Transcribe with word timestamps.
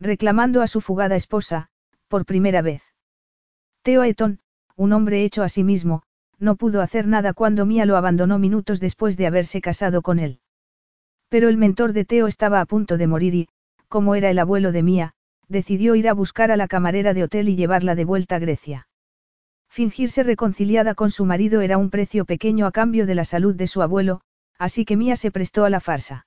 reclamando 0.00 0.62
a 0.62 0.66
su 0.66 0.80
fugada 0.80 1.14
esposa, 1.14 1.68
por 2.08 2.24
primera 2.24 2.62
vez. 2.62 2.82
Theo 3.82 4.02
Eton, 4.02 4.40
un 4.76 4.92
hombre 4.92 5.24
hecho 5.24 5.42
a 5.42 5.48
sí 5.48 5.62
mismo, 5.62 6.02
no 6.38 6.56
pudo 6.56 6.80
hacer 6.80 7.06
nada 7.06 7.34
cuando 7.34 7.66
Mia 7.66 7.84
lo 7.84 7.96
abandonó 7.96 8.38
minutos 8.38 8.80
después 8.80 9.16
de 9.16 9.26
haberse 9.26 9.60
casado 9.60 10.00
con 10.00 10.18
él. 10.18 10.40
Pero 11.28 11.48
el 11.48 11.58
mentor 11.58 11.92
de 11.92 12.04
Theo 12.04 12.26
estaba 12.26 12.60
a 12.60 12.66
punto 12.66 12.96
de 12.96 13.06
morir 13.06 13.34
y, 13.34 13.48
como 13.88 14.14
era 14.14 14.30
el 14.30 14.38
abuelo 14.38 14.72
de 14.72 14.82
Mia, 14.82 15.12
decidió 15.48 15.94
ir 15.94 16.08
a 16.08 16.14
buscar 16.14 16.50
a 16.50 16.56
la 16.56 16.66
camarera 16.66 17.12
de 17.12 17.24
hotel 17.24 17.48
y 17.48 17.56
llevarla 17.56 17.94
de 17.94 18.04
vuelta 18.04 18.36
a 18.36 18.38
Grecia. 18.38 18.88
Fingirse 19.68 20.22
reconciliada 20.22 20.94
con 20.94 21.10
su 21.10 21.24
marido 21.24 21.60
era 21.60 21.76
un 21.76 21.90
precio 21.90 22.24
pequeño 22.24 22.66
a 22.66 22.72
cambio 22.72 23.06
de 23.06 23.14
la 23.14 23.24
salud 23.24 23.54
de 23.54 23.66
su 23.66 23.82
abuelo, 23.82 24.22
así 24.58 24.84
que 24.84 24.96
Mia 24.96 25.16
se 25.16 25.30
prestó 25.30 25.64
a 25.64 25.70
la 25.70 25.80
farsa. 25.80 26.26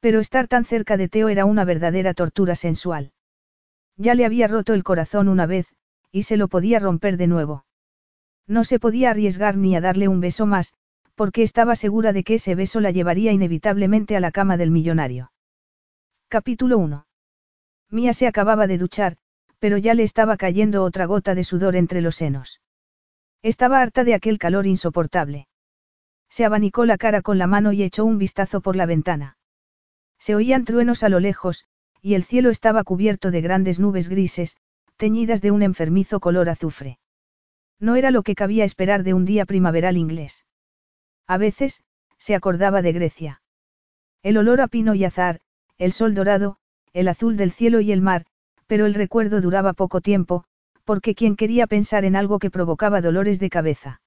Pero 0.00 0.20
estar 0.20 0.46
tan 0.46 0.64
cerca 0.64 0.96
de 0.96 1.08
Teo 1.08 1.28
era 1.28 1.44
una 1.44 1.64
verdadera 1.64 2.14
tortura 2.14 2.54
sensual. 2.54 3.12
Ya 3.96 4.14
le 4.14 4.24
había 4.24 4.46
roto 4.46 4.74
el 4.74 4.84
corazón 4.84 5.28
una 5.28 5.46
vez, 5.46 5.66
y 6.12 6.22
se 6.22 6.36
lo 6.36 6.48
podía 6.48 6.78
romper 6.78 7.16
de 7.16 7.26
nuevo. 7.26 7.64
No 8.46 8.64
se 8.64 8.78
podía 8.78 9.10
arriesgar 9.10 9.56
ni 9.56 9.74
a 9.74 9.80
darle 9.80 10.08
un 10.08 10.20
beso 10.20 10.46
más, 10.46 10.72
porque 11.14 11.42
estaba 11.42 11.74
segura 11.74 12.12
de 12.12 12.22
que 12.22 12.34
ese 12.34 12.54
beso 12.54 12.80
la 12.80 12.92
llevaría 12.92 13.32
inevitablemente 13.32 14.16
a 14.16 14.20
la 14.20 14.30
cama 14.30 14.56
del 14.56 14.70
millonario. 14.70 15.32
Capítulo 16.28 16.78
1. 16.78 17.06
Mía 17.90 18.12
se 18.12 18.26
acababa 18.26 18.66
de 18.66 18.78
duchar, 18.78 19.16
pero 19.58 19.78
ya 19.78 19.94
le 19.94 20.04
estaba 20.04 20.36
cayendo 20.36 20.84
otra 20.84 21.06
gota 21.06 21.34
de 21.34 21.42
sudor 21.42 21.74
entre 21.74 22.02
los 22.02 22.14
senos. 22.14 22.60
Estaba 23.42 23.80
harta 23.80 24.04
de 24.04 24.14
aquel 24.14 24.38
calor 24.38 24.66
insoportable. 24.66 25.48
Se 26.28 26.44
abanicó 26.44 26.84
la 26.84 26.98
cara 26.98 27.22
con 27.22 27.38
la 27.38 27.46
mano 27.46 27.72
y 27.72 27.82
echó 27.82 28.04
un 28.04 28.18
vistazo 28.18 28.60
por 28.60 28.76
la 28.76 28.86
ventana. 28.86 29.37
Se 30.18 30.34
oían 30.34 30.64
truenos 30.64 31.02
a 31.02 31.08
lo 31.08 31.20
lejos, 31.20 31.64
y 32.02 32.14
el 32.14 32.24
cielo 32.24 32.50
estaba 32.50 32.84
cubierto 32.84 33.30
de 33.30 33.40
grandes 33.40 33.80
nubes 33.80 34.08
grises, 34.08 34.56
teñidas 34.96 35.40
de 35.40 35.50
un 35.50 35.62
enfermizo 35.62 36.20
color 36.20 36.48
azufre. 36.48 36.98
No 37.80 37.96
era 37.96 38.10
lo 38.10 38.22
que 38.22 38.34
cabía 38.34 38.64
esperar 38.64 39.04
de 39.04 39.14
un 39.14 39.24
día 39.24 39.46
primaveral 39.46 39.96
inglés. 39.96 40.44
A 41.26 41.38
veces, 41.38 41.84
se 42.18 42.34
acordaba 42.34 42.82
de 42.82 42.92
Grecia. 42.92 43.42
El 44.22 44.36
olor 44.36 44.60
a 44.60 44.68
pino 44.68 44.94
y 44.94 45.04
azar, 45.04 45.40
el 45.78 45.92
sol 45.92 46.14
dorado, 46.14 46.56
el 46.92 47.06
azul 47.06 47.36
del 47.36 47.52
cielo 47.52 47.80
y 47.80 47.92
el 47.92 48.02
mar, 48.02 48.26
pero 48.66 48.86
el 48.86 48.94
recuerdo 48.94 49.40
duraba 49.40 49.72
poco 49.72 50.00
tiempo, 50.00 50.44
porque 50.84 51.14
quien 51.14 51.36
quería 51.36 51.66
pensar 51.66 52.04
en 52.04 52.16
algo 52.16 52.38
que 52.38 52.50
provocaba 52.50 53.00
dolores 53.00 53.38
de 53.38 53.50
cabeza. 53.50 54.00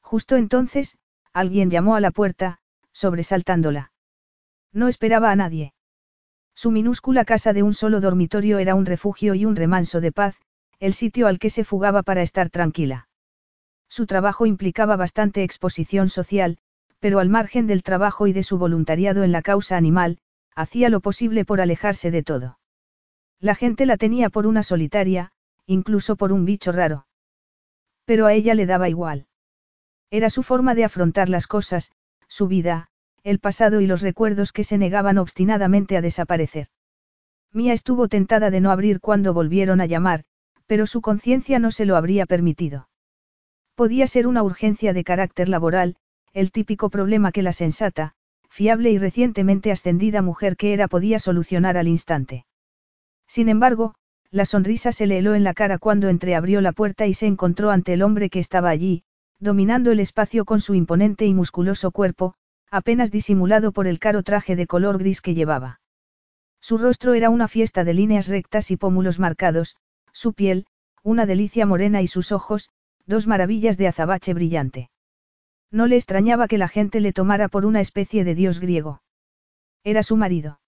Justo 0.00 0.36
entonces, 0.36 0.96
alguien 1.32 1.70
llamó 1.70 1.94
a 1.94 2.00
la 2.00 2.10
puerta, 2.10 2.58
sobresaltándola. 2.92 3.92
No 4.72 4.88
esperaba 4.88 5.30
a 5.30 5.36
nadie. 5.36 5.72
Su 6.54 6.70
minúscula 6.70 7.24
casa 7.24 7.52
de 7.52 7.62
un 7.62 7.72
solo 7.74 8.00
dormitorio 8.00 8.58
era 8.58 8.74
un 8.74 8.86
refugio 8.86 9.34
y 9.34 9.44
un 9.44 9.56
remanso 9.56 10.00
de 10.00 10.12
paz, 10.12 10.40
el 10.80 10.92
sitio 10.92 11.26
al 11.26 11.38
que 11.38 11.50
se 11.50 11.64
fugaba 11.64 12.02
para 12.02 12.22
estar 12.22 12.50
tranquila. 12.50 13.08
Su 13.88 14.06
trabajo 14.06 14.46
implicaba 14.46 14.96
bastante 14.96 15.42
exposición 15.42 16.08
social, 16.08 16.58
pero 17.00 17.20
al 17.20 17.28
margen 17.28 17.66
del 17.66 17.82
trabajo 17.82 18.26
y 18.26 18.32
de 18.32 18.42
su 18.42 18.58
voluntariado 18.58 19.22
en 19.22 19.32
la 19.32 19.42
causa 19.42 19.76
animal, 19.76 20.18
hacía 20.54 20.88
lo 20.88 21.00
posible 21.00 21.44
por 21.44 21.60
alejarse 21.60 22.10
de 22.10 22.22
todo. 22.22 22.58
La 23.40 23.54
gente 23.54 23.86
la 23.86 23.96
tenía 23.96 24.30
por 24.30 24.46
una 24.46 24.62
solitaria, 24.62 25.30
incluso 25.66 26.16
por 26.16 26.32
un 26.32 26.44
bicho 26.44 26.72
raro. 26.72 27.06
Pero 28.04 28.26
a 28.26 28.34
ella 28.34 28.54
le 28.54 28.66
daba 28.66 28.88
igual. 28.88 29.26
Era 30.10 30.30
su 30.30 30.42
forma 30.42 30.74
de 30.74 30.84
afrontar 30.84 31.28
las 31.28 31.46
cosas, 31.46 31.92
su 32.26 32.48
vida, 32.48 32.88
el 33.24 33.38
pasado 33.38 33.80
y 33.80 33.86
los 33.86 34.02
recuerdos 34.02 34.52
que 34.52 34.64
se 34.64 34.78
negaban 34.78 35.18
obstinadamente 35.18 35.96
a 35.96 36.00
desaparecer. 36.00 36.68
Mía 37.52 37.72
estuvo 37.72 38.08
tentada 38.08 38.50
de 38.50 38.60
no 38.60 38.70
abrir 38.70 39.00
cuando 39.00 39.32
volvieron 39.34 39.80
a 39.80 39.86
llamar, 39.86 40.24
pero 40.66 40.86
su 40.86 41.00
conciencia 41.00 41.58
no 41.58 41.70
se 41.70 41.86
lo 41.86 41.96
habría 41.96 42.26
permitido. 42.26 42.88
Podía 43.74 44.06
ser 44.06 44.26
una 44.26 44.42
urgencia 44.42 44.92
de 44.92 45.04
carácter 45.04 45.48
laboral, 45.48 45.96
el 46.32 46.50
típico 46.50 46.90
problema 46.90 47.32
que 47.32 47.42
la 47.42 47.52
sensata, 47.52 48.12
fiable 48.48 48.90
y 48.90 48.98
recientemente 48.98 49.72
ascendida 49.72 50.20
mujer 50.20 50.56
que 50.56 50.72
era 50.72 50.88
podía 50.88 51.18
solucionar 51.18 51.76
al 51.76 51.88
instante. 51.88 52.44
Sin 53.26 53.48
embargo, 53.48 53.94
la 54.30 54.44
sonrisa 54.44 54.92
se 54.92 55.06
le 55.06 55.18
heló 55.18 55.34
en 55.34 55.44
la 55.44 55.54
cara 55.54 55.78
cuando 55.78 56.08
entreabrió 56.08 56.60
la 56.60 56.72
puerta 56.72 57.06
y 57.06 57.14
se 57.14 57.26
encontró 57.26 57.70
ante 57.70 57.94
el 57.94 58.02
hombre 58.02 58.28
que 58.28 58.40
estaba 58.40 58.68
allí, 58.68 59.04
dominando 59.38 59.90
el 59.90 60.00
espacio 60.00 60.44
con 60.44 60.60
su 60.60 60.74
imponente 60.74 61.24
y 61.24 61.32
musculoso 61.32 61.92
cuerpo, 61.92 62.34
apenas 62.70 63.10
disimulado 63.10 63.72
por 63.72 63.86
el 63.86 63.98
caro 63.98 64.22
traje 64.22 64.56
de 64.56 64.66
color 64.66 64.98
gris 64.98 65.20
que 65.20 65.34
llevaba. 65.34 65.80
Su 66.60 66.78
rostro 66.78 67.14
era 67.14 67.30
una 67.30 67.48
fiesta 67.48 67.84
de 67.84 67.94
líneas 67.94 68.28
rectas 68.28 68.70
y 68.70 68.76
pómulos 68.76 69.18
marcados, 69.18 69.76
su 70.12 70.32
piel, 70.34 70.66
una 71.02 71.26
delicia 71.26 71.66
morena 71.66 72.02
y 72.02 72.06
sus 72.06 72.32
ojos, 72.32 72.70
dos 73.06 73.26
maravillas 73.26 73.78
de 73.78 73.88
azabache 73.88 74.34
brillante. 74.34 74.90
No 75.70 75.86
le 75.86 75.96
extrañaba 75.96 76.48
que 76.48 76.58
la 76.58 76.68
gente 76.68 77.00
le 77.00 77.12
tomara 77.12 77.48
por 77.48 77.64
una 77.64 77.80
especie 77.80 78.24
de 78.24 78.34
dios 78.34 78.60
griego. 78.60 79.02
Era 79.84 80.02
su 80.02 80.16
marido. 80.16 80.60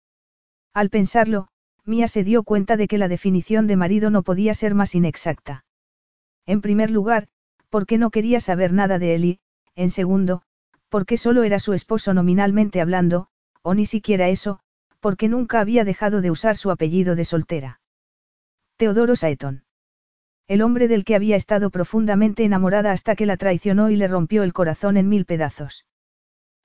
Al 0.73 0.91
pensarlo, 0.91 1.49
Mía 1.85 2.09
se 2.09 2.23
dio 2.25 2.43
cuenta 2.43 2.77
de 2.77 2.87
que 2.87 2.99
la 2.99 3.09
definición 3.09 3.67
de 3.67 3.77
marido 3.77 4.11
no 4.11 4.23
podía 4.23 4.55
ser 4.55 4.75
más 4.75 4.95
inexacta. 4.95 5.65
En 6.47 6.61
primer 6.61 6.91
lugar, 6.91 7.29
porque 7.69 7.99
no 7.99 8.11
quería 8.11 8.41
saber 8.41 8.73
nada 8.73 8.99
de 8.99 9.15
él 9.15 9.25
y, 9.25 9.41
en 9.75 9.91
segundo, 9.91 10.43
porque 10.91 11.17
solo 11.17 11.45
era 11.45 11.59
su 11.59 11.73
esposo 11.73 12.13
nominalmente 12.13 12.81
hablando, 12.81 13.29
o 13.63 13.75
ni 13.75 13.87
siquiera 13.87 14.29
eso, 14.29 14.61
porque 15.01 15.29
nunca 15.29 15.61
había 15.61 15.85
dejado 15.85 16.21
de 16.21 16.31
usar 16.31 16.57
su 16.57 16.71
apellido 16.71 17.17
de 17.17 17.25
soltera. 17.25 17.81
Teodoro 18.77 19.17
Saeton. 19.17 19.65
El 20.49 20.63
hombre 20.63 20.89
del 20.89 21.05
que 21.05 21.15
había 21.15 21.37
estado 21.37 21.71
profundamente 21.71 22.45
enamorada 22.45 22.93
hasta 22.93 23.15
que 23.15 23.25
la 23.25 23.37
traicionó 23.37 23.89
y 23.89 23.97
le 23.97 24.09
rompió 24.09 24.43
el 24.43 24.53
corazón 24.53 24.97
en 24.97 25.09
mil 25.09 25.25
pedazos. 25.25 25.87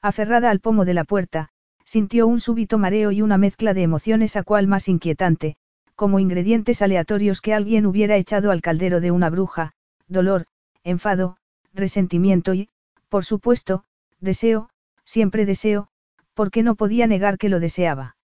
Aferrada 0.01 0.49
al 0.49 0.59
pomo 0.59 0.85
de 0.85 0.95
la 0.95 1.03
puerta, 1.03 1.49
sintió 1.83 2.25
un 2.25 2.39
súbito 2.39 2.79
mareo 2.79 3.11
y 3.11 3.21
una 3.21 3.37
mezcla 3.37 3.73
de 3.73 3.83
emociones 3.83 4.35
a 4.35 4.43
cual 4.43 4.67
más 4.67 4.87
inquietante, 4.87 5.55
como 5.95 6.19
ingredientes 6.19 6.81
aleatorios 6.81 7.41
que 7.41 7.53
alguien 7.53 7.85
hubiera 7.85 8.17
echado 8.17 8.51
al 8.51 8.61
caldero 8.61 9.01
de 9.01 9.11
una 9.11 9.29
bruja, 9.29 9.73
dolor, 10.07 10.45
enfado, 10.83 11.37
resentimiento 11.73 12.53
y, 12.53 12.69
por 13.07 13.23
supuesto, 13.23 13.83
Deseo, 14.25 14.69
siempre 15.03 15.45
deseo, 15.45 15.87
porque 16.33 16.63
no 16.63 16.73
podía 16.73 17.05
negar 17.05 17.37
que 17.37 17.47
lo 17.47 17.59
deseaba. 17.59 18.17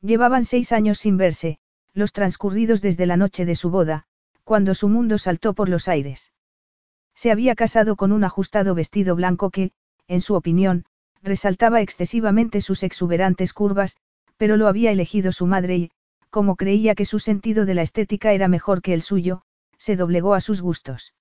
Llevaban 0.00 0.44
seis 0.46 0.72
años 0.72 0.98
sin 0.98 1.18
verse, 1.18 1.58
los 1.92 2.12
transcurridos 2.12 2.80
desde 2.80 3.04
la 3.04 3.18
noche 3.18 3.44
de 3.44 3.54
su 3.54 3.68
boda, 3.68 4.04
cuando 4.42 4.74
su 4.74 4.88
mundo 4.88 5.18
saltó 5.18 5.52
por 5.52 5.68
los 5.68 5.86
aires. 5.86 6.32
Se 7.14 7.30
había 7.30 7.54
casado 7.54 7.94
con 7.96 8.10
un 8.12 8.24
ajustado 8.24 8.74
vestido 8.74 9.14
blanco 9.16 9.50
que, 9.50 9.72
en 10.06 10.22
su 10.22 10.34
opinión, 10.34 10.86
resaltaba 11.22 11.82
excesivamente 11.82 12.62
sus 12.62 12.82
exuberantes 12.82 13.52
curvas, 13.52 13.96
pero 14.38 14.56
lo 14.56 14.66
había 14.66 14.92
elegido 14.92 15.30
su 15.32 15.46
madre 15.46 15.76
y, 15.76 15.90
como 16.30 16.56
creía 16.56 16.94
que 16.94 17.04
su 17.04 17.18
sentido 17.18 17.66
de 17.66 17.74
la 17.74 17.82
estética 17.82 18.32
era 18.32 18.48
mejor 18.48 18.80
que 18.80 18.94
el 18.94 19.02
suyo, 19.02 19.42
se 19.76 19.94
doblegó 19.94 20.32
a 20.32 20.40
sus 20.40 20.62
gustos. 20.62 21.12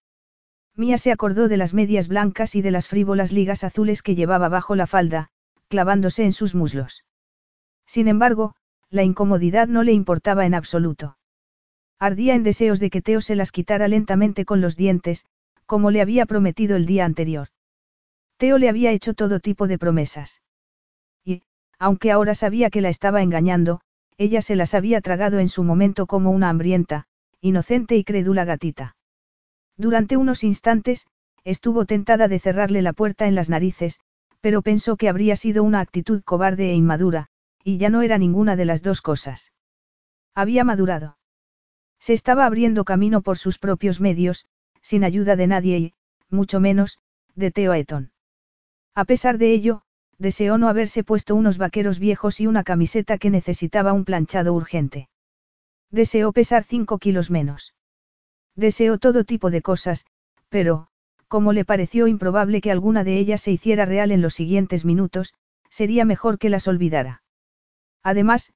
Mía 0.78 1.00
se 1.00 1.12
acordó 1.12 1.48
de 1.48 1.58
las 1.58 1.74
medias 1.74 2.08
blancas 2.08 2.54
y 2.54 2.62
de 2.62 2.70
las 2.70 2.88
frívolas 2.88 3.32
ligas 3.32 3.64
azules 3.64 4.04
que 4.04 4.14
llevaba 4.14 4.48
bajo 4.48 4.76
la 4.76 4.86
falda, 4.86 5.30
clavándose 5.70 6.24
en 6.24 6.34
sus 6.34 6.54
muslos. 6.54 7.04
Sin 7.88 8.08
embargo, 8.08 8.54
la 8.92 9.04
incomodidad 9.04 9.68
no 9.68 9.82
le 9.82 9.94
importaba 9.94 10.46
en 10.46 10.54
absoluto. 10.54 11.18
Ardía 11.98 12.36
en 12.36 12.44
deseos 12.44 12.80
de 12.80 12.92
que 12.92 13.02
Teo 13.02 13.22
se 13.22 13.36
las 13.36 13.52
quitara 13.52 13.88
lentamente 13.88 14.46
con 14.46 14.62
los 14.62 14.76
dientes, 14.76 15.26
como 15.66 15.90
le 15.90 16.00
había 16.00 16.28
prometido 16.28 16.76
el 16.76 16.86
día 16.86 17.06
anterior. 17.06 17.48
Teo 18.38 18.60
le 18.60 18.70
había 18.70 18.92
hecho 18.92 19.16
todo 19.16 19.40
tipo 19.40 19.68
de 19.68 19.80
promesas. 19.80 20.44
Y, 21.26 21.42
aunque 21.80 22.12
ahora 22.12 22.36
sabía 22.36 22.70
que 22.70 22.82
la 22.82 22.90
estaba 22.90 23.24
engañando, 23.24 23.82
ella 24.20 24.44
se 24.44 24.56
las 24.56 24.76
había 24.76 25.02
tragado 25.02 25.40
en 25.40 25.50
su 25.50 25.64
momento 25.64 26.06
como 26.06 26.30
una 26.30 26.50
hambrienta, 26.50 27.08
inocente 27.42 27.96
y 27.96 28.04
crédula 28.04 28.46
gatita. 28.46 28.97
Durante 29.78 30.18
unos 30.18 30.44
instantes, 30.44 31.08
estuvo 31.44 31.86
tentada 31.86 32.28
de 32.28 32.40
cerrarle 32.40 32.82
la 32.82 32.94
puerta 32.94 33.28
en 33.28 33.36
las 33.36 33.50
narices, 33.50 34.00
pero 34.42 34.62
pensó 34.62 34.98
que 34.98 35.10
habría 35.10 35.36
sido 35.36 35.64
una 35.64 35.80
actitud 35.80 36.22
cobarde 36.24 36.72
e 36.72 36.74
inmadura, 36.74 37.28
y 37.64 37.78
ya 37.78 37.90
no 37.90 38.02
era 38.02 38.18
ninguna 38.18 38.56
de 38.56 38.66
las 38.66 38.82
dos 38.82 39.02
cosas. 39.02 39.54
Había 40.34 40.64
madurado. 40.64 41.18
Se 42.00 42.14
estaba 42.14 42.46
abriendo 42.46 42.86
camino 42.86 43.22
por 43.22 43.38
sus 43.38 43.60
propios 43.60 44.02
medios, 44.02 44.48
sin 44.82 45.04
ayuda 45.04 45.36
de 45.36 45.48
nadie 45.48 45.78
y, 45.78 45.94
mucho 46.30 46.60
menos, 46.60 47.00
de 47.36 47.52
Theo 47.52 47.74
Eton. 47.74 48.12
A 48.96 49.06
pesar 49.06 49.38
de 49.38 49.52
ello, 49.52 49.82
deseó 50.18 50.58
no 50.58 50.70
haberse 50.70 51.04
puesto 51.04 51.36
unos 51.36 51.58
vaqueros 51.58 52.00
viejos 52.00 52.40
y 52.40 52.48
una 52.48 52.64
camiseta 52.64 53.18
que 53.18 53.30
necesitaba 53.30 53.94
un 53.94 54.06
planchado 54.06 54.54
urgente. 54.54 55.10
Deseó 55.92 56.32
pesar 56.32 56.64
cinco 56.64 56.98
kilos 56.98 57.30
menos. 57.30 57.74
Deseó 58.58 58.98
todo 58.98 59.24
tipo 59.24 59.52
de 59.52 59.62
cosas, 59.62 60.06
pero, 60.50 60.88
como 61.28 61.54
le 61.54 61.64
pareció 61.64 62.08
improbable 62.08 62.60
que 62.60 62.72
alguna 62.72 63.04
de 63.04 63.18
ellas 63.20 63.42
se 63.42 63.52
hiciera 63.52 63.86
real 63.86 64.12
en 64.12 64.22
los 64.22 64.34
siguientes 64.34 64.84
minutos, 64.84 65.36
sería 65.70 66.06
mejor 66.06 66.40
que 66.40 66.50
las 66.50 66.68
olvidara. 66.68 67.22
Además, 68.04 68.54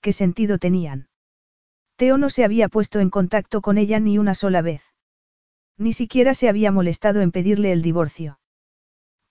¿qué 0.00 0.12
sentido 0.12 0.58
tenían? 0.58 1.08
Teo 1.96 2.18
no 2.18 2.30
se 2.30 2.44
había 2.44 2.68
puesto 2.68 2.98
en 2.98 3.10
contacto 3.10 3.60
con 3.60 3.78
ella 3.78 4.00
ni 4.00 4.18
una 4.18 4.34
sola 4.34 4.60
vez. 4.60 4.82
Ni 5.78 5.92
siquiera 5.92 6.34
se 6.34 6.48
había 6.48 6.72
molestado 6.72 7.20
en 7.20 7.30
pedirle 7.30 7.70
el 7.70 7.82
divorcio. 7.82 8.40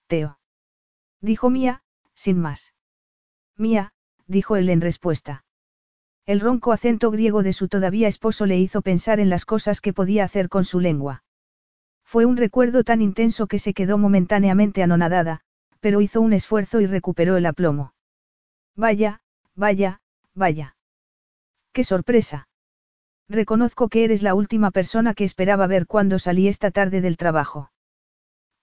Teo. 0.06 0.38
Dijo 1.20 1.50
Mía, 1.50 1.82
sin 2.14 2.40
más. 2.40 2.74
Mía, 3.58 3.92
dijo 4.26 4.56
él 4.56 4.70
en 4.70 4.80
respuesta. 4.80 5.44
El 6.26 6.40
ronco 6.40 6.72
acento 6.72 7.10
griego 7.10 7.42
de 7.42 7.52
su 7.52 7.68
todavía 7.68 8.08
esposo 8.08 8.46
le 8.46 8.58
hizo 8.58 8.80
pensar 8.80 9.20
en 9.20 9.28
las 9.28 9.44
cosas 9.44 9.82
que 9.82 9.92
podía 9.92 10.24
hacer 10.24 10.48
con 10.48 10.64
su 10.64 10.80
lengua. 10.80 11.22
Fue 12.02 12.24
un 12.24 12.38
recuerdo 12.38 12.82
tan 12.82 13.02
intenso 13.02 13.46
que 13.46 13.58
se 13.58 13.74
quedó 13.74 13.98
momentáneamente 13.98 14.82
anonadada, 14.82 15.40
pero 15.80 16.00
hizo 16.00 16.22
un 16.22 16.32
esfuerzo 16.32 16.80
y 16.80 16.86
recuperó 16.86 17.36
el 17.36 17.44
aplomo. 17.44 17.92
Vaya, 18.74 19.20
vaya, 19.54 20.00
vaya. 20.34 20.76
¡Qué 21.72 21.84
sorpresa! 21.84 22.48
Reconozco 23.28 23.88
que 23.88 24.04
eres 24.04 24.22
la 24.22 24.34
última 24.34 24.70
persona 24.70 25.12
que 25.12 25.24
esperaba 25.24 25.66
ver 25.66 25.86
cuando 25.86 26.18
salí 26.18 26.48
esta 26.48 26.70
tarde 26.70 27.02
del 27.02 27.18
trabajo. 27.18 27.70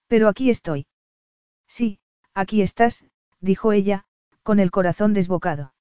Pero 0.08 0.28
aquí 0.28 0.50
estoy. 0.50 0.86
Sí, 1.68 2.00
aquí 2.34 2.60
estás, 2.60 3.04
dijo 3.40 3.72
ella, 3.72 4.04
con 4.42 4.58
el 4.58 4.70
corazón 4.70 5.14
desbocado. 5.14 5.71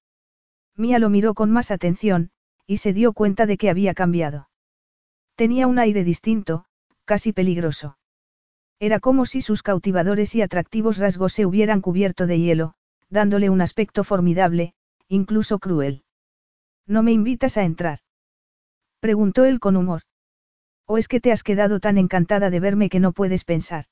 Mía 0.76 1.00
lo 1.00 1.10
miró 1.10 1.34
con 1.34 1.52
más 1.52 1.72
atención, 1.72 2.32
y 2.66 2.78
se 2.78 2.94
dio 2.94 3.14
cuenta 3.14 3.46
de 3.46 3.58
que 3.58 3.70
había 3.70 3.94
cambiado. 3.94 4.50
Tenía 5.36 5.68
un 5.68 5.80
aire 5.80 6.04
distinto, 6.04 6.66
casi 7.06 7.34
peligroso. 7.34 7.98
Era 8.80 9.00
como 9.00 9.26
si 9.26 9.42
sus 9.42 9.64
cautivadores 9.64 10.34
y 10.36 10.42
atractivos 10.42 10.98
rasgos 10.98 11.34
se 11.34 11.46
hubieran 11.46 11.82
cubierto 11.82 12.28
de 12.28 12.40
hielo, 12.40 12.74
dándole 13.10 13.50
un 13.50 13.62
aspecto 13.62 14.04
formidable, 14.04 14.74
incluso 15.08 15.60
cruel. 15.60 16.04
¿No 16.88 17.04
me 17.04 17.12
invitas 17.12 17.58
a 17.58 17.64
entrar? 17.64 18.00
Preguntó 19.00 19.46
él 19.46 19.60
con 19.60 19.76
humor. 19.76 20.02
¿O 20.86 20.98
es 20.98 21.08
que 21.08 21.20
te 21.20 21.32
has 21.32 21.44
quedado 21.44 21.80
tan 21.80 21.98
encantada 21.98 22.50
de 22.50 22.60
verme 22.60 22.90
que 22.90 23.00
no 23.00 23.12
puedes 23.12 23.44
pensar? 23.44 23.86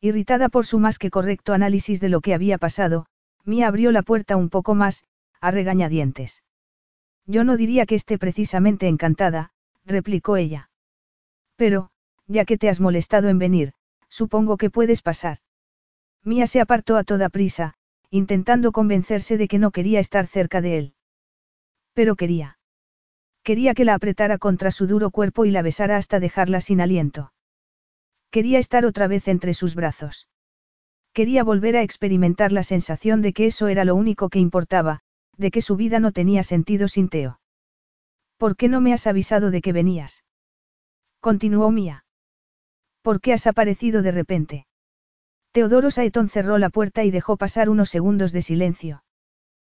Irritada 0.00 0.48
por 0.48 0.66
su 0.66 0.78
más 0.78 0.98
que 0.98 1.10
correcto 1.10 1.52
análisis 1.52 2.00
de 2.00 2.08
lo 2.08 2.20
que 2.20 2.34
había 2.34 2.58
pasado, 2.58 3.06
Mia 3.44 3.68
abrió 3.68 3.92
la 3.92 4.02
puerta 4.02 4.36
un 4.36 4.50
poco 4.50 4.74
más, 4.74 5.04
a 5.42 5.50
regañadientes. 5.50 6.42
Yo 7.26 7.44
no 7.44 7.56
diría 7.56 7.84
que 7.84 7.96
esté 7.96 8.16
precisamente 8.16 8.86
encantada, 8.86 9.50
replicó 9.84 10.36
ella. 10.36 10.70
Pero, 11.56 11.90
ya 12.26 12.44
que 12.44 12.56
te 12.56 12.68
has 12.68 12.80
molestado 12.80 13.28
en 13.28 13.38
venir, 13.38 13.72
supongo 14.08 14.56
que 14.56 14.70
puedes 14.70 15.02
pasar. 15.02 15.38
Mia 16.24 16.46
se 16.46 16.60
apartó 16.60 16.96
a 16.96 17.04
toda 17.04 17.28
prisa, 17.28 17.74
intentando 18.08 18.70
convencerse 18.70 19.36
de 19.36 19.48
que 19.48 19.58
no 19.58 19.72
quería 19.72 19.98
estar 19.98 20.28
cerca 20.28 20.60
de 20.60 20.78
él. 20.78 20.94
Pero 21.92 22.14
quería. 22.14 22.58
Quería 23.42 23.74
que 23.74 23.84
la 23.84 23.94
apretara 23.94 24.38
contra 24.38 24.70
su 24.70 24.86
duro 24.86 25.10
cuerpo 25.10 25.44
y 25.44 25.50
la 25.50 25.62
besara 25.62 25.96
hasta 25.96 26.20
dejarla 26.20 26.60
sin 26.60 26.80
aliento. 26.80 27.32
Quería 28.30 28.60
estar 28.60 28.86
otra 28.86 29.08
vez 29.08 29.26
entre 29.26 29.54
sus 29.54 29.74
brazos. 29.74 30.28
Quería 31.12 31.42
volver 31.42 31.76
a 31.76 31.82
experimentar 31.82 32.52
la 32.52 32.62
sensación 32.62 33.20
de 33.22 33.32
que 33.32 33.46
eso 33.46 33.66
era 33.66 33.84
lo 33.84 33.96
único 33.96 34.28
que 34.28 34.38
importaba, 34.38 35.02
de 35.36 35.50
que 35.50 35.62
su 35.62 35.76
vida 35.76 36.00
no 36.00 36.12
tenía 36.12 36.42
sentido 36.42 36.88
sin 36.88 37.08
Teo. 37.08 37.40
¿Por 38.36 38.56
qué 38.56 38.68
no 38.68 38.80
me 38.80 38.92
has 38.92 39.06
avisado 39.06 39.50
de 39.50 39.62
que 39.62 39.72
venías? 39.72 40.24
Continuó 41.20 41.70
Mía. 41.70 42.04
¿Por 43.02 43.20
qué 43.20 43.32
has 43.32 43.46
aparecido 43.46 44.02
de 44.02 44.10
repente? 44.10 44.66
Teodoro 45.52 45.90
Saetón 45.90 46.28
cerró 46.28 46.58
la 46.58 46.70
puerta 46.70 47.04
y 47.04 47.10
dejó 47.10 47.36
pasar 47.36 47.68
unos 47.68 47.90
segundos 47.90 48.32
de 48.32 48.42
silencio. 48.42 49.04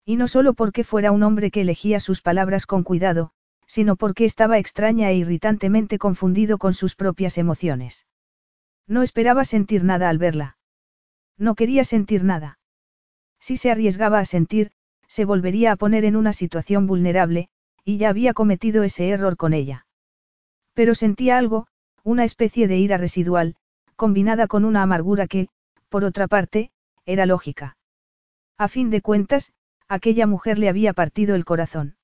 Y 0.04 0.16
no 0.16 0.28
solo 0.28 0.54
porque 0.54 0.84
fuera 0.84 1.12
un 1.12 1.22
hombre 1.22 1.50
que 1.50 1.62
elegía 1.62 2.00
sus 2.00 2.20
palabras 2.20 2.66
con 2.66 2.82
cuidado, 2.82 3.32
sino 3.66 3.96
porque 3.96 4.25
estaba 4.25 4.58
extraña 4.58 5.10
e 5.10 5.16
irritantemente 5.16 5.99
confundido 5.99 6.58
con 6.58 6.75
sus 6.75 6.94
propias 6.94 7.38
emociones. 7.38 8.06
No 8.87 9.02
esperaba 9.02 9.44
sentir 9.44 9.84
nada 9.84 10.08
al 10.08 10.19
verla. 10.19 10.58
No 11.38 11.54
quería 11.54 11.84
sentir 11.84 12.25
nada. 12.25 12.58
Si 13.40 13.56
se 13.56 13.70
arriesgaba 13.70 14.19
a 14.19 14.25
sentir, 14.25 14.72
se 15.12 15.26
volvería 15.26 15.73
a 15.73 15.76
poner 15.76 16.06
en 16.06 16.17
una 16.17 16.32
situación 16.32 16.87
vulnerable, 16.87 17.50
y 17.85 17.99
ya 17.99 18.09
había 18.09 18.32
cometido 18.32 18.82
ese 18.82 19.11
error 19.11 19.37
con 19.37 19.53
ella. 19.53 19.85
Pero 20.73 20.94
sentía 20.94 21.37
algo, 21.37 21.67
una 22.03 22.25
especie 22.25 22.67
de 22.67 22.79
ira 22.79 22.97
residual, 22.97 23.56
combinada 23.94 24.47
con 24.47 24.64
una 24.64 24.81
amargura 24.82 25.26
que, 25.26 25.49
por 25.91 26.05
otra 26.05 26.29
parte, 26.29 26.70
era 27.05 27.26
lógica. 27.26 27.76
A 28.56 28.69
fin 28.69 28.88
de 28.88 29.03
cuentas, 29.03 29.53
aquella 29.87 30.26
mujer 30.26 30.59
le 30.59 30.70
había 30.70 30.94
partido 30.94 31.35
el 31.35 31.44
corazón. 31.44 31.97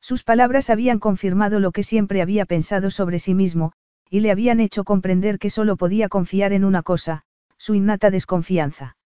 Sus 0.00 0.24
palabras 0.24 0.70
habían 0.70 0.98
confirmado 0.98 1.60
lo 1.60 1.70
que 1.70 1.84
siempre 1.84 2.20
había 2.20 2.46
pensado 2.46 2.90
sobre 2.90 3.20
sí 3.20 3.32
mismo, 3.32 3.74
y 4.10 4.20
le 4.20 4.32
habían 4.32 4.58
hecho 4.58 4.82
comprender 4.82 5.38
que 5.38 5.50
solo 5.50 5.76
podía 5.76 6.08
confiar 6.08 6.52
en 6.52 6.64
una 6.64 6.82
cosa, 6.82 7.22
su 7.58 7.76
innata 7.76 8.10
desconfianza. 8.10 8.96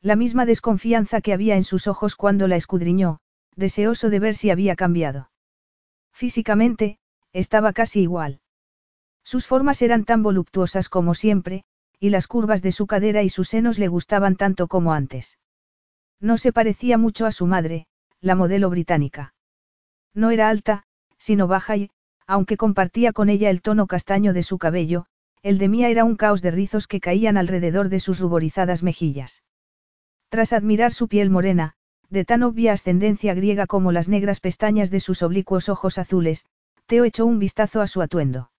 La 0.00 0.14
misma 0.14 0.46
desconfianza 0.46 1.20
que 1.20 1.32
había 1.32 1.56
en 1.56 1.64
sus 1.64 1.86
ojos 1.88 2.14
cuando 2.14 2.46
la 2.46 2.56
escudriñó, 2.56 3.18
deseoso 3.56 4.10
de 4.10 4.20
ver 4.20 4.36
si 4.36 4.50
había 4.50 4.76
cambiado. 4.76 5.30
Físicamente, 6.12 6.98
estaba 7.32 7.72
casi 7.72 8.00
igual. 8.02 8.40
Sus 9.24 9.46
formas 9.46 9.82
eran 9.82 10.04
tan 10.04 10.22
voluptuosas 10.22 10.88
como 10.88 11.14
siempre, 11.14 11.64
y 11.98 12.10
las 12.10 12.28
curvas 12.28 12.62
de 12.62 12.72
su 12.72 12.86
cadera 12.86 13.22
y 13.22 13.28
sus 13.28 13.48
senos 13.48 13.78
le 13.78 13.88
gustaban 13.88 14.36
tanto 14.36 14.68
como 14.68 14.92
antes. 14.92 15.38
No 16.20 16.38
se 16.38 16.52
parecía 16.52 16.96
mucho 16.96 17.26
a 17.26 17.32
su 17.32 17.46
madre, 17.46 17.86
la 18.20 18.36
modelo 18.36 18.70
británica. 18.70 19.34
No 20.14 20.30
era 20.30 20.48
alta, 20.48 20.84
sino 21.18 21.48
baja 21.48 21.76
y, 21.76 21.90
aunque 22.26 22.56
compartía 22.56 23.12
con 23.12 23.28
ella 23.28 23.50
el 23.50 23.62
tono 23.62 23.86
castaño 23.86 24.32
de 24.32 24.44
su 24.44 24.58
cabello, 24.58 25.06
el 25.42 25.58
de 25.58 25.68
Mía 25.68 25.88
era 25.88 26.04
un 26.04 26.16
caos 26.16 26.40
de 26.40 26.52
rizos 26.52 26.86
que 26.86 27.00
caían 27.00 27.36
alrededor 27.36 27.88
de 27.88 28.00
sus 28.00 28.20
ruborizadas 28.20 28.82
mejillas. 28.82 29.42
Tras 30.28 30.52
admirar 30.52 30.92
su 30.92 31.08
piel 31.08 31.30
morena, 31.30 31.74
de 32.10 32.24
tan 32.24 32.42
obvia 32.42 32.72
ascendencia 32.72 33.34
griega 33.34 33.66
como 33.66 33.92
las 33.92 34.08
negras 34.08 34.40
pestañas 34.40 34.90
de 34.90 35.00
sus 35.00 35.22
oblicuos 35.22 35.68
ojos 35.68 35.98
azules, 35.98 36.44
Teo 36.86 37.04
echó 37.04 37.26
un 37.26 37.38
vistazo 37.38 37.80
a 37.80 37.86
su 37.86 38.02
atuendo. 38.02 38.50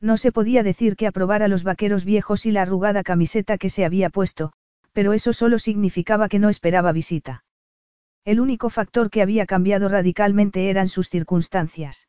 No 0.00 0.16
se 0.16 0.32
podía 0.32 0.62
decir 0.62 0.96
que 0.96 1.06
aprobara 1.06 1.48
los 1.48 1.64
vaqueros 1.64 2.04
viejos 2.04 2.44
y 2.46 2.50
la 2.50 2.62
arrugada 2.62 3.02
camiseta 3.02 3.56
que 3.56 3.70
se 3.70 3.84
había 3.84 4.10
puesto, 4.10 4.52
pero 4.92 5.12
eso 5.12 5.32
solo 5.32 5.58
significaba 5.58 6.28
que 6.28 6.38
no 6.38 6.48
esperaba 6.48 6.92
visita. 6.92 7.44
El 8.24 8.40
único 8.40 8.70
factor 8.70 9.10
que 9.10 9.22
había 9.22 9.46
cambiado 9.46 9.88
radicalmente 9.88 10.68
eran 10.68 10.88
sus 10.88 11.08
circunstancias. 11.08 12.08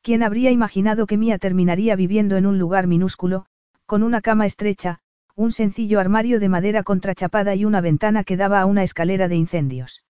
¿Quién 0.00 0.22
habría 0.22 0.50
imaginado 0.50 1.06
que 1.06 1.16
Mía 1.16 1.38
terminaría 1.38 1.96
viviendo 1.96 2.36
en 2.36 2.46
un 2.46 2.58
lugar 2.58 2.86
minúsculo, 2.86 3.46
con 3.86 4.02
una 4.02 4.20
cama 4.20 4.46
estrecha, 4.46 5.00
un 5.36 5.52
sencillo 5.52 6.00
armario 6.00 6.38
de 6.40 6.48
madera 6.48 6.82
contrachapada 6.82 7.54
y 7.54 7.64
una 7.64 7.80
ventana 7.80 8.24
que 8.24 8.36
daba 8.36 8.60
a 8.60 8.66
una 8.66 8.82
escalera 8.82 9.28
de 9.28 9.36
incendios? 9.36 10.04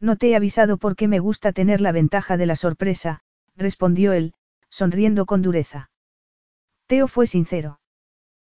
No 0.00 0.16
te 0.16 0.30
he 0.30 0.36
avisado 0.36 0.78
porque 0.78 1.08
me 1.08 1.18
gusta 1.18 1.52
tener 1.52 1.80
la 1.80 1.92
ventaja 1.92 2.36
de 2.36 2.46
la 2.46 2.56
sorpresa, 2.56 3.20
respondió 3.56 4.12
él, 4.12 4.34
sonriendo 4.70 5.26
con 5.26 5.42
dureza. 5.42 5.90
Teo 6.86 7.06
fue 7.06 7.26
sincero. 7.26 7.80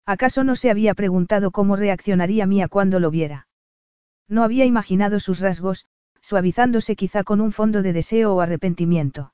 ¿Acaso 0.07 0.45
no 0.45 0.57
se 0.57 0.71
había 0.71 0.95
preguntado 0.95 1.51
cómo 1.51 1.77
reaccionaría 1.77 2.47
Mía 2.47 2.69
cuando 2.69 2.99
lo 3.01 3.11
viera? 3.11 3.47
No 4.29 4.43
había 4.43 4.65
imaginado 4.65 5.21
sus 5.21 5.41
rasgos, 5.41 5.87
suavizándose 6.21 6.97
quizá 6.97 7.23
con 7.25 7.41
un 7.41 7.53
fondo 7.53 7.83
de 7.83 7.93
deseo 7.93 8.35
o 8.35 8.41
arrepentimiento. 8.41 9.33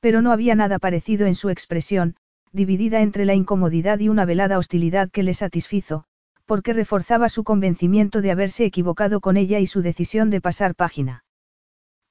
Pero 0.00 0.20
no 0.20 0.32
había 0.32 0.54
nada 0.54 0.78
parecido 0.78 1.26
en 1.26 1.34
su 1.34 1.48
expresión, 1.48 2.16
dividida 2.54 3.02
entre 3.02 3.24
la 3.24 3.34
incomodidad 3.34 3.98
y 3.98 4.08
una 4.08 4.24
velada 4.24 4.58
hostilidad 4.58 5.10
que 5.10 5.24
le 5.24 5.34
satisfizo, 5.34 6.04
porque 6.46 6.72
reforzaba 6.72 7.28
su 7.28 7.42
convencimiento 7.42 8.22
de 8.22 8.30
haberse 8.30 8.64
equivocado 8.64 9.20
con 9.20 9.36
ella 9.36 9.58
y 9.58 9.66
su 9.66 9.82
decisión 9.82 10.30
de 10.30 10.40
pasar 10.40 10.76
página. 10.76 11.24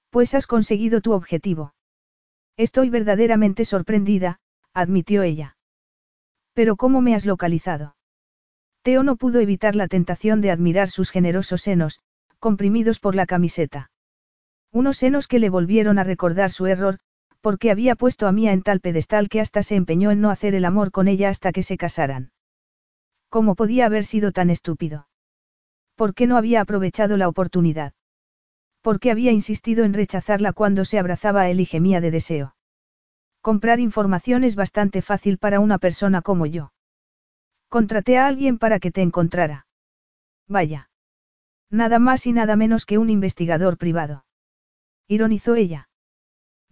Pues 0.09 0.35
has 0.35 0.45
conseguido 0.45 0.99
tu 0.99 1.13
objetivo. 1.13 1.73
Estoy 2.57 2.89
verdaderamente 2.89 3.63
sorprendida, 3.63 4.39
admitió 4.73 5.23
ella. 5.23 5.55
Pero 6.53 6.75
¿cómo 6.75 7.01
me 7.01 7.15
has 7.15 7.25
localizado? 7.25 7.95
Teo 8.83 9.01
no 9.03 9.15
pudo 9.15 9.39
evitar 9.39 9.75
la 9.75 9.87
tentación 9.87 10.41
de 10.41 10.51
admirar 10.51 10.89
sus 10.89 11.09
generosos 11.09 11.61
senos, 11.61 12.01
comprimidos 12.39 12.99
por 12.99 13.15
la 13.15 13.25
camiseta. 13.25 13.91
Unos 14.73 14.97
senos 14.97 15.27
que 15.27 15.39
le 15.39 15.49
volvieron 15.49 15.99
a 15.99 16.03
recordar 16.03 16.51
su 16.51 16.65
error, 16.67 16.99
porque 17.43 17.71
había 17.71 17.97
puesto 17.97 18.25
a 18.25 18.31
Mía 18.31 18.53
en 18.53 18.61
tal 18.61 18.79
pedestal 18.79 19.27
que 19.27 19.41
hasta 19.41 19.63
se 19.63 19.75
empeñó 19.75 20.11
en 20.11 20.21
no 20.21 20.29
hacer 20.29 20.55
el 20.55 20.63
amor 20.63 20.91
con 20.91 21.09
ella 21.09 21.27
hasta 21.27 21.51
que 21.51 21.61
se 21.61 21.75
casaran. 21.75 22.31
¿Cómo 23.27 23.55
podía 23.55 23.85
haber 23.85 24.05
sido 24.05 24.31
tan 24.31 24.49
estúpido? 24.49 25.09
¿Por 25.95 26.13
qué 26.13 26.25
no 26.25 26.37
había 26.37 26.61
aprovechado 26.61 27.17
la 27.17 27.27
oportunidad? 27.27 27.91
¿Por 28.81 29.01
qué 29.01 29.11
había 29.11 29.33
insistido 29.33 29.83
en 29.83 29.93
rechazarla 29.93 30.53
cuando 30.53 30.85
se 30.85 30.97
abrazaba 30.97 31.41
a 31.41 31.49
él 31.49 31.59
y 31.59 31.65
gemía 31.65 31.99
de 31.99 32.11
deseo? 32.11 32.55
Comprar 33.41 33.81
información 33.81 34.45
es 34.45 34.55
bastante 34.55 35.01
fácil 35.01 35.37
para 35.37 35.59
una 35.59 35.79
persona 35.79 36.21
como 36.21 36.45
yo. 36.45 36.71
Contraté 37.67 38.17
a 38.17 38.27
alguien 38.27 38.57
para 38.57 38.79
que 38.79 38.89
te 38.89 39.01
encontrara. 39.01 39.67
Vaya. 40.47 40.89
Nada 41.69 41.99
más 41.99 42.25
y 42.25 42.31
nada 42.31 42.55
menos 42.55 42.85
que 42.85 42.97
un 42.97 43.09
investigador 43.09 43.77
privado. 43.77 44.23
Ironizó 45.09 45.55
ella. 45.55 45.89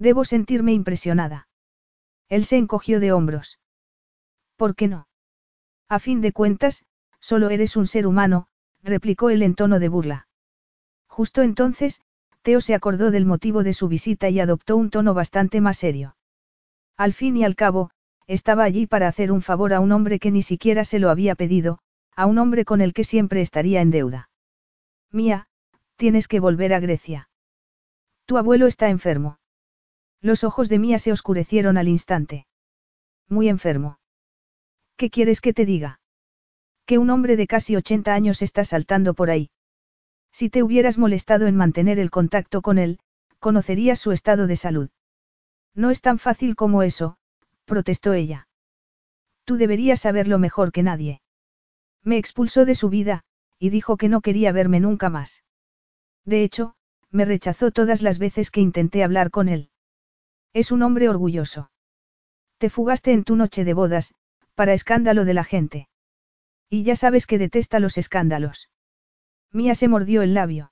Debo 0.02 0.26
sentirme 0.26 0.74
impresionada. 0.74 1.48
Él 2.28 2.46
se 2.46 2.58
encogió 2.58 3.00
de 3.00 3.12
hombros. 3.12 3.60
¿Por 4.56 4.76
qué 4.76 4.88
no? 4.88 5.08
A 5.90 6.00
fin 6.00 6.22
de 6.22 6.32
cuentas, 6.32 6.86
solo 7.20 7.52
eres 7.52 7.78
un 7.78 7.86
ser 7.86 8.08
humano, 8.08 8.48
replicó 8.82 9.30
él 9.30 9.44
en 9.44 9.54
tono 9.54 9.78
de 9.78 9.90
burla. 9.90 10.28
Justo 11.06 11.44
entonces, 11.44 12.02
Teo 12.42 12.62
se 12.62 12.74
acordó 12.74 13.12
del 13.12 13.28
motivo 13.28 13.62
de 13.62 13.74
su 13.74 13.90
visita 13.90 14.28
y 14.30 14.40
adoptó 14.40 14.76
un 14.76 14.90
tono 14.90 15.14
bastante 15.14 15.62
más 15.62 15.78
serio. 15.78 16.16
Al 16.98 17.14
fin 17.14 17.38
y 17.38 17.44
al 17.44 17.56
cabo, 17.56 17.92
estaba 18.26 18.64
allí 18.64 18.88
para 18.88 19.08
hacer 19.08 19.32
un 19.32 19.44
favor 19.44 19.72
a 19.72 19.82
un 19.82 19.92
hombre 19.92 20.18
que 20.18 20.32
ni 20.32 20.42
siquiera 20.42 20.84
se 20.84 20.98
lo 20.98 21.12
había 21.12 21.36
pedido, 21.36 21.78
a 22.16 22.26
un 22.26 22.40
hombre 22.40 22.66
con 22.66 22.82
el 22.82 22.94
que 22.94 23.04
siempre 23.04 23.42
estaría 23.42 23.82
en 23.82 23.92
deuda. 23.92 24.32
Mía, 25.12 25.48
tienes 25.96 26.28
que 26.28 26.40
volver 26.40 26.74
a 26.74 26.80
Grecia. 26.80 27.30
Tu 28.26 28.40
abuelo 28.40 28.66
está 28.66 28.90
enfermo. 28.90 29.38
Los 30.22 30.44
ojos 30.44 30.70
de 30.70 30.80
Mía 30.80 31.00
se 31.00 31.12
oscurecieron 31.12 31.78
al 31.78 31.88
instante. 31.88 32.46
Muy 33.28 33.50
enfermo. 33.50 34.00
¿Qué 34.96 35.10
quieres 35.10 35.42
que 35.42 35.54
te 35.54 35.66
diga? 35.66 36.00
Que 36.86 36.98
un 36.98 37.10
hombre 37.10 37.36
de 37.38 37.48
casi 37.48 37.76
80 37.76 38.14
años 38.14 38.42
está 38.42 38.64
saltando 38.66 39.14
por 39.14 39.32
ahí. 39.32 39.50
Si 40.32 40.50
te 40.50 40.64
hubieras 40.64 40.98
molestado 40.98 41.48
en 41.48 41.56
mantener 41.56 42.00
el 42.00 42.12
contacto 42.12 42.62
con 42.62 42.78
él, 42.78 43.00
conocerías 43.40 44.00
su 44.00 44.12
estado 44.12 44.48
de 44.48 44.56
salud. 44.56 44.90
No 45.74 45.90
es 45.90 46.02
tan 46.02 46.20
fácil 46.20 46.56
como 46.56 46.84
eso, 46.84 47.18
protestó 47.66 48.14
ella. 48.14 48.48
Tú 49.46 49.58
deberías 49.58 50.02
saberlo 50.02 50.38
mejor 50.38 50.72
que 50.72 50.84
nadie. 50.84 51.22
Me 52.04 52.18
expulsó 52.18 52.66
de 52.66 52.76
su 52.76 52.90
vida, 52.90 53.24
y 53.58 53.70
dijo 53.70 53.98
que 53.98 54.10
no 54.10 54.22
quería 54.22 54.52
verme 54.52 54.80
nunca 54.80 55.10
más. 55.10 55.44
De 56.26 56.44
hecho, 56.44 56.76
me 57.10 57.26
rechazó 57.26 57.72
todas 57.72 58.02
las 58.02 58.20
veces 58.20 58.52
que 58.52 58.62
intenté 58.62 59.04
hablar 59.04 59.32
con 59.32 59.50
él. 59.50 59.70
Es 60.54 60.72
un 60.72 60.84
hombre 60.84 61.08
orgulloso. 61.08 61.72
Te 62.58 62.70
fugaste 62.70 63.14
en 63.14 63.24
tu 63.24 63.36
noche 63.36 63.64
de 63.64 63.74
bodas, 63.74 64.14
para 64.56 64.74
escándalo 64.74 65.26
de 65.26 65.34
la 65.34 65.44
gente. 65.44 65.88
Y 66.70 66.84
ya 66.84 66.96
sabes 66.96 67.26
que 67.26 67.38
detesta 67.38 67.80
los 67.80 67.98
escándalos. 67.98 68.70
Mía 69.52 69.76
se 69.76 69.88
mordió 69.88 70.22
el 70.22 70.34
labio. 70.34 70.72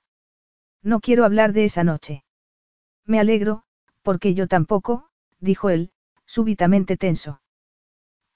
No 0.82 1.00
quiero 1.00 1.24
hablar 1.24 1.52
de 1.52 1.64
esa 1.64 1.84
noche. 1.84 2.24
Me 3.04 3.20
alegro, 3.20 3.64
porque 4.02 4.34
yo 4.34 4.46
tampoco, 4.46 5.10
dijo 5.38 5.70
él, 5.70 5.92
súbitamente 6.24 6.96
tenso. 6.96 7.42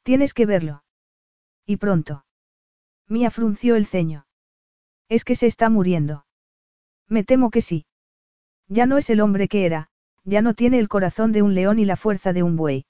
Tienes 0.03 0.35
que 0.35 0.47
verlo. 0.47 0.85
Y 1.65 1.77
pronto. 1.77 2.27
Mía 3.09 3.31
frunció 3.31 3.77
el 3.77 3.87
ceño. 3.87 4.27
Es 5.09 5.25
que 5.25 5.35
se 5.35 5.47
está 5.47 5.71
muriendo. 5.71 6.27
Me 7.09 7.25
temo 7.25 7.51
que 7.51 7.61
sí. 7.61 7.87
Ya 8.69 8.87
no 8.87 8.99
es 8.99 9.09
el 9.11 9.21
hombre 9.21 9.49
que 9.49 9.67
era, 9.67 9.91
ya 10.25 10.43
no 10.43 10.55
tiene 10.55 10.79
el 10.79 10.89
corazón 10.89 11.33
de 11.33 11.43
un 11.43 11.55
león 11.55 11.79
y 11.79 11.85
la 11.85 11.97
fuerza 11.97 12.33
de 12.33 12.43
un 12.43 12.57
buey. 12.57 12.87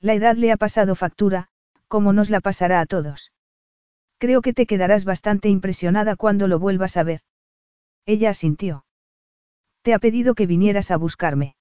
La 0.00 0.14
edad 0.14 0.36
le 0.36 0.52
ha 0.52 0.56
pasado 0.56 0.94
factura, 0.94 1.48
como 1.86 2.12
nos 2.12 2.30
la 2.30 2.40
pasará 2.40 2.80
a 2.80 2.86
todos. 2.86 3.32
Creo 4.18 4.42
que 4.42 4.52
te 4.52 4.66
quedarás 4.66 5.04
bastante 5.04 5.48
impresionada 5.48 6.16
cuando 6.16 6.48
lo 6.48 6.58
vuelvas 6.58 6.96
a 6.96 7.04
ver. 7.04 7.20
Ella 8.04 8.30
asintió. 8.30 8.84
Te 9.82 9.94
ha 9.94 9.98
pedido 9.98 10.34
que 10.34 10.46
vinieras 10.46 10.90
a 10.90 10.96
buscarme. 10.96 11.54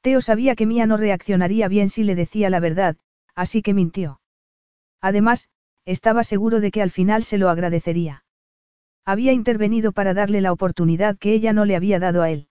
Teo 0.00 0.20
sabía 0.20 0.56
que 0.56 0.66
Mía 0.66 0.86
no 0.86 0.96
reaccionaría 0.96 1.68
bien 1.68 1.88
si 1.88 2.02
le 2.02 2.14
decía 2.14 2.50
la 2.50 2.60
verdad, 2.60 2.96
así 3.34 3.62
que 3.62 3.74
mintió. 3.74 4.20
Además, 5.00 5.48
estaba 5.84 6.24
seguro 6.24 6.60
de 6.60 6.70
que 6.70 6.82
al 6.82 6.90
final 6.90 7.22
se 7.22 7.38
lo 7.38 7.48
agradecería. 7.48 8.24
Había 9.04 9.32
intervenido 9.32 9.92
para 9.92 10.14
darle 10.14 10.40
la 10.40 10.52
oportunidad 10.52 11.16
que 11.16 11.32
ella 11.32 11.52
no 11.52 11.64
le 11.64 11.76
había 11.76 11.98
dado 11.98 12.22
a 12.22 12.30
él. 12.30 12.47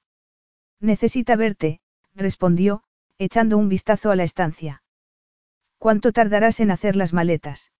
Necesita 0.79 1.36
verte, 1.36 1.79
respondió, 2.13 2.84
echando 3.17 3.57
un 3.57 3.69
vistazo 3.69 4.12
a 4.12 4.15
la 4.15 4.24
estancia. 4.24 4.84
¿Cuánto 5.79 6.12
tardarás 6.12 6.60
en 6.60 6.72
hacer 6.72 6.96
las 6.96 7.13
maletas? 7.13 7.72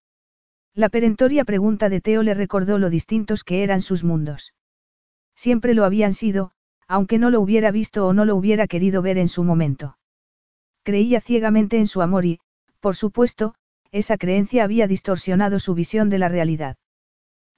La 0.74 0.88
perentoria 0.88 1.44
pregunta 1.44 1.88
de 1.88 2.00
Teo 2.00 2.22
le 2.22 2.34
recordó 2.34 2.78
lo 2.78 2.90
distintos 2.90 3.44
que 3.44 3.62
eran 3.62 3.82
sus 3.82 4.04
mundos. 4.04 4.54
Siempre 5.34 5.74
lo 5.74 5.84
habían 5.84 6.14
sido, 6.14 6.52
aunque 6.86 7.18
no 7.18 7.30
lo 7.30 7.40
hubiera 7.40 7.70
visto 7.70 8.06
o 8.06 8.12
no 8.12 8.24
lo 8.24 8.34
hubiera 8.34 8.66
querido 8.66 9.02
ver 9.02 9.18
en 9.18 9.28
su 9.28 9.44
momento. 9.44 9.98
Creía 10.82 11.20
ciegamente 11.20 11.78
en 11.78 11.86
su 11.86 12.02
amor 12.02 12.24
y, 12.24 12.40
por 12.80 12.96
supuesto, 12.96 13.54
esa 13.90 14.16
creencia 14.16 14.64
había 14.64 14.86
distorsionado 14.86 15.58
su 15.58 15.74
visión 15.74 16.10
de 16.10 16.18
la 16.18 16.28
realidad. 16.28 16.76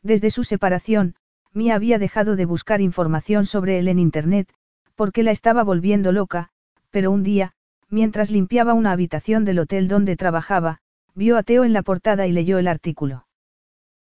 Desde 0.03 0.31
su 0.31 0.45
separación, 0.45 1.15
Mia 1.53 1.75
había 1.75 1.99
dejado 1.99 2.37
de 2.37 2.45
buscar 2.45 2.81
información 2.81 3.47
sobre 3.47 3.79
él 3.79 3.89
en 3.89 3.99
Internet, 3.99 4.53
porque 5.01 5.23
la 5.23 5.31
estaba 5.31 5.65
volviendo 5.65 6.13
loca, 6.13 6.51
pero 6.91 7.11
un 7.11 7.23
día, 7.23 7.55
mientras 7.89 8.31
limpiaba 8.31 8.75
una 8.75 8.93
habitación 8.93 9.47
del 9.47 9.61
hotel 9.61 9.89
donde 9.89 10.15
trabajaba, 10.15 10.83
vio 11.15 11.39
a 11.39 11.43
Teo 11.43 11.65
en 11.65 11.73
la 11.73 11.81
portada 11.81 12.27
y 12.27 12.33
leyó 12.33 12.59
el 12.59 12.69
artículo. 12.69 13.27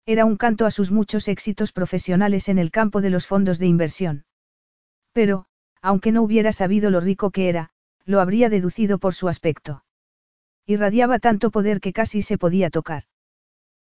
Era 0.08 0.26
un 0.26 0.38
canto 0.38 0.66
a 0.66 0.72
sus 0.72 0.90
muchos 0.90 1.28
éxitos 1.28 1.72
profesionales 1.72 2.50
en 2.50 2.58
el 2.58 2.72
campo 2.72 3.00
de 3.00 3.12
los 3.12 3.28
fondos 3.28 3.60
de 3.60 3.68
inversión. 3.68 4.26
Pero, 5.14 5.46
aunque 5.84 6.12
no 6.12 6.24
hubiera 6.24 6.52
sabido 6.52 6.90
lo 6.90 7.00
rico 7.00 7.30
que 7.30 7.48
era, 7.48 7.70
lo 8.06 8.20
habría 8.20 8.50
deducido 8.50 8.98
por 8.98 9.14
su 9.14 9.28
aspecto. 9.28 9.84
Irradiaba 10.66 11.20
tanto 11.20 11.52
poder 11.52 11.80
que 11.80 11.94
casi 11.94 12.24
se 12.24 12.40
podía 12.40 12.72
tocar. 12.72 13.04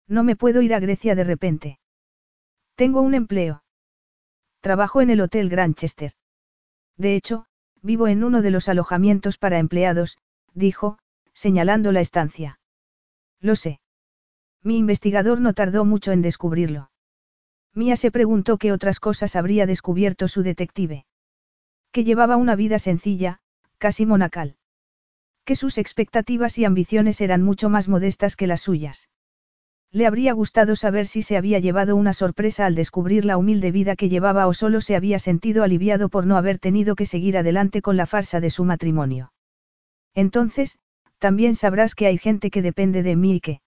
No 0.08 0.24
me 0.24 0.36
puedo 0.36 0.62
ir 0.62 0.76
a 0.76 0.80
Grecia 0.80 1.16
de 1.16 1.24
repente. 1.24 1.80
Tengo 2.76 3.02
un 3.02 3.16
empleo. 3.16 3.64
Trabajo 4.62 5.02
en 5.02 5.10
el 5.10 5.22
Hotel 5.22 5.50
Granchester. 5.50 6.12
De 6.98 7.16
hecho, 7.16 7.46
vivo 7.82 8.08
en 8.08 8.24
uno 8.24 8.42
de 8.42 8.51
los 8.51 8.70
alojamientos 8.70 9.38
para 9.38 9.60
empleados, 9.60 10.18
dijo, 10.54 10.98
señalando 11.34 11.92
la 11.92 12.01
estancia. 12.01 12.60
Lo 13.39 13.56
sé. 13.56 13.80
Mi 14.63 14.77
investigador 14.77 15.39
no 15.39 15.54
tardó 15.54 15.86
mucho 15.86 16.12
en 16.12 16.22
descubrirlo. 16.22 16.89
Mía 17.74 17.96
se 17.96 18.12
preguntó 18.12 18.58
qué 18.58 18.72
otras 18.72 19.00
cosas 19.00 19.36
habría 19.36 19.68
descubierto 19.68 20.27
su 20.27 20.42
detective. 20.42 21.06
Que 21.92 22.04
llevaba 22.04 22.36
una 22.36 22.56
vida 22.56 22.80
sencilla, 22.80 23.39
casi 23.77 24.06
monacal. 24.08 24.58
Que 25.46 25.56
sus 25.56 25.77
expectativas 25.77 26.58
y 26.58 26.66
ambiciones 26.66 27.22
eran 27.22 27.44
mucho 27.44 27.70
más 27.70 27.88
modestas 27.88 28.36
que 28.36 28.48
las 28.48 28.62
suyas. 28.62 29.10
Le 29.91 30.06
habría 30.06 30.34
gustado 30.34 30.75
saber 30.75 31.08
si 31.08 31.22
se 31.22 31.38
había 31.38 31.60
llevado 31.60 31.96
una 31.96 32.13
sorpresa 32.13 32.65
al 32.65 32.75
descubrir 32.75 33.25
la 33.25 33.38
humilde 33.38 33.72
vida 33.72 33.96
que 33.96 34.10
llevaba 34.10 34.48
o 34.48 34.53
solo 34.53 34.82
se 34.82 34.96
había 34.96 35.17
sentido 35.17 35.63
aliviado 35.63 36.10
por 36.10 36.25
no 36.25 36.38
haber 36.38 36.60
tenido 36.60 36.96
que 36.96 37.06
seguir 37.06 37.38
adelante 37.38 37.82
con 37.82 37.98
la 37.98 38.06
farsa 38.06 38.39
de 38.39 38.50
su 38.50 38.63
matrimonio. 38.65 39.32
Entonces, 40.13 40.77
también 41.20 41.56
sabrás 41.56 41.96
que 41.96 42.06
hay 42.08 42.17
gente 42.17 42.51
que 42.51 42.62
depende 42.62 43.01
de 43.03 43.15
mí 43.15 43.36
y 43.36 43.39
que... 43.39 43.62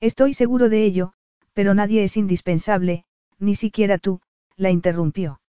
Estoy 0.00 0.34
seguro 0.34 0.68
de 0.68 0.84
ello, 0.84 1.12
pero 1.52 1.74
nadie 1.74 2.04
es 2.04 2.16
indispensable, 2.16 3.04
ni 3.38 3.54
siquiera 3.54 3.98
tú, 3.98 4.20
la 4.56 4.70
interrumpió. 4.70 5.40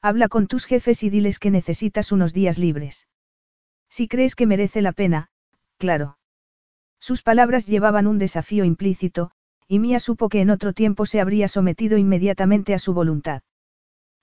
Habla 0.00 0.28
con 0.28 0.46
tus 0.46 0.66
jefes 0.66 1.02
y 1.02 1.10
diles 1.10 1.38
que 1.38 1.50
necesitas 1.50 2.12
unos 2.12 2.32
días 2.32 2.58
libres. 2.58 3.08
Si 3.88 4.06
crees 4.06 4.34
que 4.34 4.46
merece 4.46 4.82
la 4.82 4.92
pena, 4.92 5.28
claro. 5.78 6.18
Sus 7.04 7.20
palabras 7.20 7.66
llevaban 7.66 8.06
un 8.06 8.16
desafío 8.16 8.64
implícito, 8.64 9.30
y 9.68 9.78
Mía 9.78 10.00
supo 10.00 10.30
que 10.30 10.40
en 10.40 10.48
otro 10.48 10.72
tiempo 10.72 11.04
se 11.04 11.20
habría 11.20 11.48
sometido 11.48 11.98
inmediatamente 11.98 12.72
a 12.72 12.78
su 12.78 12.94
voluntad. 12.94 13.42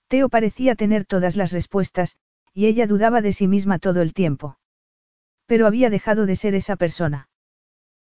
Teo 0.08 0.30
parecía 0.30 0.74
tener 0.74 1.06
todas 1.06 1.36
las 1.36 1.52
respuestas, 1.52 2.18
y 2.56 2.66
ella 2.66 2.88
dudaba 2.88 3.22
de 3.22 3.34
sí 3.34 3.48
misma 3.48 3.78
todo 3.78 4.02
el 4.02 4.16
tiempo. 4.16 4.58
Pero 5.46 5.68
había 5.68 5.92
dejado 5.92 6.26
de 6.26 6.36
ser 6.36 6.56
esa 6.56 6.76
persona. 6.76 7.30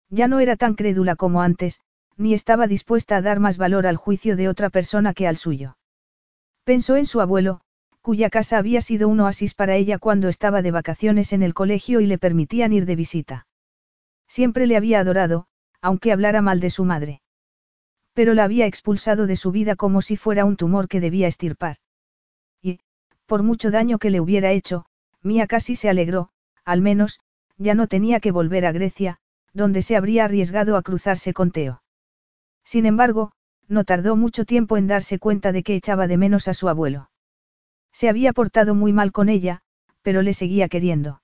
Ya 0.09 0.29
no 0.29 0.39
era 0.39 0.55
tan 0.55 0.75
crédula 0.75 1.17
como 1.17 1.41
antes, 1.41 1.81
ni 2.15 2.33
estaba 2.33 2.65
dispuesta 2.65 3.17
a 3.17 3.21
dar 3.21 3.41
más 3.41 3.57
valor 3.57 3.85
al 3.85 3.97
juicio 3.97 4.37
de 4.37 4.47
otra 4.47 4.69
persona 4.69 5.13
que 5.13 5.27
al 5.27 5.35
suyo. 5.35 5.75
Pensó 6.63 6.95
en 6.95 7.05
su 7.05 7.19
abuelo, 7.19 7.59
cuya 8.01 8.29
casa 8.29 8.57
había 8.57 8.79
sido 8.79 9.09
un 9.09 9.19
oasis 9.19 9.55
para 9.55 9.75
ella 9.75 9.99
cuando 9.99 10.29
estaba 10.29 10.61
de 10.61 10.71
vacaciones 10.71 11.33
en 11.33 11.43
el 11.43 11.53
colegio 11.53 11.99
y 11.99 12.05
le 12.05 12.17
permitían 12.17 12.71
ir 12.71 12.85
de 12.85 12.95
visita. 12.95 13.47
Siempre 14.29 14.67
le 14.67 14.77
había 14.77 14.99
adorado, 14.99 15.47
aunque 15.81 16.13
hablara 16.13 16.41
mal 16.41 16.59
de 16.59 16.69
su 16.69 16.85
madre. 16.85 17.21
Pero 18.13 18.33
la 18.33 18.43
había 18.43 18.67
expulsado 18.67 19.27
de 19.27 19.35
su 19.35 19.51
vida 19.51 19.75
como 19.75 20.01
si 20.01 20.15
fuera 20.15 20.45
un 20.45 20.55
tumor 20.55 20.87
que 20.87 21.01
debía 21.01 21.27
estirpar. 21.27 21.77
Y, 22.61 22.79
Por 23.25 23.43
mucho 23.43 23.71
daño 23.71 23.97
que 23.97 24.11
le 24.11 24.21
hubiera 24.21 24.51
hecho, 24.51 24.85
Mía 25.21 25.47
casi 25.47 25.75
se 25.75 25.89
alegró, 25.89 26.29
al 26.63 26.81
menos, 26.81 27.19
ya 27.57 27.73
no 27.73 27.87
tenía 27.87 28.19
que 28.19 28.31
volver 28.31 28.65
a 28.65 28.71
Grecia, 28.71 29.17
donde 29.53 29.81
se 29.81 29.95
habría 29.95 30.25
arriesgado 30.25 30.77
a 30.77 30.83
cruzarse 30.83 31.33
con 31.33 31.51
Teo. 31.51 31.81
Sin 32.63 32.85
embargo, 32.85 33.31
no 33.67 33.83
tardó 33.83 34.15
mucho 34.15 34.45
tiempo 34.45 34.77
en 34.77 34.87
darse 34.87 35.19
cuenta 35.19 35.51
de 35.51 35.63
que 35.63 35.75
echaba 35.75 36.07
de 36.07 36.17
menos 36.17 36.47
a 36.47 36.53
su 36.53 36.69
abuelo. 36.69 37.09
Se 37.91 38.09
había 38.09 38.33
portado 38.33 38.75
muy 38.75 38.93
mal 38.93 39.11
con 39.11 39.27
ella, 39.27 39.61
pero 40.03 40.21
le 40.21 40.33
seguía 40.33 40.69
queriendo. 40.69 41.21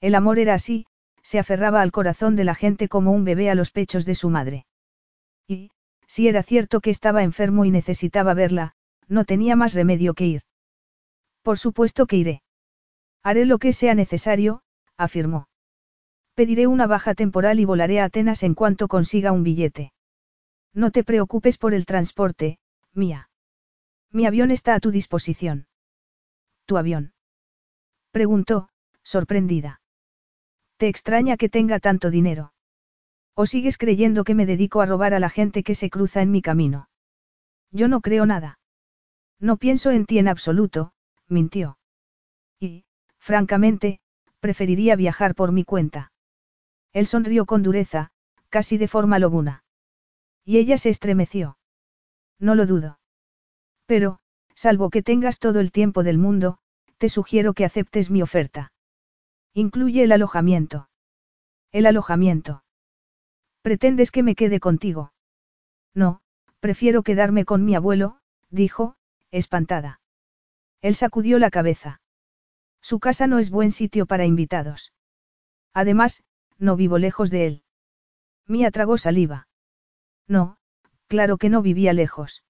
El 0.00 0.14
amor 0.14 0.38
era 0.38 0.54
así, 0.54 0.86
se 1.26 1.40
aferraba 1.40 1.82
al 1.82 1.90
corazón 1.90 2.36
de 2.36 2.44
la 2.44 2.54
gente 2.54 2.88
como 2.88 3.10
un 3.10 3.24
bebé 3.24 3.50
a 3.50 3.56
los 3.56 3.72
pechos 3.72 4.04
de 4.04 4.14
su 4.14 4.30
madre. 4.30 4.64
Y, 5.48 5.72
si 6.06 6.28
era 6.28 6.44
cierto 6.44 6.80
que 6.80 6.90
estaba 6.90 7.24
enfermo 7.24 7.64
y 7.64 7.72
necesitaba 7.72 8.32
verla, 8.32 8.76
no 9.08 9.24
tenía 9.24 9.56
más 9.56 9.74
remedio 9.74 10.14
que 10.14 10.26
ir. 10.26 10.42
Por 11.42 11.58
supuesto 11.58 12.06
que 12.06 12.14
iré. 12.16 12.42
Haré 13.24 13.44
lo 13.44 13.58
que 13.58 13.72
sea 13.72 13.96
necesario, 13.96 14.62
afirmó. 14.96 15.48
Pediré 16.36 16.68
una 16.68 16.86
baja 16.86 17.12
temporal 17.16 17.58
y 17.58 17.64
volaré 17.64 17.98
a 17.98 18.04
Atenas 18.04 18.44
en 18.44 18.54
cuanto 18.54 18.86
consiga 18.86 19.32
un 19.32 19.42
billete. 19.42 19.92
No 20.72 20.92
te 20.92 21.02
preocupes 21.02 21.58
por 21.58 21.74
el 21.74 21.86
transporte, 21.86 22.60
mía. 22.92 23.30
Mi 24.12 24.26
avión 24.26 24.52
está 24.52 24.76
a 24.76 24.80
tu 24.80 24.92
disposición. 24.92 25.66
¿Tu 26.66 26.76
avión? 26.76 27.14
Preguntó, 28.12 28.68
sorprendida. 29.02 29.80
¿Te 30.76 30.88
extraña 30.88 31.36
que 31.36 31.48
tenga 31.48 31.80
tanto 31.80 32.10
dinero? 32.10 32.52
¿O 33.34 33.46
sigues 33.46 33.78
creyendo 33.78 34.24
que 34.24 34.34
me 34.34 34.46
dedico 34.46 34.80
a 34.80 34.86
robar 34.86 35.14
a 35.14 35.20
la 35.20 35.30
gente 35.30 35.62
que 35.62 35.74
se 35.74 35.90
cruza 35.90 36.22
en 36.22 36.30
mi 36.30 36.42
camino? 36.42 36.88
Yo 37.70 37.88
no 37.88 38.00
creo 38.00 38.26
nada. 38.26 38.58
No 39.40 39.56
pienso 39.56 39.90
en 39.90 40.06
ti 40.06 40.18
en 40.18 40.28
absoluto, 40.28 40.92
mintió. 41.28 41.78
Y, 42.60 42.84
francamente, 43.18 44.00
preferiría 44.40 44.96
viajar 44.96 45.34
por 45.34 45.52
mi 45.52 45.64
cuenta. 45.64 46.12
Él 46.92 47.06
sonrió 47.06 47.46
con 47.46 47.62
dureza, 47.62 48.10
casi 48.48 48.78
de 48.78 48.88
forma 48.88 49.18
lobuna. 49.18 49.64
Y 50.44 50.58
ella 50.58 50.78
se 50.78 50.90
estremeció. 50.90 51.58
No 52.38 52.54
lo 52.54 52.66
dudo. 52.66 52.98
Pero, 53.86 54.18
salvo 54.54 54.90
que 54.90 55.02
tengas 55.02 55.38
todo 55.38 55.60
el 55.60 55.72
tiempo 55.72 56.02
del 56.02 56.18
mundo, 56.18 56.58
te 56.98 57.08
sugiero 57.08 57.52
que 57.54 57.64
aceptes 57.64 58.10
mi 58.10 58.22
oferta. 58.22 58.72
Incluye 59.58 60.02
el 60.02 60.12
alojamiento. 60.12 60.90
El 61.72 61.86
alojamiento. 61.86 62.62
¿Pretendes 63.62 64.10
que 64.10 64.22
me 64.22 64.34
quede 64.34 64.60
contigo? 64.60 65.14
No, 65.94 66.20
prefiero 66.60 67.02
quedarme 67.02 67.46
con 67.46 67.64
mi 67.64 67.74
abuelo, 67.74 68.18
dijo, 68.50 68.96
espantada. 69.30 70.02
Él 70.82 70.94
sacudió 70.94 71.38
la 71.38 71.48
cabeza. 71.48 72.02
Su 72.82 73.00
casa 73.00 73.26
no 73.26 73.38
es 73.38 73.48
buen 73.48 73.70
sitio 73.70 74.04
para 74.04 74.26
invitados. 74.26 74.92
Además, 75.72 76.22
no 76.58 76.76
vivo 76.76 76.98
lejos 76.98 77.30
de 77.30 77.46
él. 77.46 77.62
Mía 78.46 78.70
tragó 78.70 78.98
saliva. 78.98 79.48
No, 80.28 80.58
claro 81.06 81.38
que 81.38 81.48
no 81.48 81.62
vivía 81.62 81.94
lejos. 81.94 82.44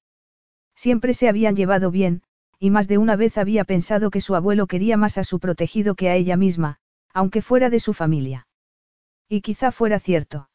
Siempre 0.74 1.14
se 1.14 1.28
habían 1.28 1.54
llevado 1.54 1.92
bien, 1.92 2.24
y 2.58 2.70
más 2.70 2.88
de 2.88 2.98
una 2.98 3.14
vez 3.14 3.38
había 3.38 3.62
pensado 3.62 4.10
que 4.10 4.20
su 4.20 4.34
abuelo 4.34 4.66
quería 4.66 4.96
más 4.96 5.18
a 5.18 5.22
su 5.22 5.38
protegido 5.38 5.94
que 5.94 6.10
a 6.10 6.16
ella 6.16 6.36
misma, 6.36 6.80
aunque 7.16 7.40
fuera 7.40 7.70
de 7.70 7.80
su 7.80 7.94
familia. 7.94 8.46
Y 9.26 9.40
quizá 9.40 9.72
fuera 9.72 9.98
cierto. 9.98 10.50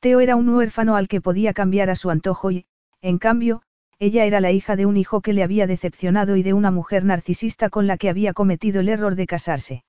Teo 0.00 0.20
era 0.20 0.36
un 0.36 0.50
huérfano 0.50 0.94
al 0.94 1.08
que 1.08 1.22
podía 1.22 1.54
cambiar 1.54 1.88
a 1.88 1.96
su 1.96 2.10
antojo 2.10 2.50
y, 2.50 2.66
en 3.00 3.16
cambio, 3.16 3.62
ella 3.98 4.26
era 4.26 4.40
la 4.40 4.52
hija 4.52 4.76
de 4.76 4.84
un 4.84 4.98
hijo 4.98 5.22
que 5.22 5.32
le 5.32 5.42
había 5.42 5.66
decepcionado 5.66 6.36
y 6.36 6.42
de 6.42 6.52
una 6.52 6.70
mujer 6.70 7.06
narcisista 7.06 7.70
con 7.70 7.86
la 7.86 7.96
que 7.96 8.10
había 8.10 8.34
cometido 8.34 8.80
el 8.82 8.90
error 8.90 9.14
de 9.14 9.26
casarse. 9.26 9.84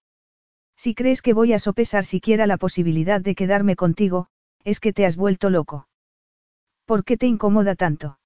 Si 0.77 0.95
crees 0.95 1.21
que 1.21 1.33
voy 1.33 1.51
a 1.51 1.59
sopesar 1.59 2.05
siquiera 2.05 2.47
la 2.47 2.55
posibilidad 2.55 3.19
de 3.19 3.35
quedarme 3.35 3.75
contigo, 3.75 4.27
es 4.63 4.79
que 4.79 4.93
te 4.93 5.05
has 5.05 5.17
vuelto 5.17 5.49
loco. 5.49 5.89
¿Por 6.85 7.03
qué 7.03 7.17
te 7.17 7.27
incomoda 7.27 7.75
tanto? 7.75 8.17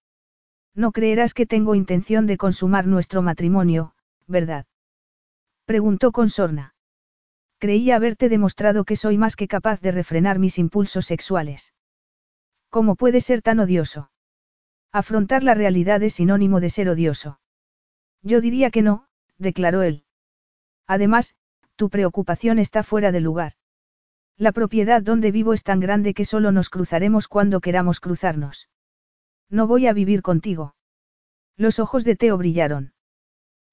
No 0.75 0.91
creerás 0.91 1.33
que 1.33 1.47
tengo 1.47 1.73
intención 1.73 2.27
de 2.27 2.37
consumar 2.37 2.85
nuestro 2.85 3.23
matrimonio, 3.23 3.95
¿verdad? 4.27 4.67
Preguntó 5.65 6.11
con 6.11 6.29
sorna. 6.29 6.74
Creía 7.65 7.95
haberte 7.95 8.29
demostrado 8.29 8.83
que 8.83 8.95
soy 8.95 9.17
más 9.17 9.35
que 9.35 9.47
capaz 9.47 9.81
de 9.81 9.89
refrenar 9.89 10.37
mis 10.37 10.59
impulsos 10.59 11.07
sexuales. 11.07 11.73
¿Cómo 12.69 12.95
puede 12.95 13.21
ser 13.21 13.41
tan 13.41 13.59
odioso? 13.59 14.11
Afrontar 14.91 15.41
la 15.43 15.55
realidad 15.55 16.03
es 16.03 16.13
sinónimo 16.13 16.59
de 16.59 16.69
ser 16.69 16.89
odioso. 16.89 17.39
Yo 18.21 18.39
diría 18.39 18.69
que 18.69 18.83
no, 18.83 19.07
declaró 19.39 19.81
él. 19.81 20.03
Además, 20.85 21.33
tu 21.75 21.89
preocupación 21.89 22.59
está 22.59 22.83
fuera 22.83 23.11
de 23.11 23.21
lugar. 23.21 23.53
La 24.37 24.51
propiedad 24.51 25.01
donde 25.01 25.31
vivo 25.31 25.51
es 25.51 25.63
tan 25.63 25.79
grande 25.79 26.13
que 26.13 26.23
solo 26.23 26.51
nos 26.51 26.69
cruzaremos 26.69 27.27
cuando 27.27 27.61
queramos 27.61 27.99
cruzarnos. 27.99 28.69
No 29.49 29.65
voy 29.65 29.87
a 29.87 29.93
vivir 29.93 30.21
contigo. 30.21 30.75
Los 31.57 31.79
ojos 31.79 32.03
de 32.03 32.15
Teo 32.15 32.37
brillaron. 32.37 32.93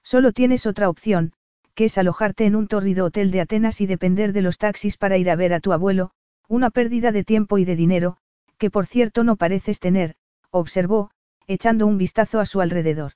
Solo 0.03 0.33
tienes 0.33 0.65
otra 0.65 0.89
opción, 0.89 1.35
que 1.75 1.87
es 1.87 1.99
alojarte 1.99 2.45
en 2.45 2.57
un 2.57 2.69
tórrido 2.69 3.07
hotel 3.07 3.31
de 3.31 3.41
Atenas 3.41 3.81
y 3.81 3.87
depender 3.87 4.33
de 4.33 4.43
los 4.43 4.59
taxis 4.59 4.97
para 4.97 5.17
ir 5.17 5.31
a 5.31 5.37
ver 5.37 5.55
a 5.55 5.61
tu 5.61 5.73
abuelo, 5.73 6.11
una 6.49 6.71
pérdida 6.71 7.13
de 7.13 7.25
tiempo 7.25 7.59
y 7.59 7.65
de 7.65 7.77
dinero, 7.77 8.19
que 8.59 8.71
por 8.71 8.87
cierto 8.87 9.25
no 9.25 9.37
pareces 9.37 9.81
tener, 9.81 10.15
observó, 10.51 11.11
echando 11.47 11.87
un 11.87 11.99
vistazo 11.99 12.41
a 12.41 12.47
su 12.47 12.61
alrededor. 12.61 13.13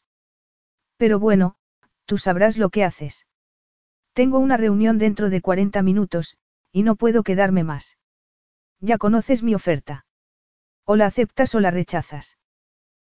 Pero 0.96 1.18
bueno, 1.18 1.56
tú 2.06 2.18
sabrás 2.18 2.56
lo 2.56 2.70
que 2.70 2.84
haces. 2.84 3.26
Tengo 4.14 4.38
una 4.38 4.56
reunión 4.56 4.98
dentro 4.98 5.28
de 5.28 5.42
40 5.42 5.82
minutos, 5.82 6.38
y 6.72 6.82
no 6.82 6.96
puedo 6.96 7.22
quedarme 7.22 7.64
más. 7.64 7.98
Ya 8.80 8.96
conoces 8.98 9.42
mi 9.42 9.54
oferta. 9.54 10.06
O 10.84 10.96
la 10.96 11.06
aceptas 11.06 11.54
o 11.54 11.60
la 11.60 11.70
rechazas. 11.70 12.38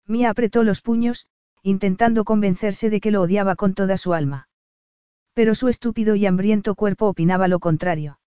Mía 0.06 0.30
apretó 0.30 0.62
los 0.62 0.80
puños, 0.80 1.26
intentando 1.62 2.24
convencerse 2.24 2.90
de 2.90 3.00
que 3.00 3.10
lo 3.10 3.22
odiaba 3.22 3.56
con 3.56 3.74
toda 3.74 3.96
su 3.96 4.14
alma. 4.14 4.48
Pero 5.34 5.54
su 5.54 5.68
estúpido 5.68 6.14
y 6.14 6.26
hambriento 6.26 6.74
cuerpo 6.74 7.06
opinaba 7.06 7.48
lo 7.48 7.58
contrario. 7.58 8.18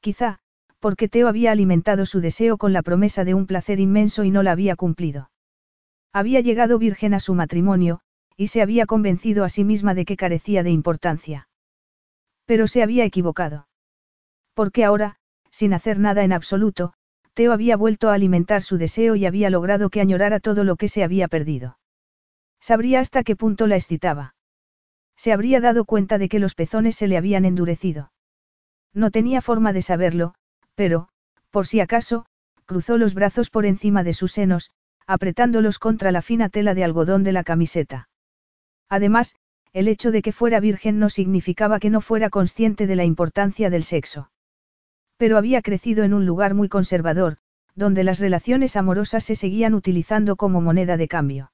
Quizá, 0.00 0.40
porque 0.78 1.08
Teo 1.08 1.28
había 1.28 1.52
alimentado 1.52 2.06
su 2.06 2.20
deseo 2.20 2.58
con 2.58 2.72
la 2.72 2.82
promesa 2.82 3.24
de 3.24 3.34
un 3.34 3.46
placer 3.46 3.80
inmenso 3.80 4.24
y 4.24 4.30
no 4.30 4.42
la 4.42 4.52
había 4.52 4.76
cumplido. 4.76 5.30
Había 6.12 6.40
llegado 6.40 6.78
virgen 6.78 7.14
a 7.14 7.20
su 7.20 7.34
matrimonio, 7.34 8.00
y 8.36 8.48
se 8.48 8.62
había 8.62 8.86
convencido 8.86 9.44
a 9.44 9.48
sí 9.48 9.64
misma 9.64 9.94
de 9.94 10.04
que 10.04 10.16
carecía 10.16 10.62
de 10.62 10.70
importancia. 10.70 11.48
Pero 12.44 12.66
se 12.66 12.82
había 12.82 13.04
equivocado. 13.04 13.68
Porque 14.54 14.84
ahora, 14.84 15.16
sin 15.50 15.72
hacer 15.72 15.98
nada 15.98 16.24
en 16.24 16.32
absoluto, 16.32 16.92
Teo 17.34 17.52
había 17.52 17.76
vuelto 17.76 18.10
a 18.10 18.14
alimentar 18.14 18.62
su 18.62 18.78
deseo 18.78 19.16
y 19.16 19.26
había 19.26 19.50
logrado 19.50 19.90
que 19.90 20.00
añorara 20.00 20.40
todo 20.40 20.64
lo 20.64 20.76
que 20.76 20.88
se 20.88 21.04
había 21.04 21.28
perdido. 21.28 21.78
Sabría 22.60 23.00
hasta 23.00 23.22
qué 23.22 23.36
punto 23.36 23.66
la 23.66 23.76
excitaba. 23.76 24.34
Se 25.18 25.32
habría 25.32 25.60
dado 25.60 25.84
cuenta 25.84 26.16
de 26.16 26.28
que 26.28 26.38
los 26.38 26.54
pezones 26.54 26.94
se 26.94 27.08
le 27.08 27.16
habían 27.16 27.44
endurecido. 27.44 28.12
No 28.94 29.10
tenía 29.10 29.42
forma 29.42 29.72
de 29.72 29.82
saberlo, 29.82 30.34
pero, 30.76 31.08
por 31.50 31.66
si 31.66 31.80
acaso, 31.80 32.24
cruzó 32.66 32.96
los 32.98 33.14
brazos 33.14 33.50
por 33.50 33.66
encima 33.66 34.04
de 34.04 34.14
sus 34.14 34.32
senos, 34.32 34.70
apretándolos 35.06 35.80
contra 35.80 36.12
la 36.12 36.22
fina 36.22 36.48
tela 36.48 36.72
de 36.74 36.84
algodón 36.84 37.24
de 37.24 37.32
la 37.32 37.42
camiseta. 37.42 38.08
Además, 38.88 39.34
el 39.72 39.88
hecho 39.88 40.12
de 40.12 40.22
que 40.22 40.32
fuera 40.32 40.60
virgen 40.60 40.98
no 41.00 41.10
significaba 41.10 41.80
que 41.80 41.90
no 41.90 42.00
fuera 42.00 42.30
consciente 42.30 42.86
de 42.86 42.96
la 42.96 43.04
importancia 43.04 43.70
del 43.70 43.82
sexo. 43.84 44.30
Pero 45.16 45.36
había 45.36 45.62
crecido 45.62 46.04
en 46.04 46.14
un 46.14 46.26
lugar 46.26 46.54
muy 46.54 46.68
conservador, 46.68 47.38
donde 47.74 48.04
las 48.04 48.20
relaciones 48.20 48.76
amorosas 48.76 49.24
se 49.24 49.34
seguían 49.34 49.74
utilizando 49.74 50.36
como 50.36 50.60
moneda 50.60 50.96
de 50.96 51.08
cambio. 51.08 51.50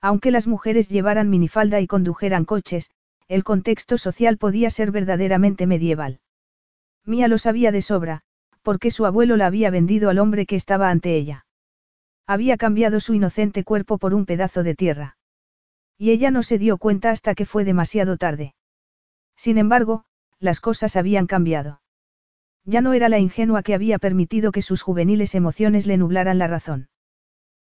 Aunque 0.00 0.30
las 0.30 0.46
mujeres 0.46 0.88
llevaran 0.88 1.30
minifalda 1.30 1.80
y 1.80 1.86
condujeran 1.86 2.44
coches, 2.44 2.90
el 3.28 3.44
contexto 3.44 3.98
social 3.98 4.38
podía 4.38 4.70
ser 4.70 4.90
verdaderamente 4.90 5.66
medieval. 5.66 6.20
Mía 7.04 7.28
lo 7.28 7.38
sabía 7.38 7.72
de 7.72 7.82
sobra, 7.82 8.22
porque 8.62 8.90
su 8.90 9.06
abuelo 9.06 9.36
la 9.36 9.46
había 9.46 9.70
vendido 9.70 10.10
al 10.10 10.18
hombre 10.18 10.46
que 10.46 10.56
estaba 10.56 10.90
ante 10.90 11.16
ella. 11.16 11.46
Había 12.26 12.56
cambiado 12.56 13.00
su 13.00 13.14
inocente 13.14 13.62
cuerpo 13.62 13.98
por 13.98 14.12
un 14.12 14.26
pedazo 14.26 14.62
de 14.62 14.74
tierra. 14.74 15.16
Y 15.96 16.10
ella 16.10 16.30
no 16.30 16.42
se 16.42 16.58
dio 16.58 16.76
cuenta 16.76 17.10
hasta 17.10 17.34
que 17.34 17.46
fue 17.46 17.64
demasiado 17.64 18.16
tarde. 18.16 18.54
Sin 19.36 19.58
embargo, 19.58 20.04
las 20.40 20.60
cosas 20.60 20.96
habían 20.96 21.26
cambiado. 21.26 21.80
Ya 22.64 22.80
no 22.80 22.92
era 22.92 23.08
la 23.08 23.20
ingenua 23.20 23.62
que 23.62 23.74
había 23.74 23.98
permitido 23.98 24.50
que 24.50 24.62
sus 24.62 24.82
juveniles 24.82 25.34
emociones 25.34 25.86
le 25.86 25.96
nublaran 25.96 26.38
la 26.38 26.48
razón. 26.48 26.88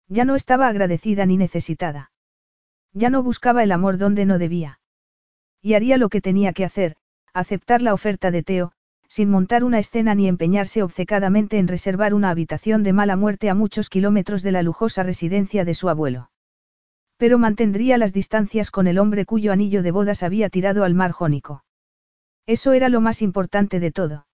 Ya 0.07 0.25
no 0.25 0.35
estaba 0.35 0.67
agradecida 0.67 1.25
ni 1.25 1.37
necesitada. 1.37 2.10
Ya 2.93 3.09
no 3.09 3.23
buscaba 3.23 3.63
el 3.63 3.71
amor 3.71 3.97
donde 3.97 4.25
no 4.25 4.37
debía. 4.37 4.79
Y 5.61 5.75
haría 5.75 5.97
lo 5.97 6.09
que 6.09 6.21
tenía 6.21 6.53
que 6.53 6.65
hacer, 6.65 6.95
aceptar 7.33 7.81
la 7.81 7.93
oferta 7.93 8.31
de 8.31 8.43
Teo, 8.43 8.73
sin 9.07 9.29
montar 9.29 9.63
una 9.63 9.79
escena 9.79 10.15
ni 10.15 10.27
empeñarse 10.27 10.83
obcecadamente 10.83 11.57
en 11.57 11.67
reservar 11.67 12.13
una 12.13 12.29
habitación 12.29 12.83
de 12.83 12.93
mala 12.93 13.15
muerte 13.15 13.49
a 13.49 13.55
muchos 13.55 13.89
kilómetros 13.89 14.41
de 14.41 14.51
la 14.51 14.63
lujosa 14.63 15.03
residencia 15.03 15.65
de 15.65 15.73
su 15.73 15.89
abuelo. 15.89 16.31
Pero 17.17 17.37
mantendría 17.37 17.97
las 17.97 18.13
distancias 18.13 18.71
con 18.71 18.87
el 18.87 18.97
hombre 18.97 19.25
cuyo 19.25 19.51
anillo 19.51 19.83
de 19.83 19.91
bodas 19.91 20.23
había 20.23 20.49
tirado 20.49 20.83
al 20.83 20.93
mar 20.93 21.11
jónico. 21.11 21.63
Eso 22.45 22.73
era 22.73 22.89
lo 22.89 23.01
más 23.01 23.21
importante 23.21 23.79
de 23.79 23.91
todo. 23.91 24.27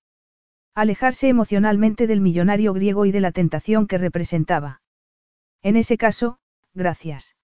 Alejarse 0.73 1.27
emocionalmente 1.27 2.07
del 2.07 2.21
millonario 2.21 2.73
griego 2.73 3.05
y 3.05 3.11
de 3.11 3.21
la 3.21 3.31
tentación 3.31 3.87
que 3.87 3.97
representaba. 3.97 4.81
En 5.63 5.75
ese 5.75 5.97
caso, 5.97 6.39
gracias. 6.73 7.36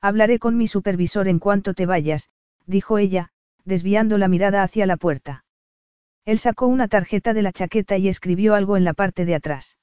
Hablaré 0.00 0.38
con 0.38 0.56
mi 0.56 0.66
supervisor 0.66 1.28
en 1.28 1.38
cuanto 1.38 1.74
te 1.74 1.86
vayas, 1.86 2.30
dijo 2.66 2.98
ella, 2.98 3.30
desviando 3.64 4.16
la 4.16 4.28
mirada 4.28 4.62
hacia 4.62 4.86
la 4.86 4.96
puerta. 4.96 5.44
Él 6.24 6.38
sacó 6.38 6.66
una 6.66 6.88
tarjeta 6.88 7.34
de 7.34 7.42
la 7.42 7.52
chaqueta 7.52 7.96
y 7.98 8.08
escribió 8.08 8.54
algo 8.54 8.76
en 8.76 8.84
la 8.84 8.94
parte 8.94 9.24
de 9.24 9.34
atrás. 9.34 9.78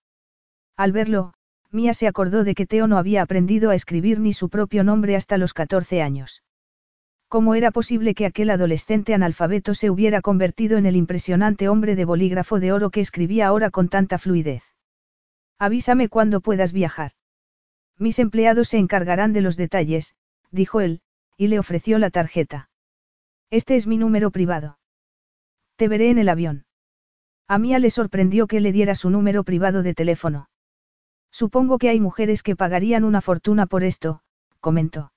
Al 0.75 0.91
verlo, 0.91 1.33
Mía 1.71 1.93
se 1.93 2.07
acordó 2.07 2.43
de 2.43 2.55
que 2.55 2.65
Teo 2.65 2.87
no 2.87 2.97
había 2.97 3.21
aprendido 3.21 3.69
a 3.69 3.75
escribir 3.75 4.19
ni 4.19 4.33
su 4.33 4.49
propio 4.49 4.83
nombre 4.83 5.15
hasta 5.15 5.37
los 5.37 5.53
14 5.53 6.01
años. 6.01 6.43
¿Cómo 7.27 7.55
era 7.55 7.71
posible 7.71 8.15
que 8.15 8.25
aquel 8.25 8.49
adolescente 8.49 9.13
analfabeto 9.13 9.75
se 9.75 9.89
hubiera 9.89 10.21
convertido 10.21 10.77
en 10.77 10.85
el 10.85 10.95
impresionante 10.95 11.67
hombre 11.67 11.95
de 11.95 12.05
bolígrafo 12.05 12.59
de 12.59 12.71
oro 12.71 12.89
que 12.89 13.01
escribía 13.01 13.47
ahora 13.47 13.69
con 13.69 13.89
tanta 13.89 14.17
fluidez? 14.17 14.63
Avísame 15.59 16.07
cuando 16.07 16.39
puedas 16.39 16.71
viajar. 16.71 17.11
Mis 17.99 18.19
empleados 18.19 18.69
se 18.69 18.77
encargarán 18.77 19.33
de 19.33 19.41
los 19.41 19.57
detalles, 19.57 20.15
dijo 20.51 20.81
él, 20.81 21.01
y 21.35 21.47
le 21.47 21.59
ofreció 21.59 21.97
la 21.99 22.09
tarjeta. 22.09 22.69
Este 23.49 23.75
es 23.75 23.87
mi 23.87 23.97
número 23.97 24.31
privado. 24.31 24.77
Te 25.77 25.87
veré 25.87 26.09
en 26.09 26.17
el 26.17 26.29
avión. 26.29 26.65
A 27.47 27.57
Mía 27.59 27.79
le 27.79 27.89
sorprendió 27.89 28.47
que 28.47 28.59
le 28.59 28.71
diera 28.71 28.93
su 28.95 29.09
número 29.09 29.43
privado 29.43 29.83
de 29.83 29.93
teléfono. 29.93 30.49
Supongo 31.31 31.77
que 31.77 31.89
hay 31.89 31.99
mujeres 31.99 32.43
que 32.43 32.55
pagarían 32.55 33.03
una 33.03 33.21
fortuna 33.21 33.65
por 33.65 33.83
esto, 33.83 34.21
comentó. 34.59 35.11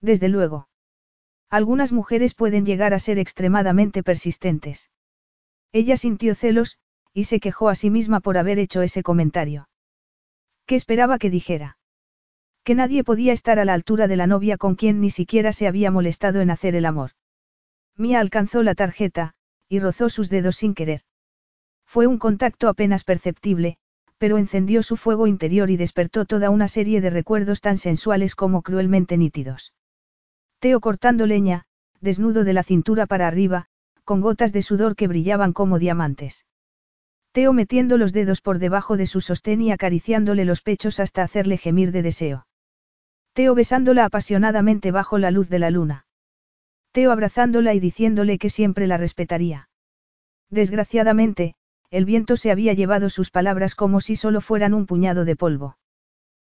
Desde 0.00 0.28
luego. 0.28 0.68
Algunas 1.50 1.92
mujeres 1.92 2.34
pueden 2.34 2.66
llegar 2.66 2.94
a 2.94 2.98
ser 2.98 3.18
extremadamente 3.18 4.02
persistentes. 4.02 4.90
Ella 5.72 5.96
sintió 5.96 6.34
celos, 6.34 6.78
y 7.12 7.24
se 7.24 7.40
quejó 7.40 7.68
a 7.68 7.74
sí 7.74 7.90
misma 7.90 8.20
por 8.20 8.36
haber 8.38 8.58
hecho 8.58 8.82
ese 8.82 9.02
comentario. 9.02 9.68
¿Qué 10.66 10.74
esperaba 10.74 11.18
que 11.18 11.30
dijera? 11.30 11.78
Que 12.64 12.74
nadie 12.74 13.04
podía 13.04 13.34
estar 13.34 13.58
a 13.58 13.66
la 13.66 13.74
altura 13.74 14.08
de 14.08 14.16
la 14.16 14.26
novia 14.26 14.56
con 14.56 14.74
quien 14.74 15.00
ni 15.00 15.10
siquiera 15.10 15.52
se 15.52 15.66
había 15.66 15.90
molestado 15.90 16.40
en 16.40 16.50
hacer 16.50 16.74
el 16.74 16.86
amor. 16.86 17.10
Mía 17.96 18.20
alcanzó 18.20 18.62
la 18.62 18.74
tarjeta, 18.74 19.34
y 19.68 19.80
rozó 19.80 20.08
sus 20.08 20.30
dedos 20.30 20.56
sin 20.56 20.74
querer. 20.74 21.02
Fue 21.84 22.06
un 22.06 22.18
contacto 22.18 22.68
apenas 22.68 23.04
perceptible, 23.04 23.76
pero 24.16 24.38
encendió 24.38 24.82
su 24.82 24.96
fuego 24.96 25.26
interior 25.26 25.68
y 25.68 25.76
despertó 25.76 26.24
toda 26.24 26.48
una 26.48 26.66
serie 26.66 27.02
de 27.02 27.10
recuerdos 27.10 27.60
tan 27.60 27.76
sensuales 27.76 28.34
como 28.34 28.62
cruelmente 28.62 29.18
nítidos. 29.18 29.74
Teo 30.58 30.80
cortando 30.80 31.26
leña, 31.26 31.66
desnudo 32.00 32.44
de 32.44 32.54
la 32.54 32.62
cintura 32.62 33.04
para 33.04 33.28
arriba, 33.28 33.66
con 34.04 34.22
gotas 34.22 34.54
de 34.54 34.62
sudor 34.62 34.96
que 34.96 35.06
brillaban 35.06 35.52
como 35.52 35.78
diamantes. 35.78 36.46
Teo 37.32 37.52
metiendo 37.52 37.98
los 37.98 38.14
dedos 38.14 38.40
por 38.40 38.58
debajo 38.58 38.96
de 38.96 39.06
su 39.06 39.20
sostén 39.20 39.60
y 39.60 39.70
acariciándole 39.70 40.46
los 40.46 40.62
pechos 40.62 41.00
hasta 41.00 41.22
hacerle 41.22 41.58
gemir 41.58 41.92
de 41.92 42.00
deseo. 42.00 42.46
Teo 43.34 43.56
besándola 43.56 44.04
apasionadamente 44.04 44.92
bajo 44.92 45.18
la 45.18 45.32
luz 45.32 45.48
de 45.48 45.58
la 45.58 45.70
luna. 45.70 46.06
Teo 46.92 47.10
abrazándola 47.10 47.74
y 47.74 47.80
diciéndole 47.80 48.38
que 48.38 48.48
siempre 48.48 48.86
la 48.86 48.96
respetaría. 48.96 49.68
Desgraciadamente, 50.50 51.56
el 51.90 52.04
viento 52.04 52.36
se 52.36 52.52
había 52.52 52.74
llevado 52.74 53.10
sus 53.10 53.32
palabras 53.32 53.74
como 53.74 54.00
si 54.00 54.14
solo 54.14 54.40
fueran 54.40 54.72
un 54.72 54.86
puñado 54.86 55.24
de 55.24 55.34
polvo. 55.34 55.76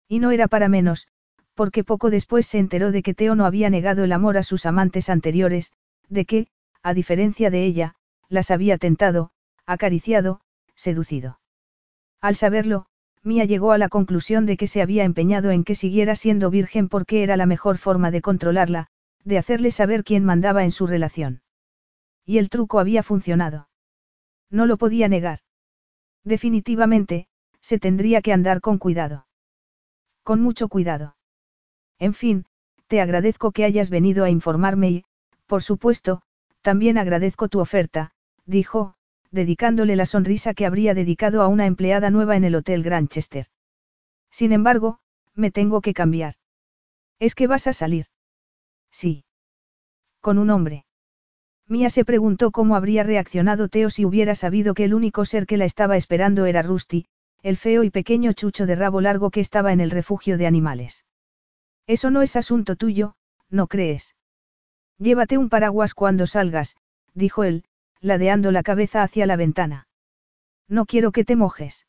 Y 0.09 0.19
no 0.19 0.31
era 0.31 0.49
para 0.49 0.67
menos, 0.67 1.07
porque 1.53 1.85
poco 1.85 2.09
después 2.09 2.45
se 2.47 2.59
enteró 2.59 2.91
de 2.91 3.01
que 3.01 3.13
Teo 3.13 3.35
no 3.35 3.45
había 3.45 3.69
negado 3.69 4.03
el 4.03 4.11
amor 4.11 4.37
a 4.37 4.43
sus 4.43 4.65
amantes 4.65 5.09
anteriores, 5.09 5.71
de 6.09 6.25
que, 6.25 6.47
a 6.81 6.93
diferencia 6.93 7.49
de 7.49 7.63
ella, 7.63 7.95
las 8.27 8.51
había 8.51 8.77
tentado, 8.77 9.31
acariciado, 9.65 10.41
seducido. 10.75 11.39
Al 12.19 12.35
saberlo, 12.35 12.87
Mia 13.23 13.45
llegó 13.45 13.71
a 13.71 13.77
la 13.77 13.88
conclusión 13.88 14.45
de 14.45 14.57
que 14.57 14.67
se 14.67 14.81
había 14.81 15.05
empeñado 15.05 15.51
en 15.51 15.63
que 15.63 15.75
siguiera 15.75 16.15
siendo 16.15 16.49
virgen 16.49 16.89
porque 16.89 17.23
era 17.23 17.38
la 17.38 17.45
mejor 17.45 17.77
forma 17.77 18.12
de 18.12 18.21
controlarla, 18.21 18.88
de 19.23 19.38
hacerle 19.38 19.71
saber 19.71 20.03
quién 20.03 20.25
mandaba 20.25 20.65
en 20.65 20.71
su 20.71 20.88
relación. 20.88 21.41
Y 22.25 22.38
el 22.38 22.49
truco 22.49 22.79
había 22.79 23.01
funcionado. 23.01 23.69
No 24.49 24.65
lo 24.65 24.77
podía 24.77 25.07
negar. 25.07 25.39
Definitivamente, 26.25 27.27
se 27.62 27.79
tendría 27.79 28.21
que 28.21 28.33
andar 28.33 28.59
con 28.59 28.77
cuidado. 28.77 29.25
Con 30.23 30.41
mucho 30.41 30.67
cuidado. 30.67 31.15
En 31.99 32.13
fin, 32.13 32.45
te 32.88 32.99
agradezco 32.99 33.51
que 33.51 33.63
hayas 33.63 33.89
venido 33.89 34.25
a 34.25 34.29
informarme 34.29 34.89
y, 34.89 35.05
por 35.47 35.63
supuesto, 35.63 36.21
también 36.62 36.97
agradezco 36.97 37.47
tu 37.47 37.59
oferta, 37.59 38.12
dijo, 38.45 38.95
dedicándole 39.33 39.95
la 39.95 40.05
sonrisa 40.05 40.53
que 40.53 40.65
habría 40.65 40.93
dedicado 40.93 41.41
a 41.41 41.47
una 41.47 41.65
empleada 41.65 42.11
nueva 42.11 42.37
en 42.37 42.43
el 42.43 42.55
Hotel 42.55 42.83
Granchester. 42.83 43.47
Sin 44.29 44.53
embargo, 44.53 44.99
me 45.33 45.49
tengo 45.49 45.81
que 45.81 45.93
cambiar. 45.93 46.35
¿Es 47.19 47.33
que 47.33 47.47
vas 47.47 47.65
a 47.65 47.73
salir? 47.73 48.05
Sí. 48.91 49.25
Con 50.21 50.37
un 50.37 50.51
hombre. 50.51 50.85
Mía 51.67 51.89
se 51.89 52.05
preguntó 52.05 52.51
cómo 52.51 52.75
habría 52.75 53.03
reaccionado 53.03 53.69
Teo 53.69 53.89
si 53.89 54.05
hubiera 54.05 54.35
sabido 54.35 54.75
que 54.75 54.83
el 54.83 54.93
único 54.93 55.25
ser 55.25 55.47
que 55.47 55.57
la 55.57 55.65
estaba 55.65 55.97
esperando 55.97 56.45
era 56.45 56.61
Rusty, 56.61 57.07
el 57.41 57.57
feo 57.57 57.83
y 57.83 57.89
pequeño 57.89 58.33
chucho 58.33 58.67
de 58.67 58.75
rabo 58.75 59.01
largo 59.01 59.31
que 59.31 59.39
estaba 59.39 59.73
en 59.73 59.81
el 59.81 59.89
refugio 59.89 60.37
de 60.37 60.45
animales. 60.45 61.05
Eso 61.87 62.11
no 62.11 62.21
es 62.21 62.35
asunto 62.35 62.75
tuyo, 62.75 63.15
¿no 63.49 63.67
crees? 63.67 64.15
Llévate 64.99 65.37
un 65.37 65.49
paraguas 65.49 65.95
cuando 65.95 66.27
salgas, 66.27 66.75
dijo 67.13 67.43
él, 67.43 67.65
ladeando 68.03 68.51
la 68.51 68.63
cabeza 68.63 69.01
hacia 69.01 69.25
la 69.25 69.37
ventana. 69.37 69.87
No 70.67 70.85
quiero 70.85 71.13
que 71.13 71.23
te 71.23 71.37
mojes. 71.37 71.87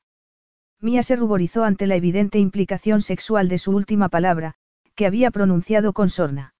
Mía 0.81 1.03
se 1.03 1.17
ruborizó 1.17 1.65
ante 1.65 1.87
la 1.89 1.97
evidente 1.97 2.39
implicación 2.39 3.03
sexual 3.03 3.49
de 3.49 3.59
su 3.59 3.73
última 3.73 4.09
palabra, 4.09 4.55
que 4.95 5.07
había 5.07 5.33
pronunciado 5.33 5.93
con 5.93 6.09
sorna. 6.11 6.55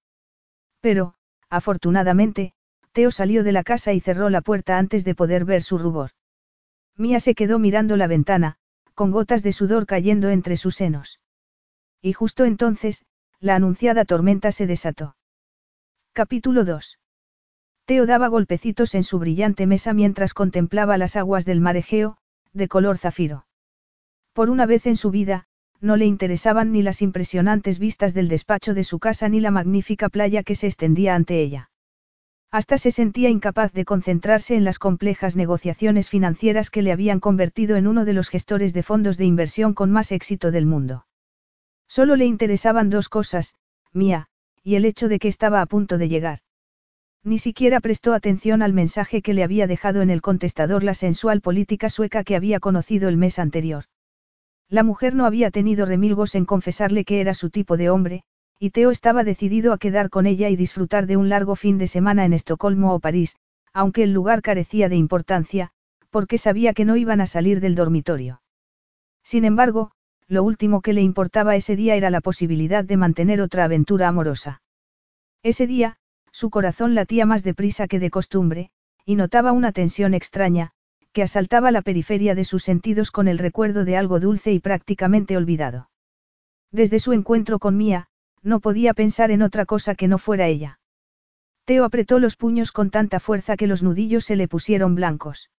Pero, 0.81 1.15
afortunadamente, 1.49 2.53
Teo 2.91 3.11
salió 3.11 3.43
de 3.43 3.53
la 3.53 3.63
casa 3.63 3.93
y 3.93 4.01
cerró 4.01 4.29
la 4.29 4.41
puerta 4.41 4.77
antes 4.77 5.05
de 5.05 5.15
poder 5.15 5.45
ver 5.45 5.63
su 5.63 5.77
rubor. 5.77 6.11
Mía 6.97 7.21
se 7.21 7.33
quedó 7.33 7.57
mirando 7.57 7.95
la 7.95 8.07
ventana, 8.07 8.57
con 8.93 9.11
gotas 9.11 9.41
de 9.41 9.53
sudor 9.53 9.85
cayendo 9.85 10.29
entre 10.29 10.57
sus 10.57 10.75
senos. 10.75 11.21
Y 12.01 12.11
justo 12.11 12.43
entonces, 12.43 13.05
la 13.39 13.55
anunciada 13.55 14.03
tormenta 14.03 14.51
se 14.51 14.67
desató. 14.67 15.15
Capítulo 16.13 16.65
2. 16.65 16.99
Teo 17.85 18.07
daba 18.07 18.27
golpecitos 18.27 18.95
en 18.95 19.03
su 19.03 19.19
brillante 19.19 19.67
mesa 19.67 19.93
mientras 19.93 20.33
contemplaba 20.33 20.97
las 20.97 21.15
aguas 21.15 21.45
del 21.45 21.61
marejeo, 21.61 22.17
de 22.51 22.67
color 22.67 22.97
zafiro. 22.97 23.45
Por 24.33 24.49
una 24.49 24.65
vez 24.65 24.87
en 24.87 24.97
su 24.97 25.11
vida, 25.11 25.45
no 25.81 25.95
le 25.95 26.05
interesaban 26.05 26.71
ni 26.71 26.81
las 26.81 27.01
impresionantes 27.01 27.77
vistas 27.77 28.13
del 28.13 28.27
despacho 28.27 28.73
de 28.73 28.83
su 28.83 28.97
casa 28.97 29.29
ni 29.29 29.39
la 29.39 29.51
magnífica 29.51 30.09
playa 30.09 30.41
que 30.41 30.55
se 30.55 30.67
extendía 30.67 31.13
ante 31.13 31.41
ella. 31.41 31.69
Hasta 32.49 32.77
se 32.77 32.89
sentía 32.89 33.29
incapaz 33.29 33.71
de 33.73 33.85
concentrarse 33.85 34.55
en 34.55 34.63
las 34.63 34.79
complejas 34.79 35.35
negociaciones 35.35 36.09
financieras 36.09 36.69
que 36.69 36.81
le 36.81 36.91
habían 36.91 37.19
convertido 37.19 37.75
en 37.75 37.85
uno 37.85 38.05
de 38.05 38.13
los 38.13 38.29
gestores 38.29 38.73
de 38.73 38.81
fondos 38.81 39.17
de 39.17 39.25
inversión 39.25 39.73
con 39.73 39.91
más 39.91 40.11
éxito 40.11 40.51
del 40.51 40.65
mundo. 40.65 41.05
Solo 41.87 42.15
le 42.15 42.25
interesaban 42.25 42.89
dos 42.89 43.09
cosas, 43.09 43.55
Mía, 43.93 44.27
y 44.63 44.75
el 44.75 44.85
hecho 44.85 45.07
de 45.07 45.19
que 45.19 45.27
estaba 45.27 45.61
a 45.61 45.65
punto 45.65 45.97
de 45.97 46.09
llegar. 46.09 46.39
Ni 47.25 47.39
siquiera 47.39 47.79
prestó 47.79 48.13
atención 48.13 48.61
al 48.61 48.71
mensaje 48.71 49.23
que 49.23 49.33
le 49.33 49.43
había 49.43 49.65
dejado 49.65 50.03
en 50.03 50.11
el 50.11 50.21
contestador 50.21 50.83
la 50.83 50.93
sensual 50.93 51.41
política 51.41 51.89
sueca 51.89 52.23
que 52.23 52.35
había 52.35 52.59
conocido 52.59 53.09
el 53.09 53.17
mes 53.17 53.39
anterior. 53.39 53.85
La 54.69 54.83
mujer 54.83 55.15
no 55.15 55.25
había 55.25 55.49
tenido 55.49 55.87
remilgos 55.87 56.35
en 56.35 56.45
confesarle 56.45 57.03
que 57.03 57.21
era 57.21 57.33
su 57.33 57.49
tipo 57.49 57.77
de 57.77 57.89
hombre, 57.89 58.23
y 58.59 58.69
Teo 58.69 58.91
estaba 58.91 59.23
decidido 59.23 59.73
a 59.73 59.79
quedar 59.79 60.11
con 60.11 60.27
ella 60.27 60.49
y 60.49 60.55
disfrutar 60.55 61.07
de 61.07 61.17
un 61.17 61.27
largo 61.27 61.55
fin 61.55 61.79
de 61.79 61.87
semana 61.87 62.25
en 62.25 62.33
Estocolmo 62.33 62.93
o 62.93 62.99
París, 62.99 63.37
aunque 63.73 64.03
el 64.03 64.13
lugar 64.13 64.43
carecía 64.43 64.87
de 64.87 64.95
importancia, 64.95 65.71
porque 66.11 66.37
sabía 66.37 66.75
que 66.75 66.85
no 66.85 66.95
iban 66.95 67.21
a 67.21 67.27
salir 67.27 67.59
del 67.59 67.73
dormitorio. 67.73 68.43
Sin 69.23 69.45
embargo, 69.45 69.93
lo 70.27 70.43
último 70.43 70.81
que 70.81 70.93
le 70.93 71.01
importaba 71.01 71.55
ese 71.55 71.75
día 71.75 71.95
era 71.95 72.11
la 72.11 72.21
posibilidad 72.21 72.85
de 72.85 72.97
mantener 72.97 73.41
otra 73.41 73.63
aventura 73.63 74.07
amorosa. 74.07 74.61
Ese 75.41 75.65
día, 75.65 75.97
su 76.35 76.49
corazón 76.49 76.95
latía 76.95 77.25
más 77.25 77.43
deprisa 77.43 77.87
que 77.87 77.97
de 77.97 78.09
costumbre, 78.09 78.69
y 79.05 79.15
notaba 79.15 79.53
una 79.53 79.71
tensión 79.71 80.13
extraña, 80.13 80.71
que 81.13 81.23
asaltaba 81.23 81.71
la 81.71 81.81
periferia 81.81 82.35
de 82.35 82.43
sus 82.43 82.61
sentidos 82.61 83.09
con 83.09 83.29
el 83.29 83.37
recuerdo 83.37 83.85
de 83.85 83.95
algo 83.95 84.19
dulce 84.19 84.51
y 84.51 84.59
prácticamente 84.59 85.37
olvidado. 85.37 85.89
Desde 86.73 86.99
su 86.99 87.13
encuentro 87.13 87.57
con 87.57 87.77
Mía, 87.77 88.07
no 88.41 88.59
podía 88.59 88.93
pensar 88.93 89.31
en 89.31 89.43
otra 89.43 89.65
cosa 89.65 89.95
que 89.95 90.09
no 90.09 90.17
fuera 90.17 90.47
ella. 90.47 90.81
Teo 91.63 91.85
apretó 91.85 92.19
los 92.19 92.35
puños 92.35 92.73
con 92.73 92.89
tanta 92.89 93.21
fuerza 93.21 93.55
que 93.55 93.67
los 93.67 93.81
nudillos 93.81 94.25
se 94.25 94.35
le 94.35 94.49
pusieron 94.49 94.93
blancos. 94.93 95.51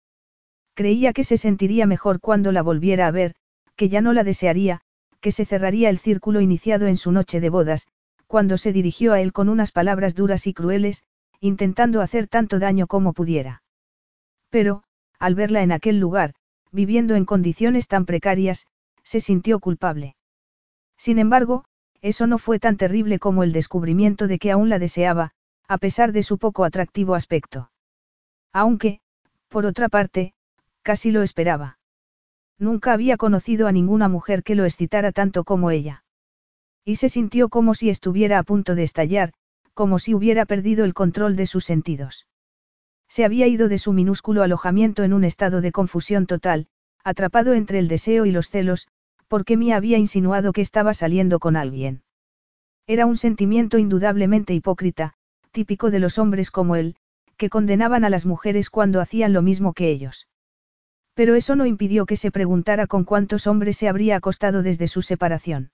Creía 0.73 1.13
que 1.13 1.23
se 1.23 1.37
sentiría 1.37 1.85
mejor 1.85 2.19
cuando 2.19 2.51
la 2.51 2.63
volviera 2.63 3.07
a 3.07 3.11
ver, 3.11 3.35
que 3.77 3.87
ya 3.87 4.01
no 4.01 4.11
la 4.11 4.25
desearía, 4.25 4.81
que 5.21 5.31
se 5.31 5.45
cerraría 5.45 5.89
el 5.89 5.99
círculo 5.99 6.41
iniciado 6.41 6.87
en 6.87 6.97
su 6.97 7.13
noche 7.13 7.39
de 7.39 7.49
bodas, 7.49 7.87
cuando 8.27 8.57
se 8.57 8.73
dirigió 8.73 9.13
a 9.13 9.21
él 9.21 9.33
con 9.33 9.49
unas 9.49 9.71
palabras 9.71 10.15
duras 10.15 10.47
y 10.47 10.53
crueles, 10.53 11.03
intentando 11.39 12.01
hacer 12.01 12.27
tanto 12.27 12.59
daño 12.59 12.87
como 12.87 13.13
pudiera. 13.13 13.63
Pero, 14.49 14.83
al 15.19 15.35
verla 15.35 15.63
en 15.63 15.71
aquel 15.71 15.99
lugar, 15.99 16.33
viviendo 16.71 17.15
en 17.15 17.25
condiciones 17.25 17.87
tan 17.87 18.05
precarias, 18.05 18.67
se 19.03 19.19
sintió 19.19 19.59
culpable. 19.59 20.15
Sin 20.97 21.19
embargo, 21.19 21.65
eso 22.01 22.27
no 22.27 22.37
fue 22.37 22.59
tan 22.59 22.77
terrible 22.77 23.19
como 23.19 23.43
el 23.43 23.51
descubrimiento 23.51 24.27
de 24.27 24.39
que 24.39 24.51
aún 24.51 24.69
la 24.69 24.79
deseaba, 24.79 25.31
a 25.67 25.77
pesar 25.77 26.11
de 26.11 26.23
su 26.23 26.37
poco 26.37 26.63
atractivo 26.63 27.15
aspecto. 27.15 27.71
Aunque, 28.53 29.01
por 29.49 29.65
otra 29.65 29.89
parte, 29.89 30.33
casi 30.81 31.11
lo 31.11 31.21
esperaba. 31.21 31.79
Nunca 32.57 32.93
había 32.93 33.17
conocido 33.17 33.67
a 33.67 33.71
ninguna 33.71 34.07
mujer 34.07 34.43
que 34.43 34.55
lo 34.55 34.63
excitara 34.63 35.11
tanto 35.11 35.43
como 35.43 35.71
ella. 35.71 36.04
Y 36.85 36.97
se 36.97 37.09
sintió 37.09 37.49
como 37.49 37.73
si 37.73 37.89
estuviera 37.89 38.37
a 38.37 38.43
punto 38.43 38.75
de 38.75 38.83
estallar, 38.83 39.33
como 39.73 39.97
si 39.97 40.13
hubiera 40.13 40.45
perdido 40.45 40.85
el 40.85 40.93
control 40.93 41.35
de 41.35 41.47
sus 41.47 41.65
sentidos. 41.65 42.27
Se 43.09 43.25
había 43.25 43.47
ido 43.47 43.67
de 43.67 43.79
su 43.79 43.91
minúsculo 43.91 44.43
alojamiento 44.43 45.03
en 45.03 45.13
un 45.13 45.23
estado 45.23 45.61
de 45.61 45.71
confusión 45.71 46.27
total, 46.27 46.67
atrapado 47.03 47.53
entre 47.53 47.79
el 47.79 47.87
deseo 47.87 48.25
y 48.25 48.31
los 48.31 48.49
celos, 48.49 48.87
porque 49.27 49.57
Mia 49.57 49.77
había 49.77 49.97
insinuado 49.97 50.53
que 50.53 50.61
estaba 50.61 50.93
saliendo 50.93 51.39
con 51.39 51.55
alguien. 51.55 52.03
Era 52.87 53.07
un 53.07 53.17
sentimiento 53.17 53.79
indudablemente 53.79 54.53
hipócrita, 54.53 55.13
típico 55.51 55.89
de 55.89 55.99
los 55.99 56.19
hombres 56.19 56.51
como 56.51 56.75
él, 56.75 56.95
que 57.35 57.49
condenaban 57.49 58.05
a 58.05 58.09
las 58.09 58.25
mujeres 58.25 58.69
cuando 58.69 59.01
hacían 59.01 59.33
lo 59.33 59.41
mismo 59.41 59.73
que 59.73 59.89
ellos. 59.89 60.27
Pero 61.15 61.33
eso 61.33 61.55
no 61.55 61.65
impidió 61.65 62.05
que 62.05 62.15
se 62.15 62.29
preguntara 62.29 62.85
con 62.85 63.05
cuántos 63.05 63.47
hombres 63.47 63.77
se 63.77 63.87
habría 63.87 64.17
acostado 64.17 64.61
desde 64.61 64.87
su 64.87 65.01
separación. 65.01 65.71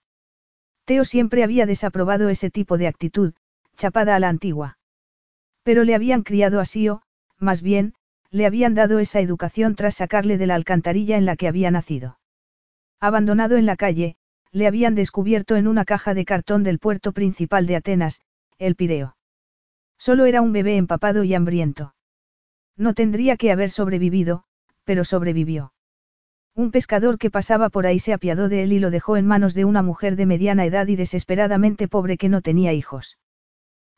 Teo 0.92 1.06
siempre 1.06 1.46
había 1.46 1.66
desaprobado 1.66 2.28
ese 2.28 2.50
tipo 2.50 2.78
de 2.78 2.86
actitud, 2.86 3.34
chapada 3.78 4.14
a 4.14 4.20
la 4.20 4.28
antigua. 4.28 4.78
Pero 5.64 5.86
le 5.86 5.96
habían 5.96 6.22
criado 6.22 6.60
así 6.60 6.90
o, 6.90 7.02
más 7.40 7.62
bien, 7.62 7.94
le 8.30 8.46
habían 8.46 8.76
dado 8.76 9.00
esa 9.00 9.22
educación 9.22 9.76
tras 9.76 9.96
sacarle 9.96 10.38
de 10.38 10.48
la 10.48 10.56
alcantarilla 10.56 11.16
en 11.16 11.26
la 11.26 11.38
que 11.38 11.48
había 11.48 11.72
nacido. 11.72 12.20
Abandonado 13.00 13.56
en 13.56 13.66
la 13.66 13.78
calle, 13.78 14.18
le 14.52 14.68
habían 14.68 14.94
descubierto 14.94 15.56
en 15.56 15.70
una 15.70 15.86
caja 15.86 16.14
de 16.14 16.26
cartón 16.26 16.62
del 16.62 16.78
puerto 16.78 17.14
principal 17.14 17.68
de 17.68 17.78
Atenas, 17.78 18.20
el 18.58 18.76
Pireo. 18.76 19.16
Solo 19.98 20.26
era 20.26 20.42
un 20.42 20.52
bebé 20.52 20.76
empapado 20.76 21.24
y 21.24 21.34
hambriento. 21.34 21.96
No 22.76 22.94
tendría 22.96 23.38
que 23.38 23.54
haber 23.54 23.70
sobrevivido, 23.72 24.44
pero 24.84 25.06
sobrevivió. 25.06 25.72
Un 26.56 26.72
pescador 26.72 27.18
que 27.18 27.32
pasaba 27.32 27.70
por 27.70 27.86
ahí 27.86 28.00
se 28.00 28.14
apiadó 28.14 28.50
de 28.50 28.64
él 28.64 28.74
y 28.74 28.80
lo 28.80 28.92
dejó 28.92 29.16
en 29.16 29.26
manos 29.26 29.54
de 29.54 29.66
una 29.66 29.82
mujer 29.82 30.16
de 30.16 30.26
mediana 30.26 30.66
edad 30.66 30.88
y 30.88 30.96
desesperadamente 30.96 31.88
pobre 31.88 32.18
que 32.18 32.30
no 32.30 32.42
tenía 32.42 32.74
hijos. 32.74 33.18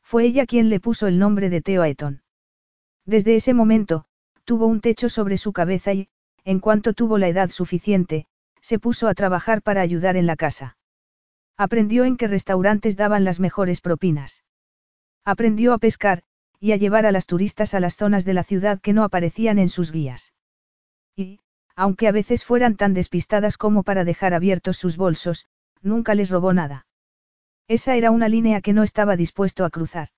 Fue 0.02 0.24
ella 0.24 0.46
quien 0.46 0.68
le 0.68 0.80
puso 0.80 1.06
el 1.06 1.18
nombre 1.18 1.50
de 1.50 1.60
Theo 1.60 1.82
Aeton. 1.82 2.22
Desde 3.04 3.36
ese 3.36 3.54
momento, 3.54 4.04
tuvo 4.44 4.66
un 4.66 4.80
techo 4.80 5.08
sobre 5.08 5.36
su 5.36 5.52
cabeza 5.52 5.92
y, 5.92 6.08
en 6.44 6.60
cuanto 6.60 6.92
tuvo 6.92 7.18
la 7.18 7.28
edad 7.28 7.50
suficiente, 7.50 8.26
se 8.60 8.78
puso 8.78 9.08
a 9.08 9.14
trabajar 9.14 9.62
para 9.62 9.80
ayudar 9.80 10.16
en 10.16 10.26
la 10.26 10.36
casa. 10.36 10.76
Aprendió 11.56 12.04
en 12.04 12.16
qué 12.16 12.28
restaurantes 12.28 12.96
daban 12.96 13.24
las 13.24 13.40
mejores 13.40 13.80
propinas. 13.80 14.44
Aprendió 15.24 15.72
a 15.72 15.78
pescar, 15.78 16.22
y 16.60 16.72
a 16.72 16.76
llevar 16.76 17.04
a 17.04 17.12
las 17.12 17.26
turistas 17.26 17.74
a 17.74 17.80
las 17.80 17.96
zonas 17.96 18.24
de 18.24 18.34
la 18.34 18.44
ciudad 18.44 18.80
que 18.80 18.92
no 18.92 19.04
aparecían 19.04 19.58
en 19.58 19.68
sus 19.68 19.92
guías. 19.92 20.32
Y, 21.16 21.40
aunque 21.76 22.08
a 22.08 22.12
veces 22.12 22.44
fueran 22.44 22.76
tan 22.76 22.94
despistadas 22.94 23.56
como 23.56 23.82
para 23.82 24.04
dejar 24.04 24.34
abiertos 24.34 24.76
sus 24.76 24.96
bolsos, 24.96 25.46
nunca 25.82 26.14
les 26.14 26.30
robó 26.30 26.52
nada. 26.52 26.86
Esa 27.68 27.96
era 27.96 28.10
una 28.10 28.28
línea 28.28 28.60
que 28.60 28.72
no 28.72 28.82
estaba 28.82 29.16
dispuesto 29.16 29.64
a 29.64 29.70
cruzar. 29.70 30.08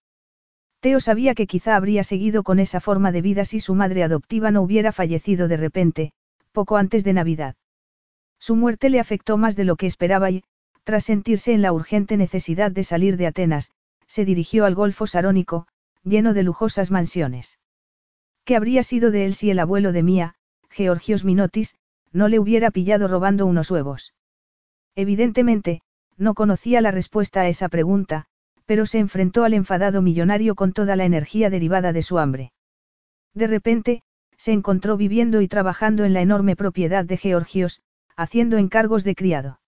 Teo 0.81 1.01
sabía 1.01 1.35
que 1.35 1.47
quizá 1.47 1.77
habría 1.77 2.05
seguido 2.05 2.43
con 2.43 2.59
esa 2.59 2.81
forma 2.81 3.13
de 3.13 3.23
vida 3.23 3.45
si 3.45 3.61
su 3.61 3.75
madre 3.75 4.03
adoptiva 4.03 4.51
no 4.51 4.63
hubiera 4.63 4.93
fallecido 4.93 5.49
de 5.49 5.57
repente, 5.57 6.13
poco 6.53 6.77
antes 6.77 7.05
de 7.05 7.13
Navidad. 7.13 7.57
Su 8.39 8.57
muerte 8.57 8.91
le 8.91 9.01
afectó 9.01 9.39
más 9.39 9.57
de 9.57 9.65
lo 9.65 9.77
que 9.77 9.87
esperaba 9.87 10.31
y, 10.31 10.45
tras 10.85 11.05
sentirse 11.05 11.53
en 11.53 11.63
la 11.63 11.73
urgente 11.73 12.17
necesidad 12.17 12.71
de 12.71 12.85
salir 12.85 13.17
de 13.17 13.27
Atenas, 13.27 13.71
se 14.07 14.25
dirigió 14.25 14.65
al 14.65 14.75
Golfo 14.75 15.07
Sarónico, 15.07 15.67
lleno 16.05 16.35
de 16.35 16.43
lujosas 16.43 16.91
mansiones. 16.91 17.59
¿Qué 18.45 18.55
habría 18.55 18.83
sido 18.83 19.11
de 19.11 19.27
él 19.27 19.35
si 19.35 19.51
el 19.51 19.59
abuelo 19.59 19.91
de 19.91 20.03
Mía, 20.05 20.37
Georgios 20.77 21.25
Minotis, 21.25 21.75
no 22.13 22.29
le 22.29 22.39
hubiera 22.39 22.71
pillado 22.71 23.09
robando 23.09 23.47
unos 23.47 23.71
huevos. 23.71 24.13
Evidentemente, 24.95 25.81
no 26.19 26.35
conocía 26.35 26.83
la 26.83 26.91
respuesta 26.91 27.41
a 27.41 27.49
esa 27.49 27.71
pregunta, 27.71 28.27
pero 28.67 28.85
se 28.85 28.99
enfrentó 28.99 29.45
al 29.45 29.55
enfadado 29.55 30.03
millonario 30.03 30.55
con 30.55 30.75
toda 30.75 30.95
la 30.95 31.07
energía 31.07 31.49
derivada 31.49 31.95
de 31.95 32.03
su 32.03 32.19
hambre. 32.19 32.53
De 33.33 33.47
repente, 33.47 34.03
se 34.37 34.53
encontró 34.53 34.99
viviendo 34.99 35.41
y 35.41 35.49
trabajando 35.49 36.05
en 36.05 36.13
la 36.13 36.21
enorme 36.21 36.57
propiedad 36.57 37.07
de 37.07 37.17
Georgios, 37.17 37.81
haciendo 38.15 38.59
encargos 38.59 39.03
de 39.03 39.15
criado. 39.15 39.61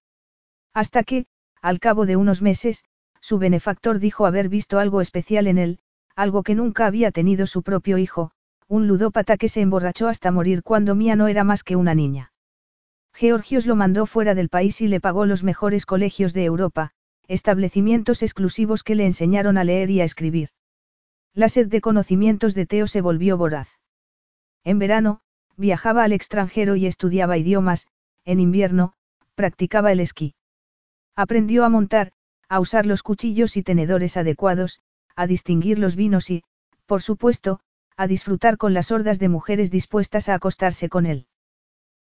Hasta 0.74 1.04
que, 1.04 1.24
al 1.62 1.80
cabo 1.80 2.04
de 2.04 2.16
unos 2.16 2.42
meses, 2.42 2.84
su 3.22 3.38
benefactor 3.38 3.98
dijo 3.98 4.26
haber 4.26 4.50
visto 4.50 4.78
algo 4.78 5.00
especial 5.00 5.46
en 5.46 5.56
él, 5.56 5.78
algo 6.14 6.42
que 6.42 6.54
nunca 6.54 6.84
había 6.84 7.12
tenido 7.12 7.46
su 7.46 7.62
propio 7.62 7.96
hijo, 7.96 8.32
un 8.68 8.86
ludópata 8.86 9.36
que 9.38 9.48
se 9.48 9.62
emborrachó 9.62 10.08
hasta 10.08 10.30
morir 10.30 10.62
cuando 10.62 10.94
Mía 10.94 11.16
no 11.16 11.26
era 11.26 11.42
más 11.42 11.64
que 11.64 11.76
una 11.76 11.94
niña. 11.94 12.32
Georgios 13.14 13.66
lo 13.66 13.74
mandó 13.74 14.06
fuera 14.06 14.34
del 14.34 14.50
país 14.50 14.80
y 14.80 14.88
le 14.88 15.00
pagó 15.00 15.26
los 15.26 15.42
mejores 15.42 15.86
colegios 15.86 16.34
de 16.34 16.44
Europa, 16.44 16.92
establecimientos 17.26 18.22
exclusivos 18.22 18.84
que 18.84 18.94
le 18.94 19.06
enseñaron 19.06 19.58
a 19.58 19.64
leer 19.64 19.90
y 19.90 20.00
a 20.00 20.04
escribir. 20.04 20.50
La 21.34 21.48
sed 21.48 21.68
de 21.68 21.80
conocimientos 21.80 22.54
de 22.54 22.66
Teo 22.66 22.86
se 22.86 23.00
volvió 23.00 23.36
voraz. 23.36 23.68
En 24.64 24.78
verano, 24.78 25.20
viajaba 25.56 26.04
al 26.04 26.12
extranjero 26.12 26.76
y 26.76 26.86
estudiaba 26.86 27.38
idiomas, 27.38 27.88
en 28.24 28.38
invierno, 28.38 28.92
practicaba 29.34 29.92
el 29.92 30.00
esquí. 30.00 30.34
Aprendió 31.16 31.64
a 31.64 31.68
montar, 31.68 32.12
a 32.48 32.60
usar 32.60 32.86
los 32.86 33.02
cuchillos 33.02 33.56
y 33.56 33.62
tenedores 33.62 34.16
adecuados, 34.16 34.80
a 35.16 35.26
distinguir 35.26 35.78
los 35.78 35.96
vinos 35.96 36.30
y, 36.30 36.44
por 36.86 37.02
supuesto, 37.02 37.60
a 37.98 38.06
disfrutar 38.06 38.58
con 38.58 38.74
las 38.74 38.92
hordas 38.92 39.18
de 39.18 39.28
mujeres 39.28 39.72
dispuestas 39.72 40.28
a 40.28 40.34
acostarse 40.34 40.88
con 40.88 41.04
él. 41.04 41.26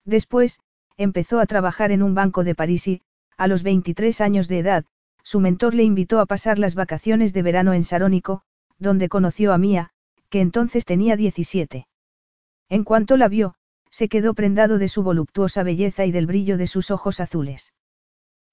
Después, 0.05 0.59
empezó 0.97 1.39
a 1.39 1.45
trabajar 1.45 1.91
en 1.91 2.01
un 2.01 2.15
banco 2.15 2.43
de 2.43 2.55
París 2.55 2.87
y, 2.87 3.01
a 3.37 3.47
los 3.47 3.61
23 3.61 4.19
años 4.19 4.47
de 4.47 4.57
edad, 4.57 4.85
su 5.21 5.39
mentor 5.39 5.75
le 5.75 5.83
invitó 5.83 6.19
a 6.19 6.25
pasar 6.25 6.57
las 6.57 6.73
vacaciones 6.73 7.31
de 7.31 7.43
verano 7.43 7.73
en 7.73 7.83
Sarónico, 7.83 8.41
donde 8.79 9.07
conoció 9.07 9.53
a 9.53 9.59
Mía, 9.59 9.91
que 10.29 10.41
entonces 10.41 10.83
tenía 10.83 11.15
17. 11.15 11.87
En 12.69 12.83
cuanto 12.83 13.15
la 13.15 13.27
vio, 13.27 13.53
se 13.91 14.09
quedó 14.09 14.33
prendado 14.33 14.79
de 14.79 14.87
su 14.87 15.03
voluptuosa 15.03 15.61
belleza 15.61 16.07
y 16.07 16.11
del 16.11 16.25
brillo 16.25 16.57
de 16.57 16.65
sus 16.65 16.89
ojos 16.89 17.19
azules. 17.19 17.71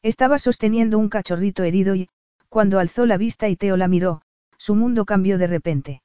Estaba 0.02 0.38
sosteniendo 0.38 0.98
un 0.98 1.08
cachorrito 1.08 1.64
herido 1.64 1.94
y, 1.94 2.10
cuando 2.50 2.78
alzó 2.78 3.06
la 3.06 3.16
vista 3.16 3.48
y 3.48 3.56
Teo 3.56 3.78
la 3.78 3.88
miró, 3.88 4.20
su 4.58 4.74
mundo 4.74 5.06
cambió 5.06 5.38
de 5.38 5.46
repente. 5.46 6.02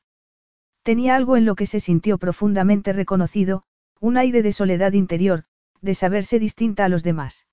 Tenía 0.85 1.15
algo 1.15 1.35
en 1.35 1.45
lo 1.45 1.55
que 1.55 1.65
se 1.65 1.79
sintió 1.79 2.19
profundamente 2.19 2.93
reconocido, 2.93 3.63
un 3.99 4.17
aire 4.17 4.43
de 4.43 4.51
soledad 4.51 4.93
interior, 4.93 5.45
de 5.81 5.95
saberse 5.95 6.37
distinta 6.37 6.85
a 6.85 6.89
los 6.89 7.01
demás. 7.01 7.47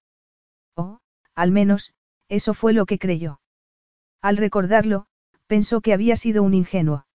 O, 0.76 1.00
al 1.34 1.50
menos, 1.50 1.94
eso 2.28 2.52
fue 2.52 2.74
lo 2.74 2.84
que 2.84 2.98
creyó. 2.98 3.40
Al 4.20 4.36
recordarlo, 4.36 5.06
pensó 5.46 5.80
que 5.80 5.94
había 5.94 6.16
sido 6.16 6.42
un 6.42 6.52
ingenuo. 6.52 7.06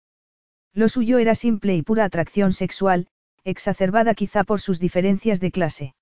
Lo 0.74 0.90
suyo 0.90 1.20
era 1.20 1.36
simple 1.36 1.76
y 1.76 1.84
pura 1.84 2.06
atracción 2.06 2.52
sexual, 2.52 3.10
exacerbada 3.44 4.16
quizá 4.16 4.44
por 4.44 4.60
sus 4.60 4.80
diferencias 4.80 5.40
de 5.40 5.52
clase. 5.52 5.96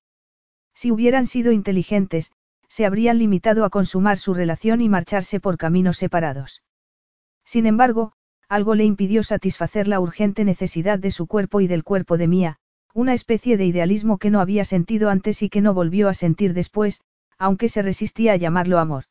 Si 0.74 0.92
hubieran 0.92 1.26
sido 1.26 1.52
inteligentes, 1.52 2.32
se 2.70 2.86
habrían 2.86 3.20
limitado 3.20 3.66
a 3.66 3.70
consumar 3.70 4.18
su 4.18 4.34
relación 4.34 4.80
y 4.80 4.88
marcharse 4.88 5.42
por 5.42 5.58
caminos 5.58 5.98
separados. 5.98 6.64
Sin 7.44 7.66
embargo, 7.66 8.14
algo 8.50 8.76
le 8.76 8.84
impidió 8.84 9.24
satisfacer 9.24 9.88
la 9.88 10.00
urgente 10.00 10.44
necesidad 10.44 11.00
de 11.00 11.12
su 11.12 11.28
cuerpo 11.28 11.62
y 11.62 11.68
del 11.68 11.84
cuerpo 11.84 12.18
de 12.18 12.28
Mía, 12.28 12.58
una 12.94 13.14
especie 13.14 13.58
de 13.58 13.66
idealismo 13.66 14.18
que 14.18 14.30
no 14.30 14.40
había 14.40 14.64
sentido 14.64 15.10
antes 15.10 15.42
y 15.42 15.50
que 15.50 15.62
no 15.62 15.74
volvió 15.74 16.08
a 16.08 16.14
sentir 16.14 16.54
después, 16.54 17.02
aunque 17.38 17.70
se 17.70 17.82
resistía 17.82 18.34
a 18.34 18.38
llamarlo 18.38 18.80
amor. 18.80 19.06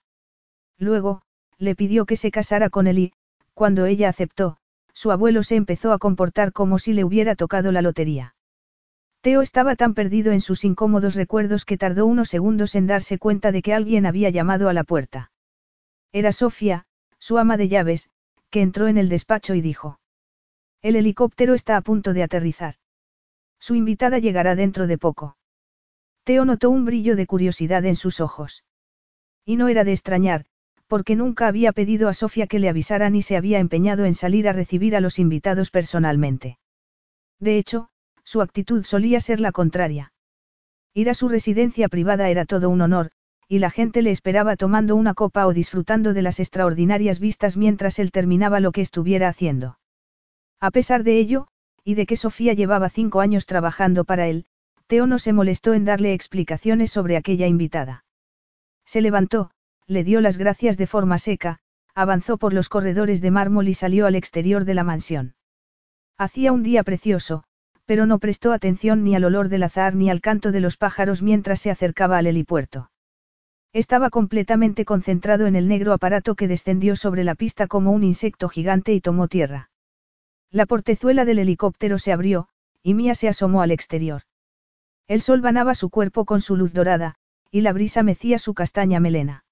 Luego, 0.78 1.22
le 1.58 1.74
pidió 1.74 2.06
que 2.06 2.16
se 2.16 2.30
casara 2.30 2.70
con 2.70 2.86
él 2.86 2.98
y, 2.98 3.12
cuando 3.52 3.86
ella 3.86 4.08
aceptó, 4.08 4.56
su 4.92 5.10
abuelo 5.10 5.42
se 5.42 5.56
empezó 5.56 5.92
a 5.92 5.98
comportar 5.98 6.52
como 6.52 6.78
si 6.78 6.92
le 6.92 7.04
hubiera 7.04 7.34
tocado 7.34 7.72
la 7.72 7.82
lotería. 7.82 8.34
Teo 9.20 9.42
estaba 9.42 9.74
tan 9.74 9.94
perdido 9.94 10.32
en 10.32 10.40
sus 10.40 10.64
incómodos 10.64 11.14
recuerdos 11.14 11.64
que 11.64 11.78
tardó 11.78 12.06
unos 12.06 12.28
segundos 12.28 12.74
en 12.74 12.86
darse 12.86 13.18
cuenta 13.18 13.52
de 13.52 13.62
que 13.62 13.72
alguien 13.72 14.06
había 14.06 14.30
llamado 14.30 14.68
a 14.68 14.72
la 14.72 14.84
puerta. 14.84 15.30
Era 16.12 16.30
Sofía, 16.30 16.86
su 17.18 17.38
ama 17.38 17.56
de 17.56 17.68
llaves, 17.68 18.10
que 18.54 18.62
entró 18.62 18.86
en 18.86 18.98
el 18.98 19.08
despacho 19.08 19.56
y 19.56 19.60
dijo. 19.60 19.98
El 20.80 20.94
helicóptero 20.94 21.54
está 21.54 21.76
a 21.76 21.80
punto 21.80 22.12
de 22.12 22.22
aterrizar. 22.22 22.76
Su 23.58 23.74
invitada 23.74 24.20
llegará 24.20 24.54
dentro 24.54 24.86
de 24.86 24.96
poco. 24.96 25.36
Teo 26.22 26.44
notó 26.44 26.70
un 26.70 26.84
brillo 26.84 27.16
de 27.16 27.26
curiosidad 27.26 27.84
en 27.84 27.96
sus 27.96 28.20
ojos. 28.20 28.62
Y 29.44 29.56
no 29.56 29.66
era 29.66 29.82
de 29.82 29.90
extrañar, 29.90 30.44
porque 30.86 31.16
nunca 31.16 31.48
había 31.48 31.72
pedido 31.72 32.08
a 32.08 32.14
Sofía 32.14 32.46
que 32.46 32.60
le 32.60 32.68
avisara 32.68 33.10
ni 33.10 33.22
se 33.22 33.36
había 33.36 33.58
empeñado 33.58 34.04
en 34.04 34.14
salir 34.14 34.46
a 34.46 34.52
recibir 34.52 34.94
a 34.94 35.00
los 35.00 35.18
invitados 35.18 35.72
personalmente. 35.72 36.60
De 37.40 37.58
hecho, 37.58 37.88
su 38.22 38.40
actitud 38.40 38.84
solía 38.84 39.18
ser 39.18 39.40
la 39.40 39.50
contraria. 39.50 40.12
Ir 40.94 41.10
a 41.10 41.14
su 41.14 41.28
residencia 41.28 41.88
privada 41.88 42.30
era 42.30 42.44
todo 42.44 42.70
un 42.70 42.82
honor, 42.82 43.10
y 43.48 43.58
la 43.58 43.70
gente 43.70 44.02
le 44.02 44.10
esperaba 44.10 44.56
tomando 44.56 44.96
una 44.96 45.14
copa 45.14 45.46
o 45.46 45.52
disfrutando 45.52 46.14
de 46.14 46.22
las 46.22 46.40
extraordinarias 46.40 47.20
vistas 47.20 47.56
mientras 47.56 47.98
él 47.98 48.10
terminaba 48.10 48.60
lo 48.60 48.72
que 48.72 48.80
estuviera 48.80 49.28
haciendo. 49.28 49.78
A 50.60 50.70
pesar 50.70 51.04
de 51.04 51.18
ello, 51.18 51.48
y 51.84 51.94
de 51.94 52.06
que 52.06 52.16
Sofía 52.16 52.54
llevaba 52.54 52.88
cinco 52.88 53.20
años 53.20 53.46
trabajando 53.46 54.04
para 54.04 54.26
él, 54.26 54.46
Teo 54.86 55.06
no 55.06 55.18
se 55.18 55.32
molestó 55.32 55.74
en 55.74 55.84
darle 55.84 56.12
explicaciones 56.14 56.90
sobre 56.90 57.16
aquella 57.16 57.46
invitada. 57.46 58.04
Se 58.84 59.00
levantó, 59.00 59.50
le 59.86 60.04
dio 60.04 60.20
las 60.20 60.36
gracias 60.38 60.76
de 60.76 60.86
forma 60.86 61.18
seca, 61.18 61.58
avanzó 61.94 62.38
por 62.38 62.52
los 62.52 62.68
corredores 62.68 63.20
de 63.20 63.30
mármol 63.30 63.68
y 63.68 63.74
salió 63.74 64.06
al 64.06 64.14
exterior 64.14 64.64
de 64.64 64.74
la 64.74 64.84
mansión. 64.84 65.34
Hacía 66.18 66.52
un 66.52 66.62
día 66.62 66.82
precioso, 66.82 67.44
pero 67.86 68.06
no 68.06 68.18
prestó 68.18 68.52
atención 68.52 69.04
ni 69.04 69.14
al 69.14 69.24
olor 69.24 69.48
del 69.48 69.62
azar 69.62 69.94
ni 69.94 70.10
al 70.10 70.20
canto 70.20 70.52
de 70.52 70.60
los 70.60 70.76
pájaros 70.76 71.22
mientras 71.22 71.60
se 71.60 71.70
acercaba 71.70 72.18
al 72.18 72.26
helipuerto. 72.26 72.90
Estaba 73.74 74.08
completamente 74.08 74.84
concentrado 74.84 75.46
en 75.46 75.56
el 75.56 75.66
negro 75.66 75.92
aparato 75.92 76.36
que 76.36 76.46
descendió 76.46 76.94
sobre 76.94 77.24
la 77.24 77.34
pista 77.34 77.66
como 77.66 77.90
un 77.90 78.04
insecto 78.04 78.48
gigante 78.48 78.94
y 78.94 79.00
tomó 79.00 79.26
tierra. 79.26 79.68
La 80.52 80.64
portezuela 80.64 81.24
del 81.24 81.40
helicóptero 81.40 81.98
se 81.98 82.12
abrió, 82.12 82.46
y 82.84 82.94
Mía 82.94 83.16
se 83.16 83.28
asomó 83.28 83.62
al 83.62 83.72
exterior. 83.72 84.22
El 85.08 85.22
sol 85.22 85.40
banaba 85.40 85.74
su 85.74 85.90
cuerpo 85.90 86.24
con 86.24 86.40
su 86.40 86.54
luz 86.54 86.72
dorada, 86.72 87.16
y 87.50 87.62
la 87.62 87.72
brisa 87.72 88.04
mecía 88.04 88.38
su 88.38 88.54
castaña 88.54 89.00
melena. 89.00 89.44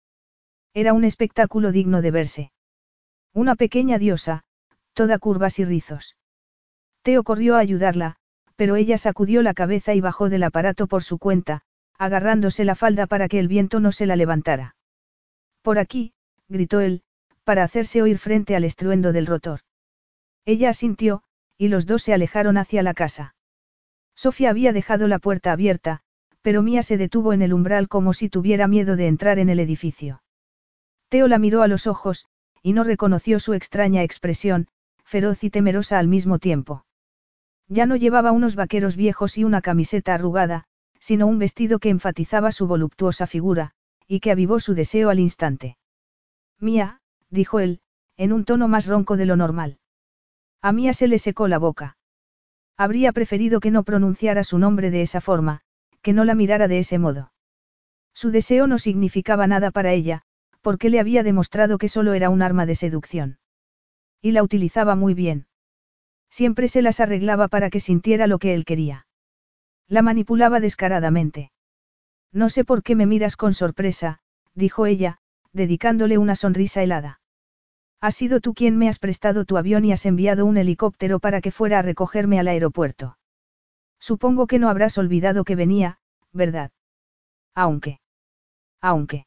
Era 0.72 0.92
un 0.92 1.02
espectáculo 1.02 1.72
digno 1.72 2.00
de 2.00 2.10
verse. 2.12 2.52
Una 3.34 3.56
pequeña 3.56 3.98
diosa, 3.98 4.44
toda 4.92 5.18
curvas 5.18 5.58
y 5.58 5.64
rizos. 5.64 6.16
Teo 7.02 7.24
corrió 7.24 7.56
a 7.56 7.58
ayudarla, 7.58 8.14
pero 8.54 8.76
ella 8.76 8.98
sacudió 8.98 9.42
la 9.42 9.52
cabeza 9.52 9.94
y 9.94 10.00
bajó 10.00 10.28
del 10.28 10.44
aparato 10.44 10.86
por 10.86 11.02
su 11.02 11.18
cuenta, 11.18 11.62
agarrándose 12.04 12.64
la 12.64 12.74
falda 12.74 13.06
para 13.06 13.28
que 13.28 13.38
el 13.38 13.46
viento 13.46 13.78
no 13.78 13.92
se 13.92 14.06
la 14.06 14.16
levantara. 14.16 14.74
Por 15.62 15.78
aquí, 15.78 16.14
gritó 16.48 16.80
él, 16.80 17.02
para 17.44 17.62
hacerse 17.62 18.02
oír 18.02 18.18
frente 18.18 18.56
al 18.56 18.64
estruendo 18.64 19.12
del 19.12 19.26
rotor. 19.26 19.60
Ella 20.44 20.70
asintió, 20.70 21.22
y 21.56 21.68
los 21.68 21.86
dos 21.86 22.02
se 22.02 22.12
alejaron 22.12 22.56
hacia 22.56 22.82
la 22.82 22.92
casa. 22.92 23.36
Sofía 24.16 24.50
había 24.50 24.72
dejado 24.72 25.06
la 25.06 25.20
puerta 25.20 25.52
abierta, 25.52 26.00
pero 26.40 26.62
Mía 26.62 26.82
se 26.82 26.96
detuvo 26.96 27.32
en 27.32 27.40
el 27.40 27.52
umbral 27.52 27.86
como 27.86 28.14
si 28.14 28.28
tuviera 28.28 28.66
miedo 28.66 28.96
de 28.96 29.06
entrar 29.06 29.38
en 29.38 29.48
el 29.48 29.60
edificio. 29.60 30.24
Teo 31.08 31.28
la 31.28 31.38
miró 31.38 31.62
a 31.62 31.68
los 31.68 31.86
ojos, 31.86 32.26
y 32.62 32.72
no 32.72 32.82
reconoció 32.82 33.38
su 33.38 33.54
extraña 33.54 34.02
expresión, 34.02 34.66
feroz 35.04 35.44
y 35.44 35.50
temerosa 35.50 36.00
al 36.00 36.08
mismo 36.08 36.40
tiempo. 36.40 36.84
Ya 37.68 37.86
no 37.86 37.94
llevaba 37.94 38.32
unos 38.32 38.56
vaqueros 38.56 38.96
viejos 38.96 39.38
y 39.38 39.44
una 39.44 39.62
camiseta 39.62 40.14
arrugada, 40.14 40.66
sino 41.02 41.26
un 41.26 41.40
vestido 41.40 41.80
que 41.80 41.88
enfatizaba 41.88 42.52
su 42.52 42.68
voluptuosa 42.68 43.26
figura, 43.26 43.72
y 44.06 44.20
que 44.20 44.30
avivó 44.30 44.60
su 44.60 44.72
deseo 44.72 45.10
al 45.10 45.18
instante. 45.18 45.76
Mía, 46.60 47.00
dijo 47.28 47.58
él, 47.58 47.80
en 48.16 48.32
un 48.32 48.44
tono 48.44 48.68
más 48.68 48.86
ronco 48.86 49.16
de 49.16 49.26
lo 49.26 49.34
normal. 49.34 49.78
A 50.60 50.70
Mía 50.70 50.92
se 50.92 51.08
le 51.08 51.18
secó 51.18 51.48
la 51.48 51.58
boca. 51.58 51.96
Habría 52.76 53.10
preferido 53.10 53.58
que 53.58 53.72
no 53.72 53.82
pronunciara 53.82 54.44
su 54.44 54.60
nombre 54.60 54.92
de 54.92 55.02
esa 55.02 55.20
forma, 55.20 55.62
que 56.02 56.12
no 56.12 56.24
la 56.24 56.36
mirara 56.36 56.68
de 56.68 56.78
ese 56.78 57.00
modo. 57.00 57.32
Su 58.14 58.30
deseo 58.30 58.68
no 58.68 58.78
significaba 58.78 59.48
nada 59.48 59.72
para 59.72 59.92
ella, 59.92 60.22
porque 60.60 60.88
le 60.88 61.00
había 61.00 61.24
demostrado 61.24 61.78
que 61.78 61.88
solo 61.88 62.12
era 62.12 62.30
un 62.30 62.42
arma 62.42 62.64
de 62.64 62.76
seducción. 62.76 63.40
Y 64.20 64.30
la 64.30 64.44
utilizaba 64.44 64.94
muy 64.94 65.14
bien. 65.14 65.48
Siempre 66.30 66.68
se 66.68 66.80
las 66.80 67.00
arreglaba 67.00 67.48
para 67.48 67.70
que 67.70 67.80
sintiera 67.80 68.28
lo 68.28 68.38
que 68.38 68.54
él 68.54 68.64
quería. 68.64 69.06
La 69.88 70.02
manipulaba 70.02 70.60
descaradamente. 70.60 71.52
No 72.32 72.48
sé 72.48 72.64
por 72.64 72.82
qué 72.82 72.96
me 72.96 73.06
miras 73.06 73.36
con 73.36 73.54
sorpresa, 73.54 74.20
dijo 74.54 74.86
ella, 74.86 75.18
dedicándole 75.52 76.18
una 76.18 76.36
sonrisa 76.36 76.82
helada. 76.82 77.20
Has 78.00 78.16
sido 78.16 78.40
tú 78.40 78.54
quien 78.54 78.78
me 78.78 78.88
has 78.88 78.98
prestado 78.98 79.44
tu 79.44 79.56
avión 79.56 79.84
y 79.84 79.92
has 79.92 80.06
enviado 80.06 80.44
un 80.44 80.56
helicóptero 80.56 81.20
para 81.20 81.40
que 81.40 81.50
fuera 81.50 81.78
a 81.78 81.82
recogerme 81.82 82.40
al 82.40 82.48
aeropuerto. 82.48 83.16
Supongo 84.00 84.46
que 84.46 84.58
no 84.58 84.68
habrás 84.68 84.98
olvidado 84.98 85.44
que 85.44 85.54
venía, 85.54 85.98
¿verdad? 86.32 86.72
Aunque. 87.54 88.00
Aunque. 88.80 89.26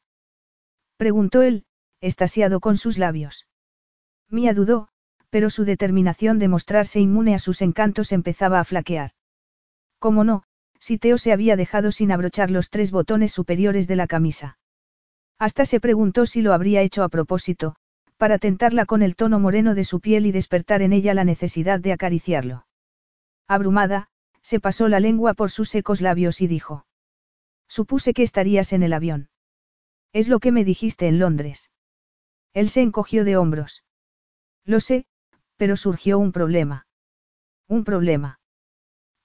Preguntó 0.97 1.41
él, 1.41 1.65
estasiado 2.01 2.59
con 2.59 2.77
sus 2.77 2.97
labios. 2.97 3.47
Mía 4.29 4.53
dudó, 4.53 4.89
pero 5.29 5.49
su 5.49 5.63
determinación 5.63 6.39
de 6.39 6.47
mostrarse 6.47 6.99
inmune 6.99 7.35
a 7.35 7.39
sus 7.39 7.61
encantos 7.61 8.11
empezaba 8.11 8.59
a 8.59 8.63
flaquear. 8.63 9.11
¿Cómo 10.05 10.23
no? 10.23 10.43
si 10.79 10.99
Teo 10.99 11.17
se 11.17 11.31
había 11.33 11.55
dejado 11.55 11.91
sin 11.91 12.11
abrochar 12.11 12.51
los 12.51 12.69
tres 12.69 12.91
botones 12.91 13.31
superiores 13.31 13.87
de 13.87 13.95
la 13.95 14.05
camisa. 14.05 14.59
Hasta 15.39 15.65
se 15.65 15.79
preguntó 15.79 16.27
si 16.27 16.43
lo 16.43 16.53
habría 16.53 16.83
hecho 16.83 17.01
a 17.01 17.09
propósito, 17.09 17.75
para 18.17 18.37
tentarla 18.37 18.85
con 18.85 19.01
el 19.01 19.15
tono 19.15 19.39
moreno 19.39 19.73
de 19.73 19.83
su 19.83 20.01
piel 20.01 20.27
y 20.27 20.31
despertar 20.31 20.83
en 20.83 20.93
ella 20.93 21.15
la 21.15 21.23
necesidad 21.23 21.79
de 21.79 21.91
acariciarlo. 21.91 22.67
Abrumada, 23.47 24.09
se 24.43 24.59
pasó 24.59 24.89
la 24.89 24.99
lengua 24.99 25.33
por 25.33 25.49
sus 25.49 25.69
secos 25.69 26.01
labios 26.01 26.39
y 26.39 26.45
dijo. 26.45 26.85
Supuse 27.67 28.13
que 28.13 28.21
estarías 28.21 28.73
en 28.73 28.83
el 28.83 28.93
avión. 28.93 29.29
Es 30.13 30.27
lo 30.27 30.39
que 30.39 30.51
me 30.51 30.63
dijiste 30.63 31.07
en 31.07 31.17
Londres. 31.17 31.71
Él 32.53 32.69
se 32.69 32.83
encogió 32.83 33.25
de 33.25 33.37
hombros. 33.37 33.83
Lo 34.65 34.81
sé, 34.81 35.07
pero 35.57 35.75
surgió 35.75 36.19
un 36.19 36.31
problema. 36.31 36.85
Un 37.67 37.83
problema. 37.83 38.37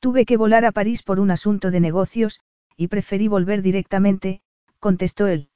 Tuve 0.00 0.24
que 0.24 0.38
volar 0.38 0.64
a 0.64 0.72
París 0.72 1.02
por 1.02 1.20
un 1.20 1.30
asunto 1.30 1.70
de 1.70 1.78
negocios, 1.78 2.40
y 2.76 2.88
preferí 2.88 3.28
volver 3.28 3.60
directamente, 3.60 4.40
contestó 4.78 5.26
él. 5.26 5.50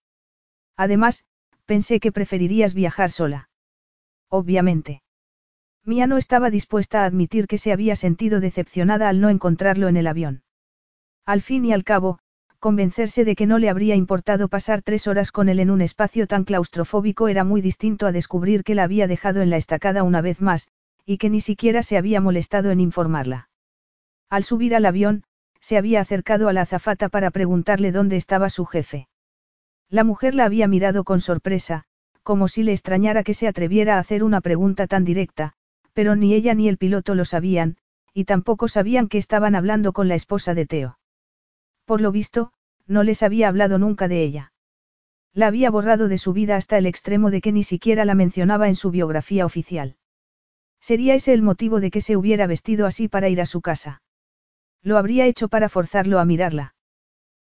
Además, 0.77 1.25
pensé 1.65 1.99
que 1.99 2.13
preferirías 2.13 2.75
viajar 2.75 3.11
sola. 3.11 3.49
Obviamente. 4.29 5.03
Mía 5.83 6.07
no 6.07 6.19
estaba 6.19 6.51
dispuesta 6.51 7.03
a 7.03 7.07
admitir 7.07 7.47
que 7.47 7.59
se 7.59 7.73
había 7.73 7.97
sentido 7.97 8.41
decepcionada 8.41 9.09
al 9.09 9.21
no 9.21 9.31
encontrarlo 9.31 9.89
en 9.89 9.97
el 9.97 10.07
avión. 10.07 10.43
Al 11.25 11.41
fin 11.41 11.65
y 11.65 11.73
al 11.73 11.85
cabo, 11.85 12.19
convencerse 12.59 13.25
de 13.25 13.37
que 13.37 13.47
no 13.47 13.59
le 13.59 13.71
habría 13.71 13.95
importado 13.95 14.49
pasar 14.49 14.83
tres 14.83 15.07
horas 15.07 15.33
con 15.33 15.49
él 15.49 15.61
en 15.61 15.71
un 15.71 15.81
espacio 15.81 16.27
tan 16.27 16.45
claustrofóbico 16.45 17.29
era 17.29 17.45
muy 17.45 17.61
distinto 17.63 18.07
a 18.07 18.13
descubrir 18.13 18.63
que 18.63 18.75
la 18.75 18.85
había 18.85 19.07
dejado 19.07 19.41
en 19.41 19.51
la 19.51 19.57
estacada 19.57 20.03
una 20.03 20.21
vez 20.21 20.41
más, 20.41 20.69
y 21.07 21.19
que 21.19 21.31
ni 21.31 21.41
siquiera 21.41 21.83
se 21.83 21.97
había 21.97 22.21
molestado 22.21 22.71
en 22.71 22.81
informarla. 22.81 23.49
Al 24.35 24.43
subir 24.43 24.75
al 24.75 24.85
avión, 24.85 25.23
se 25.61 25.77
había 25.77 26.01
acercado 26.01 26.49
a 26.49 26.53
la 26.53 26.63
azafata 26.63 27.09
para 27.09 27.31
preguntarle 27.31 27.93
dónde 27.93 28.17
estaba 28.17 28.51
su 28.51 28.67
jefe. 28.67 29.07
La 29.89 30.03
mujer 30.03 30.35
la 30.35 30.45
había 30.45 30.67
mirado 30.67 31.05
con 31.05 31.21
sorpresa, 31.21 31.85
como 32.25 32.49
si 32.49 32.65
le 32.65 32.73
extrañara 32.73 33.23
que 33.23 33.33
se 33.33 33.47
atreviera 33.47 33.95
a 33.95 34.01
hacer 34.01 34.25
una 34.25 34.41
pregunta 34.41 34.89
tan 34.89 35.05
directa, 35.05 35.53
pero 35.93 36.17
ni 36.17 36.35
ella 36.35 36.53
ni 36.53 36.69
el 36.69 36.79
piloto 36.79 37.15
lo 37.15 37.25
sabían, 37.25 37.77
y 38.13 38.25
tampoco 38.25 38.67
sabían 38.67 39.07
que 39.07 39.19
estaban 39.19 39.55
hablando 39.55 39.93
con 39.93 40.09
la 40.09 40.17
esposa 40.17 40.53
de 40.53 40.67
Teo. 40.67 40.99
Por 41.85 42.01
lo 42.01 42.11
visto, 42.11 42.53
no 42.89 43.05
les 43.05 43.23
había 43.23 43.47
hablado 43.47 43.79
nunca 43.79 44.09
de 44.09 44.21
ella. 44.25 44.53
La 45.33 45.47
había 45.47 45.71
borrado 45.71 46.09
de 46.09 46.19
su 46.19 46.33
vida 46.33 46.57
hasta 46.57 46.77
el 46.77 46.87
extremo 46.87 47.31
de 47.31 47.41
que 47.41 47.53
ni 47.53 47.63
siquiera 47.63 48.05
la 48.05 48.17
mencionaba 48.17 48.67
en 48.67 48.75
su 48.75 48.91
biografía 48.91 49.47
oficial. 49.47 49.95
¿Sería 50.81 51.15
ese 51.15 51.35
el 51.35 51.43
motivo 51.43 51.79
de 51.79 51.93
que 51.93 52.01
se 52.01 52.17
hubiera 52.17 52.49
vestido 52.49 52.87
así 52.87 53.07
para 53.07 53.29
ir 53.29 53.41
a 53.41 53.47
su 53.47 53.61
casa? 53.61 54.01
Lo 54.85 54.99
habría 54.99 55.27
hecho 55.27 55.49
para 55.49 55.69
forzarlo 55.69 56.21
a 56.21 56.27
mirarla. 56.27 56.75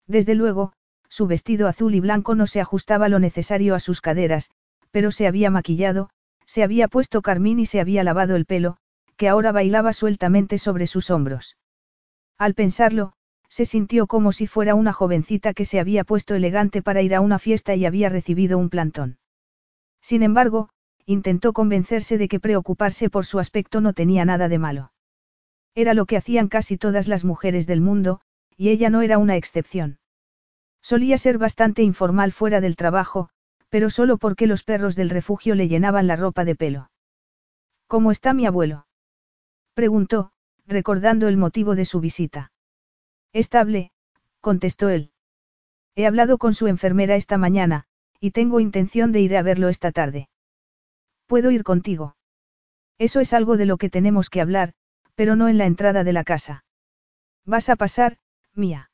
Desde 0.08 0.36
luego, 0.36 0.72
su 1.10 1.28
vestido 1.28 1.68
azul 1.68 1.94
y 1.94 2.00
blanco 2.00 2.34
no 2.34 2.48
se 2.48 2.62
ajustaba 2.62 3.10
lo 3.10 3.20
necesario 3.20 3.76
a 3.76 3.80
sus 3.80 4.00
caderas, 4.00 4.50
pero 4.92 5.12
se 5.12 5.28
había 5.28 5.52
maquillado, 5.52 6.10
se 6.46 6.64
había 6.64 6.88
puesto 6.88 7.22
carmín 7.22 7.60
y 7.60 7.66
se 7.66 7.82
había 7.82 8.06
lavado 8.06 8.38
el 8.38 8.46
pelo, 8.46 8.78
que 9.18 9.28
ahora 9.28 9.52
bailaba 9.52 9.92
sueltamente 9.92 10.58
sobre 10.58 10.88
sus 10.88 11.12
hombros. 11.12 11.58
Al 12.38 12.54
pensarlo, 12.54 13.14
se 13.50 13.66
sintió 13.66 14.08
como 14.08 14.32
si 14.32 14.48
fuera 14.48 14.74
una 14.74 14.94
jovencita 14.94 15.54
que 15.54 15.66
se 15.66 15.80
había 15.80 16.06
puesto 16.06 16.36
elegante 16.36 16.82
para 16.82 17.02
ir 17.02 17.14
a 17.16 17.22
una 17.22 17.40
fiesta 17.40 17.76
y 17.76 17.86
había 17.86 18.08
recibido 18.08 18.58
un 18.58 18.70
plantón. 18.70 19.18
Sin 20.02 20.24
embargo, 20.24 20.70
intentó 21.06 21.52
convencerse 21.52 22.18
de 22.18 22.30
que 22.30 22.40
preocuparse 22.40 23.10
por 23.10 23.26
su 23.26 23.40
aspecto 23.40 23.82
no 23.82 23.92
tenía 23.92 24.24
nada 24.24 24.48
de 24.48 24.60
malo. 24.60 24.92
Era 25.76 25.94
lo 25.94 26.06
que 26.06 26.16
hacían 26.16 26.48
casi 26.48 26.78
todas 26.78 27.08
las 27.10 27.26
mujeres 27.26 27.68
del 27.68 27.82
mundo, 27.82 28.22
y 28.56 28.70
ella 28.70 28.90
no 28.90 29.02
era 29.02 29.18
una 29.18 29.36
excepción. 29.36 30.00
Solía 30.82 31.18
ser 31.18 31.38
bastante 31.38 31.84
informal 31.84 32.32
fuera 32.32 32.62
del 32.62 32.78
trabajo, 32.78 33.30
pero 33.70 33.90
solo 33.90 34.18
porque 34.18 34.48
los 34.48 34.64
perros 34.64 34.96
del 34.96 35.10
refugio 35.10 35.54
le 35.54 35.68
llenaban 35.68 36.08
la 36.08 36.16
ropa 36.16 36.46
de 36.46 36.56
pelo. 36.56 36.92
¿Cómo 37.88 38.12
está 38.12 38.34
mi 38.34 38.46
abuelo? 38.46 38.88
preguntó, 39.74 40.32
recordando 40.66 41.28
el 41.28 41.36
motivo 41.36 41.76
de 41.76 41.86
su 41.86 42.00
visita. 42.00 42.54
Estable, 43.34 43.92
contestó 44.40 44.88
él. 44.90 45.12
He 45.96 46.06
hablado 46.06 46.38
con 46.38 46.54
su 46.54 46.68
enfermera 46.68 47.16
esta 47.16 47.38
mañana, 47.38 47.86
y 48.22 48.32
tengo 48.32 48.62
intención 48.62 49.12
de 49.12 49.20
ir 49.20 49.36
a 49.36 49.42
verlo 49.42 49.68
esta 49.68 49.92
tarde. 49.92 50.30
¿Puedo 51.26 51.52
ir 51.52 51.64
contigo? 51.64 52.16
Eso 52.98 53.20
es 53.20 53.34
algo 53.34 53.58
de 53.58 53.66
lo 53.66 53.78
que 53.78 53.90
tenemos 53.90 54.30
que 54.30 54.40
hablar, 54.40 54.74
pero 55.16 55.36
no 55.36 55.48
en 55.48 55.58
la 55.58 55.66
entrada 55.66 56.04
de 56.04 56.14
la 56.14 56.24
casa. 56.24 56.64
¿Vas 57.46 57.70
a 57.70 57.76
pasar, 57.76 58.18
mía? 58.54 58.92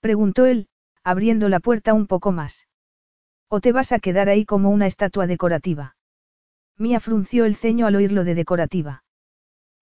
Preguntó 0.00 0.46
él, 0.46 0.68
abriendo 1.02 1.48
la 1.48 1.60
puerta 1.60 1.94
un 1.94 2.06
poco 2.06 2.32
más. 2.32 2.68
¿O 3.48 3.60
te 3.60 3.72
vas 3.72 3.92
a 3.92 3.98
quedar 3.98 4.28
ahí 4.28 4.44
como 4.44 4.70
una 4.70 4.86
estatua 4.86 5.26
decorativa? 5.26 5.96
Mía 6.76 7.00
frunció 7.00 7.44
el 7.44 7.56
ceño 7.56 7.86
al 7.86 7.96
oírlo 7.96 8.24
de 8.24 8.34
decorativa. 8.34 9.04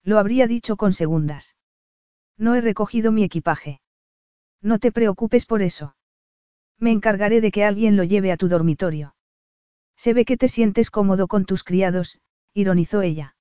Lo 0.03 0.19
habría 0.19 0.47
dicho 0.47 0.77
con 0.77 0.93
segundas. 0.93 1.55
No 2.37 2.55
he 2.55 2.61
recogido 2.61 3.11
mi 3.11 3.23
equipaje. 3.23 3.81
No 4.61 4.79
te 4.79 4.91
preocupes 4.91 5.45
por 5.45 5.61
eso. 5.61 5.95
Me 6.79 6.91
encargaré 6.91 7.41
de 7.41 7.51
que 7.51 7.63
alguien 7.63 7.95
lo 7.97 8.03
lleve 8.03 8.31
a 8.31 8.37
tu 8.37 8.47
dormitorio. 8.47 9.15
Se 9.95 10.13
ve 10.13 10.25
que 10.25 10.37
te 10.37 10.47
sientes 10.47 10.91
cómodo 10.91 11.27
con 11.27 11.45
tus 11.45 11.63
criados, 11.63 12.19
ironizó 12.53 13.01
ella. 13.01 13.36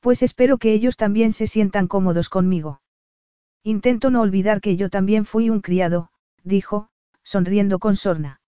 Pues 0.00 0.22
espero 0.22 0.58
que 0.58 0.72
ellos 0.72 0.96
también 0.96 1.32
se 1.32 1.46
sientan 1.46 1.88
cómodos 1.88 2.28
conmigo. 2.28 2.80
Intento 3.62 4.10
no 4.10 4.20
olvidar 4.20 4.60
que 4.60 4.76
yo 4.76 4.90
también 4.90 5.24
fui 5.24 5.50
un 5.50 5.60
criado, 5.60 6.10
dijo, 6.44 6.88
sonriendo 7.22 7.78
con 7.78 7.96
sorna. 7.96 8.40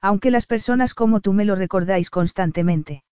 Aunque 0.00 0.30
las 0.30 0.46
personas 0.46 0.94
como 0.94 1.20
tú 1.20 1.32
me 1.32 1.44
lo 1.44 1.56
recordáis 1.56 2.10
constantemente. 2.10 3.02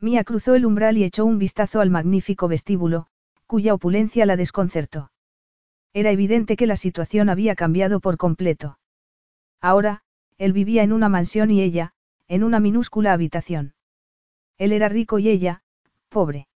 Mía 0.00 0.24
cruzó 0.24 0.54
el 0.54 0.66
umbral 0.66 0.98
y 0.98 1.04
echó 1.04 1.24
un 1.24 1.38
vistazo 1.38 1.80
al 1.80 1.88
magnífico 1.88 2.48
vestíbulo, 2.48 3.06
cuya 3.46 3.72
opulencia 3.72 4.26
la 4.26 4.36
desconcertó. 4.36 5.10
Era 5.94 6.10
evidente 6.10 6.56
que 6.56 6.66
la 6.66 6.76
situación 6.76 7.30
había 7.30 7.54
cambiado 7.54 8.00
por 8.00 8.18
completo. 8.18 8.78
Ahora, 9.60 10.02
él 10.36 10.52
vivía 10.52 10.82
en 10.82 10.92
una 10.92 11.08
mansión 11.08 11.50
y 11.50 11.62
ella, 11.62 11.94
en 12.28 12.44
una 12.44 12.60
minúscula 12.60 13.12
habitación. 13.12 13.74
Él 14.58 14.72
era 14.72 14.90
rico 14.90 15.18
y 15.18 15.28
ella, 15.30 15.62
pobre. 16.10 16.49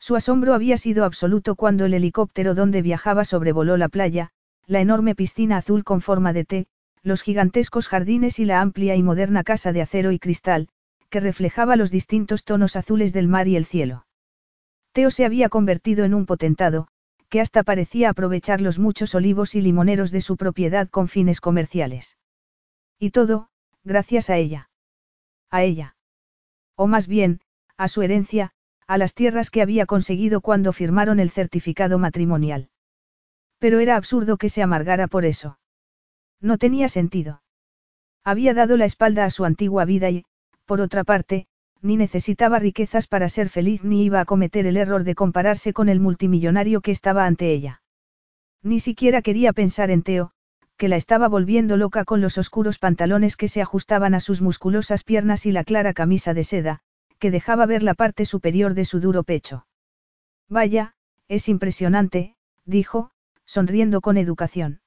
Su 0.00 0.16
asombro 0.16 0.54
había 0.54 0.78
sido 0.78 1.04
absoluto 1.04 1.54
cuando 1.54 1.84
el 1.84 1.92
helicóptero 1.92 2.54
donde 2.54 2.80
viajaba 2.80 3.26
sobrevoló 3.26 3.76
la 3.76 3.90
playa, 3.90 4.30
la 4.66 4.80
enorme 4.80 5.14
piscina 5.14 5.58
azul 5.58 5.84
con 5.84 6.00
forma 6.00 6.32
de 6.32 6.44
T, 6.46 6.66
los 7.02 7.22
gigantescos 7.22 7.86
jardines 7.86 8.38
y 8.38 8.46
la 8.46 8.62
amplia 8.62 8.96
y 8.96 9.02
moderna 9.02 9.44
casa 9.44 9.72
de 9.72 9.82
acero 9.82 10.10
y 10.10 10.18
cristal, 10.18 10.68
que 11.10 11.20
reflejaba 11.20 11.76
los 11.76 11.90
distintos 11.90 12.44
tonos 12.44 12.76
azules 12.76 13.12
del 13.12 13.28
mar 13.28 13.46
y 13.46 13.56
el 13.56 13.66
cielo. 13.66 14.06
Teo 14.92 15.10
se 15.10 15.26
había 15.26 15.50
convertido 15.50 16.04
en 16.04 16.14
un 16.14 16.24
potentado, 16.24 16.88
que 17.28 17.40
hasta 17.40 17.62
parecía 17.62 18.08
aprovechar 18.08 18.60
los 18.60 18.78
muchos 18.78 19.14
olivos 19.14 19.54
y 19.54 19.60
limoneros 19.60 20.10
de 20.10 20.22
su 20.22 20.36
propiedad 20.36 20.88
con 20.88 21.08
fines 21.08 21.40
comerciales. 21.40 22.16
Y 22.98 23.10
todo, 23.10 23.50
gracias 23.84 24.30
a 24.30 24.36
ella. 24.36 24.70
A 25.50 25.62
ella. 25.62 25.96
O 26.74 26.86
más 26.86 27.06
bien, 27.06 27.40
a 27.76 27.88
su 27.88 28.02
herencia, 28.02 28.52
a 28.90 28.98
las 28.98 29.14
tierras 29.14 29.50
que 29.50 29.62
había 29.62 29.86
conseguido 29.86 30.40
cuando 30.40 30.72
firmaron 30.72 31.20
el 31.20 31.30
certificado 31.30 32.00
matrimonial. 32.00 32.70
Pero 33.60 33.78
era 33.78 33.94
absurdo 33.94 34.36
que 34.36 34.48
se 34.48 34.64
amargara 34.64 35.06
por 35.06 35.24
eso. 35.24 35.60
No 36.40 36.58
tenía 36.58 36.88
sentido. 36.88 37.40
Había 38.24 38.52
dado 38.52 38.76
la 38.76 38.86
espalda 38.86 39.24
a 39.24 39.30
su 39.30 39.44
antigua 39.44 39.84
vida 39.84 40.10
y, 40.10 40.24
por 40.64 40.80
otra 40.80 41.04
parte, 41.04 41.46
ni 41.80 41.96
necesitaba 41.96 42.58
riquezas 42.58 43.06
para 43.06 43.28
ser 43.28 43.48
feliz 43.48 43.84
ni 43.84 44.02
iba 44.02 44.18
a 44.18 44.24
cometer 44.24 44.66
el 44.66 44.76
error 44.76 45.04
de 45.04 45.14
compararse 45.14 45.72
con 45.72 45.88
el 45.88 46.00
multimillonario 46.00 46.80
que 46.80 46.90
estaba 46.90 47.26
ante 47.26 47.52
ella. 47.52 47.82
Ni 48.60 48.80
siquiera 48.80 49.22
quería 49.22 49.52
pensar 49.52 49.92
en 49.92 50.02
Teo, 50.02 50.32
que 50.76 50.88
la 50.88 50.96
estaba 50.96 51.28
volviendo 51.28 51.76
loca 51.76 52.04
con 52.04 52.20
los 52.20 52.38
oscuros 52.38 52.80
pantalones 52.80 53.36
que 53.36 53.46
se 53.46 53.62
ajustaban 53.62 54.14
a 54.14 54.20
sus 54.20 54.40
musculosas 54.40 55.04
piernas 55.04 55.46
y 55.46 55.52
la 55.52 55.62
clara 55.62 55.92
camisa 55.92 56.34
de 56.34 56.42
seda, 56.42 56.82
que 57.20 57.30
dejaba 57.30 57.66
ver 57.66 57.84
la 57.84 57.94
parte 57.94 58.24
superior 58.24 58.74
de 58.74 58.84
su 58.84 58.98
duro 58.98 59.22
pecho. 59.22 59.66
Vaya, 60.48 60.94
es 61.28 61.48
impresionante, 61.48 62.34
dijo, 62.64 63.12
sonriendo 63.44 64.00
con 64.00 64.16
educación. 64.16 64.80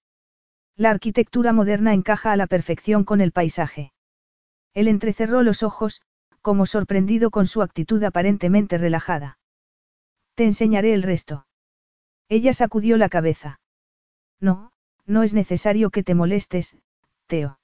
La 0.76 0.90
arquitectura 0.90 1.54
moderna 1.54 1.94
encaja 1.94 2.32
a 2.32 2.36
la 2.36 2.48
perfección 2.48 3.06
con 3.06 3.22
el 3.22 3.32
paisaje. 3.32 3.94
Él 4.74 4.88
entrecerró 4.88 5.44
los 5.44 5.64
ojos, 5.64 6.02
como 6.42 6.66
sorprendido 6.66 7.30
con 7.30 7.46
su 7.46 7.62
actitud 7.62 8.04
aparentemente 8.04 8.78
relajada. 8.78 9.38
Te 10.34 10.46
enseñaré 10.46 10.94
el 10.94 11.04
resto. 11.04 11.46
Ella 12.28 12.54
sacudió 12.54 12.98
la 12.98 13.10
cabeza. 13.10 13.62
No, 14.40 14.72
no 15.06 15.22
es 15.22 15.34
necesario 15.34 15.92
que 15.92 16.04
te 16.04 16.16
molestes, 16.16 16.78
Teo. 17.28 17.60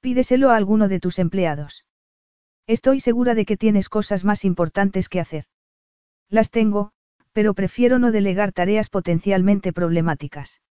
Pídeselo 0.00 0.50
a 0.50 0.56
alguno 0.56 0.88
de 0.88 0.98
tus 0.98 1.18
empleados. 1.18 1.84
Estoy 2.66 3.00
segura 3.00 3.34
de 3.34 3.44
que 3.44 3.56
tienes 3.56 3.88
cosas 3.88 4.24
más 4.24 4.44
importantes 4.44 5.08
que 5.08 5.20
hacer. 5.20 5.44
Las 6.28 6.50
tengo, 6.50 6.90
pero 7.32 7.54
prefiero 7.54 7.98
no 7.98 8.10
delegar 8.10 8.52
tareas 8.52 8.88
potencialmente 8.88 9.72
problemáticas. 9.72 10.62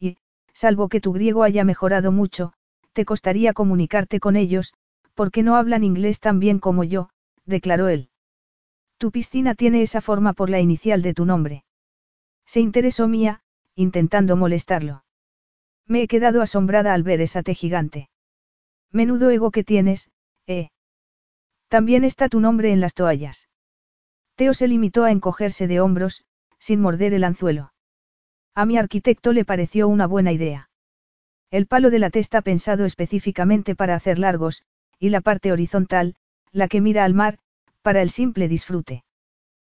Y, 0.00 0.16
salvo 0.52 0.88
que 0.88 1.00
tu 1.00 1.12
griego 1.12 1.44
haya 1.44 1.64
mejorado 1.64 2.10
mucho, 2.10 2.54
te 2.92 3.04
costaría 3.04 3.52
comunicarte 3.52 4.20
con 4.20 4.36
ellos, 4.36 4.74
porque 5.14 5.42
no 5.42 5.56
hablan 5.56 5.84
inglés 5.84 6.18
tan 6.18 6.40
bien 6.40 6.58
como 6.58 6.82
yo, 6.82 7.10
declaró 7.44 7.88
él. 7.88 8.08
Tu 8.98 9.10
piscina 9.10 9.54
tiene 9.54 9.82
esa 9.82 10.00
forma 10.00 10.32
por 10.32 10.50
la 10.50 10.60
inicial 10.60 11.02
de 11.02 11.14
tu 11.14 11.24
nombre. 11.24 11.64
Se 12.46 12.60
interesó 12.60 13.06
Mía, 13.08 13.42
intentando 13.74 14.36
molestarlo. 14.36 15.04
Me 15.86 16.02
he 16.02 16.08
quedado 16.08 16.42
asombrada 16.42 16.94
al 16.94 17.02
ver 17.02 17.20
esa 17.20 17.42
T 17.42 17.54
gigante. 17.54 18.08
Menudo 18.90 19.30
ego 19.30 19.50
que 19.50 19.64
tienes, 19.64 20.10
eh. 20.46 20.68
También 21.72 22.04
está 22.04 22.28
tu 22.28 22.38
nombre 22.38 22.70
en 22.70 22.82
las 22.82 22.92
toallas. 22.92 23.48
Teo 24.34 24.52
se 24.52 24.68
limitó 24.68 25.04
a 25.04 25.10
encogerse 25.10 25.66
de 25.66 25.80
hombros, 25.80 26.22
sin 26.58 26.82
morder 26.82 27.14
el 27.14 27.24
anzuelo. 27.24 27.72
A 28.54 28.66
mi 28.66 28.76
arquitecto 28.76 29.32
le 29.32 29.46
pareció 29.46 29.88
una 29.88 30.06
buena 30.06 30.32
idea. 30.32 30.68
El 31.50 31.66
palo 31.66 31.88
de 31.88 31.98
la 31.98 32.10
testa 32.10 32.42
pensado 32.42 32.84
específicamente 32.84 33.74
para 33.74 33.94
hacer 33.94 34.18
largos, 34.18 34.64
y 34.98 35.08
la 35.08 35.22
parte 35.22 35.50
horizontal, 35.50 36.14
la 36.50 36.68
que 36.68 36.82
mira 36.82 37.04
al 37.04 37.14
mar, 37.14 37.38
para 37.80 38.02
el 38.02 38.10
simple 38.10 38.48
disfrute. 38.48 39.02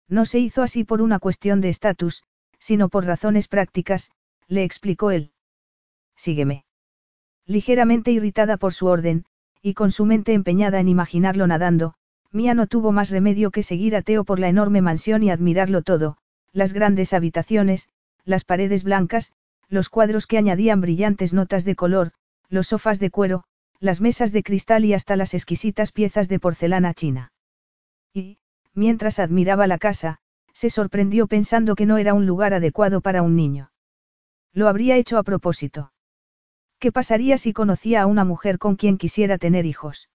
No 0.09 0.25
se 0.25 0.39
hizo 0.39 0.63
así 0.63 0.83
por 0.83 1.01
una 1.01 1.19
cuestión 1.19 1.61
de 1.61 1.69
estatus, 1.69 2.23
sino 2.59 2.89
por 2.89 3.05
razones 3.05 3.47
prácticas, 3.47 4.11
le 4.49 4.65
explicó 4.65 5.11
él. 5.11 5.31
Sígueme. 6.17 6.65
Ligeramente 7.45 8.11
irritada 8.11 8.57
por 8.57 8.73
su 8.73 8.87
orden, 8.87 9.25
y 9.65 9.73
con 9.73 9.89
su 9.89 10.05
mente 10.05 10.33
empeñada 10.33 10.79
en 10.79 10.87
imaginarlo 10.87 11.47
nadando, 11.47 11.95
Mía 12.31 12.53
no 12.53 12.67
tuvo 12.67 12.91
más 12.91 13.09
remedio 13.09 13.49
que 13.49 13.63
seguir 13.63 13.95
a 13.95 14.03
Teo 14.03 14.23
por 14.23 14.37
la 14.39 14.47
enorme 14.47 14.79
mansión 14.79 15.23
y 15.23 15.31
admirarlo 15.31 15.81
todo, 15.81 16.17
las 16.53 16.71
grandes 16.71 17.13
habitaciones, 17.13 17.89
las 18.25 18.45
paredes 18.45 18.83
blancas, 18.83 19.33
los 19.67 19.89
cuadros 19.89 20.27
que 20.27 20.37
añadían 20.37 20.81
brillantes 20.81 21.33
notas 21.33 21.65
de 21.65 21.75
color, 21.75 22.11
los 22.47 22.67
sofás 22.67 22.99
de 22.99 23.09
cuero, 23.09 23.43
las 23.79 24.01
mesas 24.01 24.31
de 24.31 24.43
cristal 24.43 24.85
y 24.85 24.93
hasta 24.93 25.15
las 25.15 25.33
exquisitas 25.33 25.91
piezas 25.91 26.29
de 26.29 26.37
porcelana 26.37 26.93
china. 26.93 27.33
Y, 28.13 28.37
mientras 28.75 29.17
admiraba 29.17 29.65
la 29.65 29.79
casa, 29.79 30.19
se 30.53 30.69
sorprendió 30.69 31.25
pensando 31.25 31.73
que 31.73 31.87
no 31.87 31.97
era 31.97 32.13
un 32.13 32.27
lugar 32.27 32.53
adecuado 32.53 33.01
para 33.01 33.23
un 33.23 33.35
niño. 33.35 33.71
Lo 34.53 34.67
habría 34.67 34.95
hecho 34.95 35.17
a 35.17 35.23
propósito. 35.23 35.91
¿Qué 36.79 36.91
pasaría 36.91 37.37
si 37.37 37.53
conocía 37.53 38.01
a 38.01 38.05
una 38.05 38.23
mujer 38.23 38.57
con 38.57 38.75
quien 38.75 38.97
quisiera 38.97 39.37
tener 39.37 39.65
hijos? 39.65 40.09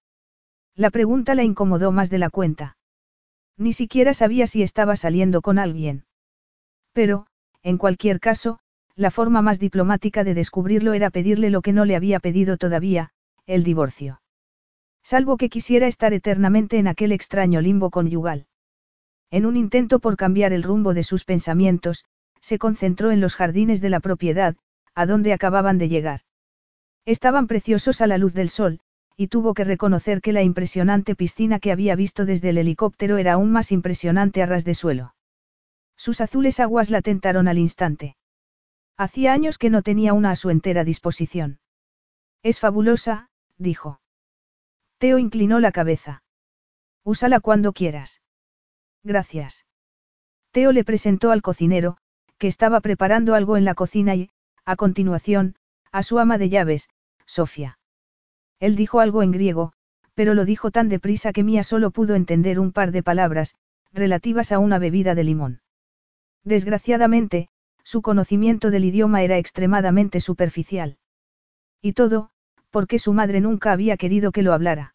La 0.76 0.90
pregunta 0.90 1.34
la 1.34 1.42
incomodó 1.42 1.92
más 1.92 2.10
de 2.10 2.18
la 2.18 2.30
cuenta. 2.30 2.76
Ni 3.56 3.72
siquiera 3.72 4.14
sabía 4.14 4.46
si 4.46 4.62
estaba 4.62 4.96
saliendo 4.96 5.42
con 5.42 5.58
alguien. 5.58 6.04
Pero, 6.92 7.26
en 7.62 7.76
cualquier 7.76 8.20
caso, 8.20 8.58
la 8.96 9.10
forma 9.10 9.42
más 9.42 9.58
diplomática 9.58 10.24
de 10.24 10.34
descubrirlo 10.34 10.92
era 10.92 11.10
pedirle 11.10 11.50
lo 11.50 11.62
que 11.62 11.72
no 11.72 11.84
le 11.84 11.96
había 11.96 12.20
pedido 12.20 12.56
todavía, 12.56 13.10
el 13.46 13.64
divorcio. 13.64 14.20
Salvo 15.02 15.36
que 15.36 15.48
quisiera 15.48 15.86
estar 15.86 16.12
eternamente 16.12 16.78
en 16.78 16.88
aquel 16.88 17.12
extraño 17.12 17.60
limbo 17.60 17.90
conyugal. 17.90 18.46
En 19.30 19.46
un 19.46 19.56
intento 19.56 20.00
por 20.00 20.16
cambiar 20.16 20.52
el 20.52 20.62
rumbo 20.62 20.92
de 20.92 21.02
sus 21.02 21.24
pensamientos, 21.24 22.04
se 22.40 22.58
concentró 22.58 23.10
en 23.10 23.20
los 23.20 23.36
jardines 23.36 23.80
de 23.80 23.90
la 23.90 24.00
propiedad, 24.00 24.56
a 24.94 25.06
donde 25.06 25.32
acababan 25.32 25.78
de 25.78 25.88
llegar. 25.88 26.20
Estaban 27.06 27.46
preciosos 27.46 28.00
a 28.00 28.06
la 28.06 28.18
luz 28.18 28.34
del 28.34 28.50
sol, 28.50 28.80
y 29.16 29.28
tuvo 29.28 29.54
que 29.54 29.64
reconocer 29.64 30.20
que 30.20 30.32
la 30.32 30.42
impresionante 30.42 31.14
piscina 31.14 31.58
que 31.60 31.72
había 31.72 31.94
visto 31.94 32.24
desde 32.24 32.50
el 32.50 32.58
helicóptero 32.58 33.18
era 33.18 33.34
aún 33.34 33.52
más 33.52 33.72
impresionante 33.72 34.42
a 34.42 34.46
ras 34.46 34.64
de 34.64 34.74
suelo. 34.74 35.14
Sus 35.96 36.20
azules 36.20 36.60
aguas 36.60 36.88
la 36.88 37.02
tentaron 37.02 37.46
al 37.46 37.58
instante. 37.58 38.16
Hacía 38.96 39.32
años 39.32 39.58
que 39.58 39.70
no 39.70 39.82
tenía 39.82 40.14
una 40.14 40.30
a 40.30 40.36
su 40.36 40.50
entera 40.50 40.84
disposición. 40.84 41.60
Es 42.42 42.60
fabulosa, 42.60 43.28
dijo. 43.58 44.00
Teo 44.98 45.18
inclinó 45.18 45.60
la 45.60 45.72
cabeza. 45.72 46.22
Úsala 47.04 47.40
cuando 47.40 47.72
quieras. 47.72 48.22
Gracias. 49.02 49.66
Teo 50.50 50.72
le 50.72 50.84
presentó 50.84 51.30
al 51.30 51.42
cocinero, 51.42 51.98
que 52.38 52.46
estaba 52.46 52.80
preparando 52.80 53.34
algo 53.34 53.56
en 53.56 53.64
la 53.64 53.74
cocina 53.74 54.14
y, 54.14 54.30
a 54.64 54.76
continuación, 54.76 55.56
a 55.92 56.02
su 56.02 56.18
ama 56.18 56.38
de 56.38 56.48
llaves, 56.48 56.88
Sofía. 57.26 57.78
Él 58.58 58.76
dijo 58.76 59.00
algo 59.00 59.22
en 59.22 59.32
griego, 59.32 59.72
pero 60.14 60.34
lo 60.34 60.44
dijo 60.44 60.70
tan 60.70 60.88
deprisa 60.88 61.32
que 61.32 61.44
Mía 61.44 61.64
solo 61.64 61.90
pudo 61.90 62.14
entender 62.14 62.60
un 62.60 62.72
par 62.72 62.92
de 62.92 63.02
palabras, 63.02 63.54
relativas 63.92 64.52
a 64.52 64.58
una 64.58 64.78
bebida 64.78 65.14
de 65.14 65.24
limón. 65.24 65.60
Desgraciadamente, 66.44 67.48
su 67.82 68.02
conocimiento 68.02 68.70
del 68.70 68.84
idioma 68.84 69.22
era 69.22 69.38
extremadamente 69.38 70.20
superficial. 70.20 70.98
Y 71.80 71.92
todo, 71.94 72.30
porque 72.70 72.98
su 72.98 73.12
madre 73.12 73.40
nunca 73.40 73.72
había 73.72 73.96
querido 73.96 74.32
que 74.32 74.42
lo 74.42 74.52
hablara. 74.52 74.94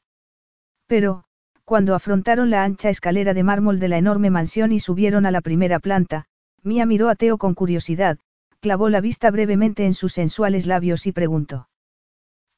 Pero, 0.87 1.23
cuando 1.65 1.95
afrontaron 1.95 2.51
la 2.51 2.63
ancha 2.63 2.89
escalera 2.89 3.33
de 3.33 3.43
mármol 3.43 3.79
de 3.79 3.87
la 3.87 3.97
enorme 3.97 4.29
mansión 4.29 4.71
y 4.71 4.79
subieron 4.79 5.25
a 5.25 5.31
la 5.31 5.41
primera 5.41 5.79
planta, 5.79 6.25
Mía 6.61 6.85
miró 6.85 7.09
a 7.09 7.15
Teo 7.15 7.37
con 7.37 7.53
curiosidad, 7.53 8.19
clavó 8.65 8.89
la 8.89 8.99
vista 8.99 9.29
brevemente 9.29 9.85
en 9.85 9.93
sus 9.93 10.13
sensuales 10.13 10.65
labios 10.65 11.05
y 11.05 11.11
preguntó. 11.11 11.69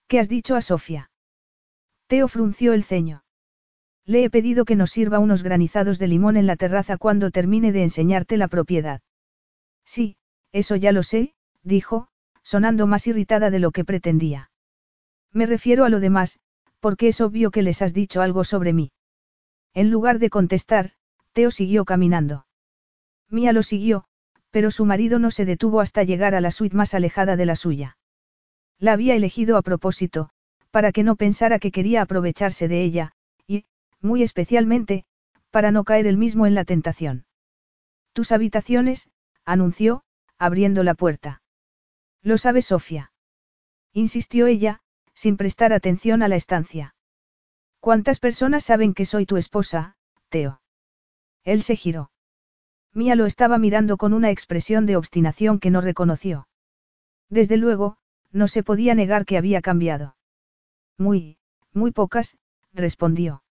¿Qué 0.08 0.22
has 0.22 0.30
dicho 0.30 0.55
a 0.55 0.62
Sofía? 0.62 1.12
Teo 2.08 2.30
frunció 2.30 2.72
el 2.72 2.86
ceño. 2.86 3.26
Le 4.05 4.24
he 4.24 4.30
pedido 4.30 4.64
que 4.64 4.78
nos 4.78 4.89
sirva 4.89 5.20
unos 5.20 5.43
granizados 5.43 5.99
de 5.99 6.08
limón 6.08 6.38
en 6.38 6.47
la 6.47 6.55
terraza 6.55 6.95
cuando 6.95 7.30
termine 7.30 7.74
de 7.74 7.84
enseñarte 7.84 8.38
la 8.38 8.47
propiedad. 8.47 9.01
Sí, 9.84 10.16
eso 10.53 10.78
ya 10.78 10.93
lo 10.93 11.03
sé, 11.03 11.34
dijo, 11.62 12.08
sonando 12.41 12.88
más 12.88 13.05
irritada 13.08 13.49
de 13.49 13.60
lo 13.60 13.72
que 13.72 13.84
pretendía. 13.84 14.49
Me 15.34 15.45
refiero 15.45 15.84
a 15.84 15.89
lo 15.89 15.99
demás, 15.99 16.39
porque 16.80 17.10
es 17.10 17.20
obvio 17.20 17.51
que 17.51 17.64
les 17.64 17.82
has 17.82 17.93
dicho 17.93 18.22
algo 18.22 18.45
sobre 18.45 18.72
mí. 18.72 18.93
En 19.74 19.91
lugar 19.91 20.20
de 20.20 20.30
contestar, 20.30 20.93
Teo 21.34 21.51
siguió 21.51 21.84
caminando. 21.84 22.45
Mía 23.30 23.51
lo 23.51 23.62
siguió, 23.62 24.07
pero 24.52 24.72
su 24.72 24.86
marido 24.86 25.20
no 25.20 25.32
se 25.32 25.45
detuvo 25.45 25.82
hasta 25.82 26.04
llegar 26.04 26.36
a 26.36 26.41
la 26.41 26.52
suite 26.52 26.76
más 26.76 26.93
alejada 26.93 27.36
de 27.36 27.45
la 27.45 27.56
suya. 27.56 27.98
La 28.80 28.93
había 28.93 29.16
elegido 29.16 29.58
a 29.58 29.62
propósito, 29.62 30.30
para 30.72 30.91
que 30.91 31.04
no 31.04 31.16
pensara 31.16 31.60
que 31.60 31.72
quería 31.72 32.02
aprovecharse 32.02 32.68
de 32.68 32.84
ella, 32.84 33.14
muy 34.02 34.24
especialmente, 34.24 35.06
para 35.52 35.72
no 35.72 35.84
caer 35.84 36.08
él 36.08 36.18
mismo 36.18 36.45
en 36.45 36.56
la 36.56 36.66
tentación. 36.66 37.26
Tus 38.14 38.32
habitaciones, 38.32 39.10
anunció, 39.45 40.04
abriendo 40.38 40.84
la 40.84 40.93
puerta. 40.93 41.41
Lo 42.22 42.38
sabe 42.38 42.62
Sofía. 42.62 43.12
Insistió 43.93 44.48
ella, 44.48 44.82
sin 45.14 45.38
prestar 45.38 45.74
atención 45.74 46.22
a 46.22 46.28
la 46.28 46.36
estancia. 46.36 46.95
¿Cuántas 47.80 48.20
personas 48.20 48.64
saben 48.64 48.93
que 48.93 49.06
soy 49.06 49.26
tu 49.26 49.38
esposa, 49.38 49.98
Teo? 50.30 50.62
Él 51.43 51.64
se 51.64 51.76
giró. 51.76 52.12
Mía 52.94 53.16
lo 53.16 53.26
estaba 53.26 53.58
mirando 53.58 53.98
con 53.98 54.14
una 54.14 54.32
expresión 54.32 54.86
de 54.86 54.96
obstinación 54.96 55.60
que 55.60 55.70
no 55.70 55.82
reconoció. 55.82 56.48
Desde 57.30 57.58
luego, 57.58 57.98
no 58.32 58.48
se 58.48 58.64
podía 58.64 58.96
negar 58.96 59.26
que 59.26 59.38
había 59.38 59.62
cambiado. 59.62 60.16
Muy, 60.98 61.38
muy 61.74 61.92
pocas, 61.92 62.38
respondió. 62.74 63.44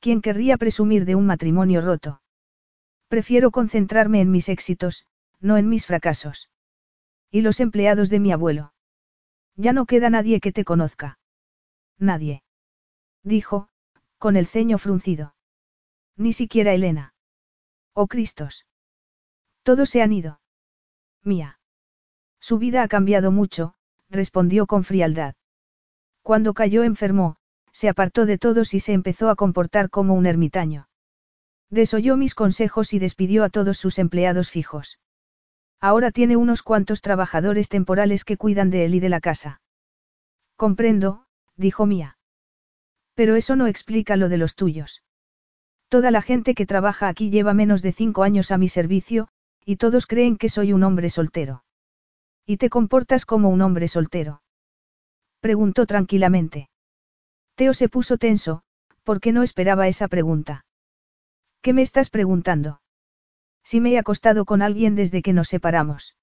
¿Quién 0.00 0.20
querría 0.20 0.56
presumir 0.56 1.04
de 1.04 1.14
un 1.14 1.26
matrimonio 1.26 1.80
roto? 1.80 2.20
Prefiero 3.08 3.50
concentrarme 3.50 4.20
en 4.20 4.30
mis 4.30 4.48
éxitos, 4.48 5.06
no 5.40 5.56
en 5.56 5.68
mis 5.68 5.86
fracasos. 5.86 6.50
¿Y 7.30 7.40
los 7.40 7.60
empleados 7.60 8.10
de 8.10 8.20
mi 8.20 8.32
abuelo? 8.32 8.72
Ya 9.56 9.72
no 9.72 9.86
queda 9.86 10.10
nadie 10.10 10.40
que 10.40 10.52
te 10.52 10.64
conozca. 10.64 11.18
Nadie. 11.98 12.42
Dijo, 13.22 13.68
con 14.18 14.36
el 14.36 14.46
ceño 14.46 14.78
fruncido. 14.78 15.34
Ni 16.16 16.32
siquiera 16.32 16.72
Elena. 16.72 17.14
Oh 18.00 18.06
Cristos. 18.06 18.64
Todos 19.64 19.90
se 19.90 20.02
han 20.02 20.12
ido. 20.12 20.40
Mía. 21.24 21.58
Su 22.38 22.58
vida 22.58 22.84
ha 22.84 22.86
cambiado 22.86 23.32
mucho, 23.32 23.74
respondió 24.08 24.68
con 24.68 24.84
frialdad. 24.84 25.34
Cuando 26.22 26.54
cayó 26.54 26.84
enfermó, 26.84 27.38
se 27.72 27.88
apartó 27.88 28.24
de 28.24 28.38
todos 28.38 28.72
y 28.72 28.78
se 28.78 28.92
empezó 28.92 29.30
a 29.30 29.34
comportar 29.34 29.90
como 29.90 30.14
un 30.14 30.26
ermitaño. 30.26 30.88
Desoyó 31.70 32.16
mis 32.16 32.36
consejos 32.36 32.92
y 32.92 33.00
despidió 33.00 33.42
a 33.42 33.48
todos 33.48 33.78
sus 33.78 33.98
empleados 33.98 34.48
fijos. 34.48 35.00
Ahora 35.80 36.12
tiene 36.12 36.36
unos 36.36 36.62
cuantos 36.62 37.02
trabajadores 37.02 37.68
temporales 37.68 38.24
que 38.24 38.36
cuidan 38.36 38.70
de 38.70 38.84
él 38.84 38.94
y 38.94 39.00
de 39.00 39.08
la 39.08 39.18
casa. 39.18 39.60
Comprendo, 40.54 41.26
dijo 41.56 41.84
Mía. 41.84 42.16
Pero 43.16 43.34
eso 43.34 43.56
no 43.56 43.66
explica 43.66 44.14
lo 44.14 44.28
de 44.28 44.38
los 44.38 44.54
tuyos. 44.54 45.02
Toda 45.88 46.10
la 46.10 46.20
gente 46.22 46.54
que 46.54 46.66
trabaja 46.66 47.08
aquí 47.08 47.30
lleva 47.30 47.54
menos 47.54 47.80
de 47.80 47.92
cinco 47.92 48.22
años 48.22 48.50
a 48.50 48.58
mi 48.58 48.68
servicio, 48.68 49.28
y 49.64 49.76
todos 49.76 50.06
creen 50.06 50.36
que 50.36 50.48
soy 50.48 50.72
un 50.72 50.82
hombre 50.82 51.08
soltero. 51.10 51.64
¿Y 52.44 52.58
te 52.58 52.70
comportas 52.70 53.24
como 53.24 53.48
un 53.48 53.62
hombre 53.62 53.88
soltero? 53.88 54.42
Preguntó 55.40 55.86
tranquilamente. 55.86 56.68
Teo 57.54 57.72
se 57.72 57.88
puso 57.88 58.18
tenso, 58.18 58.62
porque 59.02 59.32
no 59.32 59.42
esperaba 59.42 59.88
esa 59.88 60.08
pregunta. 60.08 60.66
¿Qué 61.62 61.72
me 61.72 61.82
estás 61.82 62.10
preguntando? 62.10 62.80
Si 63.64 63.80
me 63.80 63.92
he 63.92 63.98
acostado 63.98 64.44
con 64.44 64.62
alguien 64.62 64.94
desde 64.94 65.22
que 65.22 65.32
nos 65.32 65.48
separamos. 65.48 66.16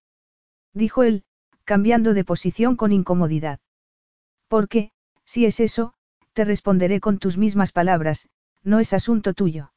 Dijo 0.73 1.03
él, 1.03 1.23
cambiando 1.63 2.13
de 2.13 2.23
posición 2.23 2.75
con 2.75 2.91
incomodidad. 2.91 3.59
Porque, 4.47 4.91
si 5.25 5.45
es 5.45 5.59
eso, 5.59 5.93
te 6.33 6.45
responderé 6.45 6.99
con 6.99 7.17
tus 7.17 7.37
mismas 7.37 7.71
palabras, 7.71 8.29
no 8.65 8.79
es 8.79 8.91
asunto 8.91 9.33
tuyo. 9.33 9.71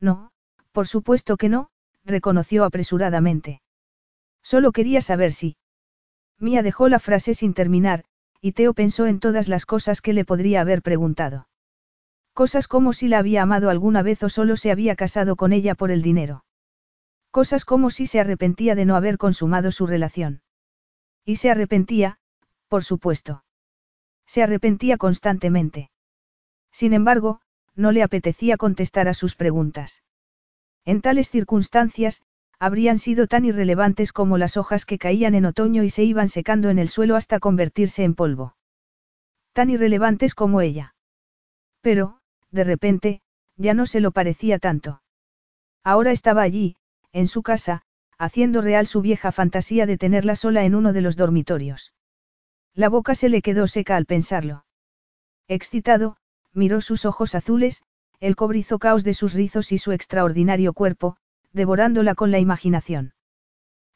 No, 0.00 0.30
por 0.70 0.86
supuesto 0.86 1.36
que 1.36 1.48
no, 1.48 1.70
reconoció 2.04 2.64
apresuradamente. 2.64 3.62
Solo 4.42 4.70
quería 4.70 5.00
saber 5.00 5.32
si. 5.32 5.56
Mía 6.38 6.62
dejó 6.62 6.88
la 6.88 6.98
frase 6.98 7.34
sin 7.34 7.54
terminar, 7.54 8.04
y 8.40 8.52
Teo 8.52 8.74
pensó 8.74 9.06
en 9.06 9.18
todas 9.18 9.48
las 9.48 9.66
cosas 9.66 10.00
que 10.00 10.12
le 10.12 10.24
podría 10.24 10.60
haber 10.60 10.82
preguntado. 10.82 11.48
Cosas 12.34 12.68
como 12.68 12.92
si 12.92 13.08
la 13.08 13.18
había 13.18 13.42
amado 13.42 13.70
alguna 13.70 14.02
vez 14.02 14.22
o 14.22 14.28
solo 14.28 14.56
se 14.56 14.70
había 14.70 14.96
casado 14.96 15.36
con 15.36 15.52
ella 15.52 15.74
por 15.74 15.90
el 15.90 16.02
dinero. 16.02 16.44
Cosas 17.30 17.64
como 17.64 17.90
si 17.90 18.06
se 18.06 18.20
arrepentía 18.20 18.74
de 18.74 18.84
no 18.84 18.96
haber 18.96 19.16
consumado 19.16 19.70
su 19.70 19.86
relación. 19.86 20.42
Y 21.24 21.36
se 21.36 21.50
arrepentía, 21.50 22.18
por 22.68 22.84
supuesto. 22.84 23.44
Se 24.26 24.42
arrepentía 24.42 24.96
constantemente. 24.96 25.90
Sin 26.72 26.94
embargo, 26.94 27.40
no 27.74 27.92
le 27.92 28.02
apetecía 28.02 28.56
contestar 28.56 29.08
a 29.08 29.14
sus 29.14 29.34
preguntas. 29.34 30.02
En 30.84 31.00
tales 31.00 31.30
circunstancias, 31.30 32.22
habrían 32.58 32.98
sido 32.98 33.26
tan 33.26 33.44
irrelevantes 33.44 34.12
como 34.12 34.38
las 34.38 34.56
hojas 34.56 34.84
que 34.84 34.98
caían 34.98 35.34
en 35.34 35.46
otoño 35.46 35.82
y 35.82 35.90
se 35.90 36.04
iban 36.04 36.28
secando 36.28 36.70
en 36.70 36.78
el 36.78 36.88
suelo 36.88 37.16
hasta 37.16 37.40
convertirse 37.40 38.04
en 38.04 38.14
polvo. 38.14 38.56
Tan 39.52 39.70
irrelevantes 39.70 40.34
como 40.34 40.60
ella. 40.60 40.94
Pero, 41.80 42.18
de 42.50 42.64
repente, 42.64 43.22
ya 43.56 43.74
no 43.74 43.86
se 43.86 44.00
lo 44.00 44.12
parecía 44.12 44.58
tanto. 44.58 45.02
Ahora 45.84 46.12
estaba 46.12 46.42
allí, 46.42 46.76
en 47.12 47.26
su 47.26 47.42
casa, 47.42 47.82
haciendo 48.18 48.62
real 48.62 48.86
su 48.86 49.00
vieja 49.00 49.32
fantasía 49.32 49.84
de 49.86 49.98
tenerla 49.98 50.36
sola 50.36 50.64
en 50.64 50.74
uno 50.74 50.92
de 50.92 51.00
los 51.00 51.16
dormitorios. 51.16 51.92
La 52.74 52.88
boca 52.88 53.14
se 53.14 53.28
le 53.28 53.42
quedó 53.42 53.66
seca 53.66 53.96
al 53.96 54.06
pensarlo. 54.06 54.64
Excitado, 55.48 56.16
miró 56.54 56.80
sus 56.80 57.04
ojos 57.04 57.34
azules, 57.34 57.82
el 58.20 58.36
cobrizo 58.36 58.78
caos 58.78 59.04
de 59.04 59.14
sus 59.14 59.34
rizos 59.34 59.72
y 59.72 59.78
su 59.78 59.92
extraordinario 59.92 60.72
cuerpo, 60.72 61.16
devorándola 61.52 62.14
con 62.14 62.30
la 62.30 62.38
imaginación. 62.38 63.14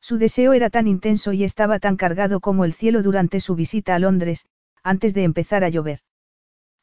Su 0.00 0.18
deseo 0.18 0.52
era 0.52 0.70
tan 0.70 0.86
intenso 0.86 1.32
y 1.32 1.44
estaba 1.44 1.78
tan 1.78 1.96
cargado 1.96 2.40
como 2.40 2.64
el 2.64 2.72
cielo 2.72 3.02
durante 3.02 3.40
su 3.40 3.54
visita 3.54 3.94
a 3.94 3.98
Londres, 3.98 4.46
antes 4.82 5.14
de 5.14 5.24
empezar 5.24 5.64
a 5.64 5.68
llover. 5.68 6.00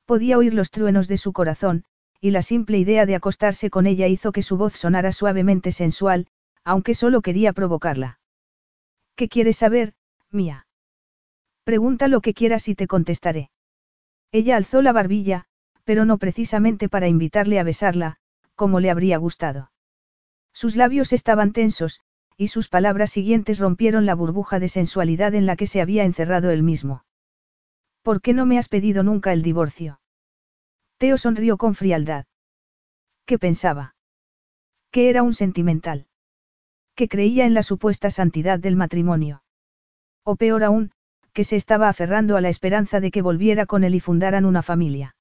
Podía 0.05 0.37
oír 0.37 0.53
los 0.53 0.71
truenos 0.71 1.07
de 1.07 1.17
su 1.17 1.31
corazón, 1.31 1.85
y 2.19 2.31
la 2.31 2.41
simple 2.41 2.77
idea 2.77 3.05
de 3.05 3.15
acostarse 3.15 3.69
con 3.69 3.87
ella 3.87 4.07
hizo 4.07 4.31
que 4.31 4.41
su 4.41 4.57
voz 4.57 4.73
sonara 4.73 5.11
suavemente 5.11 5.71
sensual, 5.71 6.27
aunque 6.63 6.95
solo 6.95 7.21
quería 7.21 7.53
provocarla. 7.53 8.19
¿Qué 9.15 9.29
quieres 9.29 9.57
saber, 9.57 9.93
mía? 10.31 10.65
Pregunta 11.63 12.07
lo 12.07 12.21
que 12.21 12.33
quieras 12.33 12.67
y 12.67 12.75
te 12.75 12.87
contestaré. 12.87 13.51
Ella 14.31 14.57
alzó 14.57 14.81
la 14.81 14.91
barbilla, 14.91 15.45
pero 15.83 16.05
no 16.05 16.17
precisamente 16.17 16.89
para 16.89 17.07
invitarle 17.07 17.59
a 17.59 17.63
besarla, 17.63 18.17
como 18.55 18.79
le 18.79 18.89
habría 18.89 19.17
gustado. 19.17 19.71
Sus 20.53 20.75
labios 20.75 21.13
estaban 21.13 21.51
tensos, 21.51 22.01
y 22.37 22.47
sus 22.47 22.69
palabras 22.69 23.11
siguientes 23.11 23.59
rompieron 23.59 24.05
la 24.05 24.15
burbuja 24.15 24.59
de 24.59 24.69
sensualidad 24.69 25.35
en 25.35 25.45
la 25.45 25.55
que 25.55 25.67
se 25.67 25.81
había 25.81 26.03
encerrado 26.03 26.51
él 26.51 26.63
mismo. 26.63 27.05
¿Por 28.01 28.21
qué 28.21 28.33
no 28.33 28.45
me 28.45 28.57
has 28.57 28.69
pedido 28.69 29.03
nunca 29.03 29.33
el 29.33 29.41
divorcio? 29.41 29.99
Teo 30.97 31.17
sonrió 31.17 31.57
con 31.57 31.75
frialdad. 31.75 32.25
¿Qué 33.25 33.39
pensaba? 33.39 33.95
Que 34.91 35.09
era 35.09 35.23
un 35.23 35.33
sentimental. 35.33 36.07
Que 36.95 37.07
creía 37.07 37.45
en 37.45 37.53
la 37.53 37.63
supuesta 37.63 38.11
santidad 38.11 38.59
del 38.59 38.75
matrimonio. 38.75 39.43
O 40.23 40.35
peor 40.35 40.63
aún, 40.63 40.91
que 41.33 41.43
se 41.43 41.55
estaba 41.55 41.89
aferrando 41.89 42.37
a 42.37 42.41
la 42.41 42.49
esperanza 42.49 42.99
de 42.99 43.09
que 43.09 43.21
volviera 43.21 43.65
con 43.65 43.83
él 43.83 43.95
y 43.95 43.99
fundaran 43.99 44.45
una 44.45 44.61
familia. 44.61 45.15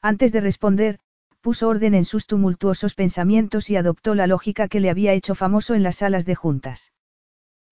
Antes 0.00 0.32
de 0.32 0.40
responder, 0.40 1.00
puso 1.40 1.68
orden 1.68 1.94
en 1.94 2.04
sus 2.04 2.26
tumultuosos 2.26 2.94
pensamientos 2.94 3.70
y 3.70 3.76
adoptó 3.76 4.14
la 4.14 4.26
lógica 4.26 4.68
que 4.68 4.80
le 4.80 4.90
había 4.90 5.12
hecho 5.12 5.34
famoso 5.34 5.74
en 5.74 5.82
las 5.82 5.96
salas 5.96 6.26
de 6.26 6.34
juntas. 6.34 6.92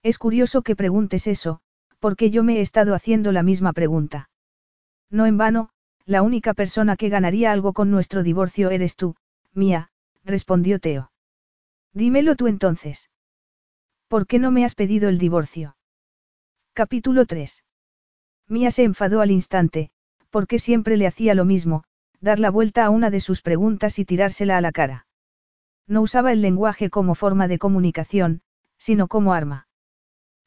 Es 0.03 0.19
curioso 0.19 0.63
que 0.63 0.77
preguntes 0.77 1.27
eso, 1.27 1.61
porque 1.99 2.31
yo 2.31 2.43
me 2.43 2.59
he 2.59 2.61
estado 2.61 2.95
haciendo 2.95 3.33
la 3.33 3.43
misma 3.43 3.73
pregunta. 3.73 4.31
No 5.11 5.27
en 5.27 5.37
vano, 5.37 5.71
la 6.05 6.23
única 6.23 6.55
persona 6.55 6.97
que 6.97 7.09
ganaría 7.09 7.53
algo 7.53 7.73
con 7.73 7.91
nuestro 7.91 8.23
divorcio 8.23 8.71
eres 8.71 8.97
tú, 8.97 9.17
mía, 9.53 9.91
respondió 10.25 10.79
Teo. 10.79 11.11
Dímelo 11.93 12.37
tú 12.37 12.47
entonces. 12.47 13.11
¿Por 14.09 14.27
qué 14.27 14.39
no 14.39 14.51
me 14.51 14.65
has 14.65 14.75
pedido 14.75 15.09
el 15.09 15.19
divorcio? 15.19 15.77
Capítulo 16.73 17.27
3. 17.27 17.65
Mía 18.49 18.71
se 18.71 18.85
enfadó 18.85 19.21
al 19.21 19.31
instante, 19.31 19.91
porque 20.31 20.59
siempre 20.59 20.97
le 20.97 21.07
hacía 21.07 21.35
lo 21.35 21.45
mismo, 21.45 21.85
dar 22.21 22.39
la 22.41 22.51
vuelta 22.51 22.85
a 22.85 22.91
una 22.91 23.11
de 23.11 23.21
sus 23.21 23.43
preguntas 23.43 23.99
y 23.99 24.05
tirársela 24.05 24.57
a 24.57 24.61
la 24.61 24.73
cara. 24.73 25.07
No 25.87 26.03
usaba 26.03 26.33
el 26.33 26.43
lenguaje 26.43 26.91
como 26.91 27.15
forma 27.15 27.49
de 27.49 27.59
comunicación, 27.59 28.43
sino 28.79 29.09
como 29.09 29.33
arma. 29.33 29.69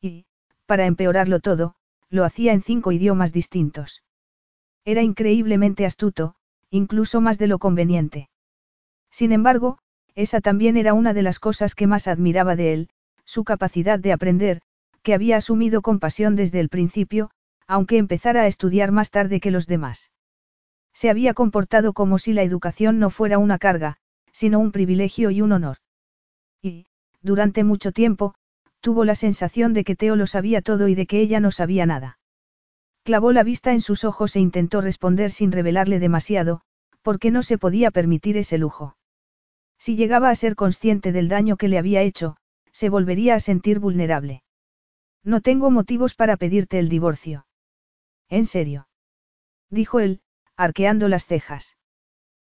Y, 0.02 0.26
para 0.66 0.86
empeorarlo 0.86 1.40
todo, 1.40 1.76
lo 2.10 2.26
hacía 2.26 2.54
en 2.54 2.62
cinco 2.62 2.92
idiomas 2.92 3.32
distintos. 3.32 4.04
Era 4.86 5.02
increíblemente 5.02 5.86
astuto, 5.86 6.36
incluso 6.70 7.22
más 7.22 7.38
de 7.38 7.48
lo 7.48 7.60
conveniente. 7.60 8.30
Sin 9.12 9.32
embargo, 9.32 9.80
esa 10.16 10.42
también 10.42 10.78
era 10.78 10.94
una 10.94 11.14
de 11.14 11.22
las 11.22 11.40
cosas 11.40 11.76
que 11.76 11.88
más 11.88 12.08
admiraba 12.08 12.56
de 12.56 12.74
él, 12.74 12.90
su 13.26 13.44
capacidad 13.44 14.00
de 14.00 14.12
aprender, 14.12 14.62
que 15.02 15.14
había 15.14 15.38
asumido 15.38 15.82
con 15.82 16.00
pasión 16.00 16.36
desde 16.36 16.60
el 16.60 16.70
principio, 16.70 17.32
aunque 17.68 17.98
empezara 17.98 18.42
a 18.42 18.48
estudiar 18.48 18.92
más 18.92 19.12
tarde 19.12 19.40
que 19.40 19.52
los 19.52 19.68
demás. 19.68 20.12
Se 20.94 21.10
había 21.10 21.34
comportado 21.34 21.94
como 21.94 22.18
si 22.18 22.34
la 22.34 22.44
educación 22.44 23.00
no 23.00 23.10
fuera 23.10 23.38
una 23.38 23.58
carga, 23.58 23.98
sino 24.32 24.60
un 24.60 24.72
privilegio 24.72 25.32
y 25.32 25.42
un 25.42 25.52
honor. 25.52 25.78
Y, 26.62 26.86
durante 27.22 27.64
mucho 27.64 27.92
tiempo, 27.92 28.36
tuvo 28.82 29.06
la 29.06 29.16
sensación 29.16 29.74
de 29.74 29.84
que 29.84 29.96
Teo 29.96 30.16
lo 30.16 30.28
sabía 30.28 30.62
todo 30.62 30.88
y 30.88 30.96
de 30.96 31.06
que 31.06 31.20
ella 31.20 31.40
no 31.40 31.52
sabía 31.52 31.86
nada. 31.86 32.20
Clavó 33.04 33.32
la 33.32 33.44
vista 33.44 33.72
en 33.72 33.82
sus 33.82 34.04
ojos 34.04 34.36
e 34.36 34.40
intentó 34.40 34.82
responder 34.82 35.32
sin 35.32 35.52
revelarle 35.52 36.00
demasiado, 36.00 36.62
porque 37.02 37.32
no 37.32 37.44
se 37.44 37.58
podía 37.58 37.92
permitir 37.92 38.38
ese 38.38 38.58
lujo. 38.58 38.98
Si 39.78 39.96
llegaba 39.96 40.30
a 40.30 40.36
ser 40.36 40.56
consciente 40.56 41.12
del 41.12 41.30
daño 41.30 41.58
que 41.58 41.70
le 41.70 41.78
había 41.78 42.02
hecho, 42.02 42.38
se 42.72 42.90
volvería 42.90 43.36
a 43.36 43.40
sentir 43.40 43.80
vulnerable. 43.80 44.44
No 45.24 45.42
tengo 45.42 45.72
motivos 45.72 46.16
para 46.16 46.38
pedirte 46.38 46.80
el 46.80 46.90
divorcio. 46.90 47.46
¿En 48.30 48.46
serio? 48.46 48.88
Dijo 49.70 50.00
él, 50.00 50.22
arqueando 50.60 51.08
las 51.08 51.26
cejas. 51.26 51.78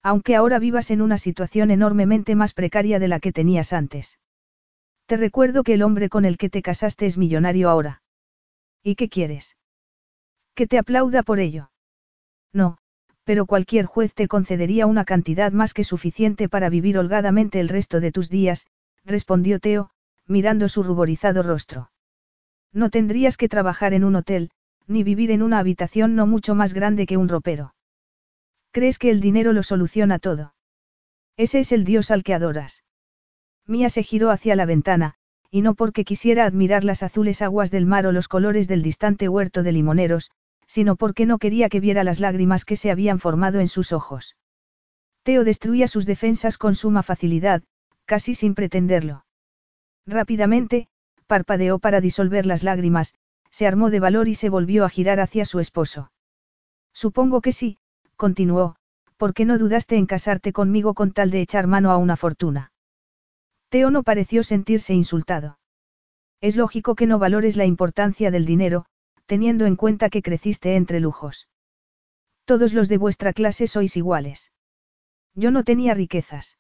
Aunque 0.01 0.36
ahora 0.36 0.60
vivas 0.60 0.91
en 0.91 1.01
una 1.01 1.18
situación 1.18 1.72
enormemente 1.72 2.36
más 2.36 2.54
precaria 2.54 2.99
de 2.99 3.08
la 3.08 3.22
que 3.22 3.32
tenías 3.32 3.72
antes. 3.72 4.20
Te 5.06 5.16
recuerdo 5.16 5.64
que 5.64 5.76
el 5.76 5.84
hombre 5.84 6.10
con 6.10 6.26
el 6.26 6.38
que 6.38 6.49
te 6.49 6.62
casaste 6.62 7.06
es 7.06 7.18
millonario 7.18 7.70
ahora. 7.70 8.01
¿Y 8.84 8.95
qué 8.95 9.08
quieres? 9.08 9.56
Que 10.54 10.68
te 10.68 10.78
aplauda 10.78 11.24
por 11.24 11.39
ello. 11.39 11.72
No, 12.51 12.78
pero 13.24 13.45
cualquier 13.45 13.86
juez 13.86 14.14
te 14.14 14.28
concedería 14.28 14.86
una 14.86 15.06
cantidad 15.06 15.54
más 15.54 15.74
que 15.74 15.86
suficiente 15.86 16.49
para 16.49 16.68
vivir 16.68 16.97
holgadamente 16.97 17.62
el 17.62 17.70
resto 17.70 18.01
de 18.01 18.12
tus 18.12 18.30
días, 18.30 18.68
respondió 19.06 19.62
Teo, 19.62 19.91
mirando 20.28 20.68
su 20.68 20.84
ruborizado 20.84 21.41
rostro. 21.41 21.89
No 22.74 22.89
tendrías 22.89 23.38
que 23.38 23.47
trabajar 23.47 23.93
en 23.93 24.04
un 24.04 24.18
hotel, 24.18 24.51
ni 24.88 25.04
vivir 25.04 25.32
en 25.32 25.41
una 25.41 25.60
habitación 25.60 26.16
no 26.16 26.28
mucho 26.28 26.54
más 26.54 26.74
grande 26.74 27.06
que 27.06 27.16
un 27.16 27.30
ropero. 27.30 27.74
¿Crees 28.74 28.98
que 28.98 29.12
el 29.12 29.22
dinero 29.22 29.54
lo 29.54 29.62
soluciona 29.62 30.18
todo? 30.18 30.56
Ese 31.38 31.60
es 31.60 31.72
el 31.72 31.86
dios 31.86 32.10
al 32.10 32.24
que 32.24 32.34
adoras. 32.34 32.84
Mía 33.68 33.88
se 33.90 34.02
giró 34.02 34.32
hacia 34.32 34.56
la 34.56 34.66
ventana, 34.66 35.14
y 35.52 35.62
no 35.62 35.76
porque 35.76 36.04
quisiera 36.04 36.46
admirar 36.46 36.84
las 36.84 37.04
azules 37.04 37.44
aguas 37.44 37.70
del 37.70 37.86
mar 37.86 38.08
o 38.08 38.12
los 38.12 38.28
colores 38.28 38.68
del 38.68 38.82
distante 38.82 39.30
huerto 39.30 39.62
de 39.62 39.74
limoneros, 39.74 40.32
sino 40.66 40.96
porque 40.96 41.28
no 41.28 41.38
quería 41.38 41.70
que 41.70 41.80
viera 41.80 42.04
las 42.04 42.20
lágrimas 42.20 42.66
que 42.66 42.76
se 42.76 42.90
habían 42.90 43.20
formado 43.20 43.60
en 43.60 43.68
sus 43.68 43.92
ojos. 43.92 44.38
Teo 45.22 45.44
destruía 45.44 45.88
sus 45.88 46.08
defensas 46.08 46.58
con 46.58 46.74
suma 46.74 47.04
facilidad, 47.04 47.62
casi 48.06 48.34
sin 48.34 48.56
pretenderlo. 48.56 49.24
Rápidamente, 50.08 50.88
parpadeó 51.28 51.78
para 51.78 52.02
disolver 52.02 52.48
las 52.48 52.64
lágrimas, 52.64 53.14
se 53.52 53.68
armó 53.68 53.92
de 53.92 54.00
valor 54.00 54.28
y 54.28 54.34
se 54.34 54.50
volvió 54.50 54.84
a 54.84 54.90
girar 54.90 55.20
hacia 55.20 55.46
su 55.46 55.60
esposo. 55.60 56.12
Supongo 56.92 57.42
que 57.42 57.52
sí, 57.52 57.78
continuó, 58.16 58.76
porque 59.18 59.45
no 59.45 59.57
dudaste 59.57 59.95
en 59.97 60.05
casarte 60.05 60.53
conmigo 60.53 60.93
con 60.93 61.11
tal 61.11 61.32
de 61.32 61.41
echar 61.41 61.68
mano 61.68 61.91
a 61.91 61.97
una 61.97 62.16
fortuna. 62.16 62.72
Teo 63.70 63.89
no 63.89 64.03
pareció 64.03 64.43
sentirse 64.43 64.93
insultado. 64.93 65.59
Es 66.41 66.55
lógico 66.55 66.95
que 66.95 67.07
no 67.07 67.20
valores 67.20 67.55
la 67.55 67.66
importancia 67.66 68.30
del 68.30 68.45
dinero, 68.45 68.86
teniendo 69.26 69.66
en 69.66 69.76
cuenta 69.76 70.09
que 70.09 70.22
creciste 70.22 70.76
entre 70.76 70.99
lujos. 70.99 71.47
Todos 72.45 72.74
los 72.74 72.89
de 72.89 72.97
vuestra 72.97 73.34
clase 73.34 73.68
sois 73.68 73.95
iguales. 73.95 74.51
Yo 75.34 75.51
no 75.51 75.64
tenía 75.64 75.93
riquezas. 75.93 76.57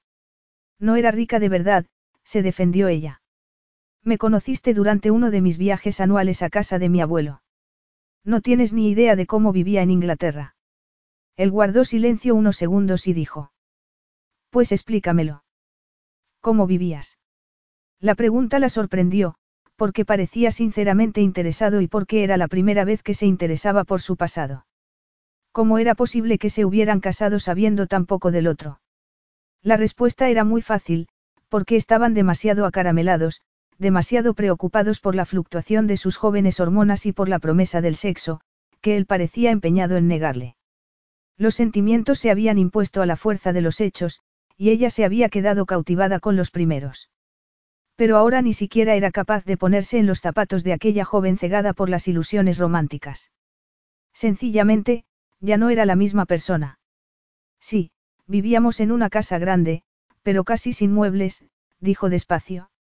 No 0.79 0.95
era 0.95 1.11
rica 1.11 1.39
de 1.39 1.49
verdad, 1.49 1.85
se 2.23 2.41
defendió 2.41 2.87
ella. 2.87 3.21
Me 4.03 4.17
conociste 4.17 4.73
durante 4.73 5.11
uno 5.11 5.31
de 5.31 5.41
mis 5.41 5.57
viajes 5.57 5.99
anuales 5.99 6.41
a 6.41 6.49
casa 6.49 6.79
de 6.79 6.89
mi 6.89 7.01
abuelo. 7.01 7.41
No 8.23 8.41
tienes 8.41 8.73
ni 8.73 8.89
idea 8.89 9.15
de 9.15 9.25
cómo 9.25 9.51
vivía 9.51 9.81
en 9.81 9.91
Inglaterra. 9.91 10.55
Él 11.35 11.51
guardó 11.51 11.83
silencio 11.85 12.35
unos 12.35 12.57
segundos 12.57 13.07
y 13.07 13.13
dijo. 13.13 13.51
Pues 14.49 14.71
explícamelo. 14.71 15.43
¿Cómo 16.41 16.67
vivías? 16.67 17.17
La 17.99 18.15
pregunta 18.15 18.59
la 18.59 18.69
sorprendió, 18.69 19.35
porque 19.75 20.05
parecía 20.05 20.51
sinceramente 20.51 21.21
interesado 21.21 21.81
y 21.81 21.87
porque 21.87 22.23
era 22.23 22.37
la 22.37 22.47
primera 22.47 22.85
vez 22.85 23.01
que 23.01 23.13
se 23.13 23.25
interesaba 23.25 23.83
por 23.83 24.01
su 24.01 24.17
pasado. 24.17 24.65
¿Cómo 25.51 25.77
era 25.79 25.95
posible 25.95 26.37
que 26.37 26.49
se 26.49 26.65
hubieran 26.65 26.99
casado 26.99 27.39
sabiendo 27.39 27.87
tan 27.87 28.05
poco 28.05 28.31
del 28.31 28.47
otro? 28.47 28.81
La 29.61 29.77
respuesta 29.77 30.29
era 30.29 30.43
muy 30.43 30.61
fácil, 30.61 31.07
porque 31.47 31.75
estaban 31.75 32.13
demasiado 32.13 32.65
acaramelados, 32.65 33.41
demasiado 33.77 34.33
preocupados 34.33 34.99
por 34.99 35.15
la 35.15 35.25
fluctuación 35.25 35.87
de 35.87 35.97
sus 35.97 36.17
jóvenes 36.17 36.59
hormonas 36.59 37.05
y 37.05 37.13
por 37.13 37.29
la 37.29 37.39
promesa 37.39 37.81
del 37.81 37.95
sexo, 37.95 38.41
que 38.81 38.97
él 38.97 39.05
parecía 39.05 39.51
empeñado 39.51 39.97
en 39.97 40.07
negarle. 40.07 40.55
Los 41.43 41.55
sentimientos 41.55 42.19
se 42.19 42.31
habían 42.31 42.57
impuesto 42.57 43.01
a 43.01 43.05
la 43.05 43.17
fuerza 43.17 43.51
de 43.51 43.59
los 43.59 43.81
hechos, 43.81 44.21
y 44.55 44.69
ella 44.69 44.89
se 44.89 45.03
había 45.03 45.27
quedado 45.27 45.65
cautivada 45.65 46.21
con 46.21 46.37
los 46.37 46.51
primeros. 46.51 47.09
Pero 47.97 48.15
ahora 48.15 48.41
ni 48.41 48.53
siquiera 48.53 48.95
era 48.95 49.11
capaz 49.11 49.43
de 49.43 49.57
ponerse 49.57 49.97
en 49.97 50.05
los 50.05 50.21
zapatos 50.21 50.63
de 50.63 50.71
aquella 50.71 51.03
joven 51.03 51.37
cegada 51.37 51.73
por 51.73 51.89
las 51.89 52.07
ilusiones 52.07 52.59
románticas. 52.59 53.29
Sencillamente, 54.13 55.03
ya 55.41 55.57
no 55.57 55.69
era 55.69 55.85
la 55.85 55.97
misma 55.97 56.25
persona. 56.25 56.79
Sí, 57.59 57.91
vivíamos 58.25 58.79
en 58.79 58.93
una 58.93 59.09
casa 59.09 59.37
grande, 59.37 59.83
pero 60.21 60.45
casi 60.45 60.71
sin 60.71 60.93
muebles, 60.93 61.43
dijo 61.81 62.09
despacio. 62.09 62.71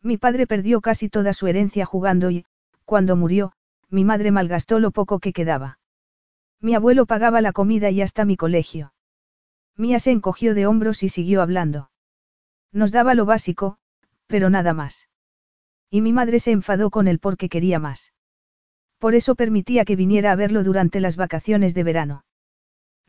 Mi 0.00 0.16
padre 0.16 0.46
perdió 0.46 0.80
casi 0.80 1.10
toda 1.10 1.34
su 1.34 1.46
herencia 1.46 1.84
jugando 1.84 2.30
y, 2.30 2.46
cuando 2.86 3.16
murió, 3.16 3.52
mi 3.90 4.06
madre 4.06 4.30
malgastó 4.30 4.78
lo 4.78 4.92
poco 4.92 5.18
que 5.18 5.34
quedaba. 5.34 5.78
Mi 6.62 6.76
abuelo 6.76 7.06
pagaba 7.06 7.40
la 7.40 7.52
comida 7.52 7.90
y 7.90 8.00
hasta 8.00 8.24
mi 8.24 8.36
colegio. 8.36 8.94
Mía 9.76 9.98
se 9.98 10.12
encogió 10.12 10.54
de 10.54 10.66
hombros 10.66 11.02
y 11.02 11.08
siguió 11.08 11.42
hablando. 11.42 11.90
Nos 12.70 12.92
daba 12.92 13.14
lo 13.14 13.26
básico, 13.26 13.78
pero 14.28 14.48
nada 14.48 14.72
más. 14.72 15.08
Y 15.90 16.00
mi 16.00 16.12
madre 16.12 16.38
se 16.38 16.52
enfadó 16.52 16.90
con 16.90 17.08
él 17.08 17.18
porque 17.18 17.48
quería 17.48 17.80
más. 17.80 18.12
Por 18.98 19.16
eso 19.16 19.34
permitía 19.34 19.84
que 19.84 19.96
viniera 19.96 20.30
a 20.30 20.36
verlo 20.36 20.62
durante 20.62 21.00
las 21.00 21.16
vacaciones 21.16 21.74
de 21.74 21.82
verano. 21.82 22.24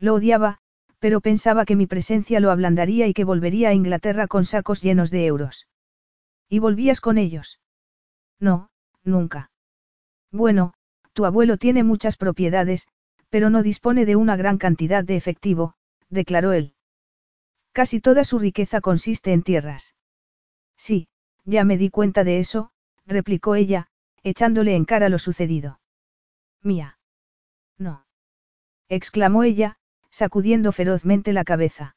Lo 0.00 0.14
odiaba, 0.14 0.58
pero 0.98 1.20
pensaba 1.20 1.64
que 1.64 1.76
mi 1.76 1.86
presencia 1.86 2.40
lo 2.40 2.50
ablandaría 2.50 3.06
y 3.06 3.14
que 3.14 3.24
volvería 3.24 3.68
a 3.68 3.74
Inglaterra 3.74 4.26
con 4.26 4.44
sacos 4.44 4.82
llenos 4.82 5.12
de 5.12 5.26
euros. 5.26 5.68
¿Y 6.48 6.58
volvías 6.58 7.00
con 7.00 7.18
ellos? 7.18 7.60
No, 8.40 8.70
nunca. 9.04 9.52
Bueno, 10.32 10.74
tu 11.12 11.24
abuelo 11.24 11.56
tiene 11.56 11.84
muchas 11.84 12.16
propiedades, 12.16 12.88
pero 13.34 13.50
no 13.50 13.64
dispone 13.64 14.06
de 14.06 14.14
una 14.14 14.36
gran 14.36 14.58
cantidad 14.58 15.02
de 15.02 15.16
efectivo, 15.16 15.74
declaró 16.08 16.52
él. 16.52 16.76
Casi 17.72 17.98
toda 17.98 18.22
su 18.22 18.38
riqueza 18.38 18.80
consiste 18.80 19.32
en 19.32 19.42
tierras. 19.42 19.96
Sí, 20.76 21.08
ya 21.44 21.64
me 21.64 21.76
di 21.76 21.90
cuenta 21.90 22.22
de 22.22 22.38
eso, 22.38 22.70
replicó 23.06 23.56
ella, 23.56 23.88
echándole 24.22 24.76
en 24.76 24.84
cara 24.84 25.08
lo 25.08 25.18
sucedido. 25.18 25.80
Mía. 26.62 27.00
No. 27.76 28.06
exclamó 28.88 29.42
ella, 29.42 29.78
sacudiendo 30.10 30.70
ferozmente 30.70 31.32
la 31.32 31.42
cabeza. 31.42 31.96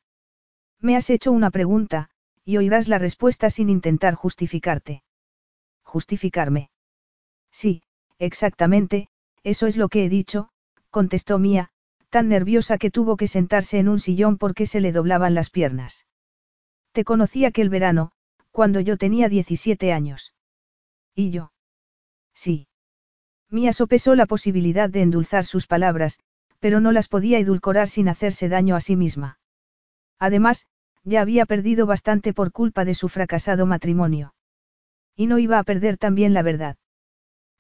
Me 0.80 0.96
has 0.96 1.08
hecho 1.12 1.32
una 1.32 1.52
pregunta, 1.52 2.10
y 2.46 2.58
oirás 2.58 2.88
la 2.88 2.98
respuesta 2.98 3.52
sin 3.52 3.70
intentar 3.70 4.16
justificarte. 4.16 5.04
¿Justificarme? 5.84 6.72
Sí, 7.52 7.84
exactamente, 8.18 9.10
eso 9.44 9.68
es 9.68 9.78
lo 9.78 9.88
que 9.88 10.04
he 10.04 10.10
dicho, 10.10 10.50
contestó 10.90 11.40
Mía, 11.40 11.70
tan 12.10 12.30
nerviosa 12.30 12.78
que 12.78 12.92
tuvo 12.92 13.18
que 13.18 13.28
sentarse 13.28 13.80
en 13.80 13.90
un 13.90 14.00
sillón 14.00 14.38
porque 14.38 14.66
se 14.66 14.80
le 14.80 14.92
doblaban 14.92 15.34
las 15.34 15.50
piernas. 15.50 16.06
Te 16.92 17.04
conocí 17.04 17.46
aquel 17.46 17.70
verano, 17.70 18.12
cuando 18.52 18.80
yo 18.80 18.98
tenía 18.98 19.30
17 19.30 19.94
años. 19.94 20.34
¿Y 21.14 21.32
yo? 21.32 21.52
Sí. 22.34 22.68
Mía 23.50 23.74
sopesó 23.74 24.16
la 24.16 24.26
posibilidad 24.26 24.90
de 24.90 25.02
endulzar 25.02 25.46
sus 25.46 25.68
palabras, 25.68 26.20
pero 26.60 26.80
no 26.80 26.92
las 26.92 27.08
podía 27.08 27.40
edulcorar 27.40 27.88
sin 27.88 28.10
hacerse 28.10 28.50
daño 28.50 28.76
a 28.76 28.82
sí 28.82 28.96
misma. 28.96 29.40
Además, 30.20 30.68
ya 31.04 31.22
había 31.22 31.46
perdido 31.46 31.86
bastante 31.86 32.34
por 32.34 32.52
culpa 32.52 32.84
de 32.84 32.94
su 32.94 33.10
fracasado 33.10 33.66
matrimonio. 33.66 34.34
Y 35.16 35.28
no 35.28 35.40
iba 35.40 35.60
a 35.60 35.64
perder 35.64 35.98
también 35.98 36.34
la 36.34 36.42
verdad. 36.42 36.78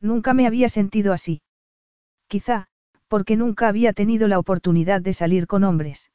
Nunca 0.01 0.34
me 0.34 0.45
había 0.45 0.69
sentido 0.69 1.13
así. 1.13 1.41
Quizá, 2.28 2.67
porque 3.08 3.36
nunca 3.36 3.68
había 3.68 3.93
tenido 3.93 4.28
la 4.28 4.39
oportunidad 4.39 5.01
de 5.01 5.14
salir 5.14 5.47
con 5.47 5.64
hombres. 5.64 6.12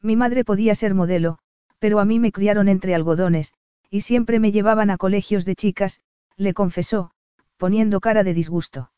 Mi 0.00 0.16
madre 0.16 0.44
podía 0.44 0.74
ser 0.74 0.94
modelo, 0.94 1.38
pero 1.78 1.98
a 1.98 2.04
mí 2.04 2.18
me 2.20 2.32
criaron 2.32 2.68
entre 2.68 2.94
algodones, 2.94 3.52
y 3.90 4.02
siempre 4.02 4.38
me 4.38 4.52
llevaban 4.52 4.90
a 4.90 4.96
colegios 4.96 5.44
de 5.44 5.54
chicas, 5.54 6.00
le 6.36 6.54
confesó, 6.54 7.10
poniendo 7.56 8.00
cara 8.00 8.24
de 8.24 8.34
disgusto. 8.34 8.90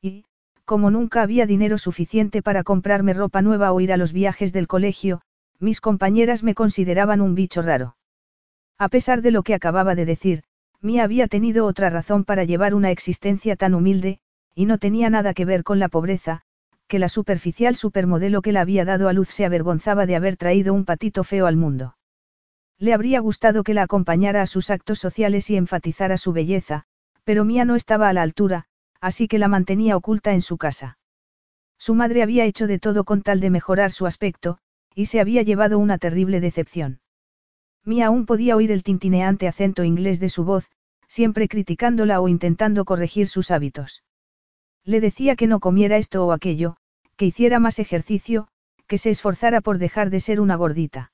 Y, 0.00 0.24
como 0.64 0.90
nunca 0.90 1.22
había 1.22 1.46
dinero 1.46 1.78
suficiente 1.78 2.42
para 2.42 2.64
comprarme 2.64 3.14
ropa 3.14 3.42
nueva 3.42 3.72
o 3.72 3.80
ir 3.80 3.92
a 3.92 3.96
los 3.96 4.12
viajes 4.12 4.52
del 4.52 4.68
colegio, 4.68 5.22
mis 5.58 5.80
compañeras 5.80 6.42
me 6.42 6.54
consideraban 6.54 7.20
un 7.20 7.34
bicho 7.34 7.62
raro. 7.62 7.96
A 8.78 8.88
pesar 8.88 9.22
de 9.22 9.30
lo 9.30 9.42
que 9.42 9.54
acababa 9.54 9.94
de 9.94 10.06
decir, 10.06 10.44
Mía 10.80 11.04
había 11.04 11.28
tenido 11.28 11.66
otra 11.66 11.90
razón 11.90 12.24
para 12.24 12.44
llevar 12.44 12.74
una 12.74 12.90
existencia 12.90 13.54
tan 13.54 13.74
humilde, 13.74 14.18
y 14.54 14.66
no 14.66 14.78
tenía 14.78 15.10
nada 15.10 15.34
que 15.34 15.44
ver 15.44 15.64
con 15.64 15.78
la 15.78 15.88
pobreza, 15.88 16.42
que 16.88 16.98
la 16.98 17.08
superficial 17.08 17.74
supermodelo 17.74 18.42
que 18.42 18.52
la 18.52 18.60
había 18.60 18.84
dado 18.84 19.08
a 19.08 19.12
luz 19.12 19.28
se 19.28 19.44
avergonzaba 19.44 20.06
de 20.06 20.16
haber 20.16 20.36
traído 20.36 20.74
un 20.74 20.84
patito 20.84 21.24
feo 21.24 21.46
al 21.46 21.56
mundo. 21.56 21.96
Le 22.78 22.92
habría 22.92 23.20
gustado 23.20 23.62
que 23.64 23.74
la 23.74 23.82
acompañara 23.82 24.42
a 24.42 24.46
sus 24.46 24.68
actos 24.68 24.98
sociales 24.98 25.48
y 25.50 25.56
enfatizara 25.56 26.18
su 26.18 26.32
belleza, 26.32 26.84
pero 27.24 27.44
Mía 27.44 27.64
no 27.64 27.76
estaba 27.76 28.08
a 28.08 28.12
la 28.12 28.22
altura, 28.22 28.66
así 29.00 29.28
que 29.28 29.38
la 29.38 29.48
mantenía 29.48 29.96
oculta 29.96 30.32
en 30.32 30.42
su 30.42 30.58
casa. 30.58 30.98
Su 31.78 31.94
madre 31.94 32.22
había 32.22 32.44
hecho 32.44 32.66
de 32.66 32.78
todo 32.78 33.04
con 33.04 33.22
tal 33.22 33.40
de 33.40 33.50
mejorar 33.50 33.90
su 33.90 34.06
aspecto, 34.06 34.58
y 34.94 35.06
se 35.06 35.20
había 35.20 35.42
llevado 35.42 35.78
una 35.78 35.98
terrible 35.98 36.40
decepción. 36.40 37.00
Mía 37.84 38.06
aún 38.06 38.26
podía 38.26 38.54
oír 38.54 38.70
el 38.70 38.82
tintineante 38.82 39.48
acento 39.48 39.82
inglés 39.82 40.20
de 40.20 40.28
su 40.28 40.44
voz, 40.44 40.70
siempre 41.08 41.48
criticándola 41.48 42.20
o 42.20 42.28
intentando 42.28 42.84
corregir 42.84 43.28
sus 43.28 43.50
hábitos. 43.50 44.02
Le 44.84 45.00
decía 45.00 45.36
que 45.36 45.46
no 45.46 45.60
comiera 45.60 45.96
esto 45.96 46.26
o 46.26 46.32
aquello, 46.32 46.76
que 47.16 47.26
hiciera 47.26 47.58
más 47.60 47.78
ejercicio, 47.78 48.48
que 48.86 48.98
se 48.98 49.10
esforzara 49.10 49.60
por 49.60 49.78
dejar 49.78 50.10
de 50.10 50.20
ser 50.20 50.40
una 50.40 50.56
gordita. 50.56 51.12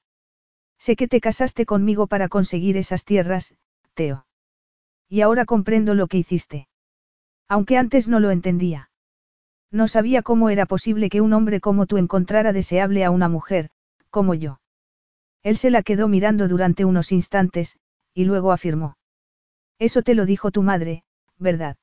Sé 0.79 0.97
que 0.97 1.09
te 1.09 1.21
casaste 1.21 1.67
conmigo 1.67 2.07
para 2.07 2.29
conseguir 2.29 2.77
esas 2.77 3.05
tierras, 3.05 3.55
Teo. 3.95 4.27
Y 5.09 5.21
ahora 5.21 5.45
comprendo 5.45 5.95
lo 5.95 6.07
que 6.07 6.19
hiciste. 6.19 6.69
Aunque 7.49 7.77
antes 7.77 8.09
no 8.09 8.21
lo 8.21 8.31
entendía. 8.31 8.91
No 9.71 9.89
sabía 9.89 10.23
cómo 10.23 10.49
era 10.51 10.67
posible 10.67 11.11
que 11.11 11.21
un 11.21 11.33
hombre 11.33 11.61
como 11.61 11.87
tú 11.87 11.99
encontrara 11.99 12.53
deseable 12.53 13.05
a 13.05 13.11
una 13.11 13.29
mujer, 13.29 13.71
como 14.11 14.35
yo. 14.35 14.61
Él 15.43 15.57
se 15.57 15.71
la 15.71 15.83
quedó 15.83 16.09
mirando 16.09 16.49
durante 16.49 16.85
unos 16.85 17.13
instantes, 17.13 17.79
y 18.15 18.25
luego 18.25 18.53
afirmó. 18.53 18.97
Eso 19.79 20.03
te 20.03 20.15
lo 20.15 20.27
dijo 20.27 20.51
tu 20.51 20.63
madre, 20.63 21.05
¿verdad? 21.39 21.77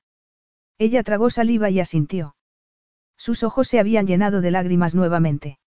Ella 0.77 1.03
tragó 1.03 1.29
saliva 1.29 1.69
y 1.69 1.79
asintió. 1.79 2.35
Sus 3.17 3.43
ojos 3.43 3.67
se 3.67 3.79
habían 3.79 4.07
llenado 4.07 4.41
de 4.41 4.51
lágrimas 4.51 4.93
nuevamente. 4.93 5.59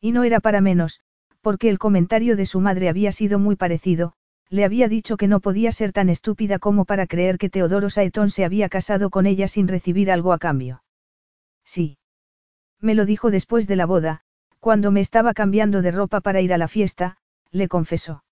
Y 0.00 0.12
no 0.12 0.24
era 0.24 0.40
para 0.40 0.60
menos, 0.60 1.00
porque 1.40 1.70
el 1.70 1.78
comentario 1.78 2.36
de 2.36 2.44
su 2.44 2.60
madre 2.60 2.88
había 2.88 3.12
sido 3.12 3.38
muy 3.38 3.56
parecido, 3.56 4.12
le 4.50 4.64
había 4.64 4.88
dicho 4.88 5.16
que 5.16 5.26
no 5.26 5.40
podía 5.40 5.72
ser 5.72 5.92
tan 5.92 6.08
estúpida 6.08 6.58
como 6.58 6.84
para 6.84 7.06
creer 7.06 7.38
que 7.38 7.50
Teodoro 7.50 7.90
Saetón 7.90 8.30
se 8.30 8.44
había 8.44 8.68
casado 8.68 9.10
con 9.10 9.26
ella 9.26 9.48
sin 9.48 9.68
recibir 9.68 10.10
algo 10.10 10.32
a 10.32 10.38
cambio. 10.38 10.82
Sí. 11.64 11.98
Me 12.80 12.94
lo 12.94 13.06
dijo 13.06 13.30
después 13.30 13.66
de 13.66 13.76
la 13.76 13.86
boda, 13.86 14.20
cuando 14.60 14.90
me 14.90 15.00
estaba 15.00 15.34
cambiando 15.34 15.82
de 15.82 15.90
ropa 15.90 16.20
para 16.20 16.40
ir 16.40 16.52
a 16.52 16.58
la 16.58 16.68
fiesta, 16.68 17.16
le 17.50 17.68
confesó. 17.68 18.24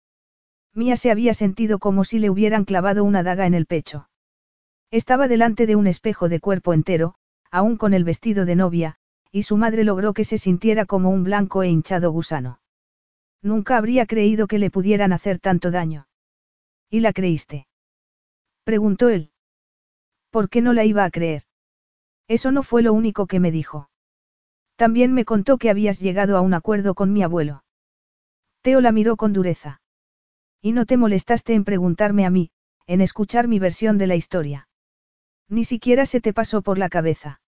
Mía 0.74 0.96
se 0.96 1.10
había 1.10 1.34
sentido 1.34 1.78
como 1.78 2.04
si 2.04 2.18
le 2.18 2.30
hubieran 2.30 2.64
clavado 2.64 3.04
una 3.04 3.22
daga 3.22 3.46
en 3.46 3.54
el 3.54 3.66
pecho. 3.66 4.08
Estaba 4.94 5.26
delante 5.26 5.66
de 5.66 5.74
un 5.74 5.88
espejo 5.88 6.28
de 6.28 6.38
cuerpo 6.38 6.72
entero, 6.72 7.16
aún 7.50 7.76
con 7.76 7.94
el 7.94 8.04
vestido 8.04 8.44
de 8.44 8.54
novia, 8.54 8.94
y 9.32 9.42
su 9.42 9.56
madre 9.56 9.82
logró 9.82 10.12
que 10.12 10.22
se 10.22 10.38
sintiera 10.38 10.86
como 10.86 11.10
un 11.10 11.24
blanco 11.24 11.64
e 11.64 11.68
hinchado 11.68 12.12
gusano. 12.12 12.60
Nunca 13.42 13.76
habría 13.76 14.06
creído 14.06 14.46
que 14.46 14.60
le 14.60 14.70
pudieran 14.70 15.12
hacer 15.12 15.40
tanto 15.40 15.72
daño. 15.72 16.06
¿Y 16.90 17.00
la 17.00 17.12
creíste? 17.12 17.66
Preguntó 18.62 19.08
él. 19.08 19.32
¿Por 20.30 20.48
qué 20.48 20.62
no 20.62 20.72
la 20.72 20.84
iba 20.84 21.02
a 21.02 21.10
creer? 21.10 21.42
Eso 22.28 22.52
no 22.52 22.62
fue 22.62 22.82
lo 22.82 22.92
único 22.92 23.26
que 23.26 23.40
me 23.40 23.50
dijo. 23.50 23.90
También 24.76 25.12
me 25.12 25.24
contó 25.24 25.58
que 25.58 25.70
habías 25.70 25.98
llegado 25.98 26.36
a 26.36 26.40
un 26.40 26.54
acuerdo 26.54 26.94
con 26.94 27.12
mi 27.12 27.24
abuelo. 27.24 27.64
Teo 28.62 28.80
la 28.80 28.92
miró 28.92 29.16
con 29.16 29.32
dureza. 29.32 29.80
Y 30.62 30.70
no 30.70 30.86
te 30.86 30.96
molestaste 30.96 31.54
en 31.54 31.64
preguntarme 31.64 32.24
a 32.24 32.30
mí, 32.30 32.52
en 32.86 33.00
escuchar 33.00 33.48
mi 33.48 33.58
versión 33.58 33.98
de 33.98 34.06
la 34.06 34.14
historia. 34.14 34.68
Ni 35.48 35.64
siquiera 35.64 36.06
se 36.06 36.20
te 36.20 36.32
pasó 36.32 36.62
por 36.62 36.78
la 36.78 36.88
cabeza. 36.88 37.40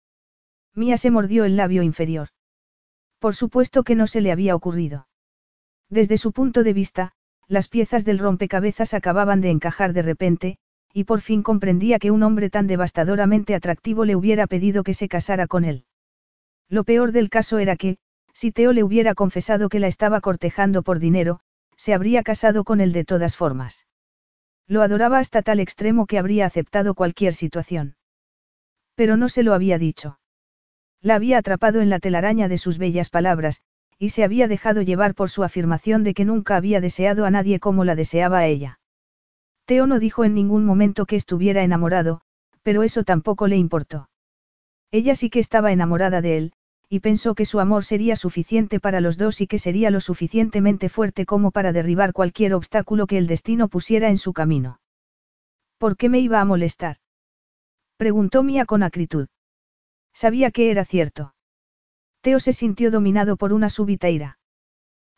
Mía 0.74 0.96
se 0.96 1.10
mordió 1.10 1.44
el 1.44 1.56
labio 1.56 1.82
inferior. 1.82 2.28
Por 3.18 3.34
supuesto 3.34 3.82
que 3.82 3.94
no 3.94 4.06
se 4.06 4.20
le 4.20 4.32
había 4.32 4.54
ocurrido. 4.54 5.08
Desde 5.88 6.18
su 6.18 6.32
punto 6.32 6.62
de 6.62 6.72
vista, 6.72 7.12
las 7.48 7.68
piezas 7.68 8.04
del 8.04 8.18
rompecabezas 8.18 8.92
acababan 8.92 9.40
de 9.40 9.50
encajar 9.50 9.92
de 9.92 10.02
repente, 10.02 10.58
y 10.92 11.04
por 11.04 11.20
fin 11.20 11.42
comprendía 11.42 11.98
que 11.98 12.10
un 12.10 12.22
hombre 12.22 12.50
tan 12.50 12.66
devastadoramente 12.66 13.54
atractivo 13.54 14.04
le 14.04 14.16
hubiera 14.16 14.46
pedido 14.46 14.82
que 14.82 14.94
se 14.94 15.08
casara 15.08 15.46
con 15.46 15.64
él. 15.64 15.84
Lo 16.68 16.84
peor 16.84 17.12
del 17.12 17.30
caso 17.30 17.58
era 17.58 17.76
que, 17.76 17.98
si 18.32 18.50
Teo 18.52 18.72
le 18.72 18.82
hubiera 18.82 19.14
confesado 19.14 19.68
que 19.68 19.80
la 19.80 19.86
estaba 19.86 20.20
cortejando 20.20 20.82
por 20.82 20.98
dinero, 20.98 21.40
se 21.76 21.94
habría 21.94 22.22
casado 22.22 22.64
con 22.64 22.80
él 22.80 22.92
de 22.92 23.04
todas 23.04 23.36
formas. 23.36 23.85
Lo 24.68 24.82
adoraba 24.82 25.18
hasta 25.18 25.42
tal 25.42 25.60
extremo 25.60 26.06
que 26.06 26.18
habría 26.18 26.46
aceptado 26.46 26.94
cualquier 26.94 27.34
situación. 27.34 27.96
Pero 28.94 29.16
no 29.16 29.28
se 29.28 29.42
lo 29.42 29.54
había 29.54 29.78
dicho. 29.78 30.18
La 31.00 31.14
había 31.14 31.38
atrapado 31.38 31.80
en 31.80 31.90
la 31.90 32.00
telaraña 32.00 32.48
de 32.48 32.58
sus 32.58 32.78
bellas 32.78 33.10
palabras, 33.10 33.62
y 33.98 34.10
se 34.10 34.24
había 34.24 34.48
dejado 34.48 34.82
llevar 34.82 35.14
por 35.14 35.30
su 35.30 35.44
afirmación 35.44 36.02
de 36.02 36.14
que 36.14 36.24
nunca 36.24 36.56
había 36.56 36.80
deseado 36.80 37.24
a 37.24 37.30
nadie 37.30 37.60
como 37.60 37.84
la 37.84 37.94
deseaba 37.94 38.38
a 38.38 38.46
ella. 38.46 38.80
Teo 39.66 39.86
no 39.86 39.98
dijo 39.98 40.24
en 40.24 40.34
ningún 40.34 40.64
momento 40.64 41.06
que 41.06 41.16
estuviera 41.16 41.62
enamorado, 41.62 42.20
pero 42.62 42.82
eso 42.82 43.04
tampoco 43.04 43.46
le 43.46 43.56
importó. 43.56 44.08
Ella 44.90 45.14
sí 45.14 45.30
que 45.30 45.40
estaba 45.40 45.72
enamorada 45.72 46.20
de 46.20 46.36
él, 46.36 46.52
y 46.88 47.00
pensó 47.00 47.34
que 47.34 47.44
su 47.44 47.58
amor 47.58 47.84
sería 47.84 48.16
suficiente 48.16 48.78
para 48.78 49.00
los 49.00 49.18
dos 49.18 49.40
y 49.40 49.46
que 49.46 49.58
sería 49.58 49.90
lo 49.90 50.00
suficientemente 50.00 50.88
fuerte 50.88 51.26
como 51.26 51.50
para 51.50 51.72
derribar 51.72 52.12
cualquier 52.12 52.54
obstáculo 52.54 53.06
que 53.06 53.18
el 53.18 53.26
destino 53.26 53.68
pusiera 53.68 54.08
en 54.08 54.18
su 54.18 54.32
camino. 54.32 54.80
¿Por 55.78 55.96
qué 55.96 56.08
me 56.08 56.20
iba 56.20 56.40
a 56.40 56.44
molestar? 56.44 56.98
Preguntó 57.96 58.42
Mía 58.42 58.66
con 58.66 58.82
acritud. 58.82 59.28
Sabía 60.12 60.50
que 60.50 60.70
era 60.70 60.84
cierto. 60.84 61.34
Teo 62.20 62.38
se 62.40 62.52
sintió 62.52 62.90
dominado 62.90 63.36
por 63.36 63.52
una 63.52 63.68
súbita 63.68 64.08
ira. 64.08 64.38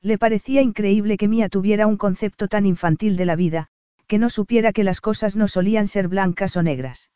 Le 0.00 0.18
parecía 0.18 0.62
increíble 0.62 1.16
que 1.16 1.28
Mía 1.28 1.48
tuviera 1.48 1.86
un 1.86 1.96
concepto 1.96 2.48
tan 2.48 2.66
infantil 2.66 3.16
de 3.16 3.24
la 3.26 3.36
vida, 3.36 3.68
que 4.06 4.18
no 4.18 4.30
supiera 4.30 4.72
que 4.72 4.84
las 4.84 5.00
cosas 5.00 5.36
no 5.36 5.48
solían 5.48 5.86
ser 5.86 6.08
blancas 6.08 6.56
o 6.56 6.62
negras. 6.62 7.10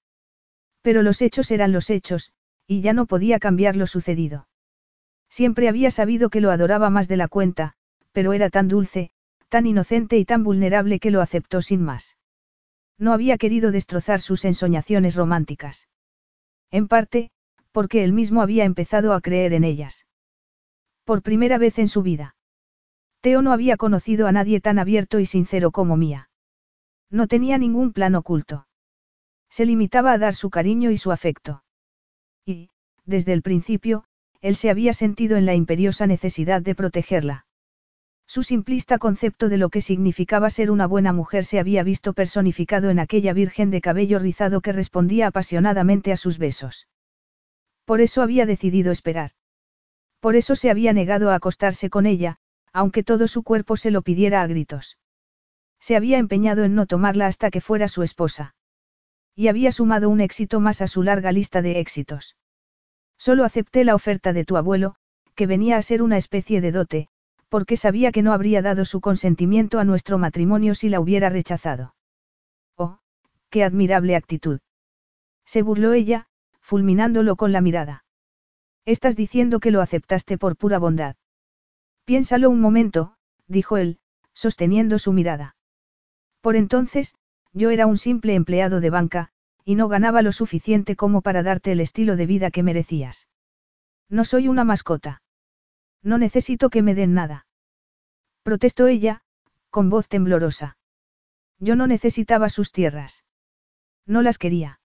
Pero 0.82 1.02
los 1.02 1.22
hechos 1.22 1.50
eran 1.50 1.72
los 1.72 1.90
hechos, 1.90 2.32
y 2.72 2.80
ya 2.80 2.94
no 2.94 3.06
podía 3.06 3.38
cambiar 3.38 3.76
lo 3.76 3.86
sucedido. 3.86 4.48
Siempre 5.28 5.68
había 5.68 5.90
sabido 5.90 6.30
que 6.30 6.40
lo 6.40 6.50
adoraba 6.50 6.88
más 6.88 7.06
de 7.06 7.18
la 7.18 7.28
cuenta, 7.28 7.74
pero 8.12 8.32
era 8.32 8.48
tan 8.48 8.68
dulce, 8.68 9.10
tan 9.48 9.66
inocente 9.66 10.16
y 10.16 10.24
tan 10.24 10.42
vulnerable 10.42 10.98
que 10.98 11.10
lo 11.10 11.20
aceptó 11.20 11.60
sin 11.60 11.82
más. 11.82 12.16
No 12.98 13.12
había 13.12 13.36
querido 13.36 13.72
destrozar 13.72 14.20
sus 14.20 14.44
ensoñaciones 14.44 15.16
románticas. 15.16 15.88
En 16.70 16.88
parte, 16.88 17.30
porque 17.72 18.04
él 18.04 18.12
mismo 18.12 18.40
había 18.40 18.64
empezado 18.64 19.12
a 19.12 19.20
creer 19.20 19.52
en 19.52 19.64
ellas. 19.64 20.06
Por 21.04 21.22
primera 21.22 21.58
vez 21.58 21.78
en 21.78 21.88
su 21.88 22.02
vida. 22.02 22.36
Teo 23.20 23.42
no 23.42 23.52
había 23.52 23.76
conocido 23.76 24.26
a 24.26 24.32
nadie 24.32 24.60
tan 24.60 24.78
abierto 24.78 25.20
y 25.20 25.26
sincero 25.26 25.72
como 25.72 25.96
Mía. 25.96 26.30
No 27.10 27.26
tenía 27.26 27.58
ningún 27.58 27.92
plan 27.92 28.14
oculto. 28.14 28.66
Se 29.50 29.66
limitaba 29.66 30.12
a 30.12 30.18
dar 30.18 30.34
su 30.34 30.48
cariño 30.48 30.90
y 30.90 30.96
su 30.96 31.12
afecto. 31.12 31.62
Desde 33.12 33.34
el 33.34 33.42
principio, 33.42 34.04
él 34.40 34.56
se 34.56 34.70
había 34.70 34.94
sentido 34.94 35.36
en 35.36 35.44
la 35.44 35.54
imperiosa 35.54 36.06
necesidad 36.06 36.62
de 36.62 36.74
protegerla. 36.74 37.44
Su 38.26 38.42
simplista 38.42 38.96
concepto 38.96 39.50
de 39.50 39.58
lo 39.58 39.68
que 39.68 39.82
significaba 39.82 40.48
ser 40.48 40.70
una 40.70 40.86
buena 40.86 41.12
mujer 41.12 41.44
se 41.44 41.58
había 41.58 41.82
visto 41.82 42.14
personificado 42.14 42.88
en 42.88 42.98
aquella 42.98 43.34
virgen 43.34 43.70
de 43.70 43.82
cabello 43.82 44.18
rizado 44.18 44.62
que 44.62 44.72
respondía 44.72 45.26
apasionadamente 45.26 46.10
a 46.10 46.16
sus 46.16 46.38
besos. 46.38 46.88
Por 47.84 48.00
eso 48.00 48.22
había 48.22 48.46
decidido 48.46 48.90
esperar. 48.90 49.32
Por 50.18 50.34
eso 50.34 50.56
se 50.56 50.70
había 50.70 50.94
negado 50.94 51.32
a 51.32 51.34
acostarse 51.34 51.90
con 51.90 52.06
ella, 52.06 52.38
aunque 52.72 53.02
todo 53.02 53.28
su 53.28 53.42
cuerpo 53.42 53.76
se 53.76 53.90
lo 53.90 54.00
pidiera 54.00 54.40
a 54.40 54.46
gritos. 54.46 54.96
Se 55.80 55.96
había 55.96 56.16
empeñado 56.16 56.64
en 56.64 56.74
no 56.74 56.86
tomarla 56.86 57.26
hasta 57.26 57.50
que 57.50 57.60
fuera 57.60 57.88
su 57.88 58.02
esposa. 58.02 58.54
Y 59.36 59.48
había 59.48 59.70
sumado 59.70 60.08
un 60.08 60.22
éxito 60.22 60.60
más 60.60 60.80
a 60.80 60.86
su 60.86 61.02
larga 61.02 61.30
lista 61.30 61.60
de 61.60 61.78
éxitos. 61.78 62.36
Solo 63.24 63.44
acepté 63.44 63.84
la 63.84 63.94
oferta 63.94 64.32
de 64.32 64.44
tu 64.44 64.56
abuelo, 64.56 64.96
que 65.36 65.46
venía 65.46 65.76
a 65.76 65.82
ser 65.82 66.02
una 66.02 66.16
especie 66.16 66.60
de 66.60 66.72
dote, 66.72 67.08
porque 67.48 67.76
sabía 67.76 68.10
que 68.10 68.20
no 68.20 68.32
habría 68.32 68.62
dado 68.62 68.84
su 68.84 69.00
consentimiento 69.00 69.78
a 69.78 69.84
nuestro 69.84 70.18
matrimonio 70.18 70.74
si 70.74 70.88
la 70.88 70.98
hubiera 70.98 71.28
rechazado. 71.28 71.94
Oh, 72.76 72.98
qué 73.48 73.62
admirable 73.62 74.16
actitud. 74.16 74.58
Se 75.44 75.62
burló 75.62 75.92
ella, 75.92 76.26
fulminándolo 76.60 77.36
con 77.36 77.52
la 77.52 77.60
mirada. 77.60 78.04
Estás 78.86 79.14
diciendo 79.14 79.60
que 79.60 79.70
lo 79.70 79.82
aceptaste 79.82 80.36
por 80.36 80.56
pura 80.56 80.80
bondad. 80.80 81.14
Piénsalo 82.04 82.50
un 82.50 82.60
momento, 82.60 83.14
dijo 83.46 83.76
él, 83.76 84.00
sosteniendo 84.34 84.98
su 84.98 85.12
mirada. 85.12 85.54
Por 86.40 86.56
entonces, 86.56 87.14
yo 87.52 87.70
era 87.70 87.86
un 87.86 87.98
simple 87.98 88.34
empleado 88.34 88.80
de 88.80 88.90
banca, 88.90 89.31
y 89.64 89.74
no 89.74 89.88
ganaba 89.88 90.22
lo 90.22 90.32
suficiente 90.32 90.96
como 90.96 91.22
para 91.22 91.42
darte 91.42 91.72
el 91.72 91.80
estilo 91.80 92.16
de 92.16 92.26
vida 92.26 92.50
que 92.50 92.62
merecías. 92.62 93.28
No 94.08 94.24
soy 94.24 94.48
una 94.48 94.64
mascota. 94.64 95.22
No 96.02 96.18
necesito 96.18 96.70
que 96.70 96.82
me 96.82 96.94
den 96.94 97.14
nada. 97.14 97.46
Protestó 98.42 98.88
ella, 98.88 99.22
con 99.70 99.88
voz 99.88 100.08
temblorosa. 100.08 100.76
Yo 101.58 101.76
no 101.76 101.86
necesitaba 101.86 102.48
sus 102.48 102.72
tierras. 102.72 103.24
No 104.04 104.20
las 104.22 104.38
quería. 104.38 104.80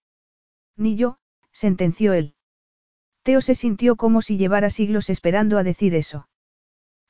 Ni 0.76 0.96
yo, 0.96 1.18
sentenció 1.52 2.12
él. 2.12 2.34
Teo 3.22 3.40
se 3.40 3.54
sintió 3.54 3.96
como 3.96 4.22
si 4.22 4.36
llevara 4.36 4.70
siglos 4.70 5.10
esperando 5.10 5.58
a 5.58 5.64
decir 5.64 5.94
eso. 5.94 6.28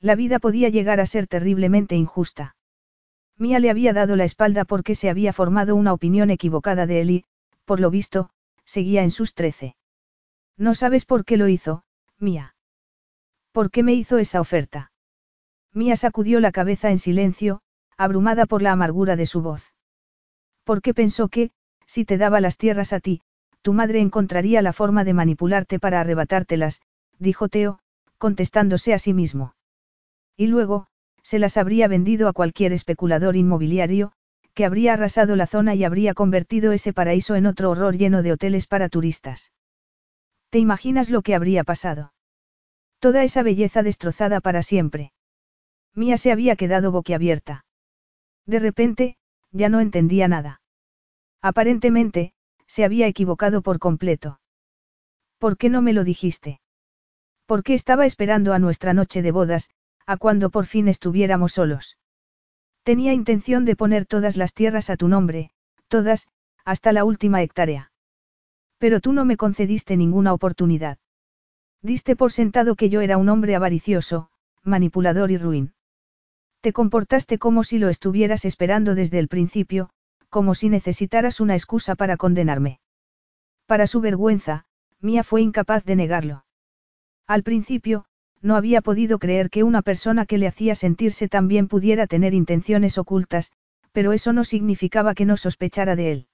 La 0.00 0.14
vida 0.14 0.38
podía 0.38 0.68
llegar 0.68 1.00
a 1.00 1.06
ser 1.06 1.26
terriblemente 1.26 1.96
injusta. 1.96 2.56
Mía 3.36 3.60
le 3.60 3.70
había 3.70 3.92
dado 3.92 4.16
la 4.16 4.24
espalda 4.24 4.64
porque 4.64 4.94
se 4.94 5.10
había 5.10 5.32
formado 5.32 5.76
una 5.76 5.92
opinión 5.92 6.30
equivocada 6.30 6.86
de 6.86 7.00
él 7.02 7.10
y, 7.10 7.24
por 7.68 7.80
lo 7.80 7.90
visto, 7.90 8.30
seguía 8.64 9.02
en 9.02 9.10
sus 9.10 9.34
trece. 9.34 9.76
No 10.56 10.74
sabes 10.74 11.04
por 11.04 11.26
qué 11.26 11.36
lo 11.36 11.48
hizo, 11.48 11.84
Mía. 12.18 12.56
¿Por 13.52 13.70
qué 13.70 13.82
me 13.82 13.92
hizo 13.92 14.16
esa 14.16 14.40
oferta? 14.40 14.90
Mía 15.74 15.94
sacudió 15.96 16.40
la 16.40 16.50
cabeza 16.50 16.90
en 16.90 16.98
silencio, 16.98 17.60
abrumada 17.98 18.46
por 18.46 18.62
la 18.62 18.72
amargura 18.72 19.16
de 19.16 19.26
su 19.26 19.42
voz. 19.42 19.74
Porque 20.64 20.94
pensó 20.94 21.28
que, 21.28 21.50
si 21.86 22.06
te 22.06 22.16
daba 22.16 22.40
las 22.40 22.56
tierras 22.56 22.94
a 22.94 23.00
ti, 23.00 23.20
tu 23.60 23.74
madre 23.74 24.00
encontraría 24.00 24.62
la 24.62 24.72
forma 24.72 25.04
de 25.04 25.12
manipularte 25.12 25.78
para 25.78 26.00
arrebatártelas, 26.00 26.80
dijo 27.18 27.50
Teo, 27.50 27.80
contestándose 28.16 28.94
a 28.94 28.98
sí 28.98 29.12
mismo. 29.12 29.54
Y 30.38 30.46
luego, 30.46 30.86
se 31.22 31.38
las 31.38 31.58
habría 31.58 31.86
vendido 31.86 32.28
a 32.28 32.32
cualquier 32.32 32.72
especulador 32.72 33.36
inmobiliario, 33.36 34.12
que 34.58 34.64
habría 34.64 34.94
arrasado 34.94 35.36
la 35.36 35.46
zona 35.46 35.76
y 35.76 35.84
habría 35.84 36.14
convertido 36.14 36.72
ese 36.72 36.92
paraíso 36.92 37.36
en 37.36 37.46
otro 37.46 37.70
horror 37.70 37.96
lleno 37.96 38.24
de 38.24 38.32
hoteles 38.32 38.66
para 38.66 38.88
turistas. 38.88 39.52
¿Te 40.50 40.58
imaginas 40.58 41.10
lo 41.10 41.22
que 41.22 41.36
habría 41.36 41.62
pasado? 41.62 42.12
Toda 42.98 43.22
esa 43.22 43.44
belleza 43.44 43.84
destrozada 43.84 44.40
para 44.40 44.64
siempre. 44.64 45.12
Mía 45.94 46.16
se 46.16 46.32
había 46.32 46.56
quedado 46.56 46.90
boquiabierta. 46.90 47.66
De 48.46 48.58
repente, 48.58 49.16
ya 49.52 49.68
no 49.68 49.78
entendía 49.78 50.26
nada. 50.26 50.60
Aparentemente, 51.40 52.32
se 52.66 52.84
había 52.84 53.06
equivocado 53.06 53.62
por 53.62 53.78
completo. 53.78 54.40
¿Por 55.38 55.56
qué 55.56 55.68
no 55.68 55.82
me 55.82 55.92
lo 55.92 56.02
dijiste? 56.02 56.60
¿Por 57.46 57.62
qué 57.62 57.74
estaba 57.74 58.06
esperando 58.06 58.52
a 58.54 58.58
nuestra 58.58 58.92
noche 58.92 59.22
de 59.22 59.30
bodas, 59.30 59.70
a 60.04 60.16
cuando 60.16 60.50
por 60.50 60.66
fin 60.66 60.88
estuviéramos 60.88 61.52
solos? 61.52 61.96
Tenía 62.82 63.12
intención 63.12 63.64
de 63.64 63.76
poner 63.76 64.06
todas 64.06 64.36
las 64.36 64.54
tierras 64.54 64.90
a 64.90 64.96
tu 64.96 65.08
nombre, 65.08 65.50
todas, 65.88 66.28
hasta 66.64 66.92
la 66.92 67.04
última 67.04 67.42
hectárea. 67.42 67.92
Pero 68.78 69.00
tú 69.00 69.12
no 69.12 69.24
me 69.24 69.36
concediste 69.36 69.96
ninguna 69.96 70.32
oportunidad. 70.32 70.98
Diste 71.82 72.16
por 72.16 72.32
sentado 72.32 72.76
que 72.76 72.88
yo 72.88 73.00
era 73.00 73.16
un 73.16 73.28
hombre 73.28 73.54
avaricioso, 73.54 74.30
manipulador 74.62 75.30
y 75.30 75.36
ruin. 75.36 75.74
Te 76.60 76.72
comportaste 76.72 77.38
como 77.38 77.62
si 77.64 77.78
lo 77.78 77.88
estuvieras 77.88 78.44
esperando 78.44 78.94
desde 78.94 79.18
el 79.18 79.28
principio, 79.28 79.90
como 80.28 80.54
si 80.54 80.68
necesitaras 80.68 81.40
una 81.40 81.54
excusa 81.54 81.94
para 81.94 82.16
condenarme. 82.16 82.80
Para 83.66 83.86
su 83.86 84.00
vergüenza, 84.00 84.66
Mía 85.00 85.22
fue 85.22 85.42
incapaz 85.42 85.84
de 85.84 85.96
negarlo. 85.96 86.44
Al 87.26 87.42
principio, 87.42 88.06
no 88.40 88.56
había 88.56 88.82
podido 88.82 89.18
creer 89.18 89.50
que 89.50 89.64
una 89.64 89.82
persona 89.82 90.26
que 90.26 90.38
le 90.38 90.46
hacía 90.46 90.74
sentirse 90.74 91.28
tan 91.28 91.48
bien 91.48 91.68
pudiera 91.68 92.06
tener 92.06 92.34
intenciones 92.34 92.98
ocultas, 92.98 93.52
pero 93.92 94.12
eso 94.12 94.32
no 94.32 94.44
significaba 94.44 95.14
que 95.14 95.24
no 95.24 95.36
sospechara 95.36 95.96
de 95.96 96.12
él. 96.12 96.26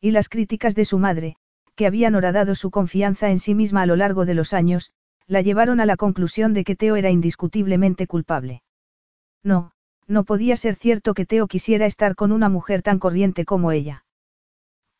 Y 0.00 0.12
las 0.12 0.28
críticas 0.28 0.74
de 0.74 0.84
su 0.84 0.98
madre, 0.98 1.36
que 1.74 1.86
habían 1.86 2.14
horadado 2.14 2.54
su 2.54 2.70
confianza 2.70 3.30
en 3.30 3.38
sí 3.38 3.54
misma 3.54 3.82
a 3.82 3.86
lo 3.86 3.96
largo 3.96 4.24
de 4.24 4.34
los 4.34 4.52
años, 4.52 4.92
la 5.26 5.42
llevaron 5.42 5.80
a 5.80 5.86
la 5.86 5.96
conclusión 5.96 6.54
de 6.54 6.64
que 6.64 6.76
Teo 6.76 6.96
era 6.96 7.10
indiscutiblemente 7.10 8.06
culpable. 8.06 8.62
No, 9.44 9.72
no 10.06 10.24
podía 10.24 10.56
ser 10.56 10.74
cierto 10.74 11.14
que 11.14 11.26
Teo 11.26 11.46
quisiera 11.46 11.84
estar 11.86 12.14
con 12.14 12.32
una 12.32 12.48
mujer 12.48 12.82
tan 12.82 12.98
corriente 12.98 13.44
como 13.44 13.70
ella. 13.70 14.04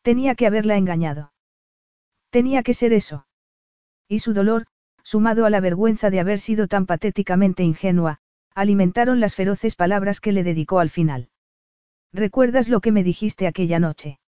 Tenía 0.03 0.35
que 0.35 0.45
haberla 0.45 0.77
engañado. 0.77 1.33
Tenía 2.29 2.61
que 2.61 2.75
ser 2.75 2.93
eso. 2.93 3.25
Y 4.07 4.19
su 4.19 4.33
dolor, 4.33 4.65
sumado 5.09 5.47
a 5.47 5.49
la 5.49 5.59
vergüenza 5.59 6.11
de 6.11 6.19
haber 6.19 6.39
sido 6.39 6.67
tan 6.67 6.85
patéticamente 6.85 7.63
ingenua, 7.63 8.19
alimentaron 8.53 9.19
las 9.19 9.33
feroces 9.33 9.75
palabras 9.75 10.21
que 10.21 10.31
le 10.31 10.43
dedicó 10.43 10.77
al 10.77 10.91
final. 10.91 11.29
¿Recuerdas 12.13 12.69
lo 12.69 12.79
que 12.79 12.91
me 12.91 13.03
dijiste 13.03 13.47
aquella 13.47 13.79
noche? 13.79 14.19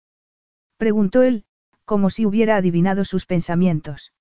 Preguntó 0.78 1.22
él, 1.22 1.46
como 1.86 2.10
si 2.10 2.26
hubiera 2.26 2.56
adivinado 2.56 3.06
sus 3.06 3.28
pensamientos. 3.28 4.12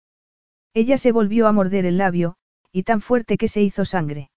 Ella 0.75 0.99
se 0.99 1.13
volvió 1.13 1.47
a 1.47 1.53
morder 1.53 1.87
el 1.87 1.97
labio, 1.97 2.37
y 2.73 2.83
tan 2.83 3.01
fuerte 3.01 3.39
que 3.39 3.49
se 3.49 3.63
hizo 3.63 3.87
sangre. 3.87 4.31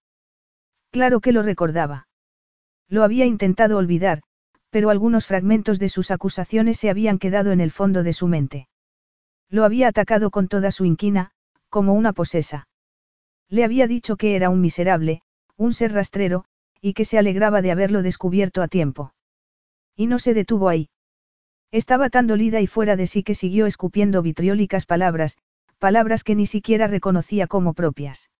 Claro 0.90 1.20
que 1.20 1.32
lo 1.32 1.42
recordaba. 1.42 2.08
Lo 2.88 3.02
había 3.02 3.26
intentado 3.26 3.76
olvidar, 3.76 4.22
pero 4.70 4.88
algunos 4.88 5.26
fragmentos 5.26 5.78
de 5.78 5.90
sus 5.90 6.10
acusaciones 6.10 6.78
se 6.78 6.88
habían 6.88 7.18
quedado 7.18 7.52
en 7.52 7.60
el 7.60 7.70
fondo 7.70 8.02
de 8.02 8.14
su 8.14 8.28
mente. 8.28 8.66
Lo 9.50 9.64
había 9.64 9.88
atacado 9.88 10.30
con 10.30 10.48
toda 10.48 10.70
su 10.70 10.86
inquina, 10.86 11.33
como 11.74 11.94
una 11.94 12.12
posesa. 12.12 12.68
Le 13.48 13.64
había 13.64 13.88
dicho 13.88 14.14
que 14.14 14.36
era 14.36 14.48
un 14.48 14.60
miserable, 14.60 15.22
un 15.56 15.72
ser 15.72 15.92
rastrero, 15.92 16.44
y 16.80 16.92
que 16.92 17.04
se 17.04 17.18
alegraba 17.18 17.62
de 17.62 17.72
haberlo 17.72 18.02
descubierto 18.02 18.62
a 18.62 18.68
tiempo. 18.68 19.12
Y 19.96 20.06
no 20.06 20.20
se 20.20 20.34
detuvo 20.34 20.68
ahí. 20.68 20.88
Estaba 21.72 22.10
tan 22.10 22.28
dolida 22.28 22.60
y 22.60 22.68
fuera 22.68 22.94
de 22.94 23.08
sí 23.08 23.24
que 23.24 23.34
siguió 23.34 23.66
escupiendo 23.66 24.22
vitriólicas 24.22 24.86
palabras, 24.86 25.36
palabras 25.80 26.22
que 26.22 26.36
ni 26.36 26.46
siquiera 26.46 26.86
reconocía 26.86 27.48
como 27.48 27.74
propias. 27.74 28.30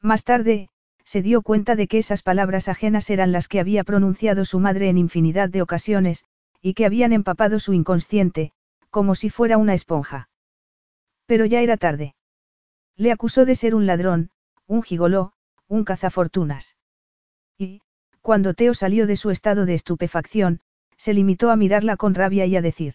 Más 0.00 0.22
tarde, 0.22 0.68
se 1.04 1.20
dio 1.20 1.42
cuenta 1.42 1.74
de 1.74 1.88
que 1.88 1.98
esas 1.98 2.22
palabras 2.22 2.68
ajenas 2.68 3.10
eran 3.10 3.32
las 3.32 3.48
que 3.48 3.58
había 3.58 3.82
pronunciado 3.82 4.44
su 4.44 4.60
madre 4.60 4.88
en 4.88 4.98
infinidad 4.98 5.48
de 5.48 5.62
ocasiones, 5.62 6.26
y 6.60 6.74
que 6.74 6.86
habían 6.86 7.12
empapado 7.12 7.58
su 7.58 7.72
inconsciente, 7.72 8.52
como 8.88 9.16
si 9.16 9.30
fuera 9.30 9.58
una 9.58 9.74
esponja. 9.74 10.28
Pero 11.26 11.44
ya 11.44 11.60
era 11.60 11.76
tarde. 11.76 12.14
Le 13.02 13.10
acusó 13.10 13.44
de 13.44 13.56
ser 13.56 13.74
un 13.74 13.84
ladrón, 13.84 14.30
un 14.68 14.84
gigoló, 14.84 15.32
un 15.66 15.82
cazafortunas. 15.82 16.76
Y, 17.58 17.82
cuando 18.20 18.54
Teo 18.54 18.74
salió 18.74 19.08
de 19.08 19.16
su 19.16 19.30
estado 19.32 19.66
de 19.66 19.74
estupefacción, 19.74 20.60
se 20.96 21.12
limitó 21.12 21.50
a 21.50 21.56
mirarla 21.56 21.96
con 21.96 22.14
rabia 22.14 22.46
y 22.46 22.54
a 22.54 22.62
decir. 22.62 22.94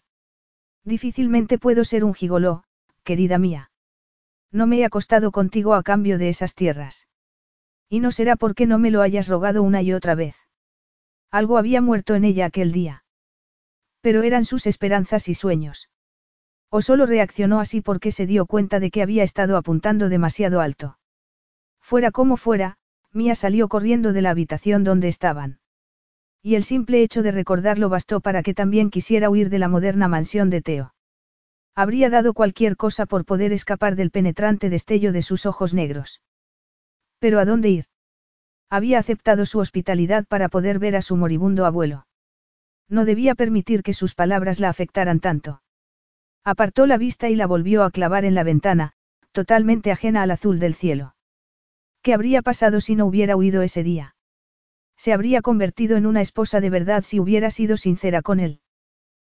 Difícilmente 0.86 1.58
puedo 1.58 1.84
ser 1.84 2.06
un 2.06 2.14
gigoló, 2.14 2.64
querida 3.04 3.38
mía. 3.38 3.70
No 4.50 4.66
me 4.66 4.78
he 4.78 4.86
acostado 4.86 5.34
contigo 5.34 5.74
a 5.74 5.84
cambio 5.84 6.18
de 6.18 6.30
esas 6.30 6.56
tierras. 6.56 7.10
Y 7.90 8.00
no 8.00 8.12
será 8.12 8.38
porque 8.38 8.66
no 8.66 8.80
me 8.80 8.92
lo 8.92 9.02
hayas 9.02 9.28
rogado 9.28 9.62
una 9.62 9.82
y 9.82 9.92
otra 9.92 10.16
vez. 10.16 10.38
Algo 11.32 11.58
había 11.58 11.82
muerto 11.82 12.16
en 12.16 12.24
ella 12.24 12.46
aquel 12.46 12.72
día. 12.72 13.04
Pero 14.00 14.24
eran 14.24 14.46
sus 14.46 14.68
esperanzas 14.68 15.28
y 15.28 15.36
sueños. 15.36 15.90
O 16.70 16.82
solo 16.82 17.06
reaccionó 17.06 17.60
así 17.60 17.82
porque 17.82 18.12
se 18.12 18.26
dio 18.26 18.46
cuenta 18.46 18.80
de 18.80 18.92
que 18.92 19.02
había 19.02 19.24
estado 19.24 19.58
apuntando 19.58 20.10
demasiado 20.10 20.60
alto. 20.60 20.98
Fuera 21.80 22.12
como 22.12 22.36
fuera, 22.36 22.78
Mía 23.14 23.36
salió 23.36 23.70
corriendo 23.70 24.12
de 24.12 24.22
la 24.22 24.32
habitación 24.32 24.84
donde 24.84 25.08
estaban. 25.08 25.60
Y 26.44 26.56
el 26.56 26.64
simple 26.64 27.02
hecho 27.02 27.24
de 27.24 27.32
recordarlo 27.32 27.90
bastó 27.90 28.20
para 28.20 28.44
que 28.44 28.54
también 28.54 28.90
quisiera 28.90 29.30
huir 29.30 29.50
de 29.50 29.60
la 29.60 29.70
moderna 29.70 30.08
mansión 30.08 30.50
de 30.50 30.62
Teo. 30.62 30.94
Habría 31.74 32.10
dado 32.10 32.34
cualquier 32.34 32.76
cosa 32.76 33.06
por 33.06 33.24
poder 33.24 33.54
escapar 33.54 33.96
del 33.96 34.12
penetrante 34.12 34.70
destello 34.70 35.12
de 35.12 35.22
sus 35.22 35.46
ojos 35.46 35.74
negros. 35.74 36.22
Pero 37.20 37.40
¿a 37.40 37.46
dónde 37.46 37.70
ir? 37.70 37.86
Había 38.70 39.00
aceptado 39.00 39.46
su 39.46 39.60
hospitalidad 39.60 40.26
para 40.28 40.50
poder 40.50 40.80
ver 40.80 40.96
a 40.96 41.02
su 41.02 41.16
moribundo 41.16 41.66
abuelo. 41.66 42.08
No 42.90 43.06
debía 43.06 43.36
permitir 43.36 43.84
que 43.84 43.94
sus 43.94 44.16
palabras 44.16 44.60
la 44.60 44.70
afectaran 44.70 45.20
tanto. 45.20 45.62
Apartó 46.50 46.86
la 46.86 46.98
vista 46.98 47.28
y 47.28 47.36
la 47.36 47.46
volvió 47.46 47.84
a 47.84 47.92
clavar 47.92 48.24
en 48.24 48.34
la 48.34 48.46
ventana, 48.46 48.94
totalmente 49.34 49.92
ajena 49.92 50.22
al 50.22 50.32
azul 50.32 50.60
del 50.60 50.76
cielo. 50.76 51.14
¿Qué 52.02 52.14
habría 52.14 52.42
pasado 52.42 52.80
si 52.80 52.96
no 52.96 53.06
hubiera 53.06 53.36
huido 53.36 53.64
ese 53.64 53.84
día? 53.84 54.16
Se 54.96 55.12
habría 55.12 55.42
convertido 55.42 55.98
en 55.98 56.06
una 56.06 56.22
esposa 56.22 56.62
de 56.62 56.70
verdad 56.70 57.04
si 57.04 57.20
hubiera 57.20 57.52
sido 57.52 57.76
sincera 57.76 58.22
con 58.22 58.40
él. 58.40 58.62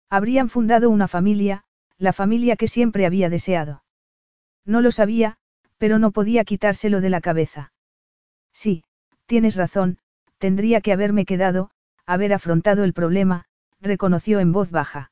Habrían 0.09 0.49
fundado 0.49 0.89
una 0.89 1.07
familia, 1.07 1.66
la 1.99 2.14
familia 2.14 2.55
que 2.55 2.68
siempre 2.68 3.05
había 3.05 3.30
deseado. 3.30 3.84
No 4.66 4.82
lo 4.82 4.89
sabía, 4.89 5.38
pero 5.78 5.99
no 5.99 6.09
podía 6.09 6.43
quitárselo 6.45 6.99
de 6.99 7.11
la 7.11 7.22
cabeza. 7.22 7.74
Sí, 8.53 8.86
tienes 9.28 9.55
razón, 9.55 9.99
tendría 10.39 10.82
que 10.82 10.91
haberme 10.91 11.26
quedado, 11.26 11.70
haber 12.07 12.34
afrontado 12.34 12.84
el 12.84 12.93
problema, 12.93 13.45
reconoció 13.82 14.39
en 14.39 14.51
voz 14.51 14.72
baja. 14.72 15.11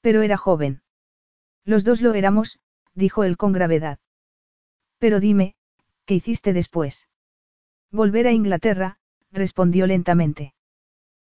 Pero 0.00 0.22
era 0.22 0.36
joven. 0.36 0.82
Los 1.66 1.82
dos 1.82 2.00
lo 2.00 2.14
éramos, 2.14 2.60
dijo 2.94 3.24
él 3.24 3.36
con 3.36 3.52
gravedad. 3.52 3.98
Pero 4.98 5.20
dime, 5.20 5.56
¿qué 6.06 6.14
hiciste 6.14 6.52
después? 6.52 7.08
Volver 7.90 8.28
a 8.28 8.32
Inglaterra, 8.32 8.98
respondió 9.32 9.86
lentamente. 9.86 10.54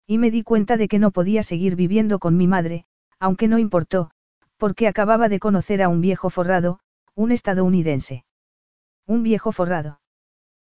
Y 0.07 0.17
me 0.19 0.31
di 0.31 0.45
cuenta 0.45 0.77
de 0.77 0.89
que 0.89 1.01
no 1.01 1.11
podía 1.11 1.43
seguir 1.43 1.75
viviendo 1.75 2.21
con 2.21 2.37
mi 2.37 2.47
madre, 2.47 2.87
aunque 3.19 3.49
no 3.49 3.59
importó, 3.59 4.13
porque 4.57 4.87
acababa 4.87 5.29
de 5.29 5.41
conocer 5.41 5.83
a 5.83 5.89
un 5.89 6.01
viejo 6.01 6.31
forrado, 6.31 6.79
un 7.15 7.33
estadounidense. 7.33 8.25
Un 9.07 9.25
viejo 9.25 9.51
forrado. 9.51 10.01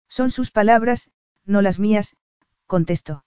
Son 0.08 0.30
sus 0.30 0.50
palabras, 0.50 1.10
no 1.46 1.62
las 1.62 1.80
mías, 1.80 2.16
contestó. 2.66 3.24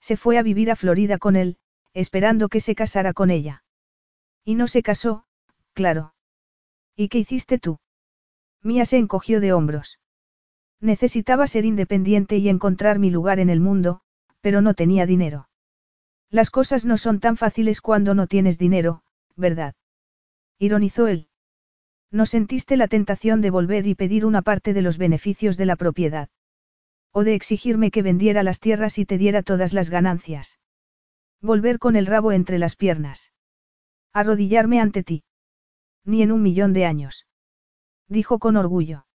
Se 0.00 0.16
fue 0.16 0.38
a 0.38 0.42
vivir 0.42 0.70
a 0.70 0.76
Florida 0.76 1.18
con 1.18 1.34
él, 1.34 1.58
esperando 1.94 2.48
que 2.48 2.60
se 2.60 2.76
casara 2.76 3.12
con 3.12 3.30
ella. 3.30 3.64
Y 4.44 4.54
no 4.54 4.68
se 4.68 4.82
casó, 4.82 5.24
claro. 5.78 6.12
¿Y 6.96 7.08
qué 7.08 7.18
hiciste 7.18 7.60
tú? 7.60 7.78
Mía 8.64 8.84
se 8.84 8.98
encogió 8.98 9.40
de 9.40 9.52
hombros. 9.52 10.00
Necesitaba 10.80 11.46
ser 11.46 11.64
independiente 11.64 12.36
y 12.38 12.48
encontrar 12.48 12.98
mi 12.98 13.10
lugar 13.10 13.38
en 13.38 13.48
el 13.48 13.60
mundo, 13.60 14.00
pero 14.40 14.60
no 14.60 14.74
tenía 14.74 15.06
dinero. 15.06 15.48
Las 16.30 16.50
cosas 16.50 16.84
no 16.84 16.96
son 16.96 17.20
tan 17.20 17.36
fáciles 17.36 17.80
cuando 17.80 18.12
no 18.14 18.26
tienes 18.26 18.58
dinero, 18.58 19.04
¿verdad? 19.36 19.76
Ironizó 20.58 21.06
él. 21.06 21.28
¿No 22.10 22.26
sentiste 22.26 22.76
la 22.76 22.88
tentación 22.88 23.40
de 23.40 23.50
volver 23.50 23.86
y 23.86 23.94
pedir 23.94 24.26
una 24.26 24.42
parte 24.42 24.74
de 24.74 24.82
los 24.82 24.98
beneficios 24.98 25.56
de 25.56 25.66
la 25.66 25.76
propiedad? 25.76 26.28
O 27.12 27.22
de 27.22 27.34
exigirme 27.34 27.92
que 27.92 28.02
vendiera 28.02 28.42
las 28.42 28.58
tierras 28.58 28.98
y 28.98 29.04
te 29.04 29.16
diera 29.16 29.44
todas 29.44 29.72
las 29.72 29.90
ganancias. 29.90 30.58
Volver 31.40 31.78
con 31.78 31.94
el 31.94 32.06
rabo 32.06 32.32
entre 32.32 32.58
las 32.58 32.74
piernas. 32.74 33.30
Arrodillarme 34.12 34.80
ante 34.80 35.04
ti. 35.04 35.22
Ni 36.04 36.22
en 36.22 36.32
un 36.32 36.42
millón 36.42 36.72
de 36.72 36.86
años. 36.86 37.26
Dijo 38.08 38.38
con 38.38 38.56
orgullo. 38.56 39.06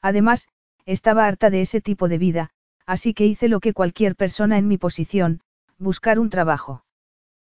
Además, 0.00 0.48
estaba 0.84 1.26
harta 1.26 1.50
de 1.50 1.60
ese 1.62 1.80
tipo 1.80 2.08
de 2.08 2.18
vida, 2.18 2.50
así 2.86 3.14
que 3.14 3.26
hice 3.26 3.48
lo 3.48 3.60
que 3.60 3.72
cualquier 3.72 4.16
persona 4.16 4.58
en 4.58 4.68
mi 4.68 4.78
posición, 4.78 5.40
buscar 5.78 6.18
un 6.18 6.30
trabajo. 6.30 6.84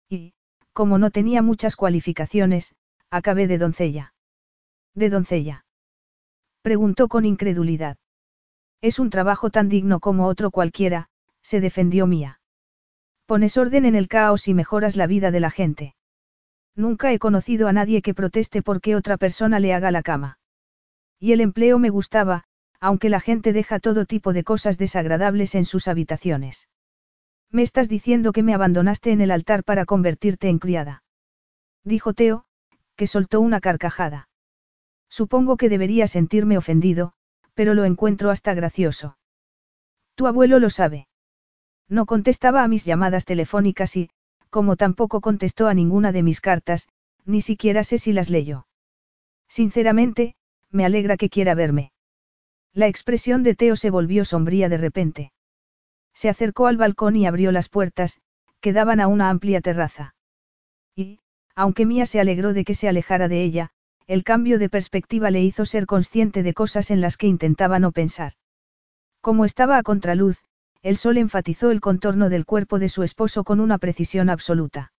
Y, 0.09 0.33
como 0.73 0.97
no 0.97 1.11
tenía 1.11 1.41
muchas 1.41 1.75
cualificaciones, 1.75 2.75
acabé 3.09 3.47
de 3.47 3.57
doncella. 3.57 4.13
¿De 4.93 5.09
doncella? 5.09 5.65
Preguntó 6.61 7.07
con 7.07 7.25
incredulidad. 7.25 7.97
Es 8.81 8.99
un 8.99 9.09
trabajo 9.09 9.49
tan 9.49 9.69
digno 9.69 9.99
como 9.99 10.27
otro 10.27 10.51
cualquiera, 10.51 11.09
se 11.41 11.59
defendió 11.59 12.07
Mía. 12.07 12.39
Pones 13.25 13.57
orden 13.57 13.85
en 13.85 13.95
el 13.95 14.07
caos 14.07 14.47
y 14.47 14.53
mejoras 14.53 14.95
la 14.95 15.07
vida 15.07 15.31
de 15.31 15.39
la 15.39 15.49
gente. 15.49 15.95
Nunca 16.75 17.13
he 17.13 17.19
conocido 17.19 17.67
a 17.67 17.73
nadie 17.73 18.01
que 18.01 18.13
proteste 18.13 18.61
porque 18.61 18.95
otra 18.95 19.17
persona 19.17 19.59
le 19.59 19.73
haga 19.73 19.91
la 19.91 20.03
cama. 20.03 20.39
Y 21.19 21.31
el 21.31 21.41
empleo 21.41 21.79
me 21.79 21.89
gustaba, 21.89 22.43
aunque 22.79 23.09
la 23.09 23.19
gente 23.19 23.53
deja 23.53 23.79
todo 23.79 24.05
tipo 24.05 24.33
de 24.33 24.43
cosas 24.43 24.77
desagradables 24.77 25.55
en 25.55 25.65
sus 25.65 25.87
habitaciones. 25.87 26.67
Me 27.49 27.61
estás 27.63 27.87
diciendo 27.87 28.33
que 28.33 28.43
me 28.43 28.53
abandonaste 28.53 29.11
en 29.11 29.21
el 29.21 29.31
altar 29.31 29.63
para 29.63 29.85
convertirte 29.85 30.49
en 30.49 30.59
criada. 30.59 31.03
Dijo 31.83 32.13
Teo, 32.13 32.45
que 32.95 33.07
soltó 33.07 33.39
una 33.39 33.61
carcajada. 33.61 34.27
Supongo 35.09 35.55
que 35.55 35.69
debería 35.69 36.07
sentirme 36.07 36.57
ofendido, 36.57 37.13
pero 37.53 37.73
lo 37.73 37.85
encuentro 37.85 38.31
hasta 38.31 38.53
gracioso. 38.53 39.17
Tu 40.15 40.27
abuelo 40.27 40.59
lo 40.59 40.69
sabe. 40.69 41.07
No 41.87 42.05
contestaba 42.05 42.63
a 42.63 42.67
mis 42.67 42.83
llamadas 42.85 43.25
telefónicas 43.25 43.95
y, 43.95 44.09
como 44.49 44.75
tampoco 44.75 45.21
contestó 45.21 45.67
a 45.67 45.73
ninguna 45.73 46.11
de 46.11 46.23
mis 46.23 46.41
cartas, 46.41 46.87
ni 47.25 47.41
siquiera 47.41 47.83
sé 47.83 47.97
si 47.97 48.13
las 48.13 48.29
leyó. 48.29 48.67
Sinceramente, 49.47 50.35
me 50.71 50.85
alegra 50.85 51.17
que 51.17 51.29
quiera 51.29 51.55
verme. 51.55 51.91
La 52.73 52.87
expresión 52.87 53.43
de 53.43 53.55
Teo 53.55 53.75
se 53.75 53.89
volvió 53.89 54.25
sombría 54.25 54.69
de 54.69 54.77
repente. 54.77 55.31
Se 56.13 56.29
acercó 56.29 56.67
al 56.67 56.77
balcón 56.77 57.15
y 57.15 57.25
abrió 57.25 57.51
las 57.51 57.69
puertas, 57.69 58.19
que 58.59 58.73
daban 58.73 58.99
a 58.99 59.07
una 59.07 59.29
amplia 59.29 59.61
terraza. 59.61 60.15
Y, 60.95 61.19
aunque 61.55 61.85
Mía 61.85 62.05
se 62.05 62.19
alegró 62.19 62.53
de 62.53 62.65
que 62.65 62.75
se 62.75 62.87
alejara 62.87 63.27
de 63.27 63.43
ella, 63.43 63.71
el 64.07 64.23
cambio 64.23 64.59
de 64.59 64.69
perspectiva 64.69 65.31
le 65.31 65.41
hizo 65.41 65.65
ser 65.65 65.85
consciente 65.85 66.43
de 66.43 66.53
cosas 66.53 66.91
en 66.91 67.01
las 67.01 67.17
que 67.17 67.27
intentaba 67.27 67.79
no 67.79 67.91
pensar. 67.91 68.33
Como 69.21 69.45
estaba 69.45 69.77
a 69.77 69.83
contraluz, 69.83 70.43
el 70.85 70.97
sol 70.97 71.17
enfatizó 71.17 71.71
el 71.71 71.81
contorno 71.81 72.29
del 72.29 72.45
cuerpo 72.45 72.77
de 72.77 72.89
su 72.89 73.01
esposo 73.01 73.43
con 73.43 73.59
una 73.59 73.79
precisión 73.79 74.29
absoluta. 74.29 74.93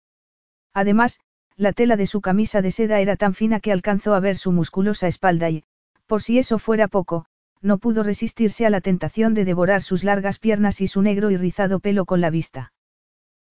Además, 0.74 1.20
la 1.54 1.72
tela 1.72 1.96
de 1.96 2.08
su 2.08 2.20
camisa 2.20 2.60
de 2.60 2.72
seda 2.72 2.98
era 2.98 3.14
tan 3.14 3.34
fina 3.34 3.60
que 3.60 3.70
alcanzó 3.70 4.12
a 4.14 4.18
ver 4.18 4.36
su 4.36 4.50
musculosa 4.50 5.06
espalda 5.06 5.48
y, 5.48 5.62
por 6.06 6.24
si 6.24 6.40
eso 6.40 6.58
fuera 6.58 6.88
poco, 6.88 7.26
no 7.62 7.78
pudo 7.78 8.02
resistirse 8.02 8.66
a 8.66 8.70
la 8.70 8.80
tentación 8.80 9.32
de 9.32 9.44
devorar 9.44 9.80
sus 9.80 10.02
largas 10.02 10.40
piernas 10.40 10.80
y 10.80 10.88
su 10.88 11.02
negro 11.02 11.30
y 11.30 11.36
rizado 11.36 11.78
pelo 11.78 12.04
con 12.04 12.20
la 12.20 12.30
vista. 12.30 12.72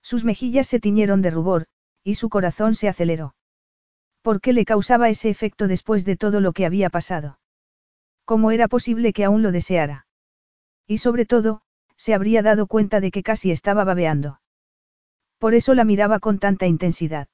Sus 0.02 0.26
mejillas 0.26 0.68
se 0.68 0.82
tiñeron 0.82 1.22
de 1.22 1.32
rubor, 1.32 1.68
y 2.04 2.16
su 2.16 2.28
corazón 2.28 2.76
se 2.76 2.90
aceleró. 2.90 3.34
¿Por 4.22 4.42
qué 4.42 4.52
le 4.52 4.66
causaba 4.66 5.08
ese 5.08 5.30
efecto 5.30 5.70
después 5.70 6.04
de 6.04 6.18
todo 6.18 6.42
lo 6.42 6.52
que 6.52 6.66
había 6.66 6.90
pasado? 6.90 7.40
¿Cómo 8.26 8.52
era 8.52 8.68
posible 8.68 9.14
que 9.14 9.24
aún 9.24 9.42
lo 9.42 9.54
deseara? 9.54 10.06
Y 10.86 10.98
sobre 10.98 11.26
todo, 11.26 11.62
se 11.98 12.14
habría 12.14 12.42
dado 12.42 12.68
cuenta 12.68 13.00
de 13.00 13.12
que 13.12 13.24
casi 13.24 13.52
estaba 13.52 13.84
babeando. 13.84 14.40
Por 15.38 15.54
eso 15.54 15.74
la 15.74 15.86
miraba 15.86 16.20
con 16.20 16.40
tanta 16.40 16.68
intensidad. 16.68 17.28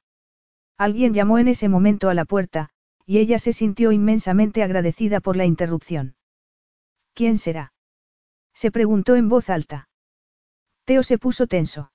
Alguien 0.77 1.13
llamó 1.13 1.37
en 1.37 1.47
ese 1.47 1.69
momento 1.69 2.09
a 2.09 2.13
la 2.13 2.25
puerta, 2.25 2.69
y 3.05 3.19
ella 3.19 3.39
se 3.39 3.53
sintió 3.53 3.91
inmensamente 3.91 4.63
agradecida 4.63 5.19
por 5.19 5.35
la 5.35 5.45
interrupción. 5.45 6.15
¿Quién 7.13 7.37
será? 7.37 7.73
Se 8.53 8.71
preguntó 8.71 9.15
en 9.15 9.29
voz 9.29 9.49
alta. 9.49 9.89
Teo 10.85 11.03
se 11.03 11.17
puso 11.17 11.47
tenso. 11.47 11.91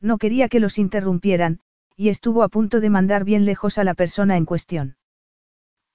No 0.00 0.18
quería 0.18 0.48
que 0.48 0.60
los 0.60 0.78
interrumpieran, 0.78 1.60
y 1.96 2.08
estuvo 2.08 2.42
a 2.42 2.48
punto 2.48 2.80
de 2.80 2.90
mandar 2.90 3.24
bien 3.24 3.44
lejos 3.44 3.78
a 3.78 3.84
la 3.84 3.94
persona 3.94 4.36
en 4.36 4.44
cuestión. 4.44 4.96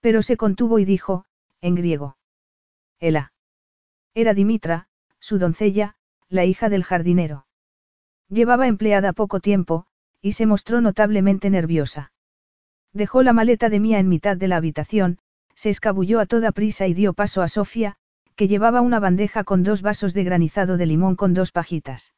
Pero 0.01 0.21
se 0.21 0.35
contuvo 0.35 0.79
y 0.79 0.85
dijo, 0.85 1.25
en 1.61 1.75
griego. 1.75 2.17
Ela. 2.99 3.31
Era 4.13 4.33
Dimitra, 4.33 4.87
su 5.23 5.39
doncella, 5.39 5.95
la 6.27 6.43
hija 6.43 6.67
del 6.67 6.83
jardinero. 6.83 7.47
Llevaba 8.27 8.67
empleada 8.67 9.13
poco 9.13 9.39
tiempo, 9.39 9.85
y 10.21 10.33
se 10.33 10.45
mostró 10.45 10.81
notablemente 10.81 11.49
nerviosa. 11.49 12.11
Dejó 12.91 13.23
la 13.23 13.31
maleta 13.31 13.69
de 13.69 13.79
Mía 13.79 13.99
en 13.99 14.09
mitad 14.09 14.35
de 14.35 14.49
la 14.49 14.57
habitación, 14.57 15.19
se 15.55 15.69
escabulló 15.69 16.19
a 16.19 16.25
toda 16.25 16.51
prisa 16.51 16.87
y 16.87 16.93
dio 16.93 17.13
paso 17.13 17.41
a 17.41 17.47
Sofía, 17.47 17.95
que 18.35 18.49
llevaba 18.49 18.81
una 18.81 18.99
bandeja 18.99 19.45
con 19.45 19.63
dos 19.63 19.81
vasos 19.81 20.13
de 20.13 20.25
granizado 20.25 20.75
de 20.75 20.87
limón 20.87 21.15
con 21.15 21.33
dos 21.33 21.53
pajitas. 21.53 22.13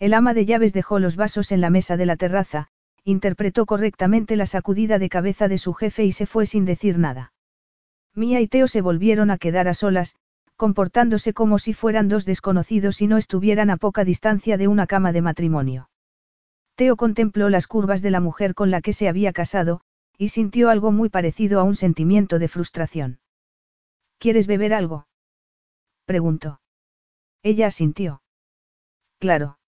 El 0.00 0.12
ama 0.12 0.34
de 0.34 0.46
llaves 0.46 0.72
dejó 0.72 0.98
los 0.98 1.14
vasos 1.14 1.52
en 1.52 1.60
la 1.60 1.70
mesa 1.70 1.96
de 1.96 2.06
la 2.06 2.16
terraza, 2.16 2.70
interpretó 3.04 3.66
correctamente 3.66 4.34
la 4.34 4.46
sacudida 4.46 4.98
de 4.98 5.08
cabeza 5.08 5.46
de 5.46 5.58
su 5.58 5.74
jefe 5.74 6.04
y 6.04 6.10
se 6.10 6.26
fue 6.26 6.46
sin 6.46 6.64
decir 6.64 6.98
nada. 6.98 7.32
Mía 8.16 8.40
y 8.40 8.48
Teo 8.48 8.66
se 8.66 8.80
volvieron 8.80 9.30
a 9.30 9.38
quedar 9.38 9.68
a 9.68 9.74
solas, 9.74 10.16
comportándose 10.56 11.32
como 11.32 11.58
si 11.58 11.74
fueran 11.74 12.08
dos 12.08 12.24
desconocidos 12.24 13.00
y 13.02 13.06
no 13.06 13.18
estuvieran 13.18 13.70
a 13.70 13.76
poca 13.76 14.04
distancia 14.04 14.56
de 14.56 14.68
una 14.68 14.86
cama 14.86 15.12
de 15.12 15.22
matrimonio. 15.22 15.90
Teo 16.74 16.96
contempló 16.96 17.48
las 17.48 17.66
curvas 17.66 18.02
de 18.02 18.10
la 18.10 18.20
mujer 18.20 18.54
con 18.54 18.70
la 18.70 18.80
que 18.80 18.92
se 18.92 19.08
había 19.08 19.32
casado, 19.32 19.82
y 20.18 20.28
sintió 20.28 20.70
algo 20.70 20.92
muy 20.92 21.08
parecido 21.08 21.60
a 21.60 21.62
un 21.64 21.74
sentimiento 21.74 22.38
de 22.38 22.48
frustración. 22.48 23.20
¿Quieres 24.18 24.46
beber 24.46 24.72
algo? 24.72 25.06
preguntó. 26.06 26.60
Ella 27.42 27.66
asintió. 27.66 28.22
Claro. 29.18 29.58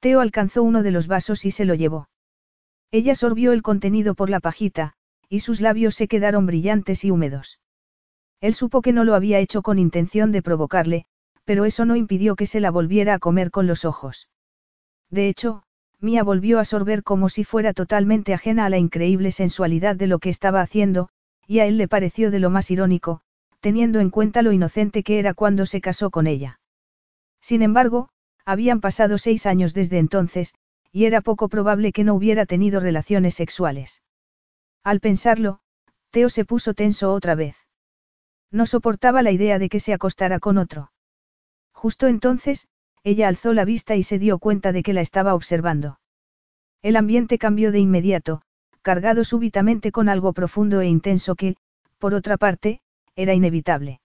Teo 0.00 0.20
alcanzó 0.20 0.62
uno 0.62 0.82
de 0.82 0.90
los 0.90 1.06
vasos 1.06 1.44
y 1.44 1.50
se 1.50 1.64
lo 1.64 1.74
llevó. 1.74 2.08
Ella 2.90 3.14
sorbió 3.14 3.52
el 3.52 3.62
contenido 3.62 4.14
por 4.14 4.30
la 4.30 4.40
pajita, 4.40 4.94
y 5.28 5.40
sus 5.40 5.60
labios 5.60 5.94
se 5.94 6.08
quedaron 6.08 6.46
brillantes 6.46 7.04
y 7.04 7.10
húmedos. 7.10 7.59
Él 8.40 8.54
supo 8.54 8.82
que 8.82 8.92
no 8.92 9.04
lo 9.04 9.14
había 9.14 9.38
hecho 9.38 9.62
con 9.62 9.78
intención 9.78 10.32
de 10.32 10.42
provocarle, 10.42 11.04
pero 11.44 11.64
eso 11.64 11.84
no 11.84 11.96
impidió 11.96 12.36
que 12.36 12.46
se 12.46 12.60
la 12.60 12.70
volviera 12.70 13.14
a 13.14 13.18
comer 13.18 13.50
con 13.50 13.66
los 13.66 13.84
ojos. 13.84 14.28
De 15.10 15.28
hecho, 15.28 15.62
Mía 16.00 16.22
volvió 16.22 16.58
a 16.58 16.64
sorber 16.64 17.02
como 17.02 17.28
si 17.28 17.44
fuera 17.44 17.74
totalmente 17.74 18.32
ajena 18.32 18.64
a 18.64 18.70
la 18.70 18.78
increíble 18.78 19.32
sensualidad 19.32 19.96
de 19.96 20.06
lo 20.06 20.18
que 20.18 20.30
estaba 20.30 20.62
haciendo, 20.62 21.10
y 21.46 21.58
a 21.58 21.66
él 21.66 21.76
le 21.76 21.88
pareció 21.88 22.30
de 22.30 22.38
lo 22.38 22.48
más 22.48 22.70
irónico, 22.70 23.20
teniendo 23.60 24.00
en 24.00 24.08
cuenta 24.08 24.40
lo 24.40 24.52
inocente 24.52 25.02
que 25.02 25.18
era 25.18 25.34
cuando 25.34 25.66
se 25.66 25.82
casó 25.82 26.10
con 26.10 26.26
ella. 26.26 26.60
Sin 27.42 27.62
embargo, 27.62 28.08
habían 28.46 28.80
pasado 28.80 29.18
seis 29.18 29.44
años 29.44 29.74
desde 29.74 29.98
entonces, 29.98 30.54
y 30.92 31.04
era 31.04 31.20
poco 31.20 31.48
probable 31.48 31.92
que 31.92 32.04
no 32.04 32.14
hubiera 32.14 32.46
tenido 32.46 32.80
relaciones 32.80 33.34
sexuales. 33.34 34.02
Al 34.82 35.00
pensarlo, 35.00 35.60
Teo 36.10 36.30
se 36.30 36.44
puso 36.46 36.72
tenso 36.72 37.12
otra 37.12 37.34
vez. 37.34 37.56
No 38.50 38.66
soportaba 38.66 39.22
la 39.22 39.30
idea 39.30 39.58
de 39.58 39.68
que 39.68 39.80
se 39.80 39.92
acostara 39.92 40.40
con 40.40 40.58
otro. 40.58 40.92
Justo 41.72 42.08
entonces, 42.08 42.68
ella 43.04 43.28
alzó 43.28 43.52
la 43.52 43.64
vista 43.64 43.96
y 43.96 44.02
se 44.02 44.18
dio 44.18 44.38
cuenta 44.38 44.72
de 44.72 44.82
que 44.82 44.92
la 44.92 45.00
estaba 45.00 45.34
observando. 45.34 46.00
El 46.82 46.96
ambiente 46.96 47.38
cambió 47.38 47.72
de 47.72 47.78
inmediato, 47.78 48.42
cargado 48.82 49.24
súbitamente 49.24 49.92
con 49.92 50.08
algo 50.08 50.32
profundo 50.32 50.80
e 50.80 50.86
intenso 50.86 51.34
que, 51.34 51.56
por 51.98 52.14
otra 52.14 52.36
parte, 52.36 52.80
era 53.14 53.34
inevitable. 53.34 54.00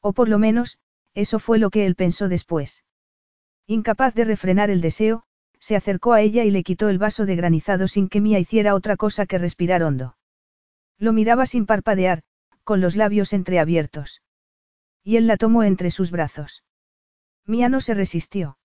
O 0.00 0.12
por 0.12 0.28
lo 0.28 0.38
menos, 0.38 0.78
eso 1.14 1.38
fue 1.38 1.58
lo 1.58 1.70
que 1.70 1.86
él 1.86 1.94
pensó 1.94 2.28
después. 2.28 2.84
Incapaz 3.66 4.14
de 4.14 4.24
refrenar 4.24 4.70
el 4.70 4.80
deseo, 4.80 5.22
se 5.58 5.76
acercó 5.76 6.14
a 6.14 6.22
ella 6.22 6.44
y 6.44 6.50
le 6.50 6.62
quitó 6.62 6.88
el 6.88 6.98
vaso 6.98 7.26
de 7.26 7.36
granizado 7.36 7.86
sin 7.86 8.08
que 8.08 8.20
Mía 8.20 8.38
hiciera 8.38 8.74
otra 8.74 8.96
cosa 8.96 9.26
que 9.26 9.38
respirar 9.38 9.82
hondo. 9.82 10.16
Lo 10.98 11.12
miraba 11.12 11.46
sin 11.46 11.66
parpadear, 11.66 12.22
con 12.64 12.80
los 12.80 12.96
labios 12.96 13.32
entreabiertos. 13.32 14.22
Y 15.02 15.16
él 15.16 15.26
la 15.26 15.36
tomó 15.36 15.62
entre 15.62 15.90
sus 15.90 16.10
brazos. 16.10 16.64
Mía 17.46 17.68
no 17.68 17.80
se 17.80 17.94
resistió. 17.94 18.58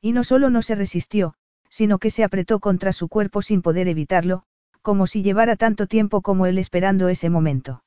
Y 0.00 0.12
no 0.12 0.24
solo 0.24 0.50
no 0.50 0.62
se 0.62 0.74
resistió, 0.74 1.34
sino 1.68 1.98
que 1.98 2.10
se 2.10 2.24
apretó 2.24 2.60
contra 2.60 2.92
su 2.92 3.08
cuerpo 3.08 3.40
sin 3.40 3.62
poder 3.62 3.88
evitarlo, 3.88 4.42
como 4.82 5.06
si 5.06 5.22
llevara 5.22 5.56
tanto 5.56 5.86
tiempo 5.86 6.20
como 6.20 6.46
él 6.46 6.58
esperando 6.58 7.08
ese 7.08 7.30
momento. 7.30 7.84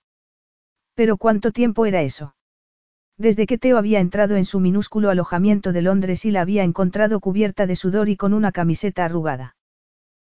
Pero 0.96 1.18
¿cuánto 1.18 1.52
tiempo 1.52 1.86
era 1.86 2.02
eso? 2.02 2.36
Desde 3.18 3.46
que 3.46 3.58
Teo 3.58 3.78
había 3.78 4.00
entrado 4.00 4.36
en 4.36 4.46
su 4.46 4.60
minúsculo 4.60 5.10
alojamiento 5.10 5.72
de 5.72 5.82
Londres 5.82 6.26
y 6.26 6.32
la 6.32 6.42
había 6.42 6.64
encontrado 6.64 7.20
cubierta 7.20 7.68
de 7.68 7.76
sudor 7.76 8.10
y 8.10 8.18
con 8.18 8.34
una 8.34 8.52
camiseta 8.52 9.06
arrugada. 9.06 9.56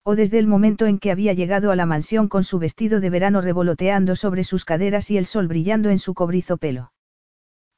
O 0.04 0.16
desde 0.16 0.38
el 0.40 0.48
momento 0.48 0.86
en 0.86 1.00
que 1.00 1.12
había 1.12 1.34
llegado 1.34 1.72
a 1.72 1.76
la 1.76 1.86
mansión 1.86 2.28
con 2.28 2.44
su 2.44 2.60
vestido 2.60 3.00
de 3.00 3.10
verano 3.10 3.40
revoloteando 3.40 4.16
sobre 4.16 4.44
sus 4.44 4.66
caderas 4.66 5.10
y 5.10 5.18
el 5.18 5.26
sol 5.26 5.48
brillando 5.48 5.90
en 5.90 6.00
su 6.00 6.14
cobrizo 6.14 6.58
pelo. 6.58 6.92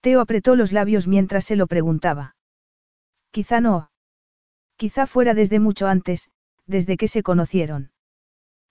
Teo 0.02 0.22
apretó 0.22 0.56
los 0.56 0.72
labios 0.72 1.08
mientras 1.08 1.46
se 1.46 1.56
lo 1.56 1.68
preguntaba. 1.68 2.36
Quizá 3.32 3.62
no. 3.62 3.92
Quizá 4.76 5.08
fuera 5.08 5.34
desde 5.34 5.60
mucho 5.60 5.88
antes, 5.88 6.30
desde 6.66 6.98
que 6.98 7.08
se 7.08 7.22
conocieron. 7.22 7.92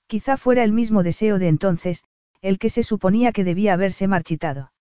Quizá 0.06 0.36
fuera 0.36 0.64
el 0.64 0.72
mismo 0.72 1.02
deseo 1.02 1.38
de 1.38 1.48
entonces, 1.48 2.04
el 2.40 2.58
que 2.58 2.70
se 2.70 2.82
suponía 2.82 3.32
que 3.32 3.44
debía 3.44 3.72
haberse 3.72 4.06
marchitado. 4.06 4.72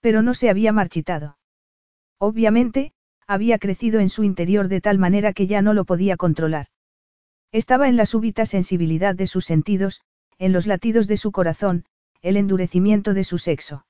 Pero 0.00 0.22
no 0.22 0.34
se 0.34 0.50
había 0.50 0.72
marchitado. 0.72 1.38
Obviamente, 2.18 2.92
había 3.26 3.58
crecido 3.58 4.00
en 4.00 4.08
su 4.08 4.24
interior 4.24 4.68
de 4.68 4.80
tal 4.80 4.98
manera 4.98 5.32
que 5.32 5.46
ya 5.46 5.62
no 5.62 5.72
lo 5.72 5.84
podía 5.84 6.16
controlar. 6.16 6.66
Estaba 7.54 7.88
en 7.88 7.96
la 7.96 8.04
súbita 8.04 8.46
sensibilidad 8.46 9.14
de 9.14 9.28
sus 9.28 9.44
sentidos, 9.44 10.00
en 10.38 10.52
los 10.52 10.66
latidos 10.66 11.06
de 11.06 11.16
su 11.16 11.30
corazón, 11.30 11.84
el 12.20 12.36
endurecimiento 12.36 13.14
de 13.14 13.22
su 13.22 13.38
sexo. 13.38 13.86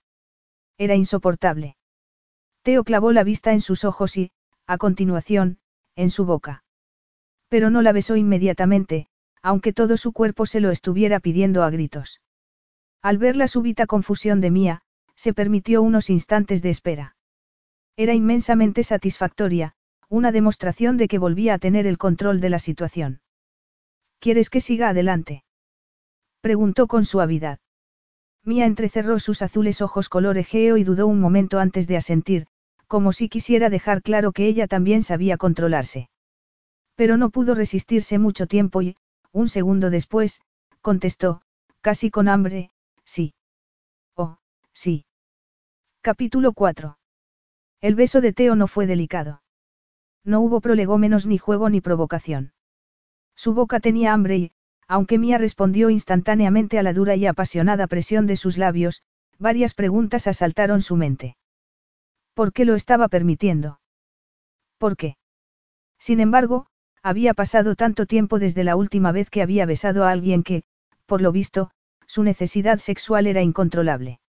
Era 0.76 0.96
insoportable. 0.96 1.78
Teo 2.60 2.84
clavó 2.84 3.10
la 3.10 3.24
vista 3.24 3.54
en 3.54 3.62
sus 3.62 3.84
ojos 3.84 4.18
y, 4.18 4.32
a 4.66 4.76
continuación, 4.76 5.56
en 5.96 6.10
su 6.10 6.26
boca. 6.26 6.62
Pero 7.48 7.70
no 7.70 7.80
la 7.80 7.92
besó 7.92 8.16
inmediatamente, 8.16 9.06
aunque 9.40 9.72
todo 9.72 9.96
su 9.96 10.12
cuerpo 10.12 10.44
se 10.44 10.60
lo 10.60 10.70
estuviera 10.70 11.18
pidiendo 11.18 11.62
a 11.62 11.70
gritos. 11.70 12.20
Al 13.00 13.16
ver 13.16 13.34
la 13.34 13.48
súbita 13.48 13.86
confusión 13.86 14.42
de 14.42 14.50
Mía, 14.50 14.82
se 15.14 15.32
permitió 15.32 15.80
unos 15.80 16.10
instantes 16.10 16.60
de 16.60 16.68
espera. 16.68 17.16
Era 17.96 18.12
inmensamente 18.12 18.82
satisfactoria, 18.82 19.72
una 20.10 20.32
demostración 20.32 20.98
de 20.98 21.08
que 21.08 21.18
volvía 21.18 21.54
a 21.54 21.58
tener 21.58 21.86
el 21.86 21.96
control 21.96 22.42
de 22.42 22.50
la 22.50 22.58
situación. 22.58 23.22
¿Quieres 24.24 24.48
que 24.48 24.62
siga 24.62 24.88
adelante? 24.88 25.44
Preguntó 26.40 26.86
con 26.86 27.04
suavidad. 27.04 27.58
Mía 28.42 28.64
entrecerró 28.64 29.18
sus 29.18 29.42
azules 29.42 29.82
ojos 29.82 30.08
color 30.08 30.38
egeo 30.38 30.78
y 30.78 30.82
dudó 30.82 31.06
un 31.08 31.20
momento 31.20 31.58
antes 31.58 31.86
de 31.88 31.98
asentir, 31.98 32.46
como 32.86 33.12
si 33.12 33.28
quisiera 33.28 33.68
dejar 33.68 34.00
claro 34.00 34.32
que 34.32 34.46
ella 34.46 34.66
también 34.66 35.02
sabía 35.02 35.36
controlarse. 35.36 36.08
Pero 36.94 37.18
no 37.18 37.28
pudo 37.28 37.54
resistirse 37.54 38.18
mucho 38.18 38.46
tiempo 38.46 38.80
y, 38.80 38.96
un 39.30 39.50
segundo 39.50 39.90
después, 39.90 40.40
contestó, 40.80 41.42
casi 41.82 42.10
con 42.10 42.26
hambre, 42.28 42.70
sí. 43.04 43.34
Oh, 44.16 44.38
Sí. 44.72 45.04
Capítulo 46.00 46.54
4. 46.54 46.96
El 47.82 47.94
beso 47.94 48.22
de 48.22 48.32
Teo 48.32 48.56
no 48.56 48.68
fue 48.68 48.86
delicado. 48.86 49.42
No 50.24 50.40
hubo 50.40 50.62
prolegómenos 50.62 51.26
ni 51.26 51.36
juego 51.36 51.68
ni 51.68 51.82
provocación. 51.82 52.53
Su 53.34 53.54
boca 53.54 53.80
tenía 53.80 54.12
hambre 54.12 54.36
y, 54.36 54.52
aunque 54.86 55.18
Mía 55.18 55.38
respondió 55.38 55.90
instantáneamente 55.90 56.78
a 56.78 56.82
la 56.82 56.92
dura 56.92 57.16
y 57.16 57.26
apasionada 57.26 57.86
presión 57.86 58.26
de 58.26 58.36
sus 58.36 58.58
labios, 58.58 59.02
varias 59.38 59.74
preguntas 59.74 60.26
asaltaron 60.26 60.82
su 60.82 60.96
mente. 60.96 61.36
¿Por 62.34 62.52
qué 62.52 62.64
lo 62.64 62.74
estaba 62.74 63.08
permitiendo? 63.08 63.80
¿Por 64.78 64.96
qué? 64.96 65.16
Sin 65.98 66.20
embargo, 66.20 66.66
había 67.02 67.34
pasado 67.34 67.76
tanto 67.76 68.06
tiempo 68.06 68.38
desde 68.38 68.64
la 68.64 68.76
última 68.76 69.12
vez 69.12 69.30
que 69.30 69.42
había 69.42 69.66
besado 69.66 70.04
a 70.04 70.10
alguien 70.10 70.42
que, 70.42 70.64
por 71.06 71.20
lo 71.20 71.32
visto, 71.32 71.70
su 72.06 72.22
necesidad 72.22 72.78
sexual 72.78 73.26
era 73.26 73.42
incontrolable. 73.42 74.20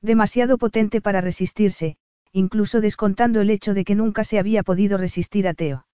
Demasiado 0.00 0.58
potente 0.58 1.00
para 1.00 1.20
resistirse, 1.20 1.96
incluso 2.32 2.80
descontando 2.80 3.40
el 3.40 3.50
hecho 3.50 3.74
de 3.74 3.84
que 3.84 3.94
nunca 3.94 4.24
se 4.24 4.38
había 4.38 4.62
podido 4.62 4.98
resistir 4.98 5.48
a 5.48 5.54
Teo. 5.54 5.86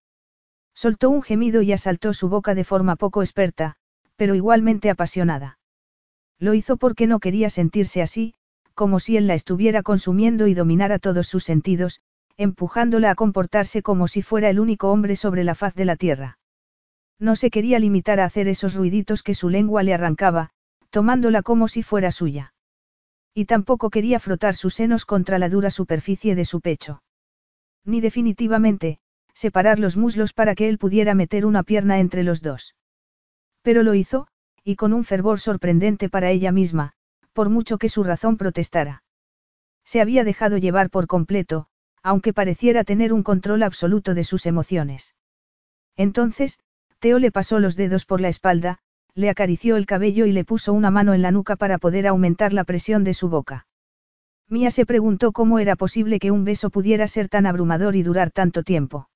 Soltó 0.83 1.11
un 1.11 1.21
gemido 1.21 1.61
y 1.61 1.73
asaltó 1.75 2.15
su 2.15 2.31
boca 2.31 2.55
de 2.55 2.65
forma 2.65 2.97
poco 2.97 3.21
experta, 3.21 3.75
pero 4.17 4.35
igualmente 4.35 4.89
apasionada. 4.89 5.59
Lo 6.39 6.55
hizo 6.55 6.79
porque 6.79 7.07
no 7.07 7.21
quería 7.21 7.51
sentirse 7.51 8.01
así, 8.01 8.33
como 8.73 8.99
si 8.99 9.19
él 9.19 9.27
la 9.27 9.35
estuviera 9.35 9.83
consumiendo 9.83 10.47
y 10.47 10.55
dominara 10.55 10.99
todos 10.99 11.27
sus 11.27 11.45
sentidos, 11.45 12.01
empujándola 12.39 13.11
a 13.11 13.15
comportarse 13.15 13.83
como 13.83 14.09
si 14.09 14.23
fuera 14.23 14.49
el 14.49 14.59
único 14.59 14.91
hombre 14.91 15.17
sobre 15.17 15.45
la 15.45 15.55
faz 15.55 15.75
de 15.75 15.85
la 15.85 15.97
tierra. 15.97 16.39
No 17.19 17.37
se 17.37 17.51
quería 17.51 17.79
limitar 17.79 18.19
a 18.19 18.25
hacer 18.25 18.49
esos 18.49 18.75
ruiditos 18.75 19.23
que 19.23 19.35
su 19.35 19.51
lengua 19.51 19.83
le 19.83 19.93
arrancaba, 19.93 20.49
tomándola 20.89 21.43
como 21.43 21.69
si 21.69 21.83
fuera 21.83 22.11
suya. 22.11 22.55
Y 23.35 23.45
tampoco 23.45 23.91
quería 23.91 24.19
frotar 24.19 24.55
sus 24.55 24.77
senos 24.77 25.05
contra 25.05 25.39
la 25.39 25.51
dura 25.51 25.71
superficie 25.71 26.35
de 26.35 26.47
su 26.47 26.63
pecho. 26.63 27.03
Ni 27.85 28.01
definitivamente, 28.01 29.00
separar 29.35 29.79
los 29.79 29.97
muslos 29.97 30.33
para 30.33 30.55
que 30.55 30.69
él 30.69 30.79
pudiera 30.79 31.15
meter 31.15 31.47
una 31.47 31.63
pierna 31.63 31.99
entre 32.01 32.23
los 32.23 32.43
dos. 32.43 32.75
Pero 33.63 33.83
lo 33.83 33.95
hizo, 33.95 34.27
y 34.65 34.77
con 34.77 34.93
un 34.93 35.05
fervor 35.05 35.41
sorprendente 35.41 36.09
para 36.09 36.31
ella 36.31 36.53
misma, 36.53 36.93
por 37.33 37.49
mucho 37.49 37.79
que 37.79 37.89
su 37.89 38.05
razón 38.05 38.37
protestara. 38.37 39.03
Se 39.85 40.01
había 40.01 40.25
dejado 40.25 40.59
llevar 40.59 40.91
por 40.91 41.07
completo, 41.07 41.67
aunque 42.03 42.33
pareciera 42.33 42.85
tener 42.85 43.13
un 43.13 43.23
control 43.23 43.63
absoluto 43.63 44.15
de 44.15 44.25
sus 44.25 44.47
emociones. 44.47 45.15
Entonces, 45.97 46.59
Teo 46.99 47.19
le 47.19 47.31
pasó 47.31 47.59
los 47.59 47.77
dedos 47.77 48.05
por 48.05 48.21
la 48.21 48.29
espalda, 48.29 48.79
le 49.15 49.31
acarició 49.31 49.77
el 49.77 49.87
cabello 49.87 50.27
y 50.27 50.33
le 50.33 50.45
puso 50.45 50.73
una 50.73 50.91
mano 50.91 51.15
en 51.15 51.23
la 51.23 51.31
nuca 51.31 51.57
para 51.57 51.79
poder 51.79 52.07
aumentar 52.07 52.53
la 52.53 52.65
presión 52.65 53.05
de 53.05 53.15
su 53.15 53.29
boca. 53.29 53.67
Mía 54.49 54.71
se 54.71 54.87
preguntó 54.87 55.33
cómo 55.33 55.59
era 55.59 55.77
posible 55.77 56.19
que 56.19 56.31
un 56.31 56.45
beso 56.45 56.71
pudiera 56.71 57.07
ser 57.07 57.29
tan 57.29 57.47
abrumador 57.47 57.97
y 57.97 58.03
durar 58.03 58.31
tanto 58.31 58.63
tiempo. 58.63 59.09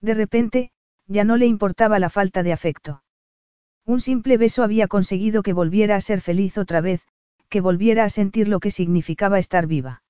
De 0.00 0.14
repente, 0.14 0.70
ya 1.06 1.24
no 1.24 1.36
le 1.36 1.46
importaba 1.46 1.98
la 1.98 2.10
falta 2.10 2.42
de 2.42 2.52
afecto. 2.52 3.02
Un 3.84 4.00
simple 4.00 4.36
beso 4.36 4.62
había 4.62 4.88
conseguido 4.88 5.42
que 5.42 5.52
volviera 5.52 5.96
a 5.96 6.00
ser 6.00 6.20
feliz 6.20 6.58
otra 6.58 6.80
vez, 6.80 7.02
que 7.48 7.60
volviera 7.60 8.04
a 8.04 8.10
sentir 8.10 8.48
lo 8.48 8.60
que 8.60 8.70
significaba 8.70 9.38
estar 9.38 9.66
viva. 9.66 10.02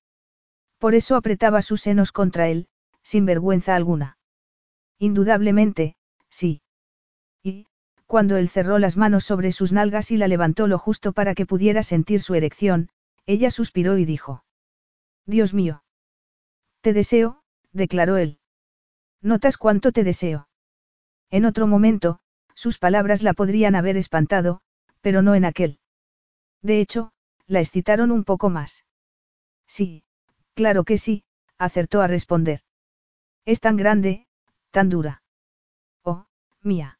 Por 0.78 0.94
eso 0.94 1.16
apretaba 1.16 1.62
sus 1.62 1.80
senos 1.80 2.12
contra 2.12 2.48
él, 2.48 2.68
sin 3.02 3.24
vergüenza 3.24 3.74
alguna. 3.74 4.18
Indudablemente, 4.98 5.96
sí. 6.28 6.62
Y, 7.42 7.66
cuando 8.06 8.36
él 8.36 8.48
cerró 8.48 8.78
las 8.78 8.96
manos 8.96 9.24
sobre 9.24 9.52
sus 9.52 9.72
nalgas 9.72 10.10
y 10.10 10.16
la 10.16 10.28
levantó 10.28 10.66
lo 10.66 10.78
justo 10.78 11.12
para 11.12 11.34
que 11.34 11.46
pudiera 11.46 11.82
sentir 11.82 12.20
su 12.20 12.34
erección, 12.34 12.90
ella 13.24 13.50
suspiró 13.50 13.96
y 13.96 14.04
dijo. 14.04 14.44
Dios 15.26 15.54
mío. 15.54 15.84
Te 16.82 16.92
deseo, 16.92 17.42
declaró 17.72 18.16
él. 18.16 18.39
¿Notas 19.22 19.56
cuánto 19.56 19.92
te 19.92 20.04
deseo? 20.04 20.48
En 21.30 21.44
otro 21.44 21.66
momento, 21.66 22.20
sus 22.54 22.78
palabras 22.78 23.22
la 23.22 23.34
podrían 23.34 23.74
haber 23.74 23.96
espantado, 23.96 24.60
pero 25.00 25.22
no 25.22 25.34
en 25.34 25.44
aquel. 25.44 25.78
De 26.62 26.80
hecho, 26.80 27.12
la 27.46 27.60
excitaron 27.60 28.10
un 28.10 28.24
poco 28.24 28.50
más. 28.50 28.84
Sí, 29.66 30.04
claro 30.54 30.84
que 30.84 30.98
sí, 30.98 31.24
acertó 31.58 32.00
a 32.00 32.06
responder. 32.06 32.60
Es 33.44 33.60
tan 33.60 33.76
grande, 33.76 34.26
tan 34.70 34.88
dura. 34.88 35.22
Oh, 36.02 36.26
mía. 36.62 36.98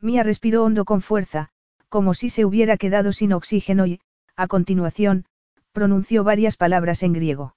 Mía 0.00 0.22
respiró 0.22 0.64
hondo 0.64 0.84
con 0.84 1.02
fuerza, 1.02 1.50
como 1.88 2.14
si 2.14 2.30
se 2.30 2.44
hubiera 2.44 2.76
quedado 2.76 3.12
sin 3.12 3.32
oxígeno 3.32 3.86
y, 3.86 4.00
a 4.36 4.46
continuación, 4.46 5.26
pronunció 5.72 6.24
varias 6.24 6.56
palabras 6.56 7.02
en 7.02 7.12
griego. 7.12 7.56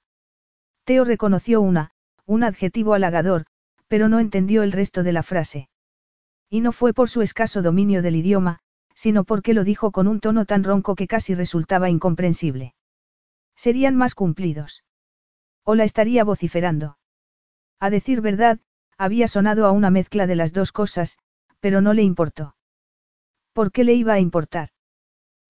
Teo 0.83 1.05
reconoció 1.05 1.61
una, 1.61 1.91
un 2.25 2.43
adjetivo 2.43 2.93
halagador, 2.93 3.45
pero 3.93 4.09
no 4.09 4.19
entendió 4.19 4.63
el 4.63 4.71
resto 4.71 5.03
de 5.03 5.13
la 5.13 5.21
frase. 5.21 5.69
Y 6.49 6.61
no 6.61 6.71
fue 6.71 6.93
por 6.95 7.11
su 7.11 7.21
escaso 7.21 7.61
dominio 7.61 8.01
del 8.01 8.15
idioma, 8.15 8.57
sino 8.95 9.23
porque 9.23 9.53
lo 9.53 9.63
dijo 9.63 9.91
con 9.91 10.07
un 10.07 10.19
tono 10.19 10.45
tan 10.45 10.63
ronco 10.63 10.95
que 10.95 11.05
casi 11.05 11.35
resultaba 11.35 11.91
incomprensible. 11.91 12.73
Serían 13.55 13.95
más 13.95 14.15
cumplidos. 14.15 14.83
O 15.63 15.75
la 15.75 15.83
estaría 15.83 16.23
vociferando. 16.23 16.97
A 17.79 17.91
decir 17.91 18.21
verdad, 18.21 18.59
había 18.97 19.27
sonado 19.27 19.67
a 19.67 19.71
una 19.71 19.91
mezcla 19.91 20.25
de 20.25 20.37
las 20.37 20.53
dos 20.53 20.71
cosas, 20.71 21.19
pero 21.59 21.79
no 21.79 21.93
le 21.93 22.01
importó. 22.01 22.55
¿Por 23.53 23.71
qué 23.71 23.83
le 23.83 23.93
iba 23.93 24.13
a 24.13 24.19
importar? 24.19 24.69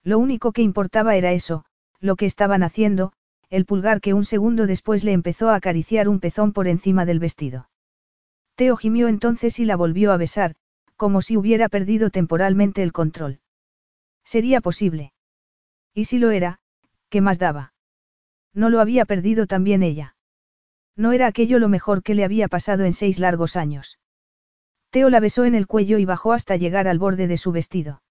Lo 0.04 0.20
único 0.20 0.52
que 0.52 0.64
importaba 0.64 1.16
era 1.16 1.32
eso, 1.32 1.64
lo 2.02 2.18
que 2.18 2.26
estaban 2.26 2.62
haciendo, 2.62 3.14
el 3.50 3.64
pulgar 3.64 4.02
que 4.02 4.14
un 4.14 4.26
segundo 4.26 4.68
después 4.68 5.06
le 5.06 5.14
empezó 5.14 5.50
a 5.50 5.56
acariciar 5.56 6.10
un 6.10 6.20
pezón 6.20 6.52
por 6.52 6.68
encima 6.68 7.06
del 7.06 7.20
vestido. 7.20 7.70
Teo 8.56 8.76
gimió 8.78 9.08
entonces 9.08 9.60
y 9.60 9.66
la 9.66 9.76
volvió 9.76 10.12
a 10.12 10.18
besar, 10.18 10.56
como 10.96 11.22
si 11.22 11.38
hubiera 11.38 11.70
perdido 11.70 12.10
temporalmente 12.10 12.84
el 12.84 12.92
control. 12.92 13.40
Sería 14.24 14.62
posible. 14.62 15.14
Y 15.94 16.06
si 16.06 16.18
lo 16.18 16.32
era, 16.32 16.60
¿qué 17.10 17.22
más 17.22 17.40
daba? 17.40 17.74
No 18.54 18.70
lo 18.70 18.80
había 18.80 19.06
perdido 19.06 19.48
también 19.48 19.84
ella. 19.84 20.16
No 20.96 21.12
era 21.12 21.28
aquello 21.28 21.60
lo 21.60 21.70
mejor 21.70 22.04
que 22.04 22.14
le 22.14 22.24
había 22.24 22.48
pasado 22.48 22.86
en 22.86 22.94
seis 22.94 23.20
largos 23.20 23.56
años. 23.56 24.00
Teo 24.92 25.10
la 25.10 25.20
besó 25.20 25.46
en 25.46 25.56
el 25.56 25.66
cuello 25.66 25.98
y 25.98 26.06
bajó 26.06 26.34
hasta 26.34 26.56
llegar 26.56 26.88
al 26.88 27.00
borde 27.00 27.28
de 27.28 27.38
su 27.38 27.52
vestido. 27.52 28.04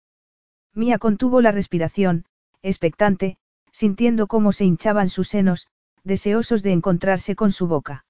Mía 0.75 0.99
contuvo 0.99 1.41
la 1.41 1.53
respiración, 1.53 2.25
expectante, 2.61 3.37
sintiendo 3.71 4.27
cómo 4.27 4.53
se 4.53 4.65
hinchaban 4.65 5.09
sus 5.09 5.29
senos, 5.29 5.69
deseosos 6.03 6.63
de 6.65 6.73
encontrarse 6.73 7.37
con 7.37 7.53
su 7.53 7.69
boca. 7.69 8.05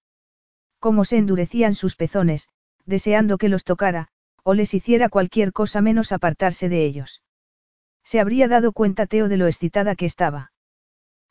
Cómo 0.83 1.05
se 1.05 1.17
endurecían 1.17 1.77
sus 1.77 1.95
pezones, 1.95 2.49
deseando 2.87 3.39
que 3.39 3.49
los 3.49 3.63
tocara, 3.63 4.09
o 4.43 4.53
les 4.53 4.75
hiciera 4.75 5.09
cualquier 5.09 5.53
cosa 5.53 5.81
menos 5.81 6.11
apartarse 6.11 6.69
de 6.69 6.85
ellos. 6.85 7.23
Se 8.03 8.19
habría 8.19 8.49
dado 8.49 8.73
cuenta 8.73 9.07
Teo 9.07 9.29
de 9.29 9.37
lo 9.37 9.47
excitada 9.47 9.95
que 9.95 10.07
estaba. 10.07 10.51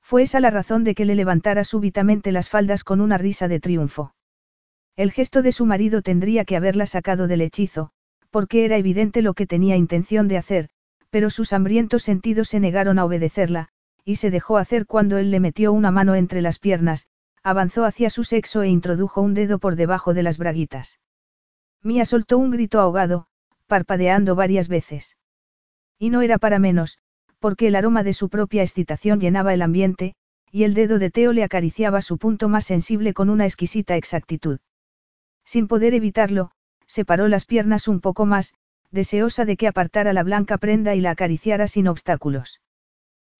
Fue 0.02 0.23
esa 0.23 0.40
la 0.40 0.52
razón 0.52 0.86
de 0.86 0.95
que 0.95 1.03
le 1.03 1.15
levantara 1.15 1.65
súbitamente 1.65 2.32
las 2.32 2.48
faldas 2.48 2.86
con 2.86 3.02
una 3.02 3.18
risa 3.18 3.49
de 3.49 3.60
triunfo. 3.60 4.15
El 4.95 5.11
gesto 5.11 5.41
de 5.41 5.52
su 5.52 5.65
marido 5.65 6.02
tendría 6.02 6.45
que 6.45 6.56
haberla 6.56 6.86
sacado 6.86 7.28
del 7.28 7.41
hechizo, 7.41 7.91
porque 8.30 8.64
era 8.64 8.78
evidente 8.78 9.22
lo 9.22 9.34
que 9.34 9.48
tenía 9.48 9.76
intención 9.76 10.30
de 10.30 10.38
hacer, 10.38 10.69
pero 11.10 11.30
sus 11.30 11.52
hambrientos 11.52 12.03
sentidos 12.03 12.48
se 12.48 12.61
negaron 12.61 12.99
a 12.99 13.03
obedecerla, 13.03 13.68
y 14.06 14.15
se 14.15 14.32
dejó 14.32 14.56
hacer 14.56 14.86
cuando 14.86 15.18
él 15.18 15.30
le 15.30 15.41
metió 15.41 15.73
una 15.73 15.91
mano 15.91 16.15
entre 16.15 16.41
las 16.41 16.57
piernas, 16.57 17.10
avanzó 17.43 17.85
hacia 17.85 18.09
su 18.09 18.23
sexo 18.23 18.61
e 18.61 18.69
introdujo 18.69 19.22
un 19.22 19.34
dedo 19.34 19.59
por 19.59 19.76
debajo 19.76 20.13
de 20.13 20.23
las 20.23 20.38
braguitas. 20.38 20.99
Mía 21.84 22.05
soltó 22.05 22.38
un 22.38 22.51
grito 22.51 22.80
ahogado, 22.80 23.27
parpadeando 23.68 24.35
varias 24.35 24.68
veces. 24.68 25.18
Y 25.97 26.09
no 26.09 26.22
era 26.22 26.38
para 26.38 26.59
menos, 26.59 26.99
porque 27.39 27.68
el 27.68 27.76
aroma 27.76 28.03
de 28.03 28.13
su 28.13 28.30
propia 28.30 28.61
excitación 28.61 29.19
llenaba 29.19 29.53
el 29.53 29.61
ambiente, 29.61 30.13
y 30.51 30.63
el 30.63 30.73
dedo 30.73 30.99
de 30.99 31.09
Teo 31.09 31.34
le 31.34 31.43
acariciaba 31.43 32.01
su 32.01 32.18
punto 32.18 32.49
más 32.49 32.65
sensible 32.65 33.13
con 33.13 33.30
una 33.30 33.45
exquisita 33.45 33.95
exactitud. 33.95 34.59
Sin 35.43 35.68
poder 35.68 35.93
evitarlo, 35.93 36.51
separó 36.85 37.27
las 37.27 37.45
piernas 37.45 37.88
un 37.88 38.01
poco 38.01 38.26
más, 38.26 38.53
deseosa 38.91 39.45
de 39.45 39.57
que 39.57 39.68
apartara 39.68 40.13
la 40.13 40.23
blanca 40.23 40.57
prenda 40.57 40.93
y 40.93 41.01
la 41.01 41.11
acariciara 41.11 41.68
sin 41.68 41.88
obstáculos. 41.88 42.61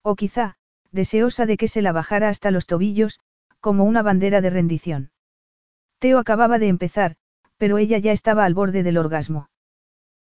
O 0.02 0.16
quizá, 0.16 0.56
deseosa 0.90 1.46
de 1.46 1.56
que 1.56 1.68
se 1.68 1.82
la 1.82 1.92
bajara 1.92 2.28
hasta 2.28 2.50
los 2.50 2.66
tobillos, 2.66 3.20
como 3.62 3.84
una 3.84 4.02
bandera 4.02 4.42
de 4.42 4.50
rendición. 4.50 5.12
Teo 6.00 6.18
acababa 6.18 6.58
de 6.58 6.66
empezar, 6.66 7.16
pero 7.56 7.78
ella 7.78 7.96
ya 7.96 8.12
estaba 8.12 8.44
al 8.44 8.54
borde 8.54 8.82
del 8.82 8.98
orgasmo. 8.98 9.48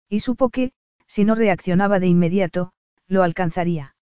Y 0.10 0.20
supo 0.20 0.50
que, 0.50 0.74
si 1.08 1.24
no 1.24 1.36
reaccionaba 1.36 2.00
de 2.00 2.08
inmediato, 2.08 2.74
lo 3.08 3.24
alcanzaría. 3.24 3.96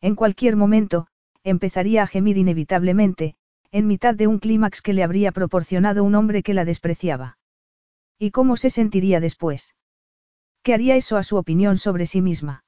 En 0.00 0.16
cualquier 0.16 0.56
momento, 0.56 1.06
empezaría 1.44 2.02
a 2.02 2.06
gemir 2.06 2.38
inevitablemente, 2.38 3.36
en 3.70 3.86
mitad 3.86 4.14
de 4.14 4.26
un 4.26 4.38
clímax 4.38 4.80
que 4.80 4.94
le 4.94 5.04
habría 5.04 5.30
proporcionado 5.30 6.02
un 6.02 6.14
hombre 6.14 6.42
que 6.42 6.54
la 6.54 6.64
despreciaba. 6.64 7.36
¿Y 8.18 8.30
cómo 8.30 8.56
se 8.56 8.70
sentiría 8.70 9.20
después? 9.20 9.74
¿Qué 10.62 10.72
haría 10.72 10.96
eso 10.96 11.18
a 11.18 11.22
su 11.22 11.36
opinión 11.36 11.76
sobre 11.76 12.06
sí 12.06 12.22
misma? 12.22 12.64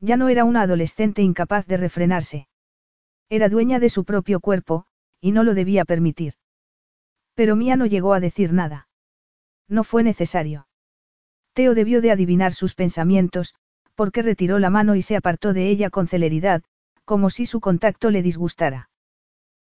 Ya 0.00 0.16
no 0.16 0.28
era 0.28 0.44
una 0.44 0.62
adolescente 0.62 1.22
incapaz 1.22 1.66
de 1.66 1.76
refrenarse. 1.76 2.48
Era 3.28 3.48
dueña 3.48 3.80
de 3.80 3.88
su 3.88 4.04
propio 4.04 4.38
cuerpo, 4.38 4.86
y 5.20 5.32
no 5.32 5.44
lo 5.44 5.54
debía 5.54 5.84
permitir. 5.84 6.34
Pero 7.34 7.56
Mía 7.56 7.76
no 7.76 7.86
llegó 7.86 8.14
a 8.14 8.20
decir 8.20 8.52
nada. 8.52 8.88
No 9.68 9.84
fue 9.84 10.02
necesario. 10.02 10.66
Teo 11.52 11.74
debió 11.74 12.00
de 12.00 12.10
adivinar 12.10 12.52
sus 12.52 12.74
pensamientos, 12.74 13.54
porque 13.94 14.22
retiró 14.22 14.58
la 14.58 14.70
mano 14.70 14.94
y 14.94 15.02
se 15.02 15.16
apartó 15.16 15.52
de 15.52 15.68
ella 15.68 15.90
con 15.90 16.06
celeridad, 16.06 16.62
como 17.04 17.30
si 17.30 17.46
su 17.46 17.60
contacto 17.60 18.10
le 18.10 18.22
disgustara. 18.22 18.90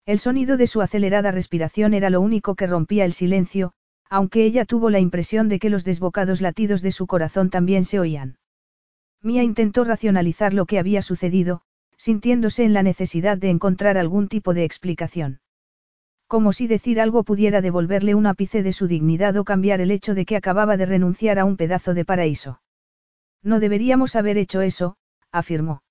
El 0.05 0.19
sonido 0.19 0.57
de 0.57 0.67
su 0.67 0.81
acelerada 0.81 1.31
respiración 1.31 1.93
era 1.93 2.09
lo 2.09 2.19
único 2.19 2.55
que 2.55 2.67
rompía 2.67 3.05
el 3.05 3.13
silencio, 3.13 3.73
aunque 4.09 4.43
ella 4.45 4.65
tuvo 4.65 4.89
la 4.89 4.99
impresión 4.99 5.49
de 5.49 5.59
que 5.59 5.69
los 5.69 5.83
desbocados 5.83 6.41
latidos 6.41 6.81
de 6.81 6.91
su 6.91 7.07
corazón 7.07 7.49
también 7.49 7.85
se 7.85 7.99
oían. 7.99 8.37
Mía 9.21 9.43
intentó 9.43 9.83
racionalizar 9.85 10.53
lo 10.53 10.65
que 10.65 10.79
había 10.79 11.01
sucedido, 11.01 11.61
sintiéndose 12.03 12.65
en 12.65 12.73
la 12.73 12.83
necesidad 12.83 13.37
de 13.37 13.49
encontrar 13.49 13.97
algún 13.97 14.27
tipo 14.27 14.53
de 14.53 14.65
explicación. 14.65 15.39
Como 16.27 16.51
si 16.51 16.67
decir 16.67 16.99
algo 16.99 17.23
pudiera 17.23 17.61
devolverle 17.61 18.13
un 18.13 18.25
ápice 18.25 18.61
de 18.61 18.73
su 18.73 18.87
dignidad 18.87 19.37
o 19.37 19.45
cambiar 19.45 19.79
el 19.79 19.89
hecho 19.89 20.13
de 20.13 20.25
que 20.25 20.35
acababa 20.35 20.75
de 20.75 20.85
renunciar 20.85 21.39
a 21.39 21.45
un 21.45 21.55
pedazo 21.55 21.93
de 21.93 22.03
paraíso. 22.03 22.61
No 23.41 23.61
deberíamos 23.61 24.17
haber 24.17 24.37
hecho 24.37 24.59
eso, 24.59 24.97
afirmó. 25.31 25.81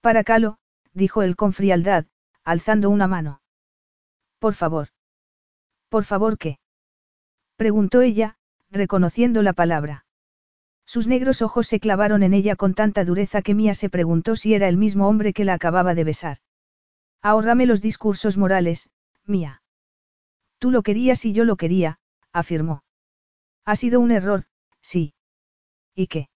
Para 0.00 0.22
Calo, 0.22 0.58
dijo 0.92 1.22
él 1.22 1.34
con 1.34 1.52
frialdad, 1.52 2.04
alzando 2.44 2.88
una 2.88 3.08
mano. 3.08 3.40
Por 4.38 4.54
favor. 4.54 4.90
¿Por 5.88 6.04
favor 6.04 6.38
qué? 6.38 6.60
preguntó 7.56 8.02
ella, 8.02 8.36
reconociendo 8.70 9.42
la 9.42 9.52
palabra. 9.52 10.03
Sus 10.94 11.08
negros 11.08 11.42
ojos 11.42 11.66
se 11.66 11.80
clavaron 11.80 12.22
en 12.22 12.34
ella 12.34 12.54
con 12.54 12.72
tanta 12.72 13.04
dureza 13.04 13.42
que 13.42 13.52
Mía 13.52 13.74
se 13.74 13.90
preguntó 13.90 14.36
si 14.36 14.54
era 14.54 14.68
el 14.68 14.76
mismo 14.76 15.08
hombre 15.08 15.32
que 15.32 15.44
la 15.44 15.54
acababa 15.54 15.92
de 15.96 16.04
besar. 16.04 16.38
Ahórrame 17.20 17.66
los 17.66 17.82
discursos 17.82 18.36
morales, 18.36 18.90
mía. 19.24 19.60
Tú 20.60 20.70
lo 20.70 20.84
querías 20.84 21.24
y 21.24 21.32
yo 21.32 21.44
lo 21.44 21.56
quería, 21.56 21.98
afirmó. 22.32 22.84
Ha 23.64 23.74
sido 23.74 23.98
un 23.98 24.12
error, 24.12 24.44
sí. 24.82 25.14
¿Y 25.96 26.06
qué? 26.06 26.28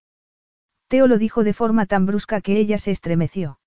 Teo 0.88 1.06
lo 1.06 1.18
dijo 1.18 1.44
de 1.44 1.54
forma 1.54 1.86
tan 1.86 2.04
brusca 2.04 2.40
que 2.40 2.58
ella 2.58 2.78
se 2.78 2.90
estremeció. 2.90 3.60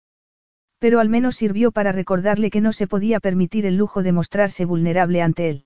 Pero 0.77 0.99
al 0.99 1.07
menos 1.07 1.38
sirvió 1.38 1.72
para 1.72 1.93
recordarle 1.93 2.49
que 2.49 2.59
no 2.59 2.73
se 2.73 2.88
podía 2.88 3.22
permitir 3.22 3.65
el 3.65 3.77
lujo 3.77 4.03
de 4.03 4.11
mostrarse 4.11 4.65
vulnerable 4.65 5.22
ante 5.22 5.49
él. 5.49 5.65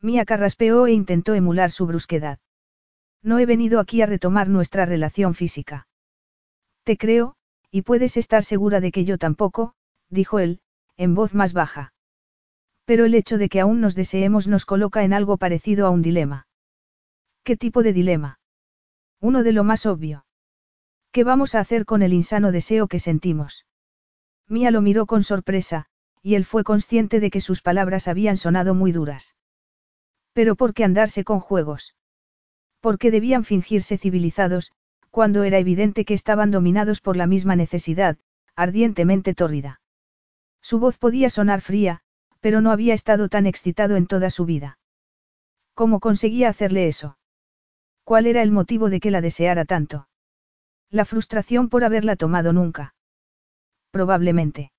Mía 0.00 0.24
carraspeó 0.24 0.88
e 0.88 0.92
intentó 0.94 1.34
emular 1.34 1.70
su 1.70 1.86
brusquedad. 1.86 2.40
No 3.22 3.38
he 3.38 3.46
venido 3.46 3.78
aquí 3.78 4.02
a 4.02 4.06
retomar 4.06 4.48
nuestra 4.48 4.84
relación 4.84 5.34
física. 5.34 5.86
Te 6.84 6.96
creo, 6.96 7.36
y 7.70 7.82
puedes 7.82 8.16
estar 8.16 8.44
segura 8.44 8.80
de 8.80 8.90
que 8.90 9.04
yo 9.04 9.18
tampoco, 9.18 9.74
dijo 10.08 10.40
él, 10.40 10.60
en 10.96 11.14
voz 11.14 11.34
más 11.34 11.52
baja. 11.52 11.94
Pero 12.84 13.04
el 13.04 13.14
hecho 13.14 13.38
de 13.38 13.48
que 13.48 13.60
aún 13.60 13.80
nos 13.80 13.94
deseemos 13.94 14.48
nos 14.48 14.66
coloca 14.66 15.04
en 15.04 15.12
algo 15.12 15.36
parecido 15.36 15.86
a 15.86 15.90
un 15.90 16.02
dilema. 16.02 16.46
¿Qué 17.44 17.56
tipo 17.56 17.82
de 17.82 17.92
dilema? 17.92 18.40
Uno 19.20 19.42
de 19.44 19.52
lo 19.52 19.64
más 19.64 19.86
obvio. 19.86 20.26
¿Qué 21.12 21.24
vamos 21.24 21.54
a 21.54 21.60
hacer 21.60 21.84
con 21.84 22.02
el 22.02 22.12
insano 22.12 22.52
deseo 22.52 22.88
que 22.88 22.98
sentimos? 22.98 23.66
Mía 24.48 24.70
lo 24.70 24.82
miró 24.82 25.06
con 25.06 25.22
sorpresa, 25.22 25.86
y 26.22 26.34
él 26.34 26.44
fue 26.44 26.64
consciente 26.64 27.20
de 27.20 27.30
que 27.30 27.40
sus 27.40 27.62
palabras 27.62 28.08
habían 28.08 28.36
sonado 28.36 28.74
muy 28.74 28.92
duras. 28.92 29.36
Pero 30.32 30.56
¿por 30.56 30.74
qué 30.74 30.84
andarse 30.84 31.24
con 31.24 31.40
juegos? 31.40 31.94
¿Por 32.82 32.98
qué 32.98 33.12
debían 33.12 33.44
fingirse 33.44 33.96
civilizados, 33.96 34.72
cuando 35.12 35.44
era 35.44 35.58
evidente 35.58 36.04
que 36.04 36.14
estaban 36.14 36.50
dominados 36.50 37.00
por 37.00 37.16
la 37.16 37.28
misma 37.28 37.54
necesidad, 37.54 38.18
ardientemente 38.56 39.34
tórrida? 39.34 39.80
Su 40.60 40.80
voz 40.80 40.98
podía 40.98 41.30
sonar 41.30 41.60
fría, 41.60 42.00
pero 42.40 42.60
no 42.60 42.72
había 42.72 42.92
estado 42.92 43.28
tan 43.28 43.46
excitado 43.46 43.94
en 43.94 44.08
toda 44.08 44.30
su 44.30 44.46
vida. 44.46 44.80
¿Cómo 45.74 46.00
conseguía 46.00 46.48
hacerle 46.48 46.88
eso? 46.88 47.18
¿Cuál 48.02 48.26
era 48.26 48.42
el 48.42 48.50
motivo 48.50 48.90
de 48.90 48.98
que 48.98 49.12
la 49.12 49.20
deseara 49.20 49.64
tanto? 49.64 50.08
La 50.90 51.04
frustración 51.04 51.68
por 51.68 51.84
haberla 51.84 52.16
tomado 52.16 52.52
nunca. 52.52 52.96
Probablemente. 53.92 54.72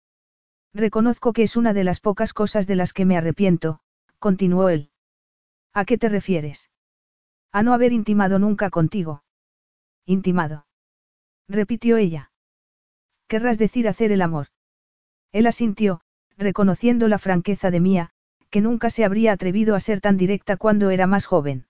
Reconozco 0.74 1.32
que 1.32 1.44
es 1.44 1.56
una 1.56 1.72
de 1.72 1.86
las 1.86 2.02
pocas 2.02 2.34
cosas 2.34 2.68
de 2.68 2.76
las 2.76 2.92
que 2.92 3.06
me 3.06 3.16
arrepiento, 3.16 3.80
continuó 4.20 4.68
él. 4.68 4.90
¿A 5.72 5.86
qué 5.86 5.98
te 5.98 6.10
refieres? 6.10 6.70
A 7.54 7.62
no 7.62 7.74
haber 7.74 7.94
intimado 7.94 8.40
nunca 8.40 8.72
contigo. 8.72 9.24
Intimado. 10.06 10.66
Repitió 11.48 11.98
ella. 11.98 12.32
Querrás 13.28 13.60
decir 13.60 13.88
hacer 13.88 14.12
el 14.12 14.24
amor. 14.24 14.48
Él 15.32 15.46
asintió, 15.46 16.02
reconociendo 16.36 17.08
la 17.08 17.20
franqueza 17.20 17.70
de 17.70 17.80
Mía, 17.80 18.10
que 18.50 18.60
nunca 18.60 18.90
se 18.90 19.06
habría 19.06 19.32
atrevido 19.32 19.76
a 19.76 19.80
ser 19.80 20.02
tan 20.02 20.18
directa 20.18 20.58
cuando 20.58 20.90
era 20.90 21.06
más 21.06 21.28
joven. 21.28 21.68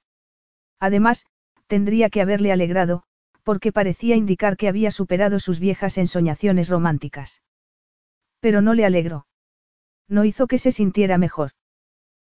Además, 0.79 1.25
tendría 1.67 2.09
que 2.09 2.21
haberle 2.21 2.51
alegrado, 2.53 3.03
porque 3.43 3.73
parecía 3.73 4.15
indicar 4.15 4.55
que 4.55 4.69
había 4.69 4.89
superado 4.89 5.39
sus 5.39 5.59
viejas 5.59 5.97
ensoñaciones 5.97 6.69
románticas. 6.69 7.41
Pero 8.39 8.61
no 8.61 8.73
le 8.73 8.85
alegró. 8.85 9.27
No 10.07 10.23
hizo 10.23 10.47
que 10.47 10.57
se 10.57 10.71
sintiera 10.71 11.17
mejor. 11.17 11.51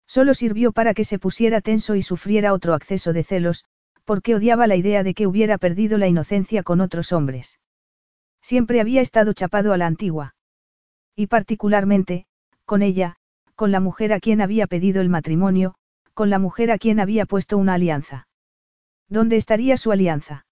Solo 0.07 0.35
sirvió 0.35 0.73
para 0.73 0.95
que 0.95 1.05
se 1.05 1.19
pusiera 1.19 1.61
tenso 1.61 1.95
y 1.95 2.03
sufriera 2.03 2.53
otro 2.53 2.75
acceso 2.75 3.13
de 3.13 3.25
celos, 3.25 3.65
porque 4.05 4.35
odiaba 4.35 4.67
la 4.67 4.77
idea 4.77 5.03
de 5.03 5.15
que 5.15 5.27
hubiera 5.27 5.59
perdido 5.59 5.99
la 5.99 6.07
inocencia 6.07 6.63
con 6.63 6.81
otros 6.81 7.13
hombres. 7.13 7.59
Siempre 8.43 8.81
había 8.81 9.01
estado 9.01 9.33
chapado 9.33 9.73
a 9.73 9.79
la 9.79 9.87
antigua. 9.87 10.35
Y 11.17 11.29
particularmente, 11.29 12.27
con 12.67 12.83
ella, 12.83 13.17
con 13.55 13.71
la 13.71 13.81
mujer 13.81 14.13
a 14.13 14.21
quien 14.21 14.41
había 14.41 14.67
pedido 14.67 15.01
el 15.01 15.09
matrimonio, 15.09 15.75
con 16.13 16.29
la 16.29 16.39
mujer 16.39 16.71
a 16.71 16.79
quien 16.79 17.01
había 17.01 17.25
puesto 17.25 17.57
una 17.57 17.75
alianza. 17.75 18.29
¿Dónde 19.09 19.37
estaría 19.37 19.77
su 19.77 19.93
alianza? 19.93 20.47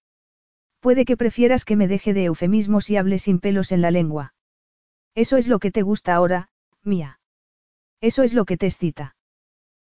Puede 0.79 1.05
que 1.05 1.17
prefieras 1.17 1.65
que 1.65 1.75
me 1.75 1.87
deje 1.87 2.13
de 2.13 2.25
eufemismos 2.25 2.89
y 2.89 2.97
hable 2.97 3.19
sin 3.19 3.39
pelos 3.39 3.71
en 3.71 3.81
la 3.81 3.91
lengua. 3.91 4.33
Eso 5.15 5.37
es 5.37 5.47
lo 5.47 5.59
que 5.59 5.71
te 5.71 5.81
gusta 5.81 6.15
ahora, 6.15 6.49
mía. 6.83 7.19
Eso 8.01 8.23
es 8.23 8.33
lo 8.33 8.45
que 8.45 8.57
te 8.57 8.65
excita. 8.65 9.15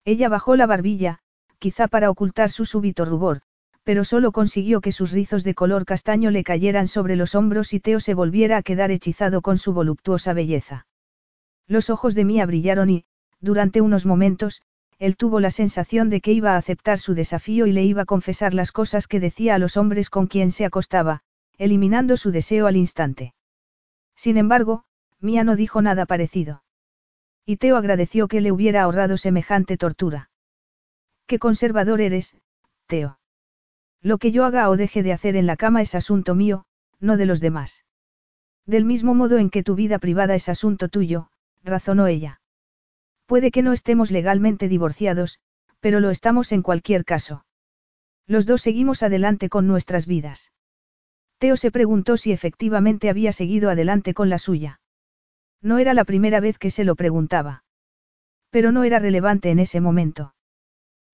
Ella 0.06 0.30
bajó 0.30 0.56
la 0.56 0.66
barbilla, 0.66 1.20
quizá 1.60 1.88
para 1.88 2.10
ocultar 2.10 2.50
su 2.50 2.66
súbito 2.66 3.06
rubor, 3.06 3.42
pero 3.84 4.04
solo 4.04 4.32
consiguió 4.32 4.82
que 4.82 4.92
sus 4.92 5.12
rizos 5.12 5.44
de 5.44 5.54
color 5.54 5.86
castaño 5.86 6.32
le 6.32 6.44
cayeran 6.44 6.88
sobre 6.88 7.16
los 7.16 7.36
hombros 7.36 7.74
y 7.74 7.80
Teo 7.80 8.00
se 8.00 8.14
volviera 8.14 8.58
a 8.58 8.64
quedar 8.64 8.92
hechizado 8.92 9.42
con 9.42 9.58
su 9.58 9.74
voluptuosa 9.74 10.34
belleza. 10.34 10.88
Los 11.68 11.90
ojos 11.90 12.16
de 12.16 12.26
Mía 12.26 12.46
brillaron 12.46 12.90
y, 12.90 13.06
durante 13.40 13.82
unos 13.82 14.06
momentos, 14.06 14.62
él 15.00 15.18
tuvo 15.18 15.40
la 15.40 15.50
sensación 15.50 16.10
de 16.10 16.22
que 16.22 16.32
iba 16.32 16.54
a 16.54 16.58
aceptar 16.58 17.00
su 17.00 17.16
desafío 17.16 17.66
y 17.66 17.72
le 17.72 17.84
iba 17.84 18.04
a 18.04 18.06
confesar 18.06 18.54
las 18.54 18.72
cosas 18.72 19.08
que 19.08 19.20
decía 19.20 19.56
a 19.56 19.58
los 19.58 19.78
hombres 19.78 20.10
con 20.10 20.28
quien 20.28 20.52
se 20.52 20.66
acostaba, 20.66 21.22
eliminando 21.58 22.18
su 22.18 22.32
deseo 22.32 22.68
al 22.68 22.76
instante. 22.76 23.34
Sin 24.16 24.38
embargo, 24.38 24.84
Mía 25.20 25.44
no 25.44 25.56
dijo 25.56 25.82
nada 25.82 26.06
parecido. 26.06 26.61
Y 27.52 27.58
Teo 27.58 27.76
agradeció 27.76 28.30
que 28.30 28.40
le 28.40 28.54
hubiera 28.54 28.84
ahorrado 28.84 29.18
semejante 29.18 29.76
tortura. 29.76 30.30
Qué 31.28 31.38
conservador 31.38 32.00
eres, 32.00 32.38
Teo. 32.88 33.20
Lo 34.02 34.20
que 34.20 34.32
yo 34.32 34.46
haga 34.46 34.70
o 34.70 34.78
deje 34.78 35.04
de 35.04 35.12
hacer 35.12 35.36
en 35.36 35.48
la 35.48 35.58
cama 35.58 35.82
es 35.82 35.94
asunto 35.94 36.34
mío, 36.34 36.64
no 37.02 37.18
de 37.18 37.26
los 37.26 37.42
demás. 37.42 37.84
Del 38.66 38.86
mismo 38.86 39.16
modo 39.16 39.38
en 39.38 39.50
que 39.50 39.64
tu 39.64 39.76
vida 39.76 40.00
privada 40.00 40.34
es 40.34 40.48
asunto 40.48 40.88
tuyo, 40.88 41.30
razonó 41.62 42.08
ella. 42.08 42.40
Puede 43.26 43.52
que 43.52 43.64
no 43.64 43.74
estemos 43.74 44.12
legalmente 44.12 44.70
divorciados, 44.70 45.42
pero 45.82 46.00
lo 46.00 46.10
estamos 46.10 46.54
en 46.54 46.62
cualquier 46.62 47.04
caso. 47.04 47.44
Los 48.28 48.46
dos 48.46 48.62
seguimos 48.62 49.04
adelante 49.04 49.50
con 49.50 49.68
nuestras 49.68 50.06
vidas. 50.06 50.54
Teo 51.38 51.58
se 51.58 51.70
preguntó 51.70 52.16
si 52.16 52.32
efectivamente 52.32 53.10
había 53.10 53.34
seguido 53.34 53.70
adelante 53.70 54.14
con 54.14 54.30
la 54.30 54.38
suya. 54.38 54.80
No 55.62 55.78
era 55.78 55.94
la 55.94 56.06
primera 56.06 56.40
vez 56.40 56.58
que 56.58 56.72
se 56.72 56.84
lo 56.84 56.96
preguntaba. 56.96 57.64
Pero 58.50 58.72
no 58.72 58.84
era 58.84 59.00
relevante 59.00 59.52
en 59.52 59.60
ese 59.60 59.80
momento. 59.80 60.34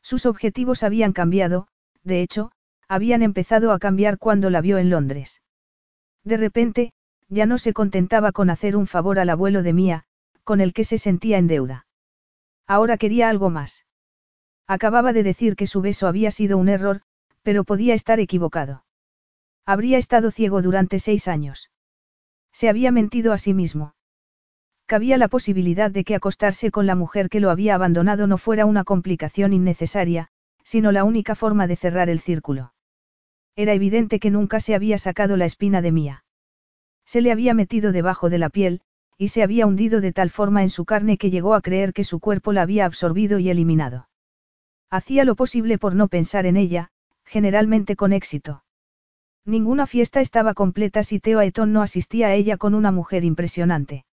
Sus 0.01 0.25
objetivos 0.25 0.83
habían 0.83 1.11
cambiado, 1.11 1.67
de 2.03 2.21
hecho, 2.21 2.51
habían 2.87 3.21
empezado 3.21 3.71
a 3.71 3.79
cambiar 3.79 4.17
cuando 4.17 4.49
la 4.49 4.61
vio 4.61 4.77
en 4.77 4.89
Londres. 4.89 5.41
De 6.23 6.37
repente, 6.37 6.93
ya 7.27 7.45
no 7.45 7.57
se 7.57 7.73
contentaba 7.73 8.31
con 8.31 8.49
hacer 8.49 8.77
un 8.77 8.87
favor 8.87 9.19
al 9.19 9.29
abuelo 9.29 9.63
de 9.63 9.73
Mía, 9.73 10.03
con 10.45 10.61
el 10.61 10.71
que 10.71 10.85
se 10.85 10.97
sentía 10.97 11.37
en 11.37 11.47
deuda. 11.47 11.85
Ahora 12.65 12.97
quería 12.97 13.29
algo 13.29 13.49
más. 13.49 13.85
Acababa 14.65 15.11
de 15.11 15.23
decir 15.23 15.57
que 15.57 15.67
su 15.67 15.81
beso 15.81 16.07
había 16.07 16.31
sido 16.31 16.57
un 16.57 16.69
error, 16.69 17.01
pero 17.41 17.65
podía 17.65 17.93
estar 17.93 18.21
equivocado. 18.21 18.85
Habría 19.65 19.97
estado 19.97 20.31
ciego 20.31 20.61
durante 20.61 20.99
seis 20.99 21.27
años. 21.27 21.69
Se 22.53 22.69
había 22.69 22.91
mentido 22.91 23.33
a 23.33 23.37
sí 23.37 23.53
mismo. 23.53 23.96
Cabía 24.87 25.17
la 25.17 25.27
posibilidad 25.27 25.91
de 25.91 26.05
que 26.05 26.15
acostarse 26.15 26.71
con 26.71 26.85
la 26.85 26.95
mujer 26.95 27.27
que 27.27 27.41
lo 27.41 27.49
había 27.49 27.75
abandonado 27.75 28.25
no 28.25 28.37
fuera 28.37 28.65
una 28.65 28.85
complicación 28.85 29.51
innecesaria, 29.51 30.29
sino 30.63 30.93
la 30.93 31.03
única 31.03 31.35
forma 31.35 31.67
de 31.67 31.75
cerrar 31.75 32.09
el 32.09 32.21
círculo. 32.21 32.71
Era 33.57 33.73
evidente 33.73 34.21
que 34.21 34.31
nunca 34.31 34.61
se 34.61 34.75
había 34.75 34.97
sacado 34.97 35.35
la 35.35 35.43
espina 35.43 35.81
de 35.81 35.91
Mía. 35.91 36.23
Se 37.05 37.19
le 37.19 37.33
había 37.33 37.53
metido 37.53 37.91
debajo 37.91 38.29
de 38.29 38.37
la 38.37 38.49
piel, 38.49 38.79
y 39.17 39.27
se 39.27 39.43
había 39.43 39.65
hundido 39.65 39.99
de 39.99 40.13
tal 40.13 40.29
forma 40.29 40.63
en 40.63 40.69
su 40.69 40.85
carne 40.85 41.17
que 41.17 41.31
llegó 41.31 41.53
a 41.53 41.61
creer 41.61 41.91
que 41.91 42.05
su 42.05 42.21
cuerpo 42.21 42.53
la 42.53 42.61
había 42.61 42.85
absorbido 42.85 43.39
y 43.39 43.49
eliminado. 43.49 44.07
Hacía 44.89 45.25
lo 45.25 45.35
posible 45.35 45.77
por 45.77 45.95
no 45.95 46.07
pensar 46.07 46.45
en 46.45 46.55
ella, 46.55 46.91
generalmente 47.25 47.97
con 47.97 48.13
éxito. 48.13 48.63
Ninguna 49.43 49.85
fiesta 49.85 50.21
estaba 50.21 50.53
completa 50.53 51.03
si 51.03 51.19
Teo 51.19 51.39
Aetón 51.39 51.73
no 51.73 51.81
asistía 51.81 52.27
a 52.27 52.35
ella 52.35 52.55
con 52.55 52.73
una 52.73 52.93
mujer 52.93 53.25
impresionante. 53.25 54.05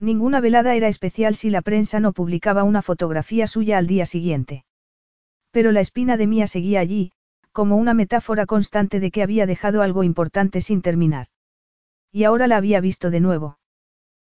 Ninguna 0.00 0.40
velada 0.40 0.74
era 0.74 0.88
especial 0.88 1.34
si 1.34 1.50
la 1.50 1.60
prensa 1.60 2.00
no 2.00 2.12
publicaba 2.12 2.64
una 2.64 2.80
fotografía 2.80 3.46
suya 3.46 3.76
al 3.76 3.86
día 3.86 4.06
siguiente. 4.06 4.64
Pero 5.50 5.72
la 5.72 5.80
espina 5.80 6.16
de 6.16 6.26
Mía 6.26 6.46
seguía 6.46 6.80
allí, 6.80 7.12
como 7.52 7.76
una 7.76 7.92
metáfora 7.92 8.46
constante 8.46 8.98
de 8.98 9.10
que 9.10 9.22
había 9.22 9.44
dejado 9.44 9.82
algo 9.82 10.02
importante 10.02 10.62
sin 10.62 10.80
terminar. 10.80 11.26
Y 12.10 12.24
ahora 12.24 12.46
la 12.46 12.56
había 12.56 12.80
visto 12.80 13.10
de 13.10 13.20
nuevo. 13.20 13.58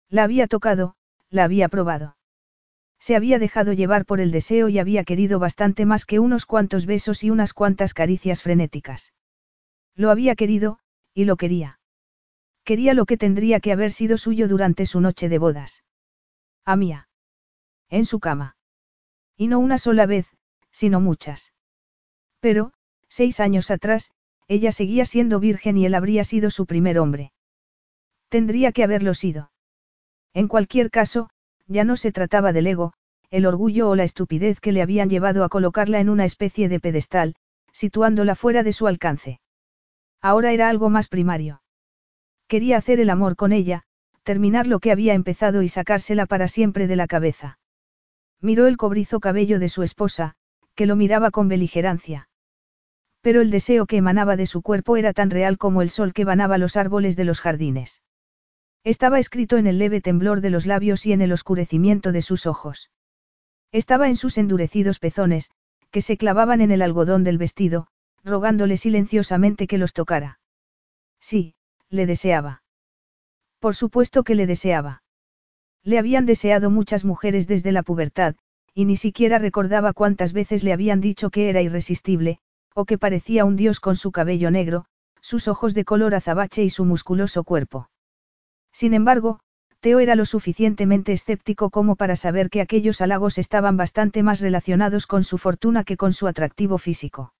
La 0.10 0.24
había 0.24 0.48
tocado, 0.48 0.96
la 1.30 1.44
había 1.44 1.70
probado. 1.70 2.18
Se 3.00 3.16
había 3.16 3.40
dejado 3.40 3.74
llevar 3.74 4.06
por 4.06 4.20
el 4.20 4.32
deseo 4.32 4.70
y 4.70 4.80
había 4.80 5.04
querido 5.04 5.40
bastante 5.40 5.86
más 5.86 6.06
que 6.06 6.20
unos 6.20 6.46
cuantos 6.46 6.86
besos 6.86 7.24
y 7.24 7.30
unas 7.30 7.54
cuantas 7.54 7.94
caricias 7.94 8.42
frenéticas. 8.42 9.14
Lo 9.96 10.10
había 10.10 10.36
querido, 10.36 10.80
y 11.14 11.26
lo 11.26 11.38
quería. 11.38 11.79
Quería 12.70 12.94
lo 12.94 13.08
que 13.08 13.18
tendría 13.18 13.60
que 13.62 13.72
haber 13.72 13.92
sido 13.92 14.20
suyo 14.20 14.48
durante 14.48 14.86
su 14.86 15.02
noche 15.02 15.28
de 15.28 15.40
bodas. 15.40 15.84
A 16.66 16.76
Mía. 16.76 17.10
En 17.90 18.06
su 18.06 18.20
cama. 18.20 18.58
Y 19.36 19.48
no 19.48 19.58
una 19.58 19.80
sola 19.80 20.06
vez, 20.06 20.28
sino 20.70 21.00
muchas. 21.00 21.52
Pero, 22.40 22.74
Seis 23.08 23.40
años 23.40 23.72
atrás, 23.72 24.12
ella 24.48 24.72
seguía 24.72 25.06
siendo 25.06 25.40
virgen 25.40 25.78
y 25.78 25.88
él 25.88 25.96
habría 25.96 26.24
sido 26.24 26.52
su 26.52 26.68
primer 26.68 27.00
hombre. 27.00 27.34
Tendría 28.30 28.72
que 28.72 28.84
haberlo 28.84 29.16
sido. 29.16 29.52
En 30.36 30.48
cualquier 30.48 30.92
caso, 30.92 31.32
ya 31.66 31.84
no 31.84 31.96
se 31.96 32.12
trataba 32.12 32.54
del 32.54 32.68
ego, 32.68 32.94
el 33.32 33.48
orgullo 33.48 33.90
o 33.90 33.96
la 33.96 34.04
estupidez 34.04 34.60
que 34.60 34.74
le 34.74 34.84
habían 34.84 35.10
llevado 35.10 35.44
a 35.44 35.50
colocarla 35.50 36.02
en 36.02 36.10
una 36.10 36.26
especie 36.26 36.70
de 36.70 36.80
pedestal, 36.80 37.34
situándola 37.72 38.36
fuera 38.36 38.62
de 38.62 38.74
su 38.74 38.86
alcance. 38.86 39.40
Ahora 40.22 40.52
era 40.52 40.70
algo 40.70 40.92
más 40.92 41.08
primario. 41.08 41.64
Quería 42.50 42.78
hacer 42.78 43.00
el 43.00 43.12
amor 43.12 43.36
con 43.36 43.52
ella, 43.52 43.84
terminar 44.24 44.66
lo 44.66 44.80
que 44.80 44.92
había 44.92 45.14
empezado 45.14 45.62
y 45.62 45.70
sacársela 45.70 46.26
para 46.26 46.48
siempre 46.48 46.88
de 46.88 46.96
la 46.96 47.06
cabeza. 47.06 47.60
Miró 48.42 48.66
el 48.66 48.76
cobrizo 48.76 49.20
cabello 49.20 49.60
de 49.60 49.70
su 49.70 49.84
esposa, 49.84 50.34
que 50.74 50.88
lo 50.88 50.96
miraba 50.96 51.30
con 51.30 51.48
beligerancia. 51.48 52.28
Pero 53.22 53.42
el 53.42 53.52
deseo 53.52 53.86
que 53.86 53.98
emanaba 53.98 54.36
de 54.36 54.48
su 54.48 54.64
cuerpo 54.64 54.98
era 54.98 55.14
tan 55.14 55.30
real 55.30 55.60
como 55.60 55.84
el 55.84 55.92
sol 55.92 56.12
que 56.12 56.26
banaba 56.26 56.58
los 56.58 56.76
árboles 56.76 57.16
de 57.16 57.26
los 57.26 57.40
jardines. 57.40 58.02
Estaba 58.84 59.20
escrito 59.20 59.58
en 59.58 59.68
el 59.68 59.78
leve 59.78 60.02
temblor 60.02 60.42
de 60.42 60.50
los 60.50 60.66
labios 60.66 61.06
y 61.06 61.14
en 61.14 61.22
el 61.22 61.32
oscurecimiento 61.32 62.12
de 62.12 62.24
sus 62.24 62.48
ojos. 62.48 62.90
Estaba 63.72 64.10
en 64.10 64.16
sus 64.16 64.40
endurecidos 64.40 64.98
pezones, 64.98 65.52
que 65.92 66.02
se 66.02 66.18
clavaban 66.18 66.62
en 66.62 66.72
el 66.72 66.82
algodón 66.82 67.24
del 67.24 67.38
vestido, 67.38 67.90
rogándole 68.24 68.78
silenciosamente 68.78 69.68
que 69.68 69.78
los 69.78 69.94
tocara. 69.94 70.40
Sí, 71.20 71.54
le 71.90 72.06
deseaba. 72.06 72.64
Por 73.60 73.76
supuesto 73.76 74.24
que 74.24 74.36
le 74.36 74.48
deseaba. 74.48 75.04
Le 75.84 75.98
habían 75.98 76.26
deseado 76.26 76.70
muchas 76.70 77.06
mujeres 77.06 77.48
desde 77.48 77.72
la 77.72 77.84
pubertad, 77.84 78.36
y 78.74 78.86
ni 78.86 78.96
siquiera 78.96 79.40
recordaba 79.40 79.94
cuántas 79.94 80.34
veces 80.34 80.64
le 80.64 80.74
habían 80.74 81.02
dicho 81.02 81.30
que 81.30 81.50
era 81.50 81.62
irresistible, 81.62 82.40
o 82.74 82.86
que 82.86 82.98
parecía 82.98 83.46
un 83.46 83.56
dios 83.56 83.80
con 83.80 83.96
su 83.96 84.12
cabello 84.12 84.52
negro, 84.52 84.86
sus 85.22 85.48
ojos 85.48 85.74
de 85.74 85.86
color 85.86 86.16
azabache 86.16 86.64
y 86.64 86.70
su 86.70 86.86
musculoso 86.86 87.44
cuerpo. 87.44 87.90
Sin 88.72 88.94
embargo, 88.94 89.40
Teo 89.80 90.00
era 90.00 90.16
lo 90.16 90.26
suficientemente 90.26 91.14
escéptico 91.14 91.70
como 91.70 91.96
para 91.96 92.16
saber 92.16 92.50
que 92.50 92.62
aquellos 92.62 93.02
halagos 93.02 93.38
estaban 93.38 93.78
bastante 93.78 94.24
más 94.24 94.42
relacionados 94.42 95.08
con 95.08 95.24
su 95.24 95.38
fortuna 95.38 95.84
que 95.84 95.98
con 95.98 96.14
su 96.14 96.28
atractivo 96.28 96.78
físico. 96.78 97.34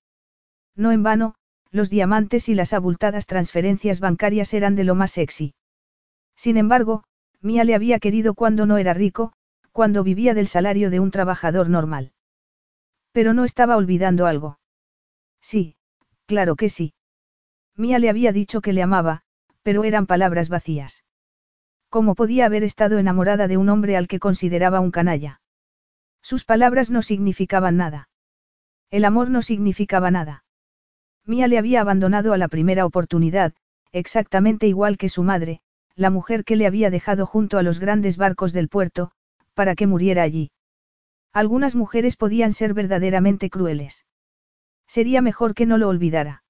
No 0.74 0.92
en 0.92 1.02
vano, 1.02 1.34
los 1.70 1.90
diamantes 1.90 2.48
y 2.48 2.54
las 2.54 2.72
abultadas 2.72 3.26
transferencias 3.26 4.00
bancarias 4.00 4.52
eran 4.54 4.74
de 4.76 4.84
lo 4.84 4.94
más 4.94 5.12
sexy. 5.12 5.54
Sin 6.36 6.56
embargo, 6.56 7.04
Mía 7.40 7.64
le 7.64 7.74
había 7.74 7.98
querido 7.98 8.34
cuando 8.34 8.66
no 8.66 8.76
era 8.78 8.92
rico, 8.92 9.32
cuando 9.72 10.02
vivía 10.04 10.34
del 10.34 10.46
salario 10.46 10.90
de 10.90 11.00
un 11.00 11.10
trabajador 11.10 11.68
normal. 11.68 12.12
Pero 13.12 13.34
no 13.34 13.44
estaba 13.44 13.76
olvidando 13.76 14.26
algo. 14.26 14.58
Sí, 15.40 15.76
claro 16.26 16.56
que 16.56 16.68
sí. 16.68 16.92
Mía 17.76 17.98
le 17.98 18.10
había 18.10 18.32
dicho 18.32 18.60
que 18.60 18.72
le 18.72 18.82
amaba, 18.82 19.22
pero 19.62 19.84
eran 19.84 20.06
palabras 20.06 20.48
vacías. 20.48 21.04
¿Cómo 21.88 22.14
podía 22.14 22.46
haber 22.46 22.62
estado 22.62 22.98
enamorada 22.98 23.48
de 23.48 23.56
un 23.56 23.68
hombre 23.68 23.96
al 23.96 24.06
que 24.06 24.20
consideraba 24.20 24.80
un 24.80 24.90
canalla? 24.90 25.40
Sus 26.22 26.44
palabras 26.44 26.90
no 26.90 27.02
significaban 27.02 27.76
nada. 27.76 28.08
El 28.90 29.04
amor 29.04 29.30
no 29.30 29.42
significaba 29.42 30.10
nada. 30.10 30.44
Mía 31.26 31.48
le 31.48 31.58
había 31.58 31.80
abandonado 31.80 32.32
a 32.32 32.38
la 32.38 32.48
primera 32.48 32.86
oportunidad, 32.86 33.52
exactamente 33.92 34.66
igual 34.66 34.96
que 34.96 35.08
su 35.08 35.22
madre, 35.22 35.60
la 35.94 36.10
mujer 36.10 36.44
que 36.44 36.56
le 36.56 36.66
había 36.66 36.90
dejado 36.90 37.26
junto 37.26 37.58
a 37.58 37.62
los 37.62 37.78
grandes 37.78 38.16
barcos 38.16 38.52
del 38.52 38.68
puerto, 38.68 39.10
para 39.54 39.74
que 39.74 39.86
muriera 39.86 40.22
allí. 40.22 40.50
Algunas 41.32 41.74
mujeres 41.74 42.16
podían 42.16 42.52
ser 42.52 42.74
verdaderamente 42.74 43.50
crueles. 43.50 44.04
Sería 44.86 45.22
mejor 45.22 45.54
que 45.54 45.66
no 45.66 45.78
lo 45.78 45.88
olvidara. 45.88 46.42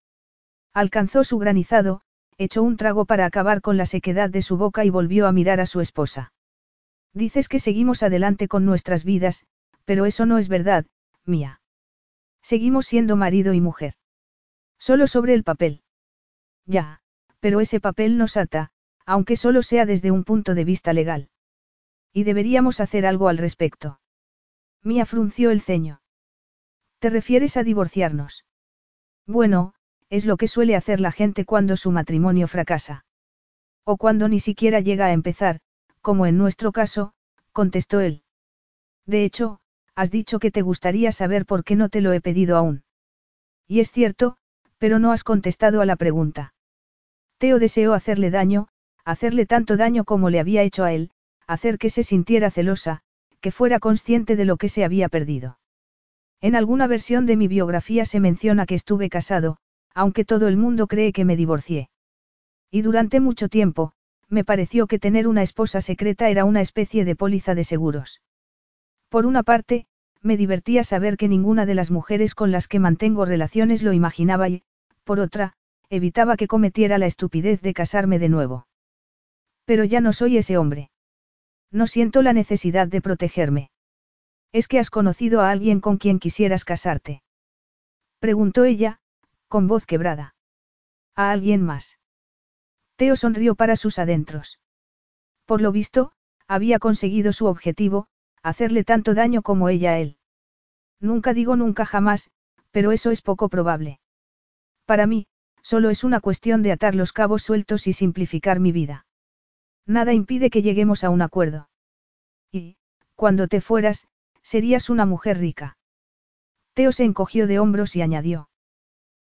Alcanzó 0.73 1.25
su 1.25 1.39
granizado, 1.39 2.03
echó 2.39 2.63
un 2.63 2.77
trago 2.77 3.05
para 3.05 3.27
acabar 3.27 3.61
con 3.61 3.77
la 3.77 3.87
sequedad 3.87 4.31
de 4.31 4.41
su 4.41 4.57
boca 4.57 4.85
y 4.85 4.91
volvió 4.91 5.27
a 5.27 5.33
mirar 5.33 5.61
a 5.61 5.67
su 5.67 5.81
esposa. 5.81 6.33
Dices 7.13 7.49
que 7.49 7.59
seguimos 7.59 8.03
adelante 8.03 8.49
con 8.49 8.65
nuestras 8.65 9.05
vidas, 9.05 9.45
pero 9.85 10.07
eso 10.07 10.25
no 10.25 10.39
es 10.39 10.49
verdad, 10.49 10.87
mía. 11.27 11.61
Seguimos 12.41 12.87
siendo 12.87 13.17
marido 13.17 13.53
y 13.53 13.61
mujer. 13.61 13.95
Solo 14.81 15.07
sobre 15.07 15.35
el 15.35 15.45
papel. 15.45 15.83
Ya, 16.65 17.03
pero 17.39 17.61
ese 17.61 17.81
papel 17.81 18.17
nos 18.17 18.39
ata, 18.39 18.73
aunque 19.05 19.37
solo 19.37 19.63
sea 19.63 19.85
desde 19.85 20.11
un 20.11 20.25
punto 20.25 20.55
de 20.55 20.65
vista 20.65 20.95
legal. 20.95 21.29
Y 22.13 22.25
deberíamos 22.25 22.81
hacer 22.81 23.05
algo 23.05 23.29
al 23.29 23.39
respecto. 23.39 24.01
Mía 24.83 25.05
frunció 25.05 25.51
el 25.51 25.61
ceño. 25.61 26.01
¿Te 26.99 27.11
refieres 27.11 27.59
a 27.59 27.63
divorciarnos? 27.63 28.47
Bueno, 29.27 29.75
es 30.09 30.25
lo 30.25 30.39
que 30.39 30.49
suele 30.49 30.75
hacer 30.77 31.01
la 31.01 31.13
gente 31.13 31.45
cuando 31.45 31.77
su 31.77 31.91
matrimonio 31.91 32.49
fracasa. 32.49 33.05
O 33.85 33.99
cuando 33.99 34.29
ni 34.29 34.41
siquiera 34.41 34.81
llega 34.81 35.07
a 35.07 35.13
empezar, 35.13 35.61
como 36.01 36.25
en 36.27 36.39
nuestro 36.39 36.73
caso, 36.73 37.13
contestó 37.53 38.01
él. 38.01 38.23
De 39.07 39.25
hecho, 39.25 39.61
has 39.95 40.11
dicho 40.11 40.39
que 40.39 40.51
te 40.51 40.63
gustaría 40.63 41.13
saber 41.13 41.45
por 41.45 41.65
qué 41.65 41.77
no 41.77 41.91
te 41.91 42.01
lo 42.01 42.13
he 42.13 42.21
pedido 42.21 42.57
aún. 42.57 42.85
Y 43.67 43.81
es 43.81 43.91
cierto, 43.93 44.37
pero 44.81 44.99
no 44.99 45.13
has 45.13 45.25
contestado 45.25 45.83
a 45.83 45.87
la 45.87 45.95
pregunta. 45.95 46.55
Teo 47.39 47.59
deseó 47.59 47.93
hacerle 47.93 48.31
daño, 48.31 48.69
hacerle 49.05 49.45
tanto 49.45 49.77
daño 49.77 50.05
como 50.05 50.31
le 50.31 50.41
había 50.41 50.63
hecho 50.63 50.85
a 50.85 50.93
él, 50.93 51.11
hacer 51.47 51.79
que 51.79 51.91
se 51.91 52.03
sintiera 52.03 52.51
celosa, 52.51 53.03
que 53.41 53.53
fuera 53.53 53.79
consciente 53.79 54.37
de 54.37 54.47
lo 54.47 54.57
que 54.57 54.71
se 54.71 54.83
había 54.83 55.11
perdido. 55.11 55.59
En 56.41 56.57
alguna 56.57 56.87
versión 56.87 57.27
de 57.27 57.37
mi 57.37 57.47
biografía 57.47 58.07
se 58.07 58.21
menciona 58.21 58.65
que 58.65 58.75
estuve 58.75 59.11
casado, 59.11 59.59
aunque 59.95 60.25
todo 60.25 60.49
el 60.49 60.57
mundo 60.57 60.87
cree 60.87 61.13
que 61.13 61.27
me 61.27 61.37
divorcié. 61.37 61.91
Y 62.71 62.81
durante 62.81 63.21
mucho 63.21 63.49
tiempo, 63.51 63.93
me 64.31 64.45
pareció 64.45 64.87
que 64.87 64.99
tener 64.99 65.29
una 65.29 65.43
esposa 65.43 65.83
secreta 65.83 66.31
era 66.31 66.47
una 66.47 66.63
especie 66.63 67.05
de 67.05 67.17
póliza 67.17 67.55
de 67.55 67.65
seguros. 67.65 68.23
Por 69.11 69.27
una 69.27 69.43
parte, 69.43 69.87
me 70.23 70.39
divertía 70.39 70.85
saber 70.85 71.17
que 71.17 71.29
ninguna 71.29 71.67
de 71.67 71.75
las 71.75 71.91
mujeres 71.91 72.35
con 72.35 72.51
las 72.51 72.69
que 72.69 72.79
mantengo 72.79 73.25
relaciones 73.25 73.83
lo 73.83 73.93
imaginaba 73.93 74.49
y, 74.49 74.63
por 75.05 75.21
otra, 75.21 75.55
evitaba 75.89 76.37
que 76.37 76.49
cometiera 76.49 76.99
la 76.99 77.07
estupidez 77.07 77.61
de 77.63 77.75
casarme 77.75 78.19
de 78.19 78.29
nuevo. 78.29 78.67
Pero 79.65 79.85
ya 79.85 80.01
no 80.01 80.13
soy 80.13 80.39
ese 80.39 80.57
hombre. 80.57 80.91
No 81.71 81.87
siento 81.87 82.23
la 82.23 82.33
necesidad 82.33 82.89
de 82.89 83.01
protegerme. 83.01 83.71
¿Es 84.53 84.67
que 84.67 84.79
has 84.79 84.91
conocido 84.91 85.41
a 85.41 85.51
alguien 85.51 85.81
con 85.81 85.97
quien 85.99 86.19
quisieras 86.19 86.65
casarte? 86.65 87.23
Preguntó 88.19 88.65
ella, 88.65 89.01
con 89.49 89.69
voz 89.69 89.87
quebrada. 89.87 90.35
¿A 91.15 91.31
alguien 91.31 91.63
más? 91.63 91.99
Teo 92.97 93.17
sonrió 93.17 93.55
para 93.55 93.77
sus 93.77 93.99
adentros. 93.99 94.59
Por 95.47 95.61
lo 95.61 95.73
visto, 95.73 96.13
había 96.47 96.79
conseguido 96.79 97.33
su 97.33 97.47
objetivo, 97.47 98.09
hacerle 98.43 98.85
tanto 98.85 99.15
daño 99.15 99.43
como 99.43 99.69
ella 99.69 99.93
a 99.93 99.99
él. 99.99 100.19
Nunca 101.01 101.33
digo 101.33 101.57
nunca 101.57 101.87
jamás, 101.87 102.31
pero 102.71 102.93
eso 102.93 103.11
es 103.11 103.23
poco 103.23 103.49
probable. 103.49 104.01
Para 104.91 105.07
mí, 105.07 105.29
solo 105.63 105.89
es 105.91 106.03
una 106.03 106.19
cuestión 106.19 106.65
de 106.65 106.73
atar 106.73 106.97
los 106.97 107.13
cabos 107.13 107.45
sueltos 107.45 107.87
y 107.87 107.93
simplificar 107.93 108.59
mi 108.59 108.73
vida. 108.73 109.07
Nada 109.87 110.13
impide 110.13 110.51
que 110.51 110.63
lleguemos 110.63 111.05
a 111.05 111.11
un 111.11 111.23
acuerdo. 111.23 111.71
Y, 112.51 112.77
cuando 113.15 113.47
te 113.47 113.61
fueras, 113.61 114.09
serías 114.43 114.91
una 114.91 115.07
mujer 115.07 115.39
rica. 115.39 115.79
Teo 116.75 116.91
se 116.91 117.05
encogió 117.05 117.47
de 117.47 117.61
hombros 117.61 117.95
y 117.95 118.03
añadió. 118.03 118.51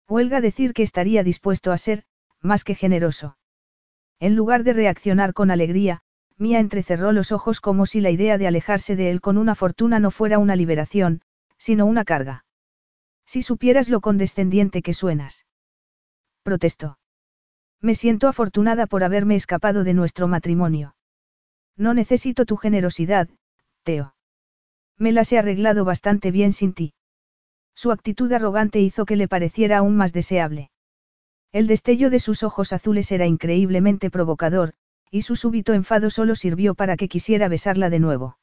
Huelga 0.07 0.39
decir 0.39 0.72
que 0.72 0.84
estaría 0.84 1.22
dispuesto 1.22 1.73
a 1.73 1.77
ser, 1.77 2.06
más 2.39 2.64
que 2.64 2.73
generoso. 2.73 3.38
En 4.22 4.38
lugar 4.38 4.64
de 4.64 4.72
reaccionar 4.72 5.34
con 5.34 5.52
alegría, 5.52 6.02
Mía 6.38 6.61
entrecerró 6.61 7.11
los 7.11 7.34
ojos 7.34 7.60
como 7.60 7.85
si 7.85 7.99
la 7.99 8.10
idea 8.10 8.38
de 8.38 8.48
alejarse 8.48 8.95
de 8.95 9.10
él 9.11 9.19
con 9.19 9.38
una 9.38 9.53
fortuna 9.53 9.99
no 9.99 10.11
fuera 10.11 10.39
una 10.39 10.56
liberación, 10.56 11.23
sino 11.57 11.85
una 11.85 12.06
carga. 12.06 12.45
Si 13.26 13.41
supieras 13.41 13.89
lo 13.89 13.99
condescendiente 13.99 14.81
que 14.81 14.94
suenas 14.94 15.44
protestó. 16.47 16.97
Me 17.81 17.93
siento 17.93 18.29
afortunada 18.29 18.87
por 18.87 19.03
haberme 19.03 19.35
escapado 19.35 19.83
de 19.83 19.93
nuestro 19.93 20.29
matrimonio. 20.29 20.95
No 21.75 21.93
necesito 21.93 22.45
tu 22.45 22.55
generosidad, 22.55 23.27
Teo. 23.83 24.15
Me 24.97 25.11
las 25.11 25.29
he 25.33 25.39
arreglado 25.39 25.83
bastante 25.83 26.31
bien 26.31 26.53
sin 26.53 26.71
ti. 26.71 26.93
Su 27.75 27.91
actitud 27.91 28.31
arrogante 28.31 28.79
hizo 28.79 29.03
que 29.03 29.17
le 29.17 29.27
pareciera 29.27 29.79
aún 29.79 29.97
más 29.97 30.13
deseable. 30.13 30.71
El 31.51 31.67
destello 31.67 32.09
de 32.09 32.19
sus 32.19 32.43
ojos 32.43 32.71
azules 32.71 33.11
era 33.11 33.25
increíblemente 33.25 34.09
provocador, 34.09 34.73
y 35.11 35.23
su 35.23 35.35
súbito 35.35 35.73
enfado 35.73 36.09
solo 36.09 36.33
sirvió 36.33 36.75
para 36.75 36.95
que 36.95 37.09
quisiera 37.09 37.49
besarla 37.49 37.89
de 37.89 37.99
nuevo. 37.99 38.37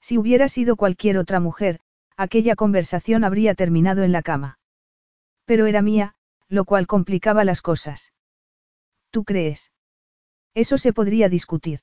Si 0.00 0.16
hubiera 0.16 0.48
sido 0.48 0.76
cualquier 0.76 1.18
otra 1.18 1.40
mujer, 1.40 1.80
aquella 2.16 2.56
conversación 2.56 3.22
habría 3.22 3.54
terminado 3.54 4.02
en 4.02 4.12
la 4.12 4.22
cama. 4.22 4.58
Pero 5.44 5.66
era 5.66 5.82
mía, 5.82 6.14
lo 6.48 6.64
cual 6.64 6.86
complicaba 6.86 7.44
las 7.44 7.62
cosas. 7.62 8.12
¿Tú 9.10 9.24
crees? 9.24 9.72
Eso 10.54 10.78
se 10.78 10.92
podría 10.92 11.28
discutir. 11.28 11.80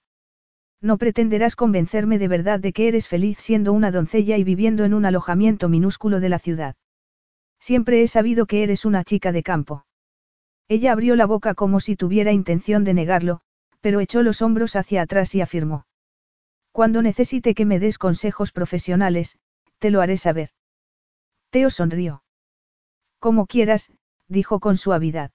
No 0.82 0.98
pretenderás 0.98 1.56
convencerme 1.56 2.20
de 2.20 2.28
verdad 2.28 2.60
de 2.60 2.74
que 2.74 2.88
eres 2.88 3.08
feliz 3.08 3.38
siendo 3.40 3.74
una 3.74 3.92
doncella 3.92 4.38
y 4.38 4.44
viviendo 4.44 4.84
en 4.84 4.94
un 4.94 5.06
alojamiento 5.06 5.70
minúsculo 5.70 6.20
de 6.20 6.30
la 6.30 6.40
ciudad. 6.40 6.76
Siempre 7.60 8.04
he 8.04 8.08
sabido 8.08 8.46
que 8.46 8.64
eres 8.64 8.86
una 8.86 9.04
chica 9.04 9.32
de 9.32 9.44
campo. 9.44 9.86
Ella 10.68 10.92
abrió 10.92 11.16
la 11.16 11.26
boca 11.26 11.54
como 11.54 11.80
si 11.80 11.96
tuviera 11.96 12.32
intención 12.32 12.84
de 12.84 12.94
negarlo, 12.94 13.42
pero 13.82 14.00
echó 14.00 14.24
los 14.24 14.42
hombros 14.42 14.76
hacia 14.76 15.04
atrás 15.04 15.34
y 15.36 15.42
afirmó. 15.42 15.86
Cuando 16.72 17.02
necesite 17.02 17.54
que 17.54 17.66
me 17.66 17.80
des 17.80 17.98
consejos 17.98 18.52
profesionales, 18.52 19.38
te 19.80 19.92
lo 19.92 20.02
haré 20.02 20.18
saber. 20.18 20.50
Teo 21.50 21.70
sonrió. 21.70 22.24
Como 23.20 23.46
quieras, 23.46 23.92
dijo 24.28 24.60
con 24.60 24.78
suavidad. 24.78 25.32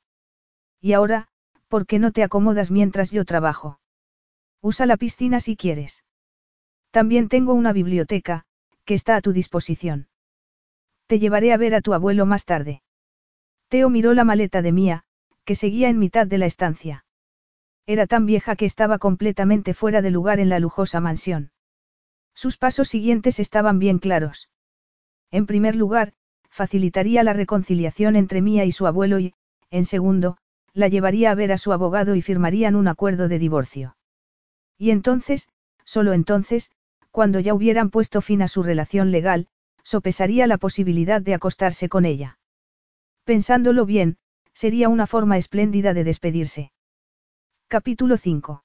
Y 0.80 0.92
ahora, 0.92 1.28
¿por 1.68 1.86
qué 1.86 1.98
no 1.98 2.12
te 2.12 2.22
acomodas 2.22 2.70
mientras 2.70 3.10
yo 3.10 3.24
trabajo? 3.24 3.80
Usa 4.60 4.86
la 4.86 4.96
piscina 4.96 5.40
si 5.40 5.56
quieres. 5.56 6.04
También 6.90 7.28
tengo 7.28 7.54
una 7.54 7.72
biblioteca, 7.72 8.44
que 8.84 8.94
está 8.94 9.16
a 9.16 9.20
tu 9.20 9.32
disposición. 9.32 10.08
Te 11.06 11.18
llevaré 11.18 11.52
a 11.52 11.56
ver 11.56 11.74
a 11.74 11.80
tu 11.80 11.94
abuelo 11.94 12.26
más 12.26 12.44
tarde. 12.44 12.82
Teo 13.68 13.88
miró 13.88 14.14
la 14.14 14.24
maleta 14.24 14.62
de 14.62 14.72
Mía, 14.72 15.04
que 15.44 15.54
seguía 15.54 15.88
en 15.88 15.98
mitad 15.98 16.26
de 16.26 16.38
la 16.38 16.46
estancia. 16.46 17.04
Era 17.86 18.06
tan 18.06 18.26
vieja 18.26 18.56
que 18.56 18.66
estaba 18.66 18.98
completamente 18.98 19.74
fuera 19.74 20.02
de 20.02 20.10
lugar 20.10 20.40
en 20.40 20.48
la 20.48 20.58
lujosa 20.58 21.00
mansión. 21.00 21.52
Sus 22.34 22.56
pasos 22.56 22.88
siguientes 22.88 23.38
estaban 23.40 23.78
bien 23.78 23.98
claros. 23.98 24.48
En 25.30 25.46
primer 25.46 25.76
lugar, 25.76 26.12
facilitaría 26.60 27.22
la 27.22 27.32
reconciliación 27.32 28.16
entre 28.16 28.42
Mía 28.42 28.66
y 28.66 28.72
su 28.72 28.86
abuelo 28.86 29.18
y, 29.18 29.32
en 29.70 29.86
segundo, 29.86 30.36
la 30.74 30.88
llevaría 30.88 31.30
a 31.30 31.34
ver 31.34 31.52
a 31.52 31.56
su 31.56 31.72
abogado 31.72 32.16
y 32.16 32.20
firmarían 32.20 32.76
un 32.76 32.86
acuerdo 32.86 33.28
de 33.28 33.38
divorcio. 33.38 33.96
Y 34.76 34.90
entonces, 34.90 35.48
solo 35.86 36.12
entonces, 36.12 36.70
cuando 37.10 37.40
ya 37.40 37.54
hubieran 37.54 37.88
puesto 37.88 38.20
fin 38.20 38.42
a 38.42 38.46
su 38.46 38.62
relación 38.62 39.10
legal, 39.10 39.46
sopesaría 39.84 40.46
la 40.46 40.58
posibilidad 40.58 41.22
de 41.22 41.32
acostarse 41.32 41.88
con 41.88 42.04
ella. 42.04 42.38
Pensándolo 43.24 43.86
bien, 43.86 44.18
sería 44.52 44.90
una 44.90 45.06
forma 45.06 45.38
espléndida 45.38 45.94
de 45.94 46.04
despedirse. 46.04 46.72
Capítulo 47.68 48.18
5. 48.18 48.64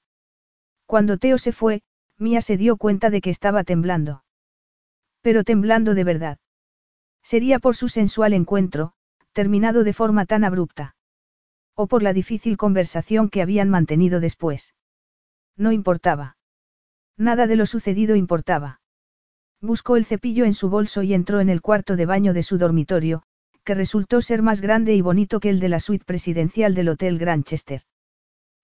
Cuando 0.84 1.16
Teo 1.16 1.38
se 1.38 1.52
fue, 1.52 1.80
Mía 2.18 2.42
se 2.42 2.58
dio 2.58 2.76
cuenta 2.76 3.08
de 3.08 3.22
que 3.22 3.30
estaba 3.30 3.64
temblando. 3.64 4.22
Pero 5.22 5.44
temblando 5.44 5.94
de 5.94 6.04
verdad. 6.04 6.38
Sería 7.26 7.58
por 7.58 7.74
su 7.74 7.88
sensual 7.88 8.34
encuentro, 8.34 8.92
terminado 9.32 9.82
de 9.82 9.92
forma 9.92 10.26
tan 10.26 10.44
abrupta. 10.44 10.94
O 11.74 11.88
por 11.88 12.04
la 12.04 12.12
difícil 12.12 12.56
conversación 12.56 13.30
que 13.30 13.42
habían 13.42 13.68
mantenido 13.68 14.20
después. 14.20 14.76
No 15.56 15.72
importaba. 15.72 16.36
Nada 17.16 17.48
de 17.48 17.56
lo 17.56 17.66
sucedido 17.66 18.14
importaba. 18.14 18.80
Buscó 19.60 19.96
el 19.96 20.04
cepillo 20.04 20.44
en 20.44 20.54
su 20.54 20.70
bolso 20.70 21.02
y 21.02 21.14
entró 21.14 21.40
en 21.40 21.48
el 21.48 21.62
cuarto 21.62 21.96
de 21.96 22.06
baño 22.06 22.32
de 22.32 22.44
su 22.44 22.58
dormitorio, 22.58 23.24
que 23.64 23.74
resultó 23.74 24.22
ser 24.22 24.40
más 24.42 24.60
grande 24.60 24.94
y 24.94 25.00
bonito 25.00 25.40
que 25.40 25.50
el 25.50 25.58
de 25.58 25.68
la 25.68 25.80
suite 25.80 26.04
presidencial 26.04 26.76
del 26.76 26.90
Hotel 26.90 27.18
Granchester. 27.18 27.82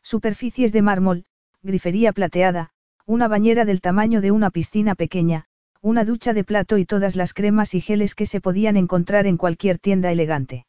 Superficies 0.05 0.73
de 0.73 0.83
mármol, 0.83 1.25
grifería 1.63 2.13
plateada, 2.13 2.71
una 3.07 3.27
bañera 3.27 3.65
del 3.65 3.81
tamaño 3.81 4.21
de 4.21 4.31
una 4.31 4.51
piscina 4.51 4.95
pequeña, 4.95 5.47
una 5.83 6.05
ducha 6.05 6.33
de 6.33 6.45
plato 6.45 6.79
y 6.79 6.87
todas 6.87 7.17
las 7.17 7.35
cremas 7.35 7.75
y 7.75 7.81
geles 7.81 8.15
que 8.15 8.25
se 8.25 8.41
podían 8.41 8.77
encontrar 8.77 9.27
en 9.27 9.37
cualquier 9.37 9.79
tienda 9.79 10.13
elegante. 10.13 10.65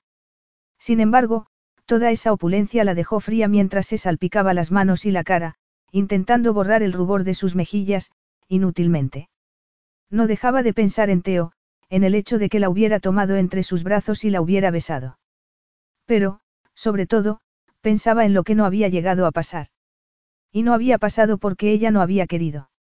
Sin 0.80 1.00
embargo, 1.00 1.46
toda 1.86 2.10
esa 2.10 2.34
opulencia 2.34 2.84
la 2.84 2.96
dejó 2.96 3.20
fría 3.20 3.48
mientras 3.48 3.86
se 3.86 4.00
salpicaba 4.00 4.56
las 4.56 4.72
manos 4.72 5.06
y 5.06 5.12
la 5.12 5.24
cara, 5.24 5.56
intentando 5.92 6.52
borrar 6.54 6.82
el 6.82 6.94
rubor 6.94 7.24
de 7.24 7.36
sus 7.36 7.56
mejillas, 7.56 8.12
inútilmente. 8.48 9.30
No 10.10 10.26
dejaba 10.26 10.64
de 10.64 10.74
pensar 10.74 11.12
en 11.12 11.22
Teo, 11.22 11.54
en 11.90 12.04
el 12.04 12.16
hecho 12.16 12.40
de 12.40 12.50
que 12.50 12.60
la 12.60 12.70
hubiera 12.70 13.00
tomado 13.00 13.36
entre 13.36 13.62
sus 13.62 13.84
brazos 13.84 14.24
y 14.24 14.32
la 14.32 14.42
hubiera 14.42 14.72
besado. 14.72 15.20
Pero, 16.06 16.40
sobre 16.74 17.06
todo, 17.06 17.40
pensaba 17.82 18.26
en 18.26 18.34
lo 18.34 18.44
que 18.44 18.56
no 18.56 18.66
había 18.66 18.88
llegado 18.88 19.28
a 19.28 19.32
pasar. 19.32 19.68
Y 20.52 20.64
no 20.64 20.74
había 20.74 20.98
pasado 20.98 21.38
porque 21.38 21.72
ella 21.72 21.92
no 21.92 22.02
había 22.02 22.26
querido. 22.26 22.72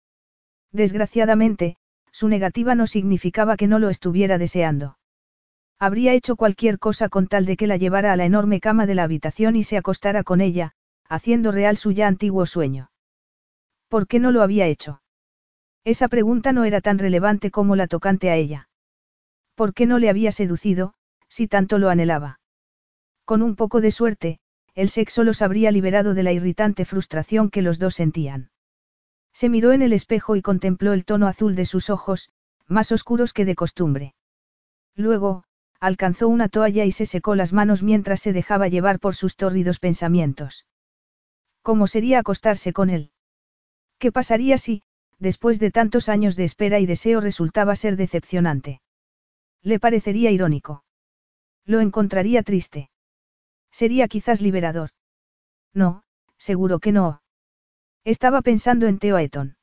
Desgraciadamente, 0.71 1.77
su 2.13 2.29
negativa 2.29 2.75
no 2.75 2.87
significaba 2.87 3.57
que 3.57 3.67
no 3.67 3.79
lo 3.79 3.89
estuviera 3.89 4.37
deseando. 4.37 4.97
Habría 5.79 6.13
hecho 6.13 6.35
cualquier 6.37 6.79
cosa 6.79 7.09
con 7.09 7.27
tal 7.27 7.45
de 7.45 7.57
que 7.57 7.67
la 7.67 7.75
llevara 7.75 8.13
a 8.13 8.15
la 8.15 8.23
enorme 8.23 8.61
cama 8.61 8.85
de 8.85 8.95
la 8.95 9.03
habitación 9.03 9.55
y 9.55 9.63
se 9.63 9.77
acostara 9.77 10.23
con 10.23 10.39
ella, 10.39 10.73
haciendo 11.09 11.51
real 11.51 11.75
su 11.75 11.91
ya 11.91 12.07
antiguo 12.07 12.45
sueño. 12.45 12.91
¿Por 13.89 14.07
qué 14.07 14.19
no 14.19 14.31
lo 14.31 14.43
había 14.43 14.67
hecho? 14.67 15.01
Esa 15.83 16.07
pregunta 16.07 16.53
no 16.53 16.63
era 16.63 16.79
tan 16.79 16.99
relevante 16.99 17.51
como 17.51 17.75
la 17.75 17.87
tocante 17.87 18.29
a 18.29 18.35
ella. 18.35 18.69
¿Por 19.55 19.73
qué 19.73 19.87
no 19.87 19.99
le 19.99 20.09
había 20.09 20.31
seducido, 20.31 20.93
si 21.27 21.47
tanto 21.47 21.79
lo 21.79 21.89
anhelaba? 21.89 22.39
Con 23.25 23.41
un 23.41 23.55
poco 23.55 23.81
de 23.81 23.91
suerte, 23.91 24.39
el 24.75 24.89
sexo 24.89 25.23
los 25.23 25.41
habría 25.41 25.71
liberado 25.71 26.13
de 26.13 26.23
la 26.23 26.31
irritante 26.31 26.85
frustración 26.85 27.49
que 27.49 27.61
los 27.61 27.79
dos 27.79 27.95
sentían. 27.95 28.52
Se 29.33 29.49
miró 29.49 29.73
en 29.73 29.81
el 29.81 29.93
espejo 29.93 30.35
y 30.35 30.41
contempló 30.41 30.93
el 30.93 31.05
tono 31.05 31.27
azul 31.27 31.55
de 31.55 31.65
sus 31.65 31.89
ojos, 31.89 32.29
más 32.67 32.91
oscuros 32.91 33.33
que 33.33 33.45
de 33.45 33.55
costumbre. 33.55 34.13
Luego, 34.95 35.43
alcanzó 35.79 36.27
una 36.27 36.49
toalla 36.49 36.85
y 36.85 36.91
se 36.91 37.05
secó 37.05 37.35
las 37.35 37.51
manos 37.51 37.83
mientras 37.83 38.21
se 38.21 38.31
dejaba 38.31 38.67
llevar 38.67 38.99
por 38.99 39.15
sus 39.15 39.35
tórridos 39.35 39.79
pensamientos. 39.79 40.65
¿Cómo 41.61 41.87
sería 41.87 42.19
acostarse 42.19 42.73
con 42.73 42.89
él? 42.89 43.11
¿Qué 43.97 44.11
pasaría 44.11 44.57
si, 44.57 44.83
después 45.17 45.59
de 45.59 45.71
tantos 45.71 46.09
años 46.09 46.35
de 46.35 46.43
espera 46.43 46.79
y 46.79 46.85
deseo, 46.85 47.21
resultaba 47.21 47.75
ser 47.75 47.95
decepcionante? 47.95 48.81
Le 49.61 49.79
parecería 49.79 50.29
irónico. 50.29 50.83
Lo 51.65 51.79
encontraría 51.79 52.43
triste. 52.43 52.89
Sería 53.71 54.07
quizás 54.07 54.41
liberador. 54.41 54.91
No, 55.73 56.03
seguro 56.37 56.79
que 56.79 56.91
no. 56.91 57.22
Estaba 58.05 58.41
pensando 58.41 58.87
en 58.87 58.99
Theo 58.99 59.17
Eton. 59.17 59.55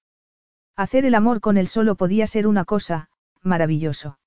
Hacer 0.76 1.04
el 1.04 1.14
amor 1.14 1.40
con 1.40 1.58
él 1.58 1.68
solo 1.68 1.94
podía 1.94 2.26
ser 2.26 2.46
una 2.46 2.64
cosa, 2.64 3.10
maravilloso. 3.42 4.18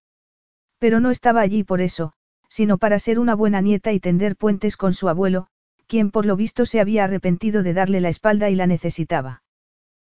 Pero 0.78 1.00
no 1.00 1.10
estaba 1.10 1.42
allí 1.42 1.64
por 1.64 1.82
eso, 1.82 2.14
sino 2.48 2.78
para 2.78 3.00
ser 3.00 3.18
una 3.18 3.34
buena 3.34 3.62
nieta 3.62 3.92
y 3.92 4.00
tender 4.00 4.36
puentes 4.36 4.78
con 4.78 4.94
su 4.94 5.10
abuelo, 5.10 5.48
quien 5.88 6.12
por 6.12 6.28
lo 6.28 6.36
visto 6.36 6.68
se 6.68 6.80
había 6.80 7.06
arrepentido 7.06 7.64
de 7.64 7.74
darle 7.74 8.02
la 8.02 8.10
espalda 8.10 8.52
y 8.52 8.56
la 8.56 8.68
necesitaba. 8.68 9.42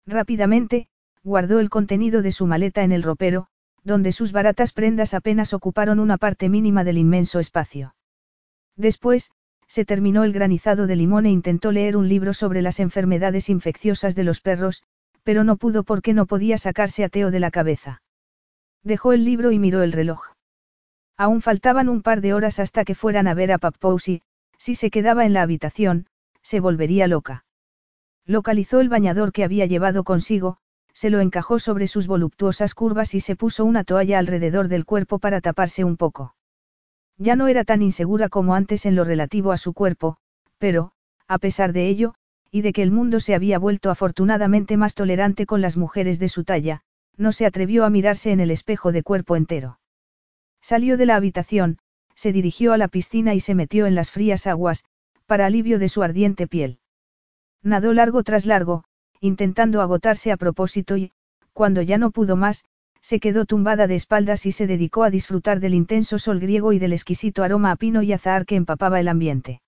Rápidamente, 0.07 0.89
guardó 1.25 1.59
el 1.59 1.71
contenido 1.71 2.21
de 2.21 2.33
su 2.33 2.47
maleta 2.47 2.85
en 2.85 2.93
el 2.93 3.03
ropero, 3.03 3.49
donde 3.83 4.13
sus 4.13 4.33
baratas 4.33 4.73
prendas 4.73 5.15
apenas 5.15 5.55
ocuparon 5.55 6.01
una 6.01 6.19
parte 6.19 6.51
mínima 6.51 6.85
del 6.85 6.99
inmenso 6.99 7.41
espacio. 7.41 7.95
Después, 8.77 9.31
se 9.69 9.85
terminó 9.85 10.25
el 10.25 10.33
granizado 10.33 10.87
de 10.87 10.97
limón 10.97 11.27
e 11.27 11.31
intentó 11.31 11.73
leer 11.73 11.97
un 11.97 12.09
libro 12.09 12.35
sobre 12.35 12.63
las 12.63 12.81
enfermedades 12.81 13.49
infecciosas 13.49 14.15
de 14.15 14.25
los 14.25 14.41
perros, 14.41 14.85
pero 15.23 15.43
no 15.43 15.57
pudo 15.57 15.83
porque 15.83 16.15
no 16.15 16.27
podía 16.27 16.57
sacarse 16.57 17.03
a 17.03 17.09
Teo 17.09 17.31
de 17.31 17.41
la 17.41 17.51
cabeza. 17.51 18.03
Dejó 18.85 19.13
el 19.13 19.25
libro 19.25 19.51
y 19.51 19.59
miró 19.59 19.83
el 19.83 19.91
reloj. 19.91 20.23
Aún 21.17 21.43
faltaban 21.43 21.89
un 21.89 22.03
par 22.03 22.21
de 22.21 22.33
horas 22.33 22.61
hasta 22.61 22.85
que 22.85 22.95
fueran 22.95 23.27
a 23.27 23.35
ver 23.35 23.51
a 23.51 23.59
Papousy, 23.59 24.23
si 24.57 24.77
se 24.77 24.91
quedaba 24.91 25.27
en 25.27 25.33
la 25.33 25.43
habitación, 25.43 26.07
se 26.43 26.61
volvería 26.61 27.09
loca. 27.09 27.45
Localizó 28.25 28.79
el 28.79 28.89
bañador 28.89 29.33
que 29.33 29.43
había 29.43 29.67
llevado 29.67 30.05
consigo, 30.05 30.59
se 30.93 31.11
lo 31.11 31.19
encajó 31.19 31.59
sobre 31.59 31.89
sus 31.89 32.07
voluptuosas 32.07 32.75
curvas 32.75 33.15
y 33.15 33.21
se 33.21 33.35
puso 33.35 33.65
una 33.65 33.83
toalla 33.83 34.21
alrededor 34.21 34.69
del 34.69 34.85
cuerpo 34.85 35.19
para 35.19 35.41
taparse 35.41 35.83
un 35.83 35.97
poco. 35.97 36.36
Ya 37.19 37.37
no 37.37 37.49
era 37.49 37.65
tan 37.65 37.83
insegura 37.83 38.29
como 38.29 38.55
antes 38.55 38.87
en 38.87 38.95
lo 38.95 39.05
relativo 39.05 39.53
a 39.53 39.57
su 39.57 39.73
cuerpo, 39.73 40.17
pero, 40.59 40.93
a 41.29 41.39
pesar 41.39 41.73
de 41.73 41.89
ello, 41.89 42.15
y 42.51 42.63
de 42.63 42.73
que 42.73 42.83
el 42.83 42.91
mundo 42.91 43.21
se 43.21 43.35
había 43.35 43.59
vuelto 43.59 43.91
afortunadamente 43.91 44.77
más 44.77 44.95
tolerante 44.95 45.47
con 45.47 45.61
las 45.61 45.77
mujeres 45.77 46.19
de 46.19 46.29
su 46.29 46.45
talla, 46.45 46.83
no 47.17 47.33
se 47.33 47.47
atrevió 47.47 47.85
a 47.85 47.91
mirarse 47.91 48.33
en 48.33 48.41
el 48.41 48.51
espejo 48.51 48.93
de 48.93 49.03
cuerpo 49.03 49.37
entero. 49.37 49.79
Salió 50.61 50.97
de 50.97 51.07
la 51.07 51.17
habitación, 51.17 51.79
se 52.15 52.33
dirigió 52.33 52.73
a 52.73 52.79
la 52.79 52.89
piscina 52.89 53.35
y 53.35 53.41
se 53.41 53.55
metió 53.55 53.87
en 53.87 53.95
las 53.95 54.11
frías 54.11 54.47
aguas, 54.47 54.85
para 55.27 55.47
alivio 55.47 55.79
de 55.79 55.89
su 55.89 56.03
ardiente 56.03 56.47
piel. 56.47 56.79
Nadó 57.63 57.93
largo 57.93 58.23
tras 58.23 58.47
largo, 58.47 58.85
intentando 59.21 59.81
agotarse 59.81 60.31
a 60.33 60.37
propósito 60.37 60.97
y, 60.97 61.13
cuando 61.53 61.83
ya 61.83 61.99
no 61.99 62.11
pudo 62.11 62.37
más, 62.37 62.65
se 63.07 63.21
quedó 63.21 63.45
tumbada 63.45 63.87
de 63.87 63.95
espaldas 63.95 64.47
y 64.47 64.51
se 64.51 64.67
dedicó 64.67 65.05
a 65.05 65.11
disfrutar 65.11 65.61
del 65.61 65.75
intenso 65.75 66.19
sol 66.19 66.41
griego 66.41 66.73
y 66.73 66.81
del 66.81 66.93
exquisito 66.93 67.45
aroma 67.45 67.71
a 67.71 67.77
pino 67.77 68.03
y 68.03 68.13
azahar 68.13 68.47
que 68.47 68.57
empapaba 68.57 68.99
el 68.99 69.07
ambiente. 69.07 69.63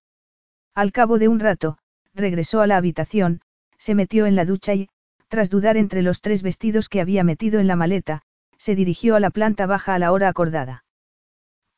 Al 0.75 0.91
cabo 0.91 1.21
de 1.21 1.29
un 1.29 1.39
rato, 1.39 1.79
regresó 2.17 2.63
a 2.63 2.67
la 2.67 2.77
habitación, 2.77 3.41
se 3.79 3.95
metió 3.95 4.27
en 4.27 4.35
la 4.35 4.45
ducha 4.45 4.75
y, 4.75 4.89
tras 5.29 5.51
dudar 5.51 5.77
entre 5.77 6.03
los 6.03 6.21
tres 6.21 6.43
vestidos 6.43 6.89
que 6.89 7.01
había 7.01 7.23
metido 7.23 7.61
en 7.61 7.69
la 7.69 7.77
maleta, 7.77 8.23
se 8.57 8.75
dirigió 8.75 9.15
a 9.15 9.21
la 9.21 9.31
planta 9.31 9.67
baja 9.67 9.95
a 9.95 10.01
la 10.01 10.11
hora 10.11 10.27
acordada. 10.27 10.83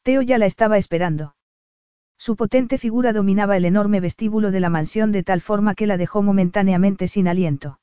Teo 0.03 0.23
ya 0.23 0.39
la 0.39 0.47
estaba 0.47 0.79
esperando. 0.79 1.37
Su 2.17 2.37
potente 2.37 2.79
figura 2.79 3.13
dominaba 3.13 3.59
el 3.59 3.67
enorme 3.67 4.01
vestíbulo 4.01 4.51
de 4.51 4.61
la 4.61 4.71
mansión 4.71 5.13
de 5.13 5.25
tal 5.25 5.43
forma 5.43 5.75
que 5.75 5.87
la 5.87 5.99
dejó 5.99 6.23
momentáneamente 6.23 7.07
sin 7.07 7.29
aliento. 7.29 7.81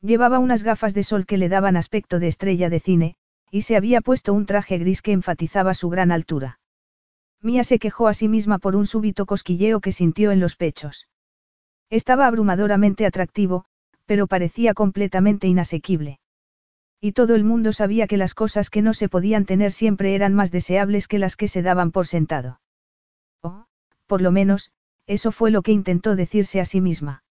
Llevaba 0.00 0.38
unas 0.38 0.62
gafas 0.62 0.94
de 0.94 1.02
sol 1.02 1.26
que 1.26 1.38
le 1.38 1.48
daban 1.48 1.76
aspecto 1.76 2.18
de 2.18 2.28
estrella 2.28 2.70
de 2.70 2.80
cine, 2.80 3.16
y 3.50 3.62
se 3.62 3.76
había 3.76 4.00
puesto 4.00 4.32
un 4.32 4.46
traje 4.46 4.78
gris 4.78 5.02
que 5.02 5.12
enfatizaba 5.12 5.74
su 5.74 5.88
gran 5.88 6.12
altura. 6.12 6.60
Mía 7.40 7.64
se 7.64 7.78
quejó 7.78 8.08
a 8.08 8.14
sí 8.14 8.28
misma 8.28 8.58
por 8.58 8.76
un 8.76 8.86
súbito 8.86 9.26
cosquilleo 9.26 9.80
que 9.80 9.92
sintió 9.92 10.32
en 10.32 10.40
los 10.40 10.56
pechos. 10.56 11.08
Estaba 11.90 12.26
abrumadoramente 12.26 13.06
atractivo, 13.06 13.64
pero 14.06 14.26
parecía 14.26 14.74
completamente 14.74 15.46
inasequible. 15.46 16.20
Y 17.00 17.12
todo 17.12 17.34
el 17.36 17.44
mundo 17.44 17.72
sabía 17.72 18.06
que 18.06 18.16
las 18.16 18.34
cosas 18.34 18.70
que 18.70 18.82
no 18.82 18.92
se 18.92 19.08
podían 19.08 19.44
tener 19.44 19.72
siempre 19.72 20.14
eran 20.14 20.34
más 20.34 20.50
deseables 20.50 21.06
que 21.06 21.18
las 21.18 21.36
que 21.36 21.46
se 21.46 21.62
daban 21.62 21.92
por 21.92 22.06
sentado. 22.06 22.60
O, 23.40 23.66
por 24.06 24.20
lo 24.20 24.32
menos, 24.32 24.72
eso 25.06 25.30
fue 25.30 25.50
lo 25.50 25.62
que 25.62 25.72
intentó 25.72 26.16
decirse 26.16 26.60
a 26.60 26.64
sí 26.64 26.80
misma. 26.80 27.22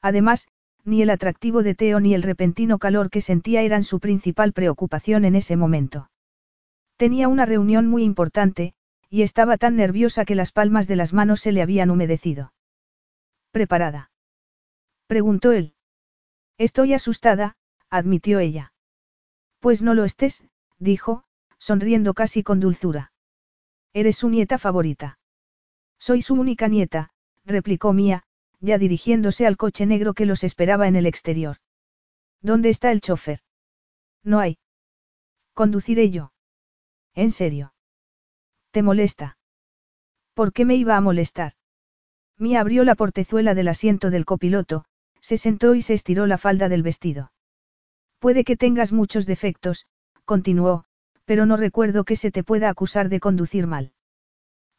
Además, 0.00 0.48
ni 0.86 1.02
el 1.02 1.10
atractivo 1.10 1.62
de 1.62 1.74
Teo 1.74 1.98
ni 2.00 2.14
el 2.14 2.22
repentino 2.22 2.78
calor 2.78 3.10
que 3.10 3.20
sentía 3.20 3.62
eran 3.62 3.82
su 3.82 3.98
principal 3.98 4.52
preocupación 4.52 5.24
en 5.24 5.34
ese 5.34 5.56
momento. 5.56 6.10
Tenía 6.96 7.28
una 7.28 7.44
reunión 7.44 7.88
muy 7.88 8.04
importante, 8.04 8.72
y 9.10 9.22
estaba 9.22 9.58
tan 9.58 9.76
nerviosa 9.76 10.24
que 10.24 10.36
las 10.36 10.52
palmas 10.52 10.86
de 10.86 10.96
las 10.96 11.12
manos 11.12 11.40
se 11.40 11.52
le 11.52 11.60
habían 11.60 11.90
humedecido. 11.90 12.52
¿Preparada? 13.50 14.10
preguntó 15.06 15.52
él. 15.52 15.74
Estoy 16.56 16.94
asustada, 16.94 17.56
admitió 17.90 18.38
ella. 18.38 18.72
Pues 19.60 19.82
no 19.82 19.92
lo 19.92 20.04
estés, 20.04 20.44
dijo, 20.78 21.24
sonriendo 21.58 22.14
casi 22.14 22.42
con 22.42 22.60
dulzura. 22.60 23.12
Eres 23.92 24.16
su 24.16 24.28
nieta 24.28 24.58
favorita. 24.58 25.18
Soy 25.98 26.22
su 26.22 26.34
única 26.34 26.68
nieta, 26.68 27.10
replicó 27.44 27.92
Mía, 27.92 28.24
ya 28.60 28.78
dirigiéndose 28.78 29.46
al 29.46 29.56
coche 29.56 29.86
negro 29.86 30.14
que 30.14 30.26
los 30.26 30.44
esperaba 30.44 30.88
en 30.88 30.96
el 30.96 31.06
exterior. 31.06 31.56
¿Dónde 32.40 32.68
está 32.68 32.92
el 32.92 33.00
chofer? 33.00 33.40
No 34.22 34.40
hay. 34.40 34.58
Conduciré 35.54 36.10
yo. 36.10 36.32
¿En 37.14 37.30
serio? 37.30 37.74
¿Te 38.70 38.82
molesta? 38.82 39.38
¿Por 40.34 40.52
qué 40.52 40.64
me 40.64 40.76
iba 40.76 40.96
a 40.96 41.00
molestar? 41.00 41.52
Mía 42.38 42.60
abrió 42.60 42.84
la 42.84 42.94
portezuela 42.94 43.54
del 43.54 43.68
asiento 43.68 44.10
del 44.10 44.26
copiloto, 44.26 44.84
se 45.20 45.38
sentó 45.38 45.74
y 45.74 45.82
se 45.82 45.94
estiró 45.94 46.26
la 46.26 46.36
falda 46.36 46.68
del 46.68 46.82
vestido. 46.82 47.32
Puede 48.18 48.44
que 48.44 48.56
tengas 48.56 48.92
muchos 48.92 49.24
defectos, 49.24 49.86
continuó, 50.24 50.84
pero 51.24 51.46
no 51.46 51.56
recuerdo 51.56 52.04
que 52.04 52.16
se 52.16 52.30
te 52.30 52.44
pueda 52.44 52.68
acusar 52.68 53.08
de 53.08 53.20
conducir 53.20 53.66
mal. 53.66 53.92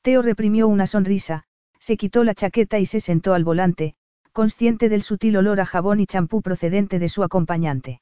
Teo 0.02 0.22
reprimió 0.22 0.68
una 0.68 0.86
sonrisa, 0.86 1.45
se 1.80 1.98
quitó 1.98 2.24
la 2.24 2.34
chaqueta 2.34 2.80
y 2.80 2.86
se 2.86 2.99
sentó 2.99 3.34
al 3.34 3.44
volante, 3.44 3.95
consciente 4.32 4.90
del 4.90 5.02
sutil 5.02 5.38
olor 5.38 5.60
a 5.60 5.66
jabón 5.66 5.99
y 5.99 6.06
champú 6.06 6.41
procedente 6.41 6.99
de 6.99 7.10
su 7.10 7.24
acompañante. 7.24 8.02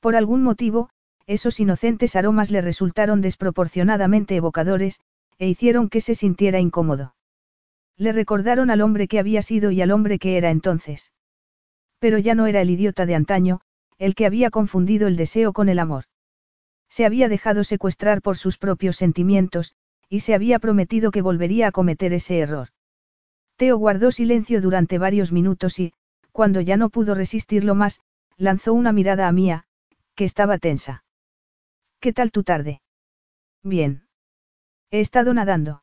Por 0.00 0.16
algún 0.16 0.42
motivo, 0.42 0.90
esos 1.26 1.60
inocentes 1.60 2.16
aromas 2.16 2.50
le 2.50 2.60
resultaron 2.60 3.20
desproporcionadamente 3.20 4.36
evocadores, 4.36 5.00
e 5.38 5.48
hicieron 5.48 5.88
que 5.88 6.00
se 6.00 6.14
sintiera 6.14 6.60
incómodo. 6.60 7.14
Le 7.96 8.12
recordaron 8.12 8.70
al 8.70 8.80
hombre 8.80 9.08
que 9.08 9.18
había 9.18 9.42
sido 9.42 9.70
y 9.70 9.82
al 9.82 9.90
hombre 9.90 10.18
que 10.18 10.36
era 10.36 10.50
entonces. 10.50 11.12
Pero 11.98 12.18
ya 12.18 12.34
no 12.34 12.46
era 12.46 12.62
el 12.62 12.70
idiota 12.70 13.06
de 13.06 13.14
antaño, 13.14 13.60
el 13.98 14.14
que 14.14 14.26
había 14.26 14.50
confundido 14.50 15.06
el 15.06 15.16
deseo 15.16 15.52
con 15.52 15.68
el 15.68 15.78
amor. 15.78 16.04
Se 16.88 17.04
había 17.04 17.28
dejado 17.28 17.62
secuestrar 17.62 18.22
por 18.22 18.36
sus 18.36 18.58
propios 18.58 18.96
sentimientos, 18.96 19.74
y 20.08 20.20
se 20.20 20.34
había 20.34 20.58
prometido 20.58 21.10
que 21.10 21.22
volvería 21.22 21.68
a 21.68 21.72
cometer 21.72 22.12
ese 22.12 22.38
error. 22.38 22.68
Teo 23.60 23.76
guardó 23.76 24.10
silencio 24.10 24.62
durante 24.62 24.96
varios 24.96 25.32
minutos 25.32 25.78
y, 25.80 25.92
cuando 26.32 26.62
ya 26.62 26.78
no 26.78 26.88
pudo 26.88 27.14
resistirlo 27.14 27.74
más, 27.74 28.00
lanzó 28.38 28.72
una 28.72 28.90
mirada 28.90 29.28
a 29.28 29.32
Mía, 29.32 29.64
que 30.14 30.24
estaba 30.24 30.56
tensa. 30.56 31.04
¿Qué 32.00 32.14
tal 32.14 32.30
tu 32.30 32.42
tarde? 32.42 32.80
Bien. 33.62 34.08
He 34.90 35.00
estado 35.00 35.34
nadando. 35.34 35.82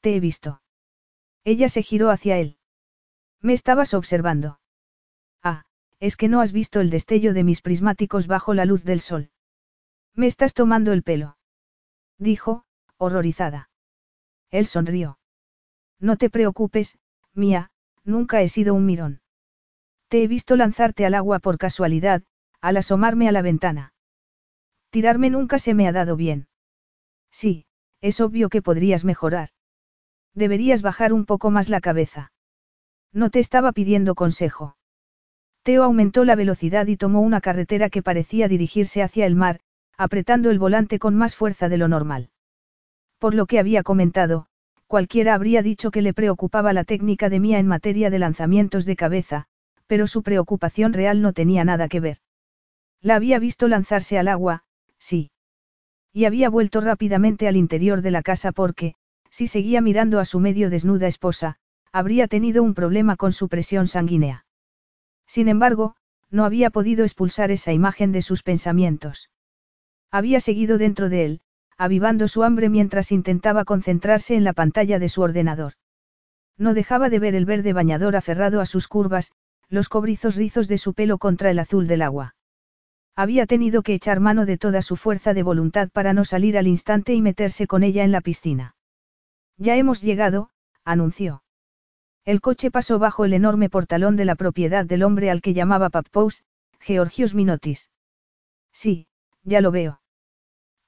Te 0.00 0.16
he 0.16 0.20
visto. 0.20 0.62
Ella 1.44 1.68
se 1.68 1.82
giró 1.82 2.08
hacia 2.08 2.38
él. 2.38 2.56
Me 3.42 3.52
estabas 3.52 3.92
observando. 3.92 4.58
Ah, 5.42 5.66
es 5.98 6.16
que 6.16 6.28
no 6.28 6.40
has 6.40 6.52
visto 6.52 6.80
el 6.80 6.88
destello 6.88 7.34
de 7.34 7.44
mis 7.44 7.60
prismáticos 7.60 8.26
bajo 8.26 8.54
la 8.54 8.64
luz 8.64 8.84
del 8.84 9.02
sol. 9.02 9.30
Me 10.14 10.26
estás 10.26 10.54
tomando 10.54 10.94
el 10.94 11.02
pelo. 11.02 11.36
Dijo, 12.16 12.64
horrorizada. 12.96 13.68
Él 14.50 14.64
sonrió. 14.64 15.19
No 16.00 16.16
te 16.16 16.30
preocupes, 16.30 16.98
mía, 17.34 17.70
nunca 18.04 18.40
he 18.42 18.48
sido 18.48 18.74
un 18.74 18.86
mirón. 18.86 19.20
Te 20.08 20.22
he 20.22 20.28
visto 20.28 20.56
lanzarte 20.56 21.06
al 21.06 21.14
agua 21.14 21.38
por 21.38 21.58
casualidad, 21.58 22.22
al 22.60 22.78
asomarme 22.78 23.28
a 23.28 23.32
la 23.32 23.42
ventana. 23.42 23.92
Tirarme 24.90 25.30
nunca 25.30 25.58
se 25.58 25.74
me 25.74 25.86
ha 25.86 25.92
dado 25.92 26.16
bien. 26.16 26.48
Sí, 27.30 27.66
es 28.00 28.20
obvio 28.20 28.48
que 28.48 28.62
podrías 28.62 29.04
mejorar. 29.04 29.50
Deberías 30.34 30.82
bajar 30.82 31.12
un 31.12 31.26
poco 31.26 31.50
más 31.50 31.68
la 31.68 31.80
cabeza. 31.80 32.32
No 33.12 33.30
te 33.30 33.38
estaba 33.38 33.72
pidiendo 33.72 34.14
consejo. 34.14 34.76
Teo 35.62 35.84
aumentó 35.84 36.24
la 36.24 36.34
velocidad 36.34 36.86
y 36.86 36.96
tomó 36.96 37.20
una 37.20 37.40
carretera 37.40 37.90
que 37.90 38.02
parecía 38.02 38.48
dirigirse 38.48 39.02
hacia 39.02 39.26
el 39.26 39.36
mar, 39.36 39.60
apretando 39.96 40.50
el 40.50 40.58
volante 40.58 40.98
con 40.98 41.14
más 41.14 41.36
fuerza 41.36 41.68
de 41.68 41.76
lo 41.76 41.86
normal. 41.86 42.30
Por 43.18 43.34
lo 43.34 43.46
que 43.46 43.58
había 43.58 43.82
comentado, 43.82 44.46
cualquiera 44.90 45.34
habría 45.34 45.62
dicho 45.62 45.92
que 45.92 46.02
le 46.02 46.12
preocupaba 46.12 46.72
la 46.72 46.82
técnica 46.82 47.28
de 47.28 47.38
Mía 47.38 47.60
en 47.60 47.68
materia 47.68 48.10
de 48.10 48.18
lanzamientos 48.18 48.84
de 48.84 48.96
cabeza, 48.96 49.46
pero 49.86 50.08
su 50.08 50.24
preocupación 50.24 50.92
real 50.92 51.22
no 51.22 51.32
tenía 51.32 51.64
nada 51.64 51.86
que 51.86 52.00
ver. 52.00 52.18
La 53.00 53.14
había 53.14 53.38
visto 53.38 53.68
lanzarse 53.68 54.18
al 54.18 54.26
agua, 54.26 54.64
sí. 54.98 55.30
Y 56.12 56.24
había 56.24 56.50
vuelto 56.50 56.80
rápidamente 56.80 57.46
al 57.46 57.56
interior 57.56 58.02
de 58.02 58.10
la 58.10 58.22
casa 58.22 58.50
porque, 58.50 58.96
si 59.30 59.46
seguía 59.46 59.80
mirando 59.80 60.18
a 60.18 60.24
su 60.24 60.40
medio 60.40 60.70
desnuda 60.70 61.06
esposa, 61.06 61.58
habría 61.92 62.26
tenido 62.26 62.64
un 62.64 62.74
problema 62.74 63.14
con 63.14 63.32
su 63.32 63.48
presión 63.48 63.86
sanguínea. 63.86 64.44
Sin 65.24 65.46
embargo, 65.46 65.94
no 66.32 66.44
había 66.44 66.68
podido 66.70 67.04
expulsar 67.04 67.52
esa 67.52 67.72
imagen 67.72 68.10
de 68.10 68.22
sus 68.22 68.42
pensamientos. 68.42 69.30
Había 70.10 70.40
seguido 70.40 70.78
dentro 70.78 71.08
de 71.08 71.26
él, 71.26 71.40
avivando 71.80 72.28
su 72.28 72.42
hambre 72.42 72.68
mientras 72.68 73.10
intentaba 73.10 73.64
concentrarse 73.64 74.34
en 74.34 74.44
la 74.44 74.52
pantalla 74.52 74.98
de 74.98 75.08
su 75.08 75.22
ordenador. 75.22 75.72
No 76.58 76.74
dejaba 76.74 77.08
de 77.08 77.18
ver 77.18 77.34
el 77.34 77.46
verde 77.46 77.72
bañador 77.72 78.16
aferrado 78.16 78.60
a 78.60 78.66
sus 78.66 78.86
curvas, 78.86 79.32
los 79.70 79.88
cobrizos 79.88 80.36
rizos 80.36 80.68
de 80.68 80.76
su 80.76 80.92
pelo 80.92 81.16
contra 81.16 81.50
el 81.50 81.58
azul 81.58 81.86
del 81.86 82.02
agua. 82.02 82.34
Había 83.16 83.46
tenido 83.46 83.80
que 83.80 83.94
echar 83.94 84.20
mano 84.20 84.44
de 84.44 84.58
toda 84.58 84.82
su 84.82 84.96
fuerza 84.96 85.32
de 85.32 85.42
voluntad 85.42 85.88
para 85.88 86.12
no 86.12 86.26
salir 86.26 86.58
al 86.58 86.66
instante 86.66 87.14
y 87.14 87.22
meterse 87.22 87.66
con 87.66 87.82
ella 87.82 88.04
en 88.04 88.12
la 88.12 88.20
piscina. 88.20 88.74
Ya 89.56 89.76
hemos 89.76 90.02
llegado, 90.02 90.50
anunció. 90.84 91.42
El 92.26 92.42
coche 92.42 92.70
pasó 92.70 92.98
bajo 92.98 93.24
el 93.24 93.32
enorme 93.32 93.70
portalón 93.70 94.16
de 94.16 94.26
la 94.26 94.34
propiedad 94.34 94.84
del 94.84 95.02
hombre 95.02 95.30
al 95.30 95.40
que 95.40 95.54
llamaba 95.54 95.88
Pappous, 95.88 96.44
Georgios 96.78 97.34
Minotis. 97.34 97.88
Sí, 98.70 99.06
ya 99.44 99.62
lo 99.62 99.70
veo. 99.70 99.99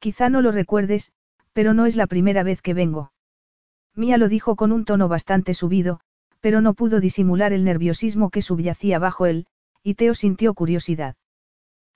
Quizá 0.02 0.28
no 0.28 0.42
lo 0.42 0.50
recuerdes, 0.50 1.12
pero 1.52 1.74
no 1.74 1.86
es 1.86 1.94
la 1.94 2.08
primera 2.08 2.42
vez 2.42 2.60
que 2.60 2.74
vengo. 2.74 3.12
Mía 3.94 4.18
lo 4.18 4.28
dijo 4.28 4.56
con 4.56 4.72
un 4.72 4.84
tono 4.84 5.06
bastante 5.06 5.54
subido, 5.54 6.00
pero 6.40 6.60
no 6.60 6.74
pudo 6.74 6.98
disimular 6.98 7.52
el 7.52 7.62
nerviosismo 7.62 8.28
que 8.30 8.42
subyacía 8.42 8.98
bajo 8.98 9.26
él, 9.26 9.46
y 9.80 9.94
Teo 9.94 10.14
sintió 10.14 10.54
curiosidad. 10.54 11.14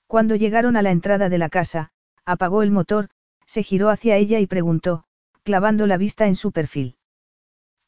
Cuando 0.07 0.37
llegaron 0.37 0.77
a 0.77 0.83
la 0.83 0.93
entrada 0.93 1.28
de 1.28 1.39
la 1.39 1.49
casa, 1.49 1.91
apagó 2.24 2.62
el 2.62 2.70
motor, 2.70 3.09
se 3.45 3.65
giró 3.65 3.91
hacia 3.91 4.16
ella 4.16 4.39
y 4.39 4.47
preguntó, 4.47 5.03
clavando 5.43 5.89
la 5.89 5.97
vista 5.97 6.28
en 6.28 6.37
su 6.37 6.53
perfil. 6.53 6.99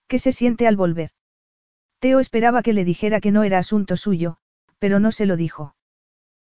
¿Qué 0.08 0.18
se 0.18 0.32
siente 0.32 0.66
al 0.66 0.74
volver? 0.74 1.10
Teo 2.00 2.18
esperaba 2.18 2.64
que 2.64 2.72
le 2.72 2.84
dijera 2.84 3.20
que 3.20 3.30
no 3.30 3.44
era 3.44 3.58
asunto 3.58 3.96
suyo, 3.96 4.38
pero 4.80 4.98
no 4.98 5.12
se 5.12 5.26
lo 5.26 5.36
dijo. 5.36 5.76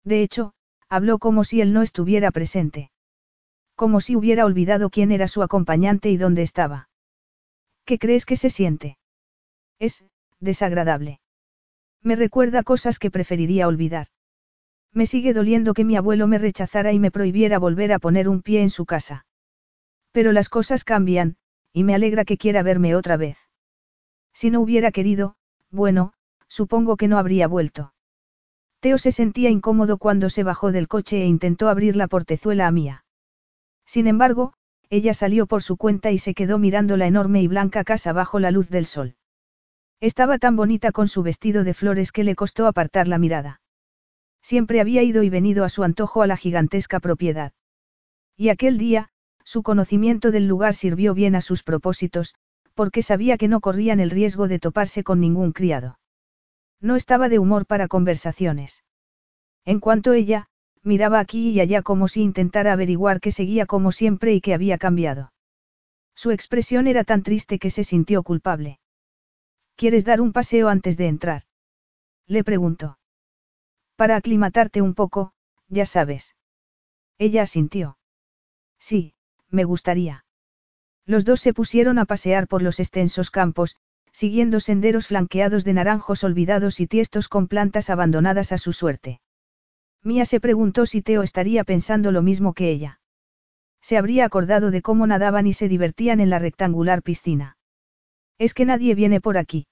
De 0.04 0.22
hecho, 0.22 0.54
habló 0.88 1.18
como 1.18 1.44
si 1.44 1.62
él 1.62 1.74
no 1.74 1.82
estuviera 1.82 2.30
presente. 2.30 2.92
Como 3.76 4.02
si 4.02 4.16
hubiera 4.16 4.46
olvidado 4.46 4.90
quién 4.90 5.12
era 5.12 5.28
su 5.28 5.44
acompañante 5.44 6.10
y 6.10 6.18
dónde 6.18 6.42
estaba. 6.44 6.90
¿Qué 7.86 8.00
crees 8.00 8.26
que 8.26 8.36
se 8.36 8.50
siente? 8.50 8.98
Es, 9.80 10.06
desagradable. 10.40 11.20
Me 12.02 12.16
recuerda 12.16 12.64
cosas 12.64 13.00
que 13.00 13.12
preferiría 13.12 13.68
olvidar. 13.68 14.08
Me 14.94 15.06
sigue 15.06 15.34
doliendo 15.34 15.74
que 15.74 15.84
mi 15.84 15.98
abuelo 15.98 16.28
me 16.28 16.38
rechazara 16.38 16.94
y 16.94 17.00
me 17.00 17.12
prohibiera 17.12 17.60
volver 17.60 17.92
a 17.92 18.00
poner 18.00 18.30
un 18.30 18.42
pie 18.42 18.62
en 18.62 18.70
su 18.70 18.86
casa. 18.86 19.26
Pero 20.12 20.32
las 20.32 20.48
cosas 20.48 20.84
cambian, 20.84 21.36
y 21.74 21.84
me 21.84 21.94
alegra 21.94 22.24
que 22.24 22.38
quiera 22.38 22.64
verme 22.64 22.96
otra 22.96 23.18
vez. 23.18 23.38
Si 24.34 24.50
no 24.50 24.62
hubiera 24.62 24.92
querido, 24.92 25.36
bueno, 25.70 26.14
supongo 26.48 26.96
que 26.96 27.08
no 27.08 27.18
habría 27.18 27.48
vuelto. 27.48 27.94
Teo 28.80 28.98
se 28.98 29.12
sentía 29.12 29.50
incómodo 29.50 29.98
cuando 29.98 30.30
se 30.30 30.44
bajó 30.44 30.72
del 30.72 30.88
coche 30.88 31.24
e 31.24 31.26
intentó 31.26 31.70
abrir 31.70 31.96
la 31.96 32.08
portezuela 32.08 32.68
a 32.68 32.72
Mía. 32.72 33.05
Sin 33.86 34.08
embargo, 34.08 34.54
ella 34.90 35.14
salió 35.14 35.48
por 35.48 35.64
su 35.64 35.78
cuenta 35.78 36.12
y 36.12 36.18
se 36.18 36.34
quedó 36.34 36.58
mirando 36.60 36.98
la 36.98 37.08
enorme 37.08 37.42
y 37.42 37.48
blanca 37.48 37.84
casa 37.84 38.14
bajo 38.14 38.40
la 38.40 38.52
luz 38.52 38.70
del 38.70 38.86
sol. 38.86 39.16
Estaba 40.00 40.38
tan 40.38 40.56
bonita 40.56 40.92
con 40.92 41.08
su 41.08 41.24
vestido 41.24 41.64
de 41.64 41.74
flores 41.74 42.12
que 42.12 42.24
le 42.24 42.36
costó 42.36 42.68
apartar 42.68 43.08
la 43.08 43.18
mirada. 43.18 43.62
Siempre 44.42 44.82
había 44.82 45.02
ido 45.02 45.24
y 45.24 45.30
venido 45.30 45.64
a 45.64 45.70
su 45.70 45.84
antojo 45.84 46.22
a 46.22 46.28
la 46.28 46.38
gigantesca 46.38 47.00
propiedad. 47.00 47.54
Y 48.38 48.50
aquel 48.50 48.78
día, 48.78 49.10
su 49.44 49.64
conocimiento 49.64 50.32
del 50.32 50.48
lugar 50.48 50.76
sirvió 50.76 51.14
bien 51.14 51.36
a 51.36 51.42
sus 51.42 51.64
propósitos, 51.64 52.36
porque 52.74 53.02
sabía 53.02 53.38
que 53.38 53.48
no 53.48 53.62
corrían 53.62 54.00
el 54.00 54.12
riesgo 54.12 54.48
de 54.48 54.60
toparse 54.60 55.04
con 55.04 55.20
ningún 55.20 55.52
criado. 55.52 55.98
No 56.82 56.96
estaba 56.96 57.30
de 57.30 57.40
humor 57.40 57.66
para 57.66 57.88
conversaciones. 57.88 58.84
En 59.64 59.80
cuanto 59.80 60.14
ella, 60.14 60.50
miraba 60.86 61.20
aquí 61.20 61.50
y 61.50 61.60
allá 61.60 61.82
como 61.82 62.08
si 62.08 62.22
intentara 62.22 62.72
averiguar 62.72 63.20
qué 63.20 63.32
seguía 63.32 63.66
como 63.66 63.92
siempre 63.92 64.34
y 64.34 64.42
qué 64.42 64.54
había 64.54 64.78
cambiado. 64.78 65.34
Su 66.16 66.32
expresión 66.32 66.88
era 66.88 67.04
tan 67.04 67.24
triste 67.24 67.60
que 67.60 67.70
se 67.70 67.84
sintió 67.84 68.24
culpable. 68.24 68.80
¿Quieres 69.76 70.06
dar 70.06 70.22
un 70.22 70.32
paseo 70.32 70.70
antes 70.70 70.96
de 70.96 71.08
entrar? 71.08 71.44
Le 72.28 72.44
preguntó. 72.44 72.98
Para 73.98 74.16
aclimatarte 74.16 74.82
un 74.82 74.94
poco, 74.94 75.34
ya 75.68 75.86
sabes. 75.86 76.36
Ella 77.18 77.44
asintió. 77.44 77.98
Sí, 78.80 79.16
me 79.50 79.64
gustaría. 79.64 80.26
Los 81.06 81.26
dos 81.26 81.42
se 81.42 81.54
pusieron 81.54 82.00
a 82.00 82.06
pasear 82.06 82.48
por 82.48 82.62
los 82.62 82.80
extensos 82.80 83.32
campos, 83.32 83.76
siguiendo 84.12 84.60
senderos 84.60 85.08
flanqueados 85.08 85.66
de 85.66 85.74
naranjos 85.74 86.24
olvidados 86.24 86.80
y 86.80 86.88
tiestos 86.88 87.28
con 87.28 87.48
plantas 87.48 87.90
abandonadas 87.90 88.52
a 88.52 88.58
su 88.58 88.72
suerte. 88.72 89.20
Mía 90.06 90.26
se 90.26 90.40
preguntó 90.40 90.86
si 90.86 91.02
Teo 91.02 91.24
estaría 91.24 91.64
pensando 91.64 92.12
lo 92.12 92.22
mismo 92.22 92.54
que 92.54 92.70
ella. 92.70 93.00
Se 93.82 93.98
habría 93.98 94.26
acordado 94.26 94.70
de 94.70 94.84
cómo 94.84 95.08
nadaban 95.08 95.48
y 95.48 95.54
se 95.54 95.68
divertían 95.68 96.20
en 96.20 96.30
la 96.30 96.38
rectangular 96.38 97.02
piscina. 97.02 97.58
Es 98.38 98.54
que 98.54 98.66
nadie 98.66 98.94
viene 98.94 99.20
por 99.20 99.36
aquí. 99.40 99.66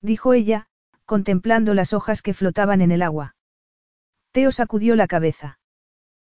Dijo 0.00 0.32
ella, 0.32 0.68
contemplando 1.06 1.74
las 1.74 1.92
hojas 1.92 2.22
que 2.22 2.34
flotaban 2.34 2.82
en 2.82 2.92
el 2.92 3.02
agua. 3.02 3.34
Teo 4.30 4.52
sacudió 4.52 4.94
la 4.94 5.08
cabeza. 5.08 5.58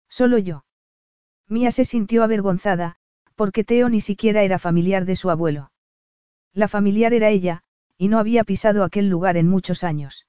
Solo 0.07 0.37
yo. 0.37 0.63
Mía 1.49 1.71
se 1.71 1.83
sintió 1.83 2.23
avergonzada, 2.23 2.95
porque 3.35 3.65
Teo 3.65 3.89
ni 3.89 3.99
siquiera 3.99 4.43
era 4.43 4.57
familiar 4.57 5.03
de 5.03 5.17
su 5.17 5.29
abuelo. 5.29 5.73
La 6.53 6.69
familiar 6.69 7.13
era 7.13 7.27
ella, 7.27 7.63
y 7.97 8.07
no 8.07 8.19
había 8.19 8.45
pisado 8.45 8.85
aquel 8.85 9.09
lugar 9.09 9.35
en 9.35 9.49
muchos 9.49 9.83
años. 9.83 10.27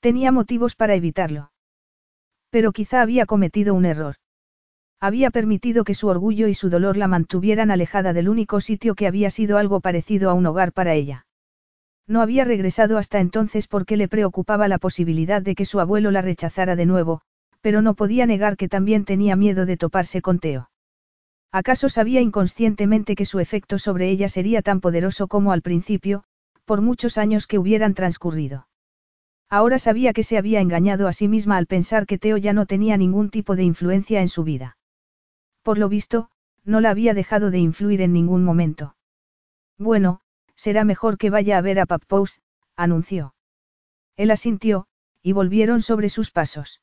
Tenía 0.00 0.32
motivos 0.32 0.76
para 0.76 0.94
evitarlo. 0.96 1.53
Pero 2.54 2.70
quizá 2.70 3.02
había 3.02 3.26
cometido 3.26 3.74
un 3.74 3.84
error. 3.84 4.14
Había 5.00 5.30
permitido 5.30 5.82
que 5.82 5.92
su 5.92 6.06
orgullo 6.06 6.46
y 6.46 6.54
su 6.54 6.70
dolor 6.70 6.96
la 6.96 7.08
mantuvieran 7.08 7.72
alejada 7.72 8.12
del 8.12 8.28
único 8.28 8.60
sitio 8.60 8.94
que 8.94 9.08
había 9.08 9.30
sido 9.30 9.58
algo 9.58 9.80
parecido 9.80 10.30
a 10.30 10.34
un 10.34 10.46
hogar 10.46 10.70
para 10.72 10.94
ella. 10.94 11.26
No 12.06 12.22
había 12.22 12.44
regresado 12.44 12.96
hasta 12.96 13.18
entonces 13.18 13.66
porque 13.66 13.96
le 13.96 14.06
preocupaba 14.06 14.68
la 14.68 14.78
posibilidad 14.78 15.42
de 15.42 15.56
que 15.56 15.64
su 15.64 15.80
abuelo 15.80 16.12
la 16.12 16.22
rechazara 16.22 16.76
de 16.76 16.86
nuevo, 16.86 17.22
pero 17.60 17.82
no 17.82 17.94
podía 17.94 18.24
negar 18.24 18.56
que 18.56 18.68
también 18.68 19.04
tenía 19.04 19.34
miedo 19.34 19.66
de 19.66 19.76
toparse 19.76 20.22
con 20.22 20.38
Teo. 20.38 20.70
¿Acaso 21.50 21.88
sabía 21.88 22.20
inconscientemente 22.20 23.16
que 23.16 23.24
su 23.24 23.40
efecto 23.40 23.80
sobre 23.80 24.10
ella 24.10 24.28
sería 24.28 24.62
tan 24.62 24.80
poderoso 24.80 25.26
como 25.26 25.50
al 25.50 25.62
principio, 25.62 26.22
por 26.64 26.82
muchos 26.82 27.18
años 27.18 27.48
que 27.48 27.58
hubieran 27.58 27.94
transcurrido? 27.94 28.68
Ahora 29.54 29.78
sabía 29.78 30.12
que 30.12 30.24
se 30.24 30.36
había 30.36 30.60
engañado 30.60 31.06
a 31.06 31.12
sí 31.12 31.28
misma 31.28 31.56
al 31.56 31.68
pensar 31.68 32.06
que 32.06 32.18
Teo 32.18 32.36
ya 32.38 32.52
no 32.52 32.66
tenía 32.66 32.96
ningún 32.96 33.30
tipo 33.30 33.54
de 33.54 33.62
influencia 33.62 34.20
en 34.20 34.28
su 34.28 34.42
vida. 34.42 34.76
Por 35.62 35.78
lo 35.78 35.88
visto, 35.88 36.28
no 36.64 36.80
la 36.80 36.90
había 36.90 37.14
dejado 37.14 37.52
de 37.52 37.60
influir 37.60 38.02
en 38.02 38.12
ningún 38.12 38.42
momento. 38.42 38.96
Bueno, 39.78 40.20
será 40.56 40.82
mejor 40.82 41.18
que 41.18 41.30
vaya 41.30 41.56
a 41.56 41.60
ver 41.60 41.78
a 41.78 41.86
Pappous, 41.86 42.40
anunció. 42.74 43.36
Él 44.16 44.32
asintió, 44.32 44.88
y 45.22 45.30
volvieron 45.30 45.82
sobre 45.82 46.08
sus 46.08 46.32
pasos. 46.32 46.80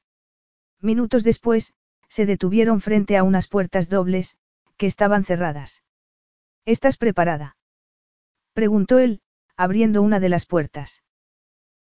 Minutos 0.79 1.25
después, 1.25 1.73
se 2.07 2.25
detuvieron 2.25 2.79
frente 2.79 3.17
a 3.17 3.23
unas 3.23 3.49
puertas 3.49 3.89
dobles, 3.89 4.37
que 4.77 4.85
estaban 4.85 5.25
cerradas. 5.25 5.83
¿Estás 6.63 6.95
preparada? 6.95 7.57
Preguntó 8.53 8.97
él, 8.97 9.19
abriendo 9.57 10.01
una 10.01 10.21
de 10.21 10.29
las 10.29 10.45
puertas. 10.45 11.03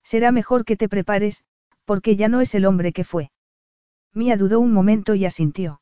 Será 0.04 0.32
mejor 0.32 0.66
que 0.66 0.76
te 0.76 0.90
prepares, 0.90 1.44
porque 1.86 2.16
ya 2.16 2.28
no 2.28 2.42
es 2.42 2.56
el 2.56 2.66
hombre 2.66 2.94
que 2.94 3.04
fue. 3.04 3.32
Mía 4.14 4.38
dudó 4.38 4.60
un 4.60 4.74
momento 4.74 5.16
y 5.16 5.26
asintió. 5.26 5.82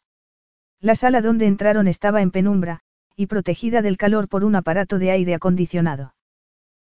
La 0.80 0.96
sala 0.96 1.22
donde 1.22 1.48
entraron 1.48 1.88
estaba 1.88 2.22
en 2.22 2.32
penumbra, 2.32 2.82
y 3.16 3.28
protegida 3.28 3.82
del 3.82 3.98
calor 3.98 4.28
por 4.28 4.44
un 4.44 4.56
aparato 4.56 5.00
de 5.00 5.12
aire 5.12 5.34
acondicionado. 5.34 6.14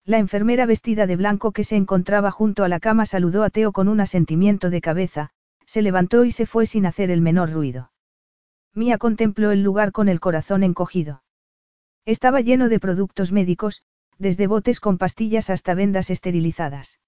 La 0.06 0.18
enfermera 0.18 0.66
vestida 0.66 1.08
de 1.08 1.16
blanco 1.16 1.52
que 1.52 1.64
se 1.64 1.76
encontraba 1.76 2.32
junto 2.32 2.64
a 2.64 2.70
la 2.70 2.80
cama 2.80 3.06
saludó 3.06 3.44
a 3.44 3.50
Teo 3.50 3.72
con 3.72 3.88
un 3.88 4.00
asentimiento 4.00 4.70
de 4.70 4.82
cabeza, 4.82 5.32
se 5.66 5.82
levantó 5.82 6.26
y 6.26 6.32
se 6.32 6.46
fue 6.46 6.66
sin 6.66 6.86
hacer 6.86 7.10
el 7.12 7.22
menor 7.22 7.52
ruido. 7.52 7.92
Mía 8.74 8.98
contempló 8.98 9.52
el 9.52 9.64
lugar 9.64 9.92
con 9.92 10.10
el 10.10 10.20
corazón 10.20 10.64
encogido. 10.64 11.24
Estaba 12.06 12.42
lleno 12.42 12.70
de 12.70 12.80
productos 12.80 13.32
médicos, 13.32 13.84
desde 14.18 14.48
botes 14.48 14.80
con 14.80 14.98
pastillas 14.98 15.50
hasta 15.50 15.74
vendas 15.74 16.10
esterilizadas. 16.10 17.00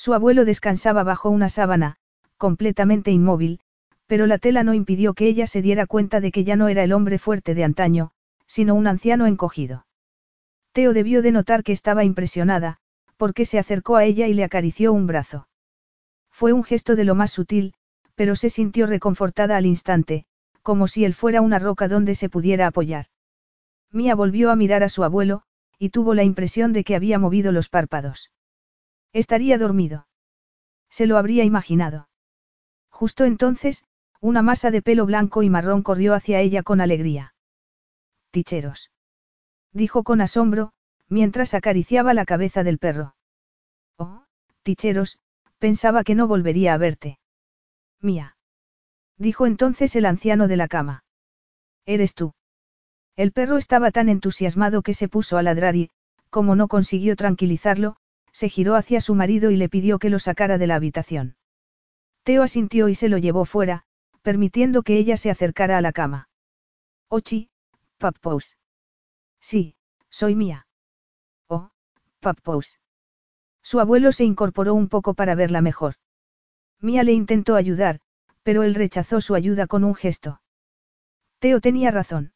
Su 0.00 0.14
abuelo 0.14 0.46
descansaba 0.46 1.02
bajo 1.02 1.28
una 1.28 1.50
sábana, 1.50 1.96
completamente 2.38 3.10
inmóvil, 3.10 3.60
pero 4.06 4.26
la 4.26 4.38
tela 4.38 4.64
no 4.64 4.72
impidió 4.72 5.12
que 5.12 5.26
ella 5.26 5.46
se 5.46 5.60
diera 5.60 5.84
cuenta 5.84 6.22
de 6.22 6.32
que 6.32 6.42
ya 6.42 6.56
no 6.56 6.68
era 6.68 6.82
el 6.82 6.94
hombre 6.94 7.18
fuerte 7.18 7.54
de 7.54 7.64
antaño, 7.64 8.12
sino 8.46 8.74
un 8.74 8.86
anciano 8.86 9.26
encogido. 9.26 9.84
Teo 10.72 10.94
debió 10.94 11.20
de 11.20 11.32
notar 11.32 11.62
que 11.62 11.72
estaba 11.72 12.02
impresionada, 12.02 12.78
porque 13.18 13.44
se 13.44 13.58
acercó 13.58 13.96
a 13.96 14.06
ella 14.06 14.26
y 14.26 14.32
le 14.32 14.42
acarició 14.42 14.94
un 14.94 15.06
brazo. 15.06 15.48
Fue 16.30 16.54
un 16.54 16.64
gesto 16.64 16.96
de 16.96 17.04
lo 17.04 17.14
más 17.14 17.30
sutil, 17.30 17.74
pero 18.14 18.36
se 18.36 18.48
sintió 18.48 18.86
reconfortada 18.86 19.58
al 19.58 19.66
instante, 19.66 20.24
como 20.62 20.88
si 20.88 21.04
él 21.04 21.12
fuera 21.12 21.42
una 21.42 21.58
roca 21.58 21.88
donde 21.88 22.14
se 22.14 22.30
pudiera 22.30 22.66
apoyar. 22.66 23.04
Mía 23.92 24.14
volvió 24.14 24.50
a 24.50 24.56
mirar 24.56 24.82
a 24.82 24.88
su 24.88 25.04
abuelo, 25.04 25.42
y 25.78 25.90
tuvo 25.90 26.14
la 26.14 26.24
impresión 26.24 26.72
de 26.72 26.84
que 26.84 26.96
había 26.96 27.18
movido 27.18 27.52
los 27.52 27.68
párpados. 27.68 28.30
Estaría 29.12 29.58
dormido. 29.58 30.06
Se 30.88 31.06
lo 31.06 31.18
habría 31.18 31.44
imaginado. 31.44 32.08
Justo 32.90 33.24
entonces, 33.24 33.84
una 34.20 34.42
masa 34.42 34.70
de 34.70 34.82
pelo 34.82 35.06
blanco 35.06 35.42
y 35.42 35.50
marrón 35.50 35.82
corrió 35.82 36.14
hacia 36.14 36.40
ella 36.40 36.62
con 36.62 36.80
alegría. 36.80 37.34
Ticheros. 38.30 38.90
Dijo 39.72 40.04
con 40.04 40.20
asombro, 40.20 40.72
mientras 41.08 41.54
acariciaba 41.54 42.14
la 42.14 42.24
cabeza 42.24 42.62
del 42.62 42.78
perro. 42.78 43.14
Oh, 43.96 44.24
ticheros, 44.62 45.18
pensaba 45.58 46.04
que 46.04 46.14
no 46.14 46.26
volvería 46.28 46.74
a 46.74 46.78
verte. 46.78 47.18
Mía. 48.00 48.36
Dijo 49.16 49.46
entonces 49.46 49.96
el 49.96 50.06
anciano 50.06 50.48
de 50.48 50.56
la 50.56 50.68
cama. 50.68 51.04
Eres 51.86 52.14
tú. 52.14 52.34
El 53.16 53.32
perro 53.32 53.58
estaba 53.58 53.90
tan 53.90 54.08
entusiasmado 54.08 54.82
que 54.82 54.94
se 54.94 55.08
puso 55.08 55.36
a 55.36 55.42
ladrar 55.42 55.76
y, 55.76 55.90
como 56.30 56.54
no 56.54 56.68
consiguió 56.68 57.16
tranquilizarlo, 57.16 57.96
se 58.32 58.48
giró 58.48 58.74
hacia 58.74 59.00
su 59.00 59.14
marido 59.14 59.50
y 59.50 59.56
le 59.56 59.68
pidió 59.68 59.98
que 59.98 60.10
lo 60.10 60.18
sacara 60.18 60.58
de 60.58 60.66
la 60.66 60.76
habitación. 60.76 61.36
Teo 62.22 62.42
asintió 62.42 62.88
y 62.88 62.94
se 62.94 63.08
lo 63.08 63.18
llevó 63.18 63.44
fuera, 63.44 63.84
permitiendo 64.22 64.82
que 64.82 64.96
ella 64.98 65.16
se 65.16 65.30
acercara 65.30 65.78
a 65.78 65.80
la 65.80 65.92
cama. 65.92 66.28
Ochi, 67.08 67.50
Pappous. 67.98 68.58
Sí, 69.40 69.74
soy 70.10 70.34
mía. 70.34 70.66
Oh, 71.48 71.70
Pappous. 72.20 72.78
Su 73.62 73.80
abuelo 73.80 74.12
se 74.12 74.24
incorporó 74.24 74.74
un 74.74 74.88
poco 74.88 75.14
para 75.14 75.34
verla 75.34 75.60
mejor. 75.60 75.94
Mía 76.80 77.02
le 77.02 77.12
intentó 77.12 77.56
ayudar, 77.56 78.00
pero 78.42 78.62
él 78.62 78.74
rechazó 78.74 79.20
su 79.20 79.34
ayuda 79.34 79.66
con 79.66 79.84
un 79.84 79.94
gesto. 79.94 80.40
Teo 81.38 81.60
tenía 81.60 81.90
razón. 81.90 82.32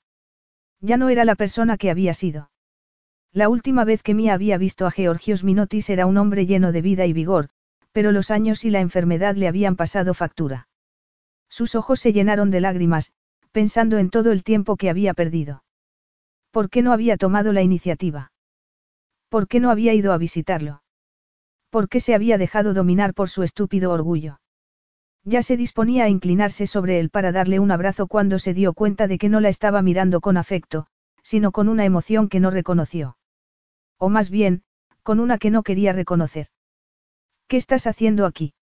Ya 0.81 0.97
no 0.97 1.09
era 1.09 1.25
la 1.25 1.35
persona 1.35 1.79
que 1.79 1.91
había 1.91 2.15
sido. 2.15 2.51
La 3.35 3.49
última 3.49 3.85
vez 3.85 4.05
que 4.05 4.15
Mía 4.15 4.33
había 4.33 4.59
visto 4.59 4.87
a 4.87 4.93
Georgios 4.93 5.43
Minotis 5.43 5.91
era 5.91 6.07
un 6.07 6.19
hombre 6.19 6.47
lleno 6.47 6.71
de 6.71 6.81
vida 6.83 7.05
y 7.05 7.13
vigor, 7.13 7.49
pero 7.91 8.13
los 8.13 8.31
años 8.31 8.65
y 8.65 8.71
la 8.71 8.79
enfermedad 8.79 9.35
le 9.35 9.49
habían 9.49 9.75
pasado 9.75 10.15
factura. 10.15 10.69
Sus 11.49 11.75
ojos 11.75 11.99
se 11.99 12.13
llenaron 12.13 12.53
de 12.53 12.61
lágrimas, 12.61 13.13
pensando 13.51 13.99
en 13.99 14.11
todo 14.11 14.31
el 14.31 14.45
tiempo 14.45 14.77
que 14.77 14.89
había 14.89 15.15
perdido. 15.15 15.65
¿Por 16.53 16.71
qué 16.71 16.81
no 16.83 16.93
había 16.93 17.17
tomado 17.17 17.53
la 17.53 17.63
iniciativa? 17.63 18.31
¿Por 19.29 19.49
qué 19.49 19.59
no 19.59 19.73
había 19.73 19.95
ido 19.95 20.13
a 20.13 20.19
visitarlo? 20.19 20.85
¿Por 21.71 21.89
qué 21.89 21.99
se 21.99 22.15
había 22.15 22.39
dejado 22.39 22.73
dominar 22.73 23.15
por 23.15 23.29
su 23.31 23.43
estúpido 23.43 23.91
orgullo? 23.91 24.39
Ya 25.25 25.43
se 25.43 25.57
disponía 25.57 26.05
a 26.05 26.09
inclinarse 26.09 26.69
sobre 26.69 27.01
él 27.01 27.11
para 27.11 27.33
darle 27.33 27.59
un 27.59 27.73
abrazo 27.73 28.07
cuando 28.07 28.39
se 28.39 28.55
dio 28.55 28.75
cuenta 28.75 29.09
de 29.09 29.19
que 29.19 29.29
no 29.29 29.41
la 29.41 29.49
estaba 29.49 29.83
mirando 29.83 30.21
con 30.21 30.37
afecto, 30.37 30.87
sino 31.25 31.51
con 31.51 31.69
una 31.69 31.85
emoción 31.85 32.29
que 32.29 32.39
no 32.39 32.53
reconoció. 32.53 33.17
O 33.99 34.09
más 34.09 34.31
bien, 34.31 34.63
con 35.03 35.21
una 35.21 35.39
que 35.39 35.51
no 35.51 35.63
quería 35.63 35.93
reconocer. 35.93 36.49
¿Qué 37.49 37.57
estás 37.57 37.87
haciendo 37.87 38.27
aquí? 38.27 38.55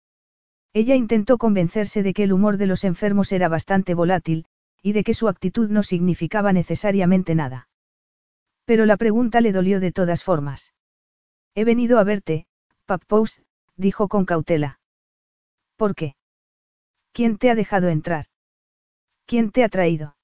Ella 0.72 0.96
intentó 0.96 1.38
convencerse 1.38 2.02
de 2.02 2.14
que 2.14 2.24
el 2.24 2.32
humor 2.32 2.56
de 2.56 2.66
los 2.66 2.84
enfermos 2.84 3.32
era 3.32 3.48
bastante 3.48 3.94
volátil, 3.94 4.46
y 4.82 4.92
de 4.92 5.04
que 5.04 5.14
su 5.14 5.28
actitud 5.28 5.70
no 5.70 5.82
significaba 5.82 6.52
necesariamente 6.52 7.34
nada. 7.34 7.68
Pero 8.64 8.86
la 8.86 8.96
pregunta 8.96 9.40
le 9.40 9.52
dolió 9.52 9.80
de 9.80 9.92
todas 9.92 10.24
formas. 10.24 10.74
He 11.54 11.64
venido 11.64 11.98
a 11.98 12.04
verte, 12.04 12.46
Pappous, 12.86 13.42
dijo 13.76 14.09
con 14.09 14.24
cautela. 14.24 14.80
¿Por 15.76 15.94
qué? 15.94 16.16
¿Quién 17.12 17.36
te 17.38 17.50
ha 17.50 17.54
dejado 17.54 17.88
entrar? 17.88 18.26
¿Quién 19.26 19.50
te 19.50 19.64
ha 19.64 19.68
traído? 19.68 20.16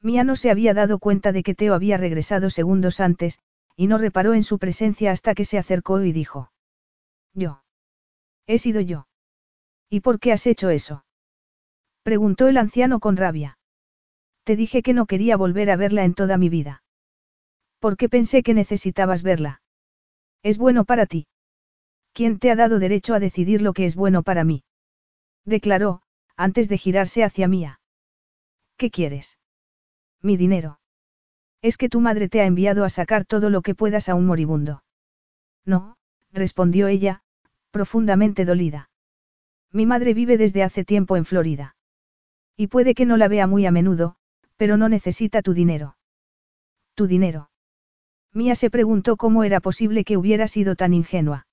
Mía 0.00 0.22
no 0.24 0.36
se 0.36 0.50
había 0.50 0.74
dado 0.74 0.98
cuenta 0.98 1.32
de 1.32 1.42
que 1.42 1.54
Teo 1.54 1.74
había 1.74 1.96
regresado 1.96 2.50
segundos 2.50 3.00
antes, 3.00 3.40
y 3.76 3.86
no 3.86 3.98
reparó 3.98 4.34
en 4.34 4.42
su 4.42 4.58
presencia 4.58 5.10
hasta 5.10 5.34
que 5.34 5.44
se 5.44 5.58
acercó 5.58 6.02
y 6.02 6.12
dijo. 6.12 6.52
Yo. 7.32 7.62
He 8.46 8.58
sido 8.58 8.80
yo. 8.80 9.06
¿Y 9.88 10.00
por 10.00 10.20
qué 10.20 10.32
has 10.32 10.46
hecho 10.46 10.70
eso? 10.70 11.04
Preguntó 12.02 12.48
el 12.48 12.58
anciano 12.58 13.00
con 13.00 13.16
rabia. 13.16 13.58
Te 14.44 14.56
dije 14.56 14.82
que 14.82 14.92
no 14.92 15.06
quería 15.06 15.36
volver 15.36 15.70
a 15.70 15.76
verla 15.76 16.04
en 16.04 16.14
toda 16.14 16.36
mi 16.36 16.48
vida. 16.48 16.82
¿Por 17.78 17.96
qué 17.96 18.08
pensé 18.08 18.42
que 18.42 18.54
necesitabas 18.54 19.22
verla? 19.22 19.62
Es 20.42 20.58
bueno 20.58 20.84
para 20.84 21.06
ti. 21.06 21.26
¿Quién 22.12 22.38
te 22.38 22.50
ha 22.50 22.56
dado 22.56 22.78
derecho 22.78 23.14
a 23.14 23.20
decidir 23.20 23.62
lo 23.62 23.72
que 23.72 23.86
es 23.86 23.96
bueno 23.96 24.22
para 24.22 24.44
mí? 24.44 24.62
Declaró, 25.44 26.02
antes 26.36 26.68
de 26.68 26.78
girarse 26.78 27.24
hacia 27.24 27.48
Mía. 27.48 27.80
¿Qué 28.76 28.90
quieres? 28.90 29.38
Mi 30.20 30.36
dinero. 30.36 30.78
Es 31.64 31.78
que 31.78 31.88
tu 31.88 32.00
madre 32.00 32.28
te 32.28 32.42
ha 32.42 32.44
enviado 32.44 32.84
a 32.84 32.90
sacar 32.90 33.24
todo 33.24 33.48
lo 33.48 33.62
que 33.62 33.74
puedas 33.74 34.10
a 34.10 34.14
un 34.14 34.26
moribundo. 34.26 34.84
No, 35.64 35.96
respondió 36.30 36.88
ella, 36.88 37.22
profundamente 37.70 38.44
dolida. 38.44 38.90
Mi 39.72 39.86
madre 39.86 40.12
vive 40.12 40.36
desde 40.36 40.62
hace 40.62 40.84
tiempo 40.84 41.16
en 41.16 41.24
Florida. 41.24 41.74
Y 42.54 42.66
puede 42.66 42.94
que 42.94 43.06
no 43.06 43.16
la 43.16 43.28
vea 43.28 43.46
muy 43.46 43.64
a 43.64 43.70
menudo, 43.70 44.16
pero 44.58 44.76
no 44.76 44.90
necesita 44.90 45.40
tu 45.40 45.54
dinero. 45.54 45.96
¿Tu 46.94 47.06
dinero? 47.06 47.48
Mía 48.34 48.56
se 48.56 48.68
preguntó 48.68 49.16
cómo 49.16 49.42
era 49.42 49.60
posible 49.60 50.04
que 50.04 50.18
hubiera 50.18 50.48
sido 50.48 50.76
tan 50.76 50.92
ingenua. 50.92 51.46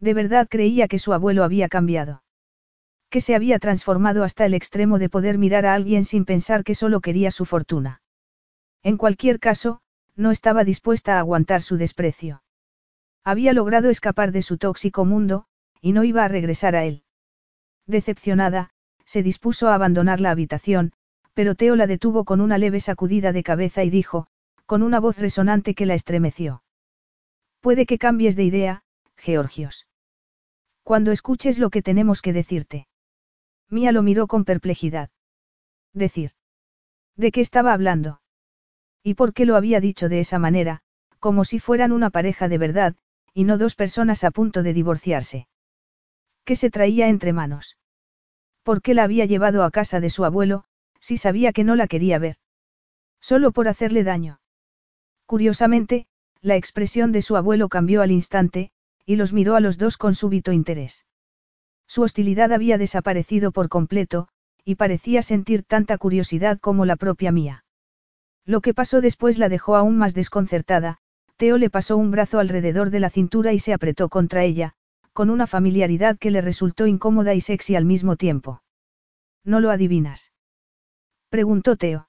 De 0.00 0.14
verdad 0.14 0.48
creía 0.48 0.88
que 0.88 0.98
su 0.98 1.12
abuelo 1.12 1.44
había 1.44 1.68
cambiado. 1.68 2.22
Que 3.10 3.20
se 3.20 3.34
había 3.34 3.58
transformado 3.58 4.24
hasta 4.24 4.46
el 4.46 4.54
extremo 4.54 4.98
de 4.98 5.10
poder 5.10 5.36
mirar 5.36 5.66
a 5.66 5.74
alguien 5.74 6.06
sin 6.06 6.24
pensar 6.24 6.64
que 6.64 6.74
solo 6.74 7.02
quería 7.02 7.30
su 7.30 7.44
fortuna. 7.44 8.00
En 8.82 8.96
cualquier 8.96 9.40
caso, 9.40 9.80
no 10.14 10.30
estaba 10.30 10.64
dispuesta 10.64 11.16
a 11.16 11.18
aguantar 11.20 11.62
su 11.62 11.76
desprecio. 11.76 12.42
Había 13.24 13.52
logrado 13.52 13.90
escapar 13.90 14.32
de 14.32 14.42
su 14.42 14.58
tóxico 14.58 15.04
mundo, 15.04 15.46
y 15.80 15.92
no 15.92 16.04
iba 16.04 16.24
a 16.24 16.28
regresar 16.28 16.76
a 16.76 16.84
él. 16.84 17.02
Decepcionada, 17.86 18.70
se 19.04 19.22
dispuso 19.22 19.68
a 19.68 19.74
abandonar 19.74 20.20
la 20.20 20.30
habitación, 20.30 20.92
pero 21.34 21.54
Teo 21.54 21.76
la 21.76 21.86
detuvo 21.86 22.24
con 22.24 22.40
una 22.40 22.58
leve 22.58 22.80
sacudida 22.80 23.32
de 23.32 23.42
cabeza 23.42 23.84
y 23.84 23.90
dijo, 23.90 24.26
con 24.64 24.82
una 24.82 25.00
voz 25.00 25.18
resonante 25.18 25.74
que 25.74 25.86
la 25.86 25.94
estremeció. 25.94 26.62
Puede 27.60 27.86
que 27.86 27.98
cambies 27.98 28.36
de 28.36 28.44
idea, 28.44 28.84
Georgios. 29.16 29.86
Cuando 30.82 31.12
escuches 31.12 31.58
lo 31.58 31.70
que 31.70 31.82
tenemos 31.82 32.22
que 32.22 32.32
decirte. 32.32 32.86
Mía 33.68 33.92
lo 33.92 34.02
miró 34.02 34.26
con 34.28 34.44
perplejidad. 34.44 35.10
Decir. 35.92 36.32
¿De 37.16 37.32
qué 37.32 37.40
estaba 37.40 37.72
hablando? 37.72 38.20
¿Y 39.06 39.14
por 39.14 39.34
qué 39.34 39.46
lo 39.46 39.54
había 39.54 39.78
dicho 39.78 40.08
de 40.08 40.18
esa 40.18 40.40
manera, 40.40 40.80
como 41.20 41.44
si 41.44 41.60
fueran 41.60 41.92
una 41.92 42.10
pareja 42.10 42.48
de 42.48 42.58
verdad, 42.58 42.96
y 43.32 43.44
no 43.44 43.56
dos 43.56 43.76
personas 43.76 44.24
a 44.24 44.32
punto 44.32 44.64
de 44.64 44.72
divorciarse? 44.72 45.46
¿Qué 46.44 46.56
se 46.56 46.70
traía 46.70 47.06
entre 47.06 47.32
manos? 47.32 47.78
¿Por 48.64 48.82
qué 48.82 48.94
la 48.94 49.04
había 49.04 49.24
llevado 49.24 49.62
a 49.62 49.70
casa 49.70 50.00
de 50.00 50.10
su 50.10 50.24
abuelo, 50.24 50.64
si 50.98 51.18
sabía 51.18 51.52
que 51.52 51.62
no 51.62 51.76
la 51.76 51.86
quería 51.86 52.18
ver? 52.18 52.38
Solo 53.20 53.52
por 53.52 53.68
hacerle 53.68 54.02
daño. 54.02 54.40
Curiosamente, 55.24 56.08
la 56.40 56.56
expresión 56.56 57.12
de 57.12 57.22
su 57.22 57.36
abuelo 57.36 57.68
cambió 57.68 58.02
al 58.02 58.10
instante, 58.10 58.72
y 59.04 59.14
los 59.14 59.32
miró 59.32 59.54
a 59.54 59.60
los 59.60 59.78
dos 59.78 59.98
con 59.98 60.16
súbito 60.16 60.50
interés. 60.50 61.06
Su 61.86 62.02
hostilidad 62.02 62.52
había 62.52 62.76
desaparecido 62.76 63.52
por 63.52 63.68
completo, 63.68 64.26
y 64.64 64.74
parecía 64.74 65.22
sentir 65.22 65.62
tanta 65.62 65.96
curiosidad 65.96 66.58
como 66.58 66.84
la 66.86 66.96
propia 66.96 67.30
mía. 67.30 67.62
Lo 68.46 68.60
que 68.60 68.74
pasó 68.74 69.00
después 69.00 69.38
la 69.38 69.48
dejó 69.48 69.74
aún 69.74 69.98
más 69.98 70.14
desconcertada, 70.14 70.98
Teo 71.36 71.58
le 71.58 71.68
pasó 71.68 71.96
un 71.96 72.12
brazo 72.12 72.38
alrededor 72.38 72.90
de 72.90 73.00
la 73.00 73.10
cintura 73.10 73.52
y 73.52 73.58
se 73.58 73.74
apretó 73.74 74.08
contra 74.08 74.44
ella, 74.44 74.74
con 75.12 75.30
una 75.30 75.46
familiaridad 75.46 76.16
que 76.16 76.30
le 76.30 76.40
resultó 76.40 76.86
incómoda 76.86 77.34
y 77.34 77.40
sexy 77.40 77.74
al 77.74 77.84
mismo 77.84 78.16
tiempo. 78.16 78.62
¿No 79.44 79.60
lo 79.60 79.70
adivinas? 79.70 80.32
Preguntó 81.28 81.76
Teo. 81.76 82.08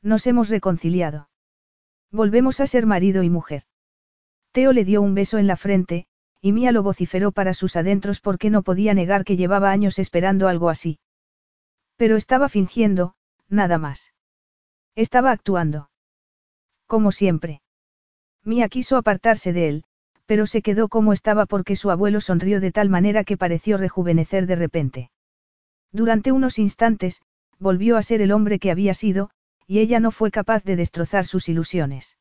Nos 0.00 0.26
hemos 0.28 0.48
reconciliado. 0.48 1.28
Volvemos 2.12 2.60
a 2.60 2.66
ser 2.66 2.86
marido 2.86 3.22
y 3.22 3.30
mujer. 3.30 3.64
Teo 4.52 4.72
le 4.72 4.84
dio 4.84 5.02
un 5.02 5.14
beso 5.14 5.38
en 5.38 5.46
la 5.46 5.56
frente, 5.56 6.06
y 6.40 6.52
Mía 6.52 6.70
lo 6.70 6.82
vociferó 6.82 7.32
para 7.32 7.52
sus 7.52 7.76
adentros 7.76 8.20
porque 8.20 8.48
no 8.48 8.62
podía 8.62 8.94
negar 8.94 9.24
que 9.24 9.36
llevaba 9.36 9.70
años 9.70 9.98
esperando 9.98 10.46
algo 10.48 10.70
así. 10.70 11.00
Pero 11.96 12.16
estaba 12.16 12.48
fingiendo, 12.48 13.14
nada 13.48 13.76
más. 13.76 14.12
Estaba 14.98 15.30
actuando. 15.30 15.90
Como 16.88 17.12
siempre. 17.12 17.62
Mía 18.44 18.68
quiso 18.68 18.96
apartarse 18.96 19.52
de 19.52 19.68
él, 19.68 19.84
pero 20.26 20.44
se 20.44 20.60
quedó 20.60 20.88
como 20.88 21.12
estaba 21.12 21.46
porque 21.46 21.76
su 21.76 21.92
abuelo 21.92 22.20
sonrió 22.20 22.58
de 22.58 22.72
tal 22.72 22.88
manera 22.88 23.22
que 23.22 23.36
pareció 23.36 23.76
rejuvenecer 23.76 24.48
de 24.48 24.56
repente. 24.56 25.10
Durante 25.92 26.32
unos 26.32 26.58
instantes, 26.58 27.22
volvió 27.60 27.96
a 27.96 28.02
ser 28.02 28.22
el 28.22 28.32
hombre 28.32 28.58
que 28.58 28.72
había 28.72 28.92
sido, 28.92 29.30
y 29.68 29.78
ella 29.78 30.00
no 30.00 30.10
fue 30.10 30.32
capaz 30.32 30.64
de 30.64 30.74
destrozar 30.74 31.26
sus 31.26 31.48
ilusiones. 31.48 32.18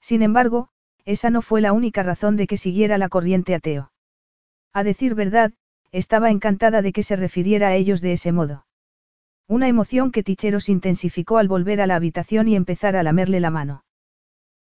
Sin 0.00 0.22
embargo, 0.22 0.70
esa 1.04 1.28
no 1.28 1.42
fue 1.42 1.60
la 1.60 1.74
única 1.74 2.02
razón 2.02 2.38
de 2.38 2.46
que 2.46 2.56
siguiera 2.56 2.96
la 2.96 3.10
corriente 3.10 3.54
ateo. 3.54 3.92
A 4.72 4.84
decir 4.84 5.14
verdad, 5.14 5.52
estaba 5.92 6.30
encantada 6.30 6.80
de 6.80 6.94
que 6.94 7.02
se 7.02 7.16
refiriera 7.16 7.68
a 7.68 7.74
ellos 7.74 8.00
de 8.00 8.14
ese 8.14 8.32
modo. 8.32 8.64
Una 9.50 9.66
emoción 9.66 10.12
que 10.12 10.22
Ticheros 10.22 10.68
intensificó 10.68 11.36
al 11.38 11.48
volver 11.48 11.80
a 11.80 11.88
la 11.88 11.96
habitación 11.96 12.46
y 12.46 12.54
empezar 12.54 12.94
a 12.94 13.02
lamerle 13.02 13.40
la 13.40 13.50
mano. 13.50 13.82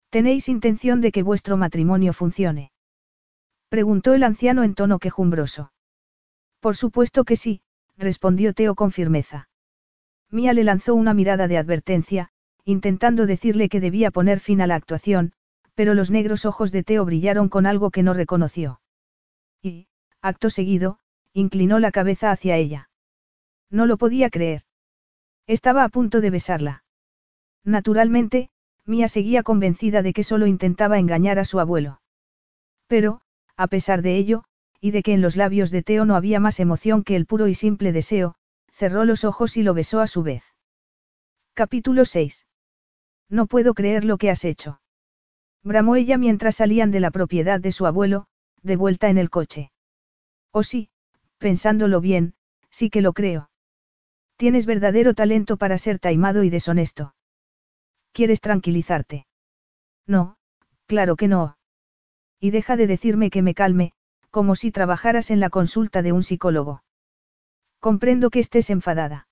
¿Tenéis 0.09 0.49
intención 0.49 0.99
de 0.99 1.11
que 1.11 1.21
vuestro 1.21 1.57
matrimonio 1.57 2.11
funcione? 2.11 2.71
Preguntó 3.69 4.15
el 4.15 4.23
anciano 4.23 4.63
en 4.63 4.73
tono 4.73 4.97
quejumbroso. 4.97 5.71
Por 6.59 6.75
supuesto 6.75 7.23
que 7.23 7.35
sí, 7.35 7.61
respondió 7.97 8.55
Teo 8.55 8.73
con 8.73 8.91
firmeza. 8.91 9.47
Mía 10.31 10.53
le 10.53 10.63
lanzó 10.63 10.95
una 10.95 11.13
mirada 11.13 11.47
de 11.47 11.59
advertencia, 11.59 12.29
intentando 12.65 13.27
decirle 13.27 13.69
que 13.69 13.81
debía 13.81 14.09
poner 14.09 14.39
fin 14.39 14.59
a 14.59 14.65
la 14.65 14.73
actuación, 14.73 15.33
pero 15.75 15.93
los 15.93 16.09
negros 16.09 16.45
ojos 16.45 16.71
de 16.71 16.81
Teo 16.81 17.05
brillaron 17.05 17.47
con 17.47 17.67
algo 17.67 17.91
que 17.91 18.01
no 18.01 18.15
reconoció. 18.15 18.81
Y, 19.61 19.87
acto 20.23 20.49
seguido, 20.49 20.97
inclinó 21.31 21.77
la 21.77 21.91
cabeza 21.91 22.31
hacia 22.31 22.57
ella. 22.57 22.89
No 23.69 23.85
lo 23.85 23.99
podía 23.99 24.31
creer. 24.31 24.63
Estaba 25.49 25.83
a 25.83 25.89
punto 25.89 26.21
de 26.21 26.29
besarla. 26.29 26.83
Naturalmente, 27.65 28.51
Mía 28.85 29.07
seguía 29.07 29.41
convencida 29.41 30.03
de 30.03 30.13
que 30.13 30.23
solo 30.23 30.45
intentaba 30.45 30.99
engañar 30.99 31.39
a 31.39 31.43
su 31.43 31.59
abuelo. 31.59 32.01
Pero, 32.85 33.21
a 33.57 33.65
pesar 33.65 34.03
de 34.03 34.15
ello, 34.15 34.43
y 34.79 34.91
de 34.91 35.01
que 35.01 35.11
en 35.11 35.23
los 35.23 35.35
labios 35.35 35.71
de 35.71 35.81
Teo 35.81 36.05
no 36.05 36.15
había 36.15 36.39
más 36.39 36.59
emoción 36.59 37.03
que 37.03 37.15
el 37.15 37.25
puro 37.25 37.47
y 37.47 37.55
simple 37.55 37.91
deseo, 37.91 38.35
cerró 38.71 39.05
los 39.05 39.23
ojos 39.23 39.57
y 39.57 39.63
lo 39.63 39.73
besó 39.73 40.01
a 40.01 40.07
su 40.07 40.21
vez. 40.21 40.43
Capítulo 41.55 42.05
6. 42.05 42.45
No 43.27 43.47
puedo 43.47 43.73
creer 43.73 44.05
lo 44.05 44.19
que 44.19 44.29
has 44.29 44.45
hecho. 44.45 44.81
Bramó 45.63 45.95
ella 45.95 46.19
mientras 46.19 46.57
salían 46.57 46.91
de 46.91 46.99
la 46.99 47.09
propiedad 47.09 47.59
de 47.59 47.71
su 47.71 47.87
abuelo, 47.87 48.27
de 48.61 48.75
vuelta 48.75 49.09
en 49.09 49.17
el 49.17 49.31
coche. 49.31 49.71
Oh 50.51 50.61
sí, 50.61 50.89
pensándolo 51.39 52.01
bien, 52.01 52.35
sí 52.69 52.91
que 52.91 53.01
lo 53.01 53.13
creo. 53.13 53.48
Tienes 54.39 54.65
verdadero 54.65 55.13
talento 55.15 55.57
para 55.57 55.77
ser 55.77 55.99
taimado 55.99 56.45
y 56.45 56.49
deshonesto. 56.49 57.13
¿Quieres 58.13 58.39
tranquilizarte? 58.39 59.27
No, 60.07 60.37
claro 60.85 61.17
que 61.17 61.27
no. 61.27 61.57
Y 62.39 62.51
deja 62.51 62.77
de 62.77 62.87
decirme 62.87 63.31
que 63.31 63.41
me 63.41 63.53
calme, 63.53 63.91
como 64.29 64.55
si 64.55 64.71
trabajaras 64.71 65.29
en 65.29 65.41
la 65.41 65.49
consulta 65.49 66.01
de 66.03 66.13
un 66.13 66.23
psicólogo. 66.23 66.83
Comprendo 67.81 68.29
que 68.29 68.39
estés 68.39 68.69
enfadada. 68.69 69.27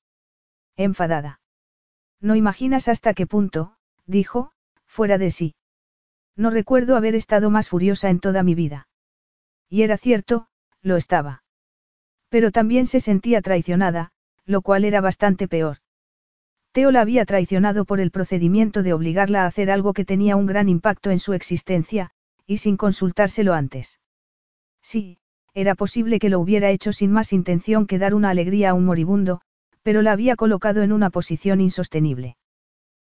Enfadada. 0.75 1.39
No 2.19 2.35
imaginas 2.35 2.89
hasta 2.89 3.13
qué 3.13 3.25
punto, 3.25 3.77
dijo, 4.07 4.51
fuera 4.87 5.17
de 5.17 5.31
sí. 5.31 5.55
No 6.35 6.49
recuerdo 6.49 6.97
haber 6.97 7.15
estado 7.15 7.49
más 7.49 7.69
furiosa 7.69 8.09
en 8.09 8.19
toda 8.19 8.43
mi 8.43 8.55
vida. 8.55 8.89
Y 9.69 9.83
era 9.83 9.95
cierto, 9.95 10.49
lo 10.81 10.97
estaba. 10.97 11.45
Pero 12.27 12.51
también 12.51 12.87
se 12.87 12.99
sentía 12.99 13.41
traicionada, 13.41 14.11
lo 14.47 14.61
cual 14.61 14.85
era 14.85 15.01
bastante 15.01 15.47
peor. 15.47 15.77
Teo 16.71 16.91
la 16.91 17.01
había 17.01 17.25
traicionado 17.25 17.85
por 17.85 17.99
el 17.99 18.11
procedimiento 18.11 18.81
de 18.81 18.93
obligarla 18.93 19.43
a 19.43 19.45
hacer 19.45 19.69
algo 19.69 19.93
que 19.93 20.05
tenía 20.05 20.35
un 20.35 20.47
gran 20.47 20.69
impacto 20.69 21.11
en 21.11 21.19
su 21.19 21.33
existencia, 21.33 22.11
y 22.45 22.57
sin 22.57 22.77
consultárselo 22.77 23.53
antes. 23.53 23.99
Sí, 24.81 25.19
era 25.53 25.75
posible 25.75 26.19
que 26.19 26.29
lo 26.29 26.39
hubiera 26.39 26.69
hecho 26.69 26.93
sin 26.93 27.11
más 27.11 27.33
intención 27.33 27.87
que 27.87 27.99
dar 27.99 28.15
una 28.15 28.29
alegría 28.29 28.69
a 28.69 28.73
un 28.73 28.85
moribundo, 28.85 29.41
pero 29.83 30.01
la 30.01 30.13
había 30.13 30.35
colocado 30.35 30.81
en 30.81 30.91
una 30.91 31.09
posición 31.09 31.61
insostenible. 31.61 32.37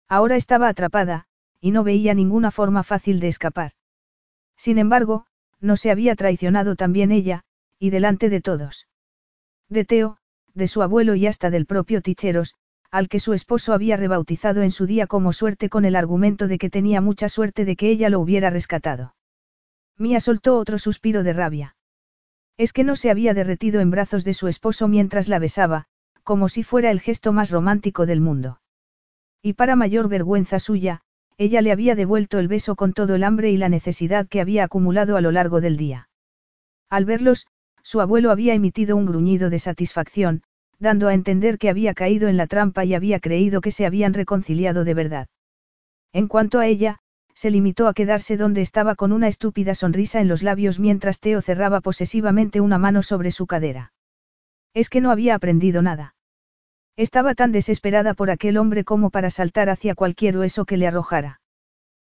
Ahora 0.08 0.38
estaba 0.38 0.70
atrapada, 0.70 1.26
y 1.60 1.72
no 1.72 1.84
veía 1.84 2.14
ninguna 2.14 2.52
forma 2.52 2.84
fácil 2.84 3.20
de 3.20 3.28
escapar. 3.28 3.74
Sin 4.56 4.78
embargo, 4.78 5.26
no 5.60 5.76
se 5.76 5.92
había 5.92 6.16
traicionado 6.16 6.76
también 6.76 7.12
ella, 7.12 7.44
y 7.80 7.90
delante 7.90 8.30
de 8.30 8.42
todos. 8.42 8.88
De 9.70 9.86
Teo, 9.86 10.18
de 10.58 10.68
su 10.68 10.82
abuelo 10.82 11.16
y 11.16 11.28
hasta 11.28 11.50
del 11.50 11.66
propio 11.66 12.02
Ticheros, 12.02 12.56
al 12.92 13.10
que 13.10 13.20
su 13.20 13.34
esposo 13.34 13.74
había 13.74 13.96
rebautizado 13.96 14.62
en 14.64 14.72
su 14.72 14.86
día 14.86 15.08
como 15.08 15.32
suerte 15.32 15.70
con 15.70 15.86
el 15.86 15.96
argumento 15.96 16.48
de 16.48 16.58
que 16.58 16.70
tenía 16.70 17.00
mucha 17.00 17.30
suerte 17.30 17.64
de 17.64 17.76
que 17.76 17.90
ella 17.90 18.10
lo 18.10 18.20
hubiera 18.20 18.50
rescatado. 18.50 19.16
Mía 19.98 20.20
soltó 20.20 20.58
otro 20.58 20.80
suspiro 20.80 21.24
de 21.24 21.34
rabia. 21.34 21.76
Es 22.58 22.74
que 22.74 22.84
no 22.84 22.96
se 22.96 23.12
había 23.12 23.34
derretido 23.34 23.82
en 23.82 23.92
brazos 23.92 24.24
de 24.24 24.34
su 24.34 24.48
esposo 24.48 24.88
mientras 24.88 25.28
la 25.28 25.40
besaba, 25.40 25.86
como 26.24 26.50
si 26.50 26.64
fuera 26.64 26.92
el 26.92 27.00
gesto 27.00 27.34
más 27.34 27.52
romántico 27.52 28.06
del 28.06 28.22
mundo. 28.22 28.60
Y 29.42 29.54
para 29.54 29.76
mayor 29.76 30.10
vergüenza 30.10 30.60
suya, 30.60 31.02
ella 31.38 31.62
le 31.62 31.72
había 31.72 31.96
devuelto 31.96 32.40
el 32.40 32.48
beso 32.48 32.76
con 32.76 32.94
todo 32.94 33.16
el 33.16 33.24
hambre 33.24 33.52
y 33.52 33.58
la 33.58 33.70
necesidad 33.70 34.28
que 34.28 34.42
había 34.42 34.64
acumulado 34.64 35.18
a 35.18 35.22
lo 35.22 35.32
largo 35.32 35.62
del 35.62 35.78
día. 35.78 36.10
Al 36.90 37.06
verlos, 37.06 37.48
su 37.88 38.02
abuelo 38.02 38.32
había 38.32 38.54
emitido 38.54 38.98
un 38.98 39.06
gruñido 39.06 39.50
de 39.50 39.60
satisfacción, 39.60 40.44
dando 40.78 41.08
a 41.08 41.14
entender 41.14 41.58
que 41.58 41.70
había 41.70 41.94
caído 41.94 42.28
en 42.28 42.36
la 42.36 42.46
trampa 42.46 42.84
y 42.84 42.94
había 42.94 43.22
creído 43.22 43.62
que 43.62 43.72
se 43.72 43.86
habían 43.86 44.14
reconciliado 44.14 44.84
de 44.84 44.94
verdad. 44.94 45.28
En 46.12 46.28
cuanto 46.28 46.60
a 46.60 46.68
ella, 46.68 47.00
se 47.34 47.50
limitó 47.50 47.88
a 47.88 47.94
quedarse 47.94 48.36
donde 48.36 48.62
estaba 48.62 48.96
con 48.96 49.14
una 49.14 49.30
estúpida 49.30 49.74
sonrisa 49.74 50.20
en 50.20 50.28
los 50.28 50.44
labios 50.44 50.80
mientras 50.80 51.22
Teo 51.22 51.42
cerraba 51.42 51.80
posesivamente 51.80 52.60
una 52.60 52.78
mano 52.78 53.04
sobre 53.04 53.32
su 53.32 53.48
cadera. 53.48 53.94
Es 54.74 54.90
que 54.90 55.00
no 55.00 55.10
había 55.10 55.36
aprendido 55.36 55.82
nada. 55.82 56.14
Estaba 56.98 57.36
tan 57.36 57.54
desesperada 57.54 58.16
por 58.16 58.32
aquel 58.32 58.58
hombre 58.58 58.84
como 58.84 59.12
para 59.12 59.30
saltar 59.30 59.70
hacia 59.70 59.96
cualquier 59.96 60.38
hueso 60.38 60.66
que 60.66 60.76
le 60.76 60.88
arrojara. 60.88 61.40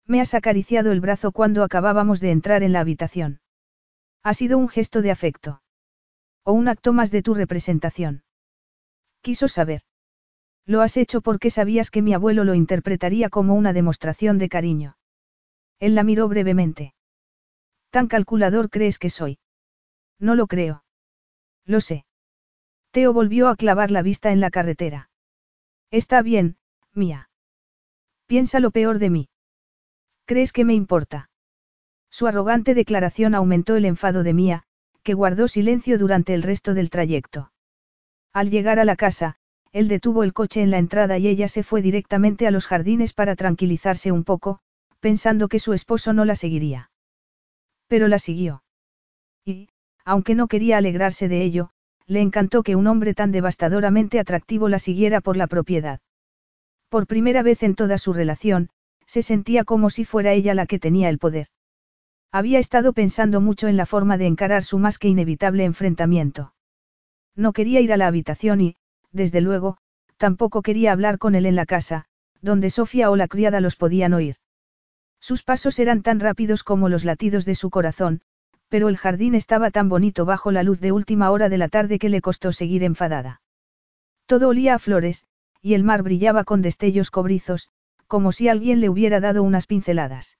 Me 0.05 0.19
has 0.19 0.33
acariciado 0.33 0.91
el 0.91 0.99
brazo 0.99 1.31
cuando 1.31 1.63
acabábamos 1.63 2.19
de 2.19 2.31
entrar 2.31 2.61
en 2.61 2.73
la 2.73 2.81
habitación. 2.81 3.39
Ha 4.21 4.33
sido 4.33 4.57
un 4.57 4.67
gesto 4.67 5.01
de 5.01 5.11
afecto. 5.11 5.60
O 6.43 6.53
un 6.53 6.67
acto 6.67 6.93
más 6.93 7.11
de 7.11 7.21
tu 7.21 7.33
representación. 7.33 8.23
Quiso 9.21 9.47
saber. 9.47 9.81
Lo 10.65 10.81
has 10.81 10.97
hecho 10.97 11.21
porque 11.21 11.49
sabías 11.49 11.91
que 11.91 12.01
mi 12.01 12.13
abuelo 12.13 12.43
lo 12.43 12.55
interpretaría 12.55 13.29
como 13.29 13.55
una 13.55 13.73
demostración 13.73 14.37
de 14.37 14.49
cariño. 14.49 14.97
Él 15.79 15.95
la 15.95 16.03
miró 16.03 16.27
brevemente. 16.27 16.93
¿Tan 17.89 18.07
calculador 18.07 18.69
crees 18.69 18.99
que 18.99 19.09
soy? 19.09 19.39
No 20.19 20.35
lo 20.35 20.47
creo. 20.47 20.83
Lo 21.65 21.81
sé. 21.81 22.05
Teo 22.91 23.13
volvió 23.13 23.47
a 23.47 23.55
clavar 23.55 23.91
la 23.91 24.01
vista 24.01 24.31
en 24.31 24.39
la 24.39 24.49
carretera. 24.49 25.09
Está 25.89 26.21
bien, 26.21 26.57
mía. 26.93 27.29
Piensa 28.27 28.59
lo 28.59 28.71
peor 28.71 28.99
de 28.99 29.09
mí. 29.09 29.29
¿Crees 30.25 30.53
que 30.53 30.63
me 30.63 30.73
importa? 30.73 31.29
Su 32.09 32.27
arrogante 32.27 32.73
declaración 32.73 33.35
aumentó 33.35 33.75
el 33.75 33.85
enfado 33.85 34.23
de 34.23 34.33
Mía, 34.33 34.63
que 35.03 35.13
guardó 35.13 35.47
silencio 35.47 35.97
durante 35.97 36.33
el 36.33 36.43
resto 36.43 36.73
del 36.73 36.89
trayecto. 36.89 37.51
Al 38.33 38.49
llegar 38.49 38.79
a 38.79 38.85
la 38.85 38.95
casa, 38.95 39.35
él 39.71 39.87
detuvo 39.87 40.23
el 40.23 40.33
coche 40.33 40.61
en 40.61 40.71
la 40.71 40.77
entrada 40.77 41.17
y 41.17 41.27
ella 41.27 41.47
se 41.47 41.63
fue 41.63 41.81
directamente 41.81 42.47
a 42.47 42.51
los 42.51 42.67
jardines 42.67 43.13
para 43.13 43.35
tranquilizarse 43.35 44.11
un 44.11 44.23
poco, 44.23 44.59
pensando 44.99 45.47
que 45.47 45.59
su 45.59 45.73
esposo 45.73 46.13
no 46.13 46.25
la 46.25 46.35
seguiría. 46.35 46.91
Pero 47.87 48.07
la 48.07 48.19
siguió. 48.19 48.63
Y, 49.45 49.69
aunque 50.05 50.35
no 50.35 50.47
quería 50.47 50.77
alegrarse 50.77 51.27
de 51.27 51.41
ello, 51.41 51.71
le 52.05 52.21
encantó 52.21 52.63
que 52.63 52.75
un 52.75 52.87
hombre 52.87 53.13
tan 53.13 53.31
devastadoramente 53.31 54.19
atractivo 54.19 54.67
la 54.69 54.79
siguiera 54.79 55.21
por 55.21 55.37
la 55.37 55.47
propiedad. 55.47 55.99
Por 56.89 57.07
primera 57.07 57.41
vez 57.41 57.63
en 57.63 57.75
toda 57.75 57.97
su 57.97 58.11
relación, 58.11 58.69
se 59.05 59.21
sentía 59.21 59.63
como 59.63 59.89
si 59.89 60.05
fuera 60.05 60.33
ella 60.33 60.53
la 60.53 60.65
que 60.65 60.79
tenía 60.79 61.09
el 61.09 61.19
poder. 61.19 61.47
Había 62.31 62.59
estado 62.59 62.93
pensando 62.93 63.41
mucho 63.41 63.67
en 63.67 63.75
la 63.75 63.85
forma 63.85 64.17
de 64.17 64.25
encarar 64.25 64.63
su 64.63 64.79
más 64.79 64.97
que 64.97 65.09
inevitable 65.09 65.65
enfrentamiento. 65.65 66.53
No 67.35 67.51
quería 67.51 67.81
ir 67.81 67.91
a 67.91 67.97
la 67.97 68.07
habitación 68.07 68.61
y, 68.61 68.75
desde 69.11 69.41
luego, 69.41 69.77
tampoco 70.17 70.61
quería 70.61 70.93
hablar 70.93 71.17
con 71.17 71.35
él 71.35 71.45
en 71.45 71.55
la 71.55 71.65
casa, 71.65 72.05
donde 72.41 72.69
Sofía 72.69 73.11
o 73.11 73.15
la 73.15 73.27
criada 73.27 73.59
los 73.59 73.75
podían 73.75 74.13
oír. 74.13 74.37
Sus 75.19 75.43
pasos 75.43 75.77
eran 75.79 76.01
tan 76.03 76.19
rápidos 76.19 76.63
como 76.63 76.89
los 76.89 77.05
latidos 77.05 77.45
de 77.45 77.55
su 77.55 77.69
corazón, 77.69 78.21
pero 78.69 78.87
el 78.87 78.97
jardín 78.97 79.35
estaba 79.35 79.69
tan 79.69 79.89
bonito 79.89 80.23
bajo 80.23 80.51
la 80.51 80.63
luz 80.63 80.79
de 80.79 80.93
última 80.93 81.29
hora 81.31 81.49
de 81.49 81.57
la 81.57 81.67
tarde 81.67 81.99
que 81.99 82.09
le 82.09 82.21
costó 82.21 82.53
seguir 82.53 82.83
enfadada. 82.83 83.41
Todo 84.25 84.47
olía 84.47 84.75
a 84.75 84.79
flores, 84.79 85.25
y 85.61 85.73
el 85.73 85.83
mar 85.83 86.01
brillaba 86.01 86.45
con 86.45 86.61
destellos 86.61 87.11
cobrizos, 87.11 87.69
como 88.07 88.31
si 88.31 88.47
alguien 88.47 88.79
le 88.79 88.89
hubiera 88.89 89.19
dado 89.19 89.43
unas 89.43 89.67
pinceladas. 89.67 90.37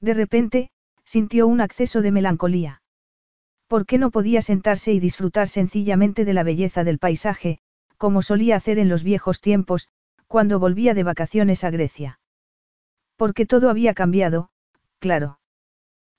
De 0.00 0.14
repente, 0.14 0.70
sintió 1.04 1.46
un 1.46 1.60
acceso 1.60 2.02
de 2.02 2.12
melancolía. 2.12 2.82
¿Por 3.66 3.86
qué 3.86 3.98
no 3.98 4.10
podía 4.10 4.42
sentarse 4.42 4.92
y 4.92 5.00
disfrutar 5.00 5.48
sencillamente 5.48 6.24
de 6.24 6.34
la 6.34 6.42
belleza 6.42 6.84
del 6.84 6.98
paisaje, 6.98 7.60
como 7.96 8.22
solía 8.22 8.56
hacer 8.56 8.78
en 8.78 8.88
los 8.88 9.02
viejos 9.02 9.40
tiempos, 9.40 9.88
cuando 10.26 10.58
volvía 10.58 10.94
de 10.94 11.02
vacaciones 11.02 11.64
a 11.64 11.70
Grecia? 11.70 12.20
Porque 13.16 13.46
todo 13.46 13.70
había 13.70 13.94
cambiado, 13.94 14.50
claro. 14.98 15.38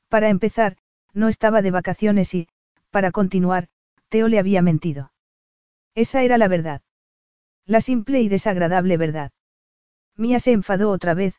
Para 0.09 0.29
empezar, 0.29 0.77
no 1.13 1.27
estaba 1.27 1.61
de 1.61 1.71
vacaciones 1.71 2.33
y, 2.33 2.47
para 2.89 3.11
continuar, 3.11 3.67
Teo 4.09 4.27
le 4.27 4.39
había 4.39 4.61
mentido. 4.61 5.11
Esa 5.95 6.23
era 6.23 6.37
la 6.37 6.47
verdad. 6.47 6.81
La 7.65 7.81
simple 7.81 8.21
y 8.21 8.29
desagradable 8.29 8.97
verdad. 8.97 9.31
Mía 10.15 10.39
se 10.39 10.51
enfadó 10.51 10.89
otra 10.89 11.13
vez, 11.13 11.35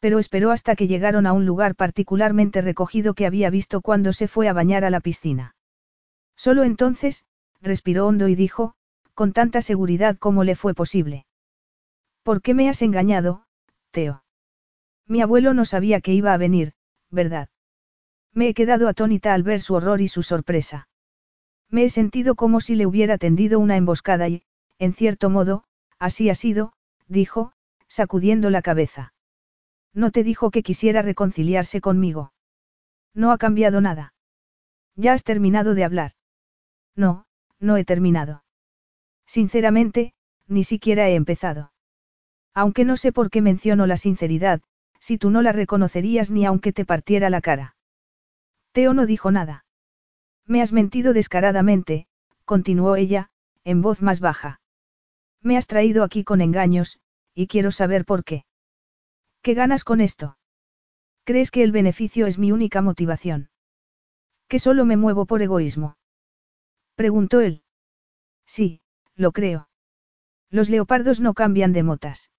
pero 0.00 0.18
esperó 0.18 0.50
hasta 0.50 0.76
que 0.76 0.86
llegaron 0.86 1.26
a 1.26 1.32
un 1.32 1.46
lugar 1.46 1.74
particularmente 1.74 2.60
recogido 2.60 3.14
que 3.14 3.26
había 3.26 3.50
visto 3.50 3.80
cuando 3.80 4.12
se 4.12 4.28
fue 4.28 4.48
a 4.48 4.52
bañar 4.52 4.84
a 4.84 4.90
la 4.90 5.00
piscina. 5.00 5.56
Solo 6.36 6.62
entonces, 6.62 7.24
respiró 7.60 8.06
hondo 8.06 8.28
y 8.28 8.34
dijo, 8.34 8.74
con 9.14 9.32
tanta 9.32 9.62
seguridad 9.62 10.16
como 10.16 10.44
le 10.44 10.54
fue 10.54 10.74
posible. 10.74 11.26
¿Por 12.22 12.42
qué 12.42 12.54
me 12.54 12.68
has 12.68 12.82
engañado, 12.82 13.44
Teo? 13.90 14.22
Mi 15.06 15.22
abuelo 15.22 15.54
no 15.54 15.64
sabía 15.64 16.00
que 16.00 16.14
iba 16.14 16.32
a 16.32 16.36
venir, 16.36 16.74
¿verdad? 17.10 17.48
Me 18.32 18.48
he 18.48 18.54
quedado 18.54 18.88
atónita 18.88 19.34
al 19.34 19.42
ver 19.42 19.60
su 19.60 19.74
horror 19.74 20.00
y 20.00 20.08
su 20.08 20.22
sorpresa. 20.22 20.88
Me 21.70 21.84
he 21.84 21.90
sentido 21.90 22.34
como 22.34 22.60
si 22.60 22.76
le 22.76 22.86
hubiera 22.86 23.18
tendido 23.18 23.58
una 23.58 23.76
emboscada 23.76 24.28
y, 24.28 24.44
en 24.78 24.92
cierto 24.92 25.30
modo, 25.30 25.64
así 25.98 26.30
ha 26.30 26.34
sido, 26.34 26.72
dijo, 27.08 27.52
sacudiendo 27.88 28.50
la 28.50 28.62
cabeza. 28.62 29.12
No 29.94 30.10
te 30.10 30.22
dijo 30.22 30.50
que 30.50 30.62
quisiera 30.62 31.02
reconciliarse 31.02 31.80
conmigo. 31.80 32.32
No 33.14 33.32
ha 33.32 33.38
cambiado 33.38 33.80
nada. 33.80 34.14
Ya 34.96 35.12
has 35.12 35.24
terminado 35.24 35.74
de 35.74 35.84
hablar. 35.84 36.12
No, 36.94 37.26
no 37.60 37.76
he 37.76 37.84
terminado. 37.84 38.44
Sinceramente, 39.26 40.14
ni 40.46 40.64
siquiera 40.64 41.08
he 41.08 41.14
empezado. 41.14 41.72
Aunque 42.54 42.84
no 42.84 42.96
sé 42.96 43.12
por 43.12 43.30
qué 43.30 43.42
menciono 43.42 43.86
la 43.86 43.96
sinceridad, 43.96 44.60
si 44.98 45.18
tú 45.18 45.30
no 45.30 45.42
la 45.42 45.52
reconocerías 45.52 46.30
ni 46.30 46.44
aunque 46.44 46.72
te 46.72 46.84
partiera 46.84 47.30
la 47.30 47.40
cara. 47.40 47.76
Teo 48.72 48.94
no 48.94 49.06
dijo 49.06 49.30
nada. 49.30 49.64
Me 50.46 50.62
has 50.62 50.72
mentido 50.72 51.12
descaradamente, 51.12 52.06
continuó 52.44 52.96
ella, 52.96 53.30
en 53.64 53.82
voz 53.82 54.02
más 54.02 54.20
baja. 54.20 54.60
Me 55.42 55.56
has 55.56 55.66
traído 55.66 56.02
aquí 56.02 56.24
con 56.24 56.40
engaños, 56.40 56.98
y 57.34 57.46
quiero 57.46 57.70
saber 57.70 58.04
por 58.04 58.24
qué. 58.24 58.44
¿Qué 59.42 59.54
ganas 59.54 59.84
con 59.84 60.00
esto? 60.00 60.36
¿Crees 61.24 61.50
que 61.50 61.62
el 61.62 61.72
beneficio 61.72 62.26
es 62.26 62.38
mi 62.38 62.52
única 62.52 62.82
motivación? 62.82 63.50
¿Que 64.48 64.58
solo 64.58 64.84
me 64.84 64.96
muevo 64.96 65.26
por 65.26 65.42
egoísmo? 65.42 65.96
Preguntó 66.94 67.40
él. 67.40 67.62
Sí, 68.46 68.80
lo 69.14 69.32
creo. 69.32 69.68
Los 70.50 70.70
leopardos 70.70 71.20
no 71.20 71.34
cambian 71.34 71.72
de 71.72 71.82
motas. 71.82 72.30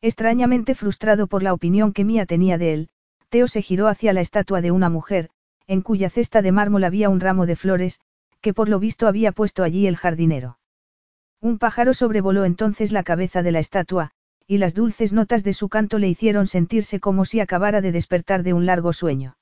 Extrañamente 0.00 0.74
frustrado 0.74 1.26
por 1.26 1.42
la 1.42 1.52
opinión 1.52 1.92
que 1.92 2.04
Mía 2.04 2.26
tenía 2.26 2.58
de 2.58 2.72
él, 2.72 2.88
Teo 3.28 3.48
se 3.48 3.62
giró 3.62 3.88
hacia 3.88 4.12
la 4.12 4.20
estatua 4.20 4.60
de 4.60 4.70
una 4.70 4.88
mujer, 4.88 5.30
en 5.66 5.82
cuya 5.82 6.10
cesta 6.10 6.42
de 6.42 6.52
mármol 6.52 6.84
había 6.84 7.10
un 7.10 7.20
ramo 7.20 7.44
de 7.44 7.56
flores, 7.56 8.00
que 8.40 8.54
por 8.54 8.68
lo 8.68 8.78
visto 8.78 9.08
había 9.08 9.32
puesto 9.32 9.62
allí 9.62 9.86
el 9.86 9.96
jardinero. 9.96 10.58
Un 11.40 11.58
pájaro 11.58 11.92
sobrevoló 11.92 12.44
entonces 12.44 12.92
la 12.92 13.02
cabeza 13.02 13.42
de 13.42 13.52
la 13.52 13.58
estatua, 13.58 14.12
y 14.46 14.58
las 14.58 14.74
dulces 14.74 15.12
notas 15.12 15.42
de 15.42 15.52
su 15.52 15.68
canto 15.68 15.98
le 15.98 16.08
hicieron 16.08 16.46
sentirse 16.46 17.00
como 17.00 17.24
si 17.24 17.40
acabara 17.40 17.80
de 17.80 17.92
despertar 17.92 18.42
de 18.42 18.52
un 18.52 18.66
largo 18.66 18.92
sueño. 18.92 19.36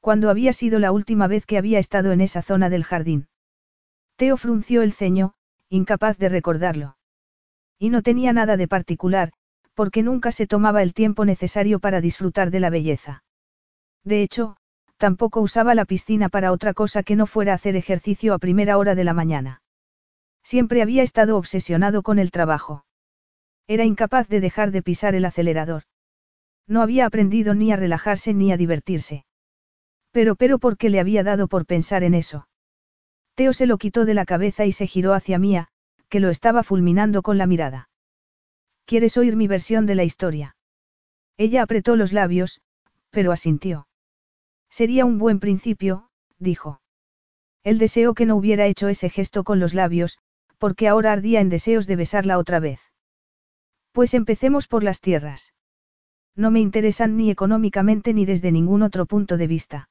Cuando 0.00 0.30
había 0.30 0.52
sido 0.52 0.78
la 0.78 0.92
última 0.92 1.26
vez 1.26 1.46
que 1.46 1.58
había 1.58 1.78
estado 1.78 2.12
en 2.12 2.20
esa 2.20 2.42
zona 2.42 2.70
del 2.70 2.84
jardín? 2.84 3.28
Teo 4.16 4.36
frunció 4.36 4.82
el 4.82 4.92
ceño, 4.92 5.34
incapaz 5.68 6.18
de 6.18 6.28
recordarlo. 6.28 6.96
Y 7.78 7.90
no 7.90 8.02
tenía 8.02 8.32
nada 8.32 8.56
de 8.56 8.68
particular, 8.68 9.32
porque 9.74 10.02
nunca 10.02 10.30
se 10.32 10.46
tomaba 10.46 10.82
el 10.82 10.94
tiempo 10.94 11.24
necesario 11.24 11.80
para 11.80 12.00
disfrutar 12.00 12.50
de 12.50 12.60
la 12.60 12.70
belleza. 12.70 13.24
De 14.04 14.22
hecho, 14.22 14.56
tampoco 14.96 15.40
usaba 15.40 15.74
la 15.74 15.84
piscina 15.84 16.28
para 16.28 16.52
otra 16.52 16.74
cosa 16.74 17.02
que 17.02 17.16
no 17.16 17.26
fuera 17.26 17.54
hacer 17.54 17.76
ejercicio 17.76 18.34
a 18.34 18.38
primera 18.38 18.78
hora 18.78 18.94
de 18.94 19.04
la 19.04 19.14
mañana. 19.14 19.62
Siempre 20.42 20.82
había 20.82 21.02
estado 21.02 21.36
obsesionado 21.36 22.02
con 22.02 22.18
el 22.18 22.30
trabajo. 22.30 22.84
Era 23.66 23.84
incapaz 23.84 24.28
de 24.28 24.40
dejar 24.40 24.70
de 24.70 24.82
pisar 24.82 25.14
el 25.14 25.24
acelerador. 25.24 25.84
No 26.66 26.82
había 26.82 27.06
aprendido 27.06 27.54
ni 27.54 27.72
a 27.72 27.76
relajarse 27.76 28.34
ni 28.34 28.52
a 28.52 28.56
divertirse. 28.56 29.24
Pero 30.10 30.36
pero 30.36 30.58
¿por 30.58 30.76
qué 30.76 30.90
le 30.90 31.00
había 31.00 31.22
dado 31.22 31.48
por 31.48 31.66
pensar 31.66 32.04
en 32.04 32.14
eso? 32.14 32.48
Teo 33.34 33.52
se 33.52 33.66
lo 33.66 33.78
quitó 33.78 34.04
de 34.04 34.14
la 34.14 34.24
cabeza 34.24 34.64
y 34.64 34.72
se 34.72 34.86
giró 34.86 35.12
hacia 35.12 35.38
Mía, 35.38 35.68
que 36.08 36.20
lo 36.20 36.30
estaba 36.30 36.62
fulminando 36.62 37.22
con 37.22 37.38
la 37.38 37.46
mirada. 37.46 37.88
¿Quieres 38.84 39.16
oír 39.16 39.34
mi 39.34 39.48
versión 39.48 39.86
de 39.86 39.94
la 39.94 40.04
historia? 40.04 40.56
Ella 41.36 41.62
apretó 41.62 41.96
los 41.96 42.12
labios, 42.12 42.60
pero 43.10 43.32
asintió. 43.32 43.88
Sería 44.70 45.04
un 45.04 45.18
buen 45.18 45.40
principio, 45.40 46.10
dijo. 46.38 46.80
Él 47.64 47.78
deseó 47.78 48.14
que 48.14 48.26
no 48.26 48.36
hubiera 48.36 48.66
hecho 48.66 48.88
ese 48.88 49.10
gesto 49.10 49.42
con 49.42 49.58
los 49.58 49.74
labios, 49.74 50.18
porque 50.58 50.86
ahora 50.86 51.12
ardía 51.12 51.40
en 51.40 51.48
deseos 51.48 51.86
de 51.86 51.96
besarla 51.96 52.38
otra 52.38 52.60
vez. 52.60 52.80
Pues 53.94 54.12
empecemos 54.12 54.66
por 54.66 54.82
las 54.82 55.00
tierras. 55.00 55.54
No 56.34 56.50
me 56.50 56.58
interesan 56.58 57.16
ni 57.16 57.30
económicamente 57.30 58.12
ni 58.12 58.26
desde 58.26 58.50
ningún 58.50 58.82
otro 58.82 59.06
punto 59.06 59.36
de 59.36 59.46
vista. 59.46 59.88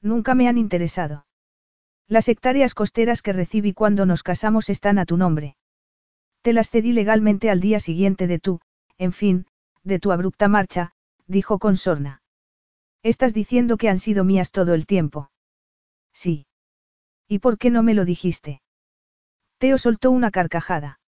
Nunca 0.00 0.36
me 0.36 0.46
han 0.46 0.58
interesado. 0.58 1.26
Las 2.06 2.28
hectáreas 2.28 2.72
costeras 2.72 3.22
que 3.22 3.32
recibí 3.32 3.72
cuando 3.72 4.06
nos 4.06 4.22
casamos 4.22 4.70
están 4.70 5.00
a 5.00 5.06
tu 5.06 5.16
nombre. 5.16 5.56
Te 6.42 6.52
las 6.52 6.70
cedí 6.70 6.92
legalmente 6.92 7.50
al 7.50 7.58
día 7.58 7.80
siguiente 7.80 8.28
de 8.28 8.38
tu, 8.38 8.60
en 8.96 9.12
fin, 9.12 9.46
de 9.82 9.98
tu 9.98 10.12
abrupta 10.12 10.46
marcha, 10.46 10.92
dijo 11.26 11.58
con 11.58 11.76
sorna. 11.76 12.22
Estás 13.02 13.34
diciendo 13.34 13.76
que 13.76 13.88
han 13.88 13.98
sido 13.98 14.22
mías 14.22 14.52
todo 14.52 14.72
el 14.72 14.86
tiempo. 14.86 15.32
Sí. 16.12 16.46
¿Y 17.26 17.40
por 17.40 17.58
qué 17.58 17.70
no 17.70 17.82
me 17.82 17.94
lo 17.94 18.04
dijiste? 18.04 18.62
Teo 19.58 19.78
soltó 19.78 20.12
una 20.12 20.30
carcajada. 20.30 21.00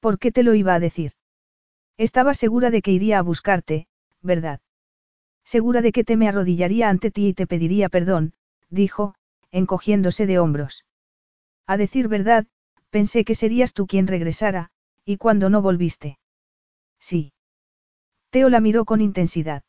¿Por 0.00 0.18
qué 0.18 0.32
te 0.32 0.42
lo 0.42 0.54
iba 0.54 0.74
a 0.74 0.80
decir? 0.80 1.12
Estaba 2.00 2.32
segura 2.32 2.70
de 2.70 2.80
que 2.80 2.92
iría 2.92 3.18
a 3.18 3.22
buscarte, 3.22 3.86
¿verdad? 4.22 4.60
Segura 5.44 5.82
de 5.82 5.92
que 5.92 6.02
te 6.02 6.16
me 6.16 6.28
arrodillaría 6.28 6.88
ante 6.88 7.10
ti 7.10 7.28
y 7.28 7.34
te 7.34 7.46
pediría 7.46 7.90
perdón, 7.90 8.32
dijo, 8.70 9.14
encogiéndose 9.50 10.24
de 10.24 10.38
hombros. 10.38 10.86
A 11.66 11.76
decir 11.76 12.08
verdad, 12.08 12.46
pensé 12.88 13.22
que 13.26 13.34
serías 13.34 13.74
tú 13.74 13.86
quien 13.86 14.06
regresara, 14.06 14.70
y 15.04 15.18
cuando 15.18 15.50
no 15.50 15.60
volviste. 15.60 16.18
Sí. 16.98 17.34
Teo 18.30 18.48
la 18.48 18.60
miró 18.60 18.86
con 18.86 19.02
intensidad. 19.02 19.62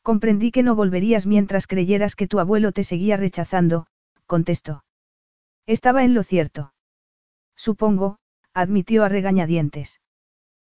Comprendí 0.00 0.52
que 0.52 0.62
no 0.62 0.74
volverías 0.74 1.26
mientras 1.26 1.66
creyeras 1.66 2.16
que 2.16 2.28
tu 2.28 2.40
abuelo 2.40 2.72
te 2.72 2.82
seguía 2.82 3.18
rechazando, 3.18 3.86
contestó. 4.24 4.84
Estaba 5.66 6.02
en 6.02 6.14
lo 6.14 6.22
cierto. 6.22 6.72
Supongo, 7.56 8.20
admitió 8.54 9.04
a 9.04 9.10
regañadientes. 9.10 10.00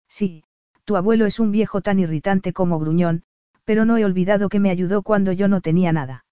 Sí, 0.06 0.44
tu 0.88 0.96
abuelo 0.96 1.26
es 1.26 1.38
un 1.38 1.50
viejo 1.50 1.82
tan 1.82 1.98
irritante 1.98 2.54
como 2.54 2.78
gruñón, 2.78 3.22
pero 3.66 3.84
no 3.84 3.98
he 3.98 4.06
olvidado 4.06 4.48
que 4.48 4.58
me 4.58 4.70
ayudó 4.70 5.02
cuando 5.02 5.32
yo 5.32 5.46
no 5.46 5.60
tenía 5.60 5.92
nada. 5.92 6.24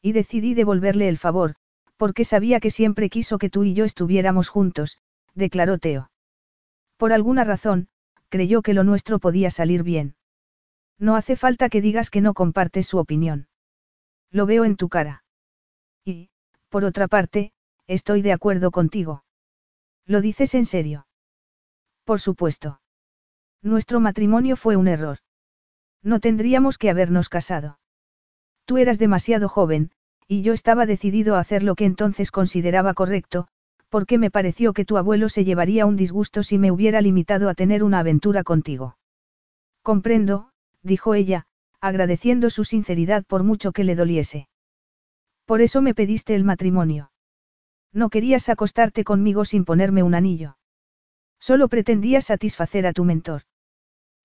Y 0.00 0.12
decidí 0.12 0.54
devolverle 0.54 1.06
el 1.06 1.18
favor, 1.18 1.56
porque 1.98 2.24
sabía 2.24 2.60
que 2.60 2.70
siempre 2.70 3.10
quiso 3.10 3.36
que 3.36 3.50
tú 3.50 3.62
y 3.62 3.74
yo 3.74 3.84
estuviéramos 3.84 4.48
juntos, 4.48 5.00
declaró 5.34 5.76
Teo. 5.76 6.10
Por 6.96 7.12
alguna 7.12 7.44
razón, 7.44 7.88
creyó 8.30 8.62
que 8.62 8.72
lo 8.72 8.84
nuestro 8.84 9.18
podía 9.18 9.50
salir 9.50 9.82
bien. 9.82 10.16
No 10.98 11.14
hace 11.14 11.36
falta 11.36 11.68
que 11.68 11.82
digas 11.82 12.08
que 12.08 12.22
no 12.22 12.32
compartes 12.32 12.86
su 12.86 12.96
opinión. 12.96 13.48
Lo 14.30 14.46
veo 14.46 14.64
en 14.64 14.76
tu 14.76 14.88
cara. 14.88 15.24
Y, 16.06 16.30
por 16.70 16.86
otra 16.86 17.06
parte, 17.06 17.52
estoy 17.86 18.22
de 18.22 18.32
acuerdo 18.32 18.70
contigo. 18.70 19.24
¿Lo 20.06 20.22
dices 20.22 20.54
en 20.54 20.64
serio? 20.64 21.06
Por 22.04 22.18
supuesto. 22.18 22.80
Nuestro 23.64 23.98
matrimonio 23.98 24.56
fue 24.56 24.76
un 24.76 24.88
error. 24.88 25.20
No 26.02 26.20
tendríamos 26.20 26.76
que 26.76 26.90
habernos 26.90 27.30
casado. 27.30 27.78
Tú 28.66 28.76
eras 28.76 28.98
demasiado 28.98 29.48
joven, 29.48 29.90
y 30.28 30.42
yo 30.42 30.52
estaba 30.52 30.84
decidido 30.84 31.34
a 31.34 31.40
hacer 31.40 31.62
lo 31.62 31.74
que 31.74 31.86
entonces 31.86 32.30
consideraba 32.30 32.92
correcto, 32.92 33.48
porque 33.88 34.18
me 34.18 34.30
pareció 34.30 34.74
que 34.74 34.84
tu 34.84 34.98
abuelo 34.98 35.30
se 35.30 35.44
llevaría 35.44 35.86
un 35.86 35.96
disgusto 35.96 36.42
si 36.42 36.58
me 36.58 36.70
hubiera 36.70 37.00
limitado 37.00 37.48
a 37.48 37.54
tener 37.54 37.82
una 37.82 38.00
aventura 38.00 38.44
contigo. 38.44 38.98
Comprendo, 39.82 40.50
dijo 40.82 41.14
ella, 41.14 41.46
agradeciendo 41.80 42.50
su 42.50 42.64
sinceridad 42.64 43.24
por 43.24 43.44
mucho 43.44 43.72
que 43.72 43.84
le 43.84 43.94
doliese. 43.94 44.46
Por 45.46 45.62
eso 45.62 45.80
me 45.80 45.94
pediste 45.94 46.34
el 46.34 46.44
matrimonio. 46.44 47.12
No 47.94 48.10
querías 48.10 48.50
acostarte 48.50 49.04
conmigo 49.04 49.46
sin 49.46 49.64
ponerme 49.64 50.02
un 50.02 50.14
anillo. 50.14 50.58
Solo 51.40 51.68
pretendías 51.68 52.26
satisfacer 52.26 52.86
a 52.86 52.92
tu 52.92 53.04
mentor. 53.04 53.44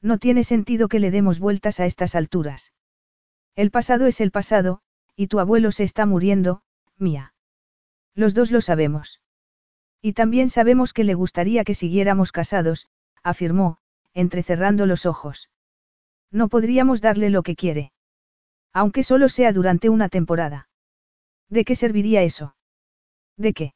No 0.01 0.17
tiene 0.17 0.43
sentido 0.43 0.87
que 0.87 0.99
le 0.99 1.11
demos 1.11 1.39
vueltas 1.39 1.79
a 1.79 1.85
estas 1.85 2.15
alturas. 2.15 2.73
El 3.55 3.71
pasado 3.71 4.05
es 4.07 4.21
el 4.21 4.31
pasado, 4.31 4.81
y 5.15 5.27
tu 5.27 5.39
abuelo 5.39 5.71
se 5.71 5.83
está 5.83 6.05
muriendo, 6.05 6.61
mía. 6.97 7.33
Los 8.15 8.33
dos 8.33 8.51
lo 8.51 8.61
sabemos. 8.61 9.21
Y 10.01 10.13
también 10.13 10.49
sabemos 10.49 10.93
que 10.93 11.03
le 11.03 11.13
gustaría 11.13 11.65
que 11.65 11.75
siguiéramos 11.75 12.31
casados, 12.31 12.87
afirmó, 13.23 13.79
entrecerrando 14.13 14.85
los 14.85 15.05
ojos. 15.05 15.49
No 16.31 16.47
podríamos 16.47 17.01
darle 17.01 17.29
lo 17.29 17.43
que 17.43 17.55
quiere. 17.55 17.91
Aunque 18.71 19.03
solo 19.03 19.27
sea 19.29 19.51
durante 19.51 19.89
una 19.89 20.09
temporada. 20.09 20.69
¿De 21.49 21.65
qué 21.65 21.75
serviría 21.75 22.21
eso? 22.21 22.55
¿De 23.35 23.53
qué? 23.53 23.73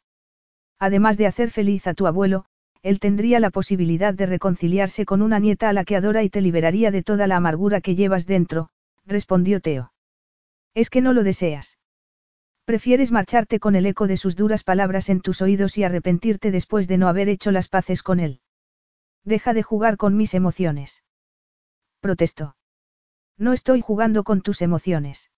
Además 0.80 1.18
de 1.18 1.28
hacer 1.28 1.50
feliz 1.50 1.88
a 1.88 1.94
tu 1.94 2.08
abuelo, 2.08 2.46
él 2.84 3.00
tendría 3.00 3.40
la 3.40 3.50
posibilidad 3.50 4.14
de 4.14 4.26
reconciliarse 4.26 5.06
con 5.06 5.22
una 5.22 5.40
nieta 5.40 5.70
a 5.70 5.74
la 5.74 5.86
que 5.86 5.96
adora 5.96 6.22
y 6.22 6.30
te 6.30 6.42
liberaría 6.42 6.92
de 6.92 7.02
toda 7.02 7.28
la 7.28 7.38
amargura 7.38 7.80
que 7.80 7.96
llevas 7.96 8.26
dentro, 8.26 8.70
respondió 9.06 9.62
Teo. 9.62 9.94
Es 10.74 10.90
que 10.90 11.02
no 11.02 11.14
lo 11.14 11.24
deseas. 11.24 11.80
Prefieres 12.66 13.12
marcharte 13.12 13.60
con 13.60 13.76
el 13.76 13.86
eco 13.86 14.08
de 14.08 14.18
sus 14.18 14.36
duras 14.36 14.64
palabras 14.66 15.10
en 15.10 15.22
tus 15.22 15.42
oídos 15.42 15.78
y 15.78 15.86
arrepentirte 15.86 16.52
después 16.52 16.90
de 16.90 16.98
no 16.98 17.08
haber 17.08 17.30
hecho 17.30 17.52
las 17.52 17.70
paces 17.70 18.04
con 18.04 18.20
él. 18.20 18.42
Deja 19.24 19.54
de 19.54 19.64
jugar 19.64 19.96
con 19.96 20.18
mis 20.18 20.34
emociones. 20.34 21.04
Protestó. 22.02 22.58
No 23.38 23.54
estoy 23.54 23.80
jugando 23.80 24.26
con 24.26 24.42
tus 24.42 24.62
emociones. 24.62 25.32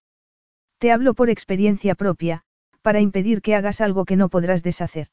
Te 0.79 0.91
hablo 0.91 1.13
por 1.13 1.29
experiencia 1.29 1.93
propia, 1.93 2.43
para 2.81 3.01
impedir 3.01 3.41
que 3.41 3.55
hagas 3.55 3.81
algo 3.81 4.05
que 4.05 4.15
no 4.15 4.29
podrás 4.29 4.63
deshacer. 4.63 5.09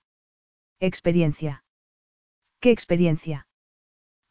Experiencia. 0.81 1.63
¿Qué 2.63 2.71
experiencia? 2.71 3.49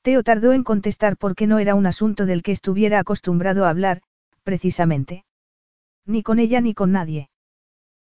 Teo 0.04 0.24
tardó 0.24 0.54
en 0.54 0.64
contestar 0.64 1.18
porque 1.18 1.48
no 1.48 1.60
era 1.60 1.76
un 1.76 1.86
asunto 1.86 2.26
del 2.26 2.44
que 2.44 2.54
estuviera 2.54 2.98
acostumbrado 2.98 3.66
a 3.66 3.70
hablar, 3.70 4.04
precisamente. 4.44 5.26
Ni 6.06 6.24
con 6.24 6.40
ella 6.40 6.62
ni 6.62 6.74
con 6.74 6.94
nadie. 6.94 7.30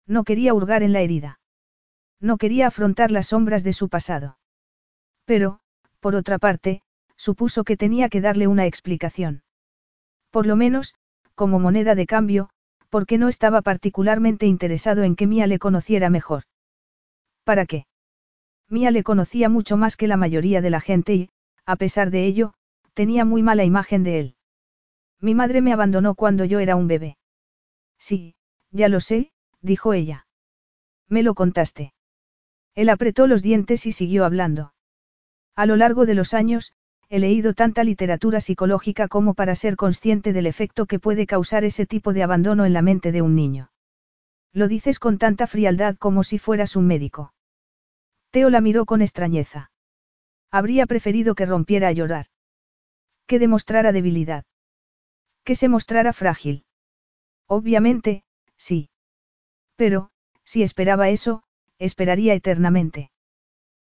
No 0.06 0.26
quería 0.26 0.54
hurgar 0.54 0.84
en 0.84 0.92
la 0.92 1.00
herida. 1.00 1.40
No 2.20 2.36
quería 2.36 2.68
afrontar 2.68 3.10
las 3.10 3.28
sombras 3.28 3.64
de 3.64 3.72
su 3.72 3.88
pasado. 3.88 4.38
Pero, 5.24 5.62
por 6.02 6.14
otra 6.14 6.40
parte, 6.40 6.82
supuso 7.16 7.64
que 7.64 7.78
tenía 7.78 8.10
que 8.10 8.20
darle 8.20 8.48
una 8.48 8.66
explicación. 8.66 9.44
Por 10.30 10.46
lo 10.46 10.58
menos, 10.58 10.94
como 11.36 11.58
moneda 11.58 11.96
de 11.96 12.06
cambio, 12.06 12.50
porque 12.90 13.18
no 13.18 13.30
estaba 13.30 13.62
particularmente 13.62 14.46
interesado 14.46 15.04
en 15.04 15.16
que 15.16 15.26
Mía 15.26 15.48
le 15.48 15.58
conociera 15.58 16.10
mejor. 16.10 16.44
¿Para 17.46 17.66
qué? 17.66 17.87
Mía 18.70 18.92
le 18.92 19.04
conocía 19.04 19.48
mucho 19.48 19.78
más 19.78 19.96
que 19.96 20.08
la 20.08 20.18
mayoría 20.18 20.62
de 20.62 20.70
la 20.70 20.82
gente 20.82 21.16
y, 21.16 21.30
a 21.66 21.76
pesar 21.78 22.12
de 22.12 22.26
ello, 22.26 22.54
tenía 22.94 23.24
muy 23.24 23.44
mala 23.44 23.64
imagen 23.64 24.04
de 24.04 24.20
él. 24.20 24.36
Mi 25.22 25.36
madre 25.36 25.62
me 25.62 25.74
abandonó 25.74 26.16
cuando 26.16 26.46
yo 26.46 26.60
era 26.60 26.76
un 26.76 26.88
bebé. 26.88 27.18
Sí, 27.98 28.36
ya 28.72 28.90
lo 28.90 29.00
sé, 29.00 29.32
dijo 29.62 29.94
ella. 29.94 30.28
Me 31.08 31.24
lo 31.24 31.34
contaste. 31.34 31.94
Él 32.76 32.90
apretó 32.90 33.26
los 33.26 33.42
dientes 33.42 33.86
y 33.86 33.92
siguió 33.92 34.26
hablando. 34.26 34.74
A 35.56 35.66
lo 35.66 35.76
largo 35.78 36.06
de 36.06 36.14
los 36.14 36.34
años, 36.34 36.74
he 37.10 37.20
leído 37.20 37.54
tanta 37.54 37.84
literatura 37.84 38.42
psicológica 38.42 39.08
como 39.08 39.34
para 39.34 39.56
ser 39.56 39.78
consciente 39.78 40.34
del 40.34 40.46
efecto 40.46 40.86
que 40.86 41.00
puede 41.00 41.26
causar 41.26 41.64
ese 41.64 41.86
tipo 41.86 42.14
de 42.14 42.22
abandono 42.22 42.66
en 42.66 42.74
la 42.74 42.82
mente 42.82 43.12
de 43.12 43.22
un 43.22 43.34
niño. 43.34 43.72
Lo 44.52 44.68
dices 44.68 45.00
con 45.00 45.18
tanta 45.18 45.48
frialdad 45.48 45.96
como 45.98 46.24
si 46.24 46.38
fueras 46.38 46.76
un 46.76 46.86
médico. 46.86 47.34
Teo 48.32 48.50
la 48.50 48.62
miró 48.62 48.86
con 48.86 49.02
extrañeza. 49.02 49.72
Habría 50.52 50.86
preferido 50.86 51.36
que 51.36 51.46
rompiera 51.46 51.88
a 51.88 51.92
llorar. 51.92 52.28
Que 53.26 53.40
demostrara 53.40 53.92
debilidad. 53.92 54.46
Que 55.44 55.56
se 55.56 55.70
mostrara 55.70 56.14
frágil. 56.14 56.66
Obviamente, 57.48 58.24
sí. 58.58 58.90
Pero, 59.76 60.10
si 60.44 60.64
esperaba 60.64 61.10
eso, 61.10 61.44
esperaría 61.80 62.34
eternamente. 62.34 63.12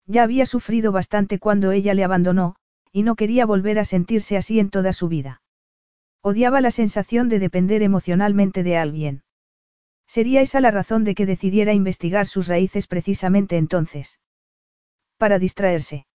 Ya 0.06 0.22
había 0.22 0.46
sufrido 0.46 0.92
bastante 0.92 1.38
cuando 1.38 1.72
ella 1.72 1.94
le 1.94 2.04
abandonó, 2.04 2.56
y 2.92 3.02
no 3.02 3.14
quería 3.14 3.46
volver 3.46 3.78
a 3.78 3.84
sentirse 3.84 4.36
así 4.36 4.58
en 4.58 4.70
toda 4.70 4.92
su 4.92 5.08
vida. 5.08 5.42
Odiaba 6.22 6.60
la 6.60 6.70
sensación 6.70 7.28
de 7.28 7.38
depender 7.38 7.82
emocionalmente 7.82 8.62
de 8.62 8.76
alguien. 8.76 9.22
Sería 10.06 10.40
esa 10.40 10.60
la 10.60 10.70
razón 10.70 11.04
de 11.04 11.14
que 11.14 11.26
decidiera 11.26 11.72
investigar 11.72 12.26
sus 12.26 12.48
raíces 12.48 12.86
precisamente 12.86 13.56
entonces. 13.56 14.18
Para 15.20 15.38
distraerse. 15.38 16.06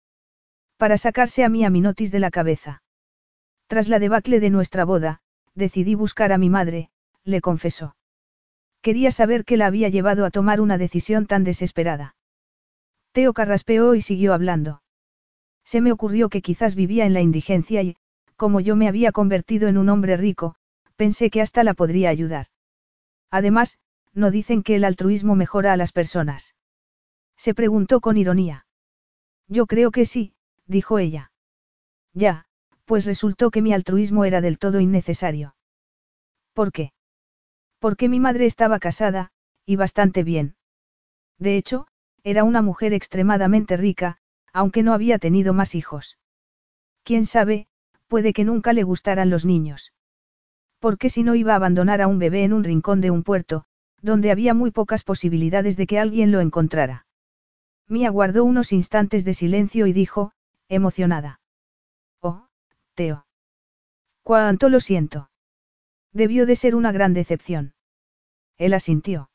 Para 0.79 0.97
sacarse 0.97 1.45
a 1.45 1.51
mí 1.51 1.63
a 1.63 1.69
Minotis 1.69 2.11
de 2.11 2.21
la 2.21 2.31
cabeza. 2.31 2.83
Tras 3.67 3.87
la 3.89 3.99
debacle 3.99 4.41
de 4.41 4.49
nuestra 4.49 4.87
boda, 4.87 5.21
decidí 5.55 5.95
buscar 5.95 6.33
a 6.33 6.39
mi 6.39 6.49
madre, 6.49 6.89
le 7.23 7.43
confesó. 7.43 7.97
Quería 8.81 9.11
saber 9.11 9.45
qué 9.45 9.59
la 9.59 9.67
había 9.67 9.91
llevado 9.91 10.25
a 10.25 10.31
tomar 10.31 10.59
una 10.63 10.79
decisión 10.79 11.27
tan 11.27 11.45
desesperada. 11.45 12.17
Teo 13.13 13.35
carraspeó 13.35 13.95
y 13.95 14.01
siguió 14.01 14.33
hablando. 14.33 14.81
Se 15.65 15.83
me 15.83 15.93
ocurrió 15.93 16.31
que 16.31 16.41
quizás 16.41 16.75
vivía 16.75 17.05
en 17.05 17.13
la 17.13 17.21
indigencia 17.21 17.83
y, 17.83 17.97
como 18.37 18.61
yo 18.61 18.75
me 18.75 18.89
había 18.89 19.13
convertido 19.13 19.69
en 19.69 19.77
un 19.77 19.91
hombre 19.91 20.17
rico, 20.17 20.55
pensé 20.97 21.29
que 21.29 21.43
hasta 21.43 21.63
la 21.63 21.75
podría 21.75 22.09
ayudar. 22.09 22.47
Además, 23.31 23.77
no 24.15 24.31
dicen 24.31 24.63
que 24.63 24.77
el 24.77 24.85
altruismo 24.85 25.37
mejora 25.37 25.75
a 25.75 25.77
las 25.77 25.93
personas. 25.93 26.55
Se 27.37 27.53
preguntó 27.53 28.01
con 28.01 28.17
ironía. 28.17 28.65
Yo 29.49 29.67
creo 29.67 29.91
que 29.91 30.07
sí, 30.07 30.35
dijo 30.67 30.99
ella. 30.99 31.31
Ya, 32.13 32.47
pues 32.85 33.05
resultó 33.05 33.51
que 33.51 33.63
mi 33.63 33.73
altruismo 33.73 34.25
era 34.25 34.41
del 34.41 34.59
todo 34.59 34.81
innecesario. 34.81 35.55
¿Por 36.53 36.73
qué? 36.73 36.93
Porque 37.79 38.09
mi 38.09 38.21
madre 38.21 38.47
estaba 38.47 38.79
casada, 38.79 39.31
y 39.67 39.77
bastante 39.77 40.23
bien. 40.23 40.57
De 41.39 41.57
hecho, 41.57 41.87
era 42.23 42.45
una 42.45 42.63
mujer 42.63 42.93
extremadamente 42.93 43.77
rica, 43.77 44.19
aunque 44.53 44.83
no 44.83 44.93
había 44.93 45.19
tenido 45.19 45.53
más 45.53 45.75
hijos. 45.75 46.19
Quién 47.03 47.27
sabe, 47.27 47.67
puede 48.07 48.33
que 48.33 48.45
nunca 48.45 48.73
le 48.73 48.85
gustaran 48.85 49.29
los 49.29 49.45
niños. 49.45 49.93
Porque 50.79 51.09
si 51.09 51.23
no 51.23 51.35
iba 51.35 51.53
a 51.53 51.57
abandonar 51.57 52.01
a 52.01 52.07
un 52.07 52.19
bebé 52.19 52.45
en 52.45 52.53
un 52.53 52.65
rincón 52.65 53.01
de 53.01 53.11
un 53.11 53.23
puerto, 53.23 53.65
donde 54.01 54.31
había 54.31 54.55
muy 54.55 54.71
pocas 54.71 55.03
posibilidades 55.03 55.77
de 55.77 55.87
que 55.87 55.99
alguien 55.99 56.31
lo 56.31 56.41
encontrara. 56.41 57.04
Mía 57.89 58.11
guardó 58.11 58.45
unos 58.45 58.73
instantes 58.73 59.25
de 59.25 59.35
silencio 59.35 59.87
y 59.87 59.93
dijo, 59.93 60.33
emocionada. 60.69 61.41
Oh, 62.21 62.49
Teo. 62.95 63.27
Cuánto 64.23 64.69
lo 64.69 64.81
siento. 64.81 65.31
Debió 66.13 66.47
de 66.47 66.57
ser 66.57 66.75
una 66.75 66.93
gran 66.93 67.13
decepción. 67.13 67.75
Él 68.57 68.73
asintió. 68.73 69.31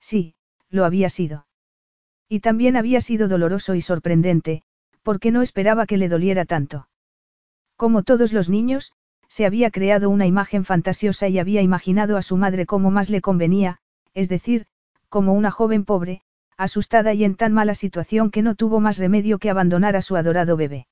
Sí, 0.00 0.34
lo 0.68 0.84
había 0.84 1.08
sido. 1.08 1.46
Y 2.28 2.40
también 2.40 2.76
había 2.76 3.00
sido 3.00 3.28
doloroso 3.28 3.74
y 3.74 3.80
sorprendente, 3.80 4.62
porque 5.02 5.30
no 5.30 5.42
esperaba 5.42 5.86
que 5.86 5.96
le 5.96 6.08
doliera 6.08 6.44
tanto. 6.44 6.88
Como 7.76 8.02
todos 8.02 8.32
los 8.32 8.48
niños, 8.48 8.92
se 9.28 9.46
había 9.46 9.70
creado 9.70 10.10
una 10.10 10.26
imagen 10.26 10.64
fantasiosa 10.64 11.28
y 11.28 11.38
había 11.38 11.62
imaginado 11.62 12.16
a 12.16 12.22
su 12.22 12.36
madre 12.36 12.66
como 12.66 12.90
más 12.90 13.08
le 13.08 13.20
convenía, 13.20 13.78
es 14.12 14.28
decir, 14.28 14.66
como 15.08 15.32
una 15.32 15.50
joven 15.50 15.84
pobre, 15.84 16.22
asustada 16.56 17.14
y 17.14 17.24
en 17.24 17.34
tan 17.34 17.52
mala 17.52 17.74
situación 17.74 18.30
que 18.30 18.42
no 18.42 18.54
tuvo 18.54 18.80
más 18.80 18.98
remedio 18.98 19.38
que 19.38 19.50
abandonar 19.50 19.96
a 19.96 20.02
su 20.02 20.16
adorado 20.16 20.56
bebé. 20.56 20.86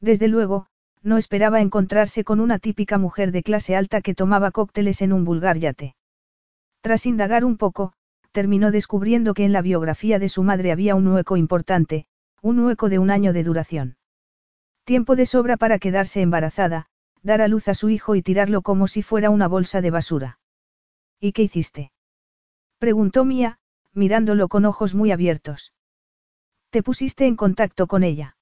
Desde 0.00 0.28
luego, 0.28 0.66
no 1.02 1.18
esperaba 1.18 1.60
encontrarse 1.60 2.24
con 2.24 2.40
una 2.40 2.58
típica 2.58 2.98
mujer 2.98 3.32
de 3.32 3.42
clase 3.42 3.76
alta 3.76 4.00
que 4.00 4.14
tomaba 4.14 4.50
cócteles 4.50 5.02
en 5.02 5.12
un 5.12 5.24
vulgar 5.24 5.58
yate. 5.58 5.94
Tras 6.80 7.06
indagar 7.06 7.44
un 7.44 7.56
poco, 7.56 7.92
terminó 8.32 8.70
descubriendo 8.70 9.34
que 9.34 9.44
en 9.44 9.52
la 9.52 9.62
biografía 9.62 10.18
de 10.18 10.28
su 10.28 10.42
madre 10.42 10.72
había 10.72 10.94
un 10.94 11.06
hueco 11.06 11.36
importante, 11.36 12.06
un 12.42 12.58
hueco 12.58 12.88
de 12.88 12.98
un 12.98 13.10
año 13.10 13.32
de 13.32 13.44
duración. 13.44 13.96
Tiempo 14.84 15.16
de 15.16 15.24
sobra 15.24 15.56
para 15.56 15.78
quedarse 15.78 16.20
embarazada, 16.20 16.86
dar 17.22 17.40
a 17.40 17.48
luz 17.48 17.68
a 17.68 17.74
su 17.74 17.88
hijo 17.88 18.16
y 18.16 18.22
tirarlo 18.22 18.62
como 18.62 18.86
si 18.86 19.02
fuera 19.02 19.30
una 19.30 19.48
bolsa 19.48 19.80
de 19.80 19.90
basura. 19.90 20.38
¿Y 21.20 21.32
qué 21.32 21.42
hiciste? 21.42 21.90
Preguntó 22.78 23.24
Mía, 23.24 23.58
mirándolo 23.94 24.48
con 24.48 24.64
ojos 24.64 24.94
muy 24.94 25.12
abiertos. 25.12 25.72
¿Te 26.70 26.82
pusiste 26.82 27.26
en 27.26 27.36
contacto 27.36 27.86
con 27.86 28.02
ella? 28.02 28.36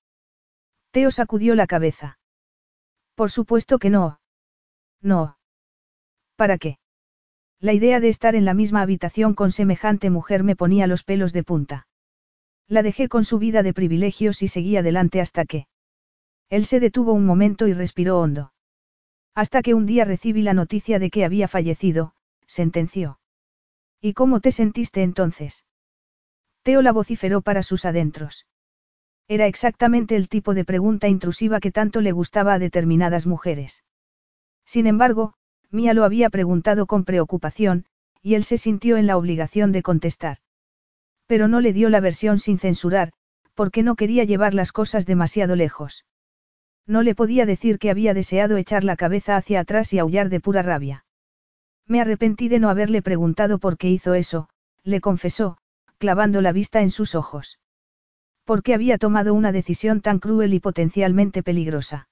Teo 0.90 1.10
sacudió 1.10 1.54
la 1.54 1.66
cabeza. 1.66 2.18
Por 3.14 3.30
supuesto 3.30 3.78
que 3.78 3.90
no. 3.90 4.20
No. 5.00 5.38
¿Para 6.36 6.58
qué? 6.58 6.78
La 7.60 7.72
idea 7.72 8.00
de 8.00 8.08
estar 8.08 8.34
en 8.34 8.44
la 8.44 8.54
misma 8.54 8.82
habitación 8.82 9.34
con 9.34 9.52
semejante 9.52 10.10
mujer 10.10 10.42
me 10.42 10.56
ponía 10.56 10.86
los 10.86 11.04
pelos 11.04 11.32
de 11.32 11.44
punta. 11.44 11.86
La 12.66 12.82
dejé 12.82 13.08
con 13.08 13.24
su 13.24 13.38
vida 13.38 13.62
de 13.62 13.72
privilegios 13.72 14.42
y 14.42 14.48
seguí 14.48 14.76
adelante 14.76 15.20
hasta 15.20 15.44
que. 15.44 15.66
Él 16.48 16.66
se 16.66 16.80
detuvo 16.80 17.12
un 17.12 17.24
momento 17.24 17.68
y 17.68 17.72
respiró 17.72 18.20
hondo. 18.20 18.52
Hasta 19.34 19.62
que 19.62 19.74
un 19.74 19.86
día 19.86 20.04
recibí 20.04 20.42
la 20.42 20.54
noticia 20.54 20.98
de 20.98 21.10
que 21.10 21.24
había 21.24 21.48
fallecido, 21.48 22.14
sentenció. 22.46 23.20
¿Y 24.04 24.14
cómo 24.14 24.40
te 24.40 24.50
sentiste 24.50 25.04
entonces? 25.04 25.64
Teo 26.64 26.82
la 26.82 26.90
vociferó 26.90 27.40
para 27.40 27.62
sus 27.62 27.84
adentros. 27.84 28.46
Era 29.28 29.46
exactamente 29.46 30.16
el 30.16 30.28
tipo 30.28 30.54
de 30.54 30.64
pregunta 30.64 31.06
intrusiva 31.06 31.60
que 31.60 31.70
tanto 31.70 32.00
le 32.00 32.10
gustaba 32.10 32.54
a 32.54 32.58
determinadas 32.58 33.26
mujeres. 33.26 33.84
Sin 34.66 34.88
embargo, 34.88 35.34
Mía 35.70 35.94
lo 35.94 36.04
había 36.04 36.30
preguntado 36.30 36.86
con 36.86 37.04
preocupación, 37.04 37.86
y 38.20 38.34
él 38.34 38.42
se 38.42 38.58
sintió 38.58 38.96
en 38.96 39.06
la 39.06 39.16
obligación 39.16 39.70
de 39.70 39.82
contestar. 39.82 40.38
Pero 41.26 41.46
no 41.46 41.60
le 41.60 41.72
dio 41.72 41.88
la 41.88 42.00
versión 42.00 42.40
sin 42.40 42.58
censurar, 42.58 43.12
porque 43.54 43.84
no 43.84 43.94
quería 43.94 44.24
llevar 44.24 44.52
las 44.52 44.72
cosas 44.72 45.06
demasiado 45.06 45.54
lejos. 45.54 46.04
No 46.88 47.02
le 47.02 47.14
podía 47.14 47.46
decir 47.46 47.78
que 47.78 47.90
había 47.90 48.14
deseado 48.14 48.56
echar 48.56 48.82
la 48.82 48.96
cabeza 48.96 49.36
hacia 49.36 49.60
atrás 49.60 49.92
y 49.92 50.00
aullar 50.00 50.28
de 50.28 50.40
pura 50.40 50.62
rabia. 50.62 51.04
Me 51.92 52.00
arrepentí 52.00 52.48
de 52.48 52.58
no 52.58 52.70
haberle 52.70 53.02
preguntado 53.02 53.58
por 53.58 53.76
qué 53.76 53.90
hizo 53.90 54.14
eso, 54.14 54.48
le 54.82 55.02
confesó, 55.02 55.58
clavando 55.98 56.40
la 56.40 56.50
vista 56.50 56.80
en 56.80 56.88
sus 56.88 57.14
ojos. 57.14 57.58
¿Por 58.46 58.62
qué 58.62 58.72
había 58.72 58.96
tomado 58.96 59.34
una 59.34 59.52
decisión 59.52 60.00
tan 60.00 60.18
cruel 60.18 60.54
y 60.54 60.58
potencialmente 60.58 61.42
peligrosa? 61.42 62.08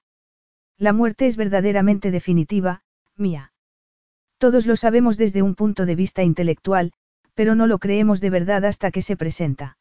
La 0.77 0.93
muerte 0.93 1.25
es 1.25 1.35
verdaderamente 1.35 2.11
definitiva, 2.11 2.83
mía. 3.17 3.53
Todos 4.37 4.67
lo 4.67 4.75
sabemos 4.75 5.17
desde 5.17 5.41
un 5.41 5.55
punto 5.55 5.87
de 5.87 5.95
vista 5.95 6.21
intelectual, 6.21 6.93
pero 7.33 7.55
no 7.55 7.65
lo 7.65 7.79
creemos 7.79 8.21
de 8.21 8.29
verdad 8.29 8.65
hasta 8.65 8.91
que 8.91 9.01
se 9.01 9.17
presenta. 9.17 9.79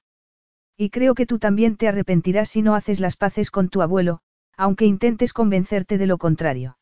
Y 0.78 0.88
creo 0.88 1.14
que 1.14 1.26
tú 1.26 1.38
también 1.38 1.76
te 1.76 1.88
arrepentirás 1.88 2.48
si 2.48 2.62
no 2.62 2.74
haces 2.74 3.00
las 3.00 3.18
paces 3.18 3.50
con 3.50 3.68
tu 3.68 3.82
abuelo, 3.82 4.22
aunque 4.56 4.86
intentes 4.86 5.34
convencerte 5.34 5.98
de 5.98 6.06
lo 6.06 6.16
contrario. 6.16 6.78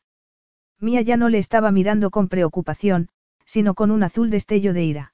Mía 0.79 1.01
ya 1.01 1.17
no 1.17 1.29
le 1.29 1.37
estaba 1.37 1.71
mirando 1.71 2.09
con 2.09 2.29
preocupación, 2.29 3.09
sino 3.45 3.73
con 3.73 3.91
un 3.91 4.03
azul 4.03 4.29
destello 4.29 4.73
de 4.73 4.83
ira. 4.83 5.13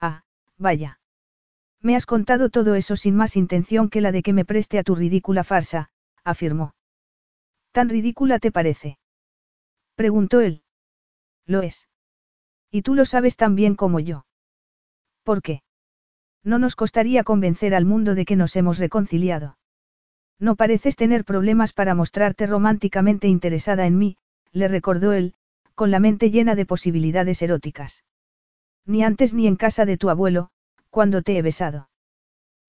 Ah, 0.00 0.24
vaya. 0.58 1.00
Me 1.80 1.96
has 1.96 2.06
contado 2.06 2.50
todo 2.50 2.74
eso 2.74 2.96
sin 2.96 3.14
más 3.14 3.36
intención 3.36 3.88
que 3.88 4.00
la 4.00 4.12
de 4.12 4.22
que 4.22 4.32
me 4.32 4.44
preste 4.44 4.78
a 4.78 4.82
tu 4.82 4.94
ridícula 4.94 5.44
farsa, 5.44 5.90
afirmó. 6.24 6.74
¿Tan 7.72 7.88
ridícula 7.88 8.38
te 8.38 8.50
parece? 8.50 8.98
Preguntó 9.94 10.40
él. 10.40 10.62
Lo 11.46 11.62
es. 11.62 11.88
Y 12.70 12.82
tú 12.82 12.94
lo 12.94 13.04
sabes 13.04 13.36
tan 13.36 13.54
bien 13.54 13.74
como 13.74 14.00
yo. 14.00 14.26
¿Por 15.22 15.42
qué? 15.42 15.62
No 16.42 16.58
nos 16.58 16.76
costaría 16.76 17.24
convencer 17.24 17.74
al 17.74 17.84
mundo 17.84 18.14
de 18.14 18.24
que 18.24 18.36
nos 18.36 18.56
hemos 18.56 18.78
reconciliado. 18.78 19.56
No 20.38 20.56
pareces 20.56 20.96
tener 20.96 21.24
problemas 21.24 21.72
para 21.72 21.94
mostrarte 21.94 22.46
románticamente 22.46 23.28
interesada 23.28 23.86
en 23.86 23.96
mí, 23.98 24.16
le 24.54 24.68
recordó 24.68 25.12
él, 25.12 25.34
con 25.74 25.90
la 25.90 26.00
mente 26.00 26.30
llena 26.30 26.54
de 26.54 26.64
posibilidades 26.64 27.42
eróticas. 27.42 28.04
Ni 28.86 29.02
antes 29.02 29.34
ni 29.34 29.46
en 29.46 29.56
casa 29.56 29.84
de 29.84 29.98
tu 29.98 30.08
abuelo, 30.08 30.50
cuando 30.90 31.22
te 31.22 31.36
he 31.36 31.42
besado. 31.42 31.90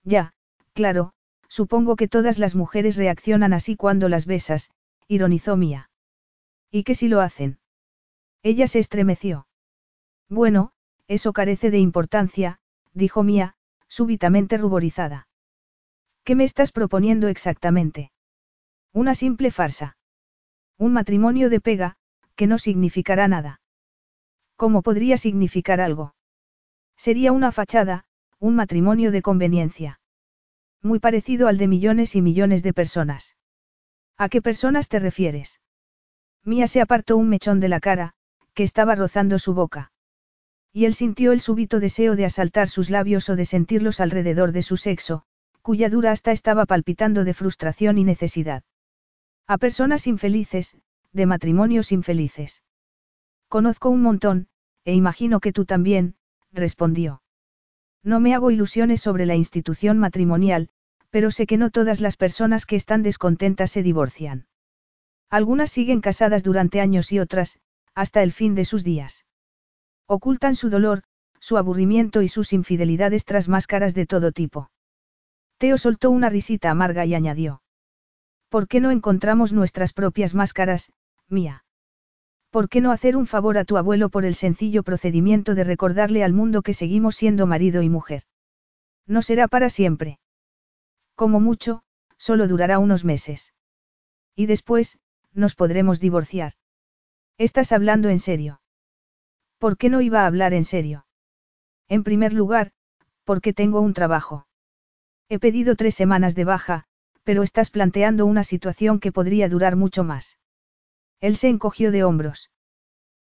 Ya, 0.03 0.33
claro, 0.73 1.13
supongo 1.47 1.95
que 1.95 2.07
todas 2.07 2.39
las 2.39 2.55
mujeres 2.55 2.97
reaccionan 2.97 3.53
así 3.53 3.75
cuando 3.75 4.09
las 4.09 4.25
besas, 4.25 4.71
ironizó 5.07 5.55
Mía. 5.55 5.89
¿Y 6.71 6.83
qué 6.83 6.95
si 6.95 7.07
lo 7.07 7.21
hacen? 7.21 7.59
Ella 8.41 8.67
se 8.67 8.79
estremeció. 8.79 9.47
Bueno, 10.27 10.71
eso 11.07 11.33
carece 11.33 11.69
de 11.69 11.77
importancia, 11.77 12.59
dijo 12.93 13.23
Mía, 13.23 13.55
súbitamente 13.87 14.57
ruborizada. 14.57 15.27
¿Qué 16.23 16.33
me 16.33 16.43
estás 16.43 16.71
proponiendo 16.71 17.27
exactamente? 17.27 18.11
Una 18.91 19.13
simple 19.13 19.51
farsa. 19.51 19.97
Un 20.77 20.91
matrimonio 20.93 21.49
de 21.49 21.61
pega, 21.61 21.95
que 22.35 22.47
no 22.47 22.57
significará 22.57 23.27
nada. 23.27 23.61
¿Cómo 24.57 24.81
podría 24.81 25.17
significar 25.17 25.79
algo? 25.79 26.15
Sería 26.97 27.31
una 27.31 27.51
fachada, 27.51 28.05
un 28.39 28.55
matrimonio 28.55 29.11
de 29.11 29.21
conveniencia. 29.21 29.99
Muy 30.81 30.99
parecido 30.99 31.47
al 31.47 31.57
de 31.57 31.67
millones 31.67 32.15
y 32.15 32.21
millones 32.21 32.61
de 32.61 32.73
personas. 32.73 33.35
¿A 34.17 34.29
qué 34.29 34.41
personas 34.41 34.87
te 34.87 34.99
refieres? 34.99 35.61
Mía 36.43 36.67
se 36.67 36.81
apartó 36.81 37.17
un 37.17 37.29
mechón 37.29 37.59
de 37.59 37.69
la 37.69 37.79
cara, 37.79 38.13
que 38.53 38.63
estaba 38.63 38.95
rozando 38.95 39.39
su 39.39 39.53
boca. 39.53 39.91
Y 40.71 40.85
él 40.85 40.93
sintió 40.93 41.31
el 41.31 41.39
súbito 41.39 41.79
deseo 41.79 42.15
de 42.15 42.25
asaltar 42.25 42.67
sus 42.67 42.89
labios 42.89 43.29
o 43.29 43.35
de 43.35 43.45
sentirlos 43.45 43.99
alrededor 43.99 44.51
de 44.51 44.61
su 44.61 44.77
sexo, 44.77 45.23
cuya 45.61 45.89
dura 45.89 46.11
hasta 46.11 46.31
estaba 46.31 46.65
palpitando 46.65 47.23
de 47.23 47.33
frustración 47.33 47.97
y 47.97 48.03
necesidad. 48.03 48.63
A 49.47 49.59
personas 49.59 50.07
infelices, 50.07 50.75
de 51.13 51.27
matrimonios 51.27 51.91
infelices. 51.91 52.63
Conozco 53.47 53.89
un 53.89 54.01
montón, 54.01 54.47
e 54.85 54.95
imagino 54.95 55.39
que 55.39 55.53
tú 55.53 55.65
también, 55.65 56.15
respondió. 56.51 57.21
No 58.03 58.19
me 58.19 58.33
hago 58.33 58.49
ilusiones 58.49 59.01
sobre 59.01 59.27
la 59.27 59.35
institución 59.35 59.99
matrimonial, 59.99 60.69
pero 61.11 61.29
sé 61.29 61.45
que 61.45 61.57
no 61.57 61.69
todas 61.69 62.01
las 62.01 62.17
personas 62.17 62.65
que 62.65 62.75
están 62.75 63.03
descontentas 63.03 63.69
se 63.69 63.83
divorcian. 63.83 64.47
Algunas 65.29 65.69
siguen 65.69 66.01
casadas 66.01 66.43
durante 66.43 66.81
años 66.81 67.11
y 67.11 67.19
otras, 67.19 67.59
hasta 67.93 68.23
el 68.23 68.31
fin 68.31 68.55
de 68.55 68.65
sus 68.65 68.83
días. 68.83 69.25
Ocultan 70.07 70.55
su 70.55 70.69
dolor, 70.69 71.03
su 71.39 71.57
aburrimiento 71.57 72.23
y 72.23 72.29
sus 72.29 72.51
infidelidades 72.51 73.25
tras 73.25 73.47
máscaras 73.47 73.93
de 73.93 74.07
todo 74.07 74.31
tipo. 74.31 74.71
Teo 75.59 75.77
soltó 75.77 76.09
una 76.09 76.29
risita 76.29 76.71
amarga 76.71 77.05
y 77.05 77.13
añadió. 77.13 77.61
¿Por 78.55 78.69
qué 78.69 78.79
no 78.79 78.89
encontramos 78.89 79.51
nuestras 79.51 79.91
propias 79.91 80.33
máscaras, 80.33 80.89
mía? 81.27 81.65
¿Por 82.51 82.69
qué 82.69 82.79
no 82.79 82.93
hacer 82.93 83.17
un 83.17 83.27
favor 83.27 83.57
a 83.57 83.65
tu 83.65 83.75
abuelo 83.75 84.07
por 84.07 84.23
el 84.23 84.33
sencillo 84.33 84.81
procedimiento 84.81 85.55
de 85.55 85.65
recordarle 85.65 86.23
al 86.23 86.31
mundo 86.31 86.61
que 86.61 86.73
seguimos 86.73 87.17
siendo 87.17 87.47
marido 87.47 87.81
y 87.81 87.89
mujer? 87.89 88.23
No 89.05 89.21
será 89.21 89.49
para 89.49 89.69
siempre. 89.69 90.19
Como 91.15 91.41
mucho, 91.41 91.83
solo 92.15 92.47
durará 92.47 92.79
unos 92.79 93.03
meses. 93.03 93.53
Y 94.37 94.45
después, 94.45 94.99
nos 95.33 95.53
podremos 95.53 95.99
divorciar. 95.99 96.53
¿Estás 97.37 97.73
hablando 97.73 98.07
en 98.07 98.19
serio? 98.19 98.61
¿Por 99.57 99.75
qué 99.75 99.89
no 99.89 99.99
iba 99.99 100.21
a 100.21 100.27
hablar 100.27 100.53
en 100.53 100.63
serio? 100.63 101.05
En 101.89 102.05
primer 102.05 102.31
lugar, 102.31 102.71
porque 103.25 103.51
tengo 103.51 103.81
un 103.81 103.93
trabajo. 103.93 104.47
He 105.27 105.39
pedido 105.39 105.75
tres 105.75 105.95
semanas 105.95 106.35
de 106.35 106.45
baja, 106.45 106.87
pero 107.25 107.43
estás 107.43 107.71
planteando 107.71 108.25
una 108.25 108.43
situación 108.43 108.99
que 108.99 109.11
podría 109.11 109.49
durar 109.49 109.75
mucho 109.75 110.03
más. 110.03 110.39
Él 111.19 111.35
se 111.35 111.49
encogió 111.49 111.91
de 111.91 112.03
hombros. 112.03 112.51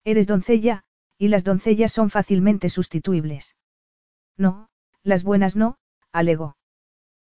Eres 0.06 0.28
doncella, 0.28 0.86
y 1.18 1.28
las 1.30 1.44
doncellas 1.44 1.92
son 1.92 2.10
fácilmente 2.12 2.70
sustituibles. 2.70 3.58
No, 4.38 4.70
las 5.04 5.24
buenas 5.24 5.56
no, 5.56 5.80
alegó. 6.12 6.58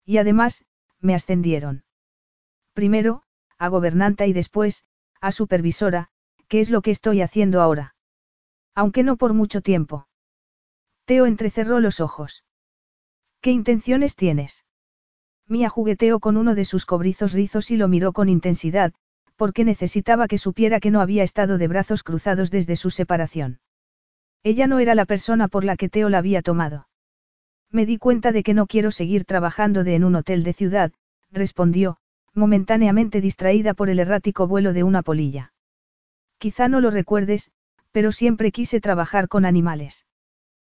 Y 0.07 0.17
además, 0.17 0.65
me 1.01 1.15
ascendieron. 1.15 1.85
Primero, 2.73 3.23
a 3.59 3.69
gobernanta 3.69 4.27
y 4.27 4.33
después, 4.33 4.87
a 5.21 5.33
supervisora, 5.33 6.09
que 6.49 6.61
es 6.61 6.71
lo 6.71 6.81
que 6.81 6.91
estoy 6.91 7.21
haciendo 7.21 7.61
ahora. 7.61 7.95
Aunque 8.75 9.03
no 9.03 9.17
por 9.17 9.35
mucho 9.35 9.61
tiempo. 9.61 10.09
Teo 11.05 11.27
entrecerró 11.27 11.79
los 11.79 12.01
ojos. 12.01 12.43
¿Qué 13.43 13.51
intenciones 13.51 14.17
tienes? 14.17 14.65
Mía 15.49 15.69
jugueteó 15.69 16.21
con 16.21 16.37
uno 16.37 16.55
de 16.55 16.65
sus 16.65 16.87
cobrizos 16.87 17.33
rizos 17.33 17.71
y 17.71 17.77
lo 17.77 17.89
miró 17.89 18.13
con 18.13 18.29
intensidad, 18.29 18.93
porque 19.37 19.65
necesitaba 19.65 20.29
que 20.29 20.39
supiera 20.39 20.81
que 20.81 20.91
no 20.91 21.01
había 21.01 21.23
estado 21.23 21.59
de 21.59 21.69
brazos 21.69 22.03
cruzados 22.03 22.51
desde 22.51 22.77
su 22.77 22.91
separación. 22.91 23.61
Ella 24.43 24.67
no 24.67 24.79
era 24.79 24.95
la 24.95 25.05
persona 25.05 25.49
por 25.49 25.65
la 25.65 25.77
que 25.77 25.89
Teo 25.89 26.09
la 26.09 26.19
había 26.19 26.43
tomado. 26.43 26.89
Me 27.71 27.87
di 27.87 27.99
cuenta 27.99 28.33
de 28.33 28.43
que 28.43 28.55
no 28.55 28.67
quiero 28.67 28.91
seguir 28.91 29.25
trabajando 29.25 29.85
de 29.85 29.97
en 29.97 30.05
un 30.05 30.15
hotel 30.15 30.45
de 30.45 30.53
ciudad, 30.53 30.93
respondió, 31.31 31.99
momentáneamente 32.33 33.21
distraída 33.21 33.75
por 33.75 33.91
el 33.91 33.99
errático 33.99 34.47
vuelo 34.47 34.73
de 34.73 34.83
una 34.83 35.03
polilla. 35.03 35.53
Quizá 36.39 36.69
no 36.69 36.81
lo 36.81 36.91
recuerdes, 36.91 37.51
pero 37.91 38.13
siempre 38.13 38.53
quise 38.53 38.81
trabajar 38.81 39.29
con 39.29 39.45
animales. 39.45 40.07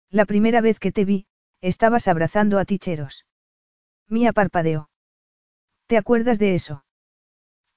La 0.09 0.25
primera 0.25 0.61
vez 0.61 0.79
que 0.79 0.91
te 0.91 1.05
vi, 1.05 1.27
Estabas 1.61 2.07
abrazando 2.07 2.59
a 2.59 2.65
Ticheros. 2.65 3.25
Mía 4.09 4.31
parpadeó. 4.33 4.89
¿Te 5.87 5.97
acuerdas 5.97 6.39
de 6.39 6.55
eso? 6.55 6.85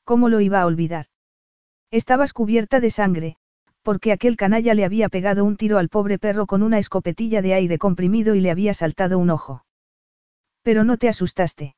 ¿Cómo 0.05 0.29
lo 0.29 0.41
iba 0.41 0.61
a 0.61 0.67
olvidar? 0.67 1.07
Estabas 1.91 2.33
cubierta 2.33 2.81
de 2.81 2.91
sangre, 2.91 3.37
porque 3.83 4.13
aquel 4.13 4.37
canalla 4.37 4.75
le 4.75 4.85
había 4.85 5.09
pegado 5.09 5.45
un 5.45 5.57
tiro 5.57 5.79
al 5.79 5.89
pobre 5.89 6.19
perro 6.19 6.47
con 6.47 6.63
una 6.63 6.79
escopetilla 6.79 7.43
de 7.43 7.55
aire 7.55 7.79
comprimido 7.79 8.35
y 8.35 8.41
le 8.41 8.51
había 8.51 8.75
saltado 8.75 9.19
un 9.19 9.31
ojo. 9.31 9.65
Pero 10.63 10.85
no 10.85 10.99
te 10.99 11.09
asustaste. 11.09 11.75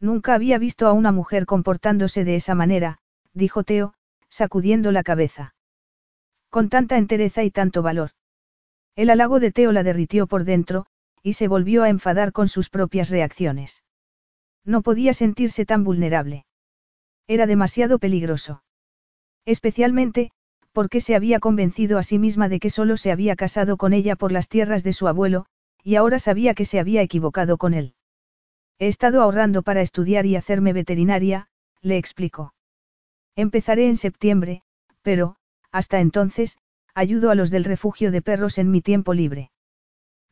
Nunca 0.00 0.34
había 0.34 0.58
visto 0.58 0.86
a 0.86 0.92
una 0.92 1.12
mujer 1.12 1.46
comportándose 1.46 2.24
de 2.24 2.36
esa 2.36 2.54
manera, 2.54 2.98
dijo 3.32 3.64
Teo, 3.64 3.94
sacudiendo 4.28 4.92
la 4.92 5.02
cabeza. 5.02 5.54
Con 6.50 6.68
tanta 6.68 6.98
entereza 6.98 7.42
y 7.42 7.50
tanto 7.50 7.82
valor. 7.82 8.10
El 8.94 9.10
halago 9.10 9.40
de 9.40 9.50
Teo 9.50 9.72
la 9.72 9.82
derritió 9.82 10.26
por 10.26 10.44
dentro, 10.44 10.86
y 11.24 11.32
se 11.32 11.48
volvió 11.48 11.82
a 11.82 11.88
enfadar 11.88 12.32
con 12.32 12.48
sus 12.48 12.68
propias 12.68 13.08
reacciones. 13.08 13.82
No 14.62 14.82
podía 14.82 15.14
sentirse 15.14 15.64
tan 15.64 15.82
vulnerable. 15.82 16.44
Era 17.26 17.46
demasiado 17.46 17.98
peligroso. 17.98 18.62
Especialmente, 19.46 20.30
porque 20.72 21.00
se 21.00 21.16
había 21.16 21.40
convencido 21.40 21.98
a 21.98 22.02
sí 22.02 22.18
misma 22.18 22.50
de 22.50 22.60
que 22.60 22.68
solo 22.68 22.98
se 22.98 23.10
había 23.10 23.36
casado 23.36 23.78
con 23.78 23.94
ella 23.94 24.16
por 24.16 24.32
las 24.32 24.48
tierras 24.48 24.84
de 24.84 24.92
su 24.92 25.08
abuelo, 25.08 25.46
y 25.82 25.94
ahora 25.94 26.18
sabía 26.18 26.52
que 26.52 26.66
se 26.66 26.78
había 26.78 27.00
equivocado 27.00 27.56
con 27.56 27.72
él. 27.72 27.94
He 28.78 28.88
estado 28.88 29.22
ahorrando 29.22 29.62
para 29.62 29.80
estudiar 29.80 30.26
y 30.26 30.36
hacerme 30.36 30.74
veterinaria, 30.74 31.48
le 31.80 31.96
explicó. 31.96 32.54
Empezaré 33.34 33.88
en 33.88 33.96
septiembre, 33.96 34.62
pero, 35.00 35.36
hasta 35.72 36.00
entonces, 36.00 36.58
ayudo 36.94 37.30
a 37.30 37.34
los 37.34 37.50
del 37.50 37.64
refugio 37.64 38.10
de 38.10 38.20
perros 38.20 38.58
en 38.58 38.70
mi 38.70 38.82
tiempo 38.82 39.14
libre. 39.14 39.50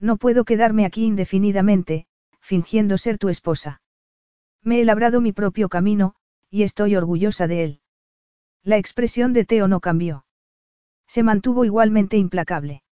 No 0.02 0.16
puedo 0.16 0.44
quedarme 0.44 0.84
aquí 0.84 1.04
indefinidamente, 1.04 2.06
fingiendo 2.40 2.98
ser 2.98 3.18
tu 3.18 3.28
esposa. 3.28 3.80
Me 4.60 4.80
he 4.80 4.84
labrado 4.84 5.20
mi 5.20 5.32
propio 5.32 5.68
camino, 5.68 6.16
y 6.50 6.64
estoy 6.64 6.96
orgullosa 6.96 7.46
de 7.46 7.62
él. 7.62 7.80
La 8.64 8.78
expresión 8.78 9.32
de 9.32 9.44
Teo 9.44 9.68
no 9.68 9.78
cambió. 9.78 10.26
Se 11.06 11.22
mantuvo 11.22 11.64
igualmente 11.64 12.16
implacable. 12.16 12.82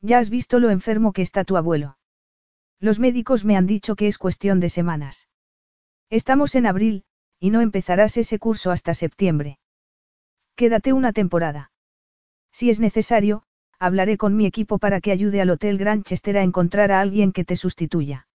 Ya 0.00 0.20
has 0.20 0.30
visto 0.30 0.60
lo 0.60 0.70
enfermo 0.70 1.12
que 1.12 1.22
está 1.22 1.42
tu 1.42 1.56
abuelo. 1.56 1.98
Los 2.78 3.00
médicos 3.00 3.44
me 3.44 3.56
han 3.56 3.66
dicho 3.66 3.96
que 3.96 4.06
es 4.06 4.16
cuestión 4.16 4.60
de 4.60 4.68
semanas. 4.68 5.28
Estamos 6.08 6.54
en 6.54 6.66
abril, 6.66 7.04
y 7.40 7.50
no 7.50 7.62
empezarás 7.62 8.16
ese 8.16 8.38
curso 8.38 8.70
hasta 8.70 8.94
septiembre. 8.94 9.58
Quédate 10.54 10.92
una 10.92 11.12
temporada. 11.12 11.72
Si 12.52 12.70
es 12.70 12.78
necesario, 12.78 13.42
hablaré 13.78 14.16
con 14.16 14.36
mi 14.36 14.46
equipo 14.46 14.78
para 14.78 15.00
que 15.00 15.12
ayude 15.12 15.40
al 15.40 15.50
Hotel 15.50 15.78
Granchester 15.78 16.36
a 16.36 16.42
encontrar 16.42 16.92
a 16.92 17.00
alguien 17.00 17.32
que 17.32 17.44
te 17.44 17.56
sustituya. 17.56 18.26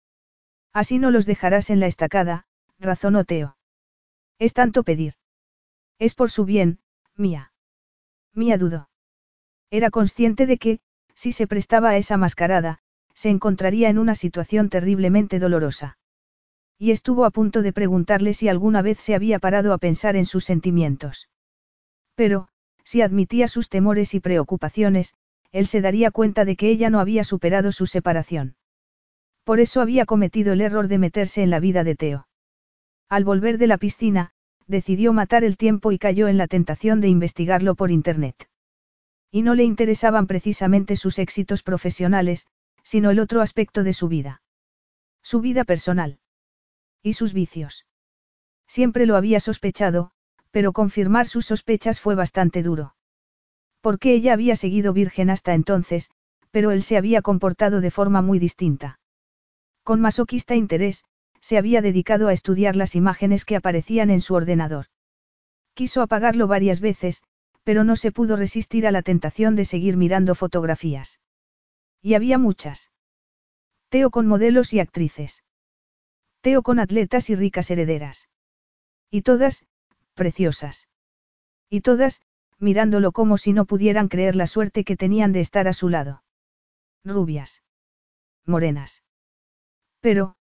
Así 0.71 0.99
no 0.99 1.11
los 1.11 1.25
dejarás 1.25 1.69
en 1.69 1.79
la 1.79 1.87
estacada, 1.87 2.45
razonó 2.79 3.23
Teo. 3.25 3.57
Es 4.39 4.53
tanto 4.53 4.83
pedir. 4.83 5.13
Es 5.99 6.15
por 6.15 6.31
su 6.31 6.45
bien, 6.45 6.79
mía. 7.15 7.51
Mía 8.33 8.57
dudó. 8.57 8.89
Era 9.69 9.89
consciente 9.91 10.45
de 10.45 10.57
que, 10.57 10.79
si 11.13 11.31
se 11.31 11.47
prestaba 11.47 11.89
a 11.89 11.97
esa 11.97 12.17
mascarada, 12.17 12.79
se 13.13 13.29
encontraría 13.29 13.89
en 13.89 13.99
una 13.99 14.15
situación 14.15 14.69
terriblemente 14.69 15.39
dolorosa. 15.39 15.97
Y 16.79 16.91
estuvo 16.91 17.25
a 17.25 17.31
punto 17.31 17.61
de 17.61 17.71
preguntarle 17.71 18.33
si 18.33 18.49
alguna 18.49 18.81
vez 18.81 18.97
se 18.99 19.13
había 19.13 19.39
parado 19.39 19.73
a 19.73 19.77
pensar 19.77 20.15
en 20.15 20.25
sus 20.25 20.43
sentimientos. 20.43 21.29
Pero, 22.15 22.47
si 22.83 23.01
admitía 23.01 23.47
sus 23.47 23.69
temores 23.69 24.13
y 24.13 24.19
preocupaciones, 24.19 25.15
él 25.53 25.67
se 25.67 25.80
daría 25.80 26.11
cuenta 26.11 26.43
de 26.43 26.57
que 26.57 26.69
ella 26.69 26.89
no 26.89 26.99
había 26.99 27.23
superado 27.23 27.71
su 27.71 27.85
separación. 27.85 28.55
Por 29.45 29.59
eso 29.59 29.81
había 29.81 30.05
cometido 30.05 30.51
el 30.51 30.61
error 30.61 30.88
de 30.88 30.97
meterse 30.97 31.43
en 31.43 31.51
la 31.51 31.59
vida 31.59 31.84
de 31.84 31.95
Teo. 31.95 32.27
Al 33.07 33.23
volver 33.23 33.57
de 33.59 33.67
la 33.67 33.77
piscina, 33.77 34.31
decidió 34.67 35.13
matar 35.13 35.43
el 35.43 35.55
tiempo 35.55 35.91
y 35.91 35.99
cayó 35.99 36.27
en 36.27 36.38
la 36.38 36.47
tentación 36.47 37.01
de 37.01 37.07
investigarlo 37.07 37.75
por 37.75 37.91
Internet. 37.91 38.49
Y 39.31 39.43
no 39.43 39.53
le 39.53 39.63
interesaban 39.63 40.25
precisamente 40.25 40.95
sus 40.95 41.19
éxitos 41.19 41.61
profesionales, 41.61 42.47
sino 42.84 43.11
el 43.11 43.19
otro 43.19 43.41
aspecto 43.41 43.84
de 43.84 43.93
su 43.93 44.07
vida. 44.07 44.41
Su 45.21 45.39
vida 45.39 45.65
personal. 45.65 46.19
Y 47.03 47.13
sus 47.13 47.34
vicios. 47.34 47.85
Siempre 48.67 49.05
lo 49.05 49.17
había 49.17 49.39
sospechado, 49.39 50.11
pero 50.49 50.71
confirmar 50.73 51.27
sus 51.27 51.45
sospechas 51.45 51.99
fue 51.99 52.15
bastante 52.15 52.63
duro. 52.63 52.95
Porque 53.84 54.14
ella 54.14 54.31
había 54.31 54.55
seguido 54.55 54.93
virgen 54.93 55.30
hasta 55.30 55.53
entonces, 55.53 56.10
pero 56.51 56.72
él 56.72 56.84
se 56.84 56.95
había 56.95 57.22
comportado 57.22 57.81
de 57.81 57.91
forma 57.91 58.22
muy 58.22 58.39
distinta. 58.39 59.01
Con 59.84 59.99
masoquista 59.99 60.55
interés, 60.55 61.03
se 61.41 61.57
había 61.57 61.81
dedicado 61.81 62.30
a 62.30 62.34
estudiar 62.34 62.77
las 62.77 62.95
imágenes 62.95 63.43
que 63.43 63.57
aparecían 63.57 64.10
en 64.10 64.22
su 64.22 64.35
ordenador. 64.35 64.85
Quiso 65.73 66.01
apagarlo 66.01 66.47
varias 66.47 66.80
veces, 66.80 67.23
pero 67.65 67.84
no 67.84 67.97
se 67.97 68.14
pudo 68.14 68.38
resistir 68.38 68.88
a 68.88 68.91
la 68.91 69.01
tentación 69.01 69.57
de 69.57 69.65
seguir 69.65 69.97
mirando 69.97 70.34
fotografías. 70.34 71.19
Y 72.01 72.14
había 72.14 72.38
muchas. 72.38 72.89
Teo 73.89 74.11
con 74.11 74.27
modelos 74.27 74.72
y 74.72 74.80
actrices. 74.80 75.43
Teo 76.39 76.61
con 76.61 76.80
atletas 76.80 77.30
y 77.30 77.35
ricas 77.35 77.69
herederas. 77.69 78.30
Y 79.11 79.23
todas, 79.23 79.65
preciosas. 80.14 80.88
Y 81.69 81.81
todas, 81.81 82.22
mirándolo 82.64 83.11
como 83.11 83.38
si 83.38 83.53
no 83.53 83.65
pudieran 83.65 84.07
creer 84.07 84.35
la 84.35 84.48
suerte 84.48 84.84
que 84.84 84.98
tenían 84.98 85.34
de 85.34 85.41
estar 85.41 85.68
a 85.68 85.73
su 85.73 85.90
lado. 85.90 86.23
Rubias. 87.03 87.61
Morenas. 88.45 89.03
Pero, 89.99 90.35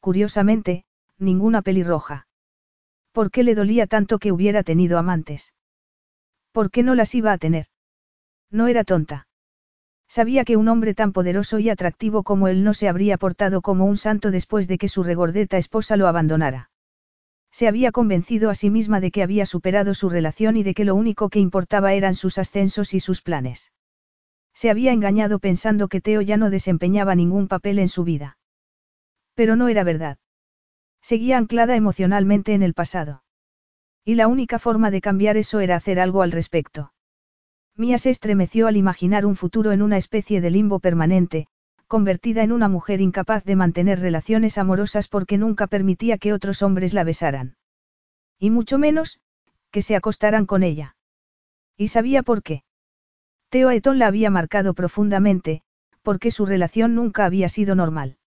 curiosamente, 0.00 0.84
ninguna 1.18 1.62
pelirroja. 1.62 2.26
¿Por 3.12 3.30
qué 3.30 3.42
le 3.42 3.54
dolía 3.54 3.86
tanto 3.86 4.18
que 4.18 4.32
hubiera 4.32 4.62
tenido 4.62 4.98
amantes? 4.98 5.54
¿Por 6.52 6.70
qué 6.70 6.82
no 6.82 6.94
las 6.94 7.14
iba 7.14 7.32
a 7.32 7.38
tener? 7.38 7.66
No 8.50 8.66
era 8.66 8.84
tonta. 8.84 9.26
Sabía 10.08 10.44
que 10.44 10.56
un 10.56 10.68
hombre 10.68 10.94
tan 10.94 11.12
poderoso 11.12 11.58
y 11.58 11.68
atractivo 11.68 12.22
como 12.22 12.48
él 12.48 12.64
no 12.64 12.74
se 12.74 12.88
habría 12.88 13.18
portado 13.18 13.60
como 13.60 13.84
un 13.84 13.96
santo 13.96 14.30
después 14.30 14.66
de 14.66 14.78
que 14.78 14.88
su 14.88 15.02
regordeta 15.02 15.58
esposa 15.58 15.96
lo 15.96 16.08
abandonara. 16.08 16.70
Se 17.50 17.68
había 17.68 17.92
convencido 17.92 18.50
a 18.50 18.54
sí 18.54 18.70
misma 18.70 19.00
de 19.00 19.10
que 19.10 19.22
había 19.22 19.46
superado 19.46 19.94
su 19.94 20.08
relación 20.10 20.56
y 20.56 20.62
de 20.62 20.74
que 20.74 20.84
lo 20.84 20.94
único 20.94 21.28
que 21.28 21.40
importaba 21.40 21.94
eran 21.94 22.14
sus 22.14 22.38
ascensos 22.38 22.94
y 22.94 23.00
sus 23.00 23.22
planes. 23.22 23.72
Se 24.54 24.70
había 24.70 24.92
engañado 24.92 25.38
pensando 25.38 25.88
que 25.88 26.00
Teo 26.00 26.20
ya 26.20 26.36
no 26.36 26.50
desempeñaba 26.50 27.14
ningún 27.14 27.48
papel 27.48 27.78
en 27.78 27.88
su 27.88 28.04
vida. 28.04 28.38
Pero 29.34 29.56
no 29.56 29.68
era 29.68 29.84
verdad. 29.84 30.18
Seguía 31.00 31.38
anclada 31.38 31.76
emocionalmente 31.76 32.54
en 32.54 32.62
el 32.62 32.74
pasado. 32.74 33.22
Y 34.04 34.14
la 34.16 34.26
única 34.26 34.58
forma 34.58 34.90
de 34.90 35.00
cambiar 35.00 35.36
eso 35.36 35.60
era 35.60 35.76
hacer 35.76 36.00
algo 36.00 36.22
al 36.22 36.32
respecto. 36.32 36.92
Mía 37.76 37.98
se 37.98 38.10
estremeció 38.10 38.66
al 38.66 38.76
imaginar 38.76 39.24
un 39.24 39.36
futuro 39.36 39.70
en 39.70 39.82
una 39.82 39.96
especie 39.96 40.40
de 40.40 40.50
limbo 40.50 40.80
permanente, 40.80 41.46
convertida 41.88 42.42
en 42.42 42.52
una 42.52 42.68
mujer 42.68 43.00
incapaz 43.00 43.44
de 43.44 43.56
mantener 43.56 43.98
relaciones 43.98 44.58
amorosas 44.58 45.08
porque 45.08 45.38
nunca 45.38 45.66
permitía 45.66 46.18
que 46.18 46.32
otros 46.32 46.62
hombres 46.62 46.94
la 46.94 47.02
besaran. 47.02 47.56
Y 48.38 48.50
mucho 48.50 48.78
menos, 48.78 49.20
que 49.70 49.82
se 49.82 49.96
acostaran 49.96 50.46
con 50.46 50.62
ella. 50.62 50.96
Y 51.76 51.88
sabía 51.88 52.22
por 52.22 52.42
qué. 52.42 52.62
Teo 53.48 53.70
Eton 53.70 53.98
la 53.98 54.06
había 54.06 54.30
marcado 54.30 54.74
profundamente, 54.74 55.62
porque 56.02 56.30
su 56.30 56.44
relación 56.44 56.94
nunca 56.94 57.24
había 57.24 57.48
sido 57.48 57.74
normal. 57.74 58.18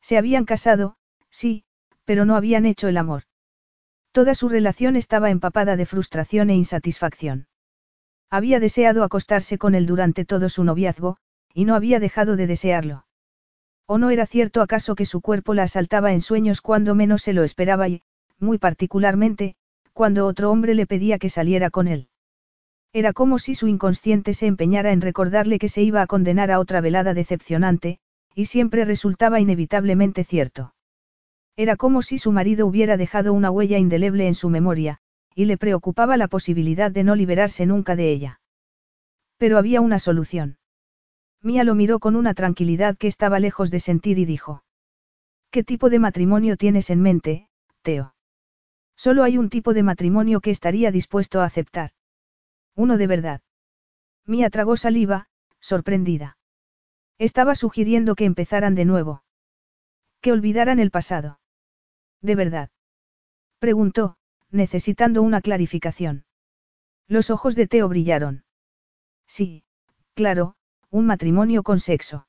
Se 0.00 0.16
habían 0.16 0.46
casado, 0.46 0.96
sí, 1.30 1.64
pero 2.04 2.24
no 2.24 2.36
habían 2.36 2.64
hecho 2.64 2.88
el 2.88 2.96
amor. 2.96 3.24
Toda 4.12 4.34
su 4.34 4.48
relación 4.48 4.96
estaba 4.96 5.30
empapada 5.30 5.76
de 5.76 5.84
frustración 5.84 6.48
e 6.48 6.56
insatisfacción. 6.56 7.46
Había 8.30 8.60
deseado 8.60 9.04
acostarse 9.04 9.58
con 9.58 9.74
él 9.74 9.86
durante 9.86 10.24
todo 10.24 10.48
su 10.48 10.64
noviazgo, 10.64 11.18
y 11.58 11.64
no 11.64 11.74
había 11.74 11.98
dejado 11.98 12.36
de 12.36 12.46
desearlo. 12.46 13.04
¿O 13.84 13.98
no 13.98 14.10
era 14.10 14.26
cierto 14.26 14.62
acaso 14.62 14.94
que 14.94 15.04
su 15.04 15.20
cuerpo 15.20 15.54
la 15.54 15.64
asaltaba 15.64 16.12
en 16.12 16.20
sueños 16.20 16.60
cuando 16.60 16.94
menos 16.94 17.22
se 17.22 17.32
lo 17.32 17.42
esperaba 17.42 17.88
y, 17.88 18.02
muy 18.38 18.58
particularmente, 18.58 19.56
cuando 19.92 20.26
otro 20.26 20.52
hombre 20.52 20.76
le 20.76 20.86
pedía 20.86 21.18
que 21.18 21.28
saliera 21.28 21.70
con 21.70 21.88
él? 21.88 22.10
Era 22.92 23.12
como 23.12 23.40
si 23.40 23.56
su 23.56 23.66
inconsciente 23.66 24.34
se 24.34 24.46
empeñara 24.46 24.92
en 24.92 25.00
recordarle 25.00 25.58
que 25.58 25.68
se 25.68 25.82
iba 25.82 26.00
a 26.00 26.06
condenar 26.06 26.52
a 26.52 26.60
otra 26.60 26.80
velada 26.80 27.12
decepcionante, 27.12 27.98
y 28.36 28.44
siempre 28.44 28.84
resultaba 28.84 29.40
inevitablemente 29.40 30.22
cierto. 30.22 30.76
Era 31.56 31.74
como 31.74 32.02
si 32.02 32.18
su 32.18 32.30
marido 32.30 32.68
hubiera 32.68 32.96
dejado 32.96 33.32
una 33.32 33.50
huella 33.50 33.78
indeleble 33.78 34.28
en 34.28 34.36
su 34.36 34.48
memoria, 34.48 35.00
y 35.34 35.46
le 35.46 35.58
preocupaba 35.58 36.16
la 36.16 36.28
posibilidad 36.28 36.92
de 36.92 37.02
no 37.02 37.16
liberarse 37.16 37.66
nunca 37.66 37.96
de 37.96 38.12
ella. 38.12 38.40
Pero 39.38 39.58
había 39.58 39.80
una 39.80 39.98
solución. 39.98 40.57
Mía 41.42 41.64
lo 41.64 41.74
miró 41.74 42.00
con 42.00 42.16
una 42.16 42.34
tranquilidad 42.34 42.96
que 42.96 43.06
estaba 43.06 43.38
lejos 43.38 43.70
de 43.70 43.80
sentir 43.80 44.18
y 44.18 44.24
dijo. 44.24 44.64
¿Qué 45.50 45.64
tipo 45.64 45.88
de 45.88 45.98
matrimonio 45.98 46.56
tienes 46.56 46.90
en 46.90 47.00
mente, 47.00 47.48
Teo? 47.82 48.14
Solo 48.96 49.22
hay 49.22 49.38
un 49.38 49.48
tipo 49.48 49.74
de 49.74 49.82
matrimonio 49.82 50.40
que 50.40 50.50
estaría 50.50 50.90
dispuesto 50.90 51.40
a 51.40 51.44
aceptar. 51.44 51.92
Uno 52.74 52.98
de 52.98 53.06
verdad. 53.06 53.40
Mía 54.26 54.50
tragó 54.50 54.76
saliva, 54.76 55.28
sorprendida. 55.60 56.36
Estaba 57.18 57.54
sugiriendo 57.54 58.14
que 58.14 58.24
empezaran 58.24 58.74
de 58.74 58.84
nuevo. 58.84 59.22
Que 60.20 60.32
olvidaran 60.32 60.80
el 60.80 60.90
pasado. 60.90 61.40
¿De 62.20 62.34
verdad? 62.34 62.70
Preguntó, 63.58 64.16
necesitando 64.50 65.22
una 65.22 65.40
clarificación. 65.40 66.24
Los 67.06 67.30
ojos 67.30 67.54
de 67.54 67.66
Teo 67.66 67.88
brillaron. 67.88 68.44
Sí, 69.26 69.64
claro, 70.14 70.56
un 70.90 71.06
matrimonio 71.06 71.62
con 71.62 71.80
sexo. 71.80 72.26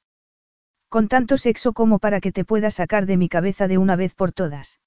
Con 0.90 1.08
tanto 1.08 1.38
sexo 1.38 1.74
como 1.74 2.00
para 2.00 2.20
que 2.20 2.32
te 2.32 2.44
pueda 2.46 2.72
sacar 2.72 3.06
de 3.06 3.18
mi 3.18 3.30
cabeza 3.30 3.68
de 3.68 3.78
una 3.78 3.96
vez 3.96 4.14
por 4.16 4.32
todas. 4.32 4.80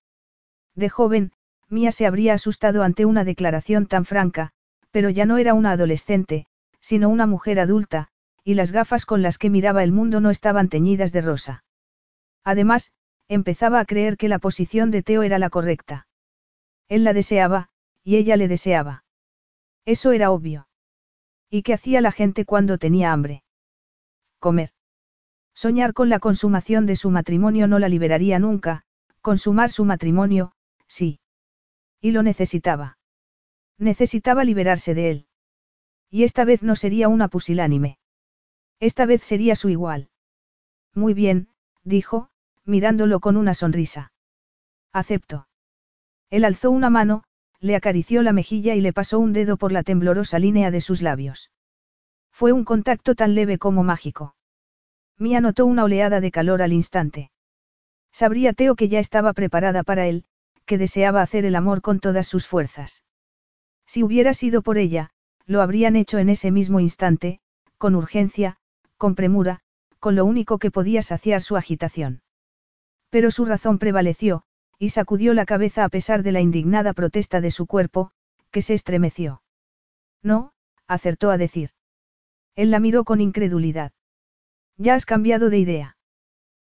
De 0.74 0.88
joven, 0.88 1.32
Mía 1.68 1.92
se 1.92 2.06
habría 2.06 2.34
asustado 2.34 2.82
ante 2.82 3.06
una 3.06 3.24
declaración 3.24 3.86
tan 3.86 4.04
franca, 4.04 4.52
Pero 4.90 5.08
ya 5.08 5.24
no 5.24 5.38
era 5.38 5.54
una 5.54 5.72
adolescente, 5.72 6.46
sino 6.80 7.08
una 7.08 7.26
mujer 7.26 7.58
adulta, 7.60 8.08
y 8.44 8.54
las 8.54 8.72
gafas 8.72 9.06
con 9.06 9.22
las 9.22 9.38
que 9.38 9.48
miraba 9.48 9.82
el 9.82 9.90
mundo 9.90 10.20
no 10.20 10.28
estaban 10.28 10.68
teñidas 10.68 11.12
de 11.12 11.22
rosa. 11.22 11.64
Además, 12.44 12.92
empezaba 13.28 13.80
a 13.80 13.86
creer 13.86 14.18
que 14.18 14.28
la 14.28 14.38
posición 14.38 14.90
de 14.90 15.02
Teo 15.02 15.22
era 15.22 15.38
la 15.38 15.48
correcta. 15.48 16.06
Él 16.88 17.04
la 17.04 17.14
deseaba, 17.14 17.70
y 18.04 18.16
ella 18.16 18.36
le 18.36 18.48
deseaba. 18.48 19.04
Eso 19.86 20.12
era 20.12 20.30
obvio. 20.30 20.68
¿Y 21.48 21.62
qué 21.62 21.72
hacía 21.72 22.02
la 22.02 22.12
gente 22.12 22.44
cuando 22.44 22.76
tenía 22.76 23.12
hambre? 23.12 23.42
Comer. 24.42 24.70
Soñar 25.54 25.92
con 25.92 26.08
la 26.08 26.18
consumación 26.18 26.84
de 26.84 26.96
su 26.96 27.10
matrimonio 27.10 27.68
no 27.68 27.78
la 27.78 27.88
liberaría 27.88 28.40
nunca, 28.40 28.82
consumar 29.20 29.70
su 29.70 29.84
matrimonio, 29.84 30.50
sí. 30.88 31.20
Y 32.00 32.10
lo 32.10 32.24
necesitaba. 32.24 32.98
Necesitaba 33.78 34.42
liberarse 34.42 34.94
de 34.94 35.10
él. 35.10 35.26
Y 36.10 36.24
esta 36.24 36.44
vez 36.44 36.64
no 36.64 36.74
sería 36.74 37.06
una 37.06 37.28
pusilánime. 37.28 38.00
Esta 38.80 39.06
vez 39.06 39.22
sería 39.22 39.54
su 39.54 39.68
igual. 39.68 40.10
Muy 40.92 41.14
bien, 41.14 41.46
dijo, 41.84 42.28
mirándolo 42.64 43.20
con 43.20 43.36
una 43.36 43.54
sonrisa. 43.54 44.12
Acepto. 44.92 45.46
Él 46.30 46.44
alzó 46.44 46.72
una 46.72 46.90
mano, 46.90 47.22
le 47.60 47.76
acarició 47.76 48.22
la 48.22 48.32
mejilla 48.32 48.74
y 48.74 48.80
le 48.80 48.92
pasó 48.92 49.20
un 49.20 49.32
dedo 49.32 49.56
por 49.56 49.70
la 49.70 49.84
temblorosa 49.84 50.40
línea 50.40 50.72
de 50.72 50.80
sus 50.80 51.00
labios. 51.00 51.51
Fue 52.42 52.50
un 52.50 52.64
contacto 52.64 53.14
tan 53.14 53.36
leve 53.36 53.56
como 53.56 53.84
mágico. 53.84 54.34
Mía 55.16 55.40
notó 55.40 55.64
una 55.64 55.84
oleada 55.84 56.20
de 56.20 56.32
calor 56.32 56.60
al 56.60 56.72
instante. 56.72 57.30
Sabría 58.10 58.52
Teo 58.52 58.74
que 58.74 58.88
ya 58.88 58.98
estaba 58.98 59.32
preparada 59.32 59.84
para 59.84 60.08
él, 60.08 60.24
que 60.66 60.76
deseaba 60.76 61.22
hacer 61.22 61.44
el 61.44 61.54
amor 61.54 61.82
con 61.82 62.00
todas 62.00 62.26
sus 62.26 62.48
fuerzas. 62.48 63.04
Si 63.86 64.02
hubiera 64.02 64.34
sido 64.34 64.62
por 64.62 64.76
ella, 64.76 65.10
lo 65.46 65.62
habrían 65.62 65.94
hecho 65.94 66.18
en 66.18 66.30
ese 66.30 66.50
mismo 66.50 66.80
instante, 66.80 67.38
con 67.78 67.94
urgencia, 67.94 68.56
con 68.96 69.14
premura, 69.14 69.60
con 70.00 70.16
lo 70.16 70.24
único 70.24 70.58
que 70.58 70.72
podía 70.72 71.02
saciar 71.02 71.42
su 71.42 71.56
agitación. 71.56 72.22
Pero 73.08 73.30
su 73.30 73.44
razón 73.44 73.78
prevaleció, 73.78 74.42
y 74.80 74.88
sacudió 74.88 75.32
la 75.32 75.46
cabeza 75.46 75.84
a 75.84 75.88
pesar 75.88 76.24
de 76.24 76.32
la 76.32 76.40
indignada 76.40 76.92
protesta 76.92 77.40
de 77.40 77.52
su 77.52 77.68
cuerpo, 77.68 78.10
que 78.50 78.62
se 78.62 78.74
estremeció. 78.74 79.42
No, 80.24 80.54
acertó 80.88 81.30
a 81.30 81.38
decir. 81.38 81.70
Él 82.54 82.70
la 82.70 82.80
miró 82.80 83.04
con 83.04 83.20
incredulidad. 83.20 83.92
¿Ya 84.76 84.94
has 84.94 85.06
cambiado 85.06 85.50
de 85.50 85.58
idea? 85.58 85.96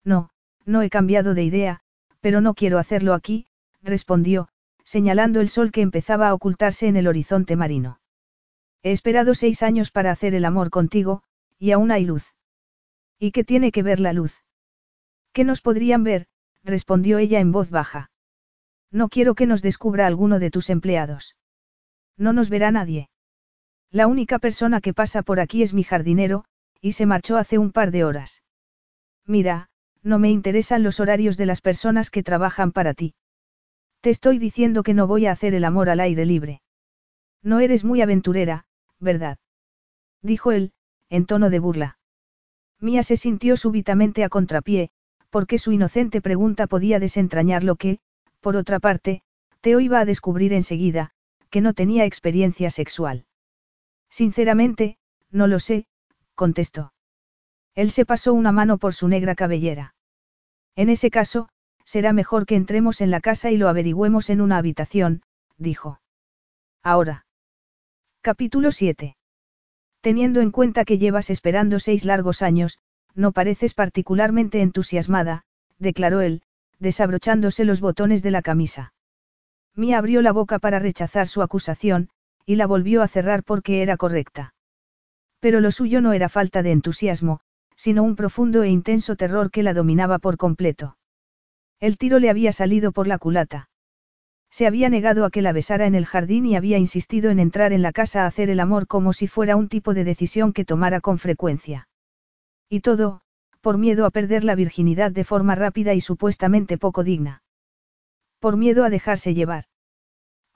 No, 0.04 0.30
no 0.66 0.82
he 0.82 0.90
cambiado 0.90 1.34
de 1.34 1.44
idea, 1.44 1.82
pero 2.20 2.42
no 2.42 2.54
quiero 2.54 2.80
hacerlo 2.80 3.14
aquí, 3.14 3.48
respondió, 3.82 4.50
señalando 4.84 5.42
el 5.42 5.50
sol 5.50 5.72
que 5.72 5.82
empezaba 5.82 6.30
a 6.30 6.34
ocultarse 6.34 6.88
en 6.88 6.98
el 6.98 7.08
horizonte 7.08 7.56
marino. 7.56 8.00
He 8.82 8.92
esperado 8.92 9.34
seis 9.34 9.62
años 9.62 9.92
para 9.92 10.12
hacer 10.12 10.34
el 10.34 10.46
amor 10.46 10.70
contigo, 10.70 11.24
y 11.58 11.72
aún 11.72 11.92
hay 11.92 12.06
luz. 12.06 12.34
¿Y 13.20 13.32
qué 13.32 13.44
tiene 13.44 13.72
que 13.72 13.84
ver 13.84 14.00
la 14.00 14.14
luz? 14.14 14.42
¿Qué 15.34 15.44
nos 15.44 15.62
podrían 15.62 16.04
ver? 16.04 16.28
respondió 16.64 17.18
ella 17.18 17.40
en 17.40 17.52
voz 17.52 17.70
baja. 17.70 18.12
No 18.92 19.10
quiero 19.10 19.36
que 19.36 19.46
nos 19.46 19.62
descubra 19.62 20.08
alguno 20.08 20.40
de 20.40 20.50
tus 20.50 20.70
empleados. 20.70 21.36
No 22.18 22.34
nos 22.34 22.50
verá 22.50 22.72
nadie. 22.72 23.10
La 23.92 24.08
única 24.08 24.38
persona 24.38 24.82
que 24.82 24.94
pasa 24.94 25.24
por 25.24 25.40
aquí 25.40 25.64
es 25.64 25.74
mi 25.74 25.84
jardinero, 25.84 26.46
y 26.80 26.92
se 26.92 27.06
marchó 27.06 27.38
hace 27.38 27.58
un 27.58 27.72
par 27.72 27.92
de 27.92 28.04
horas. 28.04 28.44
Mira, 29.26 29.70
no 30.04 30.20
me 30.20 30.30
interesan 30.30 30.84
los 30.84 31.00
horarios 31.00 31.38
de 31.38 31.46
las 31.46 31.62
personas 31.62 32.10
que 32.10 32.24
trabajan 32.24 32.72
para 32.72 32.94
ti. 32.94 33.16
Te 34.02 34.12
estoy 34.12 34.38
diciendo 34.38 34.84
que 34.84 34.94
no 34.94 35.08
voy 35.08 35.26
a 35.26 35.32
hacer 35.32 35.54
el 35.54 35.66
amor 35.66 35.90
al 35.90 36.00
aire 36.00 36.26
libre. 36.26 36.62
No 37.42 37.60
eres 37.60 37.84
muy 37.84 38.02
aventurera, 38.02 38.66
¿verdad? 39.00 39.38
Dijo 40.22 40.52
él, 40.52 40.72
en 41.10 41.26
tono 41.26 41.50
de 41.50 41.60
burla. 41.60 41.98
Mía 42.80 43.04
se 43.04 43.18
sintió 43.18 43.58
súbitamente 43.58 44.24
a 44.24 44.30
contrapié, 44.30 44.92
porque 45.30 45.58
su 45.58 45.72
inocente 45.72 46.22
pregunta 46.22 46.68
podía 46.68 47.00
desentrañar 47.00 47.64
lo 47.64 47.76
que, 47.76 48.00
por 48.40 48.56
otra 48.56 48.80
parte, 48.80 49.22
Teo 49.62 49.80
iba 49.80 50.00
a 50.00 50.06
descubrir 50.06 50.54
enseguida, 50.54 51.12
que 51.50 51.62
no 51.62 51.74
tenía 51.74 52.06
experiencia 52.06 52.70
sexual. 52.70 53.26
Sinceramente, 54.10 54.98
no 55.32 55.48
lo 55.48 55.60
sé, 55.60 55.88
contestó. 56.36 56.94
Él 57.76 57.92
se 57.92 58.06
pasó 58.06 58.34
una 58.34 58.52
mano 58.52 58.78
por 58.78 58.94
su 58.94 59.08
negra 59.08 59.36
cabellera. 59.36 59.96
En 60.76 60.90
ese 60.90 61.12
caso, 61.12 61.50
será 61.86 62.14
mejor 62.14 62.46
que 62.46 62.56
entremos 62.56 63.02
en 63.02 63.12
la 63.12 63.22
casa 63.22 63.52
y 63.52 63.58
lo 63.58 63.68
averigüemos 63.68 64.30
en 64.30 64.42
una 64.42 64.58
habitación, 64.58 65.24
dijo. 65.58 66.00
Ahora. 66.84 67.26
Capítulo 68.22 68.72
7. 68.72 69.16
Teniendo 70.02 70.42
en 70.42 70.52
cuenta 70.52 70.86
que 70.86 70.98
llevas 70.98 71.30
esperando 71.30 71.80
seis 71.80 72.06
largos 72.06 72.42
años, 72.42 72.80
no 73.16 73.32
pareces 73.32 73.74
particularmente 73.74 74.62
entusiasmada, 74.62 75.44
declaró 75.78 76.22
él, 76.22 76.42
desabrochándose 76.80 77.66
los 77.66 77.82
botones 77.82 78.24
de 78.24 78.32
la 78.32 78.42
camisa. 78.42 78.94
Mia 79.76 79.98
abrió 79.98 80.22
la 80.22 80.32
boca 80.32 80.60
para 80.60 80.80
rechazar 80.80 81.28
su 81.28 81.42
acusación, 81.42 82.10
y 82.50 82.56
la 82.56 82.66
volvió 82.66 83.04
a 83.04 83.08
cerrar 83.08 83.44
porque 83.44 83.84
era 83.84 83.96
correcta. 83.96 84.56
Pero 85.40 85.60
lo 85.60 85.70
suyo 85.70 86.02
no 86.02 86.14
era 86.14 86.30
falta 86.30 86.64
de 86.64 86.72
entusiasmo, 86.72 87.42
sino 87.76 88.02
un 88.02 88.16
profundo 88.16 88.64
e 88.64 88.70
intenso 88.70 89.16
terror 89.16 89.52
que 89.52 89.62
la 89.62 89.76
dominaba 89.76 90.18
por 90.18 90.36
completo. 90.38 90.98
El 91.80 92.00
tiro 92.00 92.18
le 92.18 92.28
había 92.28 92.52
salido 92.52 92.92
por 92.92 93.06
la 93.06 93.20
culata. 93.20 93.70
Se 94.50 94.66
había 94.66 94.90
negado 94.90 95.26
a 95.26 95.30
que 95.30 95.44
la 95.44 95.54
besara 95.54 95.86
en 95.86 95.94
el 95.94 96.08
jardín 96.08 96.48
y 96.48 96.56
había 96.56 96.80
insistido 96.80 97.30
en 97.30 97.38
entrar 97.38 97.72
en 97.72 97.84
la 97.84 97.92
casa 97.92 98.24
a 98.24 98.26
hacer 98.26 98.50
el 98.50 98.62
amor 98.62 98.88
como 98.88 99.14
si 99.14 99.28
fuera 99.28 99.56
un 99.56 99.70
tipo 99.70 99.94
de 99.94 100.04
decisión 100.04 100.52
que 100.52 100.66
tomara 100.66 101.02
con 101.02 101.20
frecuencia. 101.20 101.88
Y 102.68 102.80
todo, 102.80 103.22
por 103.62 103.78
miedo 103.78 104.08
a 104.08 104.10
perder 104.10 104.44
la 104.44 104.56
virginidad 104.56 105.12
de 105.12 105.24
forma 105.24 105.54
rápida 105.54 105.94
y 105.94 106.02
supuestamente 106.02 106.80
poco 106.80 107.04
digna. 107.04 107.44
Por 108.40 108.58
miedo 108.58 108.84
a 108.86 108.90
dejarse 108.90 109.36
llevar. 109.36 109.66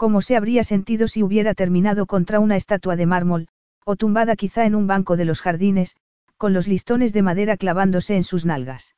¿Cómo 0.03 0.19
se 0.19 0.35
habría 0.35 0.65
sentido 0.65 1.07
si 1.07 1.23
hubiera 1.23 1.53
terminado 1.53 2.07
contra 2.07 2.41
una 2.41 2.57
estatua 2.57 2.97
de 2.97 3.05
mármol, 3.05 3.47
o 3.85 3.95
tumbada 3.95 4.35
quizá 4.35 4.65
en 4.65 4.75
un 4.75 4.85
banco 4.85 5.15
de 5.15 5.23
los 5.23 5.39
jardines, 5.39 5.95
con 6.35 6.51
los 6.51 6.67
listones 6.67 7.13
de 7.13 7.21
madera 7.21 7.55
clavándose 7.55 8.17
en 8.17 8.25
sus 8.25 8.45
nalgas? 8.45 8.97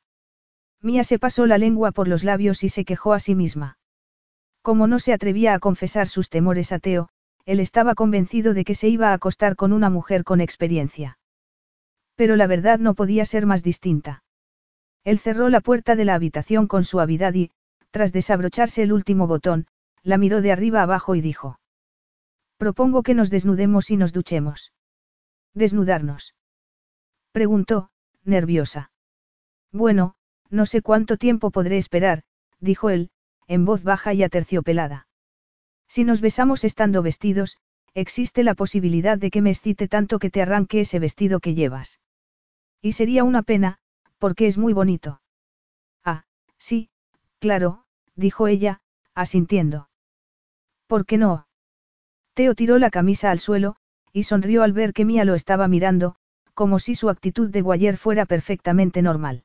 Mía 0.82 1.04
se 1.04 1.20
pasó 1.20 1.46
la 1.46 1.58
lengua 1.58 1.92
por 1.92 2.08
los 2.08 2.24
labios 2.24 2.64
y 2.64 2.70
se 2.70 2.84
quejó 2.84 3.12
a 3.12 3.20
sí 3.20 3.36
misma. 3.36 3.78
Como 4.62 4.88
no 4.88 4.98
se 4.98 5.12
atrevía 5.12 5.54
a 5.54 5.60
confesar 5.60 6.08
sus 6.08 6.28
temores 6.28 6.72
a 6.72 6.80
Teo, 6.80 7.08
él 7.44 7.60
estaba 7.60 7.94
convencido 7.94 8.52
de 8.52 8.64
que 8.64 8.74
se 8.74 8.88
iba 8.88 9.10
a 9.10 9.12
acostar 9.12 9.54
con 9.54 9.72
una 9.72 9.90
mujer 9.90 10.24
con 10.24 10.40
experiencia. 10.40 11.20
Pero 12.16 12.34
la 12.34 12.48
verdad 12.48 12.80
no 12.80 12.94
podía 12.94 13.24
ser 13.26 13.46
más 13.46 13.62
distinta. 13.62 14.24
Él 15.04 15.20
cerró 15.20 15.50
la 15.50 15.60
puerta 15.60 15.94
de 15.94 16.04
la 16.04 16.16
habitación 16.16 16.66
con 16.66 16.82
suavidad 16.82 17.32
y, 17.34 17.52
tras 17.92 18.12
desabrocharse 18.12 18.82
el 18.82 18.92
último 18.92 19.28
botón, 19.28 19.68
la 20.06 20.18
miró 20.18 20.40
de 20.40 20.52
arriba 20.52 20.82
abajo 20.82 21.16
y 21.16 21.20
dijo. 21.20 21.58
Propongo 22.58 23.02
que 23.02 23.12
nos 23.12 23.28
desnudemos 23.28 23.90
y 23.90 23.96
nos 23.96 24.12
duchemos. 24.12 24.72
¿Desnudarnos? 25.52 26.36
Preguntó, 27.32 27.90
nerviosa. 28.22 28.92
Bueno, 29.72 30.14
no 30.48 30.64
sé 30.64 30.80
cuánto 30.80 31.16
tiempo 31.16 31.50
podré 31.50 31.76
esperar, 31.76 32.22
dijo 32.60 32.88
él, 32.88 33.10
en 33.48 33.64
voz 33.64 33.82
baja 33.82 34.14
y 34.14 34.22
aterciopelada. 34.22 35.08
Si 35.88 36.04
nos 36.04 36.20
besamos 36.20 36.62
estando 36.62 37.02
vestidos, 37.02 37.56
existe 37.92 38.44
la 38.44 38.54
posibilidad 38.54 39.18
de 39.18 39.32
que 39.32 39.42
me 39.42 39.50
excite 39.50 39.88
tanto 39.88 40.20
que 40.20 40.30
te 40.30 40.40
arranque 40.40 40.82
ese 40.82 41.00
vestido 41.00 41.40
que 41.40 41.54
llevas. 41.54 41.98
Y 42.80 42.92
sería 42.92 43.24
una 43.24 43.42
pena, 43.42 43.78
porque 44.18 44.46
es 44.46 44.56
muy 44.56 44.72
bonito. 44.72 45.20
Ah, 46.04 46.22
sí, 46.58 46.90
claro, 47.40 47.86
dijo 48.14 48.46
ella, 48.46 48.82
asintiendo. 49.14 49.88
¿Por 50.86 51.06
qué 51.06 51.18
no? 51.18 51.46
Teo 52.34 52.54
tiró 52.54 52.78
la 52.78 52.90
camisa 52.90 53.30
al 53.30 53.38
suelo, 53.38 53.76
y 54.12 54.24
sonrió 54.24 54.62
al 54.62 54.72
ver 54.72 54.92
que 54.92 55.04
Mía 55.04 55.24
lo 55.24 55.34
estaba 55.34 55.68
mirando, 55.68 56.16
como 56.54 56.78
si 56.78 56.94
su 56.94 57.10
actitud 57.10 57.50
de 57.50 57.62
boyer 57.62 57.96
fuera 57.96 58.24
perfectamente 58.24 59.02
normal. 59.02 59.44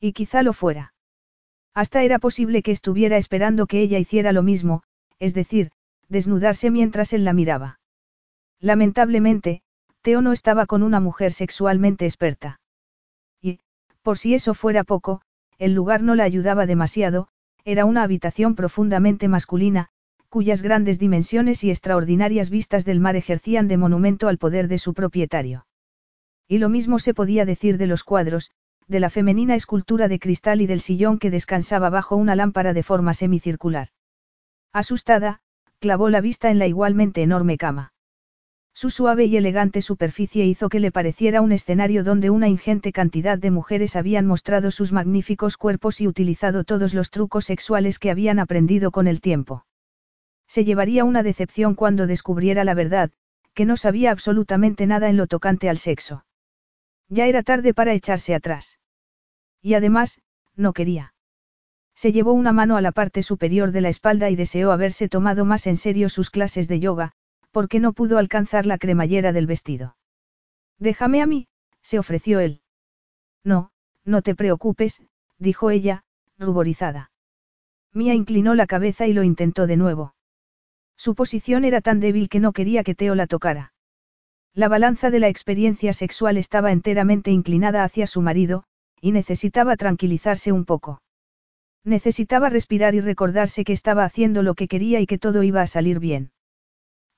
Y 0.00 0.12
quizá 0.12 0.42
lo 0.42 0.52
fuera. 0.52 0.94
Hasta 1.74 2.02
era 2.02 2.18
posible 2.18 2.62
que 2.62 2.72
estuviera 2.72 3.16
esperando 3.16 3.66
que 3.66 3.80
ella 3.80 3.98
hiciera 3.98 4.32
lo 4.32 4.42
mismo, 4.42 4.82
es 5.18 5.32
decir, 5.32 5.70
desnudarse 6.08 6.70
mientras 6.70 7.12
él 7.12 7.24
la 7.24 7.32
miraba. 7.32 7.80
Lamentablemente, 8.60 9.62
Teo 10.02 10.20
no 10.22 10.32
estaba 10.32 10.66
con 10.66 10.82
una 10.82 11.00
mujer 11.00 11.32
sexualmente 11.32 12.04
experta. 12.04 12.60
Y, 13.40 13.60
por 14.02 14.18
si 14.18 14.34
eso 14.34 14.54
fuera 14.54 14.84
poco, 14.84 15.22
el 15.58 15.74
lugar 15.74 16.02
no 16.02 16.14
la 16.14 16.24
ayudaba 16.24 16.66
demasiado, 16.66 17.28
era 17.64 17.84
una 17.84 18.02
habitación 18.02 18.54
profundamente 18.54 19.28
masculina, 19.28 19.90
cuyas 20.28 20.62
grandes 20.62 20.98
dimensiones 20.98 21.64
y 21.64 21.70
extraordinarias 21.70 22.50
vistas 22.50 22.84
del 22.84 23.00
mar 23.00 23.16
ejercían 23.16 23.68
de 23.68 23.76
monumento 23.76 24.28
al 24.28 24.38
poder 24.38 24.68
de 24.68 24.78
su 24.78 24.94
propietario. 24.94 25.66
Y 26.46 26.58
lo 26.58 26.68
mismo 26.68 26.98
se 26.98 27.14
podía 27.14 27.44
decir 27.44 27.78
de 27.78 27.86
los 27.86 28.04
cuadros, 28.04 28.50
de 28.86 29.00
la 29.00 29.10
femenina 29.10 29.54
escultura 29.54 30.08
de 30.08 30.18
cristal 30.18 30.60
y 30.60 30.66
del 30.66 30.80
sillón 30.80 31.18
que 31.18 31.30
descansaba 31.30 31.90
bajo 31.90 32.16
una 32.16 32.34
lámpara 32.34 32.72
de 32.72 32.82
forma 32.82 33.14
semicircular. 33.14 33.88
Asustada, 34.72 35.40
clavó 35.78 36.08
la 36.08 36.20
vista 36.20 36.50
en 36.50 36.58
la 36.58 36.66
igualmente 36.66 37.22
enorme 37.22 37.58
cama. 37.58 37.92
Su 38.74 38.90
suave 38.90 39.24
y 39.24 39.36
elegante 39.36 39.82
superficie 39.82 40.46
hizo 40.46 40.68
que 40.68 40.80
le 40.80 40.92
pareciera 40.92 41.40
un 41.40 41.52
escenario 41.52 42.04
donde 42.04 42.30
una 42.30 42.48
ingente 42.48 42.92
cantidad 42.92 43.36
de 43.36 43.50
mujeres 43.50 43.96
habían 43.96 44.24
mostrado 44.24 44.70
sus 44.70 44.92
magníficos 44.92 45.56
cuerpos 45.56 46.00
y 46.00 46.06
utilizado 46.06 46.64
todos 46.64 46.94
los 46.94 47.10
trucos 47.10 47.44
sexuales 47.44 47.98
que 47.98 48.10
habían 48.10 48.38
aprendido 48.38 48.90
con 48.90 49.06
el 49.06 49.20
tiempo. 49.20 49.64
Se 50.48 50.64
llevaría 50.64 51.04
una 51.04 51.22
decepción 51.22 51.74
cuando 51.74 52.06
descubriera 52.06 52.64
la 52.64 52.74
verdad, 52.74 53.10
que 53.54 53.66
no 53.66 53.76
sabía 53.76 54.10
absolutamente 54.10 54.86
nada 54.86 55.08
en 55.08 55.16
lo 55.16 55.26
tocante 55.26 55.68
al 55.68 55.78
sexo. 55.78 56.24
Ya 57.08 57.26
era 57.26 57.42
tarde 57.42 57.74
para 57.74 57.92
echarse 57.92 58.34
atrás. 58.34 58.78
Y 59.62 59.74
además, 59.74 60.20
no 60.56 60.72
quería. 60.72 61.14
Se 61.94 62.12
llevó 62.12 62.32
una 62.32 62.52
mano 62.52 62.76
a 62.76 62.80
la 62.80 62.92
parte 62.92 63.22
superior 63.22 63.72
de 63.72 63.80
la 63.80 63.88
espalda 63.88 64.30
y 64.30 64.36
deseó 64.36 64.72
haberse 64.72 65.08
tomado 65.08 65.44
más 65.44 65.66
en 65.66 65.76
serio 65.76 66.08
sus 66.08 66.30
clases 66.30 66.68
de 66.68 66.80
yoga, 66.80 67.12
porque 67.50 67.80
no 67.80 67.92
pudo 67.92 68.18
alcanzar 68.18 68.66
la 68.66 68.78
cremallera 68.78 69.32
del 69.32 69.46
vestido. 69.46 69.96
Déjame 70.78 71.22
a 71.22 71.26
mí, 71.26 71.48
se 71.82 71.98
ofreció 71.98 72.40
él. 72.40 72.62
No, 73.42 73.72
no 74.04 74.22
te 74.22 74.34
preocupes, 74.34 75.02
dijo 75.38 75.70
ella, 75.70 76.04
ruborizada. 76.38 77.10
Mía 77.92 78.14
inclinó 78.14 78.54
la 78.54 78.66
cabeza 78.66 79.06
y 79.06 79.12
lo 79.12 79.24
intentó 79.24 79.66
de 79.66 79.76
nuevo. 79.76 80.14
Su 80.98 81.14
posición 81.14 81.64
era 81.64 81.80
tan 81.80 82.00
débil 82.00 82.28
que 82.28 82.40
no 82.40 82.52
quería 82.52 82.82
que 82.82 82.96
Teo 82.96 83.14
la 83.14 83.28
tocara. 83.28 83.72
La 84.52 84.66
balanza 84.66 85.10
de 85.10 85.20
la 85.20 85.28
experiencia 85.28 85.92
sexual 85.92 86.36
estaba 86.36 86.72
enteramente 86.72 87.30
inclinada 87.30 87.84
hacia 87.84 88.08
su 88.08 88.20
marido, 88.20 88.64
y 89.00 89.12
necesitaba 89.12 89.76
tranquilizarse 89.76 90.50
un 90.50 90.64
poco. 90.64 91.00
Necesitaba 91.84 92.50
respirar 92.50 92.96
y 92.96 93.00
recordarse 93.00 93.62
que 93.62 93.72
estaba 93.72 94.04
haciendo 94.04 94.42
lo 94.42 94.54
que 94.54 94.66
quería 94.66 94.98
y 94.98 95.06
que 95.06 95.18
todo 95.18 95.44
iba 95.44 95.62
a 95.62 95.68
salir 95.68 96.00
bien. 96.00 96.32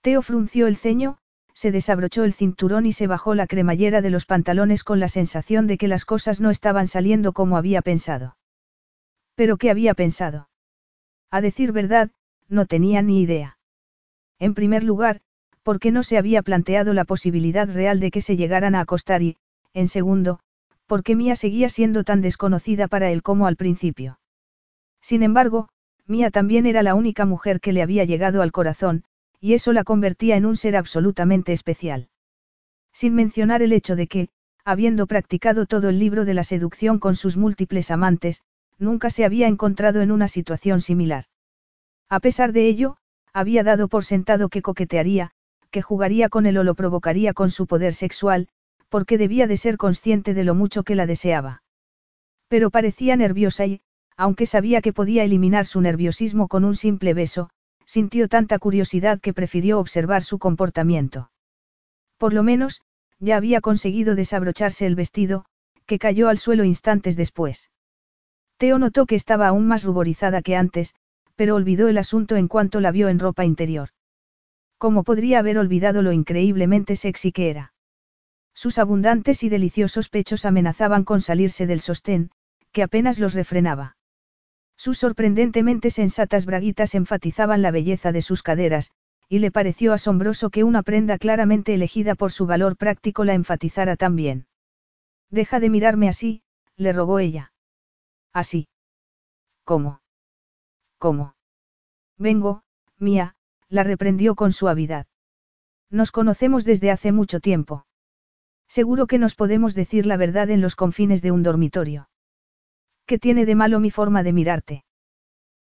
Teo 0.02 0.20
frunció 0.20 0.66
el 0.66 0.76
ceño, 0.76 1.16
se 1.54 1.72
desabrochó 1.72 2.24
el 2.24 2.34
cinturón 2.34 2.84
y 2.84 2.92
se 2.92 3.06
bajó 3.06 3.34
la 3.34 3.46
cremallera 3.46 4.02
de 4.02 4.10
los 4.10 4.26
pantalones 4.26 4.84
con 4.84 5.00
la 5.00 5.08
sensación 5.08 5.66
de 5.66 5.78
que 5.78 5.88
las 5.88 6.04
cosas 6.04 6.42
no 6.42 6.50
estaban 6.50 6.86
saliendo 6.86 7.32
como 7.32 7.56
había 7.56 7.80
pensado. 7.80 8.36
¿Pero 9.36 9.56
qué 9.56 9.70
había 9.70 9.94
pensado? 9.94 10.50
A 11.30 11.40
decir 11.40 11.72
verdad, 11.72 12.10
no 12.48 12.66
tenía 12.66 13.00
ni 13.00 13.22
idea. 13.22 13.56
En 14.40 14.54
primer 14.54 14.82
lugar, 14.82 15.20
porque 15.62 15.92
no 15.92 16.02
se 16.02 16.18
había 16.18 16.42
planteado 16.42 16.94
la 16.94 17.04
posibilidad 17.04 17.68
real 17.68 18.00
de 18.00 18.10
que 18.10 18.22
se 18.22 18.36
llegaran 18.36 18.74
a 18.74 18.80
acostar 18.80 19.22
y, 19.22 19.36
en 19.74 19.86
segundo, 19.86 20.40
porque 20.86 21.14
Mía 21.14 21.36
seguía 21.36 21.68
siendo 21.68 22.02
tan 22.02 22.22
desconocida 22.22 22.88
para 22.88 23.10
él 23.10 23.22
como 23.22 23.46
al 23.46 23.54
principio. 23.54 24.18
Sin 25.00 25.22
embargo, 25.22 25.68
Mía 26.06 26.30
también 26.30 26.66
era 26.66 26.82
la 26.82 26.96
única 26.96 27.26
mujer 27.26 27.60
que 27.60 27.72
le 27.72 27.82
había 27.82 28.04
llegado 28.04 28.42
al 28.42 28.50
corazón, 28.50 29.04
y 29.38 29.54
eso 29.54 29.72
la 29.72 29.84
convertía 29.84 30.36
en 30.36 30.46
un 30.46 30.56
ser 30.56 30.74
absolutamente 30.74 31.52
especial. 31.52 32.08
Sin 32.92 33.14
mencionar 33.14 33.62
el 33.62 33.72
hecho 33.72 33.94
de 33.94 34.08
que, 34.08 34.28
habiendo 34.64 35.06
practicado 35.06 35.66
todo 35.66 35.88
el 35.88 35.98
libro 35.98 36.24
de 36.24 36.34
la 36.34 36.44
seducción 36.44 36.98
con 36.98 37.14
sus 37.14 37.36
múltiples 37.36 37.90
amantes, 37.90 38.42
nunca 38.78 39.10
se 39.10 39.24
había 39.24 39.46
encontrado 39.46 40.00
en 40.00 40.10
una 40.10 40.28
situación 40.28 40.80
similar. 40.80 41.26
A 42.08 42.20
pesar 42.20 42.52
de 42.52 42.66
ello, 42.66 42.96
había 43.32 43.62
dado 43.62 43.88
por 43.88 44.04
sentado 44.04 44.48
que 44.48 44.62
coquetearía, 44.62 45.32
que 45.70 45.82
jugaría 45.82 46.28
con 46.28 46.46
él 46.46 46.58
o 46.58 46.64
lo 46.64 46.74
provocaría 46.74 47.32
con 47.32 47.50
su 47.50 47.66
poder 47.66 47.94
sexual, 47.94 48.48
porque 48.88 49.18
debía 49.18 49.46
de 49.46 49.56
ser 49.56 49.76
consciente 49.76 50.34
de 50.34 50.44
lo 50.44 50.54
mucho 50.54 50.82
que 50.82 50.96
la 50.96 51.06
deseaba. 51.06 51.62
Pero 52.48 52.70
parecía 52.70 53.16
nerviosa 53.16 53.66
y, 53.66 53.80
aunque 54.16 54.46
sabía 54.46 54.82
que 54.82 54.92
podía 54.92 55.24
eliminar 55.24 55.64
su 55.64 55.80
nerviosismo 55.80 56.48
con 56.48 56.64
un 56.64 56.74
simple 56.74 57.14
beso, 57.14 57.50
sintió 57.86 58.28
tanta 58.28 58.58
curiosidad 58.58 59.20
que 59.20 59.32
prefirió 59.32 59.78
observar 59.78 60.22
su 60.22 60.38
comportamiento. 60.38 61.30
Por 62.18 62.32
lo 62.32 62.42
menos, 62.42 62.82
ya 63.18 63.36
había 63.36 63.60
conseguido 63.60 64.14
desabrocharse 64.14 64.86
el 64.86 64.94
vestido, 64.94 65.44
que 65.86 65.98
cayó 65.98 66.28
al 66.28 66.38
suelo 66.38 66.64
instantes 66.64 67.16
después. 67.16 67.70
Teo 68.58 68.78
notó 68.78 69.06
que 69.06 69.14
estaba 69.14 69.48
aún 69.48 69.66
más 69.66 69.84
ruborizada 69.84 70.42
que 70.42 70.54
antes, 70.54 70.94
pero 71.40 71.54
olvidó 71.54 71.88
el 71.88 71.96
asunto 71.96 72.36
en 72.36 72.48
cuanto 72.48 72.80
la 72.80 72.90
vio 72.90 73.08
en 73.08 73.18
ropa 73.18 73.46
interior. 73.46 73.88
¿Cómo 74.76 75.04
podría 75.04 75.38
haber 75.38 75.56
olvidado 75.56 76.02
lo 76.02 76.12
increíblemente 76.12 76.96
sexy 76.96 77.32
que 77.32 77.48
era? 77.48 77.72
Sus 78.52 78.76
abundantes 78.76 79.42
y 79.42 79.48
deliciosos 79.48 80.10
pechos 80.10 80.44
amenazaban 80.44 81.02
con 81.02 81.22
salirse 81.22 81.66
del 81.66 81.80
sostén, 81.80 82.30
que 82.72 82.82
apenas 82.82 83.18
los 83.18 83.32
refrenaba. 83.32 83.96
Sus 84.76 84.98
sorprendentemente 84.98 85.88
sensatas 85.88 86.44
braguitas 86.44 86.94
enfatizaban 86.94 87.62
la 87.62 87.70
belleza 87.70 88.12
de 88.12 88.20
sus 88.20 88.42
caderas, 88.42 88.90
y 89.26 89.38
le 89.38 89.50
pareció 89.50 89.94
asombroso 89.94 90.50
que 90.50 90.62
una 90.62 90.82
prenda 90.82 91.16
claramente 91.16 91.72
elegida 91.72 92.16
por 92.16 92.32
su 92.32 92.44
valor 92.44 92.76
práctico 92.76 93.24
la 93.24 93.32
enfatizara 93.32 93.96
tan 93.96 94.14
bien. 94.14 94.46
Deja 95.30 95.58
de 95.58 95.70
mirarme 95.70 96.10
así, 96.10 96.42
le 96.76 96.92
rogó 96.92 97.18
ella. 97.18 97.54
Así. 98.30 98.68
¿Cómo? 99.64 100.02
¿Cómo? 101.00 101.34
Vengo, 102.18 102.62
mía, 102.98 103.34
la 103.70 103.84
reprendió 103.84 104.34
con 104.34 104.52
suavidad. 104.52 105.06
Nos 105.88 106.12
conocemos 106.12 106.66
desde 106.66 106.90
hace 106.90 107.10
mucho 107.10 107.40
tiempo. 107.40 107.86
Seguro 108.68 109.06
que 109.06 109.18
nos 109.18 109.34
podemos 109.34 109.74
decir 109.74 110.04
la 110.04 110.18
verdad 110.18 110.50
en 110.50 110.60
los 110.60 110.76
confines 110.76 111.22
de 111.22 111.30
un 111.30 111.42
dormitorio. 111.42 112.10
¿Qué 113.06 113.18
tiene 113.18 113.46
de 113.46 113.54
malo 113.54 113.80
mi 113.80 113.90
forma 113.90 114.22
de 114.22 114.34
mirarte? 114.34 114.84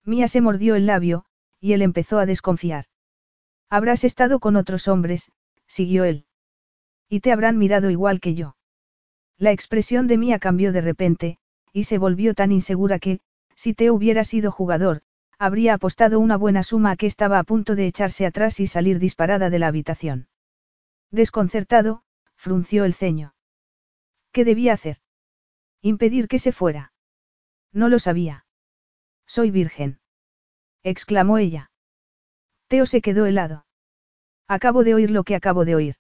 Mía 0.05 0.27
se 0.27 0.41
mordió 0.41 0.75
el 0.75 0.87
labio, 0.87 1.25
y 1.61 1.73
él 1.73 1.83
empezó 1.83 2.19
a 2.19 2.27
desconfiar. 2.27 2.87
Habrás 3.71 4.03
estado 4.03 4.41
con 4.41 4.57
otros 4.57 4.89
hombres, 4.89 5.31
siguió 5.69 6.03
él. 6.03 6.27
Y 7.09 7.21
te 7.21 7.31
habrán 7.31 7.59
mirado 7.59 7.91
igual 7.91 8.19
que 8.19 8.35
yo. 8.35 8.57
La 9.37 9.53
expresión 9.53 10.09
de 10.09 10.19
Mía 10.19 10.41
cambió 10.41 10.73
de 10.73 10.81
repente, 10.81 11.39
y 11.73 11.85
se 11.85 11.99
volvió 11.99 12.35
tan 12.35 12.51
insegura 12.51 12.99
que, 12.99 13.21
si 13.55 13.73
te 13.73 13.93
hubiera 13.93 14.25
sido 14.25 14.51
jugador, 14.51 15.03
habría 15.39 15.75
apostado 15.75 16.19
una 16.19 16.37
buena 16.37 16.63
suma 16.63 16.93
a 16.93 16.97
que 16.97 17.07
estaba 17.07 17.39
a 17.39 17.45
punto 17.45 17.77
de 17.77 17.87
echarse 17.87 18.27
atrás 18.27 18.61
y 18.61 18.67
salir 18.67 18.99
disparada 18.99 19.51
de 19.51 19.59
la 19.59 19.69
habitación. 19.69 20.29
Desconcertado, 21.11 22.03
frunció 22.35 22.85
el 22.85 22.95
ceño. 22.95 23.35
¿Qué 24.33 24.45
debía 24.45 24.73
hacer? 24.73 24.99
Impedir 25.81 26.29
que 26.29 26.39
se 26.39 26.53
fuera. 26.53 26.93
No 27.73 27.89
lo 27.89 27.99
sabía. 27.99 28.47
Soy 29.27 29.51
virgen. 29.51 30.01
exclamó 30.83 31.39
ella. 31.39 31.71
Teo 32.67 32.87
se 32.87 33.01
quedó 33.01 33.27
helado. 33.27 33.67
Acabo 34.49 34.83
de 34.83 34.95
oír 34.95 35.11
lo 35.11 35.25
que 35.25 35.35
acabo 35.35 35.65
de 35.65 35.75
oír. 35.75 35.97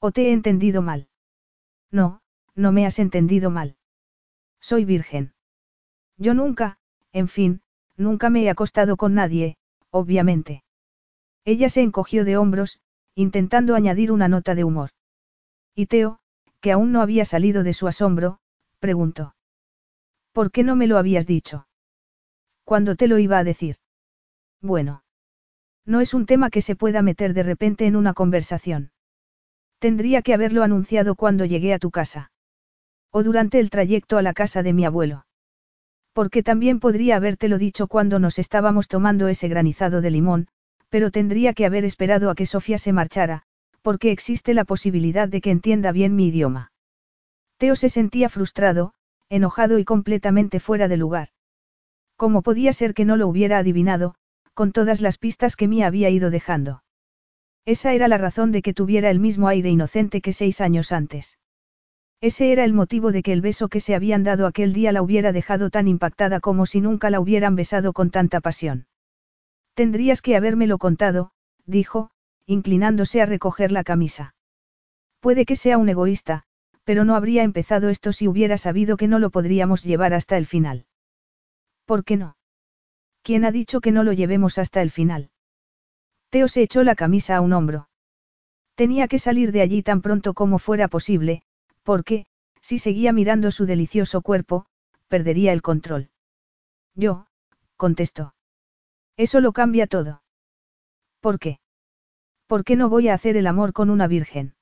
¿O 0.00 0.12
te 0.12 0.28
he 0.28 0.32
entendido 0.32 0.82
mal? 0.82 1.08
No, 1.90 2.22
no 2.54 2.72
me 2.72 2.86
has 2.86 2.98
entendido 2.98 3.50
mal. 3.50 3.76
Soy 4.60 4.84
virgen. 4.84 5.34
Yo 6.16 6.34
nunca, 6.34 6.78
en 7.12 7.28
fin, 7.28 7.62
nunca 7.98 8.30
me 8.30 8.44
he 8.44 8.50
acostado 8.50 8.96
con 8.96 9.14
nadie, 9.14 9.56
obviamente. 9.90 10.62
Ella 11.44 11.68
se 11.68 11.82
encogió 11.82 12.24
de 12.24 12.36
hombros, 12.36 12.80
intentando 13.14 13.74
añadir 13.74 14.12
una 14.12 14.28
nota 14.28 14.54
de 14.54 14.64
humor. 14.64 14.90
Y 15.74 15.86
Teo, 15.86 16.20
que 16.60 16.72
aún 16.72 16.92
no 16.92 17.02
había 17.02 17.24
salido 17.24 17.62
de 17.62 17.74
su 17.74 17.86
asombro, 17.86 18.38
preguntó. 18.78 19.34
¿Por 20.32 20.50
qué 20.50 20.62
no 20.62 20.76
me 20.76 20.86
lo 20.86 20.98
habías 20.98 21.26
dicho? 21.26 21.66
¿Cuándo 22.64 22.96
te 22.96 23.08
lo 23.08 23.18
iba 23.18 23.38
a 23.38 23.44
decir? 23.44 23.76
Bueno. 24.60 25.02
No 25.84 26.00
es 26.00 26.14
un 26.14 26.26
tema 26.26 26.50
que 26.50 26.60
se 26.60 26.76
pueda 26.76 27.00
meter 27.02 27.32
de 27.32 27.42
repente 27.42 27.86
en 27.86 27.96
una 27.96 28.12
conversación. 28.12 28.92
Tendría 29.78 30.22
que 30.22 30.34
haberlo 30.34 30.62
anunciado 30.62 31.14
cuando 31.14 31.44
llegué 31.44 31.72
a 31.72 31.78
tu 31.78 31.90
casa. 31.90 32.30
O 33.10 33.22
durante 33.22 33.58
el 33.58 33.70
trayecto 33.70 34.18
a 34.18 34.22
la 34.22 34.34
casa 34.34 34.62
de 34.62 34.74
mi 34.74 34.84
abuelo. 34.84 35.24
Porque 36.18 36.42
también 36.42 36.80
podría 36.80 37.14
habértelo 37.14 37.58
dicho 37.58 37.86
cuando 37.86 38.18
nos 38.18 38.40
estábamos 38.40 38.88
tomando 38.88 39.28
ese 39.28 39.46
granizado 39.46 40.00
de 40.00 40.10
limón, 40.10 40.48
pero 40.88 41.12
tendría 41.12 41.54
que 41.54 41.64
haber 41.64 41.84
esperado 41.84 42.28
a 42.28 42.34
que 42.34 42.44
Sofía 42.44 42.76
se 42.78 42.92
marchara, 42.92 43.44
porque 43.82 44.10
existe 44.10 44.52
la 44.52 44.64
posibilidad 44.64 45.28
de 45.28 45.40
que 45.40 45.52
entienda 45.52 45.92
bien 45.92 46.16
mi 46.16 46.26
idioma. 46.26 46.72
Teo 47.56 47.76
se 47.76 47.88
sentía 47.88 48.28
frustrado, 48.28 48.94
enojado 49.28 49.78
y 49.78 49.84
completamente 49.84 50.58
fuera 50.58 50.88
de 50.88 50.96
lugar. 50.96 51.28
¿Cómo 52.16 52.42
podía 52.42 52.72
ser 52.72 52.94
que 52.94 53.04
no 53.04 53.16
lo 53.16 53.28
hubiera 53.28 53.58
adivinado, 53.58 54.16
con 54.54 54.72
todas 54.72 55.00
las 55.00 55.18
pistas 55.18 55.54
que 55.54 55.68
Mía 55.68 55.86
había 55.86 56.10
ido 56.10 56.30
dejando? 56.30 56.82
Esa 57.64 57.92
era 57.92 58.08
la 58.08 58.18
razón 58.18 58.50
de 58.50 58.60
que 58.62 58.74
tuviera 58.74 59.10
el 59.10 59.20
mismo 59.20 59.46
aire 59.46 59.70
inocente 59.70 60.20
que 60.20 60.32
seis 60.32 60.60
años 60.60 60.90
antes. 60.90 61.38
Ese 62.20 62.50
era 62.50 62.64
el 62.64 62.72
motivo 62.72 63.12
de 63.12 63.22
que 63.22 63.32
el 63.32 63.40
beso 63.40 63.68
que 63.68 63.78
se 63.78 63.94
habían 63.94 64.24
dado 64.24 64.46
aquel 64.46 64.72
día 64.72 64.90
la 64.90 65.02
hubiera 65.02 65.32
dejado 65.32 65.70
tan 65.70 65.86
impactada 65.86 66.40
como 66.40 66.66
si 66.66 66.80
nunca 66.80 67.10
la 67.10 67.20
hubieran 67.20 67.54
besado 67.54 67.92
con 67.92 68.10
tanta 68.10 68.40
pasión. 68.40 68.86
Tendrías 69.74 70.20
que 70.20 70.34
habérmelo 70.34 70.78
contado, 70.78 71.30
dijo, 71.64 72.10
inclinándose 72.46 73.22
a 73.22 73.26
recoger 73.26 73.70
la 73.70 73.84
camisa. 73.84 74.34
Puede 75.20 75.44
que 75.44 75.54
sea 75.54 75.78
un 75.78 75.88
egoísta, 75.88 76.42
pero 76.82 77.04
no 77.04 77.14
habría 77.14 77.44
empezado 77.44 77.88
esto 77.88 78.12
si 78.12 78.26
hubiera 78.26 78.58
sabido 78.58 78.96
que 78.96 79.06
no 79.06 79.20
lo 79.20 79.30
podríamos 79.30 79.84
llevar 79.84 80.14
hasta 80.14 80.36
el 80.36 80.46
final. 80.46 80.86
¿Por 81.84 82.04
qué 82.04 82.16
no? 82.16 82.36
¿Quién 83.22 83.44
ha 83.44 83.52
dicho 83.52 83.80
que 83.80 83.92
no 83.92 84.02
lo 84.02 84.12
llevemos 84.12 84.58
hasta 84.58 84.82
el 84.82 84.90
final? 84.90 85.30
Teo 86.30 86.48
se 86.48 86.62
echó 86.62 86.82
la 86.82 86.94
camisa 86.94 87.36
a 87.36 87.40
un 87.40 87.52
hombro. 87.52 87.88
Tenía 88.74 89.06
que 89.06 89.18
salir 89.18 89.52
de 89.52 89.60
allí 89.60 89.82
tan 89.82 90.02
pronto 90.02 90.34
como 90.34 90.58
fuera 90.58 90.88
posible, 90.88 91.42
porque, 91.82 92.26
si 92.60 92.78
seguía 92.78 93.12
mirando 93.12 93.50
su 93.50 93.66
delicioso 93.66 94.20
cuerpo, 94.22 94.66
perdería 95.08 95.52
el 95.52 95.62
control. 95.62 96.10
Yo, 96.94 97.26
contestó. 97.76 98.34
Eso 99.16 99.40
lo 99.40 99.52
cambia 99.52 99.86
todo. 99.86 100.22
¿Por 101.20 101.38
qué? 101.38 101.60
¿Por 102.46 102.64
qué 102.64 102.76
no 102.76 102.88
voy 102.88 103.08
a 103.08 103.14
hacer 103.14 103.36
el 103.36 103.46
amor 103.46 103.72
con 103.72 103.90
una 103.90 104.06
virgen? 104.06 104.54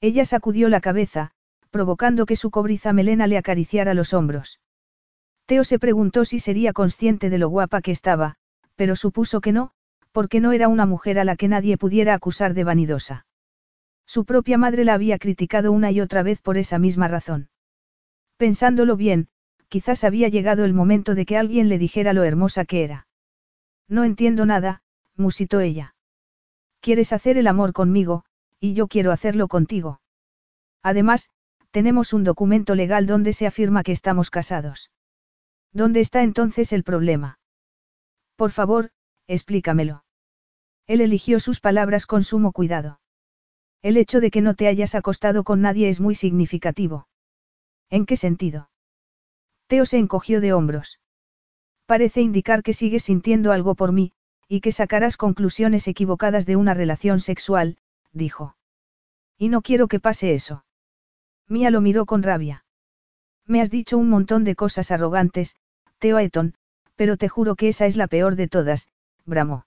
Ella 0.00 0.24
sacudió 0.24 0.68
la 0.68 0.80
cabeza, 0.80 1.32
provocando 1.70 2.26
que 2.26 2.36
su 2.36 2.50
cobriza 2.50 2.92
melena 2.92 3.26
le 3.26 3.38
acariciara 3.38 3.94
los 3.94 4.12
hombros. 4.12 4.60
Teo 5.46 5.64
se 5.64 5.78
preguntó 5.78 6.24
si 6.24 6.38
sería 6.38 6.72
consciente 6.72 7.30
de 7.30 7.38
lo 7.38 7.48
guapa 7.48 7.82
que 7.82 7.90
estaba, 7.90 8.36
pero 8.76 8.96
supuso 8.96 9.40
que 9.40 9.52
no, 9.52 9.72
porque 10.12 10.40
no 10.40 10.52
era 10.52 10.68
una 10.68 10.86
mujer 10.86 11.18
a 11.18 11.24
la 11.24 11.36
que 11.36 11.48
nadie 11.48 11.76
pudiera 11.76 12.14
acusar 12.14 12.54
de 12.54 12.64
vanidosa. 12.64 13.26
Su 14.12 14.24
propia 14.24 14.58
madre 14.58 14.84
la 14.84 14.94
había 14.94 15.20
criticado 15.20 15.70
una 15.70 15.92
y 15.92 16.00
otra 16.00 16.24
vez 16.24 16.40
por 16.40 16.58
esa 16.58 16.80
misma 16.80 17.06
razón. 17.06 17.48
Pensándolo 18.38 18.96
bien, 18.96 19.28
quizás 19.68 20.02
había 20.02 20.26
llegado 20.26 20.64
el 20.64 20.74
momento 20.74 21.14
de 21.14 21.24
que 21.24 21.36
alguien 21.36 21.68
le 21.68 21.78
dijera 21.78 22.12
lo 22.12 22.24
hermosa 22.24 22.64
que 22.64 22.82
era. 22.82 23.06
No 23.86 24.02
entiendo 24.02 24.46
nada, 24.46 24.82
musitó 25.14 25.60
ella. 25.60 25.94
Quieres 26.80 27.12
hacer 27.12 27.38
el 27.38 27.46
amor 27.46 27.72
conmigo, 27.72 28.24
y 28.58 28.74
yo 28.74 28.88
quiero 28.88 29.12
hacerlo 29.12 29.46
contigo. 29.46 30.00
Además, 30.82 31.30
tenemos 31.70 32.12
un 32.12 32.24
documento 32.24 32.74
legal 32.74 33.06
donde 33.06 33.32
se 33.32 33.46
afirma 33.46 33.84
que 33.84 33.92
estamos 33.92 34.28
casados. 34.28 34.90
¿Dónde 35.72 36.00
está 36.00 36.24
entonces 36.24 36.72
el 36.72 36.82
problema? 36.82 37.38
Por 38.34 38.50
favor, 38.50 38.90
explícamelo. 39.28 40.02
Él 40.88 41.00
eligió 41.00 41.38
sus 41.38 41.60
palabras 41.60 42.06
con 42.06 42.24
sumo 42.24 42.50
cuidado. 42.50 42.98
El 43.82 43.96
hecho 43.96 44.20
de 44.20 44.30
que 44.30 44.42
no 44.42 44.54
te 44.54 44.68
hayas 44.68 44.94
acostado 44.94 45.42
con 45.42 45.62
nadie 45.62 45.88
es 45.88 46.00
muy 46.00 46.14
significativo. 46.14 47.08
¿En 47.88 48.04
qué 48.04 48.16
sentido? 48.16 48.70
Teo 49.68 49.86
se 49.86 49.98
encogió 49.98 50.40
de 50.40 50.52
hombros. 50.52 51.00
Parece 51.86 52.20
indicar 52.20 52.62
que 52.62 52.72
sigues 52.72 53.04
sintiendo 53.04 53.52
algo 53.52 53.74
por 53.74 53.92
mí, 53.92 54.12
y 54.48 54.60
que 54.60 54.72
sacarás 54.72 55.16
conclusiones 55.16 55.88
equivocadas 55.88 56.44
de 56.44 56.56
una 56.56 56.74
relación 56.74 57.20
sexual, 57.20 57.78
dijo. 58.12 58.56
Y 59.38 59.48
no 59.48 59.62
quiero 59.62 59.88
que 59.88 60.00
pase 60.00 60.34
eso. 60.34 60.64
Mía 61.48 61.70
lo 61.70 61.80
miró 61.80 62.04
con 62.04 62.22
rabia. 62.22 62.64
Me 63.46 63.60
has 63.60 63.70
dicho 63.70 63.96
un 63.96 64.08
montón 64.08 64.44
de 64.44 64.54
cosas 64.56 64.90
arrogantes, 64.90 65.56
Teo 65.98 66.18
Eton, 66.18 66.54
pero 66.96 67.16
te 67.16 67.28
juro 67.28 67.56
que 67.56 67.68
esa 67.68 67.86
es 67.86 67.96
la 67.96 68.06
peor 68.06 68.36
de 68.36 68.46
todas, 68.46 68.88
bramó. 69.24 69.66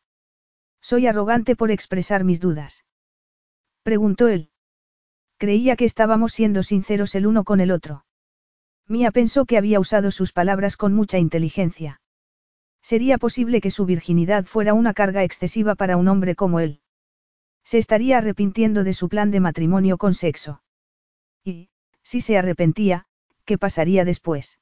Soy 0.81 1.07
arrogante 1.07 1.55
por 1.55 1.71
expresar 1.71 2.23
mis 2.23 2.39
dudas. 2.39 2.85
Preguntó 3.83 4.27
él. 4.29 4.49
Creía 5.37 5.75
que 5.75 5.85
estábamos 5.85 6.33
siendo 6.33 6.63
sinceros 6.63 7.15
el 7.15 7.27
uno 7.27 7.43
con 7.43 7.59
el 7.59 7.71
otro. 7.71 8.05
Mía 8.87 9.11
pensó 9.11 9.45
que 9.45 9.57
había 9.57 9.79
usado 9.79 10.09
sus 10.11 10.31
palabras 10.31 10.77
con 10.77 10.93
mucha 10.93 11.17
inteligencia. 11.19 12.01
Sería 12.81 13.17
posible 13.17 13.61
que 13.61 13.71
su 13.71 13.85
virginidad 13.85 14.45
fuera 14.45 14.73
una 14.73 14.93
carga 14.93 15.23
excesiva 15.23 15.75
para 15.75 15.97
un 15.97 16.07
hombre 16.07 16.35
como 16.35 16.59
él. 16.59 16.81
Se 17.63 17.77
estaría 17.77 18.17
arrepintiendo 18.17 18.83
de 18.83 18.93
su 18.93 19.07
plan 19.07 19.31
de 19.31 19.39
matrimonio 19.39 19.97
con 19.97 20.13
sexo. 20.13 20.61
Y, 21.45 21.69
si 22.03 22.19
se 22.19 22.37
arrepentía, 22.37 23.05
¿qué 23.45 23.57
pasaría 23.57 24.03
después? 24.03 24.59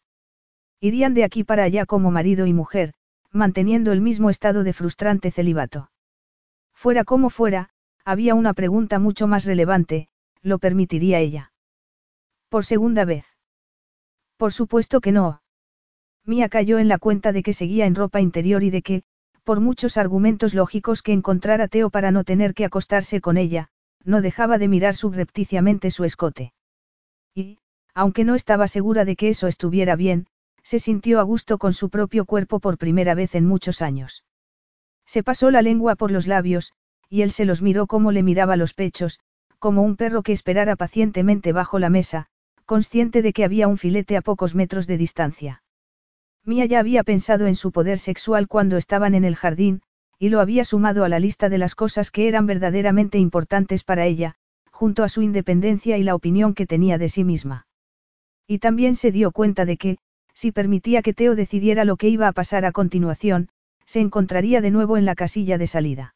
Irían 0.79 1.13
de 1.13 1.23
aquí 1.23 1.43
para 1.43 1.63
allá 1.63 1.85
como 1.85 2.11
marido 2.11 2.45
y 2.45 2.53
mujer, 2.53 2.93
manteniendo 3.31 3.91
el 3.91 4.01
mismo 4.01 4.29
estado 4.29 4.63
de 4.63 4.73
frustrante 4.73 5.31
celibato. 5.31 5.91
Fuera 6.73 7.03
como 7.03 7.29
fuera, 7.29 7.69
había 8.05 8.35
una 8.35 8.53
pregunta 8.53 8.99
mucho 8.99 9.27
más 9.27 9.45
relevante, 9.45 10.09
¿lo 10.41 10.59
permitiría 10.59 11.19
ella? 11.19 11.51
Por 12.49 12.65
segunda 12.65 13.05
vez. 13.05 13.25
Por 14.37 14.53
supuesto 14.53 15.01
que 15.01 15.11
no. 15.11 15.41
Mía 16.25 16.49
cayó 16.49 16.79
en 16.79 16.87
la 16.87 16.97
cuenta 16.97 17.31
de 17.31 17.43
que 17.43 17.53
seguía 17.53 17.85
en 17.85 17.95
ropa 17.95 18.21
interior 18.21 18.63
y 18.63 18.69
de 18.69 18.81
que, 18.81 19.03
por 19.43 19.59
muchos 19.59 19.97
argumentos 19.97 20.53
lógicos 20.53 21.01
que 21.01 21.13
encontrara 21.13 21.67
Teo 21.67 21.89
para 21.89 22.11
no 22.11 22.23
tener 22.23 22.53
que 22.53 22.65
acostarse 22.65 23.21
con 23.21 23.37
ella, 23.37 23.69
no 24.03 24.21
dejaba 24.21 24.57
de 24.57 24.67
mirar 24.67 24.95
subrepticiamente 24.95 25.91
su 25.91 26.03
escote. 26.03 26.53
Y, 27.33 27.59
aunque 27.93 28.23
no 28.23 28.35
estaba 28.35 28.67
segura 28.67 29.05
de 29.05 29.15
que 29.15 29.29
eso 29.29 29.47
estuviera 29.47 29.95
bien, 29.95 30.27
se 30.63 30.79
sintió 30.79 31.19
a 31.19 31.23
gusto 31.23 31.57
con 31.57 31.73
su 31.73 31.89
propio 31.89 32.25
cuerpo 32.25 32.59
por 32.59 32.77
primera 32.77 33.15
vez 33.15 33.35
en 33.35 33.45
muchos 33.45 33.81
años. 33.81 34.23
Se 35.05 35.23
pasó 35.23 35.51
la 35.51 35.61
lengua 35.61 35.95
por 35.95 36.11
los 36.11 36.27
labios, 36.27 36.73
y 37.11 37.23
él 37.23 37.31
se 37.31 37.43
los 37.43 37.61
miró 37.61 37.87
como 37.87 38.13
le 38.13 38.23
miraba 38.23 38.55
los 38.55 38.73
pechos, 38.73 39.19
como 39.59 39.83
un 39.83 39.97
perro 39.97 40.23
que 40.23 40.31
esperara 40.31 40.77
pacientemente 40.77 41.51
bajo 41.51 41.77
la 41.77 41.89
mesa, 41.89 42.27
consciente 42.65 43.21
de 43.21 43.33
que 43.33 43.43
había 43.43 43.67
un 43.67 43.77
filete 43.77 44.15
a 44.15 44.21
pocos 44.21 44.55
metros 44.55 44.87
de 44.87 44.97
distancia. 44.97 45.61
Mia 46.45 46.65
ya 46.65 46.79
había 46.79 47.03
pensado 47.03 47.47
en 47.47 47.57
su 47.57 47.73
poder 47.73 47.99
sexual 47.99 48.47
cuando 48.47 48.77
estaban 48.77 49.13
en 49.13 49.25
el 49.25 49.35
jardín, 49.35 49.81
y 50.19 50.29
lo 50.29 50.39
había 50.39 50.63
sumado 50.63 51.03
a 51.03 51.09
la 51.09 51.19
lista 51.19 51.49
de 51.49 51.57
las 51.57 51.75
cosas 51.75 52.11
que 52.11 52.29
eran 52.29 52.45
verdaderamente 52.45 53.17
importantes 53.17 53.83
para 53.83 54.05
ella, 54.05 54.35
junto 54.71 55.03
a 55.03 55.09
su 55.09 55.21
independencia 55.21 55.97
y 55.97 56.03
la 56.03 56.15
opinión 56.15 56.53
que 56.53 56.65
tenía 56.65 56.97
de 56.97 57.09
sí 57.09 57.25
misma. 57.25 57.67
Y 58.47 58.59
también 58.59 58.95
se 58.95 59.11
dio 59.11 59.31
cuenta 59.31 59.65
de 59.65 59.75
que, 59.75 59.97
si 60.33 60.53
permitía 60.53 61.01
que 61.01 61.13
Teo 61.13 61.35
decidiera 61.35 61.83
lo 61.83 61.97
que 61.97 62.07
iba 62.07 62.29
a 62.29 62.31
pasar 62.31 62.63
a 62.63 62.71
continuación, 62.71 63.49
se 63.85 63.99
encontraría 63.99 64.61
de 64.61 64.71
nuevo 64.71 64.95
en 64.95 65.05
la 65.05 65.15
casilla 65.15 65.57
de 65.57 65.67
salida. 65.67 66.15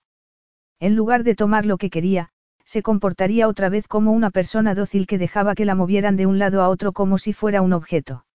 En 0.79 0.95
lugar 0.95 1.23
de 1.23 1.35
tomar 1.35 1.65
lo 1.65 1.77
que 1.77 1.89
quería, 1.89 2.29
se 2.65 2.81
comportaría 2.81 3.47
otra 3.47 3.69
vez 3.69 3.87
como 3.87 4.11
una 4.11 4.31
persona 4.31 4.75
dócil 4.75 5.07
que 5.07 5.17
dejaba 5.17 5.55
que 5.55 5.65
la 5.65 5.75
movieran 5.75 6.17
de 6.17 6.25
un 6.25 6.39
lado 6.39 6.61
a 6.61 6.69
otro 6.69 6.93
como 6.93 7.17
si 7.17 7.31
fuera 7.31 7.61
un 7.61 7.73
objeto. 7.73 8.25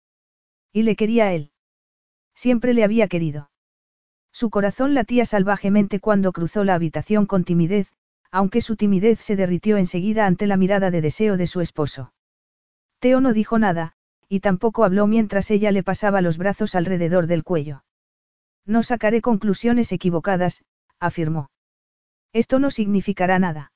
Y 0.73 0.83
le 0.83 0.97
quería 0.97 1.27
a 1.27 1.33
él. 1.33 1.51
Siempre 2.35 2.73
le 2.73 2.85
había 2.85 3.09
querido. 3.09 3.51
Su 4.33 4.51
corazón 4.51 4.95
latía 4.95 5.27
salvajemente 5.27 5.99
cuando 6.01 6.33
cruzó 6.33 6.65
la 6.65 6.75
habitación 6.75 7.27
con 7.27 7.45
timidez, 7.45 7.93
aunque 8.31 8.61
su 8.61 8.77
timidez 8.77 9.19
se 9.21 9.35
derritió 9.35 9.77
enseguida 9.77 10.27
ante 10.27 10.47
la 10.47 10.57
mirada 10.57 10.91
de 10.91 11.01
deseo 11.01 11.37
de 11.37 11.49
su 11.49 11.61
esposo. 11.61 12.13
Teo 13.01 13.21
no 13.21 13.33
dijo 13.33 13.59
nada, 13.59 13.95
y 14.29 14.41
tampoco 14.41 14.85
habló 14.85 15.09
mientras 15.09 15.51
ella 15.51 15.73
le 15.73 15.83
pasaba 15.83 16.21
los 16.21 16.39
brazos 16.39 16.77
alrededor 16.77 17.27
del 17.27 17.43
cuello. 17.43 17.83
No 18.65 18.85
sacaré 18.85 19.21
conclusiones 19.21 19.91
equivocadas, 19.91 20.63
afirmó. 21.01 21.51
Esto 22.33 22.59
no 22.59 22.71
significará 22.71 23.39
nada. 23.39 23.73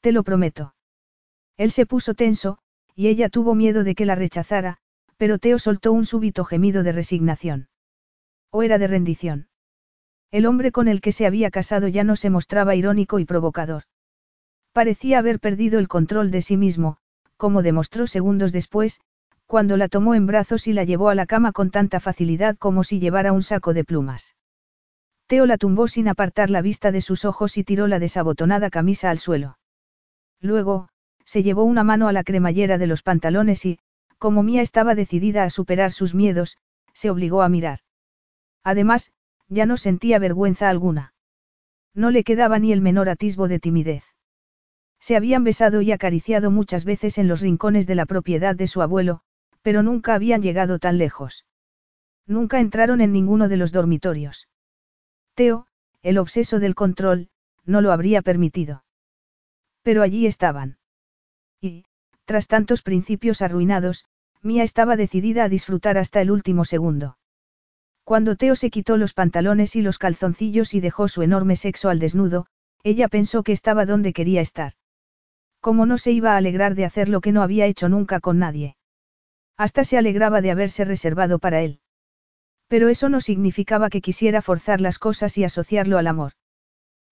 Te 0.00 0.12
lo 0.12 0.24
prometo. 0.24 0.74
Él 1.56 1.70
se 1.70 1.86
puso 1.86 2.14
tenso, 2.14 2.58
y 2.94 3.08
ella 3.08 3.28
tuvo 3.28 3.54
miedo 3.54 3.84
de 3.84 3.94
que 3.94 4.06
la 4.06 4.14
rechazara, 4.14 4.78
pero 5.16 5.38
Teo 5.38 5.58
soltó 5.58 5.92
un 5.92 6.04
súbito 6.04 6.44
gemido 6.44 6.82
de 6.82 6.92
resignación. 6.92 7.68
¿O 8.50 8.62
era 8.62 8.78
de 8.78 8.88
rendición? 8.88 9.48
El 10.30 10.46
hombre 10.46 10.72
con 10.72 10.88
el 10.88 11.00
que 11.00 11.12
se 11.12 11.26
había 11.26 11.50
casado 11.50 11.88
ya 11.88 12.04
no 12.04 12.16
se 12.16 12.30
mostraba 12.30 12.74
irónico 12.74 13.18
y 13.18 13.24
provocador. 13.24 13.84
Parecía 14.72 15.18
haber 15.18 15.38
perdido 15.38 15.78
el 15.78 15.88
control 15.88 16.30
de 16.30 16.42
sí 16.42 16.56
mismo, 16.56 16.96
como 17.36 17.62
demostró 17.62 18.06
segundos 18.06 18.50
después, 18.50 19.00
cuando 19.46 19.76
la 19.76 19.88
tomó 19.88 20.14
en 20.14 20.26
brazos 20.26 20.66
y 20.66 20.72
la 20.72 20.84
llevó 20.84 21.10
a 21.10 21.14
la 21.14 21.26
cama 21.26 21.52
con 21.52 21.70
tanta 21.70 22.00
facilidad 22.00 22.56
como 22.56 22.82
si 22.82 22.98
llevara 22.98 23.32
un 23.32 23.42
saco 23.42 23.74
de 23.74 23.84
plumas. 23.84 24.34
Teo 25.32 25.46
la 25.46 25.56
tumbó 25.56 25.88
sin 25.88 26.08
apartar 26.08 26.50
la 26.50 26.60
vista 26.60 26.92
de 26.92 27.00
sus 27.00 27.24
ojos 27.24 27.56
y 27.56 27.64
tiró 27.64 27.86
la 27.86 27.98
desabotonada 27.98 28.68
camisa 28.68 29.08
al 29.08 29.16
suelo. 29.16 29.56
Luego, 30.42 30.90
se 31.24 31.42
llevó 31.42 31.64
una 31.64 31.84
mano 31.84 32.06
a 32.06 32.12
la 32.12 32.22
cremallera 32.22 32.76
de 32.76 32.86
los 32.86 33.02
pantalones 33.02 33.64
y, 33.64 33.78
como 34.18 34.42
Mía 34.42 34.60
estaba 34.60 34.94
decidida 34.94 35.44
a 35.44 35.48
superar 35.48 35.90
sus 35.90 36.14
miedos, 36.14 36.58
se 36.92 37.08
obligó 37.08 37.40
a 37.40 37.48
mirar. 37.48 37.78
Además, 38.62 39.10
ya 39.48 39.64
no 39.64 39.78
sentía 39.78 40.18
vergüenza 40.18 40.68
alguna. 40.68 41.14
No 41.94 42.10
le 42.10 42.24
quedaba 42.24 42.58
ni 42.58 42.70
el 42.70 42.82
menor 42.82 43.08
atisbo 43.08 43.48
de 43.48 43.58
timidez. 43.58 44.04
Se 45.00 45.16
habían 45.16 45.44
besado 45.44 45.80
y 45.80 45.92
acariciado 45.92 46.50
muchas 46.50 46.84
veces 46.84 47.16
en 47.16 47.26
los 47.26 47.40
rincones 47.40 47.86
de 47.86 47.94
la 47.94 48.04
propiedad 48.04 48.54
de 48.54 48.66
su 48.66 48.82
abuelo, 48.82 49.22
pero 49.62 49.82
nunca 49.82 50.14
habían 50.14 50.42
llegado 50.42 50.78
tan 50.78 50.98
lejos. 50.98 51.46
Nunca 52.26 52.60
entraron 52.60 53.00
en 53.00 53.12
ninguno 53.12 53.48
de 53.48 53.56
los 53.56 53.72
dormitorios. 53.72 54.46
Teo, 55.42 55.66
el 56.04 56.18
obseso 56.18 56.60
del 56.60 56.76
control, 56.76 57.28
no 57.64 57.80
lo 57.80 57.90
habría 57.90 58.22
permitido. 58.22 58.84
Pero 59.82 60.02
allí 60.02 60.28
estaban. 60.28 60.78
Y, 61.60 61.84
tras 62.26 62.46
tantos 62.46 62.82
principios 62.82 63.42
arruinados, 63.42 64.04
Mía 64.40 64.62
estaba 64.62 64.94
decidida 64.94 65.42
a 65.42 65.48
disfrutar 65.48 65.98
hasta 65.98 66.20
el 66.20 66.30
último 66.30 66.64
segundo. 66.64 67.18
Cuando 68.04 68.36
Teo 68.36 68.54
se 68.54 68.70
quitó 68.70 68.96
los 68.96 69.14
pantalones 69.14 69.74
y 69.74 69.82
los 69.82 69.98
calzoncillos 69.98 70.74
y 70.74 70.80
dejó 70.80 71.08
su 71.08 71.22
enorme 71.22 71.56
sexo 71.56 71.88
al 71.88 71.98
desnudo, 71.98 72.46
ella 72.84 73.08
pensó 73.08 73.42
que 73.42 73.50
estaba 73.50 73.84
donde 73.84 74.12
quería 74.12 74.42
estar. 74.42 74.74
Como 75.58 75.86
no 75.86 75.98
se 75.98 76.12
iba 76.12 76.34
a 76.34 76.36
alegrar 76.36 76.76
de 76.76 76.84
hacer 76.84 77.08
lo 77.08 77.20
que 77.20 77.32
no 77.32 77.42
había 77.42 77.66
hecho 77.66 77.88
nunca 77.88 78.20
con 78.20 78.38
nadie. 78.38 78.76
Hasta 79.56 79.82
se 79.82 79.98
alegraba 79.98 80.40
de 80.40 80.52
haberse 80.52 80.84
reservado 80.84 81.40
para 81.40 81.62
él. 81.62 81.80
Pero 82.72 82.88
eso 82.88 83.10
no 83.10 83.20
significaba 83.20 83.90
que 83.90 84.00
quisiera 84.00 84.40
forzar 84.40 84.80
las 84.80 84.98
cosas 84.98 85.36
y 85.36 85.44
asociarlo 85.44 85.98
al 85.98 86.06
amor. 86.06 86.32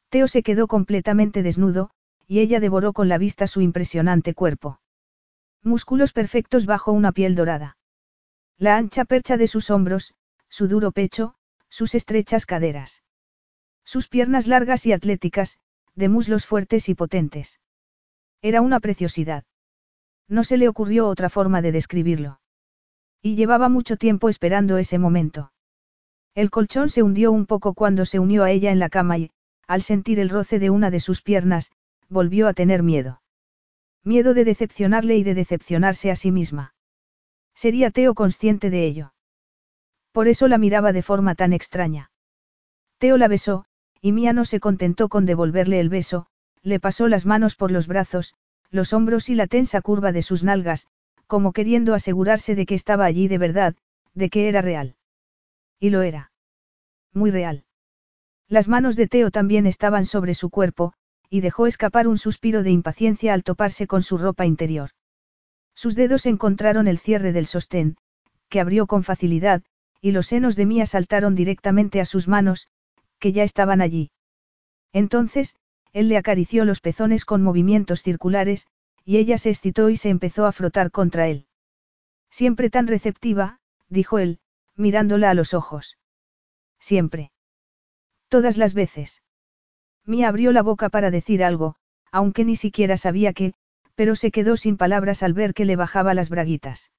Teo 0.08 0.26
se 0.26 0.42
quedó 0.42 0.66
completamente 0.66 1.42
desnudo, 1.42 1.90
y 2.26 2.38
ella 2.38 2.60
devoró 2.60 2.94
con 2.94 3.10
la 3.10 3.18
vista 3.18 3.46
su 3.46 3.60
impresionante 3.60 4.32
cuerpo. 4.32 4.80
Músculos 5.62 6.14
perfectos 6.14 6.64
bajo 6.64 6.92
una 6.92 7.12
piel 7.12 7.34
dorada. 7.34 7.76
La 8.56 8.78
ancha 8.78 9.04
percha 9.04 9.36
de 9.36 9.48
sus 9.48 9.68
hombros, 9.68 10.14
su 10.48 10.66
duro 10.66 10.92
pecho, 10.92 11.34
sus 11.68 11.94
estrechas 11.94 12.46
caderas. 12.46 13.02
Sus 13.84 14.08
piernas 14.08 14.46
largas 14.46 14.86
y 14.86 14.94
atléticas, 14.94 15.58
de 15.94 16.08
muslos 16.08 16.46
fuertes 16.46 16.88
y 16.88 16.94
potentes. 16.94 17.60
Era 18.40 18.62
una 18.62 18.80
preciosidad. 18.80 19.44
No 20.26 20.42
se 20.42 20.56
le 20.56 20.68
ocurrió 20.68 21.06
otra 21.06 21.28
forma 21.28 21.60
de 21.60 21.72
describirlo. 21.72 22.40
Y 23.22 23.36
llevaba 23.36 23.68
mucho 23.68 23.96
tiempo 23.96 24.28
esperando 24.28 24.78
ese 24.78 24.98
momento. 24.98 25.52
El 26.34 26.50
colchón 26.50 26.88
se 26.88 27.02
hundió 27.02 27.32
un 27.32 27.46
poco 27.46 27.74
cuando 27.74 28.06
se 28.06 28.18
unió 28.18 28.44
a 28.44 28.50
ella 28.50 28.70
en 28.70 28.78
la 28.78 28.88
cama 28.88 29.18
y, 29.18 29.30
al 29.66 29.82
sentir 29.82 30.18
el 30.20 30.30
roce 30.30 30.58
de 30.58 30.70
una 30.70 30.90
de 30.90 31.00
sus 31.00 31.22
piernas, 31.22 31.70
volvió 32.08 32.48
a 32.48 32.54
tener 32.54 32.82
miedo. 32.82 33.20
Miedo 34.02 34.32
de 34.32 34.44
decepcionarle 34.44 35.16
y 35.16 35.22
de 35.22 35.34
decepcionarse 35.34 36.10
a 36.10 36.16
sí 36.16 36.32
misma. 36.32 36.74
Sería 37.54 37.90
Teo 37.90 38.14
consciente 38.14 38.70
de 38.70 38.86
ello. 38.86 39.12
Por 40.12 40.26
eso 40.26 40.48
la 40.48 40.58
miraba 40.58 40.92
de 40.92 41.02
forma 41.02 41.34
tan 41.34 41.52
extraña. 41.52 42.10
Teo 42.98 43.16
la 43.16 43.28
besó, 43.28 43.66
y 44.00 44.12
Mía 44.12 44.32
no 44.32 44.44
se 44.44 44.60
contentó 44.60 45.08
con 45.08 45.26
devolverle 45.26 45.78
el 45.78 45.88
beso, 45.88 46.26
le 46.62 46.80
pasó 46.80 47.06
las 47.06 47.26
manos 47.26 47.54
por 47.54 47.70
los 47.70 47.86
brazos, 47.86 48.34
los 48.70 48.92
hombros 48.92 49.28
y 49.28 49.34
la 49.34 49.46
tensa 49.46 49.80
curva 49.82 50.12
de 50.12 50.22
sus 50.22 50.42
nalgas, 50.42 50.86
como 51.30 51.52
queriendo 51.52 51.94
asegurarse 51.94 52.56
de 52.56 52.66
que 52.66 52.74
estaba 52.74 53.04
allí 53.04 53.28
de 53.28 53.38
verdad, 53.38 53.76
de 54.14 54.30
que 54.30 54.48
era 54.48 54.62
real. 54.62 54.96
Y 55.78 55.90
lo 55.90 56.02
era. 56.02 56.32
Muy 57.14 57.30
real. 57.30 57.62
Las 58.48 58.66
manos 58.66 58.96
de 58.96 59.06
Teo 59.06 59.30
también 59.30 59.64
estaban 59.64 60.06
sobre 60.06 60.34
su 60.34 60.50
cuerpo, 60.50 60.92
y 61.28 61.40
dejó 61.40 61.68
escapar 61.68 62.08
un 62.08 62.18
suspiro 62.18 62.64
de 62.64 62.72
impaciencia 62.72 63.32
al 63.32 63.44
toparse 63.44 63.86
con 63.86 64.02
su 64.02 64.18
ropa 64.18 64.44
interior. 64.44 64.90
Sus 65.72 65.94
dedos 65.94 66.26
encontraron 66.26 66.88
el 66.88 66.98
cierre 66.98 67.32
del 67.32 67.46
sostén, 67.46 67.96
que 68.48 68.58
abrió 68.58 68.88
con 68.88 69.04
facilidad, 69.04 69.62
y 70.00 70.10
los 70.10 70.26
senos 70.26 70.56
de 70.56 70.66
Mía 70.66 70.86
saltaron 70.86 71.36
directamente 71.36 72.00
a 72.00 72.06
sus 72.06 72.26
manos, 72.26 72.66
que 73.20 73.30
ya 73.30 73.44
estaban 73.44 73.80
allí. 73.80 74.10
Entonces, 74.92 75.54
él 75.92 76.08
le 76.08 76.16
acarició 76.16 76.64
los 76.64 76.80
pezones 76.80 77.24
con 77.24 77.40
movimientos 77.40 78.02
circulares, 78.02 78.66
y 79.04 79.18
ella 79.18 79.38
se 79.38 79.50
excitó 79.50 79.90
y 79.90 79.96
se 79.96 80.08
empezó 80.08 80.46
a 80.46 80.52
frotar 80.52 80.90
contra 80.90 81.28
él. 81.28 81.46
Siempre 82.30 82.70
tan 82.70 82.86
receptiva, 82.86 83.58
dijo 83.88 84.18
él, 84.18 84.38
mirándola 84.76 85.30
a 85.30 85.34
los 85.34 85.54
ojos. 85.54 85.98
Siempre. 86.78 87.32
Todas 88.28 88.56
las 88.56 88.74
veces. 88.74 89.22
Mía 90.06 90.28
abrió 90.28 90.52
la 90.52 90.62
boca 90.62 90.88
para 90.88 91.10
decir 91.10 91.44
algo, 91.44 91.76
aunque 92.10 92.44
ni 92.44 92.56
siquiera 92.56 92.96
sabía 92.96 93.32
qué, 93.32 93.54
pero 93.94 94.16
se 94.16 94.30
quedó 94.30 94.56
sin 94.56 94.76
palabras 94.76 95.22
al 95.22 95.34
ver 95.34 95.54
que 95.54 95.64
le 95.64 95.76
bajaba 95.76 96.14
las 96.14 96.30
braguitas. 96.30 96.90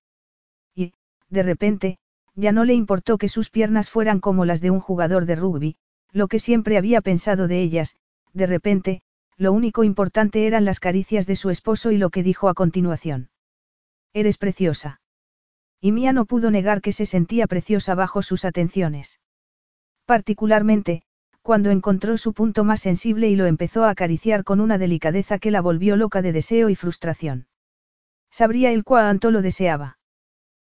Y, 0.75 0.93
de 1.29 1.43
repente, 1.43 1.97
ya 2.35 2.51
no 2.51 2.63
le 2.63 2.73
importó 2.73 3.17
que 3.17 3.29
sus 3.29 3.49
piernas 3.49 3.89
fueran 3.89 4.19
como 4.19 4.45
las 4.45 4.61
de 4.61 4.71
un 4.71 4.79
jugador 4.79 5.25
de 5.25 5.35
rugby, 5.35 5.77
lo 6.11 6.27
que 6.27 6.39
siempre 6.39 6.77
había 6.77 7.01
pensado 7.01 7.47
de 7.47 7.61
ellas, 7.61 7.95
de 8.33 8.45
repente, 8.45 9.01
lo 9.41 9.53
único 9.53 9.83
importante 9.83 10.45
eran 10.45 10.65
las 10.65 10.79
caricias 10.79 11.25
de 11.25 11.35
su 11.35 11.49
esposo 11.49 11.89
y 11.91 11.97
lo 11.97 12.11
que 12.11 12.21
dijo 12.21 12.47
a 12.47 12.53
continuación. 12.53 13.31
Eres 14.13 14.37
preciosa. 14.37 15.01
Y 15.81 15.91
Mía 15.91 16.13
no 16.13 16.25
pudo 16.25 16.51
negar 16.51 16.79
que 16.79 16.91
se 16.91 17.07
sentía 17.07 17.47
preciosa 17.47 17.95
bajo 17.95 18.21
sus 18.21 18.45
atenciones. 18.45 19.19
Particularmente, 20.05 21.01
cuando 21.41 21.71
encontró 21.71 22.19
su 22.19 22.33
punto 22.33 22.63
más 22.63 22.81
sensible 22.81 23.29
y 23.29 23.35
lo 23.35 23.47
empezó 23.47 23.83
a 23.83 23.89
acariciar 23.89 24.43
con 24.43 24.59
una 24.59 24.77
delicadeza 24.77 25.39
que 25.39 25.49
la 25.49 25.61
volvió 25.61 25.95
loca 25.95 26.21
de 26.21 26.33
deseo 26.33 26.69
y 26.69 26.75
frustración. 26.75 27.47
Sabría 28.29 28.71
el 28.71 28.83
cuánto 28.83 29.31
lo 29.31 29.41
deseaba. 29.41 29.97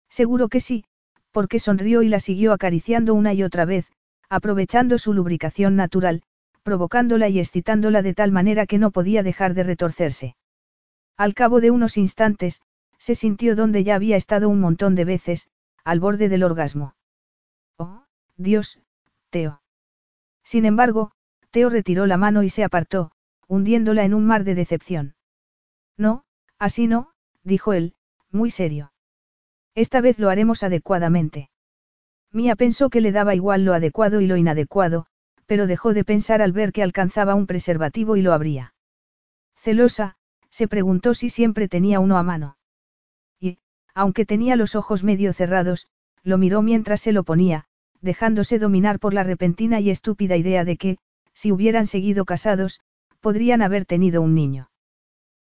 Seguro 0.08 0.48
que 0.48 0.62
sí, 0.62 0.86
porque 1.32 1.60
sonrió 1.60 2.04
y 2.04 2.08
la 2.08 2.22
siguió 2.22 2.54
acariciando 2.54 3.16
una 3.16 3.34
y 3.34 3.44
otra 3.44 3.66
vez, 3.66 3.92
aprovechando 4.30 4.98
su 4.98 5.14
lubricación 5.14 5.76
natural, 5.76 6.24
provocándola 6.64 7.30
y 7.30 7.40
excitándola 7.40 8.02
de 8.02 8.14
tal 8.14 8.32
manera 8.32 8.66
que 8.66 8.78
no 8.78 8.92
podía 8.92 9.24
dejar 9.24 9.54
de 9.54 9.64
retorcerse. 9.64 10.36
Al 11.18 11.34
cabo 11.34 11.62
de 11.62 11.72
unos 11.72 11.98
instantes, 11.98 12.62
se 12.98 13.16
sintió 13.16 13.56
donde 13.56 13.84
ya 13.84 13.96
había 13.96 14.16
estado 14.16 14.50
un 14.50 14.60
montón 14.60 14.96
de 14.96 15.06
veces, 15.06 15.50
al 15.84 16.00
borde 16.00 16.30
del 16.30 16.44
orgasmo. 16.44 16.96
Oh, 17.78 18.04
Dios, 18.38 18.80
Teo. 19.30 19.62
Sin 20.44 20.66
embargo, 20.66 21.12
Teo 21.50 21.70
retiró 21.70 22.06
la 22.06 22.18
mano 22.18 22.44
y 22.44 22.50
se 22.50 22.64
apartó, 22.64 23.12
hundiéndola 23.48 24.04
en 24.04 24.14
un 24.14 24.26
mar 24.26 24.44
de 24.44 24.56
decepción. 24.56 25.16
No, 25.98 26.24
así 26.60 26.88
no, 26.88 27.12
dijo 27.44 27.74
él, 27.74 27.96
muy 28.30 28.52
serio. 28.52 28.94
Esta 29.76 30.02
vez 30.02 30.20
lo 30.20 30.30
haremos 30.30 30.64
adecuadamente. 30.64 31.50
Mía 32.32 32.56
pensó 32.56 32.90
que 32.90 33.02
le 33.02 33.12
daba 33.12 33.36
igual 33.36 33.66
lo 33.66 33.74
adecuado 33.74 34.22
y 34.22 34.28
lo 34.28 34.38
inadecuado, 34.38 35.08
pero 35.52 35.68
dejó 35.68 35.94
de 35.94 36.06
pensar 36.06 36.42
al 36.42 36.54
ver 36.54 36.72
que 36.72 36.82
alcanzaba 36.82 37.36
un 37.36 37.46
preservativo 37.46 38.16
y 38.16 38.22
lo 38.22 38.32
abría. 38.32 38.74
Celosa, 39.58 40.16
se 40.50 40.70
preguntó 40.70 41.14
si 41.14 41.28
siempre 41.28 41.68
tenía 41.68 42.00
uno 42.00 42.18
a 42.18 42.24
mano. 42.24 42.56
Y, 43.38 43.58
aunque 43.94 44.26
tenía 44.26 44.56
los 44.56 44.76
ojos 44.76 45.04
medio 45.04 45.34
cerrados, 45.34 45.88
lo 46.24 46.38
miró 46.38 46.62
mientras 46.62 47.02
se 47.02 47.12
lo 47.12 47.24
ponía, 47.24 47.66
dejándose 48.00 48.60
dominar 48.60 48.98
por 48.98 49.14
la 49.14 49.26
repentina 49.26 49.82
y 49.82 49.90
estúpida 49.90 50.38
idea 50.38 50.64
de 50.64 50.78
que, 50.78 50.98
si 51.34 51.52
hubieran 51.52 51.86
seguido 51.86 52.24
casados, 52.24 52.80
podrían 53.20 53.62
haber 53.62 53.84
tenido 53.84 54.22
un 54.22 54.34
niño. 54.34 54.72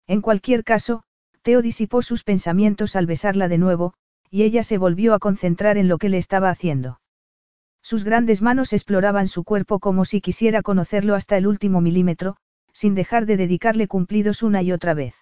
En 0.07 0.21
cualquier 0.21 0.63
caso, 0.63 1.03
Teo 1.43 1.63
disipó 1.63 2.01
sus 2.01 2.23
pensamientos 2.23 2.95
al 2.95 3.07
besarla 3.07 3.49
de 3.49 3.59
nuevo, 3.59 3.95
y 4.31 4.45
ella 4.45 4.63
se 4.63 4.79
volvió 4.79 5.15
a 5.15 5.19
concentrar 5.19 5.77
en 5.77 5.89
lo 5.89 5.99
que 5.99 6.11
le 6.11 6.19
estaba 6.19 6.49
haciendo. 6.51 7.01
Sus 7.87 8.03
grandes 8.03 8.43
manos 8.43 8.73
exploraban 8.73 9.29
su 9.29 9.45
cuerpo 9.45 9.79
como 9.79 10.05
si 10.05 10.21
quisiera 10.21 10.61
conocerlo 10.61 11.15
hasta 11.15 11.37
el 11.37 11.47
último 11.47 11.81
milímetro, 11.81 12.35
sin 12.73 12.97
dejar 12.97 13.27
de 13.27 13.37
dedicarle 13.37 13.87
cumplidos 13.87 14.43
una 14.43 14.61
y 14.61 14.73
otra 14.73 14.93
vez. 14.93 15.15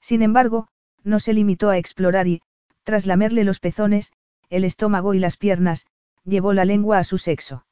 Sin 0.00 0.22
embargo, 0.22 0.68
no 1.04 1.20
se 1.20 1.34
limitó 1.34 1.68
a 1.68 1.76
explorar 1.76 2.28
y, 2.28 2.40
tras 2.82 3.04
lamerle 3.04 3.44
los 3.44 3.60
pezones, 3.60 4.14
el 4.48 4.64
estómago 4.64 5.12
y 5.12 5.18
las 5.18 5.36
piernas, 5.36 5.84
llevó 6.24 6.54
la 6.54 6.64
lengua 6.64 6.96
a 6.96 7.04
su 7.04 7.18
sexo. 7.18 7.66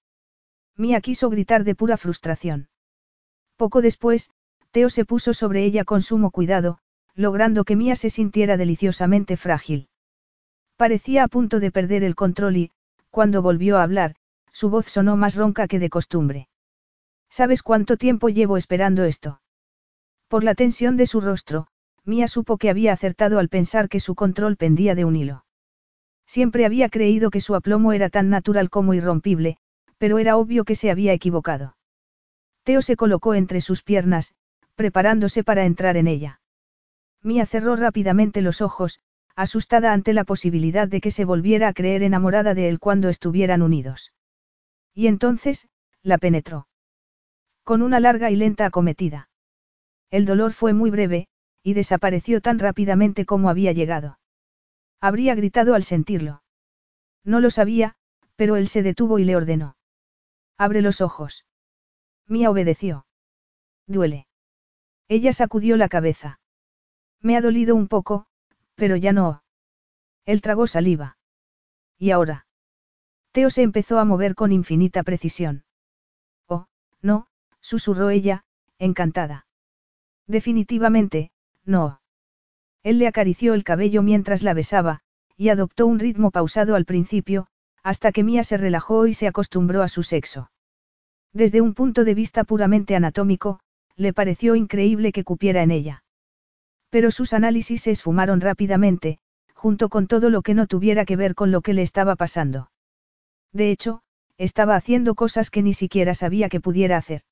Mía 0.77 1.01
quiso 1.01 1.31
gritar 1.31 1.65
de 1.65 1.75
pura 1.75 1.97
frustración. 1.97 2.69
Poco 3.57 3.81
después, 3.81 4.29
Teo 4.71 4.91
se 4.91 5.07
puso 5.07 5.33
sobre 5.33 5.65
ella 5.65 5.85
con 5.85 6.03
sumo 6.03 6.31
cuidado, 6.31 6.77
logrando 7.15 7.65
que 7.65 7.75
Mía 7.75 7.97
se 7.97 8.11
sintiera 8.11 8.59
deliciosamente 8.59 9.39
frágil. 9.39 9.89
Parecía 10.77 11.25
a 11.25 11.29
punto 11.29 11.59
de 11.59 11.71
perder 11.71 12.05
el 12.05 12.15
control 12.15 12.59
y, 12.59 12.71
cuando 13.15 13.43
volvió 13.43 13.79
a 13.79 13.85
hablar, 13.85 14.17
su 14.53 14.71
voz 14.71 14.87
sonó 14.87 15.17
más 15.17 15.37
ronca 15.37 15.69
que 15.69 15.79
de 15.79 15.89
costumbre. 15.89 16.49
¿Sabes 17.31 17.63
cuánto 17.63 17.97
tiempo 17.97 18.29
llevo 18.29 18.57
esperando 18.57 19.05
esto? 19.05 19.41
Por 20.27 20.43
la 20.43 20.57
tensión 20.57 20.97
de 20.97 21.07
su 21.07 21.21
rostro, 21.21 21.69
Mía 22.05 22.27
supo 22.27 22.59
que 22.59 22.71
había 22.71 22.93
acertado 22.93 23.39
al 23.39 23.49
pensar 23.49 23.89
que 23.89 24.01
su 24.01 24.17
control 24.17 24.57
pendía 24.57 24.97
de 24.97 25.05
un 25.05 25.15
hilo. 25.15 25.45
Siempre 26.27 26.67
había 26.67 26.89
creído 26.89 27.31
que 27.31 27.41
su 27.41 27.55
aplomo 27.55 27.93
era 27.93 28.09
tan 28.11 28.31
natural 28.31 28.69
como 28.69 28.95
irrompible, 28.95 29.59
pero 29.97 30.19
era 30.19 30.37
obvio 30.37 30.65
que 30.65 30.75
se 30.75 30.91
había 30.91 31.13
equivocado. 31.13 31.77
Teo 32.65 32.83
se 32.83 32.97
colocó 32.97 33.35
entre 33.35 33.61
sus 33.61 33.85
piernas, 33.85 34.35
preparándose 34.75 35.45
para 35.45 35.67
entrar 35.67 35.97
en 35.97 36.09
ella. 36.09 36.41
Mía 37.23 37.47
cerró 37.47 37.77
rápidamente 37.77 38.43
los 38.43 38.61
ojos, 38.61 38.99
asustada 39.37 39.93
ante 39.93 40.13
la 40.13 40.25
posibilidad 40.25 40.89
de 40.89 41.01
que 41.01 41.11
se 41.11 41.25
volviera 41.25 41.69
a 41.69 41.73
creer 41.73 42.03
enamorada 42.03 42.55
de 42.55 42.69
él 42.69 42.79
cuando 42.79 43.09
estuvieran 43.09 43.63
unidos. 43.63 44.13
Y 44.95 45.09
entonces, 45.09 45.69
la 46.03 46.19
penetró. 46.19 46.69
Con 47.65 47.83
una 47.83 47.99
larga 47.99 48.31
y 48.31 48.37
lenta 48.37 48.67
acometida. 48.67 49.29
El 50.11 50.27
dolor 50.27 50.53
fue 50.53 50.75
muy 50.75 50.91
breve, 50.91 51.29
y 51.63 51.75
desapareció 51.75 52.41
tan 52.41 52.59
rápidamente 52.59 53.25
como 53.25 53.49
había 53.49 53.73
llegado. 53.73 54.19
Habría 55.01 55.35
gritado 55.35 55.75
al 55.75 55.83
sentirlo. 55.83 56.43
No 57.25 57.41
lo 57.41 57.51
sabía, 57.51 57.97
pero 58.37 58.57
él 58.57 58.69
se 58.69 58.83
detuvo 58.83 59.19
y 59.19 59.25
le 59.25 59.35
ordenó. 59.35 59.77
Abre 60.57 60.83
los 60.83 61.01
ojos. 61.01 61.47
Mía 62.29 62.51
obedeció. 62.51 63.07
Duele. 63.87 64.27
Ella 65.09 65.33
sacudió 65.33 65.77
la 65.77 65.89
cabeza. 65.89 66.39
Me 67.21 67.37
ha 67.37 67.41
dolido 67.41 67.75
un 67.75 67.89
poco, 67.89 68.27
pero 68.75 68.97
ya 68.97 69.13
no. 69.13 69.43
Él 70.25 70.41
tragó 70.41 70.67
saliva. 70.67 71.17
¿Y 71.99 72.11
ahora? 72.11 72.47
Teo 73.33 73.51
se 73.51 73.63
empezó 73.63 73.99
a 73.99 74.05
mover 74.05 74.35
con 74.35 74.53
infinita 74.53 75.03
precisión. 75.03 75.65
Oh, 76.47 76.67
no, 77.03 77.27
susurró 77.61 78.11
ella, 78.11 78.45
encantada. 78.79 79.47
Definitivamente, 80.27 81.31
no. 81.65 82.01
Él 82.83 82.99
le 82.99 83.09
acarició 83.09 83.55
el 83.55 83.65
cabello 83.65 84.03
mientras 84.03 84.43
la 84.43 84.55
besaba, 84.55 85.01
y 85.37 85.49
adoptó 85.49 85.87
un 85.87 85.99
ritmo 85.99 86.31
pausado 86.31 86.77
al 86.77 86.85
principio, 86.85 87.49
hasta 87.83 88.13
que 88.13 88.23
Mía 88.23 88.45
se 88.45 88.57
relajó 88.57 89.07
y 89.07 89.15
se 89.15 89.27
acostumbró 89.27 89.83
a 89.83 89.89
su 89.89 90.03
sexo. 90.03 90.51
Desde 91.33 91.61
un 91.61 91.75
punto 91.75 92.05
de 92.05 92.15
vista 92.15 92.45
puramente 92.45 92.95
anatómico, 92.95 93.61
le 93.97 94.13
pareció 94.13 94.55
increíble 94.55 95.11
que 95.11 95.25
cupiera 95.25 95.63
en 95.63 95.73
ella. 95.73 96.04
Pero 96.95 97.11
sus 97.11 97.33
análisis 97.33 97.83
se 97.83 97.91
esfumaron 97.91 98.41
rápidamente, 98.41 99.19
junto 99.53 99.89
con 99.89 100.07
todo 100.07 100.31
lo 100.31 100.43
que 100.43 100.55
no 100.55 100.69
tuviera 100.69 101.05
que 101.05 101.17
ver 101.17 101.35
con 101.35 101.51
lo 101.51 101.61
que 101.61 101.75
le 101.75 101.83
estaba 101.83 102.15
pasando. 102.15 102.71
De 103.53 103.73
hecho, 103.73 104.03
estaba 104.39 104.77
haciendo 104.77 105.17
cosas 105.17 105.51
que 105.51 105.61
ni 105.61 105.75
siquiera 105.75 106.15
sabía 106.15 106.49
que 106.49 106.61
pudiera 106.61 106.97
hacer. 106.97 107.23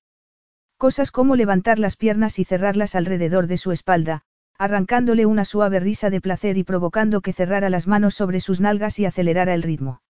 Cosas 0.78 1.12
como 1.12 1.36
levantar 1.36 1.78
las 1.78 1.94
piernas 1.94 2.40
y 2.40 2.44
cerrarlas 2.44 2.96
alrededor 2.96 3.46
de 3.46 3.56
su 3.56 3.70
espalda, 3.70 4.22
arrancándole 4.58 5.26
una 5.26 5.44
suave 5.44 5.78
risa 5.78 6.10
de 6.10 6.20
placer 6.20 6.58
y 6.58 6.64
provocando 6.64 7.20
que 7.20 7.32
cerrara 7.32 7.70
las 7.70 7.86
manos 7.86 8.14
sobre 8.14 8.40
sus 8.40 8.60
nalgas 8.60 8.98
y 8.98 9.04
acelerara 9.04 9.54
el 9.54 9.62
ritmo. 9.62 10.02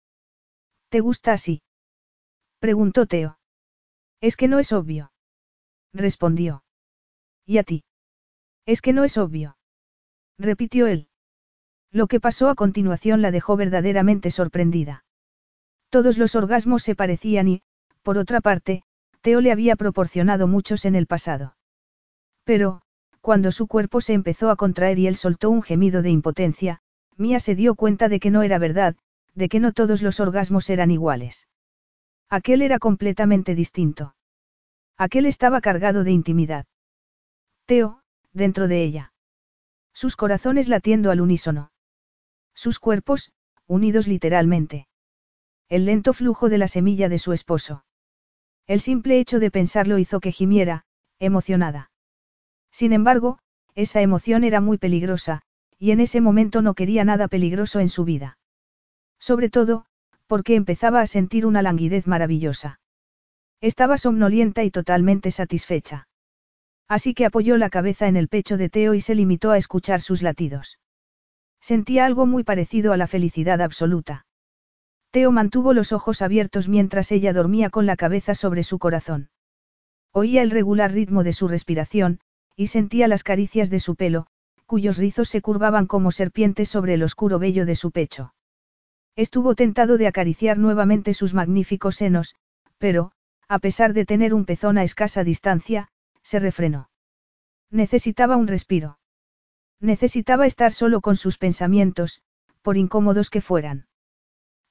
¿Te 0.88 1.00
gusta 1.00 1.34
así? 1.34 1.60
preguntó 2.58 3.04
Teo. 3.04 3.38
Es 4.22 4.36
que 4.36 4.48
no 4.48 4.58
es 4.60 4.72
obvio. 4.72 5.12
Respondió. 5.92 6.64
¿Y 7.44 7.58
a 7.58 7.64
ti? 7.64 7.84
Es 8.66 8.80
que 8.80 8.92
no 8.92 9.04
es 9.04 9.18
obvio. 9.18 9.56
Repitió 10.38 10.86
él. 10.86 11.08
Lo 11.90 12.06
que 12.06 12.20
pasó 12.20 12.48
a 12.48 12.54
continuación 12.54 13.22
la 13.22 13.30
dejó 13.30 13.56
verdaderamente 13.56 14.30
sorprendida. 14.30 15.04
Todos 15.90 16.16
los 16.16 16.34
orgasmos 16.34 16.82
se 16.82 16.94
parecían 16.94 17.48
y, 17.48 17.62
por 18.02 18.18
otra 18.18 18.40
parte, 18.40 18.82
Teo 19.20 19.40
le 19.40 19.52
había 19.52 19.76
proporcionado 19.76 20.46
muchos 20.48 20.84
en 20.84 20.94
el 20.94 21.06
pasado. 21.06 21.56
Pero, 22.44 22.82
cuando 23.20 23.52
su 23.52 23.66
cuerpo 23.66 24.00
se 24.00 24.14
empezó 24.14 24.50
a 24.50 24.56
contraer 24.56 24.98
y 24.98 25.06
él 25.06 25.16
soltó 25.16 25.50
un 25.50 25.62
gemido 25.62 26.02
de 26.02 26.10
impotencia, 26.10 26.80
Mía 27.16 27.40
se 27.40 27.54
dio 27.54 27.74
cuenta 27.74 28.08
de 28.08 28.18
que 28.18 28.30
no 28.30 28.42
era 28.42 28.58
verdad, 28.58 28.96
de 29.34 29.48
que 29.48 29.60
no 29.60 29.72
todos 29.72 30.02
los 30.02 30.18
orgasmos 30.18 30.68
eran 30.70 30.90
iguales. 30.90 31.46
Aquel 32.28 32.62
era 32.62 32.78
completamente 32.78 33.54
distinto. 33.54 34.14
Aquel 34.96 35.26
estaba 35.26 35.60
cargado 35.60 36.04
de 36.04 36.10
intimidad. 36.10 36.66
Teo, 37.66 38.01
dentro 38.32 38.68
de 38.68 38.82
ella. 38.82 39.12
Sus 39.92 40.16
corazones 40.16 40.68
latiendo 40.68 41.10
al 41.10 41.20
unísono. 41.20 41.72
Sus 42.54 42.78
cuerpos, 42.78 43.32
unidos 43.66 44.06
literalmente. 44.06 44.88
El 45.68 45.86
lento 45.86 46.12
flujo 46.12 46.48
de 46.48 46.58
la 46.58 46.68
semilla 46.68 47.08
de 47.08 47.18
su 47.18 47.32
esposo. 47.32 47.84
El 48.66 48.80
simple 48.80 49.18
hecho 49.18 49.40
de 49.40 49.50
pensarlo 49.50 49.98
hizo 49.98 50.20
que 50.20 50.32
gimiera, 50.32 50.84
emocionada. 51.18 51.90
Sin 52.70 52.92
embargo, 52.92 53.38
esa 53.74 54.00
emoción 54.00 54.44
era 54.44 54.60
muy 54.60 54.78
peligrosa, 54.78 55.42
y 55.78 55.90
en 55.90 56.00
ese 56.00 56.20
momento 56.20 56.62
no 56.62 56.74
quería 56.74 57.04
nada 57.04 57.28
peligroso 57.28 57.80
en 57.80 57.88
su 57.88 58.04
vida. 58.04 58.38
Sobre 59.18 59.50
todo, 59.50 59.86
porque 60.26 60.54
empezaba 60.54 61.00
a 61.00 61.06
sentir 61.06 61.44
una 61.46 61.62
languidez 61.62 62.06
maravillosa. 62.06 62.80
Estaba 63.60 63.98
somnolienta 63.98 64.64
y 64.64 64.70
totalmente 64.70 65.30
satisfecha. 65.30 66.08
Así 66.92 67.14
que 67.14 67.24
apoyó 67.24 67.56
la 67.56 67.70
cabeza 67.70 68.06
en 68.06 68.16
el 68.16 68.28
pecho 68.28 68.58
de 68.58 68.68
Teo 68.68 68.92
y 68.92 69.00
se 69.00 69.14
limitó 69.14 69.50
a 69.50 69.56
escuchar 69.56 70.02
sus 70.02 70.20
latidos. 70.20 70.78
Sentía 71.58 72.04
algo 72.04 72.26
muy 72.26 72.44
parecido 72.44 72.92
a 72.92 72.98
la 72.98 73.06
felicidad 73.06 73.62
absoluta. 73.62 74.26
Teo 75.10 75.32
mantuvo 75.32 75.72
los 75.72 75.92
ojos 75.92 76.20
abiertos 76.20 76.68
mientras 76.68 77.10
ella 77.10 77.32
dormía 77.32 77.70
con 77.70 77.86
la 77.86 77.96
cabeza 77.96 78.34
sobre 78.34 78.62
su 78.62 78.78
corazón. 78.78 79.30
Oía 80.12 80.42
el 80.42 80.50
regular 80.50 80.92
ritmo 80.92 81.24
de 81.24 81.32
su 81.32 81.48
respiración, 81.48 82.20
y 82.56 82.66
sentía 82.66 83.08
las 83.08 83.24
caricias 83.24 83.70
de 83.70 83.80
su 83.80 83.96
pelo, 83.96 84.26
cuyos 84.66 84.98
rizos 84.98 85.30
se 85.30 85.40
curvaban 85.40 85.86
como 85.86 86.12
serpientes 86.12 86.68
sobre 86.68 86.92
el 86.92 87.04
oscuro 87.04 87.38
vello 87.38 87.64
de 87.64 87.74
su 87.74 87.90
pecho. 87.90 88.34
Estuvo 89.16 89.54
tentado 89.54 89.96
de 89.96 90.08
acariciar 90.08 90.58
nuevamente 90.58 91.14
sus 91.14 91.32
magníficos 91.32 91.96
senos, 91.96 92.34
pero, 92.76 93.12
a 93.48 93.60
pesar 93.60 93.94
de 93.94 94.04
tener 94.04 94.34
un 94.34 94.44
pezón 94.44 94.76
a 94.76 94.84
escasa 94.84 95.24
distancia, 95.24 95.88
se 96.32 96.38
refrenó. 96.38 96.88
Necesitaba 97.70 98.38
un 98.38 98.48
respiro. 98.48 98.98
Necesitaba 99.80 100.46
estar 100.46 100.72
solo 100.72 101.02
con 101.02 101.16
sus 101.16 101.36
pensamientos, 101.36 102.22
por 102.62 102.78
incómodos 102.78 103.28
que 103.28 103.42
fueran. 103.42 103.86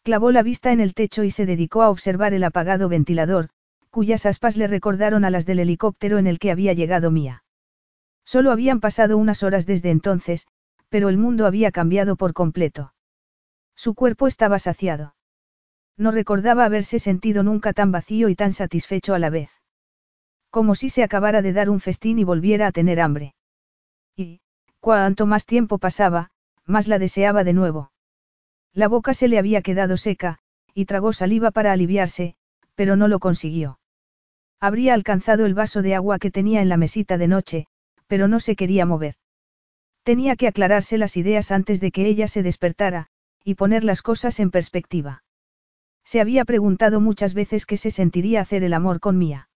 Clavó 0.01 0.31
la 0.31 0.41
vista 0.41 0.71
en 0.71 0.79
el 0.79 0.95
techo 0.95 1.23
y 1.23 1.29
se 1.29 1.45
dedicó 1.45 1.83
a 1.83 1.91
observar 1.91 2.33
el 2.33 2.43
apagado 2.43 2.89
ventilador, 2.89 3.49
cuyas 3.91 4.25
aspas 4.25 4.57
le 4.57 4.65
recordaron 4.65 5.23
a 5.23 5.29
las 5.29 5.45
del 5.45 5.59
helicóptero 5.59 6.17
en 6.17 6.25
el 6.25 6.39
que 6.39 6.49
había 6.49 6.73
llegado 6.73 7.11
Mía. 7.11 7.43
Solo 8.25 8.51
habían 8.51 8.79
pasado 8.79 9.19
unas 9.19 9.43
horas 9.43 9.67
desde 9.67 9.91
entonces, 9.91 10.47
pero 10.89 11.09
el 11.09 11.19
mundo 11.19 11.45
había 11.45 11.71
cambiado 11.71 12.15
por 12.15 12.33
completo. 12.33 12.95
Su 13.75 13.93
cuerpo 13.93 14.25
estaba 14.25 14.57
saciado. 14.57 15.13
No 15.95 16.09
recordaba 16.09 16.65
haberse 16.65 16.97
sentido 16.97 17.43
nunca 17.43 17.71
tan 17.73 17.91
vacío 17.91 18.29
y 18.29 18.35
tan 18.35 18.51
satisfecho 18.51 19.13
a 19.13 19.19
la 19.19 19.29
vez. 19.29 19.60
Como 20.51 20.75
si 20.75 20.89
se 20.89 21.01
acabara 21.01 21.41
de 21.41 21.53
dar 21.53 21.69
un 21.69 21.79
festín 21.79 22.19
y 22.19 22.23
volviera 22.23 22.67
a 22.67 22.71
tener 22.71 22.99
hambre. 22.99 23.33
Y, 24.15 24.41
cuanto 24.81 25.25
más 25.25 25.45
tiempo 25.45 25.77
pasaba, 25.77 26.29
más 26.65 26.87
la 26.87 26.99
deseaba 26.99 27.43
de 27.43 27.53
nuevo. 27.53 27.91
La 28.73 28.87
boca 28.87 29.13
se 29.13 29.27
le 29.27 29.39
había 29.39 29.61
quedado 29.61 29.97
seca, 29.97 30.39
y 30.73 30.85
tragó 30.85 31.13
saliva 31.13 31.51
para 31.51 31.71
aliviarse, 31.71 32.35
pero 32.75 32.95
no 32.95 33.07
lo 33.07 33.19
consiguió. 33.19 33.79
Habría 34.59 34.93
alcanzado 34.93 35.45
el 35.45 35.53
vaso 35.53 35.81
de 35.81 35.95
agua 35.95 36.19
que 36.19 36.31
tenía 36.31 36.61
en 36.61 36.69
la 36.69 36.77
mesita 36.77 37.17
de 37.17 37.27
noche, 37.27 37.67
pero 38.07 38.27
no 38.27 38.39
se 38.39 38.55
quería 38.55 38.85
mover. 38.85 39.15
Tenía 40.03 40.35
que 40.35 40.47
aclararse 40.47 40.97
las 40.97 41.15
ideas 41.15 41.51
antes 41.51 41.79
de 41.79 41.91
que 41.91 42.07
ella 42.07 42.27
se 42.27 42.43
despertara, 42.43 43.07
y 43.43 43.55
poner 43.55 43.83
las 43.83 44.01
cosas 44.01 44.39
en 44.39 44.51
perspectiva. 44.51 45.23
Se 46.03 46.19
había 46.19 46.43
preguntado 46.43 46.99
muchas 46.99 47.33
veces 47.33 47.65
qué 47.65 47.77
se 47.77 47.91
sentiría 47.91 48.41
hacer 48.41 48.63
el 48.63 48.73
amor 48.73 48.99
con 48.99 49.17
Mía. 49.17 49.47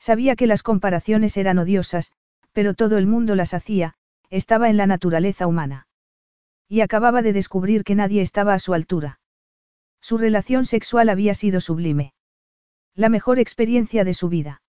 Sabía 0.00 0.34
que 0.34 0.46
las 0.46 0.62
comparaciones 0.62 1.36
eran 1.36 1.58
odiosas, 1.58 2.10
pero 2.52 2.74
todo 2.74 2.96
el 2.98 3.06
mundo 3.06 3.36
las 3.36 3.54
hacía, 3.54 3.94
estaba 4.30 4.70
en 4.70 4.78
la 4.78 4.86
naturaleza 4.86 5.46
humana. 5.46 5.86
Y 6.68 6.80
acababa 6.80 7.20
de 7.20 7.34
descubrir 7.34 7.84
que 7.84 7.94
nadie 7.94 8.22
estaba 8.22 8.54
a 8.54 8.58
su 8.58 8.72
altura. 8.72 9.20
Su 10.00 10.16
relación 10.16 10.64
sexual 10.64 11.10
había 11.10 11.34
sido 11.34 11.60
sublime. 11.60 12.14
La 12.94 13.10
mejor 13.10 13.38
experiencia 13.38 14.04
de 14.04 14.14
su 14.14 14.30
vida. 14.30 14.62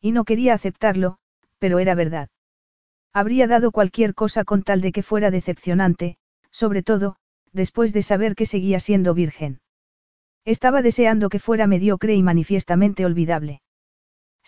Y 0.00 0.12
no 0.12 0.24
quería 0.24 0.54
aceptarlo, 0.54 1.18
pero 1.58 1.78
era 1.78 1.94
verdad. 1.94 2.28
Habría 3.12 3.46
dado 3.46 3.70
cualquier 3.70 4.14
cosa 4.14 4.44
con 4.44 4.62
tal 4.64 4.80
de 4.80 4.90
que 4.90 5.02
fuera 5.02 5.30
decepcionante, 5.30 6.18
sobre 6.50 6.82
todo, 6.82 7.16
después 7.52 7.92
de 7.92 8.02
saber 8.02 8.34
que 8.34 8.46
seguía 8.46 8.80
siendo 8.80 9.14
virgen. 9.14 9.60
Estaba 10.44 10.82
deseando 10.82 11.28
que 11.28 11.38
fuera 11.38 11.66
mediocre 11.66 12.14
y 12.14 12.22
manifiestamente 12.22 13.04
olvidable. 13.04 13.60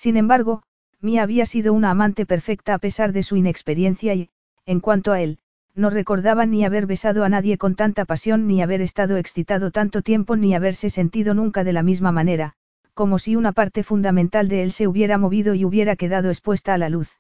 Sin 0.01 0.17
embargo, 0.17 0.63
Mia 1.03 1.23
había 1.23 1.45
sido 1.45 1.75
una 1.75 1.91
amante 1.91 2.25
perfecta 2.25 2.73
a 2.73 2.79
pesar 2.79 3.13
de 3.13 3.23
su 3.23 3.37
inexperiencia 3.37 4.15
y, 4.15 4.31
en 4.65 4.81
cuanto 4.81 5.13
a 5.13 5.21
él, 5.21 5.41
no 5.75 5.91
recordaba 5.91 6.47
ni 6.47 6.65
haber 6.65 6.87
besado 6.87 7.23
a 7.23 7.29
nadie 7.29 7.59
con 7.59 7.75
tanta 7.75 8.07
pasión 8.07 8.47
ni 8.47 8.63
haber 8.63 8.81
estado 8.81 9.19
excitado 9.19 9.71
tanto 9.71 10.01
tiempo 10.01 10.37
ni 10.37 10.55
haberse 10.55 10.89
sentido 10.89 11.35
nunca 11.35 11.65
de 11.65 11.75
la 11.75 11.83
misma 11.83 12.13
manera, 12.13 12.55
como 12.95 13.19
si 13.19 13.37
una 13.37 13.53
parte 13.53 13.83
fundamental 13.83 14.49
de 14.49 14.63
él 14.63 14.73
se 14.73 14.89
hubiera 14.89 15.19
movido 15.19 15.53
y 15.53 15.67
hubiera 15.67 15.97
quedado 15.97 16.31
expuesta 16.31 16.73
a 16.73 16.79
la 16.79 16.89
luz. 16.89 17.19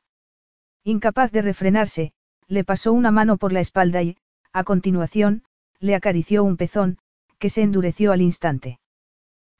Incapaz 0.83 1.33
de 1.33 1.43
refrenarse, 1.43 2.13
le 2.49 2.65
pasó 2.65 2.95
una 2.95 3.11
mano 3.11 3.37
por 3.37 3.53
la 3.53 3.61
espalda 3.61 4.03
y, 4.03 4.17
a 4.55 4.65
continuación, 4.65 5.43
le 5.81 5.95
acarició 5.95 6.45
un 6.45 6.57
pezón, 6.57 6.97
que 7.39 7.51
se 7.51 7.61
endureció 7.61 8.11
al 8.13 8.23
instante. 8.23 8.81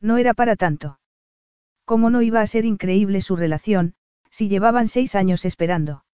No 0.01 0.17
era 0.17 0.33
para 0.33 0.57
tanto. 0.57 1.00
¿Cómo 1.91 2.09
no 2.09 2.23
iba 2.23 2.41
a 2.41 2.47
ser 2.47 2.67
increíble 2.67 3.21
su 3.21 3.35
relación, 3.35 3.95
si 4.31 4.49
llevaban 4.49 4.87
seis 4.87 5.17
años 5.17 5.45
esperando? 5.45 6.05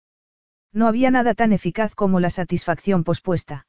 No 0.73 0.87
había 0.87 1.11
nada 1.11 1.35
tan 1.35 1.53
eficaz 1.53 1.93
como 1.93 2.19
la 2.19 2.31
satisfacción 2.31 3.03
pospuesta. 3.03 3.67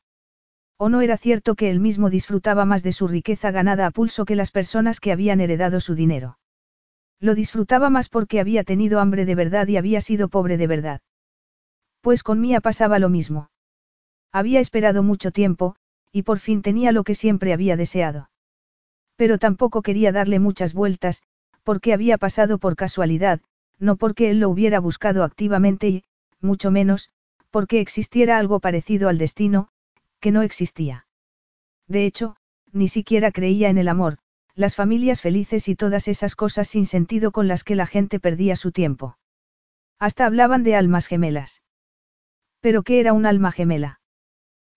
¿O 0.78 0.88
no 0.88 1.02
era 1.02 1.18
cierto 1.18 1.54
que 1.54 1.68
él 1.70 1.80
mismo 1.80 2.08
disfrutaba 2.08 2.64
más 2.64 2.82
de 2.82 2.94
su 2.94 3.08
riqueza 3.08 3.50
ganada 3.50 3.84
a 3.84 3.90
pulso 3.90 4.24
que 4.24 4.36
las 4.36 4.50
personas 4.50 5.00
que 5.00 5.12
habían 5.12 5.42
heredado 5.42 5.80
su 5.80 5.94
dinero? 5.94 6.38
Lo 7.20 7.34
disfrutaba 7.34 7.90
más 7.90 8.08
porque 8.08 8.40
había 8.40 8.64
tenido 8.64 9.00
hambre 9.00 9.26
de 9.26 9.34
verdad 9.34 9.68
y 9.68 9.76
había 9.76 10.00
sido 10.00 10.28
pobre 10.28 10.56
de 10.56 10.66
verdad. 10.66 11.00
Pues 12.00 12.22
con 12.22 12.40
Mía 12.40 12.62
pasaba 12.62 12.98
lo 12.98 13.10
mismo. 13.10 13.50
Había 14.32 14.60
esperado 14.60 15.02
mucho 15.02 15.30
tiempo, 15.30 15.76
y 16.10 16.22
por 16.22 16.38
fin 16.38 16.62
tenía 16.62 16.90
lo 16.90 17.04
que 17.04 17.14
siempre 17.14 17.52
había 17.52 17.76
deseado. 17.76 18.30
Pero 19.16 19.36
tampoco 19.36 19.82
quería 19.82 20.10
darle 20.10 20.38
muchas 20.38 20.72
vueltas, 20.72 21.22
porque 21.68 21.92
había 21.92 22.16
pasado 22.16 22.56
por 22.56 22.76
casualidad, 22.76 23.42
no 23.78 23.96
porque 23.96 24.30
él 24.30 24.40
lo 24.40 24.48
hubiera 24.48 24.80
buscado 24.80 25.22
activamente 25.22 25.86
y, 25.86 26.04
mucho 26.40 26.70
menos, 26.70 27.10
porque 27.50 27.82
existiera 27.82 28.38
algo 28.38 28.58
parecido 28.58 29.10
al 29.10 29.18
destino, 29.18 29.68
que 30.18 30.32
no 30.32 30.40
existía. 30.40 31.06
De 31.86 32.06
hecho, 32.06 32.36
ni 32.72 32.88
siquiera 32.88 33.32
creía 33.32 33.68
en 33.68 33.76
el 33.76 33.88
amor, 33.88 34.16
las 34.54 34.76
familias 34.76 35.20
felices 35.20 35.68
y 35.68 35.76
todas 35.76 36.08
esas 36.08 36.36
cosas 36.36 36.68
sin 36.68 36.86
sentido 36.86 37.32
con 37.32 37.48
las 37.48 37.64
que 37.64 37.74
la 37.74 37.86
gente 37.86 38.18
perdía 38.18 38.56
su 38.56 38.72
tiempo. 38.72 39.18
Hasta 39.98 40.24
hablaban 40.24 40.62
de 40.62 40.74
almas 40.74 41.06
gemelas. 41.06 41.60
¿Pero 42.60 42.82
qué 42.82 42.98
era 42.98 43.12
un 43.12 43.26
alma 43.26 43.52
gemela? 43.52 44.00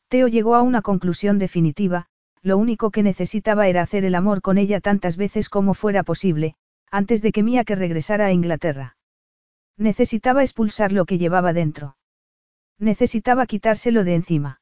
Teo 0.09 0.27
llegó 0.27 0.55
a 0.55 0.61
una 0.61 0.81
conclusión 0.81 1.39
definitiva, 1.39 2.07
lo 2.41 2.57
único 2.57 2.91
que 2.91 3.01
necesitaba 3.01 3.69
era 3.69 3.81
hacer 3.81 4.03
el 4.03 4.13
amor 4.13 4.41
con 4.41 4.57
ella 4.57 4.81
tantas 4.81 5.15
veces 5.15 5.47
como 5.47 5.73
fuera 5.73 6.03
posible, 6.03 6.57
antes 6.91 7.21
de 7.21 7.31
que 7.31 7.41
Mía 7.41 7.63
que 7.63 7.75
regresara 7.75 8.27
a 8.27 8.31
Inglaterra. 8.31 8.97
Necesitaba 9.77 10.43
expulsar 10.43 10.91
lo 10.91 11.05
que 11.05 11.17
llevaba 11.17 11.53
dentro. 11.53 11.97
Necesitaba 12.77 13.45
quitárselo 13.45 14.03
de 14.03 14.15
encima. 14.15 14.61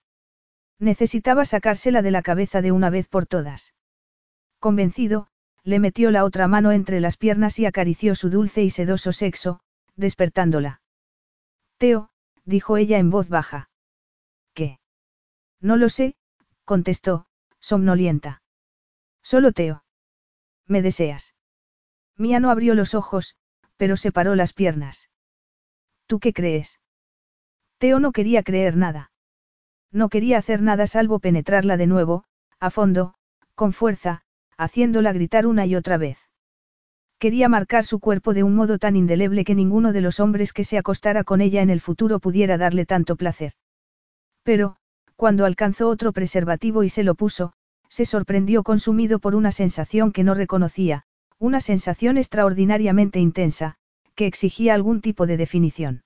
Necesitaba 0.78 1.44
sacársela 1.44 2.02
de 2.02 2.12
la 2.12 2.22
cabeza 2.22 2.62
de 2.62 2.72
una 2.72 2.90
vez 2.90 3.08
por 3.08 3.26
todas. 3.26 3.74
Convencido, 4.60 5.28
le 5.64 5.80
metió 5.80 6.12
la 6.12 6.24
otra 6.24 6.48
mano 6.48 6.72
entre 6.72 7.00
las 7.00 7.18
piernas 7.18 7.60
y 7.60 7.66
acarició 7.66 8.16
su 8.16 8.30
dulce 8.30 8.64
y 8.64 8.70
sedoso 8.70 9.12
sexo, 9.12 9.60
despertándola. 9.96 10.82
Teo, 11.78 12.12
dijo 12.46 12.78
ella 12.78 12.98
en 12.98 13.10
voz 13.10 13.30
baja. 13.30 13.70
¿Qué? 14.54 14.80
No 15.60 15.76
lo 15.78 15.90
sé, 15.90 16.16
contestó, 16.64 17.26
somnolienta. 17.60 18.42
Solo 19.22 19.52
Teo. 19.52 19.84
¿Me 20.66 20.82
deseas? 20.82 21.34
Mía 22.20 22.42
no 22.42 22.52
abrió 22.52 22.76
los 22.76 22.94
ojos, 22.94 23.36
pero 23.78 23.96
separó 23.96 24.36
las 24.36 24.52
piernas. 24.54 25.10
¿Tú 26.06 26.20
qué 26.20 26.34
crees? 26.34 26.82
Teo 27.78 28.02
no 28.02 28.12
quería 28.12 28.44
creer 28.44 28.76
nada. 28.76 29.12
No 29.92 30.10
quería 30.10 30.38
hacer 30.38 30.62
nada 30.62 30.86
salvo 30.86 31.20
penetrarla 31.20 31.78
de 31.78 31.88
nuevo, 31.88 32.26
a 32.60 32.70
fondo, 32.70 33.16
con 33.56 33.72
fuerza, 33.72 34.24
haciéndola 34.58 35.14
gritar 35.14 35.48
una 35.48 35.66
y 35.66 35.76
otra 35.76 35.98
vez. 35.98 36.20
Quería 37.20 37.48
marcar 37.48 37.86
su 37.86 38.00
cuerpo 38.00 38.34
de 38.34 38.44
un 38.44 38.54
modo 38.54 38.80
tan 38.80 38.98
indeleble 38.98 39.46
que 39.46 39.56
ninguno 39.56 39.94
de 39.94 40.02
los 40.02 40.20
hombres 40.20 40.52
que 40.52 40.66
se 40.66 40.78
acostara 40.78 41.24
con 41.24 41.40
ella 41.40 41.62
en 41.62 41.70
el 41.70 41.80
futuro 41.80 42.20
pudiera 42.20 42.58
darle 42.58 42.86
tanto 42.86 43.16
placer. 43.16 43.54
Pero, 44.44 44.76
cuando 45.16 45.46
alcanzó 45.46 45.88
otro 45.88 46.12
preservativo 46.12 46.84
y 46.84 46.90
se 46.90 47.04
lo 47.04 47.16
puso, 47.16 47.54
se 47.88 48.06
sorprendió 48.06 48.64
consumido 48.64 49.20
por 49.20 49.36
una 49.36 49.52
sensación 49.52 50.12
que 50.12 50.24
no 50.24 50.34
reconocía, 50.34 51.06
una 51.40 51.62
sensación 51.62 52.18
extraordinariamente 52.18 53.20
intensa, 53.20 53.76
que 54.16 54.28
exigía 54.28 54.74
algún 54.74 55.00
tipo 55.00 55.26
de 55.26 55.38
definición. 55.38 56.04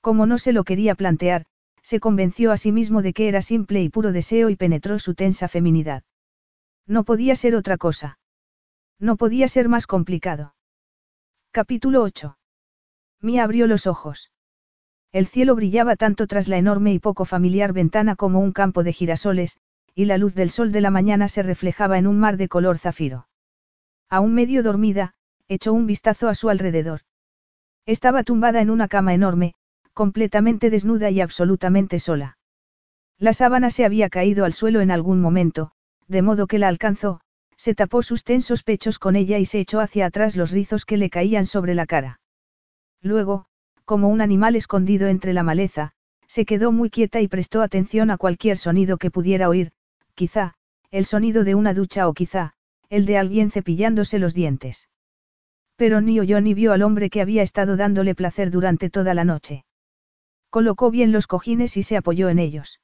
Como 0.00 0.26
no 0.26 0.38
se 0.38 0.52
lo 0.52 0.64
quería 0.64 0.96
plantear, 0.96 1.46
se 1.82 2.00
convenció 2.00 2.50
a 2.50 2.56
sí 2.56 2.72
mismo 2.72 3.00
de 3.00 3.12
que 3.12 3.28
era 3.28 3.42
simple 3.42 3.82
y 3.82 3.88
puro 3.88 4.12
deseo 4.12 4.50
y 4.50 4.56
penetró 4.56 4.98
su 4.98 5.14
tensa 5.14 5.46
feminidad. 5.46 6.02
No 6.86 7.04
podía 7.04 7.36
ser 7.36 7.54
otra 7.54 7.76
cosa. 7.76 8.18
No 8.98 9.16
podía 9.16 9.46
ser 9.46 9.68
más 9.68 9.86
complicado. 9.86 10.54
Capítulo 11.52 12.02
8. 12.02 12.36
Mía 13.20 13.44
abrió 13.44 13.66
los 13.68 13.86
ojos. 13.86 14.32
El 15.12 15.26
cielo 15.26 15.54
brillaba 15.54 15.96
tanto 15.96 16.26
tras 16.26 16.48
la 16.48 16.58
enorme 16.58 16.92
y 16.92 16.98
poco 16.98 17.24
familiar 17.24 17.72
ventana 17.72 18.16
como 18.16 18.40
un 18.40 18.52
campo 18.52 18.82
de 18.82 18.92
girasoles, 18.92 19.58
y 19.94 20.06
la 20.06 20.18
luz 20.18 20.34
del 20.34 20.50
sol 20.50 20.72
de 20.72 20.80
la 20.80 20.90
mañana 20.90 21.28
se 21.28 21.42
reflejaba 21.42 21.98
en 21.98 22.06
un 22.06 22.18
mar 22.18 22.36
de 22.36 22.48
color 22.48 22.78
zafiro. 22.78 23.28
Aún 24.10 24.34
medio 24.34 24.64
dormida, 24.64 25.14
echó 25.48 25.72
un 25.72 25.86
vistazo 25.86 26.28
a 26.28 26.34
su 26.34 26.50
alrededor. 26.50 27.00
Estaba 27.86 28.24
tumbada 28.24 28.60
en 28.60 28.68
una 28.68 28.88
cama 28.88 29.14
enorme, 29.14 29.54
completamente 29.94 30.68
desnuda 30.68 31.10
y 31.10 31.20
absolutamente 31.20 32.00
sola. 32.00 32.36
La 33.18 33.32
sábana 33.32 33.70
se 33.70 33.84
había 33.84 34.08
caído 34.08 34.44
al 34.44 34.52
suelo 34.52 34.80
en 34.80 34.90
algún 34.90 35.20
momento, 35.20 35.70
de 36.08 36.22
modo 36.22 36.46
que 36.46 36.58
la 36.58 36.68
alcanzó, 36.68 37.20
se 37.56 37.74
tapó 37.74 38.02
sus 38.02 38.24
tensos 38.24 38.62
pechos 38.62 38.98
con 38.98 39.14
ella 39.14 39.38
y 39.38 39.46
se 39.46 39.60
echó 39.60 39.80
hacia 39.80 40.06
atrás 40.06 40.34
los 40.34 40.50
rizos 40.50 40.84
que 40.84 40.96
le 40.96 41.10
caían 41.10 41.46
sobre 41.46 41.74
la 41.74 41.86
cara. 41.86 42.20
Luego, 43.02 43.44
como 43.84 44.08
un 44.08 44.20
animal 44.20 44.56
escondido 44.56 45.08
entre 45.08 45.34
la 45.34 45.42
maleza, 45.42 45.92
se 46.26 46.44
quedó 46.44 46.72
muy 46.72 46.90
quieta 46.90 47.20
y 47.20 47.28
prestó 47.28 47.60
atención 47.60 48.10
a 48.10 48.16
cualquier 48.16 48.56
sonido 48.56 48.96
que 48.96 49.10
pudiera 49.10 49.48
oír, 49.48 49.72
quizá, 50.14 50.54
el 50.90 51.04
sonido 51.04 51.44
de 51.44 51.54
una 51.54 51.74
ducha 51.74 52.08
o 52.08 52.14
quizá, 52.14 52.54
el 52.90 53.06
de 53.06 53.16
alguien 53.16 53.50
cepillándose 53.50 54.18
los 54.18 54.34
dientes. 54.34 54.88
Pero 55.76 56.00
ni 56.00 56.20
oyó 56.20 56.40
ni 56.40 56.52
vio 56.52 56.72
al 56.72 56.82
hombre 56.82 57.08
que 57.08 57.22
había 57.22 57.42
estado 57.42 57.76
dándole 57.76 58.14
placer 58.14 58.50
durante 58.50 58.90
toda 58.90 59.14
la 59.14 59.24
noche. 59.24 59.64
Colocó 60.50 60.90
bien 60.90 61.12
los 61.12 61.26
cojines 61.26 61.76
y 61.76 61.84
se 61.84 61.96
apoyó 61.96 62.28
en 62.28 62.40
ellos. 62.40 62.80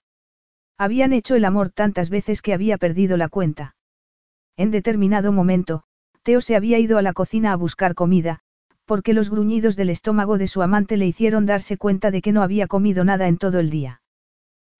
Habían 0.78 1.12
hecho 1.12 1.35
el 1.35 1.44
amor 1.44 1.70
tantas 1.70 2.09
veces 2.09 2.41
que 2.41 2.55
había 2.55 2.78
perdido 2.78 3.17
la 3.17 3.28
cuenta. 3.28 3.75
En 4.57 4.70
determinado 4.70 5.33
momento, 5.33 5.83
Teo 6.23 6.41
se 6.41 6.55
había 6.57 6.78
ido 6.78 6.97
a 6.99 7.02
la 7.02 7.12
cocina 7.12 7.52
a 7.52 7.57
buscar 7.57 7.94
comida, 7.94 8.41
porque 8.85 9.12
los 9.12 9.31
gruñidos 9.31 9.75
del 9.75 9.91
estómago 9.91 10.39
de 10.39 10.47
su 10.47 10.62
amante 10.62 10.97
le 10.97 11.07
hicieron 11.07 11.44
darse 11.44 11.76
cuenta 11.76 12.10
de 12.10 12.23
que 12.23 12.33
no 12.33 12.43
había 12.43 12.68
comido 12.68 13.05
nada 13.05 13.26
en 13.26 13.36
todo 13.36 13.59
el 13.59 13.70
día. 13.70 14.01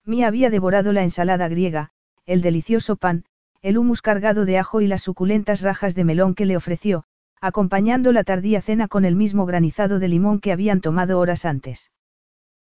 Mía 0.05 0.27
había 0.27 0.49
devorado 0.49 0.93
la 0.93 1.03
ensalada 1.03 1.49
griega, 1.49 1.91
el 2.25 2.41
delicioso 2.41 2.95
pan, 2.95 3.25
el 3.61 3.77
humus 3.77 4.01
cargado 4.01 4.45
de 4.45 4.57
ajo 4.57 4.81
y 4.81 4.87
las 4.87 5.01
suculentas 5.01 5.61
rajas 5.61 5.95
de 5.95 6.03
melón 6.03 6.35
que 6.35 6.45
le 6.45 6.57
ofreció, 6.57 7.03
acompañando 7.41 8.11
la 8.11 8.23
tardía 8.23 8.61
cena 8.61 8.87
con 8.87 9.05
el 9.05 9.15
mismo 9.15 9.45
granizado 9.45 9.99
de 9.99 10.07
limón 10.07 10.39
que 10.39 10.51
habían 10.51 10.81
tomado 10.81 11.19
horas 11.19 11.45
antes. 11.45 11.91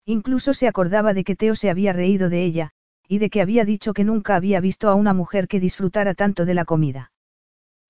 Incluso 0.05 0.53
se 0.53 0.67
acordaba 0.67 1.13
de 1.13 1.23
que 1.23 1.35
Teo 1.35 1.55
se 1.55 1.69
había 1.69 1.93
reído 1.93 2.29
de 2.29 2.43
ella, 2.43 2.71
y 3.07 3.17
de 3.17 3.29
que 3.29 3.41
había 3.41 3.65
dicho 3.65 3.93
que 3.93 4.03
nunca 4.03 4.35
había 4.35 4.59
visto 4.59 4.89
a 4.89 4.95
una 4.95 5.13
mujer 5.13 5.47
que 5.47 5.59
disfrutara 5.59 6.13
tanto 6.13 6.45
de 6.45 6.53
la 6.53 6.65
comida. 6.65 7.11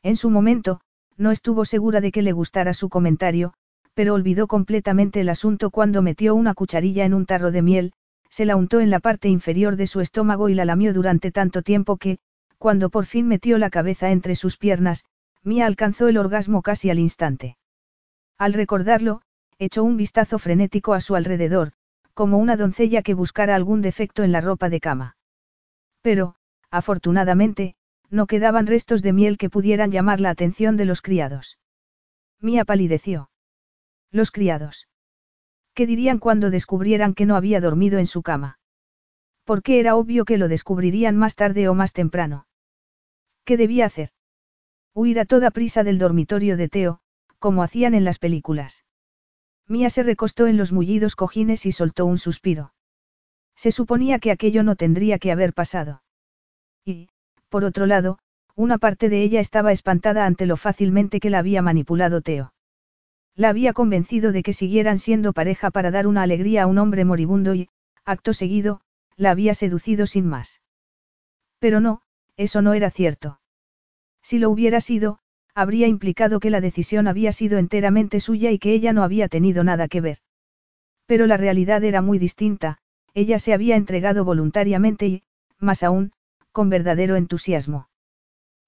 En 0.02 0.16
su 0.16 0.30
momento, 0.30 0.80
no 1.18 1.32
estuvo 1.32 1.66
segura 1.66 2.00
de 2.00 2.12
que 2.12 2.22
le 2.22 2.32
gustara 2.32 2.74
su 2.74 2.88
comentario, 2.88 3.54
pero 3.94 4.14
olvidó 4.14 4.48
completamente 4.48 5.20
el 5.20 5.28
asunto 5.28 5.72
cuando 5.72 6.02
metió 6.02 6.36
una 6.36 6.54
cucharilla 6.54 7.04
en 7.04 7.14
un 7.14 7.26
tarro 7.26 7.52
de 7.52 7.62
miel, 7.62 7.94
se 8.30 8.46
la 8.46 8.56
untó 8.56 8.80
en 8.80 8.90
la 8.90 9.02
parte 9.02 9.28
inferior 9.28 9.76
de 9.76 9.88
su 9.88 10.00
estómago 10.00 10.48
y 10.48 10.54
la 10.54 10.64
lamió 10.64 10.94
durante 10.94 11.32
tanto 11.32 11.64
tiempo 11.64 11.98
que, 11.98 12.20
cuando 12.60 12.90
por 12.90 13.06
fin 13.06 13.28
metió 13.28 13.58
la 13.58 13.70
cabeza 13.70 14.12
entre 14.12 14.36
sus 14.36 14.58
piernas, 14.58 15.06
Mía 15.44 15.66
alcanzó 15.66 16.10
el 16.10 16.18
orgasmo 16.18 16.62
casi 16.62 16.90
al 16.90 17.00
instante. 17.00 17.58
Al 18.38 18.54
recordarlo, 18.54 19.22
echó 19.58 19.84
un 19.84 19.96
vistazo 19.96 20.38
frenético 20.40 20.94
a 20.94 21.02
su 21.02 21.16
alrededor, 21.16 21.72
como 22.14 22.38
una 22.38 22.58
doncella 22.58 23.02
que 23.02 23.14
buscara 23.14 23.56
algún 23.56 23.82
defecto 23.82 24.24
en 24.24 24.34
la 24.34 24.42
ropa 24.42 24.70
de 24.70 24.82
cama. 24.82 25.16
Pero, 26.02 26.36
afortunadamente, 26.70 27.76
no 28.10 28.28
quedaban 28.28 28.68
restos 28.68 29.02
de 29.02 29.14
miel 29.14 29.38
que 29.38 29.50
pudieran 29.50 29.90
llamar 29.92 30.20
la 30.20 30.30
atención 30.30 30.76
de 30.76 30.84
los 30.84 31.02
criados. 31.02 31.58
Mía 32.42 32.66
palideció. 32.66 33.30
Los 34.12 34.32
criados. 34.32 34.90
¿Qué 35.74 35.88
dirían 35.88 36.20
cuando 36.20 36.50
descubrieran 36.50 37.14
que 37.14 37.26
no 37.26 37.38
había 37.38 37.62
dormido 37.62 38.00
en 38.00 38.08
su 38.08 38.22
cama? 38.22 38.60
Porque 39.46 39.80
era 39.80 39.96
obvio 39.96 40.26
que 40.26 40.38
lo 40.38 40.50
descubrirían 40.50 41.16
más 41.16 41.36
tarde 41.36 41.70
o 41.70 41.74
más 41.74 41.94
temprano. 41.94 42.48
¿Qué 43.50 43.58
debía 43.58 43.88
hacer? 43.88 44.12
Huir 44.94 45.20
a 45.20 45.26
toda 45.26 45.50
prisa 45.50 45.84
del 45.84 45.98
dormitorio 45.98 46.56
de 46.56 46.70
Teo, 46.70 47.00
como 47.40 47.64
hacían 47.64 47.96
en 47.96 48.04
las 48.04 48.20
películas. 48.20 48.86
Mía 49.68 49.90
se 49.90 50.04
recostó 50.04 50.46
en 50.46 50.56
los 50.56 50.72
mullidos 50.72 51.16
cojines 51.16 51.66
y 51.66 51.72
soltó 51.72 52.06
un 52.06 52.20
suspiro. 52.20 52.76
Se 53.56 53.72
suponía 53.72 54.20
que 54.20 54.30
aquello 54.30 54.62
no 54.62 54.76
tendría 54.76 55.18
que 55.18 55.32
haber 55.32 55.54
pasado. 55.54 56.04
Y, 56.86 57.10
por 57.50 57.64
otro 57.64 57.88
lado, 57.88 58.20
una 58.54 58.78
parte 58.78 59.10
de 59.10 59.24
ella 59.24 59.40
estaba 59.40 59.72
espantada 59.72 60.28
ante 60.28 60.46
lo 60.46 60.56
fácilmente 60.56 61.20
que 61.20 61.32
la 61.32 61.40
había 61.40 61.64
manipulado 61.64 62.22
Teo. 62.22 62.54
La 63.34 63.50
había 63.50 63.74
convencido 63.74 64.32
de 64.32 64.44
que 64.44 64.54
siguieran 64.54 65.00
siendo 65.00 65.34
pareja 65.34 65.72
para 65.72 65.90
dar 65.90 66.06
una 66.06 66.22
alegría 66.22 66.62
a 66.62 66.68
un 66.68 66.78
hombre 66.78 67.04
moribundo 67.04 67.56
y, 67.56 67.68
acto 68.06 68.34
seguido, 68.34 68.82
la 69.16 69.32
había 69.32 69.56
seducido 69.56 70.06
sin 70.06 70.28
más. 70.28 70.62
Pero 71.58 71.80
no, 71.80 72.04
eso 72.40 72.62
no 72.62 72.74
era 72.74 72.90
cierto. 72.90 73.39
Si 74.22 74.40
lo 74.40 74.50
hubiera 74.50 74.82
sido, 74.82 75.20
habría 75.56 75.88
implicado 75.88 76.40
que 76.40 76.50
la 76.50 76.62
decisión 76.62 77.08
había 77.08 77.32
sido 77.32 77.58
enteramente 77.58 78.20
suya 78.20 78.52
y 78.52 78.60
que 78.60 78.74
ella 78.74 78.94
no 78.94 79.04
había 79.04 79.28
tenido 79.28 79.64
nada 79.64 79.88
que 79.88 80.02
ver. 80.02 80.20
Pero 81.06 81.26
la 81.28 81.38
realidad 81.38 81.84
era 81.84 82.02
muy 82.02 82.20
distinta, 82.20 82.78
ella 83.14 83.40
se 83.40 83.54
había 83.54 83.76
entregado 83.76 84.24
voluntariamente 84.24 85.08
y, 85.08 85.24
más 85.58 85.84
aún, 85.84 86.12
con 86.52 86.70
verdadero 86.70 87.16
entusiasmo. 87.16 87.90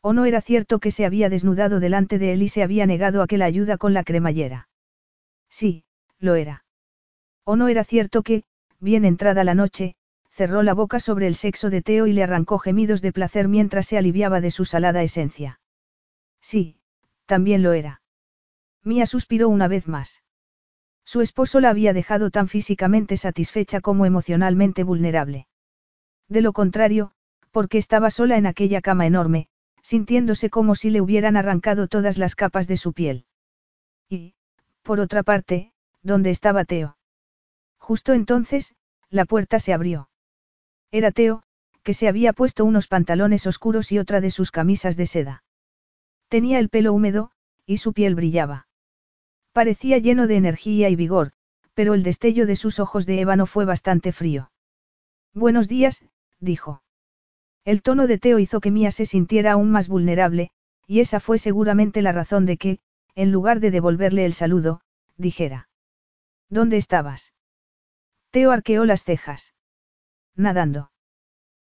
¿O 0.01 0.13
no 0.13 0.25
era 0.25 0.41
cierto 0.41 0.79
que 0.79 0.91
se 0.91 1.05
había 1.05 1.29
desnudado 1.29 1.79
delante 1.79 2.17
de 2.17 2.33
él 2.33 2.41
y 2.41 2.47
se 2.47 2.63
había 2.63 2.85
negado 2.87 3.21
a 3.21 3.27
que 3.27 3.37
la 3.37 3.45
ayuda 3.45 3.77
con 3.77 3.93
la 3.93 4.03
cremallera? 4.03 4.67
Sí, 5.49 5.83
lo 6.19 6.35
era. 6.35 6.65
¿O 7.43 7.55
no 7.55 7.67
era 7.67 7.83
cierto 7.83 8.23
que, 8.23 8.43
bien 8.79 9.05
entrada 9.05 9.43
la 9.43 9.53
noche, 9.53 9.95
cerró 10.31 10.63
la 10.63 10.73
boca 10.73 10.99
sobre 10.99 11.27
el 11.27 11.35
sexo 11.35 11.69
de 11.69 11.81
Teo 11.81 12.07
y 12.07 12.13
le 12.13 12.23
arrancó 12.23 12.57
gemidos 12.57 13.01
de 13.01 13.11
placer 13.11 13.47
mientras 13.47 13.85
se 13.85 13.97
aliviaba 13.97 14.41
de 14.41 14.51
su 14.51 14.65
salada 14.65 15.03
esencia? 15.03 15.59
Sí, 16.41 16.77
también 17.25 17.63
lo 17.63 17.73
era. 17.73 18.01
Mía 18.83 19.05
suspiró 19.05 19.49
una 19.49 19.67
vez 19.67 19.87
más. 19.87 20.23
Su 21.05 21.21
esposo 21.21 21.59
la 21.59 21.69
había 21.69 21.93
dejado 21.93 22.31
tan 22.31 22.47
físicamente 22.47 23.17
satisfecha 23.17 23.81
como 23.81 24.05
emocionalmente 24.05 24.83
vulnerable. 24.83 25.47
De 26.27 26.41
lo 26.41 26.53
contrario, 26.53 27.11
porque 27.51 27.77
estaba 27.77 28.09
sola 28.11 28.37
en 28.37 28.45
aquella 28.45 28.81
cama 28.81 29.05
enorme, 29.05 29.47
sintiéndose 29.83 30.49
como 30.49 30.75
si 30.75 30.89
le 30.89 31.01
hubieran 31.01 31.35
arrancado 31.35 31.87
todas 31.87 32.17
las 32.17 32.35
capas 32.35 32.67
de 32.67 32.77
su 32.77 32.93
piel. 32.93 33.25
Y, 34.09 34.35
por 34.83 34.99
otra 34.99 35.23
parte, 35.23 35.73
¿dónde 36.01 36.29
estaba 36.29 36.65
Teo? 36.65 36.97
Justo 37.77 38.13
entonces, 38.13 38.73
la 39.09 39.25
puerta 39.25 39.59
se 39.59 39.73
abrió. 39.73 40.10
Era 40.91 41.11
Teo, 41.11 41.43
que 41.83 41.93
se 41.93 42.07
había 42.07 42.33
puesto 42.33 42.65
unos 42.65 42.87
pantalones 42.87 43.47
oscuros 43.47 43.91
y 43.91 43.99
otra 43.99 44.21
de 44.21 44.31
sus 44.31 44.51
camisas 44.51 44.97
de 44.97 45.07
seda. 45.07 45.43
Tenía 46.27 46.59
el 46.59 46.69
pelo 46.69 46.93
húmedo, 46.93 47.31
y 47.65 47.77
su 47.77 47.93
piel 47.93 48.15
brillaba. 48.15 48.67
Parecía 49.53 49.97
lleno 49.97 50.27
de 50.27 50.35
energía 50.35 50.89
y 50.89 50.95
vigor, 50.95 51.31
pero 51.73 51.93
el 51.93 52.03
destello 52.03 52.45
de 52.45 52.55
sus 52.55 52.79
ojos 52.79 53.05
de 53.05 53.21
ébano 53.21 53.45
fue 53.45 53.65
bastante 53.65 54.11
frío. 54.11 54.51
Buenos 55.33 55.67
días, 55.67 56.05
dijo. 56.39 56.83
El 57.63 57.81
tono 57.81 58.07
de 58.07 58.17
Teo 58.17 58.39
hizo 58.39 58.59
que 58.59 58.71
Mía 58.71 58.91
se 58.91 59.05
sintiera 59.05 59.53
aún 59.53 59.71
más 59.71 59.87
vulnerable, 59.87 60.51
y 60.87 60.99
esa 60.99 61.19
fue 61.19 61.37
seguramente 61.37 62.01
la 62.01 62.11
razón 62.11 62.45
de 62.45 62.57
que, 62.57 62.79
en 63.15 63.31
lugar 63.31 63.59
de 63.59 63.71
devolverle 63.71 64.25
el 64.25 64.33
saludo, 64.33 64.81
dijera. 65.15 65.69
¿Dónde 66.49 66.77
estabas? 66.77 67.33
Teo 68.31 68.51
arqueó 68.51 68.85
las 68.85 69.03
cejas. 69.03 69.53
Nadando. 70.35 70.91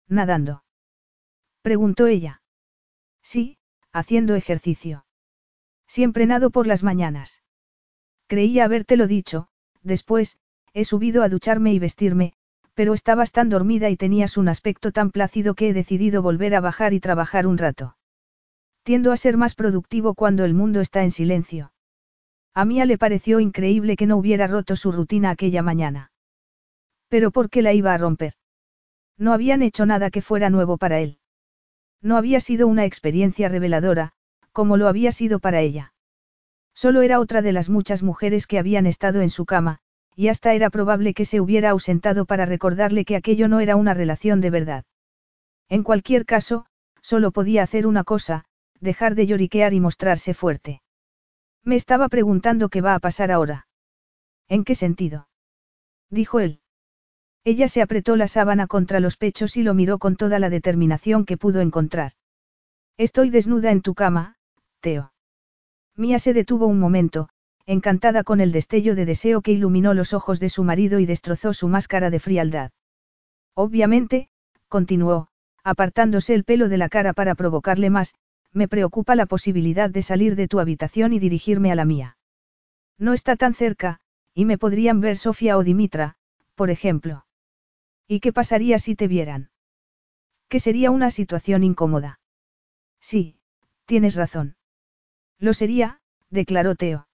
Nadando. 0.08 0.64
Preguntó 1.62 2.06
ella. 2.06 2.42
Sí, 3.22 3.58
haciendo 3.92 4.34
ejercicio. 4.34 5.04
Siempre 5.86 6.26
nado 6.26 6.50
por 6.50 6.66
las 6.66 6.82
mañanas. 6.82 7.42
Creía 8.26 8.64
habértelo 8.64 9.06
dicho, 9.06 9.48
después, 9.82 10.38
he 10.74 10.84
subido 10.84 11.22
a 11.22 11.28
ducharme 11.28 11.72
y 11.72 11.78
vestirme, 11.78 12.34
pero 12.74 12.92
estabas 12.92 13.32
tan 13.32 13.48
dormida 13.48 13.88
y 13.88 13.96
tenías 13.96 14.36
un 14.36 14.48
aspecto 14.48 14.92
tan 14.92 15.10
plácido 15.10 15.54
que 15.54 15.68
he 15.68 15.72
decidido 15.72 16.22
volver 16.22 16.54
a 16.54 16.60
bajar 16.60 16.92
y 16.92 17.00
trabajar 17.00 17.46
un 17.46 17.56
rato. 17.56 17.96
Tiendo 18.82 19.12
a 19.12 19.16
ser 19.16 19.36
más 19.36 19.54
productivo 19.54 20.14
cuando 20.14 20.44
el 20.44 20.54
mundo 20.54 20.80
está 20.80 21.02
en 21.02 21.10
silencio. 21.10 21.72
A 22.52 22.64
Mía 22.64 22.84
le 22.84 22.98
pareció 22.98 23.40
increíble 23.40 23.96
que 23.96 24.06
no 24.06 24.16
hubiera 24.16 24.46
roto 24.46 24.76
su 24.76 24.92
rutina 24.92 25.30
aquella 25.30 25.62
mañana. 25.62 26.10
Pero 27.08 27.30
¿por 27.30 27.48
qué 27.48 27.62
la 27.62 27.72
iba 27.72 27.94
a 27.94 27.98
romper? 27.98 28.34
No 29.18 29.32
habían 29.32 29.62
hecho 29.62 29.86
nada 29.86 30.10
que 30.10 30.22
fuera 30.22 30.50
nuevo 30.50 30.76
para 30.76 31.00
él. 31.00 31.18
No 32.02 32.16
había 32.16 32.40
sido 32.40 32.66
una 32.66 32.84
experiencia 32.84 33.48
reveladora, 33.48 34.12
como 34.52 34.76
lo 34.76 34.88
había 34.88 35.12
sido 35.12 35.38
para 35.38 35.60
ella. 35.60 35.92
Solo 36.74 37.02
era 37.02 37.20
otra 37.20 37.40
de 37.40 37.52
las 37.52 37.68
muchas 37.70 38.02
mujeres 38.02 38.46
que 38.46 38.58
habían 38.58 38.86
estado 38.86 39.22
en 39.22 39.30
su 39.30 39.46
cama, 39.46 39.78
y 40.14 40.28
hasta 40.28 40.54
era 40.54 40.70
probable 40.70 41.14
que 41.14 41.24
se 41.24 41.40
hubiera 41.40 41.70
ausentado 41.70 42.26
para 42.26 42.46
recordarle 42.46 43.04
que 43.04 43.16
aquello 43.16 43.48
no 43.48 43.60
era 43.60 43.76
una 43.76 43.94
relación 43.94 44.40
de 44.40 44.50
verdad. 44.50 44.84
En 45.68 45.82
cualquier 45.82 46.26
caso, 46.26 46.66
solo 47.00 47.32
podía 47.32 47.62
hacer 47.62 47.86
una 47.86 48.04
cosa, 48.04 48.44
dejar 48.80 49.14
de 49.14 49.26
lloriquear 49.26 49.74
y 49.74 49.80
mostrarse 49.80 50.34
fuerte. 50.34 50.82
Me 51.64 51.76
estaba 51.76 52.08
preguntando 52.08 52.68
qué 52.68 52.80
va 52.80 52.94
a 52.94 53.00
pasar 53.00 53.30
ahora. 53.32 53.66
¿En 54.48 54.64
qué 54.64 54.74
sentido? 54.74 55.28
dijo 56.10 56.40
él. 56.40 56.60
Ella 57.46 57.68
se 57.68 57.80
apretó 57.80 58.16
la 58.16 58.26
sábana 58.26 58.66
contra 58.66 58.98
los 58.98 59.16
pechos 59.16 59.56
y 59.56 59.62
lo 59.62 59.72
miró 59.72 59.98
con 59.98 60.16
toda 60.16 60.40
la 60.40 60.50
determinación 60.50 61.24
que 61.24 61.36
pudo 61.36 61.60
encontrar. 61.60 62.10
Estoy 62.96 63.30
desnuda 63.30 63.70
en 63.70 63.82
tu 63.82 63.94
cama, 63.94 64.34
Teo. 64.80 65.12
Mía 65.94 66.18
se 66.18 66.32
detuvo 66.32 66.66
un 66.66 66.80
momento, 66.80 67.28
encantada 67.64 68.24
con 68.24 68.40
el 68.40 68.50
destello 68.50 68.96
de 68.96 69.06
deseo 69.06 69.42
que 69.42 69.52
iluminó 69.52 69.94
los 69.94 70.12
ojos 70.12 70.40
de 70.40 70.48
su 70.48 70.64
marido 70.64 70.98
y 70.98 71.06
destrozó 71.06 71.54
su 71.54 71.68
máscara 71.68 72.10
de 72.10 72.18
frialdad. 72.18 72.72
Obviamente, 73.54 74.28
continuó, 74.66 75.28
apartándose 75.62 76.34
el 76.34 76.42
pelo 76.42 76.68
de 76.68 76.78
la 76.78 76.88
cara 76.88 77.12
para 77.12 77.36
provocarle 77.36 77.90
más, 77.90 78.16
me 78.52 78.66
preocupa 78.66 79.14
la 79.14 79.26
posibilidad 79.26 79.88
de 79.88 80.02
salir 80.02 80.34
de 80.34 80.48
tu 80.48 80.58
habitación 80.58 81.12
y 81.12 81.20
dirigirme 81.20 81.70
a 81.70 81.76
la 81.76 81.84
mía. 81.84 82.16
No 82.98 83.12
está 83.12 83.36
tan 83.36 83.54
cerca, 83.54 84.00
y 84.34 84.46
me 84.46 84.58
podrían 84.58 85.00
ver 85.00 85.16
Sofía 85.16 85.56
o 85.56 85.62
Dimitra, 85.62 86.16
por 86.56 86.70
ejemplo. 86.70 87.25
¿Y 88.08 88.20
qué 88.20 88.32
pasaría 88.32 88.78
si 88.78 88.94
te 88.94 89.08
vieran? 89.08 89.50
Que 90.48 90.60
sería 90.60 90.90
una 90.90 91.10
situación 91.10 91.64
incómoda. 91.64 92.20
Sí, 93.00 93.38
tienes 93.84 94.14
razón. 94.14 94.56
Lo 95.38 95.52
sería, 95.52 96.00
declaró 96.30 96.74
Teo. 96.74 97.08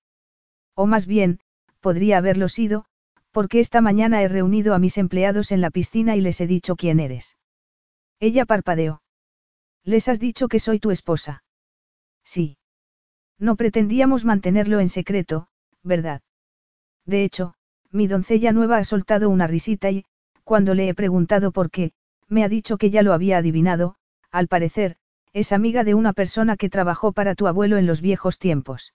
O 0.74 0.86
más 0.86 1.06
bien, 1.06 1.40
podría 1.80 2.18
haberlo 2.18 2.48
sido, 2.48 2.84
porque 3.30 3.60
esta 3.60 3.80
mañana 3.80 4.22
he 4.22 4.28
reunido 4.28 4.74
a 4.74 4.78
mis 4.78 4.98
empleados 4.98 5.52
en 5.52 5.60
la 5.60 5.70
piscina 5.70 6.16
y 6.16 6.20
les 6.20 6.40
he 6.40 6.46
dicho 6.46 6.76
quién 6.76 7.00
eres. 7.00 7.36
Ella 8.20 8.44
parpadeó. 8.44 9.02
Les 9.84 10.08
has 10.08 10.20
dicho 10.20 10.48
que 10.48 10.60
soy 10.60 10.78
tu 10.78 10.90
esposa. 10.90 11.42
Sí. 12.24 12.58
No 13.38 13.56
pretendíamos 13.56 14.24
mantenerlo 14.24 14.78
en 14.78 14.88
secreto, 14.88 15.48
¿verdad? 15.82 16.22
De 17.04 17.24
hecho, 17.24 17.54
mi 17.90 18.06
doncella 18.06 18.52
nueva 18.52 18.78
ha 18.78 18.84
soltado 18.84 19.28
una 19.28 19.46
risita 19.46 19.90
y, 19.90 20.04
cuando 20.44 20.74
le 20.74 20.88
he 20.88 20.94
preguntado 20.94 21.52
por 21.52 21.70
qué, 21.70 21.92
me 22.28 22.44
ha 22.44 22.48
dicho 22.48 22.78
que 22.78 22.90
ya 22.90 23.02
lo 23.02 23.12
había 23.12 23.38
adivinado, 23.38 23.96
al 24.30 24.48
parecer, 24.48 24.96
es 25.32 25.52
amiga 25.52 25.84
de 25.84 25.94
una 25.94 26.12
persona 26.12 26.56
que 26.56 26.70
trabajó 26.70 27.12
para 27.12 27.34
tu 27.34 27.46
abuelo 27.46 27.78
en 27.78 27.86
los 27.86 28.00
viejos 28.00 28.38
tiempos. 28.38 28.94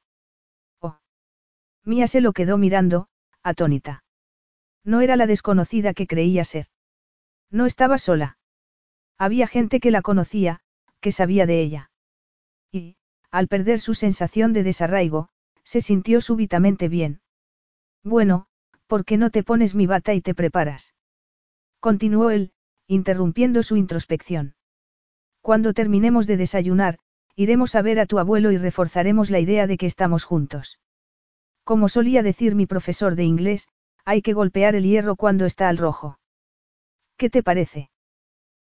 Mía 1.88 2.08
se 2.08 2.20
lo 2.20 2.34
quedó 2.34 2.58
mirando, 2.58 3.08
atónita. 3.44 4.04
No 4.84 5.00
era 5.00 5.16
la 5.16 5.26
desconocida 5.26 5.94
que 5.94 6.06
creía 6.06 6.44
ser. 6.44 6.68
No 7.50 7.66
estaba 7.66 7.98
sola. 7.98 8.38
Había 9.18 9.48
gente 9.48 9.80
que 9.80 9.90
la 9.90 10.02
conocía, 10.02 10.60
que 11.00 11.14
sabía 11.14 11.46
de 11.46 11.62
ella. 11.62 11.92
Y, 12.74 12.98
al 13.32 13.48
perder 13.48 13.80
su 13.80 13.94
sensación 13.94 14.52
de 14.52 14.64
desarraigo, 14.64 15.30
se 15.64 15.80
sintió 15.80 16.20
súbitamente 16.20 16.90
bien. 16.90 17.22
Bueno, 18.04 18.48
¿por 18.88 19.06
qué 19.06 19.16
no 19.16 19.30
te 19.30 19.44
pones 19.44 19.74
mi 19.74 19.88
bata 19.88 20.14
y 20.14 20.20
te 20.20 20.36
preparas? 20.36 20.94
Continuó 21.80 22.30
él, 22.32 22.52
interrumpiendo 22.88 23.64
su 23.64 23.78
introspección. 23.78 24.56
Cuando 25.42 25.74
terminemos 25.74 26.28
de 26.28 26.38
desayunar, 26.38 27.00
iremos 27.36 27.76
a 27.76 27.82
ver 27.82 28.00
a 28.00 28.06
tu 28.06 28.20
abuelo 28.20 28.52
y 28.52 28.58
reforzaremos 28.58 29.30
la 29.30 29.40
idea 29.40 29.68
de 29.68 29.78
que 29.78 29.86
estamos 29.86 30.24
juntos. 30.24 30.80
Como 31.64 31.90
solía 31.90 32.24
decir 32.24 32.56
mi 32.56 32.66
profesor 32.66 33.16
de 33.16 33.24
inglés, 33.24 33.68
hay 34.06 34.22
que 34.22 34.34
golpear 34.34 34.76
el 34.76 34.86
hierro 34.86 35.16
cuando 35.16 35.46
está 35.46 35.70
al 35.70 35.78
rojo. 35.78 36.18
¿Qué 37.18 37.30
te 37.30 37.44
parece? 37.44 37.90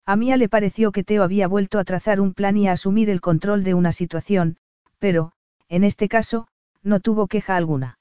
A 0.07 0.17
Mía 0.17 0.37
le 0.37 0.49
pareció 0.49 0.93
que 0.93 1.05
Teo 1.05 1.23
había 1.23 1.49
vuelto 1.49 1.79
a 1.79 1.85
trazar 1.85 2.21
un 2.21 2.35
plan 2.35 2.57
y 2.57 2.69
a 2.69 2.73
asumir 2.73 3.11
el 3.11 3.21
control 3.21 3.65
de 3.65 3.75
una 3.75 3.93
situación, 3.93 4.57
pero, 4.99 5.33
en 5.69 5.85
este 5.85 6.09
caso, 6.09 6.49
no 6.83 7.01
tuvo 7.01 7.27
queja 7.27 7.57
alguna. 7.57 7.99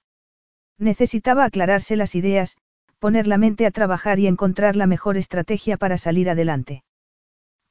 Necesitaba 0.77 1.45
aclararse 1.45 1.95
las 1.95 2.15
ideas, 2.15 2.57
poner 3.01 3.25
la 3.25 3.39
mente 3.39 3.65
a 3.65 3.71
trabajar 3.71 4.19
y 4.19 4.27
encontrar 4.27 4.75
la 4.75 4.85
mejor 4.85 5.17
estrategia 5.17 5.75
para 5.75 5.97
salir 5.97 6.29
adelante. 6.29 6.83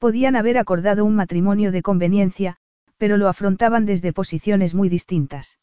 Podían 0.00 0.34
haber 0.34 0.58
acordado 0.58 1.04
un 1.04 1.14
matrimonio 1.14 1.70
de 1.70 1.82
conveniencia, 1.82 2.56
pero 2.98 3.16
lo 3.16 3.28
afrontaban 3.28 3.86
desde 3.86 4.12
posiciones 4.12 4.74
muy 4.74 4.88
distintas. 4.88 5.60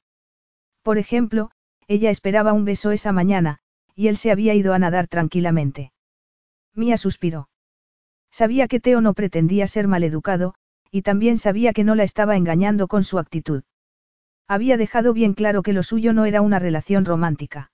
Por 0.83 0.97
ejemplo, 0.97 1.51
ella 1.89 2.09
esperaba 2.11 2.53
un 2.53 2.63
beso 2.63 2.91
esa 2.91 3.11
mañana, 3.11 3.59
y 3.93 4.07
él 4.07 4.15
se 4.15 4.31
había 4.31 4.53
ido 4.55 4.73
a 4.73 4.79
nadar 4.79 5.09
tranquilamente. 5.09 5.91
Mía 6.73 6.95
suspiró. 6.95 7.49
Sabía 8.31 8.69
que 8.69 8.79
Teo 8.79 9.01
no 9.01 9.13
pretendía 9.13 9.67
ser 9.67 9.89
maleducado, 9.89 10.53
y 10.91 11.01
también 11.01 11.37
sabía 11.37 11.73
que 11.73 11.83
no 11.83 11.93
la 11.93 12.03
estaba 12.03 12.37
engañando 12.37 12.87
con 12.87 13.03
su 13.03 13.19
actitud. 13.19 13.63
Había 14.47 14.77
dejado 14.77 15.11
bien 15.11 15.33
claro 15.33 15.61
que 15.61 15.73
lo 15.73 15.83
suyo 15.83 16.13
no 16.13 16.23
era 16.23 16.39
una 16.39 16.57
relación 16.57 17.03
romántica. 17.03 17.69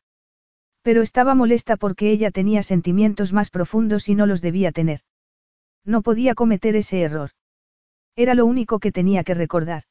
Pero 0.83 1.01
estaba 1.01 1.33
molesta 1.33 1.77
porque 1.77 2.11
ella 2.11 2.29
tenía 2.29 2.61
sentimientos 2.61 3.33
más 3.33 3.49
profundos 3.49 4.09
y 4.09 4.15
no 4.15 4.25
los 4.25 4.41
debía 4.41 4.71
tener. 4.71 5.01
No 5.85 6.01
podía 6.01 6.35
cometer 6.35 6.75
ese 6.75 7.01
error. 7.01 7.31
Era 8.15 8.35
lo 8.35 8.45
único 8.45 8.79
que 8.79 8.91
tenía 8.91 9.23
que 9.23 9.33
recordar. 9.33 9.83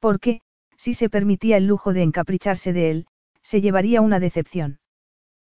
Porque, 0.00 0.42
si 0.76 0.94
se 0.94 1.08
permitía 1.08 1.56
el 1.56 1.66
lujo 1.66 1.92
de 1.92 2.02
encapricharse 2.02 2.72
de 2.72 2.90
él, 2.90 3.06
se 3.42 3.60
llevaría 3.60 4.00
una 4.00 4.20
decepción. 4.20 4.80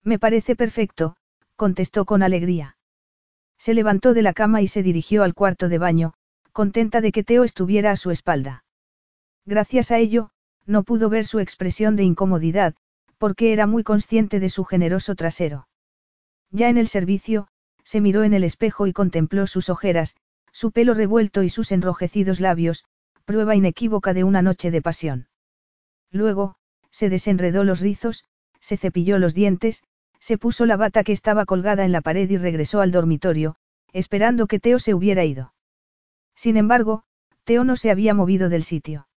Me 0.02 0.18
parece 0.18 0.56
perfecto, 0.56 1.16
contestó 1.56 2.04
con 2.04 2.22
alegría. 2.22 2.76
Se 3.58 3.74
levantó 3.74 4.14
de 4.14 4.22
la 4.22 4.32
cama 4.32 4.62
y 4.62 4.68
se 4.68 4.82
dirigió 4.82 5.22
al 5.22 5.34
cuarto 5.34 5.68
de 5.68 5.78
baño, 5.78 6.14
contenta 6.52 7.00
de 7.00 7.12
que 7.12 7.22
Teo 7.22 7.44
estuviera 7.44 7.90
a 7.90 7.96
su 7.96 8.10
espalda. 8.10 8.64
Gracias 9.46 9.90
a 9.90 9.98
ello, 9.98 10.30
no 10.66 10.82
pudo 10.82 11.08
ver 11.08 11.26
su 11.26 11.38
expresión 11.38 11.96
de 11.96 12.04
incomodidad, 12.04 12.74
porque 13.20 13.52
era 13.52 13.66
muy 13.66 13.84
consciente 13.84 14.40
de 14.40 14.48
su 14.48 14.64
generoso 14.64 15.14
trasero. 15.14 15.68
Ya 16.50 16.70
en 16.70 16.78
el 16.78 16.88
servicio, 16.88 17.48
se 17.84 18.00
miró 18.00 18.24
en 18.24 18.32
el 18.32 18.44
espejo 18.44 18.86
y 18.86 18.94
contempló 18.94 19.46
sus 19.46 19.68
ojeras, 19.68 20.16
su 20.52 20.72
pelo 20.72 20.94
revuelto 20.94 21.42
y 21.42 21.50
sus 21.50 21.70
enrojecidos 21.70 22.40
labios, 22.40 22.86
prueba 23.26 23.54
inequívoca 23.54 24.14
de 24.14 24.24
una 24.24 24.40
noche 24.40 24.70
de 24.70 24.80
pasión. 24.80 25.28
Luego, 26.10 26.56
se 26.90 27.10
desenredó 27.10 27.62
los 27.62 27.80
rizos, 27.80 28.24
se 28.58 28.78
cepilló 28.78 29.18
los 29.18 29.34
dientes, 29.34 29.82
se 30.18 30.38
puso 30.38 30.64
la 30.64 30.78
bata 30.78 31.04
que 31.04 31.12
estaba 31.12 31.44
colgada 31.44 31.84
en 31.84 31.92
la 31.92 32.00
pared 32.00 32.28
y 32.28 32.38
regresó 32.38 32.80
al 32.80 32.90
dormitorio, 32.90 33.56
esperando 33.92 34.46
que 34.46 34.60
Teo 34.60 34.78
se 34.78 34.94
hubiera 34.94 35.26
ido. 35.26 35.52
Sin 36.34 36.56
embargo, 36.56 37.04
Teo 37.44 37.64
no 37.64 37.76
se 37.76 37.90
había 37.90 38.14
movido 38.14 38.48
del 38.48 38.62
sitio. 38.62 39.08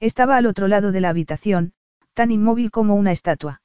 Estaba 0.00 0.36
al 0.36 0.46
otro 0.46 0.66
lado 0.66 0.90
de 0.90 1.00
la 1.00 1.10
habitación, 1.10 1.74
tan 2.14 2.30
inmóvil 2.30 2.70
como 2.70 2.94
una 2.94 3.12
estatua. 3.12 3.62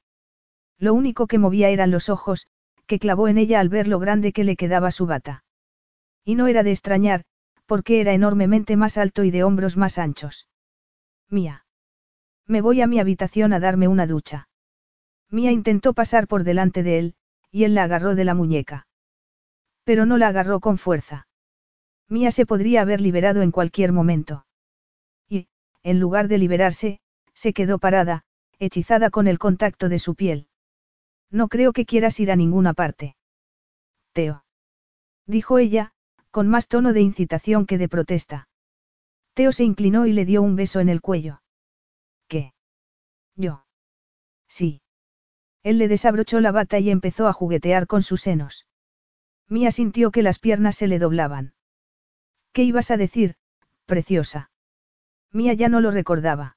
Lo 0.78 0.94
único 0.94 1.26
que 1.26 1.38
movía 1.38 1.68
eran 1.70 1.90
los 1.90 2.08
ojos, 2.08 2.46
que 2.86 2.98
clavó 2.98 3.28
en 3.28 3.38
ella 3.38 3.60
al 3.60 3.68
ver 3.68 3.88
lo 3.88 3.98
grande 3.98 4.32
que 4.32 4.44
le 4.44 4.56
quedaba 4.56 4.90
su 4.90 5.06
bata. 5.06 5.44
Y 6.24 6.34
no 6.34 6.46
era 6.46 6.62
de 6.62 6.70
extrañar, 6.72 7.24
porque 7.66 8.00
era 8.00 8.12
enormemente 8.12 8.76
más 8.76 8.98
alto 8.98 9.24
y 9.24 9.30
de 9.30 9.42
hombros 9.42 9.76
más 9.76 9.98
anchos. 9.98 10.48
Mía. 11.28 11.64
Me 12.46 12.60
voy 12.60 12.80
a 12.80 12.86
mi 12.86 13.00
habitación 13.00 13.52
a 13.52 13.60
darme 13.60 13.88
una 13.88 14.06
ducha. 14.06 14.48
Mía 15.30 15.50
intentó 15.50 15.94
pasar 15.94 16.28
por 16.28 16.44
delante 16.44 16.82
de 16.82 16.98
él, 16.98 17.14
y 17.50 17.64
él 17.64 17.74
la 17.74 17.84
agarró 17.84 18.14
de 18.14 18.24
la 18.24 18.34
muñeca. 18.34 18.86
Pero 19.82 20.06
no 20.06 20.16
la 20.18 20.28
agarró 20.28 20.60
con 20.60 20.78
fuerza. 20.78 21.26
Mía 22.08 22.30
se 22.30 22.46
podría 22.46 22.82
haber 22.82 23.00
liberado 23.00 23.42
en 23.42 23.50
cualquier 23.50 23.92
momento. 23.92 24.46
Y, 25.28 25.48
en 25.82 25.98
lugar 25.98 26.28
de 26.28 26.38
liberarse, 26.38 27.00
se 27.34 27.52
quedó 27.52 27.78
parada, 27.78 28.24
hechizada 28.58 29.10
con 29.10 29.26
el 29.26 29.38
contacto 29.38 29.88
de 29.88 29.98
su 29.98 30.14
piel. 30.14 30.48
No 31.30 31.48
creo 31.48 31.72
que 31.72 31.86
quieras 31.86 32.18
ir 32.20 32.30
a 32.30 32.36
ninguna 32.36 32.74
parte. 32.74 33.16
Teo. 34.12 34.44
Dijo 35.26 35.58
ella, 35.58 35.92
con 36.30 36.48
más 36.48 36.68
tono 36.68 36.92
de 36.92 37.00
incitación 37.00 37.66
que 37.66 37.78
de 37.78 37.88
protesta. 37.88 38.48
Teo 39.34 39.52
se 39.52 39.64
inclinó 39.64 40.06
y 40.06 40.12
le 40.12 40.24
dio 40.24 40.42
un 40.42 40.56
beso 40.56 40.80
en 40.80 40.88
el 40.88 41.00
cuello. 41.00 41.42
¿Qué? 42.28 42.54
Yo. 43.34 43.66
Sí. 44.48 44.82
Él 45.62 45.78
le 45.78 45.88
desabrochó 45.88 46.40
la 46.40 46.52
bata 46.52 46.78
y 46.78 46.90
empezó 46.90 47.26
a 47.26 47.32
juguetear 47.32 47.86
con 47.86 48.02
sus 48.02 48.22
senos. 48.22 48.66
Mía 49.48 49.70
sintió 49.70 50.10
que 50.10 50.22
las 50.22 50.38
piernas 50.38 50.76
se 50.76 50.86
le 50.86 50.98
doblaban. 50.98 51.54
¿Qué 52.52 52.62
ibas 52.62 52.90
a 52.90 52.96
decir, 52.96 53.36
preciosa? 53.84 54.50
Mía 55.32 55.52
ya 55.54 55.68
no 55.68 55.80
lo 55.80 55.90
recordaba. 55.90 56.55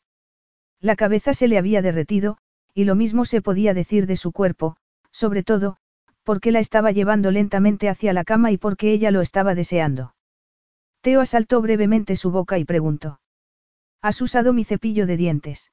La 0.82 0.96
cabeza 0.96 1.34
se 1.34 1.48
le 1.48 1.58
había 1.58 1.82
derretido, 1.82 2.38
y 2.74 2.86
lo 2.86 2.96
mismo 2.96 3.26
se 3.26 3.42
podía 3.42 3.74
decir 3.74 4.08
de 4.08 4.16
su 4.16 4.32
cuerpo, 4.32 4.78
sobre 5.12 5.44
todo, 5.44 5.78
porque 6.24 6.52
la 6.52 6.60
estaba 6.60 6.92
llevando 6.92 7.32
lentamente 7.32 7.90
hacia 7.90 8.14
la 8.14 8.24
cama 8.24 8.52
y 8.52 8.58
porque 8.58 8.92
ella 8.92 9.12
lo 9.12 9.22
estaba 9.22 9.56
deseando. 9.56 10.16
Teo 11.02 11.22
asaltó 11.22 11.62
brevemente 11.62 12.16
su 12.16 12.32
boca 12.32 12.60
y 12.60 12.66
preguntó. 12.66 13.20
¿Has 14.02 14.22
usado 14.22 14.54
mi 14.54 14.64
cepillo 14.64 15.06
de 15.06 15.18
dientes? 15.18 15.72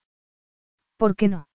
¿Por 0.97 1.15
qué 1.15 1.28
no? 1.28 1.49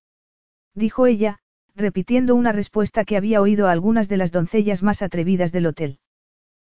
Dijo 0.74 1.06
ella, 1.06 1.40
repitiendo 1.76 2.36
una 2.36 2.52
respuesta 2.52 3.04
que 3.04 3.18
había 3.18 3.42
oído 3.42 3.68
a 3.68 3.72
algunas 3.72 4.08
de 4.08 4.18
las 4.18 4.32
doncellas 4.32 4.84
más 4.84 5.02
atrevidas 5.02 5.52
del 5.52 5.66
hotel. 5.66 6.00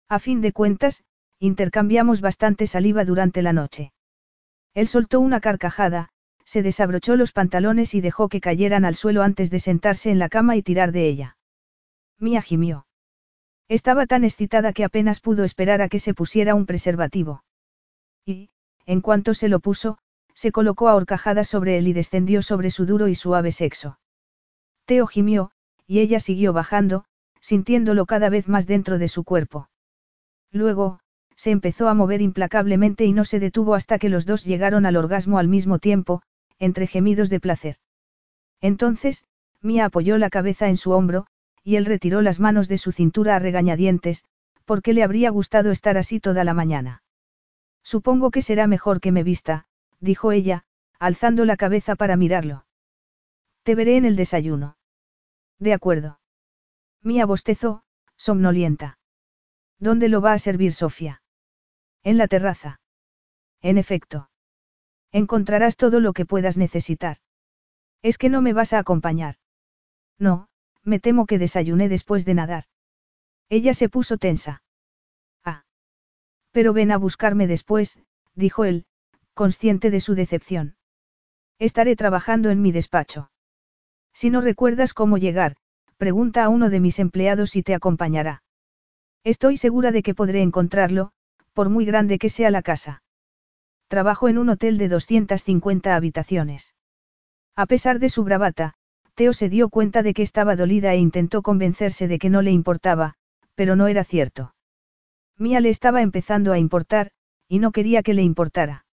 A 0.10 0.20
fin 0.20 0.42
de 0.42 0.54
cuentas, 0.54 1.04
intercambiamos 1.40 2.22
bastante 2.22 2.68
saliva 2.68 3.06
durante 3.06 3.42
la 3.42 3.54
noche. 3.54 3.94
Él 4.74 4.88
soltó 4.88 5.20
una 5.20 5.40
carcajada, 5.40 6.10
se 6.48 6.64
desabrochó 6.64 7.18
los 7.18 7.34
pantalones 7.34 7.94
y 7.94 8.00
dejó 8.00 8.30
que 8.30 8.40
cayeran 8.40 8.86
al 8.86 8.96
suelo 8.96 9.22
antes 9.22 9.50
de 9.52 9.60
sentarse 9.60 10.12
en 10.12 10.18
la 10.18 10.30
cama 10.30 10.56
y 10.56 10.64
tirar 10.64 10.94
de 10.94 11.06
ella. 11.06 11.38
Mía 12.20 12.42
gimió. 12.42 12.88
Estaba 13.68 14.06
tan 14.06 14.24
excitada 14.24 14.72
que 14.72 14.86
apenas 14.86 15.20
pudo 15.20 15.44
esperar 15.44 15.82
a 15.82 15.90
que 15.90 16.00
se 16.00 16.14
pusiera 16.14 16.56
un 16.56 16.66
preservativo. 16.66 17.44
Y, 18.26 18.50
en 18.86 19.02
cuanto 19.02 19.34
se 19.34 19.50
lo 19.50 19.60
puso, 19.60 19.98
se 20.36 20.54
colocó 20.54 20.88
a 20.88 20.96
horcajadas 20.96 21.50
sobre 21.50 21.80
él 21.80 21.88
y 21.90 21.92
descendió 21.94 22.42
sobre 22.42 22.72
su 22.72 22.86
duro 22.86 23.10
y 23.10 23.16
suave 23.16 23.52
sexo. 23.52 24.00
Teo 24.86 25.06
gimió, 25.06 25.52
y 25.86 26.00
ella 26.00 26.22
siguió 26.22 26.54
bajando, 26.54 27.04
sintiéndolo 27.42 28.06
cada 28.06 28.30
vez 28.30 28.48
más 28.48 28.68
dentro 28.68 29.00
de 29.00 29.10
su 29.10 29.26
cuerpo. 29.26 29.70
Luego, 30.54 31.02
se 31.36 31.52
empezó 31.52 31.90
a 31.90 31.94
mover 31.94 32.22
implacablemente 32.22 33.04
y 33.04 33.12
no 33.12 33.26
se 33.26 33.42
detuvo 33.42 33.76
hasta 33.76 34.00
que 34.00 34.08
los 34.08 34.26
dos 34.26 34.46
llegaron 34.46 34.86
al 34.86 34.96
orgasmo 34.96 35.40
al 35.40 35.50
mismo 35.50 35.78
tiempo, 35.78 36.22
entre 36.60 36.88
gemidos 36.88 37.30
de 37.30 37.40
placer. 37.40 37.78
Entonces, 38.62 39.26
Mia 39.62 39.86
apoyó 39.86 40.18
la 40.18 40.30
cabeza 40.30 40.68
en 40.68 40.78
su 40.78 40.92
hombro, 40.92 41.28
y 41.64 41.76
él 41.76 41.86
retiró 41.86 42.22
las 42.22 42.40
manos 42.40 42.68
de 42.68 42.78
su 42.78 42.92
cintura 42.92 43.36
a 43.36 43.40
regañadientes, 43.40 44.24
porque 44.66 44.94
le 44.94 45.04
habría 45.04 45.30
gustado 45.30 45.72
estar 45.72 45.98
así 45.98 46.20
toda 46.20 46.44
la 46.44 46.54
mañana. 46.54 47.04
Supongo 47.84 48.32
que 48.32 48.42
será 48.42 48.68
mejor 48.68 49.00
que 49.00 49.12
me 49.12 49.24
vista, 49.24 49.66
dijo 50.00 50.32
ella, 50.32 50.66
alzando 51.00 51.46
la 51.46 51.58
cabeza 51.58 51.96
para 51.96 52.18
mirarlo. 52.18 52.66
Te 53.64 53.76
veré 53.76 53.98
en 53.98 54.06
el 54.06 54.16
desayuno. 54.16 54.78
De 55.60 55.74
acuerdo. 55.74 56.20
Mía 57.02 57.26
bostezó, 57.26 57.84
somnolienta. 58.16 58.98
¿Dónde 59.80 60.10
lo 60.10 60.22
va 60.22 60.34
a 60.34 60.40
servir 60.40 60.74
Sofía? 60.74 61.22
En 62.04 62.18
la 62.18 62.28
terraza. 62.28 62.80
En 63.62 63.78
efecto. 63.78 64.30
Encontrarás 65.12 65.78
todo 65.78 66.00
lo 66.00 66.14
que 66.14 66.26
puedas 66.26 66.58
necesitar. 66.58 67.18
Es 68.02 68.18
que 68.18 68.30
no 68.30 68.42
me 68.42 68.54
vas 68.54 68.74
a 68.74 68.80
acompañar. 68.80 69.36
No, 70.20 70.50
me 70.84 71.00
temo 71.00 71.26
que 71.26 71.40
desayuné 71.40 71.90
después 71.90 72.26
de 72.26 72.34
nadar. 72.34 72.66
Ella 73.50 73.74
se 73.74 73.90
puso 73.90 74.18
tensa. 74.18 74.64
Ah. 75.44 75.64
Pero 76.52 76.74
ven 76.74 76.92
a 76.92 76.98
buscarme 76.98 77.48
después, 77.48 78.00
dijo 78.36 78.66
él, 78.66 78.86
consciente 79.34 79.92
de 79.92 80.02
su 80.02 80.16
decepción. 80.16 80.76
Estaré 81.60 81.96
trabajando 81.96 82.50
en 82.50 82.62
mi 82.62 82.72
despacho. 82.72 83.32
Si 84.14 84.30
no 84.30 84.42
recuerdas 84.42 84.94
cómo 84.94 85.18
llegar, 85.18 85.56
pregunta 85.98 86.44
a 86.44 86.50
uno 86.50 86.70
de 86.70 86.80
mis 86.80 87.00
empleados 87.00 87.56
y 87.56 87.64
te 87.64 87.74
acompañará. 87.74 88.44
Estoy 89.24 89.58
segura 89.58 89.92
de 89.92 90.04
que 90.04 90.16
podré 90.16 90.42
encontrarlo, 90.42 91.12
por 91.54 91.70
muy 91.70 91.86
grande 91.86 92.20
que 92.20 92.30
sea 92.30 92.52
la 92.52 92.62
casa. 92.62 93.04
Trabajo 93.88 94.28
en 94.28 94.38
un 94.38 94.50
hotel 94.50 94.78
de 94.78 94.90
250 94.90 95.96
habitaciones. 95.96 96.76
A 97.56 97.66
pesar 97.66 98.00
de 98.00 98.10
su 98.10 98.24
bravata, 98.24 98.74
Teo 99.16 99.34
se 99.34 99.50
dio 99.50 99.70
cuenta 99.70 100.04
de 100.04 100.14
que 100.14 100.24
estaba 100.24 100.56
dolida 100.56 100.94
e 100.94 100.98
intentó 100.98 101.42
convencerse 101.42 102.08
de 102.08 102.20
que 102.20 102.30
no 102.30 102.42
le 102.42 102.52
importaba, 102.52 103.16
pero 103.56 103.76
no 103.76 103.88
era 103.88 104.04
cierto. 104.04 104.54
Mía 105.38 105.62
le 105.62 105.70
estaba 105.70 106.02
empezando 106.02 106.52
a 106.52 106.60
importar, 106.60 107.12
y 107.48 107.60
no 107.60 107.72
quería 107.72 108.04
que 108.04 108.14
le 108.14 108.24
importara. 108.24 108.86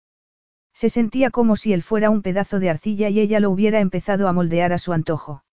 Se 0.72 0.88
sentía 0.88 1.30
como 1.30 1.56
si 1.56 1.72
él 1.72 1.82
fuera 1.82 2.10
un 2.10 2.22
pedazo 2.22 2.60
de 2.60 2.70
arcilla 2.70 3.08
y 3.08 3.20
ella 3.20 3.40
lo 3.40 3.50
hubiera 3.50 3.80
empezado 3.80 4.28
a 4.28 4.32
moldear 4.32 4.72
a 4.72 4.78
su 4.78 4.92
antojo. 4.92 5.44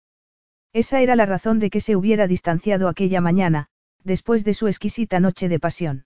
Esa 0.72 1.02
era 1.02 1.16
la 1.16 1.26
razón 1.26 1.60
de 1.60 1.70
que 1.70 1.82
se 1.82 1.96
hubiera 1.96 2.28
distanciado 2.28 2.88
aquella 2.88 3.22
mañana, 3.22 3.68
después 4.04 4.46
de 4.46 4.54
su 4.54 4.68
exquisita 4.68 5.20
noche 5.20 5.50
de 5.50 5.60
pasión. 5.60 6.06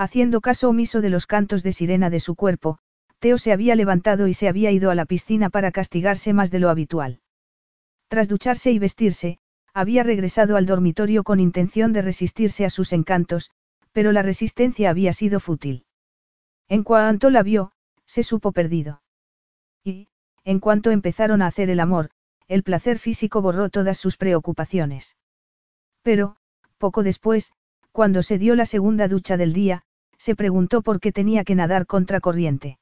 Haciendo 0.00 0.40
caso 0.40 0.70
omiso 0.70 1.02
de 1.02 1.10
los 1.10 1.26
cantos 1.26 1.62
de 1.62 1.72
sirena 1.72 2.08
de 2.08 2.20
su 2.20 2.34
cuerpo, 2.34 2.78
Teo 3.18 3.36
se 3.36 3.52
había 3.52 3.74
levantado 3.74 4.28
y 4.28 4.32
se 4.32 4.48
había 4.48 4.70
ido 4.70 4.90
a 4.90 4.94
la 4.94 5.04
piscina 5.04 5.50
para 5.50 5.72
castigarse 5.72 6.32
más 6.32 6.50
de 6.50 6.58
lo 6.58 6.70
habitual. 6.70 7.20
Tras 8.08 8.26
ducharse 8.26 8.72
y 8.72 8.78
vestirse, 8.78 9.38
había 9.74 10.02
regresado 10.02 10.56
al 10.56 10.64
dormitorio 10.64 11.22
con 11.22 11.38
intención 11.38 11.92
de 11.92 12.00
resistirse 12.00 12.64
a 12.64 12.70
sus 12.70 12.94
encantos, 12.94 13.50
pero 13.92 14.10
la 14.12 14.22
resistencia 14.22 14.88
había 14.88 15.12
sido 15.12 15.38
fútil. 15.38 15.84
En 16.66 16.82
cuanto 16.82 17.28
la 17.28 17.42
vio, 17.42 17.72
se 18.06 18.22
supo 18.22 18.52
perdido. 18.52 19.02
Y, 19.84 20.08
en 20.44 20.60
cuanto 20.60 20.92
empezaron 20.92 21.42
a 21.42 21.46
hacer 21.46 21.68
el 21.68 21.78
amor, 21.78 22.08
el 22.48 22.62
placer 22.62 22.98
físico 22.98 23.42
borró 23.42 23.68
todas 23.68 23.98
sus 23.98 24.16
preocupaciones. 24.16 25.18
Pero, 26.00 26.36
poco 26.78 27.02
después, 27.02 27.52
cuando 27.92 28.22
se 28.22 28.38
dio 28.38 28.54
la 28.54 28.64
segunda 28.64 29.06
ducha 29.06 29.36
del 29.36 29.52
día, 29.52 29.84
se 30.20 30.36
preguntó 30.36 30.82
por 30.82 31.00
qué 31.00 31.12
tenía 31.12 31.44
que 31.44 31.54
nadar 31.54 31.86
contra 31.86 32.20
corriente. 32.20 32.78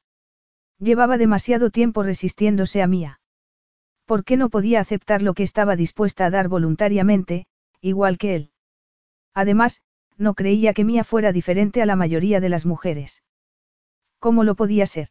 Llevaba 0.80 1.18
demasiado 1.18 1.70
tiempo 1.70 2.02
resistiéndose 2.02 2.82
a 2.82 2.88
Mía. 2.88 3.20
¿Por 4.06 4.24
qué 4.24 4.36
no 4.36 4.48
podía 4.50 4.80
aceptar 4.80 5.22
lo 5.22 5.34
que 5.34 5.44
estaba 5.44 5.76
dispuesta 5.76 6.26
a 6.26 6.30
dar 6.30 6.48
voluntariamente, 6.48 7.46
igual 7.80 8.18
que 8.18 8.34
él? 8.34 8.50
Además, 9.34 9.82
no 10.16 10.34
creía 10.34 10.74
que 10.74 10.84
Mía 10.84 11.04
fuera 11.04 11.30
diferente 11.30 11.80
a 11.80 11.86
la 11.86 11.94
mayoría 11.94 12.40
de 12.40 12.48
las 12.48 12.66
mujeres. 12.66 13.22
¿Cómo 14.18 14.42
lo 14.42 14.56
podía 14.56 14.86
ser? 14.86 15.10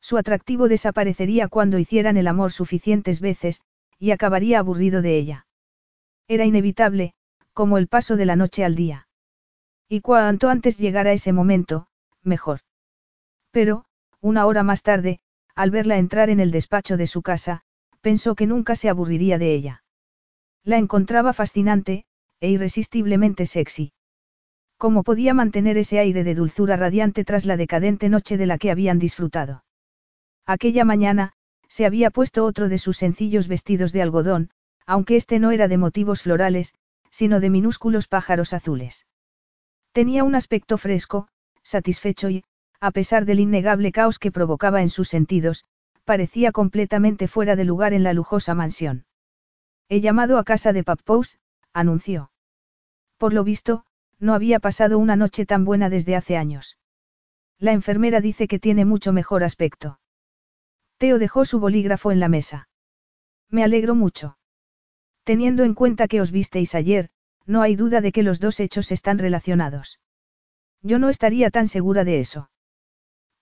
Su 0.00 0.18
atractivo 0.18 0.66
desaparecería 0.66 1.46
cuando 1.46 1.78
hicieran 1.78 2.16
el 2.16 2.26
amor 2.26 2.50
suficientes 2.50 3.20
veces, 3.20 3.62
y 4.00 4.10
acabaría 4.10 4.58
aburrido 4.58 5.00
de 5.00 5.16
ella. 5.16 5.46
Era 6.26 6.44
inevitable, 6.44 7.14
como 7.52 7.78
el 7.78 7.86
paso 7.86 8.16
de 8.16 8.26
la 8.26 8.34
noche 8.34 8.64
al 8.64 8.74
día. 8.74 9.05
Y 9.88 10.00
cuanto 10.00 10.48
antes 10.48 10.78
llegara 10.78 11.12
ese 11.12 11.32
momento, 11.32 11.86
mejor. 12.22 12.60
Pero, 13.50 13.84
una 14.20 14.46
hora 14.46 14.62
más 14.62 14.82
tarde, 14.82 15.20
al 15.54 15.70
verla 15.70 15.98
entrar 15.98 16.28
en 16.28 16.40
el 16.40 16.50
despacho 16.50 16.96
de 16.96 17.06
su 17.06 17.22
casa, 17.22 17.62
pensó 18.00 18.34
que 18.34 18.46
nunca 18.46 18.76
se 18.76 18.88
aburriría 18.88 19.38
de 19.38 19.54
ella. 19.54 19.84
La 20.64 20.78
encontraba 20.78 21.32
fascinante, 21.32 22.04
e 22.40 22.50
irresistiblemente 22.50 23.46
sexy. 23.46 23.92
¿Cómo 24.76 25.04
podía 25.04 25.32
mantener 25.32 25.78
ese 25.78 25.98
aire 25.98 26.24
de 26.24 26.34
dulzura 26.34 26.76
radiante 26.76 27.24
tras 27.24 27.46
la 27.46 27.56
decadente 27.56 28.08
noche 28.08 28.36
de 28.36 28.46
la 28.46 28.58
que 28.58 28.70
habían 28.70 28.98
disfrutado? 28.98 29.64
Aquella 30.44 30.84
mañana, 30.84 31.32
se 31.68 31.86
había 31.86 32.10
puesto 32.10 32.44
otro 32.44 32.68
de 32.68 32.78
sus 32.78 32.96
sencillos 32.98 33.48
vestidos 33.48 33.92
de 33.92 34.02
algodón, 34.02 34.50
aunque 34.84 35.16
este 35.16 35.38
no 35.38 35.50
era 35.50 35.68
de 35.68 35.78
motivos 35.78 36.22
florales, 36.22 36.74
sino 37.10 37.40
de 37.40 37.50
minúsculos 37.50 38.06
pájaros 38.06 38.52
azules. 38.52 39.06
Tenía 39.96 40.24
un 40.24 40.34
aspecto 40.34 40.76
fresco, 40.76 41.26
satisfecho 41.62 42.28
y, 42.28 42.44
a 42.80 42.90
pesar 42.90 43.24
del 43.24 43.40
innegable 43.40 43.92
caos 43.92 44.18
que 44.18 44.30
provocaba 44.30 44.82
en 44.82 44.90
sus 44.90 45.08
sentidos, 45.08 45.64
parecía 46.04 46.52
completamente 46.52 47.28
fuera 47.28 47.56
de 47.56 47.64
lugar 47.64 47.94
en 47.94 48.02
la 48.02 48.12
lujosa 48.12 48.52
mansión. 48.54 49.06
He 49.88 50.02
llamado 50.02 50.36
a 50.36 50.44
casa 50.44 50.74
de 50.74 50.84
Pappous, 50.84 51.38
anunció. 51.72 52.30
Por 53.16 53.32
lo 53.32 53.42
visto, 53.42 53.86
no 54.18 54.34
había 54.34 54.60
pasado 54.60 54.98
una 54.98 55.16
noche 55.16 55.46
tan 55.46 55.64
buena 55.64 55.88
desde 55.88 56.14
hace 56.14 56.36
años. 56.36 56.76
La 57.58 57.72
enfermera 57.72 58.20
dice 58.20 58.48
que 58.48 58.58
tiene 58.58 58.84
mucho 58.84 59.14
mejor 59.14 59.44
aspecto. 59.44 59.98
Teo 60.98 61.18
dejó 61.18 61.46
su 61.46 61.58
bolígrafo 61.58 62.12
en 62.12 62.20
la 62.20 62.28
mesa. 62.28 62.68
Me 63.48 63.64
alegro 63.64 63.94
mucho. 63.94 64.36
Teniendo 65.24 65.64
en 65.64 65.72
cuenta 65.72 66.06
que 66.06 66.20
os 66.20 66.32
visteis 66.32 66.74
ayer, 66.74 67.08
no 67.46 67.62
hay 67.62 67.76
duda 67.76 68.00
de 68.00 68.12
que 68.12 68.22
los 68.22 68.40
dos 68.40 68.60
hechos 68.60 68.92
están 68.92 69.18
relacionados. 69.18 70.00
Yo 70.82 70.98
no 70.98 71.08
estaría 71.08 71.50
tan 71.50 71.68
segura 71.68 72.04
de 72.04 72.20
eso. 72.20 72.50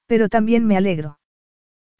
Pero 0.06 0.28
también 0.28 0.66
me 0.66 0.76
alegro. 0.76 1.18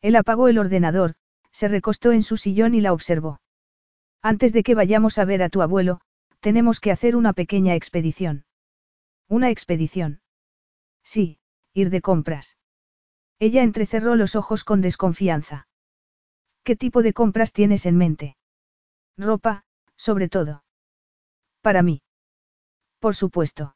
Él 0.01 0.17
apagó 0.17 0.49
el 0.49 0.59
ordenador, 0.59 1.15
se 1.51 1.69
recostó 1.69 2.13
en 2.13 2.23
su 2.23 2.37
sillón 2.37 2.75
y 2.75 2.81
la 2.81 2.93
observó. 2.93 3.41
Antes 4.23 4.53
de 4.53 4.63
que 4.63 4.75
vayamos 4.75 5.19
a 5.19 5.25
ver 5.25 5.43
a 5.43 5.49
tu 5.49 5.63
abuelo, 5.63 6.01
tenemos 6.41 6.81
que 6.81 6.91
hacer 6.91 7.17
una 7.17 7.33
pequeña 7.33 7.75
expedición. 7.75 8.45
¿Una 9.29 9.51
expedición? 9.51 10.21
Sí, 11.03 11.39
ir 11.73 11.91
de 11.91 12.01
compras. 12.01 12.59
Ella 13.39 13.63
entrecerró 13.63 14.17
los 14.17 14.37
ojos 14.37 14.65
con 14.65 14.81
desconfianza. 14.81 15.69
¿Qué 16.63 16.77
tipo 16.77 17.03
de 17.03 17.13
compras 17.13 17.53
tienes 17.53 17.87
en 17.87 17.97
mente? 17.97 18.37
Ropa, 19.17 19.65
sobre 19.97 20.29
todo. 20.29 20.65
Para 21.65 21.83
mí. 21.83 22.03
Por 22.99 23.15
supuesto. 23.15 23.75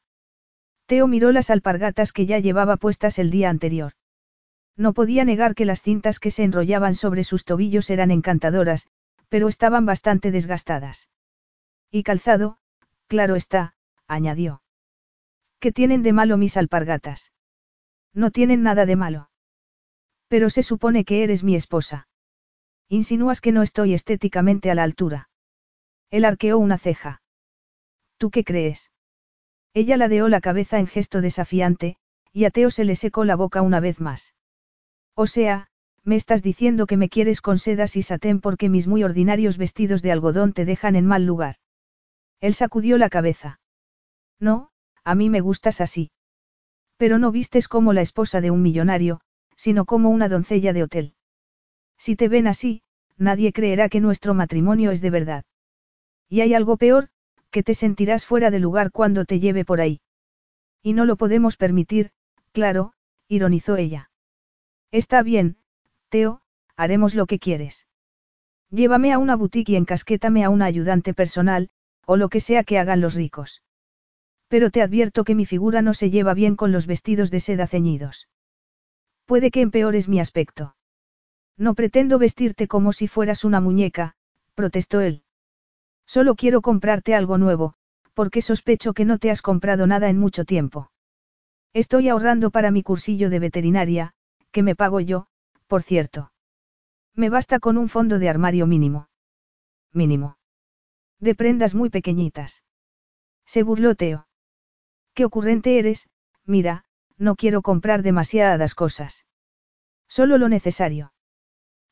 Teo 0.84 1.06
miró 1.06 1.32
las 1.32 1.48
alpargatas 1.48 2.12
que 2.12 2.26
ya 2.26 2.38
llevaba 2.38 2.76
puestas 2.76 3.18
el 3.18 3.30
día 3.30 3.48
anterior. 3.48 3.92
No 4.76 4.92
podía 4.92 5.24
negar 5.24 5.54
que 5.54 5.64
las 5.64 5.80
cintas 5.80 6.20
que 6.20 6.30
se 6.30 6.42
enrollaban 6.42 6.94
sobre 6.94 7.24
sus 7.24 7.46
tobillos 7.46 7.88
eran 7.88 8.10
encantadoras, 8.10 8.88
pero 9.30 9.48
estaban 9.48 9.86
bastante 9.86 10.30
desgastadas. 10.30 11.08
Y 11.90 12.02
calzado, 12.02 12.58
claro 13.06 13.36
está, 13.36 13.74
añadió. 14.06 14.62
¿Qué 15.58 15.72
tienen 15.72 16.02
de 16.02 16.12
malo 16.12 16.36
mis 16.36 16.58
alpargatas? 16.58 17.32
No 18.12 18.30
tienen 18.30 18.62
nada 18.62 18.84
de 18.84 18.96
malo. 18.96 19.30
Pero 20.28 20.50
se 20.50 20.62
supone 20.62 21.06
que 21.06 21.24
eres 21.24 21.42
mi 21.42 21.56
esposa. 21.56 22.06
Insinúas 22.90 23.40
que 23.40 23.52
no 23.52 23.62
estoy 23.62 23.94
estéticamente 23.94 24.70
a 24.70 24.74
la 24.74 24.82
altura. 24.82 25.30
Él 26.10 26.26
arqueó 26.26 26.58
una 26.58 26.76
ceja. 26.76 27.22
¿Tú 28.18 28.30
qué 28.30 28.44
crees? 28.44 28.90
Ella 29.74 29.96
ladeó 29.96 30.28
la 30.28 30.40
cabeza 30.40 30.78
en 30.78 30.86
gesto 30.86 31.20
desafiante, 31.20 31.96
y 32.32 32.44
a 32.44 32.50
Teo 32.50 32.70
se 32.70 32.84
le 32.84 32.96
secó 32.96 33.24
la 33.24 33.36
boca 33.36 33.62
una 33.62 33.80
vez 33.80 34.00
más. 34.00 34.34
O 35.14 35.26
sea, 35.26 35.68
me 36.04 36.16
estás 36.16 36.42
diciendo 36.42 36.86
que 36.86 36.96
me 36.96 37.08
quieres 37.08 37.40
con 37.40 37.58
sedas 37.58 37.96
y 37.96 38.02
satén 38.02 38.40
porque 38.40 38.68
mis 38.68 38.86
muy 38.86 39.04
ordinarios 39.04 39.58
vestidos 39.58 40.02
de 40.02 40.12
algodón 40.12 40.52
te 40.52 40.64
dejan 40.64 40.96
en 40.96 41.06
mal 41.06 41.24
lugar. 41.24 41.56
Él 42.40 42.54
sacudió 42.54 42.98
la 42.98 43.08
cabeza. 43.08 43.60
No, 44.40 44.70
a 45.04 45.14
mí 45.14 45.30
me 45.30 45.40
gustas 45.40 45.80
así. 45.80 46.10
Pero 46.96 47.18
no 47.18 47.30
vistes 47.30 47.68
como 47.68 47.92
la 47.92 48.00
esposa 48.00 48.40
de 48.40 48.50
un 48.50 48.62
millonario, 48.62 49.20
sino 49.56 49.84
como 49.84 50.10
una 50.10 50.28
doncella 50.28 50.72
de 50.72 50.82
hotel. 50.82 51.14
Si 51.98 52.16
te 52.16 52.28
ven 52.28 52.46
así, 52.46 52.82
nadie 53.16 53.52
creerá 53.52 53.88
que 53.88 54.00
nuestro 54.00 54.34
matrimonio 54.34 54.90
es 54.90 55.00
de 55.00 55.10
verdad. 55.10 55.44
Y 56.28 56.40
hay 56.40 56.54
algo 56.54 56.76
peor, 56.76 57.10
que 57.50 57.62
te 57.62 57.74
sentirás 57.74 58.24
fuera 58.24 58.50
de 58.50 58.58
lugar 58.58 58.90
cuando 58.92 59.24
te 59.24 59.40
lleve 59.40 59.64
por 59.64 59.80
ahí. 59.80 60.00
Y 60.82 60.92
no 60.92 61.04
lo 61.04 61.16
podemos 61.16 61.56
permitir, 61.56 62.10
claro, 62.52 62.92
ironizó 63.28 63.76
ella. 63.76 64.10
Está 64.90 65.22
bien, 65.22 65.58
Teo, 66.08 66.40
haremos 66.76 67.14
lo 67.14 67.26
que 67.26 67.38
quieres. 67.38 67.86
Llévame 68.70 69.12
a 69.12 69.18
una 69.18 69.36
boutique 69.36 69.72
y 69.72 69.76
encasquétame 69.76 70.44
a 70.44 70.50
una 70.50 70.66
ayudante 70.66 71.14
personal, 71.14 71.70
o 72.04 72.16
lo 72.16 72.28
que 72.28 72.40
sea 72.40 72.64
que 72.64 72.78
hagan 72.78 73.00
los 73.00 73.14
ricos. 73.14 73.62
Pero 74.48 74.70
te 74.70 74.82
advierto 74.82 75.24
que 75.24 75.34
mi 75.34 75.46
figura 75.46 75.82
no 75.82 75.94
se 75.94 76.10
lleva 76.10 76.34
bien 76.34 76.56
con 76.56 76.72
los 76.72 76.86
vestidos 76.86 77.30
de 77.30 77.40
seda 77.40 77.66
ceñidos. 77.66 78.28
Puede 79.26 79.50
que 79.50 79.60
empeores 79.60 80.08
mi 80.08 80.20
aspecto. 80.20 80.74
No 81.58 81.74
pretendo 81.74 82.18
vestirte 82.18 82.66
como 82.68 82.92
si 82.92 83.08
fueras 83.08 83.44
una 83.44 83.60
muñeca, 83.60 84.14
protestó 84.54 85.00
él. 85.00 85.22
Solo 86.08 86.36
quiero 86.36 86.62
comprarte 86.62 87.14
algo 87.14 87.36
nuevo, 87.36 87.74
porque 88.14 88.40
sospecho 88.40 88.94
que 88.94 89.04
no 89.04 89.18
te 89.18 89.30
has 89.30 89.42
comprado 89.42 89.86
nada 89.86 90.08
en 90.08 90.18
mucho 90.18 90.46
tiempo. 90.46 90.90
Estoy 91.74 92.08
ahorrando 92.08 92.50
para 92.50 92.70
mi 92.70 92.82
cursillo 92.82 93.28
de 93.28 93.38
veterinaria, 93.38 94.14
que 94.50 94.62
me 94.62 94.74
pago 94.74 95.00
yo, 95.00 95.26
por 95.66 95.82
cierto. 95.82 96.32
Me 97.14 97.28
basta 97.28 97.60
con 97.60 97.76
un 97.76 97.90
fondo 97.90 98.18
de 98.18 98.30
armario 98.30 98.66
mínimo. 98.66 99.10
Mínimo. 99.92 100.38
De 101.20 101.34
prendas 101.34 101.74
muy 101.74 101.90
pequeñitas. 101.90 102.64
Se 103.44 103.62
burló 103.62 103.94
Teo. 103.94 104.28
Qué 105.12 105.26
ocurrente 105.26 105.78
eres, 105.78 106.08
mira, 106.46 106.86
no 107.18 107.36
quiero 107.36 107.60
comprar 107.60 108.02
demasiadas 108.02 108.74
cosas. 108.74 109.26
Solo 110.08 110.38
lo 110.38 110.48
necesario. 110.48 111.12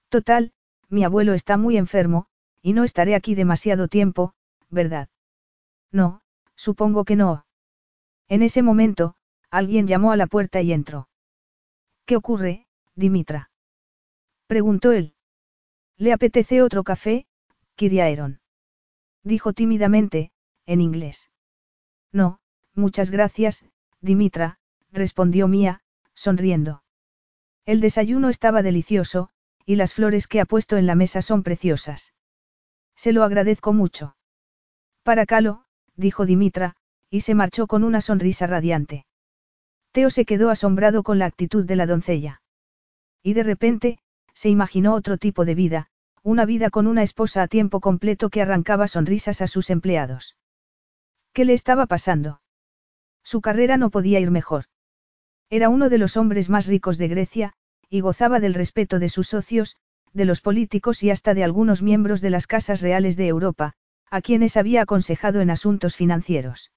Total, 0.08 0.52
mi 0.88 1.04
abuelo 1.04 1.34
está 1.34 1.58
muy 1.58 1.76
enfermo, 1.76 2.28
y 2.66 2.72
no 2.72 2.82
estaré 2.82 3.14
aquí 3.14 3.36
demasiado 3.36 3.86
tiempo, 3.86 4.34
¿verdad? 4.70 5.08
No, 5.92 6.20
supongo 6.56 7.04
que 7.04 7.14
no. 7.14 7.46
En 8.26 8.42
ese 8.42 8.60
momento, 8.60 9.14
alguien 9.52 9.86
llamó 9.86 10.10
a 10.10 10.16
la 10.16 10.26
puerta 10.26 10.60
y 10.62 10.72
entró. 10.72 11.08
¿Qué 12.06 12.16
ocurre, 12.16 12.66
Dimitra? 12.96 13.52
Preguntó 14.48 14.90
él. 14.90 15.14
¿Le 15.96 16.12
apetece 16.12 16.60
otro 16.60 16.82
café, 16.82 17.28
Kiriaeron? 17.76 18.40
Dijo 19.22 19.52
tímidamente, 19.52 20.32
en 20.66 20.80
inglés. 20.80 21.30
No, 22.10 22.40
muchas 22.74 23.12
gracias, 23.12 23.64
Dimitra, 24.00 24.58
respondió 24.90 25.46
Mía, 25.46 25.82
sonriendo. 26.14 26.82
El 27.64 27.80
desayuno 27.80 28.28
estaba 28.28 28.62
delicioso, 28.62 29.28
y 29.64 29.76
las 29.76 29.94
flores 29.94 30.26
que 30.26 30.40
ha 30.40 30.46
puesto 30.46 30.76
en 30.76 30.86
la 30.88 30.96
mesa 30.96 31.22
son 31.22 31.44
preciosas. 31.44 32.12
Se 32.96 33.12
lo 33.12 33.22
agradezco 33.22 33.72
mucho. 33.72 34.16
Para 35.02 35.26
Calo, 35.26 35.64
dijo 35.94 36.26
Dimitra, 36.26 36.76
y 37.10 37.20
se 37.20 37.34
marchó 37.34 37.66
con 37.66 37.84
una 37.84 38.00
sonrisa 38.00 38.46
radiante. 38.46 39.06
Teo 39.92 40.10
se 40.10 40.24
quedó 40.24 40.50
asombrado 40.50 41.02
con 41.02 41.18
la 41.18 41.26
actitud 41.26 41.64
de 41.64 41.76
la 41.76 41.86
doncella. 41.86 42.42
Y 43.22 43.34
de 43.34 43.42
repente, 43.42 43.98
se 44.34 44.48
imaginó 44.48 44.94
otro 44.94 45.16
tipo 45.16 45.44
de 45.44 45.54
vida, 45.54 45.88
una 46.22 46.44
vida 46.44 46.70
con 46.70 46.86
una 46.86 47.02
esposa 47.02 47.42
a 47.42 47.48
tiempo 47.48 47.80
completo 47.80 48.30
que 48.30 48.42
arrancaba 48.42 48.88
sonrisas 48.88 49.40
a 49.40 49.46
sus 49.46 49.70
empleados. 49.70 50.36
¿Qué 51.32 51.44
le 51.44 51.52
estaba 51.52 51.86
pasando? 51.86 52.40
Su 53.22 53.40
carrera 53.40 53.76
no 53.76 53.90
podía 53.90 54.20
ir 54.20 54.30
mejor. 54.30 54.64
Era 55.48 55.68
uno 55.68 55.88
de 55.88 55.98
los 55.98 56.16
hombres 56.16 56.48
más 56.48 56.66
ricos 56.66 56.98
de 56.98 57.08
Grecia, 57.08 57.52
y 57.88 58.00
gozaba 58.00 58.40
del 58.40 58.54
respeto 58.54 58.98
de 58.98 59.08
sus 59.08 59.28
socios, 59.28 59.76
de 60.16 60.24
los 60.24 60.40
políticos 60.40 61.02
y 61.02 61.10
hasta 61.10 61.34
de 61.34 61.44
algunos 61.44 61.82
miembros 61.82 62.20
de 62.20 62.30
las 62.30 62.46
casas 62.46 62.80
reales 62.80 63.16
de 63.16 63.28
Europa, 63.28 63.74
a 64.10 64.22
quienes 64.22 64.56
había 64.56 64.82
aconsejado 64.82 65.40
en 65.40 65.50
asuntos 65.50 65.94
financieros. 65.94 66.72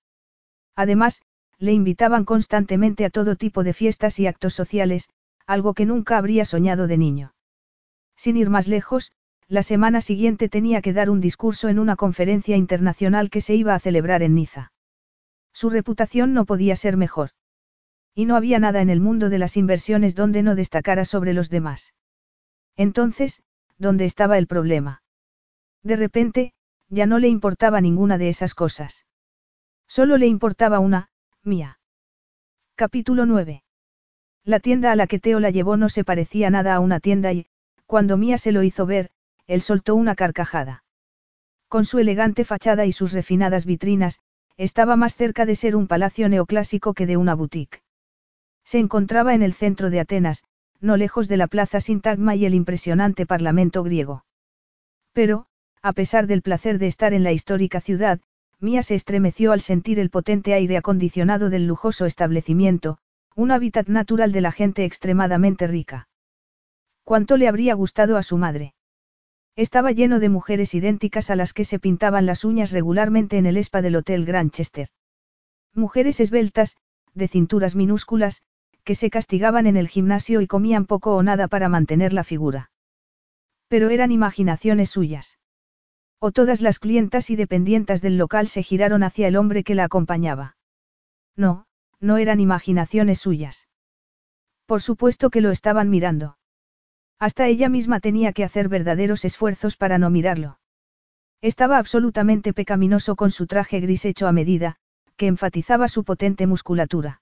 Además, 0.75 1.21
le 1.57 1.73
invitaban 1.73 2.25
constantemente 2.25 3.05
a 3.05 3.09
todo 3.09 3.35
tipo 3.35 3.63
de 3.63 3.73
fiestas 3.73 4.19
y 4.19 4.27
actos 4.27 4.53
sociales, 4.53 5.09
algo 5.47 5.73
que 5.73 5.85
nunca 5.85 6.17
habría 6.17 6.45
soñado 6.45 6.87
de 6.87 6.97
niño. 6.97 7.33
Sin 8.15 8.37
ir 8.37 8.49
más 8.49 8.67
lejos, 8.67 9.13
la 9.47 9.63
semana 9.63 10.01
siguiente 10.01 10.49
tenía 10.49 10.81
que 10.81 10.93
dar 10.93 11.09
un 11.09 11.21
discurso 11.21 11.69
en 11.69 11.79
una 11.79 11.95
conferencia 11.95 12.55
internacional 12.55 13.29
que 13.29 13.41
se 13.41 13.55
iba 13.55 13.73
a 13.73 13.79
celebrar 13.79 14.21
en 14.21 14.35
Niza. 14.35 14.71
Su 15.53 15.69
reputación 15.69 16.33
no 16.33 16.45
podía 16.45 16.75
ser 16.75 16.97
mejor. 16.97 17.31
Y 18.13 18.25
no 18.25 18.35
había 18.35 18.59
nada 18.59 18.81
en 18.81 18.89
el 18.89 18.99
mundo 18.99 19.29
de 19.29 19.39
las 19.39 19.57
inversiones 19.57 20.13
donde 20.13 20.43
no 20.43 20.55
destacara 20.55 21.05
sobre 21.05 21.33
los 21.33 21.49
demás. 21.49 21.93
Entonces, 22.79 23.43
¿dónde 23.77 24.05
estaba 24.05 24.37
el 24.37 24.47
problema? 24.47 25.03
De 25.83 25.97
repente, 25.97 26.53
ya 26.87 27.05
no 27.05 27.19
le 27.19 27.27
importaba 27.27 27.81
ninguna 27.81 28.17
de 28.17 28.29
esas 28.29 28.53
cosas. 28.55 29.05
Solo 29.85 30.17
le 30.17 30.27
importaba 30.27 30.79
una, 30.79 31.09
mía. 31.43 31.81
Capítulo 32.75 33.25
9. 33.25 33.63
La 34.45 34.61
tienda 34.61 34.93
a 34.93 34.95
la 34.95 35.07
que 35.07 35.19
Teo 35.19 35.41
la 35.41 35.49
llevó 35.49 35.75
no 35.75 35.89
se 35.89 36.05
parecía 36.05 36.49
nada 36.49 36.73
a 36.73 36.79
una 36.79 37.01
tienda 37.01 37.33
y, 37.33 37.47
cuando 37.85 38.15
Mía 38.15 38.37
se 38.37 38.53
lo 38.53 38.63
hizo 38.63 38.85
ver, 38.85 39.09
él 39.45 39.61
soltó 39.61 39.95
una 39.95 40.15
carcajada. 40.15 40.85
Con 41.67 41.83
su 41.83 41.99
elegante 41.99 42.45
fachada 42.45 42.85
y 42.85 42.93
sus 42.93 43.11
refinadas 43.11 43.65
vitrinas, 43.65 44.21
estaba 44.55 44.95
más 44.95 45.17
cerca 45.17 45.45
de 45.45 45.57
ser 45.57 45.75
un 45.75 45.87
palacio 45.87 46.29
neoclásico 46.29 46.93
que 46.93 47.05
de 47.05 47.17
una 47.17 47.35
boutique. 47.35 47.83
Se 48.63 48.79
encontraba 48.79 49.33
en 49.35 49.41
el 49.41 49.51
centro 49.51 49.89
de 49.89 49.99
Atenas, 49.99 50.45
no 50.81 50.97
lejos 50.97 51.27
de 51.27 51.37
la 51.37 51.47
plaza 51.47 51.81
Sintagma 51.81 52.35
y 52.35 52.45
el 52.45 52.53
impresionante 52.53 53.25
parlamento 53.25 53.83
griego. 53.83 54.25
Pero, 55.13 55.47
a 55.81 55.93
pesar 55.93 56.27
del 56.27 56.41
placer 56.41 56.79
de 56.79 56.87
estar 56.87 57.13
en 57.13 57.23
la 57.23 57.31
histórica 57.31 57.81
ciudad, 57.81 58.19
Mía 58.59 58.83
se 58.83 58.95
estremeció 58.95 59.53
al 59.53 59.61
sentir 59.61 59.99
el 59.99 60.09
potente 60.09 60.53
aire 60.53 60.75
acondicionado 60.75 61.49
del 61.49 61.65
lujoso 61.65 62.05
establecimiento, 62.05 62.97
un 63.35 63.51
hábitat 63.51 63.87
natural 63.87 64.33
de 64.33 64.41
la 64.41 64.51
gente 64.51 64.83
extremadamente 64.83 65.65
rica. 65.65 66.09
¿Cuánto 67.05 67.37
le 67.37 67.47
habría 67.47 67.73
gustado 67.73 68.17
a 68.17 68.23
su 68.23 68.37
madre? 68.37 68.73
Estaba 69.55 69.91
lleno 69.91 70.19
de 70.19 70.29
mujeres 70.29 70.73
idénticas 70.73 71.29
a 71.29 71.35
las 71.35 71.53
que 71.53 71.65
se 71.65 71.79
pintaban 71.79 72.25
las 72.25 72.43
uñas 72.43 72.71
regularmente 72.71 73.37
en 73.37 73.45
el 73.45 73.57
spa 73.57 73.81
del 73.81 73.95
Hotel 73.95 74.25
Granchester. 74.25 74.89
Mujeres 75.73 76.19
esbeltas, 76.19 76.75
de 77.13 77.27
cinturas 77.27 77.75
minúsculas, 77.75 78.43
que 78.89 78.95
se 78.95 79.11
castigaban 79.11 79.67
en 79.67 79.77
el 79.77 79.87
gimnasio 79.87 80.41
y 80.41 80.47
comían 80.47 80.87
poco 80.87 81.15
o 81.15 81.21
nada 81.21 81.47
para 81.47 81.69
mantener 81.69 82.11
la 82.11 82.23
figura. 82.23 82.71
Pero 83.67 83.91
eran 83.91 84.11
imaginaciones 84.11 84.89
suyas. 84.89 85.37
O 86.17 86.31
todas 86.31 86.59
las 86.59 86.79
clientas 86.79 87.29
y 87.29 87.35
dependientas 87.35 88.01
del 88.01 88.17
local 88.17 88.47
se 88.47 88.63
giraron 88.63 89.03
hacia 89.03 89.27
el 89.27 89.35
hombre 89.35 89.63
que 89.63 89.75
la 89.75 89.83
acompañaba. 89.83 90.57
No, 91.35 91.67
no 91.99 92.17
eran 92.17 92.39
imaginaciones 92.39 93.19
suyas. 93.19 93.67
Por 94.65 94.81
supuesto 94.81 95.29
que 95.29 95.41
lo 95.41 95.51
estaban 95.51 95.91
mirando. 95.91 96.39
Hasta 97.19 97.45
ella 97.45 97.69
misma 97.69 97.99
tenía 97.99 98.33
que 98.33 98.43
hacer 98.43 98.69
verdaderos 98.69 99.23
esfuerzos 99.23 99.77
para 99.77 99.99
no 99.99 100.09
mirarlo. 100.09 100.57
Estaba 101.41 101.77
absolutamente 101.77 102.53
pecaminoso 102.53 103.15
con 103.15 103.29
su 103.29 103.45
traje 103.45 103.81
gris 103.81 104.03
hecho 104.05 104.27
a 104.27 104.31
medida, 104.31 104.77
que 105.15 105.27
enfatizaba 105.27 105.89
su 105.89 106.03
potente 106.03 106.47
musculatura. 106.47 107.21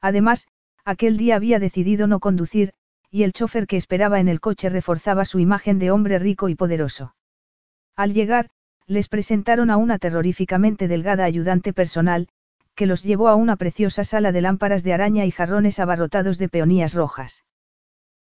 Además, 0.00 0.48
aquel 0.88 1.18
día 1.18 1.36
había 1.36 1.58
decidido 1.58 2.06
no 2.06 2.18
conducir, 2.18 2.72
y 3.10 3.24
el 3.24 3.34
chofer 3.34 3.66
que 3.66 3.76
esperaba 3.76 4.20
en 4.20 4.28
el 4.28 4.40
coche 4.40 4.70
reforzaba 4.70 5.26
su 5.26 5.38
imagen 5.38 5.78
de 5.78 5.90
hombre 5.90 6.18
rico 6.18 6.48
y 6.48 6.54
poderoso. 6.54 7.14
Al 7.94 8.14
llegar, 8.14 8.48
les 8.86 9.08
presentaron 9.08 9.70
a 9.70 9.76
una 9.76 9.98
terroríficamente 9.98 10.88
delgada 10.88 11.24
ayudante 11.24 11.74
personal, 11.74 12.28
que 12.74 12.86
los 12.86 13.02
llevó 13.02 13.28
a 13.28 13.34
una 13.34 13.56
preciosa 13.56 14.02
sala 14.02 14.32
de 14.32 14.40
lámparas 14.40 14.82
de 14.82 14.94
araña 14.94 15.26
y 15.26 15.30
jarrones 15.30 15.78
abarrotados 15.78 16.38
de 16.38 16.48
peonías 16.48 16.94
rojas. 16.94 17.44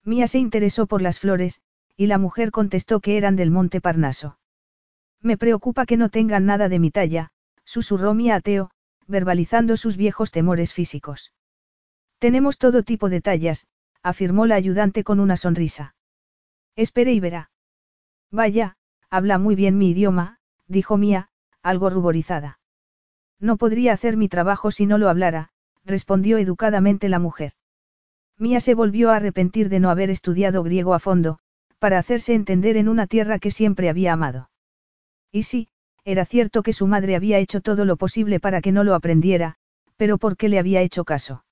Mía 0.03 0.27
se 0.27 0.39
interesó 0.39 0.87
por 0.87 1.03
las 1.03 1.21
flores, 1.21 1.61
y 1.99 2.07
la 2.07 2.17
mujer 2.17 2.51
contestó 2.51 3.01
que 3.01 3.19
eran 3.19 3.37
del 3.37 3.51
monte 3.51 3.83
Parnaso. 3.83 4.39
Me 5.21 5.37
preocupa 5.37 5.85
que 5.85 5.99
no 5.99 6.09
tengan 6.09 6.47
nada 6.47 6.71
de 6.71 6.79
mi 6.79 6.91
talla, 6.91 7.29
susurró 7.65 8.15
Mía 8.15 8.37
ateo, 8.37 8.71
verbalizando 9.07 9.77
sus 9.77 9.99
viejos 9.99 10.31
temores 10.31 10.73
físicos. 10.73 11.33
Tenemos 12.19 12.59
todo 12.59 12.83
tipo 12.83 13.09
de 13.09 13.21
tallas, 13.21 13.67
afirmó 14.03 14.47
la 14.47 14.55
ayudante 14.55 15.05
con 15.05 15.21
una 15.21 15.37
sonrisa. 15.37 15.95
Espere 16.77 17.13
y 17.13 17.21
verá. 17.21 17.51
Vaya, 18.31 18.77
habla 19.11 19.39
muy 19.39 19.55
bien 19.55 19.79
mi 19.79 19.91
idioma, 19.91 20.39
dijo 20.67 20.97
Mía, 20.97 21.29
algo 21.63 21.91
ruborizada. 21.91 22.59
No 23.41 23.57
podría 23.57 23.93
hacer 23.93 24.17
mi 24.17 24.29
trabajo 24.29 24.71
si 24.71 24.87
no 24.87 24.99
lo 24.99 25.09
hablara, 25.09 25.51
respondió 25.85 26.39
educadamente 26.39 27.09
la 27.09 27.19
mujer. 27.19 27.53
Mía 28.39 28.61
se 28.61 28.75
volvió 28.75 29.11
a 29.11 29.17
arrepentir 29.17 29.69
de 29.69 29.81
no 29.81 29.91
haber 29.91 30.11
estudiado 30.11 30.63
griego 30.63 30.95
a 30.95 30.99
fondo, 30.99 31.39
para 31.79 31.99
hacerse 31.99 32.35
entender 32.35 32.77
en 32.77 32.89
una 32.89 33.07
tierra 33.07 33.39
que 33.39 33.51
siempre 33.51 33.89
había 33.89 34.13
amado. 34.13 34.51
Y 35.31 35.45
sí, 35.45 35.69
era 36.05 36.25
cierto 36.25 36.63
que 36.63 36.73
su 36.73 36.87
madre 36.87 37.17
había 37.17 37.39
hecho 37.39 37.61
todo 37.61 37.85
lo 37.85 37.97
posible 37.97 38.41
para 38.41 38.61
que 38.61 38.73
no 38.73 38.85
lo 38.85 38.95
aprendiera, 38.95 39.57
pero 39.97 40.19
¿por 40.19 40.37
qué 40.37 40.49
le 40.49 40.59
había 40.59 40.81
hecho 40.83 41.05
caso? 41.05 41.45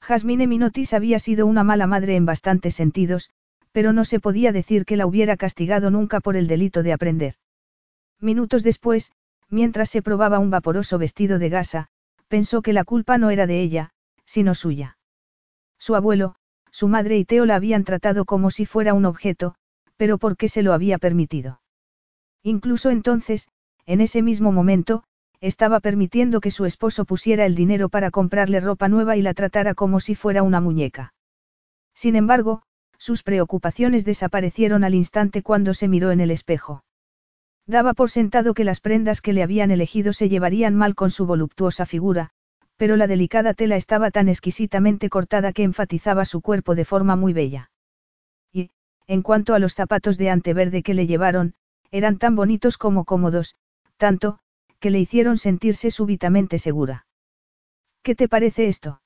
Jasmine 0.00 0.46
Minotis 0.46 0.94
había 0.94 1.18
sido 1.18 1.46
una 1.46 1.64
mala 1.64 1.86
madre 1.86 2.16
en 2.16 2.26
bastantes 2.26 2.74
sentidos, 2.74 3.30
pero 3.72 3.92
no 3.92 4.04
se 4.04 4.20
podía 4.20 4.52
decir 4.52 4.84
que 4.84 4.96
la 4.96 5.06
hubiera 5.06 5.36
castigado 5.36 5.90
nunca 5.90 6.20
por 6.20 6.36
el 6.36 6.46
delito 6.46 6.82
de 6.82 6.92
aprender. 6.92 7.34
Minutos 8.20 8.62
después, 8.62 9.12
mientras 9.48 9.90
se 9.90 10.02
probaba 10.02 10.38
un 10.38 10.50
vaporoso 10.50 10.98
vestido 10.98 11.38
de 11.38 11.48
gasa, 11.48 11.88
pensó 12.28 12.62
que 12.62 12.72
la 12.72 12.84
culpa 12.84 13.18
no 13.18 13.30
era 13.30 13.46
de 13.46 13.60
ella, 13.60 13.90
sino 14.24 14.54
suya. 14.54 14.98
Su 15.78 15.94
abuelo, 15.94 16.34
su 16.70 16.88
madre 16.88 17.18
y 17.18 17.24
Teo 17.24 17.46
la 17.46 17.56
habían 17.56 17.84
tratado 17.84 18.24
como 18.24 18.50
si 18.50 18.66
fuera 18.66 18.94
un 18.94 19.04
objeto, 19.04 19.54
pero 19.96 20.18
¿por 20.18 20.36
qué 20.36 20.48
se 20.48 20.62
lo 20.62 20.72
había 20.72 20.98
permitido? 20.98 21.60
Incluso 22.42 22.90
entonces, 22.90 23.48
en 23.86 24.00
ese 24.00 24.22
mismo 24.22 24.52
momento, 24.52 25.04
estaba 25.40 25.80
permitiendo 25.80 26.40
que 26.40 26.50
su 26.50 26.64
esposo 26.64 27.04
pusiera 27.04 27.46
el 27.46 27.54
dinero 27.54 27.88
para 27.88 28.10
comprarle 28.10 28.60
ropa 28.60 28.88
nueva 28.88 29.16
y 29.16 29.22
la 29.22 29.34
tratara 29.34 29.74
como 29.74 30.00
si 30.00 30.14
fuera 30.14 30.42
una 30.42 30.60
muñeca. 30.60 31.14
Sin 31.94 32.16
embargo, 32.16 32.62
sus 32.98 33.22
preocupaciones 33.22 34.04
desaparecieron 34.04 34.84
al 34.84 34.94
instante 34.94 35.42
cuando 35.42 35.74
se 35.74 35.88
miró 35.88 36.10
en 36.10 36.20
el 36.20 36.30
espejo. 36.30 36.84
Daba 37.66 37.94
por 37.94 38.10
sentado 38.10 38.54
que 38.54 38.64
las 38.64 38.80
prendas 38.80 39.20
que 39.20 39.32
le 39.32 39.42
habían 39.42 39.70
elegido 39.70 40.12
se 40.12 40.28
llevarían 40.28 40.74
mal 40.74 40.94
con 40.94 41.10
su 41.10 41.26
voluptuosa 41.26 41.86
figura, 41.86 42.30
pero 42.76 42.96
la 42.96 43.06
delicada 43.06 43.54
tela 43.54 43.76
estaba 43.76 44.10
tan 44.10 44.28
exquisitamente 44.28 45.10
cortada 45.10 45.52
que 45.52 45.64
enfatizaba 45.64 46.24
su 46.24 46.40
cuerpo 46.40 46.74
de 46.74 46.84
forma 46.84 47.14
muy 47.14 47.32
bella. 47.32 47.70
Y, 48.52 48.70
en 49.06 49.22
cuanto 49.22 49.54
a 49.54 49.58
los 49.58 49.74
zapatos 49.74 50.16
de 50.16 50.30
anteverde 50.30 50.82
que 50.82 50.94
le 50.94 51.06
llevaron, 51.06 51.54
eran 51.90 52.18
tan 52.18 52.36
bonitos 52.36 52.78
como 52.78 53.04
cómodos, 53.04 53.56
tanto, 53.96 54.38
que 54.80 54.90
le 54.90 55.00
hicieron 55.00 55.38
sentirse 55.38 55.90
súbitamente 55.90 56.58
segura. 56.58 57.06
¿Qué 58.02 58.14
te 58.14 58.28
parece 58.28 58.68
esto? 58.68 59.02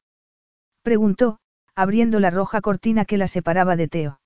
preguntó, 0.83 1.39
abriendo 1.75 2.21
la 2.21 2.31
roja 2.31 2.61
cortina 2.61 3.05
que 3.05 3.17
la 3.17 3.29
separaba 3.29 3.77
de 3.77 3.89
Teo. 3.89 4.21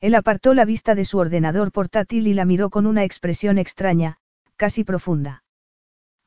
Él 0.00 0.14
apartó 0.14 0.54
la 0.54 0.64
vista 0.64 0.94
de 0.94 1.04
su 1.04 1.18
ordenador 1.18 1.72
portátil 1.72 2.26
y 2.26 2.34
la 2.34 2.44
miró 2.44 2.70
con 2.70 2.86
una 2.86 3.04
expresión 3.04 3.58
extraña, 3.58 4.18
casi 4.56 4.84
profunda. 4.84 5.44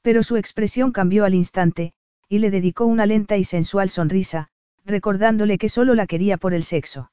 Pero 0.02 0.22
su 0.22 0.38
expresión 0.38 0.92
cambió 0.92 1.26
al 1.26 1.34
instante, 1.34 1.94
y 2.28 2.40
le 2.40 2.52
dedicó 2.52 2.86
una 2.86 3.06
lenta 3.06 3.38
y 3.38 3.44
sensual 3.44 3.90
sonrisa, 3.90 4.50
recordándole 4.86 5.58
que 5.58 5.70
solo 5.70 5.96
la 5.96 6.08
quería 6.08 6.38
por 6.38 6.54
el 6.54 6.64
sexo. 6.64 7.12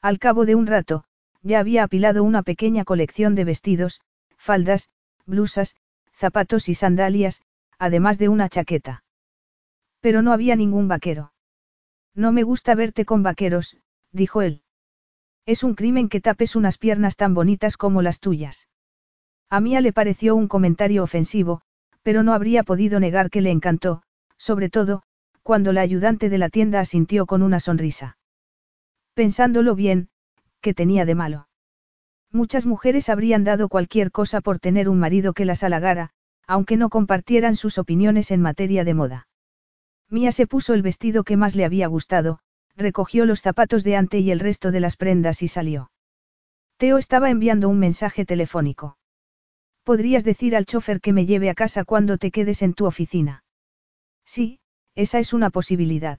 Al 0.00 0.18
cabo 0.18 0.44
de 0.44 0.54
un 0.54 0.66
rato, 0.66 1.04
ya 1.42 1.58
había 1.58 1.84
apilado 1.84 2.22
una 2.22 2.42
pequeña 2.42 2.84
colección 2.84 3.34
de 3.34 3.44
vestidos, 3.44 4.00
faldas, 4.36 4.88
blusas, 5.26 5.74
zapatos 6.22 6.68
y 6.68 6.76
sandalias, 6.76 7.42
además 7.80 8.16
de 8.16 8.28
una 8.28 8.48
chaqueta. 8.48 9.02
Pero 10.00 10.22
no 10.22 10.32
había 10.32 10.54
ningún 10.54 10.86
vaquero. 10.86 11.32
No 12.14 12.30
me 12.30 12.44
gusta 12.44 12.76
verte 12.76 13.04
con 13.04 13.24
vaqueros, 13.24 13.76
dijo 14.12 14.40
él. 14.40 14.62
Es 15.46 15.64
un 15.64 15.74
crimen 15.74 16.08
que 16.08 16.20
tapes 16.20 16.54
unas 16.54 16.78
piernas 16.78 17.16
tan 17.16 17.34
bonitas 17.34 17.76
como 17.76 18.02
las 18.02 18.20
tuyas. 18.20 18.68
A 19.50 19.58
Mía 19.60 19.80
le 19.80 19.92
pareció 19.92 20.36
un 20.36 20.46
comentario 20.46 21.02
ofensivo, 21.02 21.62
pero 22.04 22.22
no 22.22 22.34
habría 22.34 22.62
podido 22.62 23.00
negar 23.00 23.28
que 23.28 23.40
le 23.40 23.50
encantó, 23.50 24.04
sobre 24.38 24.70
todo, 24.70 25.02
cuando 25.42 25.72
la 25.72 25.80
ayudante 25.80 26.28
de 26.28 26.38
la 26.38 26.50
tienda 26.50 26.78
asintió 26.78 27.26
con 27.26 27.42
una 27.42 27.58
sonrisa. 27.58 28.16
Pensándolo 29.14 29.74
bien, 29.74 30.08
¿qué 30.60 30.72
tenía 30.72 31.04
de 31.04 31.16
malo? 31.16 31.48
Muchas 32.32 32.64
mujeres 32.64 33.10
habrían 33.10 33.44
dado 33.44 33.68
cualquier 33.68 34.10
cosa 34.10 34.40
por 34.40 34.58
tener 34.58 34.88
un 34.88 34.98
marido 34.98 35.34
que 35.34 35.44
las 35.44 35.62
halagara, 35.62 36.10
aunque 36.46 36.78
no 36.78 36.88
compartieran 36.88 37.56
sus 37.56 37.76
opiniones 37.76 38.30
en 38.30 38.40
materia 38.40 38.84
de 38.84 38.94
moda. 38.94 39.28
Mía 40.08 40.32
se 40.32 40.46
puso 40.46 40.72
el 40.72 40.82
vestido 40.82 41.24
que 41.24 41.36
más 41.36 41.54
le 41.54 41.66
había 41.66 41.86
gustado, 41.88 42.38
recogió 42.74 43.26
los 43.26 43.42
zapatos 43.42 43.84
de 43.84 43.96
ante 43.96 44.18
y 44.18 44.30
el 44.30 44.40
resto 44.40 44.70
de 44.72 44.80
las 44.80 44.96
prendas 44.96 45.42
y 45.42 45.48
salió. 45.48 45.90
Teo 46.78 46.96
estaba 46.98 47.28
enviando 47.30 47.68
un 47.68 47.78
mensaje 47.78 48.24
telefónico. 48.24 48.96
Podrías 49.84 50.24
decir 50.24 50.56
al 50.56 50.64
chofer 50.64 51.00
que 51.00 51.12
me 51.12 51.26
lleve 51.26 51.50
a 51.50 51.54
casa 51.54 51.84
cuando 51.84 52.16
te 52.16 52.30
quedes 52.30 52.62
en 52.62 52.72
tu 52.72 52.86
oficina. 52.86 53.44
Sí, 54.24 54.60
esa 54.94 55.18
es 55.18 55.32
una 55.32 55.50
posibilidad. 55.50 56.18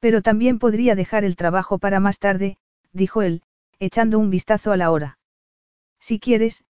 Pero 0.00 0.20
también 0.20 0.58
podría 0.58 0.94
dejar 0.94 1.24
el 1.24 1.36
trabajo 1.36 1.78
para 1.78 1.98
más 1.98 2.18
tarde, 2.18 2.58
dijo 2.92 3.22
él, 3.22 3.42
echando 3.78 4.18
un 4.18 4.30
vistazo 4.30 4.72
a 4.72 4.76
la 4.76 4.90
hora. 4.90 5.18
Si 6.00 6.20
quieres, 6.20 6.64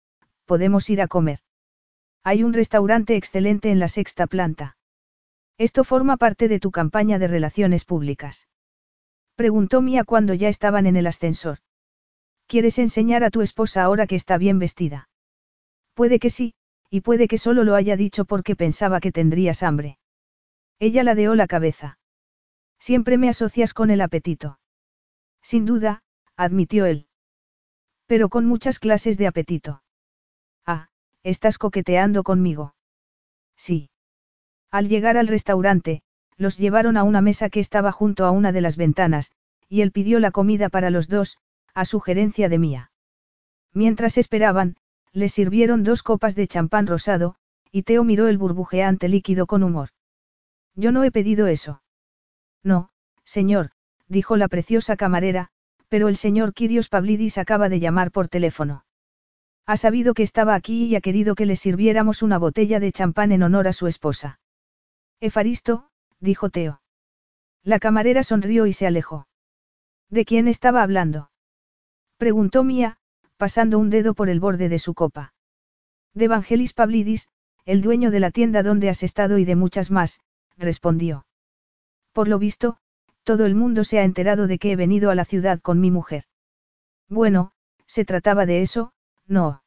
podemos 0.44 0.88
ir 0.90 1.00
a 1.00 1.08
comer. 1.08 1.40
Hay 2.22 2.42
un 2.42 2.52
restaurante 2.52 3.16
excelente 3.16 3.70
en 3.70 3.78
la 3.78 3.88
sexta 3.88 4.26
planta. 4.26 4.76
Esto 5.58 5.84
forma 5.84 6.16
parte 6.16 6.48
de 6.48 6.58
tu 6.58 6.70
campaña 6.70 7.18
de 7.18 7.28
relaciones 7.28 7.84
públicas. 7.84 8.48
Preguntó 9.36 9.82
Mía 9.82 10.04
cuando 10.04 10.34
ya 10.34 10.48
estaban 10.48 10.86
en 10.86 10.96
el 10.96 11.06
ascensor. 11.06 11.58
¿Quieres 12.46 12.78
enseñar 12.78 13.24
a 13.24 13.30
tu 13.30 13.40
esposa 13.40 13.82
ahora 13.82 14.06
que 14.06 14.16
está 14.16 14.38
bien 14.38 14.58
vestida? 14.58 15.08
Puede 15.94 16.18
que 16.18 16.30
sí, 16.30 16.54
y 16.90 17.00
puede 17.00 17.28
que 17.28 17.38
solo 17.38 17.64
lo 17.64 17.74
haya 17.74 17.96
dicho 17.96 18.24
porque 18.24 18.56
pensaba 18.56 19.00
que 19.00 19.12
tendrías 19.12 19.62
hambre. 19.62 19.98
Ella 20.78 21.02
ladeó 21.02 21.34
la 21.34 21.46
cabeza. 21.46 21.98
Siempre 22.78 23.16
me 23.18 23.28
asocias 23.28 23.74
con 23.74 23.90
el 23.90 24.00
apetito. 24.00 24.58
Sin 25.42 25.64
duda, 25.64 26.02
admitió 26.36 26.86
él. 26.86 27.06
Pero 28.06 28.28
con 28.28 28.46
muchas 28.46 28.78
clases 28.78 29.18
de 29.18 29.26
apetito. 29.26 29.82
Ah, 30.66 30.88
estás 31.22 31.58
coqueteando 31.58 32.22
conmigo. 32.22 32.74
Sí. 33.56 33.90
Al 34.70 34.88
llegar 34.88 35.16
al 35.16 35.28
restaurante, 35.28 36.02
los 36.36 36.58
llevaron 36.58 36.96
a 36.96 37.04
una 37.04 37.20
mesa 37.20 37.48
que 37.48 37.60
estaba 37.60 37.92
junto 37.92 38.24
a 38.24 38.30
una 38.30 38.52
de 38.52 38.60
las 38.60 38.76
ventanas, 38.76 39.32
y 39.68 39.82
él 39.82 39.92
pidió 39.92 40.18
la 40.18 40.30
comida 40.30 40.68
para 40.68 40.90
los 40.90 41.08
dos, 41.08 41.38
a 41.74 41.84
sugerencia 41.84 42.48
de 42.48 42.58
Mía. 42.58 42.90
Mientras 43.72 44.18
esperaban, 44.18 44.76
le 45.12 45.28
sirvieron 45.28 45.84
dos 45.84 46.02
copas 46.02 46.34
de 46.34 46.48
champán 46.48 46.86
rosado, 46.86 47.36
y 47.70 47.82
Teo 47.82 48.04
miró 48.04 48.28
el 48.28 48.38
burbujeante 48.38 49.08
líquido 49.08 49.46
con 49.46 49.62
humor. 49.62 49.90
Yo 50.74 50.92
no 50.92 51.04
he 51.04 51.10
pedido 51.10 51.46
eso. 51.46 51.82
No, 52.62 52.90
señor, 53.24 53.70
dijo 54.08 54.36
la 54.36 54.48
preciosa 54.48 54.96
camarera, 54.96 55.50
pero 55.88 56.08
el 56.08 56.16
señor 56.16 56.54
Kirios 56.54 56.88
Pavlidis 56.88 57.38
acaba 57.38 57.68
de 57.68 57.80
llamar 57.80 58.10
por 58.10 58.28
teléfono. 58.28 58.84
Ha 59.66 59.76
sabido 59.76 60.14
que 60.14 60.22
estaba 60.22 60.54
aquí 60.54 60.84
y 60.84 60.96
ha 60.96 61.00
querido 61.00 61.34
que 61.34 61.46
le 61.46 61.56
sirviéramos 61.56 62.22
una 62.22 62.38
botella 62.38 62.80
de 62.80 62.92
champán 62.92 63.32
en 63.32 63.42
honor 63.42 63.66
a 63.68 63.72
su 63.72 63.86
esposa. 63.86 64.40
Efaristo, 65.20 65.88
dijo 66.20 66.50
Teo. 66.50 66.82
La 67.62 67.78
camarera 67.78 68.22
sonrió 68.22 68.66
y 68.66 68.72
se 68.72 68.86
alejó. 68.86 69.26
¿De 70.10 70.24
quién 70.24 70.48
estaba 70.48 70.82
hablando? 70.82 71.30
Preguntó 72.18 72.62
Mía, 72.62 72.98
pasando 73.36 73.78
un 73.78 73.90
dedo 73.90 74.14
por 74.14 74.28
el 74.28 74.38
borde 74.38 74.68
de 74.68 74.78
su 74.78 74.94
copa. 74.94 75.32
De 76.12 76.26
Evangelis 76.26 76.74
Pavlidis, 76.74 77.28
el 77.64 77.80
dueño 77.80 78.10
de 78.10 78.20
la 78.20 78.30
tienda 78.30 78.62
donde 78.62 78.90
has 78.90 79.02
estado 79.02 79.38
y 79.38 79.44
de 79.44 79.56
muchas 79.56 79.90
más, 79.90 80.20
respondió. 80.58 81.26
Por 82.12 82.28
lo 82.28 82.38
visto, 82.38 82.78
todo 83.24 83.46
el 83.46 83.54
mundo 83.54 83.84
se 83.84 83.98
ha 83.98 84.04
enterado 84.04 84.46
de 84.46 84.58
que 84.58 84.72
he 84.72 84.76
venido 84.76 85.10
a 85.10 85.14
la 85.14 85.24
ciudad 85.24 85.60
con 85.60 85.80
mi 85.80 85.90
mujer. 85.90 86.24
Bueno, 87.08 87.52
se 87.86 88.04
trataba 88.04 88.46
de 88.46 88.62
eso, 88.62 88.92
no. 89.26 89.62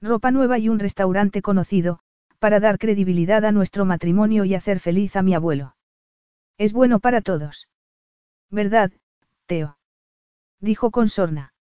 Ropa 0.00 0.30
nueva 0.30 0.58
y 0.58 0.68
un 0.68 0.78
restaurante 0.78 1.42
conocido, 1.42 2.00
para 2.38 2.58
dar 2.58 2.78
credibilidad 2.78 3.44
a 3.44 3.52
nuestro 3.52 3.84
matrimonio 3.84 4.44
y 4.44 4.54
hacer 4.54 4.80
feliz 4.80 5.14
a 5.14 5.22
mi 5.22 5.34
abuelo. 5.34 5.76
Es 6.56 6.72
bueno 6.72 6.98
para 6.98 7.20
todos. 7.20 7.68
¿Verdad, 8.50 8.90
Teo? 9.46 9.78
Dijo 10.58 10.90
con 10.90 11.08
sorna. 11.08 11.52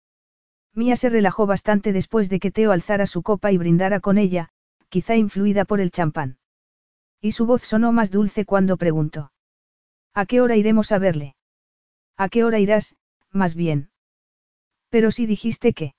Mía 0.73 0.95
se 0.95 1.09
relajó 1.09 1.45
bastante 1.45 1.91
después 1.91 2.30
de 2.30 2.39
que 2.39 2.51
Teo 2.51 2.72
alzara 2.72 3.07
su 3.07 3.23
copa 3.23 3.51
y 3.51 3.57
brindara 3.57 3.99
con 3.99 4.17
ella, 4.17 4.49
quizá 4.88 5.15
influida 5.15 5.65
por 5.65 5.81
el 5.81 5.91
champán. 5.91 6.38
Y 7.19 7.33
su 7.33 7.45
voz 7.45 7.64
sonó 7.64 7.91
más 7.91 8.11
dulce 8.11 8.45
cuando 8.45 8.77
preguntó. 8.77 9.31
¿A 10.13 10.25
qué 10.25 10.41
hora 10.41 10.55
iremos 10.55 10.91
a 10.91 10.99
verle? 10.99 11.35
¿A 12.17 12.29
qué 12.29 12.43
hora 12.43 12.59
irás, 12.59 12.95
más 13.31 13.55
bien? 13.55 13.91
Pero 14.89 15.11
si 15.11 15.25
dijiste 15.25 15.73
que... 15.73 15.93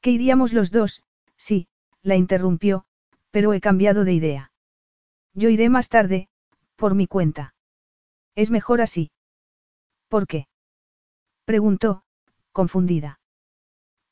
Que 0.00 0.10
iríamos 0.10 0.52
los 0.52 0.70
dos, 0.70 1.02
sí, 1.36 1.68
la 2.02 2.16
interrumpió, 2.16 2.84
pero 3.30 3.52
he 3.52 3.60
cambiado 3.60 4.04
de 4.04 4.12
idea. 4.12 4.52
Yo 5.34 5.48
iré 5.48 5.68
más 5.68 5.88
tarde, 5.88 6.28
por 6.76 6.94
mi 6.94 7.06
cuenta. 7.06 7.54
Es 8.34 8.50
mejor 8.50 8.80
así. 8.80 9.10
¿Por 10.08 10.26
qué? 10.26 10.48
Preguntó, 11.44 12.02
confundida. 12.52 13.20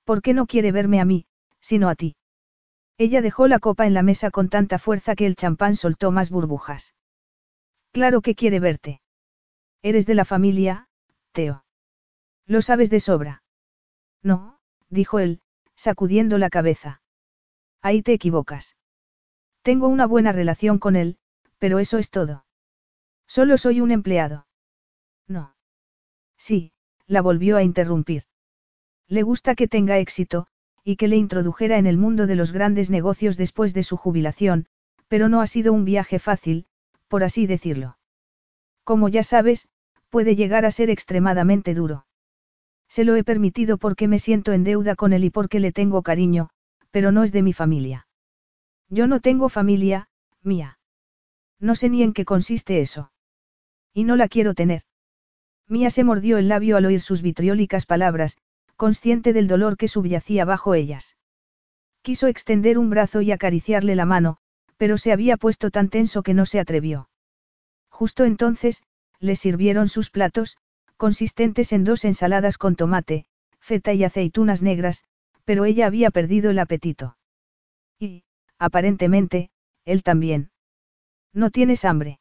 ¿Por 0.05 0.22
qué 0.22 0.32
no 0.32 0.47
quiere 0.47 0.72
verme 0.72 1.00
a 1.00 1.05
mí, 1.05 1.26
sino 1.60 1.88
a 1.88 1.94
ti? 1.94 2.16
Ella 2.98 3.20
dejó 3.20 3.48
la 3.48 3.58
copa 3.58 3.86
en 3.86 3.94
la 3.94 4.02
mesa 4.02 4.30
con 4.30 4.48
tanta 4.48 4.78
fuerza 4.78 5.14
que 5.14 5.26
el 5.26 5.36
champán 5.36 5.76
soltó 5.76 6.10
más 6.10 6.30
burbujas. 6.30 6.94
Claro 7.92 8.22
que 8.22 8.34
quiere 8.34 8.60
verte. 8.60 9.00
Eres 9.82 10.07
de 10.07 10.15
la 10.15 10.24
familia, 10.24 10.89
Teo. 11.32 11.65
Lo 12.47 12.62
sabes 12.62 12.90
de 12.90 13.00
sobra. 13.00 13.42
No, 14.23 14.58
dijo 14.89 15.18
él, 15.18 15.40
sacudiendo 15.76 16.39
la 16.39 16.50
cabeza. 16.50 17.02
Ahí 17.82 18.02
te 18.02 18.12
equivocas. 18.12 18.76
Tengo 19.62 19.89
una 19.89 20.07
buena 20.07 20.32
relación 20.32 20.78
con 20.78 20.97
él, 20.97 21.18
pero 21.58 21.78
eso 21.78 21.98
es 21.98 22.10
todo. 22.10 22.44
Solo 23.26 23.58
soy 23.58 23.81
un 23.81 23.90
empleado. 23.90 24.47
No. 25.26 25.55
Sí, 26.36 26.73
la 27.07 27.20
volvió 27.20 27.57
a 27.57 27.62
interrumpir. 27.62 28.24
Le 29.07 29.23
gusta 29.23 29.55
que 29.55 29.68
tenga 29.68 29.98
éxito, 29.98 30.47
y 30.82 30.97
que 30.97 31.08
le 31.08 31.16
introdujera 31.16 31.78
en 31.78 31.86
el 31.86 31.98
mundo 31.98 32.26
de 32.26 32.34
los 32.34 32.52
grandes 32.52 32.89
negocios 32.90 33.36
después 33.36 33.74
de 33.74 33.82
su 33.82 33.97
jubilación, 33.97 34.66
pero 35.07 35.28
no 35.28 35.42
ha 35.42 35.47
sido 35.47 35.73
un 35.73 35.84
viaje 35.84 36.18
fácil, 36.18 36.66
por 37.08 37.23
así 37.23 37.47
decirlo. 37.47 37.98
Como 38.89 39.10
ya 39.10 39.23
sabes, 39.23 39.68
puede 40.08 40.34
llegar 40.34 40.65
a 40.65 40.70
ser 40.70 40.89
extremadamente 40.89 41.75
duro. 41.75 42.07
Se 42.89 43.05
lo 43.05 43.17
he 43.17 43.23
permitido 43.23 43.76
porque 43.76 44.08
me 44.08 44.18
siento 44.18 44.55
en 44.55 44.65
deuda 44.65 44.97
con 44.97 45.12
él 45.12 45.25
y 45.25 45.28
porque 45.28 45.60
le 45.60 45.73
tengo 45.73 46.00
cariño, 46.00 46.49
pero 46.91 47.12
no 47.12 47.23
es 47.23 47.31
de 47.31 47.42
mi 47.42 47.52
familia. 47.52 48.08
Yo 48.89 49.07
no 49.07 49.20
tengo 49.20 49.50
familia, 49.50 50.08
mía. 50.42 50.78
No 51.60 51.75
sé 51.75 51.91
ni 51.91 52.02
en 52.02 52.15
qué 52.15 52.25
consiste 52.25 52.81
eso. 52.81 53.12
Y 53.92 54.05
no 54.05 54.17
la 54.17 54.26
quiero 54.26 54.55
tener. 54.55 54.84
Mía 55.67 55.91
se 55.91 56.02
mordió 56.02 56.39
el 56.39 56.49
labio 56.49 56.78
al 56.78 56.86
oír 56.86 57.02
sus 57.02 57.20
vitriólicas 57.20 57.84
palabras, 57.84 58.39
consciente 58.76 59.34
del 59.34 59.49
dolor 59.49 59.76
que 59.76 59.89
subyacía 59.89 60.47
bajo 60.47 60.73
ellas. 60.73 61.18
Quiso 62.00 62.26
extender 62.26 62.78
un 62.78 62.89
brazo 62.89 63.20
y 63.20 63.33
acariciarle 63.33 63.94
la 63.97 64.07
mano, 64.07 64.39
pero 64.78 64.97
se 64.97 65.12
había 65.12 65.36
puesto 65.36 65.70
tan 65.70 65.91
tenso 65.91 66.23
que 66.23 66.33
no 66.33 66.47
se 66.47 66.58
atrevió. 66.58 67.10
Justo 67.99 68.25
entonces, 68.25 68.85
le 69.18 69.35
sirvieron 69.35 69.89
sus 69.89 70.10
platos, 70.10 70.57
consistentes 70.97 71.73
en 71.73 71.83
dos 71.83 72.05
ensaladas 72.05 72.57
con 72.57 72.77
tomate, 72.77 73.27
feta 73.59 73.93
y 73.93 74.05
aceitunas 74.05 74.62
negras, 74.62 75.02
pero 75.44 75.65
ella 75.65 75.86
había 75.86 76.12
perdido 76.12 76.52
el 76.52 76.60
apetito. 76.60 77.17
Y, 77.99 78.23
aparentemente, 78.57 79.51
él 79.85 80.05
también. 80.05 80.52
¿No 81.33 81.51
tienes 81.51 81.85
hambre? 81.85 82.20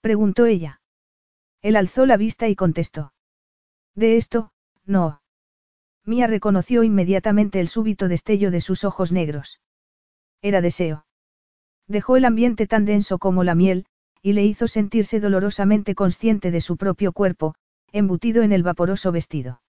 preguntó 0.00 0.46
ella. 0.46 0.80
Él 1.60 1.76
alzó 1.76 2.04
la 2.04 2.16
vista 2.16 2.48
y 2.48 2.56
contestó. 2.56 3.12
De 3.94 4.16
esto, 4.16 4.50
no. 4.84 5.22
Mía 6.04 6.26
reconoció 6.26 6.82
inmediatamente 6.82 7.60
el 7.60 7.68
súbito 7.68 8.08
destello 8.08 8.50
de 8.50 8.60
sus 8.60 8.82
ojos 8.82 9.12
negros. 9.12 9.60
Era 10.40 10.60
deseo. 10.60 11.06
Dejó 11.86 12.16
el 12.16 12.24
ambiente 12.24 12.66
tan 12.66 12.84
denso 12.84 13.20
como 13.20 13.44
la 13.44 13.54
miel, 13.54 13.86
y 14.22 14.32
le 14.32 14.44
hizo 14.44 14.68
sentirse 14.68 15.20
dolorosamente 15.20 15.94
consciente 15.94 16.50
de 16.50 16.60
su 16.60 16.76
propio 16.76 17.12
cuerpo, 17.12 17.54
embutido 17.90 18.42
en 18.42 18.52
el 18.52 18.62
vaporoso 18.62 19.10
vestido. 19.12 19.60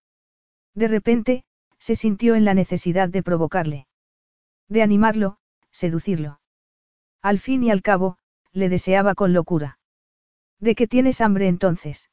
De 0.75 0.87
repente, 0.87 1.43
se 1.79 1.95
sintió 1.95 2.35
en 2.35 2.45
la 2.45 2.53
necesidad 2.53 3.09
de 3.09 3.23
provocarle. 3.23 3.87
De 4.69 4.83
animarlo, 4.83 5.37
seducirlo. 5.71 6.39
Al 7.21 7.39
fin 7.39 7.63
y 7.63 7.71
al 7.71 7.81
cabo, 7.81 8.17
le 8.51 8.69
deseaba 8.69 9.15
con 9.15 9.33
locura. 9.33 9.79
¿De 10.59 10.75
qué 10.75 10.87
tienes 10.87 11.19
hambre 11.19 11.47
entonces? 11.47 12.09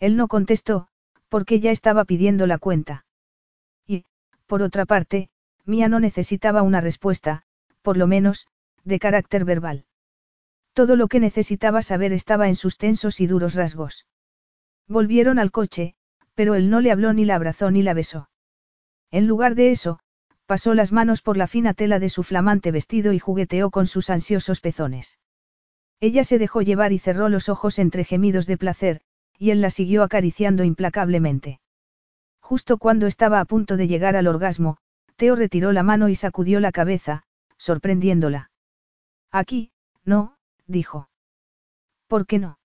Él 0.00 0.16
no 0.16 0.28
contestó, 0.28 0.88
porque 1.28 1.60
ya 1.60 1.70
estaba 1.70 2.04
pidiendo 2.04 2.46
la 2.46 2.58
cuenta. 2.58 3.04
Y, 3.86 4.04
por 4.46 4.62
otra 4.62 4.86
parte, 4.86 5.28
Mía 5.66 5.88
no 5.88 6.00
necesitaba 6.00 6.62
una 6.62 6.80
respuesta, 6.80 7.44
por 7.82 7.96
lo 7.96 8.06
menos, 8.06 8.48
de 8.82 8.98
carácter 8.98 9.44
verbal. 9.44 9.84
Todo 10.72 10.96
lo 10.96 11.08
que 11.08 11.20
necesitaba 11.20 11.82
saber 11.82 12.12
estaba 12.12 12.48
en 12.48 12.56
sus 12.56 12.78
tensos 12.78 13.20
y 13.20 13.26
duros 13.26 13.54
rasgos. 13.54 14.06
Volvieron 14.86 15.38
al 15.38 15.50
coche, 15.50 15.94
pero 16.34 16.54
él 16.54 16.70
no 16.70 16.80
le 16.80 16.90
habló 16.90 17.12
ni 17.12 17.24
la 17.24 17.34
abrazó 17.36 17.70
ni 17.70 17.82
la 17.82 17.94
besó. 17.94 18.30
En 19.10 19.26
lugar 19.26 19.54
de 19.54 19.72
eso, 19.72 19.98
pasó 20.46 20.74
las 20.74 20.92
manos 20.92 21.22
por 21.22 21.36
la 21.36 21.46
fina 21.46 21.74
tela 21.74 21.98
de 21.98 22.08
su 22.08 22.22
flamante 22.22 22.70
vestido 22.70 23.12
y 23.12 23.18
jugueteó 23.18 23.70
con 23.70 23.86
sus 23.86 24.10
ansiosos 24.10 24.60
pezones. 24.60 25.18
Ella 26.00 26.24
se 26.24 26.38
dejó 26.38 26.62
llevar 26.62 26.92
y 26.92 26.98
cerró 26.98 27.28
los 27.28 27.48
ojos 27.48 27.78
entre 27.78 28.04
gemidos 28.04 28.46
de 28.46 28.56
placer, 28.56 29.00
y 29.38 29.50
él 29.50 29.60
la 29.60 29.70
siguió 29.70 30.02
acariciando 30.02 30.64
implacablemente. 30.64 31.60
Justo 32.40 32.78
cuando 32.78 33.06
estaba 33.06 33.40
a 33.40 33.44
punto 33.44 33.76
de 33.76 33.86
llegar 33.86 34.16
al 34.16 34.26
orgasmo, 34.26 34.78
Teo 35.16 35.36
retiró 35.36 35.72
la 35.72 35.82
mano 35.82 36.08
y 36.08 36.14
sacudió 36.14 36.58
la 36.58 36.72
cabeza, 36.72 37.24
sorprendiéndola. 37.58 38.50
Aquí, 39.30 39.70
no, 40.04 40.36
dijo. 40.70 41.08
¿Por 42.06 42.26
qué 42.26 42.38
no? 42.38 42.58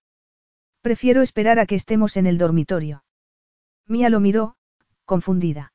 Prefiero 0.80 1.22
esperar 1.22 1.58
a 1.58 1.66
que 1.66 1.74
estemos 1.74 2.16
en 2.16 2.26
el 2.26 2.38
dormitorio. 2.38 3.04
Mía 3.86 4.08
lo 4.08 4.20
miró, 4.20 4.56
confundida. 5.04 5.72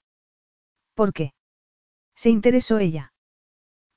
¿Por 0.93 1.13
qué? 1.13 1.33
Se 2.15 2.29
interesó 2.29 2.79
ella. 2.79 3.13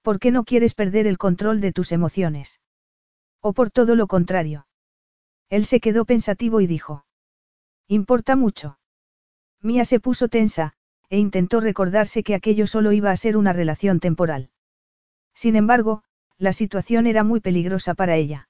¿Por 0.02 0.18
qué 0.18 0.30
no 0.30 0.44
quieres 0.44 0.74
perder 0.74 1.06
el 1.06 1.18
control 1.18 1.60
de 1.60 1.72
tus 1.72 1.92
emociones? 1.92 2.60
O 3.40 3.52
por 3.52 3.70
todo 3.70 3.94
lo 3.94 4.06
contrario. 4.06 4.66
Él 5.48 5.66
se 5.66 5.80
quedó 5.80 6.04
pensativo 6.04 6.60
y 6.60 6.66
dijo. 6.66 7.04
Importa 7.88 8.36
mucho. 8.36 8.78
Mía 9.60 9.84
se 9.84 10.00
puso 10.00 10.28
tensa, 10.28 10.74
e 11.08 11.18
intentó 11.18 11.60
recordarse 11.60 12.22
que 12.22 12.34
aquello 12.34 12.66
solo 12.66 12.92
iba 12.92 13.10
a 13.10 13.16
ser 13.16 13.36
una 13.36 13.52
relación 13.52 14.00
temporal. 14.00 14.50
Sin 15.34 15.56
embargo, 15.56 16.02
la 16.38 16.52
situación 16.52 17.06
era 17.06 17.24
muy 17.24 17.40
peligrosa 17.40 17.94
para 17.94 18.16
ella. 18.16 18.48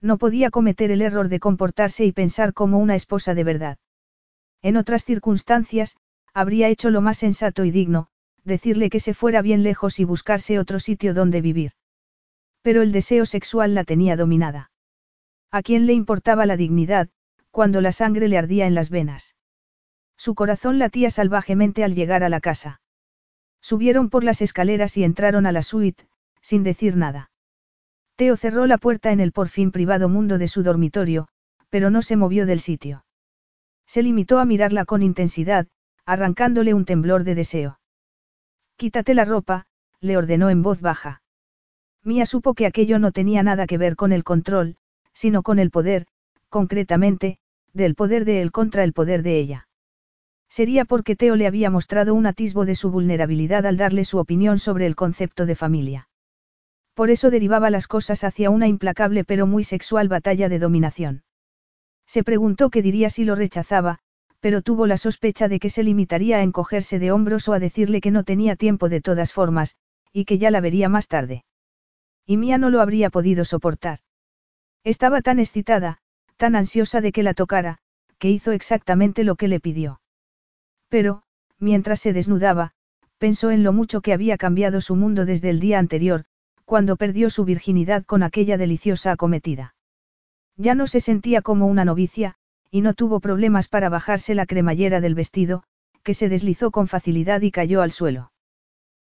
No 0.00 0.18
podía 0.18 0.50
cometer 0.50 0.90
el 0.90 1.02
error 1.02 1.28
de 1.28 1.40
comportarse 1.40 2.04
y 2.04 2.12
pensar 2.12 2.52
como 2.52 2.78
una 2.78 2.94
esposa 2.94 3.34
de 3.34 3.44
verdad. 3.44 3.78
En 4.62 4.76
otras 4.76 5.04
circunstancias, 5.04 5.96
habría 6.34 6.68
hecho 6.68 6.90
lo 6.90 7.00
más 7.00 7.18
sensato 7.18 7.64
y 7.64 7.70
digno, 7.70 8.08
decirle 8.44 8.90
que 8.90 9.00
se 9.00 9.14
fuera 9.14 9.42
bien 9.42 9.62
lejos 9.62 9.98
y 9.98 10.04
buscarse 10.04 10.58
otro 10.58 10.80
sitio 10.80 11.14
donde 11.14 11.40
vivir. 11.40 11.72
Pero 12.62 12.82
el 12.82 12.92
deseo 12.92 13.26
sexual 13.26 13.74
la 13.74 13.84
tenía 13.84 14.16
dominada. 14.16 14.70
¿A 15.50 15.62
quién 15.62 15.86
le 15.86 15.92
importaba 15.92 16.46
la 16.46 16.56
dignidad, 16.56 17.08
cuando 17.50 17.80
la 17.80 17.92
sangre 17.92 18.28
le 18.28 18.38
ardía 18.38 18.66
en 18.66 18.74
las 18.74 18.90
venas? 18.90 19.34
Su 20.16 20.34
corazón 20.34 20.78
latía 20.78 21.10
salvajemente 21.10 21.84
al 21.84 21.94
llegar 21.94 22.22
a 22.22 22.28
la 22.28 22.40
casa. 22.40 22.80
Subieron 23.60 24.10
por 24.10 24.24
las 24.24 24.42
escaleras 24.42 24.96
y 24.96 25.04
entraron 25.04 25.46
a 25.46 25.52
la 25.52 25.62
suite, 25.62 26.06
sin 26.46 26.62
decir 26.62 26.96
nada. 26.96 27.32
Teo 28.14 28.36
cerró 28.36 28.66
la 28.66 28.78
puerta 28.78 29.10
en 29.10 29.18
el 29.18 29.32
por 29.32 29.48
fin 29.48 29.72
privado 29.72 30.08
mundo 30.08 30.38
de 30.38 30.46
su 30.46 30.62
dormitorio, 30.62 31.26
pero 31.70 31.90
no 31.90 32.02
se 32.02 32.14
movió 32.14 32.46
del 32.46 32.60
sitio. 32.60 33.04
Se 33.84 34.00
limitó 34.00 34.38
a 34.38 34.44
mirarla 34.44 34.84
con 34.84 35.02
intensidad, 35.02 35.66
arrancándole 36.04 36.72
un 36.72 36.84
temblor 36.84 37.24
de 37.24 37.34
deseo. 37.34 37.80
Quítate 38.76 39.12
la 39.12 39.24
ropa, 39.24 39.66
le 40.00 40.16
ordenó 40.16 40.48
en 40.48 40.62
voz 40.62 40.80
baja. 40.80 41.20
Mía 42.04 42.26
supo 42.26 42.54
que 42.54 42.66
aquello 42.66 43.00
no 43.00 43.10
tenía 43.10 43.42
nada 43.42 43.66
que 43.66 43.76
ver 43.76 43.96
con 43.96 44.12
el 44.12 44.22
control, 44.22 44.76
sino 45.12 45.42
con 45.42 45.58
el 45.58 45.72
poder, 45.72 46.06
concretamente, 46.48 47.38
del 47.72 47.96
poder 47.96 48.24
de 48.24 48.40
él 48.40 48.52
contra 48.52 48.84
el 48.84 48.92
poder 48.92 49.24
de 49.24 49.40
ella. 49.40 49.68
Sería 50.48 50.84
porque 50.84 51.16
Teo 51.16 51.34
le 51.34 51.48
había 51.48 51.70
mostrado 51.70 52.14
un 52.14 52.24
atisbo 52.24 52.64
de 52.64 52.76
su 52.76 52.92
vulnerabilidad 52.92 53.66
al 53.66 53.76
darle 53.76 54.04
su 54.04 54.18
opinión 54.18 54.60
sobre 54.60 54.86
el 54.86 54.94
concepto 54.94 55.44
de 55.44 55.56
familia. 55.56 56.08
Por 56.96 57.10
eso 57.10 57.30
derivaba 57.30 57.68
las 57.68 57.88
cosas 57.88 58.24
hacia 58.24 58.48
una 58.48 58.68
implacable 58.68 59.22
pero 59.22 59.46
muy 59.46 59.64
sexual 59.64 60.08
batalla 60.08 60.48
de 60.48 60.58
dominación. 60.58 61.24
Se 62.06 62.24
preguntó 62.24 62.70
qué 62.70 62.80
diría 62.80 63.10
si 63.10 63.24
lo 63.24 63.34
rechazaba, 63.34 63.98
pero 64.40 64.62
tuvo 64.62 64.86
la 64.86 64.96
sospecha 64.96 65.46
de 65.46 65.58
que 65.58 65.68
se 65.68 65.82
limitaría 65.82 66.38
a 66.38 66.42
encogerse 66.42 66.98
de 66.98 67.12
hombros 67.12 67.48
o 67.48 67.52
a 67.52 67.58
decirle 67.58 68.00
que 68.00 68.10
no 68.10 68.24
tenía 68.24 68.56
tiempo 68.56 68.88
de 68.88 69.02
todas 69.02 69.34
formas, 69.34 69.76
y 70.10 70.24
que 70.24 70.38
ya 70.38 70.50
la 70.50 70.62
vería 70.62 70.88
más 70.88 71.06
tarde. 71.06 71.44
Y 72.24 72.38
Mía 72.38 72.56
no 72.56 72.70
lo 72.70 72.80
habría 72.80 73.10
podido 73.10 73.44
soportar. 73.44 73.98
Estaba 74.82 75.20
tan 75.20 75.38
excitada, 75.38 75.98
tan 76.38 76.56
ansiosa 76.56 77.02
de 77.02 77.12
que 77.12 77.22
la 77.22 77.34
tocara, 77.34 77.76
que 78.18 78.30
hizo 78.30 78.52
exactamente 78.52 79.22
lo 79.22 79.36
que 79.36 79.48
le 79.48 79.60
pidió. 79.60 80.00
Pero, 80.88 81.24
mientras 81.58 82.00
se 82.00 82.14
desnudaba, 82.14 82.72
pensó 83.18 83.50
en 83.50 83.64
lo 83.64 83.74
mucho 83.74 84.00
que 84.00 84.14
había 84.14 84.38
cambiado 84.38 84.80
su 84.80 84.96
mundo 84.96 85.26
desde 85.26 85.50
el 85.50 85.60
día 85.60 85.78
anterior, 85.78 86.24
cuando 86.66 86.96
perdió 86.96 87.30
su 87.30 87.44
virginidad 87.44 88.04
con 88.04 88.22
aquella 88.22 88.58
deliciosa 88.58 89.12
acometida. 89.12 89.74
Ya 90.56 90.74
no 90.74 90.86
se 90.86 91.00
sentía 91.00 91.40
como 91.40 91.66
una 91.66 91.84
novicia, 91.84 92.34
y 92.70 92.82
no 92.82 92.92
tuvo 92.92 93.20
problemas 93.20 93.68
para 93.68 93.88
bajarse 93.88 94.34
la 94.34 94.46
cremallera 94.46 95.00
del 95.00 95.14
vestido, 95.14 95.62
que 96.02 96.12
se 96.12 96.28
deslizó 96.28 96.70
con 96.70 96.88
facilidad 96.88 97.40
y 97.40 97.50
cayó 97.50 97.82
al 97.82 97.92
suelo. 97.92 98.32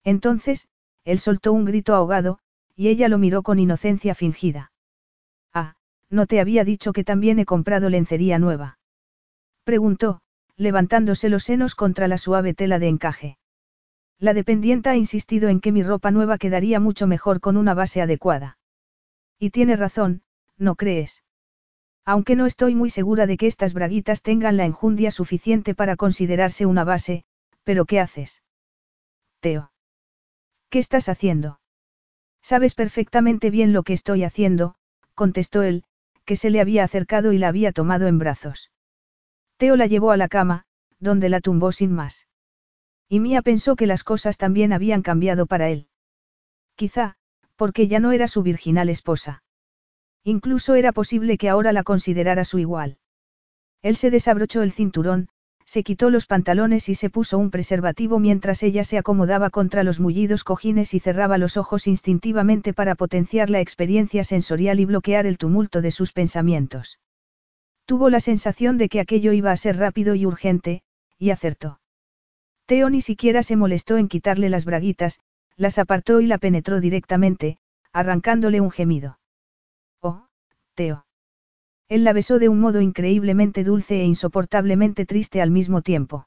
Entonces, 0.05 0.68
él 1.05 1.18
soltó 1.18 1.52
un 1.52 1.65
grito 1.65 1.94
ahogado, 1.94 2.39
y 2.75 2.89
ella 2.89 3.09
lo 3.09 3.18
miró 3.18 3.43
con 3.43 3.59
inocencia 3.59 4.15
fingida. 4.15 4.70
Ah, 5.55 5.76
no 6.10 6.26
te 6.26 6.41
había 6.41 6.62
dicho 6.62 6.93
que 6.93 7.05
también 7.05 7.39
he 7.39 7.47
comprado 7.47 7.89
lencería 7.89 8.39
nueva. 8.39 8.78
Preguntó, 9.65 10.20
levantándose 10.57 11.28
los 11.28 11.44
senos 11.44 11.75
contra 11.75 12.07
la 12.07 12.18
suave 12.18 12.55
tela 12.55 12.78
de 12.78 12.89
encaje. 12.89 13.39
La 14.18 14.32
dependienta 14.32 14.90
ha 14.92 14.96
insistido 14.96 15.48
en 15.48 15.60
que 15.60 15.72
mi 15.72 15.82
ropa 15.82 16.10
nueva 16.10 16.38
quedaría 16.38 16.80
mucho 16.80 17.06
mejor 17.06 17.40
con 17.40 17.56
una 17.56 17.74
base 17.74 18.00
adecuada. 18.00 18.58
Y 19.38 19.50
tiene 19.50 19.76
razón, 19.76 20.22
¿no 20.56 20.74
crees? 20.74 21.22
Aunque 22.04 22.36
no 22.36 22.46
estoy 22.46 22.74
muy 22.74 22.88
segura 22.88 23.26
de 23.26 23.36
que 23.36 23.46
estas 23.46 23.74
braguitas 23.74 24.22
tengan 24.22 24.56
la 24.56 24.64
enjundia 24.64 25.10
suficiente 25.10 25.74
para 25.74 25.96
considerarse 25.96 26.64
una 26.64 26.84
base, 26.84 27.24
pero 27.64 27.84
¿qué 27.84 28.00
haces? 28.00 28.42
Teo. 29.40 29.72
¿Qué 30.70 30.78
estás 30.78 31.08
haciendo? 31.08 31.60
Sabes 32.42 32.74
perfectamente 32.74 33.50
bien 33.50 33.72
lo 33.72 33.82
que 33.82 33.92
estoy 33.92 34.22
haciendo, 34.24 34.76
contestó 35.14 35.62
él, 35.62 35.84
que 36.24 36.36
se 36.36 36.48
le 36.48 36.60
había 36.60 36.84
acercado 36.84 37.32
y 37.32 37.38
la 37.38 37.48
había 37.48 37.72
tomado 37.72 38.06
en 38.06 38.18
brazos. 38.18 38.70
Teo 39.56 39.76
la 39.76 39.86
llevó 39.86 40.10
a 40.10 40.16
la 40.16 40.28
cama, 40.28 40.64
donde 41.00 41.28
la 41.28 41.40
tumbó 41.40 41.72
sin 41.72 41.92
más. 41.92 42.26
Y 43.09 43.20
Mía 43.20 43.43
pensó 43.43 43.76
que 43.76 43.86
las 43.86 44.05
cosas 44.05 44.36
también 44.36 44.73
habían 44.73 45.02
cambiado 45.02 45.47
para 45.47 45.68
él. 45.68 45.89
Quizá, 46.75 47.17
porque 47.57 47.89
ya 47.89 48.01
no 48.01 48.12
era 48.12 48.28
su 48.28 48.43
virginal 48.43 48.89
esposa. 48.89 49.43
Incluso 50.25 50.75
era 50.75 50.93
posible 50.93 51.39
que 51.39 51.49
ahora 51.49 51.73
la 51.73 51.85
considerara 51.85 52.44
su 52.44 52.59
igual. 52.59 52.99
Él 53.83 53.97
se 53.97 54.10
desabrochó 54.10 54.62
el 54.62 54.73
cinturón, 54.73 55.28
se 55.65 55.83
quitó 55.83 56.10
los 56.10 56.26
pantalones 56.26 56.89
y 56.89 56.94
se 56.94 57.10
puso 57.10 57.39
un 57.39 57.51
preservativo 57.51 58.18
mientras 58.18 58.62
ella 58.62 58.85
se 58.85 58.99
acomodaba 58.99 59.51
contra 59.51 59.83
los 59.83 60.01
mullidos 60.01 60.44
cojines 60.44 60.94
y 60.94 61.01
cerraba 61.01 61.39
los 61.39 61.57
ojos 61.57 61.86
instintivamente 61.86 62.73
para 62.73 62.94
potenciar 62.94 63.51
la 63.51 63.60
experiencia 63.60 64.25
sensorial 64.25 64.81
y 64.81 64.85
bloquear 64.85 65.26
el 65.26 65.39
tumulto 65.39 65.81
de 65.81 65.91
sus 65.91 66.12
pensamientos. 66.12 67.01
Tuvo 67.85 68.10
la 68.10 68.20
sensación 68.20 68.78
de 68.78 68.89
que 68.89 69.01
aquello 69.01 69.33
iba 69.33 69.52
a 69.52 69.57
ser 69.57 69.76
rápido 69.76 70.15
y 70.15 70.26
urgente, 70.26 70.83
y 71.18 71.31
acertó. 71.31 71.81
Teo 72.66 72.90
ni 72.90 73.00
siquiera 73.00 73.42
se 73.42 73.56
molestó 73.56 73.96
en 73.96 74.08
quitarle 74.08 74.48
las 74.48 74.64
braguitas, 74.64 75.20
las 75.56 75.78
apartó 75.78 76.20
y 76.20 76.26
la 76.26 76.38
penetró 76.38 76.80
directamente, 76.80 77.58
arrancándole 77.92 78.60
un 78.60 78.70
gemido. 78.70 79.18
Oh, 80.00 80.26
Teo. 80.74 81.06
Él 81.88 82.02
la 82.02 82.12
besó 82.12 82.40
de 82.40 82.48
un 82.48 82.60
modo 82.60 82.80
increíblemente 82.80 83.62
dulce 83.62 84.00
e 84.00 84.04
insoportablemente 84.04 85.06
triste 85.06 85.40
al 85.40 85.52
mismo 85.52 85.82
tiempo. 85.82 86.26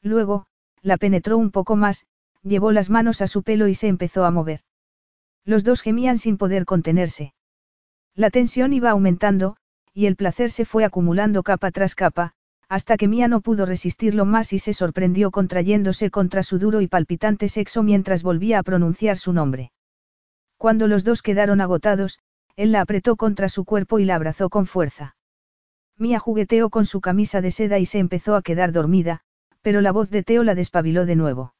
Luego, 0.00 0.46
la 0.80 0.96
penetró 0.96 1.36
un 1.36 1.50
poco 1.50 1.74
más, 1.74 2.06
llevó 2.42 2.70
las 2.70 2.88
manos 2.88 3.20
a 3.20 3.26
su 3.26 3.42
pelo 3.42 3.66
y 3.66 3.74
se 3.74 3.88
empezó 3.88 4.24
a 4.24 4.30
mover. 4.30 4.60
Los 5.44 5.64
dos 5.64 5.82
gemían 5.82 6.18
sin 6.18 6.38
poder 6.38 6.64
contenerse. 6.64 7.34
La 8.14 8.30
tensión 8.30 8.72
iba 8.72 8.90
aumentando, 8.90 9.56
y 9.92 10.06
el 10.06 10.14
placer 10.14 10.52
se 10.52 10.64
fue 10.64 10.84
acumulando 10.84 11.42
capa 11.42 11.72
tras 11.72 11.96
capa, 11.96 12.34
hasta 12.68 12.96
que 12.96 13.08
Mía 13.08 13.28
no 13.28 13.40
pudo 13.40 13.64
resistirlo 13.64 14.24
más 14.24 14.52
y 14.52 14.58
se 14.58 14.74
sorprendió 14.74 15.30
contrayéndose 15.30 16.10
contra 16.10 16.42
su 16.42 16.58
duro 16.58 16.80
y 16.80 16.86
palpitante 16.86 17.48
sexo 17.48 17.82
mientras 17.82 18.22
volvía 18.22 18.58
a 18.58 18.62
pronunciar 18.62 19.16
su 19.16 19.32
nombre. 19.32 19.72
Cuando 20.58 20.86
los 20.86 21.04
dos 21.04 21.22
quedaron 21.22 21.60
agotados, 21.60 22.18
él 22.56 22.72
la 22.72 22.80
apretó 22.80 23.16
contra 23.16 23.48
su 23.48 23.64
cuerpo 23.64 23.98
y 24.00 24.04
la 24.04 24.16
abrazó 24.16 24.50
con 24.50 24.66
fuerza. 24.66 25.16
Mía 25.96 26.18
jugueteó 26.18 26.68
con 26.68 26.84
su 26.84 27.00
camisa 27.00 27.40
de 27.40 27.50
seda 27.50 27.78
y 27.78 27.86
se 27.86 27.98
empezó 27.98 28.36
a 28.36 28.42
quedar 28.42 28.72
dormida, 28.72 29.22
pero 29.62 29.80
la 29.80 29.92
voz 29.92 30.10
de 30.10 30.22
Teo 30.22 30.44
la 30.44 30.54
despabiló 30.54 31.06
de 31.06 31.16
nuevo. 31.16 31.54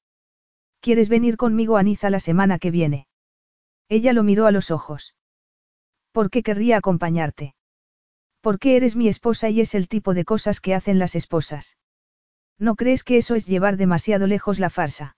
¿Quieres 0.81 1.09
venir 1.09 1.37
conmigo 1.37 1.77
a 1.77 1.83
Niza 1.83 2.11
la 2.11 2.21
semana 2.21 2.59
que 2.59 2.71
viene? 2.71 3.09
Ella 3.89 4.13
lo 4.13 4.23
miró 4.23 4.47
a 4.47 4.53
los 4.53 4.71
ojos. 4.71 5.15
¿Por 6.13 6.31
qué 6.31 6.43
querría 6.43 6.77
acompañarte? 6.77 7.55
Porque 8.41 8.77
eres 8.77 8.97
mi 8.97 9.09
esposa 9.09 9.51
y 9.51 9.61
es 9.61 9.75
el 9.75 9.89
tipo 9.89 10.15
de 10.15 10.25
cosas 10.25 10.61
que 10.61 10.75
hacen 10.75 10.99
las 10.99 11.15
esposas. 11.15 11.77
¿No 12.59 12.75
crees 12.75 13.05
que 13.05 13.19
eso 13.19 13.35
es 13.35 13.47
llevar 13.47 13.77
demasiado 13.77 14.27
lejos 14.27 14.59
la 14.59 14.71
farsa? 14.71 15.17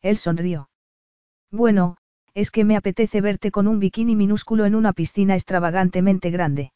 Él 0.00 0.16
sonrió. 0.16 0.70
Bueno, 1.50 1.96
es 2.34 2.50
que 2.50 2.64
me 2.64 2.76
apetece 2.76 3.20
verte 3.20 3.50
con 3.50 3.66
un 3.68 3.78
bikini 3.78 4.16
minúsculo 4.16 4.64
en 4.64 4.74
una 4.74 4.92
piscina 4.92 5.34
extravagantemente 5.34 6.30
grande. 6.30 6.72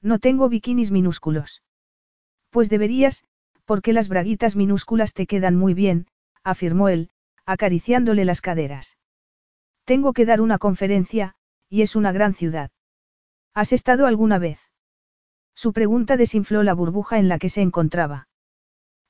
No 0.00 0.18
tengo 0.18 0.48
bikinis 0.48 0.90
minúsculos. 0.90 1.62
Pues 2.50 2.70
deberías, 2.70 3.24
porque 3.64 3.92
las 3.92 4.08
braguitas 4.08 4.56
minúsculas 4.56 5.12
te 5.12 5.26
quedan 5.26 5.56
muy 5.56 5.74
bien, 5.74 6.06
afirmó 6.42 6.88
él, 6.88 7.10
acariciándole 7.44 8.24
las 8.24 8.40
caderas. 8.40 8.96
Tengo 9.84 10.12
que 10.12 10.24
dar 10.24 10.40
una 10.40 10.58
conferencia, 10.58 11.34
y 11.68 11.82
es 11.82 11.94
una 11.94 12.12
gran 12.12 12.34
ciudad. 12.34 12.70
¿Has 13.54 13.72
estado 13.72 14.06
alguna 14.06 14.38
vez? 14.38 14.69
Su 15.62 15.74
pregunta 15.74 16.16
desinfló 16.16 16.62
la 16.62 16.72
burbuja 16.72 17.18
en 17.18 17.28
la 17.28 17.38
que 17.38 17.50
se 17.50 17.60
encontraba. 17.60 18.28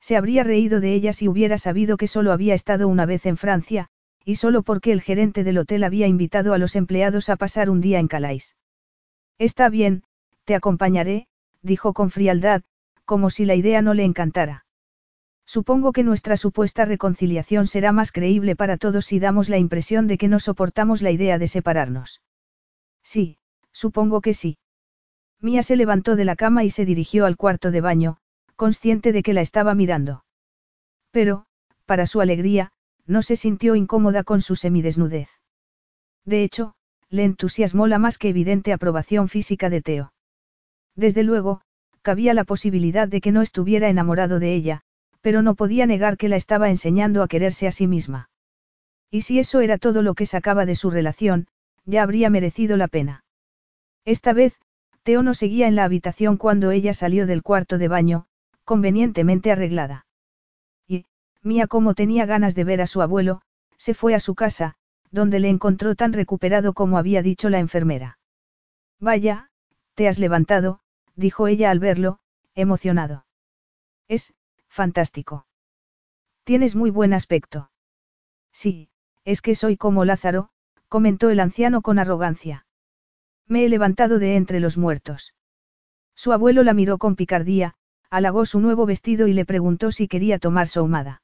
Se 0.01 0.17
habría 0.17 0.43
reído 0.43 0.81
de 0.81 0.93
ella 0.93 1.13
si 1.13 1.29
hubiera 1.29 1.57
sabido 1.57 1.95
que 1.95 2.07
solo 2.07 2.33
había 2.33 2.53
estado 2.55 2.89
una 2.89 3.05
vez 3.05 3.25
en 3.25 3.37
Francia, 3.37 3.87
y 4.25 4.35
solo 4.35 4.61
porque 4.61 4.91
el 4.91 4.99
gerente 4.99 5.45
del 5.45 5.59
hotel 5.59 5.85
había 5.85 6.07
invitado 6.07 6.53
a 6.53 6.57
los 6.57 6.75
empleados 6.75 7.29
a 7.29 7.37
pasar 7.37 7.69
un 7.69 7.79
día 7.79 7.99
en 7.99 8.09
Calais. 8.09 8.57
Está 9.37 9.69
bien, 9.69 10.03
te 10.43 10.53
acompañaré, 10.53 11.29
dijo 11.61 11.93
con 11.93 12.09
frialdad, 12.11 12.63
como 13.05 13.29
si 13.29 13.45
la 13.45 13.55
idea 13.55 13.81
no 13.81 13.93
le 13.93 14.03
encantara. 14.03 14.65
Supongo 15.45 15.93
que 15.93 16.03
nuestra 16.03 16.35
supuesta 16.35 16.83
reconciliación 16.83 17.65
será 17.65 17.93
más 17.93 18.11
creíble 18.11 18.57
para 18.57 18.75
todos 18.75 19.05
si 19.05 19.19
damos 19.19 19.47
la 19.47 19.57
impresión 19.57 20.05
de 20.05 20.17
que 20.17 20.27
no 20.27 20.41
soportamos 20.41 21.01
la 21.01 21.11
idea 21.11 21.37
de 21.39 21.47
separarnos. 21.47 22.21
Sí, 23.03 23.37
supongo 23.71 24.19
que 24.19 24.33
sí. 24.33 24.57
Mía 25.41 25.63
se 25.63 25.75
levantó 25.75 26.15
de 26.15 26.25
la 26.25 26.35
cama 26.35 26.63
y 26.63 26.69
se 26.69 26.85
dirigió 26.85 27.25
al 27.25 27.35
cuarto 27.35 27.71
de 27.71 27.81
baño, 27.81 28.17
consciente 28.55 29.11
de 29.11 29.23
que 29.23 29.33
la 29.33 29.41
estaba 29.41 29.73
mirando. 29.73 30.23
Pero, 31.09 31.45
para 31.85 32.05
su 32.05 32.21
alegría, 32.21 32.71
no 33.07 33.23
se 33.23 33.35
sintió 33.35 33.75
incómoda 33.75 34.23
con 34.23 34.41
su 34.41 34.55
semidesnudez. 34.55 35.29
De 36.25 36.43
hecho, 36.43 36.75
le 37.09 37.23
entusiasmó 37.23 37.87
la 37.87 37.97
más 37.97 38.17
que 38.17 38.29
evidente 38.29 38.71
aprobación 38.71 39.27
física 39.27 39.69
de 39.69 39.81
Teo. 39.81 40.13
Desde 40.95 41.23
luego, 41.23 41.61
cabía 42.01 42.33
la 42.33 42.43
posibilidad 42.43 43.07
de 43.07 43.19
que 43.19 43.31
no 43.31 43.41
estuviera 43.41 43.89
enamorado 43.89 44.39
de 44.39 44.53
ella, 44.53 44.81
pero 45.21 45.41
no 45.41 45.55
podía 45.55 45.85
negar 45.85 46.17
que 46.17 46.29
la 46.29 46.35
estaba 46.35 46.69
enseñando 46.69 47.23
a 47.23 47.27
quererse 47.27 47.67
a 47.67 47.71
sí 47.71 47.87
misma. 47.87 48.29
Y 49.09 49.21
si 49.21 49.39
eso 49.39 49.59
era 49.59 49.77
todo 49.77 50.01
lo 50.01 50.13
que 50.13 50.25
sacaba 50.25 50.65
de 50.65 50.75
su 50.75 50.89
relación, 50.89 51.47
ya 51.85 52.03
habría 52.03 52.29
merecido 52.29 52.77
la 52.77 52.87
pena. 52.87 53.25
Esta 54.05 54.33
vez, 54.33 54.59
Teo 55.03 55.23
no 55.23 55.33
seguía 55.33 55.67
en 55.67 55.75
la 55.75 55.83
habitación 55.83 56.37
cuando 56.37 56.71
ella 56.71 56.93
salió 56.93 57.25
del 57.25 57.43
cuarto 57.43 57.77
de 57.77 57.87
baño, 57.87 58.27
convenientemente 58.65 59.51
arreglada. 59.51 60.05
Y, 60.87 61.05
Mía 61.41 61.67
como 61.67 61.95
tenía 61.95 62.25
ganas 62.25 62.53
de 62.53 62.63
ver 62.63 62.81
a 62.81 62.87
su 62.87 63.01
abuelo, 63.01 63.41
se 63.77 63.93
fue 63.93 64.13
a 64.13 64.19
su 64.19 64.35
casa, 64.35 64.75
donde 65.09 65.39
le 65.39 65.49
encontró 65.49 65.95
tan 65.95 66.13
recuperado 66.13 66.73
como 66.73 66.97
había 66.97 67.21
dicho 67.21 67.49
la 67.49 67.59
enfermera. 67.59 68.19
Vaya, 68.99 69.49
te 69.95 70.07
has 70.07 70.19
levantado, 70.19 70.81
dijo 71.15 71.47
ella 71.47 71.71
al 71.71 71.79
verlo, 71.79 72.19
emocionado. 72.53 73.25
Es, 74.07 74.33
fantástico. 74.67 75.47
Tienes 76.43 76.75
muy 76.75 76.91
buen 76.91 77.13
aspecto. 77.13 77.71
Sí, 78.51 78.89
es 79.25 79.41
que 79.41 79.55
soy 79.55 79.77
como 79.77 80.05
Lázaro, 80.05 80.49
comentó 80.87 81.29
el 81.29 81.39
anciano 81.39 81.81
con 81.81 81.99
arrogancia. 81.99 82.65
Me 83.51 83.65
he 83.65 83.69
levantado 83.69 84.17
de 84.17 84.37
entre 84.37 84.61
los 84.61 84.77
muertos. 84.77 85.33
Su 86.15 86.31
abuelo 86.31 86.63
la 86.63 86.73
miró 86.73 86.97
con 86.97 87.17
picardía, 87.17 87.73
halagó 88.09 88.45
su 88.45 88.61
nuevo 88.61 88.85
vestido 88.85 89.27
y 89.27 89.33
le 89.33 89.43
preguntó 89.43 89.91
si 89.91 90.07
quería 90.07 90.39
tomar 90.39 90.67
ahumada. 90.73 91.21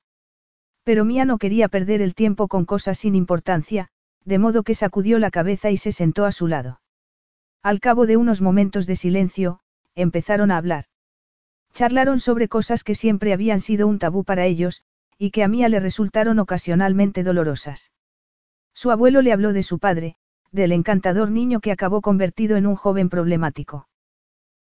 Pero 0.83 1.05
Mía 1.05 1.23
no 1.23 1.37
quería 1.37 1.69
perder 1.69 2.01
el 2.01 2.15
tiempo 2.15 2.49
con 2.49 2.65
cosas 2.65 2.97
sin 2.97 3.15
importancia, 3.15 3.87
de 4.25 4.39
modo 4.39 4.63
que 4.63 4.75
sacudió 4.75 5.19
la 5.19 5.31
cabeza 5.31 5.71
y 5.71 5.77
se 5.77 5.93
sentó 5.93 6.25
a 6.25 6.33
su 6.33 6.47
lado. 6.47 6.81
Al 7.63 7.79
cabo 7.79 8.05
de 8.05 8.17
unos 8.17 8.41
momentos 8.41 8.87
de 8.87 8.97
silencio, 8.97 9.61
empezaron 9.95 10.51
a 10.51 10.57
hablar. 10.57 10.83
Charlaron 11.73 12.19
sobre 12.19 12.49
cosas 12.49 12.83
que 12.83 12.93
siempre 12.93 13.31
habían 13.31 13.61
sido 13.61 13.87
un 13.87 13.99
tabú 13.99 14.25
para 14.25 14.43
ellos, 14.43 14.83
y 15.17 15.31
que 15.31 15.45
a 15.45 15.47
Mía 15.47 15.69
le 15.69 15.79
resultaron 15.79 16.39
ocasionalmente 16.39 17.23
dolorosas. 17.23 17.93
Su 18.73 18.91
abuelo 18.91 19.21
le 19.21 19.31
habló 19.31 19.53
de 19.53 19.63
su 19.63 19.79
padre, 19.79 20.17
del 20.51 20.71
encantador 20.71 21.31
niño 21.31 21.59
que 21.59 21.71
acabó 21.71 22.01
convertido 22.01 22.57
en 22.57 22.67
un 22.67 22.75
joven 22.75 23.09
problemático. 23.09 23.87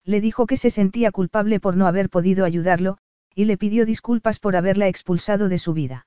Le 0.04 0.20
dijo 0.20 0.46
que 0.46 0.56
se 0.56 0.70
sentía 0.70 1.12
culpable 1.12 1.60
por 1.60 1.76
no 1.76 1.86
haber 1.86 2.10
podido 2.10 2.44
ayudarlo, 2.44 2.98
y 3.34 3.44
le 3.44 3.56
pidió 3.56 3.86
disculpas 3.86 4.38
por 4.38 4.56
haberla 4.56 4.88
expulsado 4.88 5.48
de 5.48 5.58
su 5.58 5.72
vida. 5.72 6.06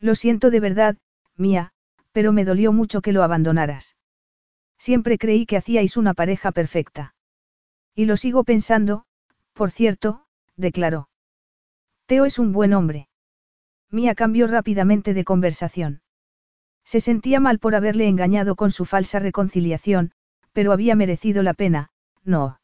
Lo 0.00 0.14
siento 0.14 0.50
de 0.50 0.60
verdad, 0.60 0.96
Mía, 1.36 1.72
pero 2.12 2.32
me 2.32 2.44
dolió 2.44 2.72
mucho 2.72 3.00
que 3.00 3.12
lo 3.12 3.22
abandonaras. 3.22 3.96
Siempre 4.78 5.18
creí 5.18 5.46
que 5.46 5.56
hacíais 5.56 5.96
una 5.96 6.14
pareja 6.14 6.52
perfecta. 6.52 7.14
Y 7.94 8.04
lo 8.04 8.16
sigo 8.16 8.44
pensando, 8.44 9.04
por 9.52 9.70
cierto, 9.70 10.26
declaró. 10.56 11.08
Teo 12.06 12.24
es 12.24 12.38
un 12.38 12.52
buen 12.52 12.74
hombre. 12.74 13.08
Mía 13.90 14.14
cambió 14.14 14.46
rápidamente 14.46 15.14
de 15.14 15.24
conversación. 15.24 16.02
Se 16.84 17.00
sentía 17.00 17.40
mal 17.40 17.58
por 17.58 17.74
haberle 17.74 18.08
engañado 18.08 18.56
con 18.56 18.70
su 18.70 18.84
falsa 18.84 19.18
reconciliación, 19.18 20.12
pero 20.52 20.72
había 20.72 20.94
merecido 20.94 21.42
la 21.42 21.54
pena, 21.54 21.90
no. 22.24 22.60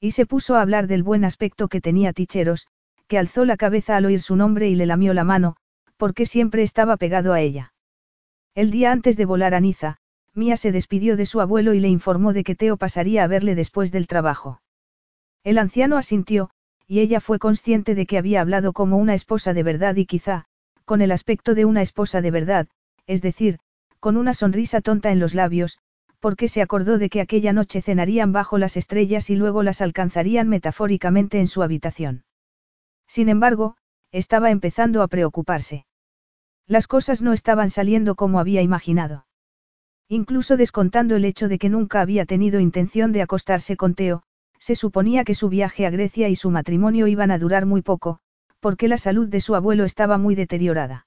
Y 0.00 0.12
se 0.12 0.26
puso 0.26 0.56
a 0.56 0.62
hablar 0.62 0.86
del 0.86 1.02
buen 1.02 1.24
aspecto 1.24 1.68
que 1.68 1.80
tenía 1.80 2.12
Ticheros, 2.12 2.66
que 3.06 3.18
alzó 3.18 3.44
la 3.44 3.56
cabeza 3.56 3.96
al 3.96 4.06
oír 4.06 4.20
su 4.20 4.36
nombre 4.36 4.68
y 4.68 4.74
le 4.74 4.86
lamió 4.86 5.12
la 5.14 5.24
mano, 5.24 5.56
porque 5.96 6.26
siempre 6.26 6.62
estaba 6.62 6.96
pegado 6.96 7.32
a 7.32 7.40
ella. 7.40 7.74
El 8.54 8.70
día 8.70 8.92
antes 8.92 9.16
de 9.16 9.24
volar 9.24 9.54
a 9.54 9.60
Niza, 9.60 9.98
Mía 10.34 10.56
se 10.56 10.72
despidió 10.72 11.16
de 11.16 11.26
su 11.26 11.40
abuelo 11.40 11.74
y 11.74 11.80
le 11.80 11.88
informó 11.88 12.32
de 12.32 12.42
que 12.42 12.54
Teo 12.54 12.76
pasaría 12.76 13.22
a 13.22 13.26
verle 13.26 13.54
después 13.54 13.92
del 13.92 14.06
trabajo. 14.06 14.62
El 15.44 15.58
anciano 15.58 15.98
asintió, 15.98 16.50
y 16.86 17.00
ella 17.00 17.20
fue 17.20 17.38
consciente 17.38 17.94
de 17.94 18.06
que 18.06 18.18
había 18.18 18.40
hablado 18.40 18.72
como 18.72 18.96
una 18.96 19.14
esposa 19.14 19.52
de 19.52 19.62
verdad 19.62 19.96
y 19.96 20.06
quizá, 20.06 20.46
con 20.84 21.02
el 21.02 21.12
aspecto 21.12 21.54
de 21.54 21.64
una 21.64 21.82
esposa 21.82 22.22
de 22.22 22.30
verdad, 22.30 22.68
es 23.06 23.22
decir, 23.22 23.58
con 24.00 24.16
una 24.16 24.34
sonrisa 24.34 24.80
tonta 24.80 25.10
en 25.10 25.18
los 25.18 25.34
labios, 25.34 25.78
porque 26.20 26.48
se 26.48 26.62
acordó 26.62 26.98
de 26.98 27.10
que 27.10 27.20
aquella 27.20 27.52
noche 27.52 27.82
cenarían 27.82 28.32
bajo 28.32 28.58
las 28.58 28.76
estrellas 28.76 29.30
y 29.30 29.36
luego 29.36 29.62
las 29.62 29.80
alcanzarían 29.80 30.48
metafóricamente 30.48 31.40
en 31.40 31.48
su 31.48 31.62
habitación. 31.62 32.24
Sin 33.06 33.28
embargo, 33.28 33.76
estaba 34.12 34.50
empezando 34.50 35.02
a 35.02 35.08
preocuparse. 35.08 35.86
Las 36.66 36.86
cosas 36.86 37.22
no 37.22 37.32
estaban 37.32 37.70
saliendo 37.70 38.14
como 38.14 38.38
había 38.38 38.62
imaginado. 38.62 39.26
Incluso 40.08 40.56
descontando 40.56 41.16
el 41.16 41.24
hecho 41.24 41.48
de 41.48 41.58
que 41.58 41.68
nunca 41.68 42.00
había 42.00 42.24
tenido 42.24 42.60
intención 42.60 43.12
de 43.12 43.22
acostarse 43.22 43.76
con 43.76 43.94
Teo, 43.94 44.22
se 44.58 44.74
suponía 44.76 45.24
que 45.24 45.34
su 45.34 45.48
viaje 45.48 45.86
a 45.86 45.90
Grecia 45.90 46.28
y 46.28 46.36
su 46.36 46.50
matrimonio 46.50 47.08
iban 47.08 47.30
a 47.30 47.38
durar 47.38 47.66
muy 47.66 47.82
poco, 47.82 48.20
porque 48.60 48.86
la 48.86 48.96
salud 48.96 49.28
de 49.28 49.40
su 49.40 49.56
abuelo 49.56 49.84
estaba 49.84 50.18
muy 50.18 50.34
deteriorada. 50.34 51.06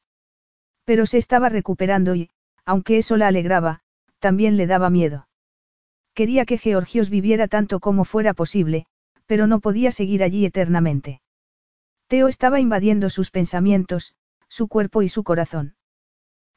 Pero 0.86 1.06
se 1.06 1.18
estaba 1.18 1.50
recuperando 1.50 2.16
y, 2.16 2.30
aunque 2.64 2.98
eso 2.98 3.18
la 3.18 3.28
alegraba, 3.28 3.82
también 4.20 4.58
le 4.58 4.68
daba 4.68 4.90
miedo. 4.90 5.28
Quería 6.14 6.46
que 6.46 6.58
Georgios 6.58 7.10
viviera 7.10 7.48
tanto 7.48 7.80
como 7.80 8.06
fuera 8.06 8.34
posible, 8.34 8.86
pero 9.26 9.48
no 9.48 9.60
podía 9.60 9.92
seguir 9.92 10.24
allí 10.24 10.46
eternamente. 10.46 11.22
Teo 12.08 12.28
estaba 12.28 12.60
invadiendo 12.60 13.10
sus 13.10 13.32
pensamientos, 13.32 14.16
su 14.48 14.68
cuerpo 14.68 15.02
y 15.02 15.10
su 15.10 15.24
corazón. 15.24 15.76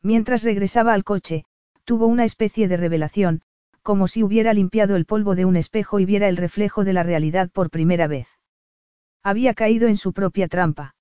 Mientras 0.02 0.44
regresaba 0.44 0.92
al 0.92 1.04
coche, 1.04 1.44
tuvo 1.84 2.06
una 2.06 2.24
especie 2.24 2.68
de 2.68 2.76
revelación, 2.76 3.42
como 3.82 4.06
si 4.06 4.22
hubiera 4.22 4.52
limpiado 4.52 4.96
el 4.96 5.06
polvo 5.06 5.34
de 5.34 5.46
un 5.46 5.56
espejo 5.56 5.98
y 5.98 6.04
viera 6.04 6.28
el 6.28 6.36
reflejo 6.36 6.84
de 6.84 6.92
la 6.92 7.02
realidad 7.02 7.50
por 7.50 7.70
primera 7.70 8.06
vez. 8.06 8.28
Había 9.22 9.54
caído 9.54 9.88
en 9.88 9.96
su 9.96 10.12
propia 10.12 10.46
trampa. 10.48 10.94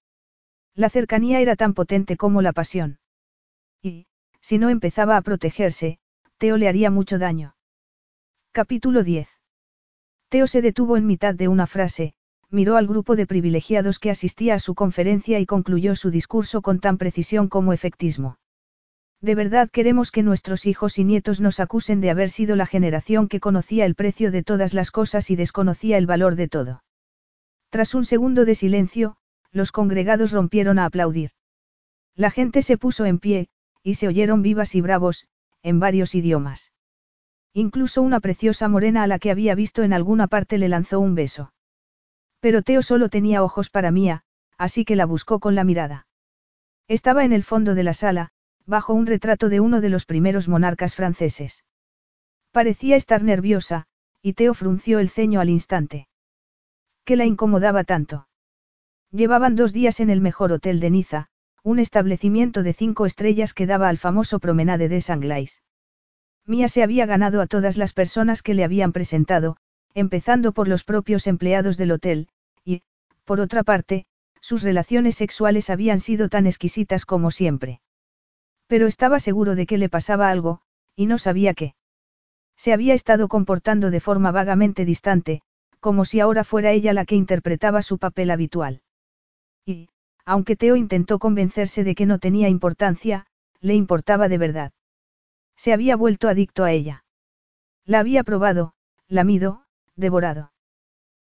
La 0.74 0.90
cercanía 0.90 1.42
era 1.42 1.56
tan 1.56 1.74
potente 1.74 2.18
como 2.18 2.42
la 2.42 2.54
pasión. 2.54 3.00
Y, 3.88 4.06
si 4.42 4.58
no 4.58 4.70
empezaba 4.70 5.16
a 5.16 5.22
protegerse, 5.22 6.00
Teo 6.38 6.58
le 6.58 6.68
haría 6.68 6.92
mucho 6.92 7.18
daño. 7.18 7.56
Capítulo 8.52 9.04
10. 9.04 9.30
Teo 10.30 10.48
se 10.48 10.62
detuvo 10.62 10.98
en 10.98 11.06
mitad 11.06 11.34
de 11.34 11.48
una 11.48 11.68
frase, 11.68 12.14
miró 12.50 12.76
al 12.76 12.88
grupo 12.88 13.16
de 13.16 13.26
privilegiados 13.26 14.00
que 14.00 14.12
asistía 14.12 14.56
a 14.56 14.60
su 14.60 14.76
conferencia 14.76 15.40
y 15.40 15.46
concluyó 15.46 15.96
su 15.96 16.12
discurso 16.12 16.62
con 16.62 16.80
tan 16.80 16.98
precisión 16.98 17.48
como 17.48 17.72
efectismo. 17.72 18.40
De 19.22 19.36
verdad 19.36 19.70
queremos 19.70 20.12
que 20.12 20.22
nuestros 20.22 20.66
hijos 20.66 21.00
y 21.00 21.04
nietos 21.06 21.40
nos 21.40 21.60
acusen 21.60 22.02
de 22.02 22.10
haber 22.10 22.30
sido 22.30 22.56
la 22.56 22.66
generación 22.66 23.30
que 23.30 23.40
conocía 23.40 23.86
el 23.86 23.96
precio 23.96 24.32
de 24.32 24.44
todas 24.44 24.74
las 24.74 24.92
cosas 24.92 25.30
y 25.32 25.36
desconocía 25.36 25.98
el 25.98 26.08
valor 26.08 26.36
de 26.36 26.48
todo. 26.50 26.84
Tras 27.70 27.96
un 27.96 28.04
segundo 28.04 28.44
de 28.44 28.54
silencio, 28.54 29.16
los 29.52 29.72
congregados 29.72 30.34
rompieron 30.34 30.78
a 30.78 30.86
aplaudir. 30.86 31.32
La 32.16 32.32
gente 32.32 32.62
se 32.62 32.78
puso 32.78 33.06
en 33.06 33.20
pie, 33.20 33.50
y 33.88 33.94
se 33.94 34.10
oyeron 34.10 34.42
vivas 34.42 34.76
y 34.76 34.82
bravos, 34.82 35.30
en 35.64 35.80
varios 35.80 36.14
idiomas. 36.14 36.74
Incluso 37.54 38.02
una 38.02 38.20
preciosa 38.20 38.68
morena 38.68 39.04
a 39.04 39.08
la 39.08 39.18
que 39.18 39.32
había 39.32 39.56
visto 39.56 39.82
en 39.82 39.94
alguna 39.94 40.28
parte 40.28 40.58
le 40.58 40.68
lanzó 40.68 41.00
un 41.00 41.16
beso. 41.16 41.54
Pero 42.42 42.64
Teo 42.64 42.82
solo 42.82 43.08
tenía 43.08 43.44
ojos 43.44 43.70
para 43.70 43.90
Mía, 43.92 44.26
así 44.58 44.84
que 44.84 44.98
la 44.98 45.06
buscó 45.06 45.40
con 45.40 45.56
la 45.56 45.64
mirada. 45.64 46.06
Estaba 46.90 47.24
en 47.24 47.32
el 47.32 47.44
fondo 47.44 47.76
de 47.76 47.84
la 47.84 47.94
sala, 47.94 48.32
bajo 48.66 48.94
un 48.94 49.06
retrato 49.06 49.48
de 49.48 49.62
uno 49.62 49.80
de 49.80 49.88
los 49.88 50.06
primeros 50.06 50.50
monarcas 50.50 50.94
franceses. 50.94 51.64
Parecía 52.52 52.98
estar 52.98 53.24
nerviosa, 53.24 53.88
y 54.22 54.34
Teo 54.34 54.54
frunció 54.54 55.00
el 55.00 55.08
ceño 55.08 55.40
al 55.40 55.50
instante. 55.50 56.10
¿Qué 57.06 57.16
la 57.16 57.24
incomodaba 57.24 57.86
tanto? 57.86 58.28
Llevaban 59.12 59.56
dos 59.56 59.72
días 59.72 60.02
en 60.02 60.10
el 60.10 60.20
mejor 60.20 60.52
hotel 60.52 60.82
de 60.82 60.90
Niza, 60.90 61.30
un 61.64 61.80
establecimiento 61.80 62.64
de 62.64 62.74
cinco 62.74 63.06
estrellas 63.06 63.54
que 63.54 63.66
daba 63.66 63.90
al 63.90 63.98
famoso 63.98 64.40
promenade 64.40 64.90
de 64.90 65.02
Sanglais. 65.02 65.64
Mía 66.46 66.70
se 66.70 66.84
había 66.84 67.06
ganado 67.06 67.42
a 67.42 67.48
todas 67.48 67.78
las 67.78 67.94
personas 67.94 68.42
que 68.42 68.54
le 68.54 68.64
habían 68.64 68.94
presentado, 68.94 69.58
empezando 69.94 70.54
por 70.54 70.68
los 70.68 70.84
propios 70.84 71.28
empleados 71.28 71.76
del 71.76 71.92
hotel, 71.92 72.30
y, 72.64 72.84
por 73.26 73.42
otra 73.42 73.64
parte, 73.64 74.06
sus 74.40 74.64
relaciones 74.64 75.16
sexuales 75.16 75.70
habían 75.70 76.00
sido 76.00 76.30
tan 76.30 76.48
exquisitas 76.48 77.06
como 77.06 77.32
siempre. 77.32 77.82
Pero 78.68 78.88
estaba 78.88 79.20
seguro 79.20 79.56
de 79.56 79.66
que 79.66 79.78
le 79.78 79.90
pasaba 79.90 80.30
algo, 80.30 80.62
y 80.96 81.06
no 81.06 81.18
sabía 81.18 81.54
qué. 81.54 81.76
Se 82.56 82.74
había 82.74 82.94
estado 82.94 83.28
comportando 83.28 83.92
de 83.92 84.00
forma 84.00 84.32
vagamente 84.32 84.86
distante, 84.86 85.42
como 85.80 86.06
si 86.06 86.20
ahora 86.20 86.44
fuera 86.44 86.72
ella 86.72 86.94
la 86.94 87.06
que 87.06 87.16
interpretaba 87.16 87.82
su 87.82 87.98
papel 87.98 88.32
habitual. 88.32 88.82
Y, 89.66 89.90
aunque 90.28 90.58
Teo 90.58 90.76
intentó 90.76 91.20
convencerse 91.20 91.86
de 91.86 91.96
que 91.96 92.06
no 92.06 92.20
tenía 92.20 92.50
importancia, 92.50 93.28
le 93.62 93.76
importaba 93.76 94.28
de 94.28 94.38
verdad. 94.38 94.74
Se 95.56 95.72
había 95.72 95.96
vuelto 95.96 96.28
adicto 96.28 96.66
a 96.66 96.74
ella. 96.74 97.06
La 97.86 98.00
había 98.00 98.26
probado, 98.26 98.74
lamido, 99.08 99.64
devorado. 99.96 100.52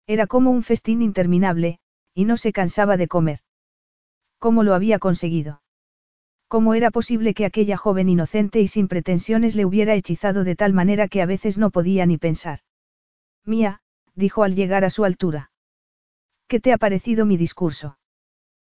Era 0.06 0.28
como 0.28 0.52
un 0.52 0.64
festín 0.64 1.02
interminable, 1.02 1.80
y 2.14 2.26
no 2.26 2.36
se 2.36 2.52
cansaba 2.52 2.98
de 2.98 3.08
comer. 3.08 3.40
¿Cómo 4.38 4.64
lo 4.64 4.74
había 4.74 5.00
conseguido? 5.00 5.62
¿Cómo 6.50 6.74
era 6.74 6.92
posible 6.92 7.34
que 7.34 7.46
aquella 7.46 7.78
joven 7.78 8.10
inocente 8.10 8.60
y 8.60 8.68
sin 8.68 8.90
pretensiones 8.90 9.56
le 9.56 9.64
hubiera 9.64 9.94
hechizado 9.96 10.44
de 10.44 10.58
tal 10.58 10.74
manera 10.74 11.08
que 11.08 11.22
a 11.22 11.26
veces 11.26 11.58
no 11.58 11.70
podía 11.70 12.06
ni 12.06 12.18
pensar? 12.18 12.60
Mía, 13.46 13.80
dijo 14.14 14.44
al 14.44 14.56
llegar 14.56 14.84
a 14.84 14.90
su 14.90 15.06
altura. 15.06 15.52
¿Qué 16.50 16.60
te 16.60 16.74
ha 16.74 16.78
parecido 16.78 17.26
mi 17.26 17.38
discurso? 17.38 17.99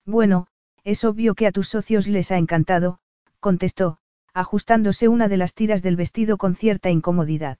Bueno, 0.06 0.46
es 0.84 1.04
obvio 1.04 1.34
que 1.34 1.46
a 1.46 1.52
tus 1.52 1.68
socios 1.68 2.06
les 2.06 2.30
ha 2.30 2.36
encantado, 2.36 2.98
contestó, 3.40 3.98
ajustándose 4.34 5.08
una 5.08 5.28
de 5.28 5.36
las 5.36 5.54
tiras 5.54 5.82
del 5.82 5.96
vestido 5.96 6.36
con 6.36 6.54
cierta 6.54 6.90
incomodidad. 6.90 7.58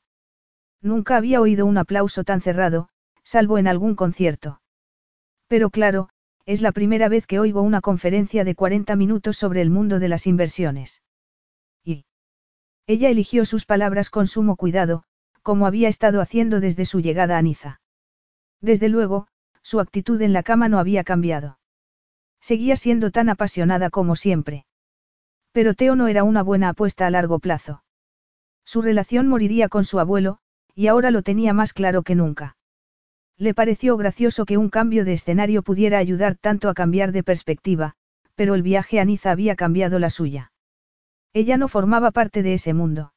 Nunca 0.83 1.17
había 1.17 1.41
oído 1.41 1.65
un 1.65 1.79
aplauso 1.79 2.25
tan 2.25 2.43
cerrado, 2.43 2.89
salvo 3.23 3.57
en 3.57 3.67
algún 3.67 3.95
concierto. 3.95 4.61
Pero 5.49 5.71
claro, 5.71 6.11
es 6.45 6.61
la 6.61 6.73
primera 6.73 7.09
vez 7.09 7.27
que 7.27 7.41
oigo 7.41 7.63
una 7.63 7.81
conferencia 7.81 8.45
de 8.45 8.55
40 8.55 8.95
minutos 8.97 9.39
sobre 9.39 9.63
el 9.63 9.71
mundo 9.71 9.99
de 9.99 10.09
las 10.09 10.27
inversiones. 10.27 11.03
Y. 11.83 12.05
Ella 12.87 13.09
eligió 13.09 13.47
sus 13.47 13.65
palabras 13.65 14.11
con 14.11 14.27
sumo 14.27 14.57
cuidado, 14.57 15.05
como 15.43 15.67
había 15.67 15.89
estado 15.89 16.21
haciendo 16.21 16.61
desde 16.61 16.85
su 16.85 17.01
llegada 17.01 17.39
a 17.39 17.43
Niza. 17.43 17.81
Desde 18.61 18.91
luego, 18.91 19.27
su 19.63 19.81
actitud 19.81 20.21
en 20.21 20.35
la 20.35 20.43
cama 20.43 20.69
no 20.69 20.79
había 20.79 21.05
cambiado. 21.05 21.59
Seguía 22.45 22.77
siendo 22.77 23.11
tan 23.11 23.31
apasionada 23.31 23.89
como 23.89 24.17
siempre. 24.17 24.67
Pero 25.53 25.73
Teo 25.73 25.97
no 25.97 26.09
era 26.09 26.25
una 26.25 26.43
buena 26.43 26.69
apuesta 26.69 27.07
a 27.07 27.11
largo 27.11 27.39
plazo. 27.39 27.83
Su 28.67 28.83
relación 28.83 29.29
moriría 29.29 29.71
con 29.71 29.87
su 29.87 29.99
abuelo, 29.99 30.37
y 30.75 30.89
ahora 30.89 31.11
lo 31.11 31.23
tenía 31.23 31.55
más 31.55 31.73
claro 31.73 32.03
que 32.03 32.15
nunca. 32.15 32.59
Le 33.39 33.55
pareció 33.55 33.97
gracioso 33.97 34.45
que 34.45 34.59
un 34.59 34.69
cambio 34.69 35.07
de 35.07 35.15
escenario 35.15 35.63
pudiera 35.63 35.97
ayudar 35.97 36.37
tanto 36.37 36.69
a 36.69 36.75
cambiar 36.75 37.13
de 37.13 37.23
perspectiva, 37.23 37.95
pero 38.35 38.55
el 38.55 38.63
viaje 38.63 39.01
a 39.01 39.07
Niza 39.07 39.31
había 39.31 39.57
cambiado 39.57 39.99
la 39.99 40.11
suya. 40.11 40.53
Ella 41.33 41.57
no 41.57 41.69
formaba 41.69 42.11
parte 42.11 42.43
de 42.43 42.53
ese 42.53 42.75
mundo. 42.75 43.15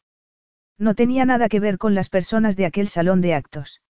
No 0.77 0.95
tenía 0.95 1.25
nada 1.25 1.49
que 1.49 1.59
ver 1.59 1.77
con 1.77 1.95
las 1.95 2.07
personas 2.07 2.55
de 2.55 2.65
aquel 2.65 2.87
salón 2.87 3.19
de 3.19 3.33
actos. 3.33 3.81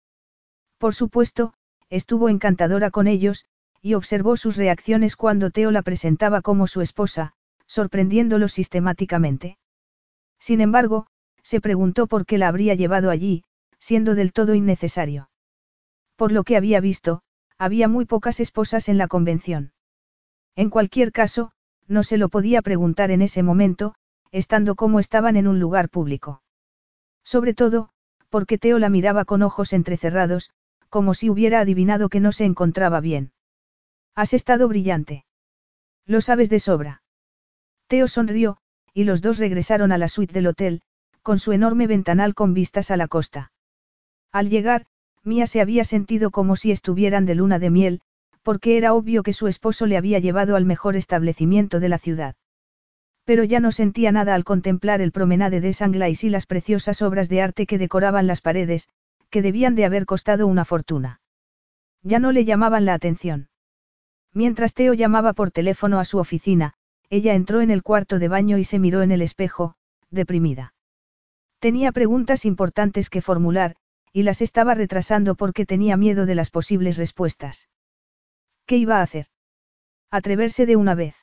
Por 0.78 0.94
supuesto, 0.94 1.52
estuvo 1.90 2.31
encantadora 2.31 2.90
con 2.90 3.06
ellos, 3.06 3.44
y 3.83 3.95
observó 3.95 4.37
sus 4.37 4.57
reacciones 4.57 5.17
cuando 5.17 5.51
Teo 5.51 5.71
la 5.71 5.83
presentaba 5.83 6.43
como 6.43 6.67
su 6.67 6.81
esposa, 6.81 7.33
sorprendiéndolo 7.67 8.49
sistemáticamente. 8.49 9.59
Sin 10.39 10.61
embargo, 10.61 11.07
se 11.43 11.61
preguntó 11.61 12.07
por 12.07 12.27
qué 12.27 12.39
la 12.39 12.49
habría 12.49 12.75
llevado 12.75 13.11
allí, 13.11 13.45
siendo 13.79 14.15
del 14.15 14.33
todo 14.33 14.55
innecesario. 14.55 15.31
Por 16.17 16.33
lo 16.33 16.45
que 16.45 16.57
había 16.57 16.81
visto, 16.81 17.23
había 17.59 17.89
muy 17.89 18.05
pocas 18.05 18.41
esposas 18.41 18.89
en 18.89 18.99
la 18.99 19.09
convención. 19.09 19.73
En 20.57 20.71
cualquier 20.71 21.13
caso, 21.13 21.53
no 21.87 22.03
se 22.03 22.19
lo 22.19 22.29
podía 22.29 22.63
preguntar 22.63 23.11
en 23.11 23.23
ese 23.23 23.43
momento, 23.43 23.95
estando 24.33 24.75
como 24.75 24.99
estaban 24.99 25.37
en 25.37 25.47
un 25.47 25.61
lugar 25.61 25.89
público. 25.89 26.43
Sobre 27.25 27.55
todo, 27.55 27.91
porque 28.29 28.59
Teo 28.59 28.79
la 28.79 28.89
miraba 28.89 29.25
con 29.25 29.43
ojos 29.43 29.73
entrecerrados, 29.73 30.51
como 30.89 31.15
si 31.15 31.31
hubiera 31.31 31.61
adivinado 31.61 32.09
que 32.09 32.21
no 32.21 32.33
se 32.33 32.45
encontraba 32.45 33.01
bien. 33.01 33.33
Has 34.17 34.33
estado 34.33 34.67
brillante. 34.67 35.27
Lo 36.07 36.23
sabes 36.23 36.49
de 36.49 36.59
sobra. 36.59 37.03
Teo 37.86 38.09
sonrió, 38.09 38.57
y 38.95 39.05
los 39.05 39.20
dos 39.20 39.39
regresaron 39.39 39.93
a 39.93 39.99
la 39.99 40.09
suite 40.09 40.33
del 40.33 40.47
hotel, 40.47 40.81
con 41.20 41.39
su 41.39 41.53
enorme 41.53 41.86
ventanal 41.86 42.35
con 42.35 42.55
vistas 42.55 42.91
a 42.91 42.97
la 42.97 43.09
costa. 43.09 43.53
Al 44.33 44.49
llegar, 44.49 44.86
Mía 45.23 45.47
se 45.47 45.61
había 45.61 45.85
sentido 45.85 46.31
como 46.31 46.57
si 46.57 46.73
estuvieran 46.73 47.27
de 47.27 47.35
luna 47.35 47.59
de 47.59 47.69
miel, 47.69 48.01
porque 48.43 48.78
era 48.78 48.95
obvio 48.95 49.23
que 49.23 49.35
su 49.35 49.49
esposo 49.49 49.85
le 49.85 49.99
había 49.99 50.19
llevado 50.19 50.57
al 50.57 50.65
mejor 50.65 50.97
establecimiento 50.97 51.78
de 51.78 51.89
la 51.91 51.99
ciudad. 51.99 52.36
Pero 53.25 53.45
ya 53.45 53.61
no 53.61 53.70
sentía 53.70 54.12
nada 54.12 54.35
al 54.35 54.45
contemplar 54.45 55.03
el 55.03 55.12
promenade 55.12 55.61
de 55.61 55.73
Sanglais 55.75 56.25
y 56.25 56.31
las 56.31 56.47
preciosas 56.47 57.03
obras 57.03 57.28
de 57.28 57.43
arte 57.43 57.67
que 57.67 57.77
decoraban 57.77 58.27
las 58.27 58.41
paredes, 58.41 58.89
que 59.28 59.43
debían 59.43 59.75
de 59.75 59.85
haber 59.85 60.07
costado 60.07 60.47
una 60.47 60.65
fortuna. 60.65 61.20
Ya 62.03 62.19
no 62.19 62.33
le 62.33 62.45
llamaban 62.45 62.86
la 62.86 62.95
atención. 62.95 63.49
Mientras 64.36 64.74
Teo 64.74 64.92
llamaba 64.92 65.32
por 65.32 65.50
teléfono 65.50 65.98
a 65.98 66.05
su 66.05 66.18
oficina, 66.18 66.74
ella 67.08 67.34
entró 67.34 67.62
en 67.62 67.70
el 67.70 67.82
cuarto 67.82 68.18
de 68.18 68.28
baño 68.28 68.58
y 68.58 68.65
se 68.65 68.78
miró 68.78 69.00
en 69.00 69.10
el 69.10 69.23
espejo, 69.23 69.76
deprimida. 70.10 70.74
Tenía 71.58 71.90
preguntas 71.90 72.44
importantes 72.44 73.08
que 73.08 73.23
formular, 73.23 73.76
y 74.12 74.24
las 74.24 74.42
estaba 74.42 74.74
retrasando 74.74 75.36
porque 75.36 75.65
tenía 75.65 75.97
miedo 75.97 76.26
de 76.26 76.34
las 76.34 76.50
posibles 76.50 76.98
respuestas. 76.98 77.70
¿Qué 78.66 78.76
iba 78.76 78.98
a 78.98 79.02
hacer? 79.02 79.28
Atreverse 80.10 80.66
de 80.66 80.76
una 80.76 80.94
vez. 80.94 81.16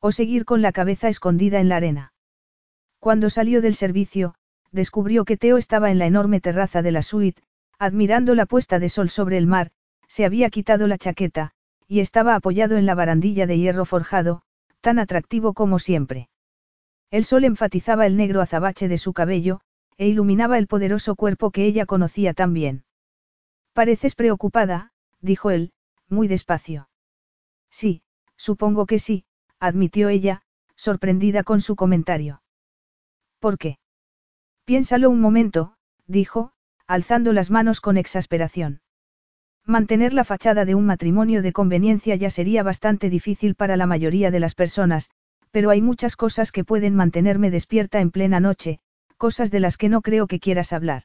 O 0.00 0.10
seguir 0.10 0.44
con 0.44 0.62
la 0.62 0.72
cabeza 0.72 1.08
escondida 1.08 1.60
en 1.60 1.68
la 1.68 1.76
arena. 1.76 2.12
Cuando 2.98 3.30
salió 3.30 3.62
del 3.62 3.76
servicio, 3.76 4.34
descubrió 4.72 5.24
que 5.24 5.36
Teo 5.36 5.58
estaba 5.58 5.92
en 5.92 6.00
la 6.00 6.06
enorme 6.06 6.40
terraza 6.40 6.82
de 6.82 6.90
la 6.90 7.02
suite, 7.02 7.40
admirando 7.78 8.34
la 8.34 8.46
puesta 8.46 8.80
de 8.80 8.88
sol 8.88 9.10
sobre 9.10 9.38
el 9.38 9.46
mar, 9.46 9.70
se 10.08 10.24
había 10.24 10.50
quitado 10.50 10.88
la 10.88 10.98
chaqueta, 10.98 11.52
y 11.88 12.00
estaba 12.00 12.34
apoyado 12.34 12.76
en 12.76 12.86
la 12.86 12.94
barandilla 12.94 13.46
de 13.46 13.58
hierro 13.58 13.84
forjado, 13.84 14.42
tan 14.80 14.98
atractivo 14.98 15.54
como 15.54 15.78
siempre. 15.78 16.28
El 17.10 17.24
sol 17.24 17.44
enfatizaba 17.44 18.06
el 18.06 18.16
negro 18.16 18.40
azabache 18.40 18.88
de 18.88 18.98
su 18.98 19.12
cabello, 19.12 19.60
e 19.96 20.08
iluminaba 20.08 20.58
el 20.58 20.66
poderoso 20.66 21.14
cuerpo 21.14 21.50
que 21.50 21.64
ella 21.64 21.86
conocía 21.86 22.34
tan 22.34 22.52
bien. 22.52 22.84
Pareces 23.72 24.14
preocupada, 24.14 24.92
dijo 25.20 25.50
él, 25.50 25.72
muy 26.08 26.28
despacio. 26.28 26.88
Sí, 27.70 28.02
supongo 28.36 28.86
que 28.86 28.98
sí, 28.98 29.24
admitió 29.58 30.08
ella, 30.08 30.42
sorprendida 30.76 31.42
con 31.42 31.60
su 31.60 31.76
comentario. 31.76 32.42
¿Por 33.38 33.58
qué? 33.58 33.78
Piénsalo 34.64 35.10
un 35.10 35.20
momento, 35.20 35.76
dijo, 36.06 36.52
alzando 36.86 37.32
las 37.32 37.50
manos 37.50 37.80
con 37.80 37.96
exasperación. 37.96 38.80
Mantener 39.68 40.14
la 40.14 40.22
fachada 40.22 40.64
de 40.64 40.76
un 40.76 40.86
matrimonio 40.86 41.42
de 41.42 41.52
conveniencia 41.52 42.14
ya 42.14 42.30
sería 42.30 42.62
bastante 42.62 43.10
difícil 43.10 43.56
para 43.56 43.76
la 43.76 43.86
mayoría 43.86 44.30
de 44.30 44.38
las 44.38 44.54
personas, 44.54 45.10
pero 45.50 45.70
hay 45.70 45.82
muchas 45.82 46.14
cosas 46.14 46.52
que 46.52 46.62
pueden 46.62 46.94
mantenerme 46.94 47.50
despierta 47.50 48.00
en 48.00 48.12
plena 48.12 48.38
noche, 48.38 48.78
cosas 49.16 49.50
de 49.50 49.58
las 49.58 49.76
que 49.76 49.88
no 49.88 50.02
creo 50.02 50.28
que 50.28 50.38
quieras 50.38 50.72
hablar. 50.72 51.02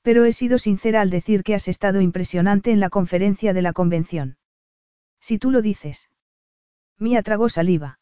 Pero 0.00 0.24
he 0.24 0.32
sido 0.32 0.56
sincera 0.56 1.02
al 1.02 1.10
decir 1.10 1.42
que 1.42 1.54
has 1.54 1.68
estado 1.68 2.00
impresionante 2.00 2.70
en 2.70 2.80
la 2.80 2.88
conferencia 2.88 3.52
de 3.52 3.60
la 3.60 3.74
convención. 3.74 4.38
Si 5.20 5.38
tú 5.38 5.50
lo 5.50 5.60
dices. 5.60 6.08
Mía 6.98 7.22
tragó 7.22 7.50
saliva. 7.50 7.98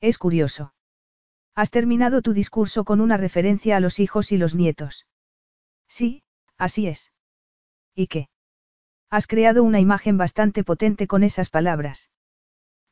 Es 0.00 0.16
curioso. 0.16 0.72
Has 1.54 1.70
terminado 1.70 2.22
tu 2.22 2.32
discurso 2.32 2.84
con 2.84 3.02
una 3.02 3.18
referencia 3.18 3.76
a 3.76 3.80
los 3.80 3.98
hijos 3.98 4.32
y 4.32 4.38
los 4.38 4.54
nietos. 4.54 5.06
Sí, 5.86 6.22
así 6.56 6.86
es. 6.86 7.12
¿Y 7.94 8.06
qué? 8.06 8.28
Has 9.10 9.26
creado 9.26 9.62
una 9.62 9.80
imagen 9.80 10.18
bastante 10.18 10.64
potente 10.64 11.06
con 11.06 11.22
esas 11.22 11.48
palabras. 11.50 12.10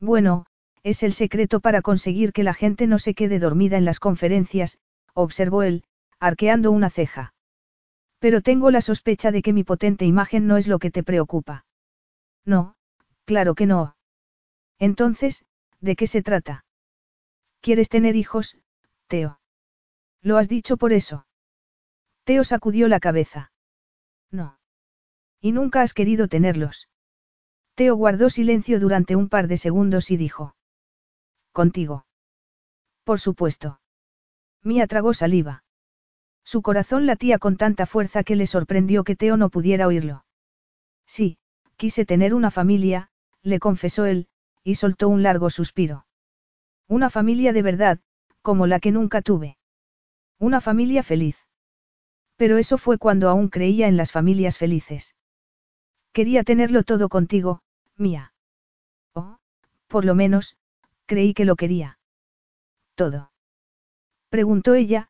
Bueno, 0.00 0.46
es 0.82 1.02
el 1.02 1.12
secreto 1.12 1.60
para 1.60 1.82
conseguir 1.82 2.32
que 2.32 2.44
la 2.44 2.54
gente 2.54 2.86
no 2.86 2.98
se 2.98 3.14
quede 3.14 3.38
dormida 3.38 3.76
en 3.76 3.84
las 3.84 4.00
conferencias, 4.00 4.78
observó 5.14 5.62
él, 5.62 5.84
arqueando 6.20 6.70
una 6.70 6.90
ceja. 6.90 7.34
Pero 8.18 8.42
tengo 8.42 8.70
la 8.70 8.80
sospecha 8.80 9.30
de 9.30 9.42
que 9.42 9.52
mi 9.52 9.64
potente 9.64 10.04
imagen 10.04 10.46
no 10.46 10.56
es 10.56 10.68
lo 10.68 10.78
que 10.78 10.90
te 10.90 11.02
preocupa. 11.02 11.64
No, 12.44 12.76
claro 13.24 13.54
que 13.54 13.66
no. 13.66 13.96
Entonces, 14.78 15.44
¿de 15.80 15.96
qué 15.96 16.06
se 16.06 16.22
trata? 16.22 16.64
¿Quieres 17.60 17.88
tener 17.88 18.16
hijos, 18.16 18.58
Teo? 19.08 19.40
¿Lo 20.20 20.36
has 20.38 20.48
dicho 20.48 20.76
por 20.76 20.92
eso? 20.92 21.26
Teo 22.24 22.44
sacudió 22.44 22.88
la 22.88 23.00
cabeza. 23.00 23.52
No. 24.30 24.58
Y 25.44 25.52
nunca 25.52 25.82
has 25.82 25.92
querido 25.92 26.26
tenerlos. 26.26 26.88
Teo 27.74 27.96
guardó 27.96 28.30
silencio 28.30 28.80
durante 28.80 29.14
un 29.14 29.28
par 29.28 29.46
de 29.46 29.58
segundos 29.58 30.10
y 30.10 30.16
dijo. 30.16 30.56
Contigo. 31.52 32.06
Por 33.04 33.20
supuesto. 33.20 33.78
Mía 34.62 34.86
tragó 34.86 35.12
saliva. 35.12 35.62
Su 36.44 36.62
corazón 36.62 37.04
latía 37.04 37.38
con 37.38 37.58
tanta 37.58 37.84
fuerza 37.84 38.24
que 38.24 38.36
le 38.36 38.46
sorprendió 38.46 39.04
que 39.04 39.16
Teo 39.16 39.36
no 39.36 39.50
pudiera 39.50 39.86
oírlo. 39.86 40.24
Sí, 41.04 41.36
quise 41.76 42.06
tener 42.06 42.32
una 42.32 42.50
familia, 42.50 43.10
le 43.42 43.58
confesó 43.58 44.06
él, 44.06 44.28
y 44.62 44.76
soltó 44.76 45.10
un 45.10 45.22
largo 45.22 45.50
suspiro. 45.50 46.06
Una 46.88 47.10
familia 47.10 47.52
de 47.52 47.60
verdad, 47.60 48.00
como 48.40 48.66
la 48.66 48.80
que 48.80 48.92
nunca 48.92 49.20
tuve. 49.20 49.58
Una 50.38 50.62
familia 50.62 51.02
feliz. 51.02 51.36
Pero 52.36 52.56
eso 52.56 52.78
fue 52.78 52.96
cuando 52.96 53.28
aún 53.28 53.50
creía 53.50 53.88
en 53.88 53.98
las 53.98 54.10
familias 54.10 54.56
felices. 54.56 55.14
Quería 56.14 56.44
tenerlo 56.44 56.84
todo 56.84 57.08
contigo, 57.08 57.60
mía. 57.96 58.32
Oh, 59.14 59.38
por 59.88 60.04
lo 60.04 60.14
menos, 60.14 60.56
creí 61.06 61.34
que 61.34 61.44
lo 61.44 61.56
quería. 61.56 61.98
Todo. 62.94 63.32
Preguntó 64.28 64.74
ella, 64.74 65.08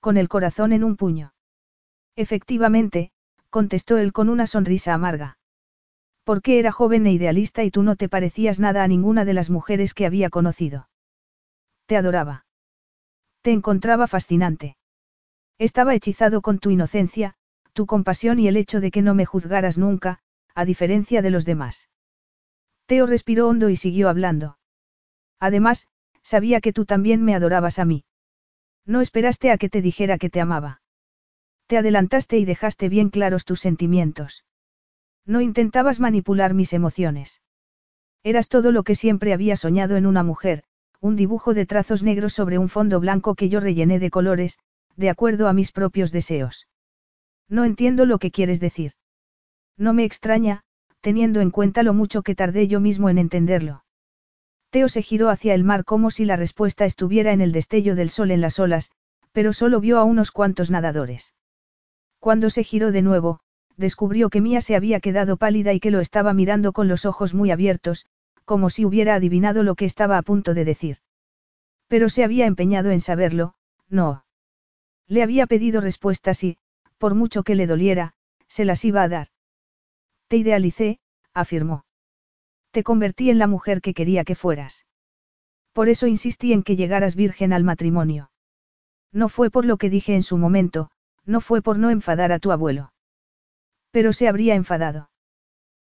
con 0.00 0.16
el 0.16 0.30
corazón 0.30 0.72
en 0.72 0.82
un 0.82 0.96
puño. 0.96 1.34
Efectivamente, 2.16 3.10
contestó 3.50 3.98
él 3.98 4.14
con 4.14 4.30
una 4.30 4.46
sonrisa 4.46 4.94
amarga. 4.94 5.36
Porque 6.24 6.58
era 6.58 6.72
joven 6.72 7.06
e 7.06 7.12
idealista 7.12 7.62
y 7.62 7.70
tú 7.70 7.82
no 7.82 7.94
te 7.94 8.08
parecías 8.08 8.58
nada 8.58 8.82
a 8.82 8.88
ninguna 8.88 9.26
de 9.26 9.34
las 9.34 9.50
mujeres 9.50 9.92
que 9.92 10.06
había 10.06 10.30
conocido. 10.30 10.88
Te 11.84 11.98
adoraba. 11.98 12.46
Te 13.42 13.52
encontraba 13.52 14.06
fascinante. 14.06 14.78
Estaba 15.58 15.94
hechizado 15.94 16.40
con 16.40 16.58
tu 16.60 16.70
inocencia, 16.70 17.34
tu 17.74 17.84
compasión 17.84 18.38
y 18.38 18.48
el 18.48 18.56
hecho 18.56 18.80
de 18.80 18.90
que 18.90 19.02
no 19.02 19.14
me 19.14 19.26
juzgaras 19.26 19.76
nunca, 19.76 20.20
a 20.56 20.64
diferencia 20.64 21.20
de 21.20 21.30
los 21.30 21.44
demás. 21.44 21.90
Teo 22.86 23.06
respiró 23.06 23.46
hondo 23.46 23.68
y 23.68 23.76
siguió 23.76 24.08
hablando. 24.08 24.58
Además, 25.38 25.86
sabía 26.22 26.62
que 26.62 26.72
tú 26.72 26.86
también 26.86 27.22
me 27.22 27.34
adorabas 27.34 27.78
a 27.78 27.84
mí. 27.84 28.04
No 28.86 29.02
esperaste 29.02 29.50
a 29.50 29.58
que 29.58 29.68
te 29.68 29.82
dijera 29.82 30.16
que 30.16 30.30
te 30.30 30.40
amaba. 30.40 30.80
Te 31.66 31.76
adelantaste 31.76 32.38
y 32.38 32.46
dejaste 32.46 32.88
bien 32.88 33.10
claros 33.10 33.44
tus 33.44 33.60
sentimientos. 33.60 34.46
No 35.26 35.42
intentabas 35.42 36.00
manipular 36.00 36.54
mis 36.54 36.72
emociones. 36.72 37.42
Eras 38.22 38.48
todo 38.48 38.72
lo 38.72 38.82
que 38.82 38.94
siempre 38.94 39.34
había 39.34 39.56
soñado 39.56 39.96
en 39.96 40.06
una 40.06 40.22
mujer, 40.22 40.64
un 41.00 41.16
dibujo 41.16 41.52
de 41.52 41.66
trazos 41.66 42.02
negros 42.02 42.32
sobre 42.32 42.56
un 42.56 42.70
fondo 42.70 42.98
blanco 42.98 43.34
que 43.34 43.50
yo 43.50 43.60
rellené 43.60 43.98
de 43.98 44.10
colores, 44.10 44.58
de 44.96 45.10
acuerdo 45.10 45.48
a 45.48 45.52
mis 45.52 45.70
propios 45.70 46.12
deseos. 46.12 46.66
No 47.46 47.66
entiendo 47.66 48.06
lo 48.06 48.18
que 48.18 48.30
quieres 48.30 48.58
decir. 48.58 48.92
No 49.78 49.92
me 49.92 50.04
extraña, 50.04 50.62
teniendo 51.00 51.40
en 51.40 51.50
cuenta 51.50 51.82
lo 51.82 51.94
mucho 51.94 52.22
que 52.22 52.34
tardé 52.34 52.66
yo 52.66 52.80
mismo 52.80 53.08
en 53.08 53.18
entenderlo. 53.18 53.84
Teo 54.70 54.88
se 54.88 55.02
giró 55.02 55.30
hacia 55.30 55.54
el 55.54 55.64
mar 55.64 55.84
como 55.84 56.10
si 56.10 56.24
la 56.24 56.36
respuesta 56.36 56.84
estuviera 56.84 57.32
en 57.32 57.40
el 57.40 57.52
destello 57.52 57.94
del 57.94 58.10
sol 58.10 58.30
en 58.30 58.40
las 58.40 58.58
olas, 58.58 58.90
pero 59.32 59.52
solo 59.52 59.80
vio 59.80 59.98
a 59.98 60.04
unos 60.04 60.30
cuantos 60.30 60.70
nadadores. 60.70 61.34
Cuando 62.18 62.50
se 62.50 62.64
giró 62.64 62.90
de 62.90 63.02
nuevo, 63.02 63.40
descubrió 63.76 64.30
que 64.30 64.40
Mía 64.40 64.60
se 64.60 64.74
había 64.74 65.00
quedado 65.00 65.36
pálida 65.36 65.72
y 65.72 65.80
que 65.80 65.90
lo 65.90 66.00
estaba 66.00 66.32
mirando 66.32 66.72
con 66.72 66.88
los 66.88 67.04
ojos 67.04 67.34
muy 67.34 67.50
abiertos, 67.50 68.06
como 68.44 68.70
si 68.70 68.84
hubiera 68.84 69.14
adivinado 69.14 69.62
lo 69.62 69.74
que 69.74 69.84
estaba 69.84 70.18
a 70.18 70.22
punto 70.22 70.54
de 70.54 70.64
decir. 70.64 70.98
Pero 71.88 72.08
se 72.08 72.24
había 72.24 72.46
empeñado 72.46 72.90
en 72.90 73.00
saberlo, 73.00 73.54
no. 73.88 74.24
Le 75.06 75.22
había 75.22 75.46
pedido 75.46 75.80
respuestas 75.80 76.42
y, 76.42 76.58
por 76.98 77.14
mucho 77.14 77.42
que 77.42 77.54
le 77.54 77.66
doliera, 77.66 78.14
se 78.48 78.64
las 78.64 78.84
iba 78.84 79.02
a 79.02 79.08
dar. 79.08 79.28
Te 80.28 80.36
idealicé, 80.36 80.98
afirmó. 81.32 81.84
Te 82.70 82.82
convertí 82.82 83.30
en 83.30 83.38
la 83.38 83.46
mujer 83.46 83.80
que 83.80 83.94
quería 83.94 84.24
que 84.24 84.34
fueras. 84.34 84.86
Por 85.72 85.88
eso 85.88 86.06
insistí 86.06 86.52
en 86.52 86.62
que 86.62 86.76
llegaras 86.76 87.16
virgen 87.16 87.52
al 87.52 87.64
matrimonio. 87.64 88.30
No 89.12 89.28
fue 89.28 89.50
por 89.50 89.64
lo 89.64 89.76
que 89.76 89.90
dije 89.90 90.14
en 90.14 90.22
su 90.22 90.36
momento, 90.36 90.90
no 91.24 91.40
fue 91.40 91.62
por 91.62 91.78
no 91.78 91.90
enfadar 91.90 92.32
a 92.32 92.38
tu 92.38 92.52
abuelo. 92.52 92.92
Pero 93.90 94.12
se 94.12 94.28
habría 94.28 94.54
enfadado. 94.54 95.10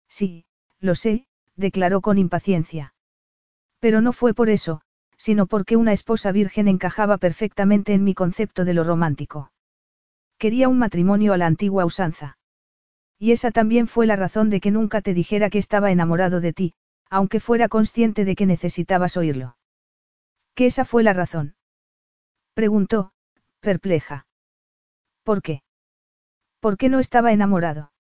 Sí, 0.09 0.45
lo 0.81 0.95
sé, 0.95 1.27
declaró 1.57 2.01
con 2.01 2.19
impaciencia. 2.19 2.95
Pero 3.79 4.01
no 4.01 4.13
fue 4.13 4.35
por 4.35 4.51
eso, 4.51 4.83
sino 5.17 5.47
porque 5.47 5.77
una 5.77 5.93
esposa 5.93 6.33
virgen 6.33 6.69
encajaba 6.69 7.17
perfectamente 7.17 7.95
en 7.95 8.05
mi 8.05 8.15
concepto 8.15 8.65
de 8.65 8.75
lo 8.75 8.85
romántico. 8.85 9.53
Quería 10.37 10.69
un 10.69 10.79
matrimonio 10.79 11.33
a 11.33 11.39
la 11.39 11.47
antigua 11.47 11.85
usanza. 11.85 12.39
Y 13.23 13.31
esa 13.31 13.53
también 13.53 13.87
fue 13.87 14.09
la 14.09 14.17
razón 14.17 14.51
de 14.51 14.59
que 14.61 14.73
nunca 14.73 15.01
te 15.01 15.15
dijera 15.15 15.49
que 15.49 15.59
estaba 15.59 15.93
enamorado 15.93 16.41
de 16.41 16.53
ti, 16.53 16.75
aunque 17.09 17.39
fuera 17.39 17.69
consciente 17.69 18.25
de 18.25 18.35
que 18.35 18.47
necesitabas 18.47 19.17
oírlo. 19.17 19.57
¿Que 20.57 20.67
esa 20.67 20.85
fue 20.85 21.05
la 21.05 21.13
razón? 21.13 21.55
Preguntó, 22.53 23.13
perpleja. 23.61 24.27
¿Por 25.23 25.41
qué? 25.41 25.63
¿Por 26.59 26.77
qué 26.77 26.89
no 26.89 26.99
estaba 26.99 27.31
enamorado? 27.31 27.93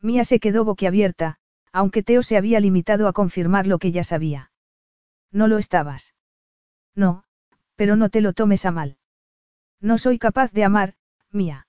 Mía 0.00 0.24
se 0.24 0.40
quedó 0.40 0.64
boquiabierta, 0.64 1.38
aunque 1.70 2.02
Teo 2.02 2.22
se 2.22 2.38
había 2.38 2.58
limitado 2.58 3.06
a 3.06 3.12
confirmar 3.12 3.66
lo 3.66 3.78
que 3.78 3.92
ya 3.92 4.02
sabía. 4.02 4.50
No 5.30 5.46
lo 5.46 5.58
estabas. 5.58 6.14
No, 6.94 7.24
pero 7.76 7.96
no 7.96 8.08
te 8.08 8.22
lo 8.22 8.32
tomes 8.32 8.64
a 8.64 8.70
mal. 8.70 8.96
No 9.78 9.98
soy 9.98 10.18
capaz 10.18 10.52
de 10.52 10.64
amar, 10.64 10.94
Mía 11.32 11.67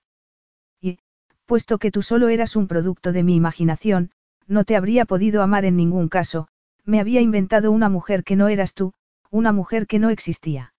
puesto 1.50 1.78
que 1.78 1.90
tú 1.90 2.00
solo 2.02 2.28
eras 2.28 2.54
un 2.54 2.68
producto 2.68 3.10
de 3.10 3.24
mi 3.24 3.34
imaginación, 3.34 4.12
no 4.46 4.62
te 4.62 4.76
habría 4.76 5.04
podido 5.04 5.42
amar 5.42 5.64
en 5.64 5.74
ningún 5.74 6.08
caso, 6.08 6.46
me 6.84 7.00
había 7.00 7.20
inventado 7.22 7.72
una 7.72 7.88
mujer 7.88 8.22
que 8.22 8.36
no 8.36 8.46
eras 8.46 8.72
tú, 8.72 8.92
una 9.30 9.50
mujer 9.50 9.88
que 9.88 9.98
no 9.98 10.10
existía. 10.10 10.74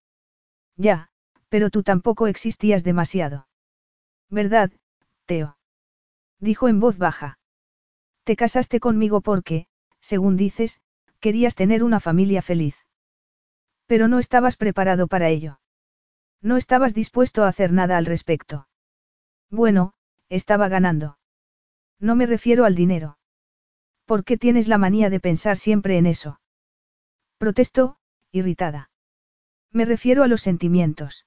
Ya, 0.77 1.09
pero 1.49 1.71
tú 1.71 1.83
tampoco 1.83 2.25
existías 2.27 2.85
demasiado. 2.85 3.49
¿Verdad, 4.29 4.71
Teo? 5.25 5.57
Dijo 6.39 6.69
en 6.69 6.79
voz 6.79 6.97
baja. 6.97 7.37
Te 8.23 8.37
casaste 8.37 8.79
conmigo 8.79 9.19
porque, 9.19 9.67
según 9.99 10.37
dices, 10.37 10.79
querías 11.19 11.55
tener 11.55 11.83
una 11.83 11.99
familia 11.99 12.41
feliz. 12.41 12.77
Pero 13.87 14.07
no 14.07 14.19
estabas 14.19 14.55
preparado 14.55 15.07
para 15.07 15.27
ello. 15.27 15.59
No 16.41 16.55
estabas 16.55 16.93
dispuesto 16.93 17.43
a 17.43 17.49
hacer 17.49 17.73
nada 17.73 17.97
al 17.97 18.05
respecto. 18.05 18.69
Bueno, 19.49 19.95
estaba 20.31 20.69
ganando. 20.69 21.17
No 21.99 22.15
me 22.15 22.25
refiero 22.25 22.63
al 22.63 22.73
dinero. 22.73 23.17
¿Por 24.05 24.23
qué 24.23 24.37
tienes 24.37 24.67
la 24.69 24.77
manía 24.77 25.09
de 25.09 25.19
pensar 25.19 25.57
siempre 25.57 25.97
en 25.97 26.05
eso? 26.05 26.39
Protestó, 27.37 27.97
irritada. 28.31 28.89
Me 29.71 29.83
refiero 29.83 30.23
a 30.23 30.27
los 30.27 30.41
sentimientos. 30.41 31.25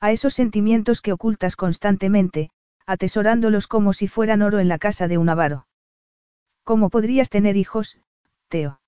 A 0.00 0.10
esos 0.10 0.32
sentimientos 0.34 1.02
que 1.02 1.12
ocultas 1.12 1.54
constantemente, 1.54 2.50
atesorándolos 2.86 3.66
como 3.66 3.92
si 3.92 4.08
fueran 4.08 4.42
oro 4.42 4.58
en 4.58 4.68
la 4.68 4.78
casa 4.78 5.06
de 5.06 5.18
un 5.18 5.28
avaro. 5.28 5.66
¿Cómo 6.62 6.88
podrías 6.88 7.28
tener 7.28 7.56
hijos, 7.56 7.98
Teo? 8.48 8.80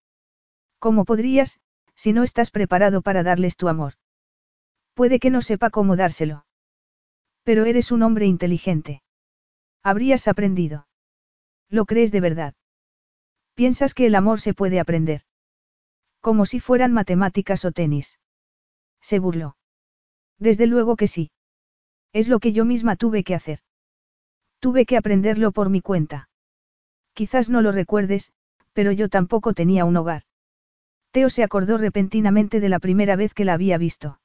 ¿Cómo 0.78 1.04
podrías, 1.04 1.60
si 1.94 2.14
no 2.14 2.22
estás 2.22 2.50
preparado 2.50 3.02
para 3.02 3.22
darles 3.22 3.56
tu 3.56 3.68
amor? 3.68 3.94
Puede 4.94 5.18
que 5.18 5.30
no 5.30 5.42
sepa 5.42 5.68
cómo 5.68 5.94
dárselo. 5.94 6.46
Pero 7.44 7.66
eres 7.66 7.92
un 7.92 8.02
hombre 8.02 8.26
inteligente. 8.26 9.02
Habrías 9.88 10.26
aprendido. 10.26 10.88
¿Lo 11.70 11.84
crees 11.84 12.10
de 12.10 12.20
verdad? 12.20 12.54
¿Piensas 13.54 13.94
que 13.94 14.06
el 14.06 14.16
amor 14.16 14.40
se 14.40 14.52
puede 14.52 14.80
aprender? 14.80 15.22
Como 16.20 16.44
si 16.44 16.58
fueran 16.58 16.92
matemáticas 16.92 17.64
o 17.64 17.70
tenis. 17.70 18.18
Se 19.00 19.20
burló. 19.20 19.56
Desde 20.40 20.66
luego 20.66 20.96
que 20.96 21.06
sí. 21.06 21.30
Es 22.12 22.26
lo 22.26 22.40
que 22.40 22.52
yo 22.52 22.64
misma 22.64 22.96
tuve 22.96 23.22
que 23.22 23.36
hacer. 23.36 23.60
Tuve 24.58 24.86
que 24.86 24.96
aprenderlo 24.96 25.52
por 25.52 25.70
mi 25.70 25.82
cuenta. 25.82 26.30
Quizás 27.12 27.48
no 27.48 27.62
lo 27.62 27.70
recuerdes, 27.70 28.32
pero 28.72 28.90
yo 28.90 29.08
tampoco 29.08 29.54
tenía 29.54 29.84
un 29.84 29.96
hogar. 29.96 30.22
Teo 31.12 31.30
se 31.30 31.44
acordó 31.44 31.78
repentinamente 31.78 32.58
de 32.58 32.70
la 32.70 32.80
primera 32.80 33.14
vez 33.14 33.34
que 33.34 33.44
la 33.44 33.54
había 33.54 33.78
visto. 33.78 34.18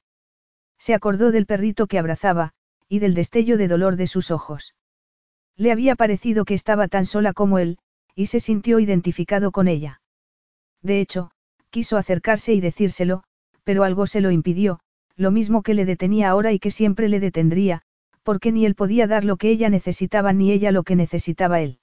Se 0.76 0.92
acordó 0.92 1.30
del 1.30 1.46
perrito 1.46 1.86
que 1.86 2.00
abrazaba, 2.00 2.52
y 2.88 2.98
del 2.98 3.14
destello 3.14 3.56
de 3.56 3.68
dolor 3.68 3.94
de 3.94 4.08
sus 4.08 4.32
ojos. 4.32 4.74
Le 5.62 5.70
había 5.70 5.94
parecido 5.94 6.44
que 6.44 6.54
estaba 6.54 6.88
tan 6.88 7.06
sola 7.06 7.32
como 7.32 7.60
él, 7.60 7.78
y 8.16 8.26
se 8.26 8.40
sintió 8.40 8.80
identificado 8.80 9.52
con 9.52 9.68
ella. 9.68 10.00
De 10.82 11.00
hecho, 11.00 11.30
quiso 11.70 11.96
acercarse 11.98 12.52
y 12.52 12.60
decírselo, 12.60 13.22
pero 13.62 13.84
algo 13.84 14.08
se 14.08 14.20
lo 14.20 14.32
impidió, 14.32 14.80
lo 15.14 15.30
mismo 15.30 15.62
que 15.62 15.74
le 15.74 15.84
detenía 15.84 16.30
ahora 16.30 16.50
y 16.50 16.58
que 16.58 16.72
siempre 16.72 17.08
le 17.08 17.20
detendría, 17.20 17.82
porque 18.24 18.50
ni 18.50 18.66
él 18.66 18.74
podía 18.74 19.06
dar 19.06 19.24
lo 19.24 19.36
que 19.36 19.50
ella 19.50 19.68
necesitaba 19.68 20.32
ni 20.32 20.50
ella 20.50 20.72
lo 20.72 20.82
que 20.82 20.96
necesitaba 20.96 21.60
él. 21.60 21.78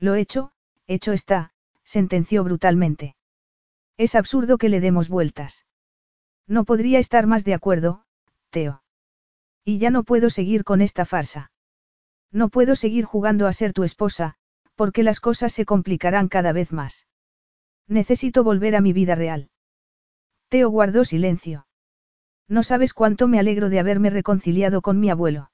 Lo 0.00 0.16
hecho, 0.16 0.50
hecho 0.88 1.12
está, 1.12 1.52
sentenció 1.84 2.42
brutalmente. 2.42 3.14
Es 3.96 4.16
absurdo 4.16 4.58
que 4.58 4.70
le 4.70 4.80
demos 4.80 5.08
vueltas. 5.08 5.66
No 6.48 6.64
podría 6.64 6.98
estar 6.98 7.28
más 7.28 7.44
de 7.44 7.54
acuerdo, 7.54 8.02
Teo. 8.50 8.82
Y 9.64 9.78
ya 9.78 9.90
no 9.90 10.02
puedo 10.02 10.30
seguir 10.30 10.64
con 10.64 10.80
esta 10.80 11.04
farsa. 11.04 11.52
No 12.32 12.48
puedo 12.48 12.76
seguir 12.76 13.04
jugando 13.04 13.46
a 13.46 13.52
ser 13.52 13.72
tu 13.72 13.84
esposa, 13.84 14.34
porque 14.74 15.02
las 15.02 15.20
cosas 15.20 15.52
se 15.52 15.64
complicarán 15.64 16.28
cada 16.28 16.52
vez 16.52 16.72
más. 16.72 17.06
Necesito 17.86 18.44
volver 18.44 18.76
a 18.76 18.80
mi 18.80 18.92
vida 18.92 19.14
real. 19.14 19.50
Teo 20.48 20.68
guardó 20.68 21.04
silencio. 21.04 21.66
No 22.48 22.62
sabes 22.62 22.94
cuánto 22.94 23.28
me 23.28 23.38
alegro 23.38 23.68
de 23.68 23.78
haberme 23.78 24.10
reconciliado 24.10 24.80
con 24.82 25.00
mi 25.00 25.10
abuelo. 25.10 25.50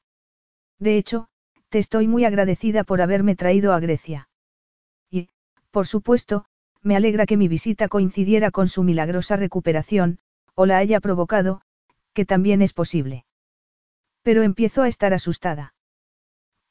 De 0.79 0.97
hecho, 0.97 1.29
te 1.69 1.79
estoy 1.79 2.07
muy 2.07 2.25
agradecida 2.25 2.85
por 2.85 3.01
haberme 3.01 3.35
traído 3.35 3.73
a 3.73 3.81
Grecia. 3.81 4.29
Y, 5.11 5.29
por 5.71 5.87
supuesto, 5.87 6.45
me 6.83 6.97
alegra 6.97 7.27
que 7.27 7.37
mi 7.37 7.49
visita 7.49 7.89
coincidiera 7.89 8.51
con 8.51 8.69
su 8.69 8.83
milagrosa 8.83 9.37
recuperación, 9.37 10.19
o 10.55 10.67
la 10.67 10.79
haya 10.79 11.01
provocado, 11.01 11.63
que 12.13 12.25
también 12.25 12.63
es 12.63 12.73
posible. 12.73 13.25
Pero 14.23 14.43
empiezo 14.43 14.83
a 14.83 14.89
estar 14.89 15.15
asustada. 15.15 15.75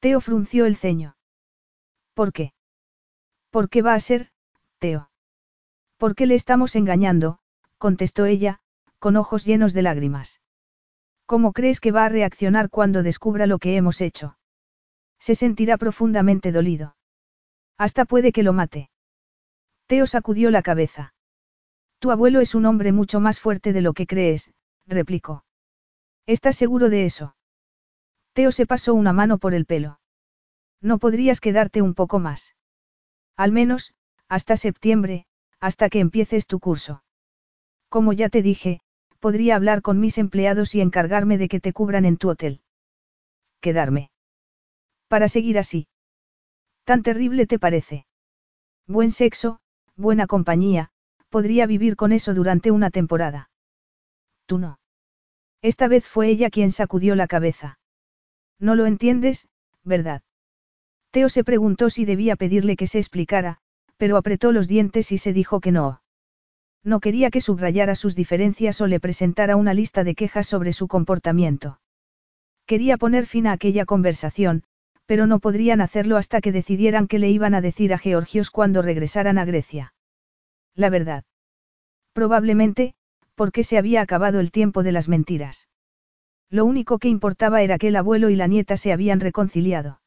Teo 0.03 0.19
frunció 0.19 0.65
el 0.65 0.75
ceño. 0.75 1.15
¿Por 2.14 2.33
qué? 2.33 2.51
¿Por 3.51 3.69
qué 3.69 3.82
va 3.82 3.93
a 3.93 3.99
ser, 4.01 4.32
Teo? 4.77 5.09
¿Por 5.95 6.14
qué 6.14 6.25
le 6.25 6.35
estamos 6.35 6.75
engañando? 6.75 7.40
contestó 7.77 8.25
ella, 8.25 8.59
con 8.99 9.15
ojos 9.15 9.45
llenos 9.45 9.72
de 9.72 9.82
lágrimas. 9.82 10.41
¿Cómo 11.25 11.53
crees 11.53 11.80
que 11.80 11.93
va 11.93 12.03
a 12.03 12.09
reaccionar 12.09 12.69
cuando 12.69 13.01
descubra 13.01 13.48
lo 13.48 13.59
que 13.59 13.77
hemos 13.77 14.01
hecho? 14.01 14.38
Se 15.19 15.35
sentirá 15.35 15.77
profundamente 15.77 16.51
dolido. 16.51 16.98
Hasta 17.77 18.03
puede 18.03 18.33
que 18.33 18.43
lo 18.43 18.51
mate. 18.51 18.90
Teo 19.88 20.06
sacudió 20.06 20.51
la 20.51 20.64
cabeza. 20.64 21.14
Tu 21.99 22.11
abuelo 22.11 22.41
es 22.41 22.56
un 22.56 22.65
hombre 22.65 22.91
mucho 22.91 23.22
más 23.22 23.40
fuerte 23.40 23.72
de 23.72 23.80
lo 23.80 23.93
que 23.93 24.06
crees, 24.06 24.51
replicó. 24.85 25.45
¿Estás 26.25 26.57
seguro 26.57 26.90
de 26.90 27.06
eso? 27.06 27.38
Teo 28.34 28.52
se 28.52 28.66
pasó 28.66 28.94
una 28.94 29.14
mano 29.14 29.38
por 29.38 29.53
el 29.53 29.66
pelo. 29.66 30.00
No 30.82 30.98
podrías 30.98 31.40
quedarte 31.40 31.82
un 31.82 31.94
poco 31.94 32.20
más. 32.20 32.56
Al 33.38 33.52
menos, 33.52 33.94
hasta 34.28 34.58
septiembre, 34.58 35.26
hasta 35.60 35.90
que 35.90 36.00
empieces 36.00 36.48
tu 36.48 36.60
curso. 36.60 37.03
Como 37.90 38.12
ya 38.12 38.30
te 38.30 38.42
dije, 38.42 38.82
podría 39.20 39.56
hablar 39.56 39.82
con 39.82 40.00
mis 40.00 40.18
empleados 40.18 40.76
y 40.76 40.82
encargarme 40.82 41.38
de 41.38 41.48
que 41.48 41.60
te 41.60 41.74
cubran 41.74 42.06
en 42.06 42.18
tu 42.18 42.30
hotel. 42.30 42.62
Quedarme. 43.62 44.12
Para 45.08 45.28
seguir 45.28 45.58
así. 45.60 45.88
¿Tan 46.84 47.03
terrible 47.03 47.45
te 47.45 47.60
parece? 47.60 48.08
Buen 48.88 49.12
sexo, 49.12 49.62
buena 49.95 50.28
compañía, 50.28 50.90
podría 51.30 51.66
vivir 51.68 51.95
con 51.95 52.12
eso 52.12 52.34
durante 52.34 52.72
una 52.72 52.90
temporada. 52.90 53.50
Tú 54.48 54.58
no. 54.58 54.80
Esta 55.62 55.88
vez 55.88 56.06
fue 56.06 56.28
ella 56.28 56.50
quien 56.50 56.72
sacudió 56.72 57.16
la 57.16 57.28
cabeza. 57.28 57.80
No 58.59 58.75
lo 58.75 58.85
entiendes, 58.85 59.48
¿verdad? 59.83 60.22
Teo 61.11 61.30
se 61.30 61.43
preguntó 61.43 61.90
si 61.90 62.06
debía 62.06 62.35
pedirle 62.35 62.75
que 62.75 62.88
se 62.88 62.99
explicara, 62.99 63.59
pero 63.98 64.17
apretó 64.17 64.51
los 64.51 64.67
dientes 64.67 65.11
y 65.11 65.17
se 65.17 65.33
dijo 65.33 65.59
que 65.59 65.72
no. 65.72 66.01
No 66.83 66.99
quería 66.99 67.30
que 67.30 67.40
subrayara 67.40 67.95
sus 67.95 68.15
diferencias 68.15 68.82
o 68.82 68.88
le 68.88 68.99
presentara 68.99 69.56
una 69.56 69.73
lista 69.73 70.03
de 70.03 70.15
quejas 70.15 70.48
sobre 70.48 70.73
su 70.73 70.88
comportamiento. 70.88 71.80
Quería 72.65 72.98
poner 72.98 73.25
fin 73.25 73.48
a 73.48 73.53
aquella 73.53 73.85
conversación, 73.85 74.64
pero 75.06 75.27
no 75.27 75.40
podrían 75.40 75.82
hacerlo 75.82 76.17
hasta 76.17 76.41
que 76.41 76.51
decidieran 76.51 77.07
qué 77.07 77.19
le 77.19 77.30
iban 77.30 77.56
a 77.56 77.61
decir 77.61 77.93
a 77.93 77.98
Georgios 77.98 78.51
cuando 78.51 78.82
regresaran 78.82 79.38
a 79.38 79.45
Grecia. 79.45 79.93
La 80.75 80.90
verdad. 80.90 81.23
Probablemente, 82.14 82.95
porque 83.35 83.64
se 83.64 83.77
había 83.77 84.01
acabado 84.01 84.40
el 84.40 84.51
tiempo 84.51 84.83
de 84.83 84.91
las 84.91 85.07
mentiras. 85.07 85.67
Lo 86.49 86.65
único 86.65 86.99
que 86.99 87.09
importaba 87.09 87.61
era 87.61 87.77
que 87.77 87.88
el 87.88 87.95
abuelo 87.95 88.30
y 88.30 88.35
la 88.35 88.47
nieta 88.47 88.77
se 88.77 88.91
habían 88.93 89.19
reconciliado. 89.19 90.01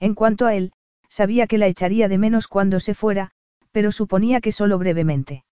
En 0.00 0.14
cuanto 0.14 0.46
a 0.46 0.54
él, 0.54 0.72
sabía 1.08 1.46
que 1.46 1.58
la 1.58 1.66
echaría 1.66 2.08
de 2.08 2.18
menos 2.18 2.48
cuando 2.48 2.80
se 2.80 2.94
fuera, 2.94 3.32
pero 3.70 3.92
suponía 3.92 4.40
que 4.40 4.52
solo 4.52 4.78
brevemente. 4.78 5.44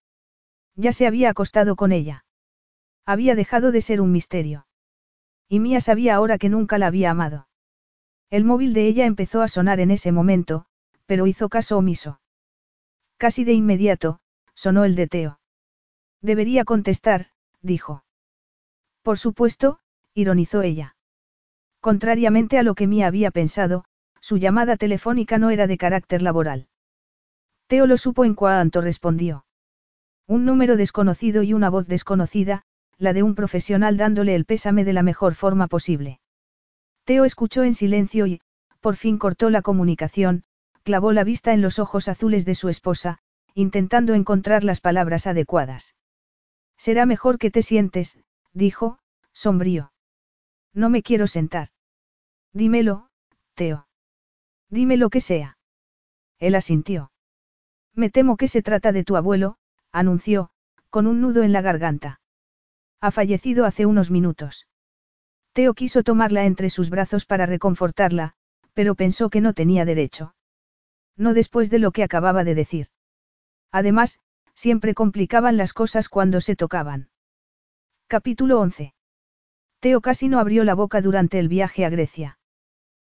Ya 0.75 0.91
se 0.91 1.07
había 1.07 1.29
acostado 1.29 1.75
con 1.75 1.91
ella. 1.91 2.25
Había 3.05 3.35
dejado 3.35 3.71
de 3.71 3.81
ser 3.81 4.01
un 4.01 4.11
misterio. 4.11 4.67
Y 5.47 5.59
Mía 5.59 5.81
sabía 5.81 6.15
ahora 6.15 6.37
que 6.37 6.49
nunca 6.49 6.77
la 6.77 6.87
había 6.87 7.11
amado. 7.11 7.47
El 8.29 8.45
móvil 8.45 8.73
de 8.73 8.87
ella 8.87 9.05
empezó 9.05 9.41
a 9.41 9.47
sonar 9.47 9.79
en 9.79 9.91
ese 9.91 10.11
momento, 10.11 10.65
pero 11.05 11.25
hizo 11.25 11.49
caso 11.49 11.77
omiso. 11.77 12.21
Casi 13.17 13.43
de 13.43 13.53
inmediato, 13.53 14.19
sonó 14.53 14.85
el 14.85 14.95
de 14.95 15.07
Teo. 15.07 15.39
Debería 16.21 16.65
contestar, 16.65 17.31
dijo. 17.61 18.03
Por 19.01 19.17
supuesto, 19.17 19.79
ironizó 20.19 20.61
ella. 20.61 20.95
Contrariamente 21.79 22.57
a 22.57 22.63
lo 22.63 22.75
que 22.75 22.87
Mía 22.87 23.07
había 23.07 23.31
pensado, 23.31 23.85
su 24.21 24.37
llamada 24.37 24.75
telefónica 24.75 25.37
no 25.37 25.49
era 25.49 25.65
de 25.65 25.77
carácter 25.77 26.21
laboral. 26.21 26.67
Teo 27.67 27.87
lo 27.87 27.97
supo 27.97 28.25
en 28.25 28.35
cuanto 28.35 28.81
respondió. 28.81 29.45
Un 30.27 30.45
número 30.45 30.75
desconocido 30.75 31.43
y 31.43 31.53
una 31.53 31.69
voz 31.69 31.87
desconocida, 31.87 32.63
la 32.97 33.13
de 33.13 33.23
un 33.23 33.33
profesional 33.33 33.95
dándole 33.95 34.35
el 34.35 34.45
pésame 34.45 34.83
de 34.83 34.93
la 34.93 35.03
mejor 35.03 35.35
forma 35.35 35.67
posible. 35.67 36.19
Teo 37.05 37.25
escuchó 37.25 37.63
en 37.63 37.73
silencio 37.73 38.27
y, 38.27 38.41
por 38.81 38.95
fin 38.95 39.17
cortó 39.17 39.49
la 39.49 39.61
comunicación, 39.61 40.43
clavó 40.83 41.13
la 41.13 41.23
vista 41.23 41.53
en 41.53 41.61
los 41.61 41.79
ojos 41.79 42.07
azules 42.07 42.45
de 42.45 42.55
su 42.55 42.69
esposa, 42.69 43.19
intentando 43.53 44.13
encontrar 44.13 44.63
las 44.63 44.81
palabras 44.81 45.27
adecuadas. 45.27 45.95
Será 46.77 47.05
mejor 47.05 47.37
que 47.37 47.51
te 47.51 47.61
sientes, 47.61 48.17
dijo, 48.53 48.99
sombrío. 49.33 49.91
No 50.73 50.89
me 50.89 51.03
quiero 51.03 51.27
sentar. 51.27 51.69
Dímelo, 52.53 53.09
Teo. 53.55 53.87
Dime 54.69 54.97
lo 54.97 55.09
que 55.09 55.21
sea. 55.21 55.57
Él 56.37 56.55
asintió. 56.55 57.11
Me 57.93 58.09
temo 58.09 58.37
que 58.37 58.47
se 58.47 58.61
trata 58.61 58.91
de 58.91 59.03
tu 59.03 59.15
abuelo, 59.15 59.57
anunció, 59.91 60.51
con 60.89 61.07
un 61.07 61.21
nudo 61.21 61.43
en 61.43 61.53
la 61.53 61.61
garganta. 61.61 62.21
Ha 63.01 63.11
fallecido 63.11 63.65
hace 63.65 63.85
unos 63.85 64.11
minutos. 64.11 64.67
Teo 65.53 65.73
quiso 65.73 66.03
tomarla 66.03 66.45
entre 66.45 66.69
sus 66.69 66.89
brazos 66.89 67.25
para 67.25 67.45
reconfortarla, 67.45 68.33
pero 68.73 68.95
pensó 68.95 69.29
que 69.29 69.41
no 69.41 69.53
tenía 69.53 69.85
derecho. 69.85 70.35
No 71.17 71.33
después 71.33 71.69
de 71.69 71.79
lo 71.79 71.91
que 71.91 72.03
acababa 72.03 72.43
de 72.43 72.55
decir. 72.55 72.87
Además, 73.71 74.19
siempre 74.53 74.93
complicaban 74.93 75.57
las 75.57 75.73
cosas 75.73 76.09
cuando 76.09 76.41
se 76.41 76.55
tocaban. 76.55 77.09
Capítulo 78.07 78.59
11. 78.59 78.93
Teo 79.79 80.01
casi 80.01 80.27
no 80.27 80.39
abrió 80.39 80.63
la 80.63 80.75
boca 80.75 81.01
durante 81.01 81.39
el 81.39 81.47
viaje 81.47 81.85
a 81.85 81.89
Grecia. 81.89 82.37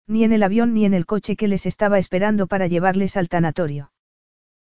Ni 0.06 0.24
en 0.24 0.34
el 0.34 0.44
avión 0.44 0.74
ni 0.74 0.86
en 0.86 0.94
el 0.94 1.06
coche 1.06 1.36
que 1.36 1.48
les 1.48 1.66
estaba 1.66 1.98
esperando 1.98 2.48
para 2.48 2.68
llevarles 2.68 3.18
al 3.18 3.30
tanatorio. 3.30 3.92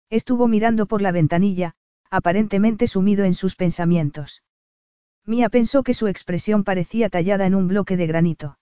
Estuvo 0.10 0.48
mirando 0.48 0.86
por 0.86 1.02
la 1.02 1.12
ventanilla, 1.12 1.76
aparentemente 2.10 2.88
sumido 2.88 3.26
en 3.26 3.34
sus 3.34 3.56
pensamientos. 3.56 4.44
Mía 5.26 5.50
pensó 5.50 5.84
que 5.84 5.94
su 5.94 6.08
expresión 6.08 6.64
parecía 6.64 7.10
tallada 7.10 7.46
en 7.46 7.56
un 7.56 7.68
bloque 7.68 7.96
de 7.96 8.08
granito. 8.08 8.58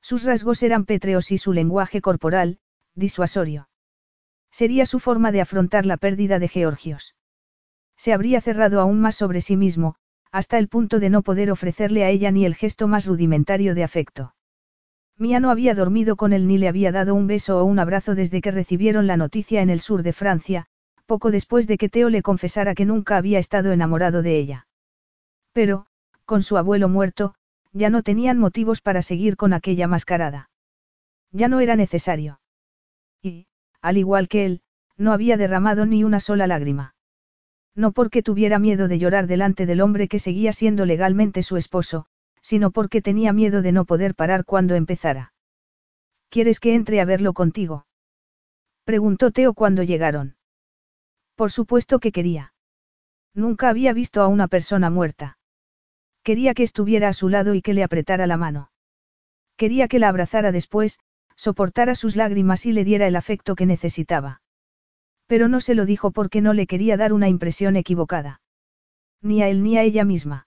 Sus 0.00 0.24
rasgos 0.24 0.62
eran 0.62 0.86
pétreos 0.86 1.30
y 1.32 1.38
su 1.38 1.52
lenguaje 1.52 2.00
corporal, 2.00 2.58
disuasorio. 2.94 3.68
Sería 4.50 4.86
su 4.86 5.00
forma 5.00 5.32
de 5.32 5.40
afrontar 5.40 5.84
la 5.84 5.96
pérdida 5.96 6.38
de 6.38 6.48
Georgios. 6.48 7.14
Se 7.96 8.12
habría 8.12 8.40
cerrado 8.40 8.80
aún 8.80 9.00
más 9.00 9.16
sobre 9.16 9.40
sí 9.40 9.56
mismo, 9.56 9.96
hasta 10.34 10.58
el 10.58 10.66
punto 10.66 10.98
de 10.98 11.10
no 11.10 11.22
poder 11.22 11.52
ofrecerle 11.52 12.02
a 12.02 12.10
ella 12.10 12.32
ni 12.32 12.44
el 12.44 12.56
gesto 12.56 12.88
más 12.88 13.06
rudimentario 13.06 13.72
de 13.76 13.84
afecto. 13.84 14.34
Mía 15.16 15.38
no 15.38 15.48
había 15.48 15.76
dormido 15.76 16.16
con 16.16 16.32
él 16.32 16.48
ni 16.48 16.58
le 16.58 16.66
había 16.66 16.90
dado 16.90 17.14
un 17.14 17.28
beso 17.28 17.60
o 17.60 17.64
un 17.64 17.78
abrazo 17.78 18.16
desde 18.16 18.40
que 18.40 18.50
recibieron 18.50 19.06
la 19.06 19.16
noticia 19.16 19.62
en 19.62 19.70
el 19.70 19.78
sur 19.78 20.02
de 20.02 20.12
Francia, 20.12 20.66
poco 21.06 21.30
después 21.30 21.68
de 21.68 21.78
que 21.78 21.88
Teo 21.88 22.10
le 22.10 22.22
confesara 22.22 22.74
que 22.74 22.84
nunca 22.84 23.16
había 23.16 23.38
estado 23.38 23.70
enamorado 23.70 24.22
de 24.22 24.36
ella. 24.36 24.66
Pero, 25.52 25.86
con 26.24 26.42
su 26.42 26.56
abuelo 26.56 26.88
muerto, 26.88 27.36
ya 27.72 27.88
no 27.88 28.02
tenían 28.02 28.36
motivos 28.36 28.80
para 28.80 29.02
seguir 29.02 29.36
con 29.36 29.52
aquella 29.52 29.86
mascarada. 29.86 30.50
Ya 31.30 31.46
no 31.46 31.60
era 31.60 31.76
necesario. 31.76 32.40
Y, 33.22 33.46
al 33.80 33.98
igual 33.98 34.26
que 34.26 34.46
él, 34.46 34.62
no 34.96 35.12
había 35.12 35.36
derramado 35.36 35.86
ni 35.86 36.02
una 36.02 36.18
sola 36.18 36.48
lágrima. 36.48 36.93
No 37.74 37.92
porque 37.92 38.22
tuviera 38.22 38.58
miedo 38.58 38.88
de 38.88 38.98
llorar 38.98 39.26
delante 39.26 39.66
del 39.66 39.80
hombre 39.80 40.08
que 40.08 40.18
seguía 40.18 40.52
siendo 40.52 40.86
legalmente 40.86 41.42
su 41.42 41.56
esposo, 41.56 42.06
sino 42.40 42.70
porque 42.70 43.02
tenía 43.02 43.32
miedo 43.32 43.62
de 43.62 43.72
no 43.72 43.84
poder 43.84 44.14
parar 44.14 44.44
cuando 44.44 44.74
empezara. 44.74 45.32
¿Quieres 46.28 46.60
que 46.60 46.74
entre 46.74 47.00
a 47.00 47.04
verlo 47.04 47.32
contigo? 47.32 47.86
Preguntó 48.84 49.30
Teo 49.30 49.54
cuando 49.54 49.82
llegaron. 49.82 50.36
Por 51.34 51.50
supuesto 51.50 51.98
que 51.98 52.12
quería. 52.12 52.52
Nunca 53.34 53.68
había 53.68 53.92
visto 53.92 54.22
a 54.22 54.28
una 54.28 54.46
persona 54.46 54.90
muerta. 54.90 55.38
Quería 56.22 56.54
que 56.54 56.62
estuviera 56.62 57.08
a 57.08 57.12
su 57.12 57.28
lado 57.28 57.54
y 57.54 57.62
que 57.62 57.74
le 57.74 57.82
apretara 57.82 58.26
la 58.26 58.36
mano. 58.36 58.70
Quería 59.56 59.88
que 59.88 59.98
la 59.98 60.08
abrazara 60.08 60.52
después, 60.52 61.00
soportara 61.34 61.94
sus 61.96 62.14
lágrimas 62.14 62.66
y 62.66 62.72
le 62.72 62.84
diera 62.84 63.06
el 63.06 63.16
afecto 63.16 63.56
que 63.56 63.66
necesitaba. 63.66 64.42
Pero 65.26 65.48
no 65.48 65.60
se 65.60 65.74
lo 65.74 65.86
dijo 65.86 66.10
porque 66.10 66.40
no 66.40 66.52
le 66.52 66.66
quería 66.66 66.96
dar 66.96 67.12
una 67.12 67.28
impresión 67.28 67.76
equivocada. 67.76 68.40
Ni 69.22 69.42
a 69.42 69.48
él 69.48 69.62
ni 69.62 69.78
a 69.78 69.82
ella 69.82 70.04
misma. 70.04 70.46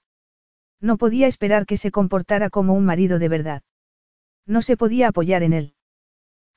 No 0.80 0.98
podía 0.98 1.28
esperar 1.28 1.66
que 1.66 1.78
se 1.78 1.92
comportara 1.92 2.50
como 2.50 2.74
un 2.74 2.86
marido 2.86 3.18
de 3.18 3.30
verdad. 3.30 3.64
No 4.46 4.62
se 4.62 4.78
podía 4.78 5.08
apoyar 5.08 5.44
en 5.44 5.54
él. 5.54 5.74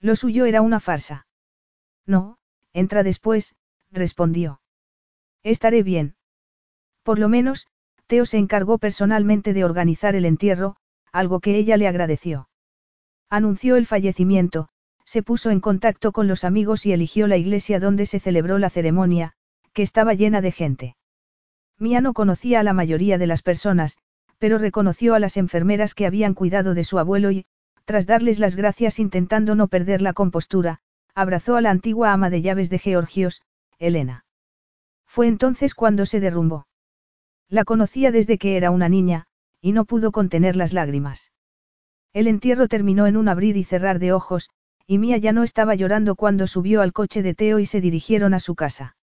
Lo 0.01 0.17
suyo 0.17 0.45
era 0.45 0.63
una 0.63 0.81
farsa. 0.81 1.27
No, 2.07 2.39
entra 2.73 3.03
después, 3.03 3.55
respondió. 3.91 4.61
Estaré 5.43 5.83
bien. 5.83 6.17
Por 7.03 7.19
lo 7.19 7.29
menos, 7.29 7.69
Teo 8.07 8.27
se 8.27 8.39
encargó 8.39 8.79
personalmente 8.79 9.53
de 9.55 9.65
organizar 9.65 10.15
el 10.15 10.25
entierro, 10.25 10.77
algo 11.13 11.41
que 11.41 11.57
ella 11.57 11.77
le 11.77 11.89
agradeció. 11.89 12.49
Anunció 13.29 13.77
el 13.77 13.87
fallecimiento, 13.87 14.69
se 15.11 15.25
puso 15.25 15.51
en 15.51 15.59
contacto 15.59 16.13
con 16.13 16.29
los 16.29 16.45
amigos 16.45 16.87
y 16.87 16.93
eligió 16.93 17.27
la 17.27 17.37
iglesia 17.37 17.81
donde 17.81 18.07
se 18.07 18.21
celebró 18.21 18.61
la 18.61 18.71
ceremonia, 18.71 19.33
que 19.73 19.83
estaba 19.83 20.15
llena 20.15 20.41
de 20.41 20.53
gente. 20.53 20.97
Mía 21.81 22.01
no 22.01 22.13
conocía 22.13 22.61
a 22.61 22.63
la 22.63 22.75
mayoría 22.75 23.19
de 23.19 23.27
las 23.27 23.43
personas, 23.43 23.99
pero 24.39 24.57
reconoció 24.57 25.17
a 25.17 25.19
las 25.19 25.37
enfermeras 25.37 25.95
que 25.95 26.07
habían 26.07 26.35
cuidado 26.35 26.75
de 26.75 26.85
su 26.85 27.01
abuelo 27.01 27.33
y, 27.33 27.45
tras 27.87 28.07
darles 28.07 28.39
las 28.39 28.55
gracias 28.55 29.01
intentando 29.01 29.57
no 29.57 29.67
perder 29.67 30.01
la 30.01 30.13
compostura, 30.13 30.79
abrazó 31.13 31.57
a 31.57 31.61
la 31.61 31.73
antigua 31.73 32.13
ama 32.13 32.31
de 32.31 32.43
llaves 32.43 32.71
de 32.71 32.79
Georgios, 32.79 33.43
Elena. 33.81 34.25
Fue 35.09 35.27
entonces 35.27 35.75
cuando 35.75 36.07
se 36.07 36.21
derrumbó. 36.21 36.69
La 37.49 37.65
conocía 37.65 38.13
desde 38.13 38.39
que 38.39 38.57
era 38.57 38.71
una 38.71 38.89
niña, 38.89 39.27
y 39.61 39.73
no 39.73 39.87
pudo 39.87 40.13
contener 40.13 40.55
las 40.55 40.73
lágrimas. 40.73 41.33
El 42.13 42.29
entierro 42.29 42.69
terminó 42.69 43.09
en 43.09 43.17
un 43.17 43.29
abrir 43.29 43.57
y 43.57 43.65
cerrar 43.65 43.99
de 43.99 44.13
ojos, 44.13 44.51
y 44.91 44.99
Mía 44.99 45.19
ya 45.19 45.33
no 45.33 45.45
estaba 45.45 45.77
llorando 45.77 46.17
cuando 46.17 46.49
subió 46.49 46.83
al 46.83 46.93
coche 46.93 47.23
de 47.23 47.33
Teo 47.33 47.61
y 47.61 47.65
se 47.65 47.81
dirigieron 47.81 48.35
a 48.35 48.41
su 48.41 48.57
casa. 48.57 48.97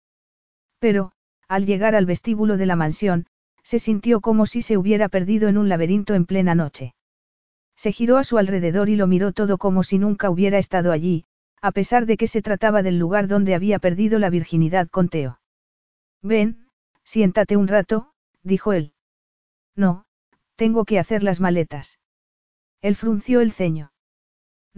Pero, 0.78 1.12
al 1.48 1.64
llegar 1.64 1.94
al 1.94 2.04
vestíbulo 2.04 2.58
de 2.58 2.66
la 2.66 2.76
mansión, 2.76 3.24
se 3.62 3.78
sintió 3.78 4.20
como 4.20 4.44
si 4.44 4.60
se 4.60 4.76
hubiera 4.76 5.08
perdido 5.08 5.48
en 5.48 5.56
un 5.56 5.70
laberinto 5.70 6.12
en 6.12 6.26
plena 6.26 6.54
noche. 6.54 6.94
Se 7.74 7.90
giró 7.90 8.18
a 8.18 8.24
su 8.24 8.36
alrededor 8.36 8.90
y 8.90 8.96
lo 8.96 9.06
miró 9.06 9.32
todo 9.32 9.56
como 9.56 9.82
si 9.82 9.96
nunca 9.96 10.28
hubiera 10.28 10.58
estado 10.58 10.92
allí, 10.92 11.24
a 11.62 11.72
pesar 11.72 12.04
de 12.04 12.18
que 12.18 12.26
se 12.26 12.42
trataba 12.42 12.82
del 12.82 12.98
lugar 12.98 13.26
donde 13.26 13.54
había 13.54 13.78
perdido 13.78 14.18
la 14.18 14.28
virginidad 14.28 14.88
con 14.90 15.08
Teo. 15.08 15.40
Ven, 16.20 16.66
siéntate 17.02 17.56
un 17.56 17.66
rato, 17.66 18.12
dijo 18.42 18.74
él. 18.74 18.92
No, 19.74 20.04
tengo 20.54 20.84
que 20.84 20.98
hacer 20.98 21.22
las 21.22 21.40
maletas. 21.40 21.98
Él 22.82 22.94
frunció 22.94 23.40
el 23.40 23.52
ceño. 23.52 23.90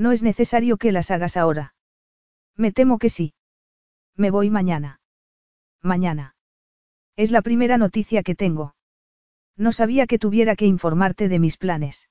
No 0.01 0.13
es 0.13 0.23
necesario 0.23 0.79
que 0.79 0.93
las 0.93 1.11
hagas 1.11 1.37
ahora. 1.37 1.75
Me 2.57 2.73
temo 2.73 2.99
que 2.99 3.11
sí. 3.11 3.35
Me 4.17 4.31
voy 4.31 4.49
mañana. 4.49 4.99
Mañana. 5.83 6.35
Es 7.17 7.31
la 7.31 7.43
primera 7.43 7.77
noticia 7.77 8.23
que 8.23 8.35
tengo. 8.35 8.75
No 9.59 9.73
sabía 9.73 10.07
que 10.07 10.19
tuviera 10.19 10.57
que 10.57 10.65
informarte 10.65 11.29
de 11.29 11.39
mis 11.39 11.59
planes. 11.59 12.09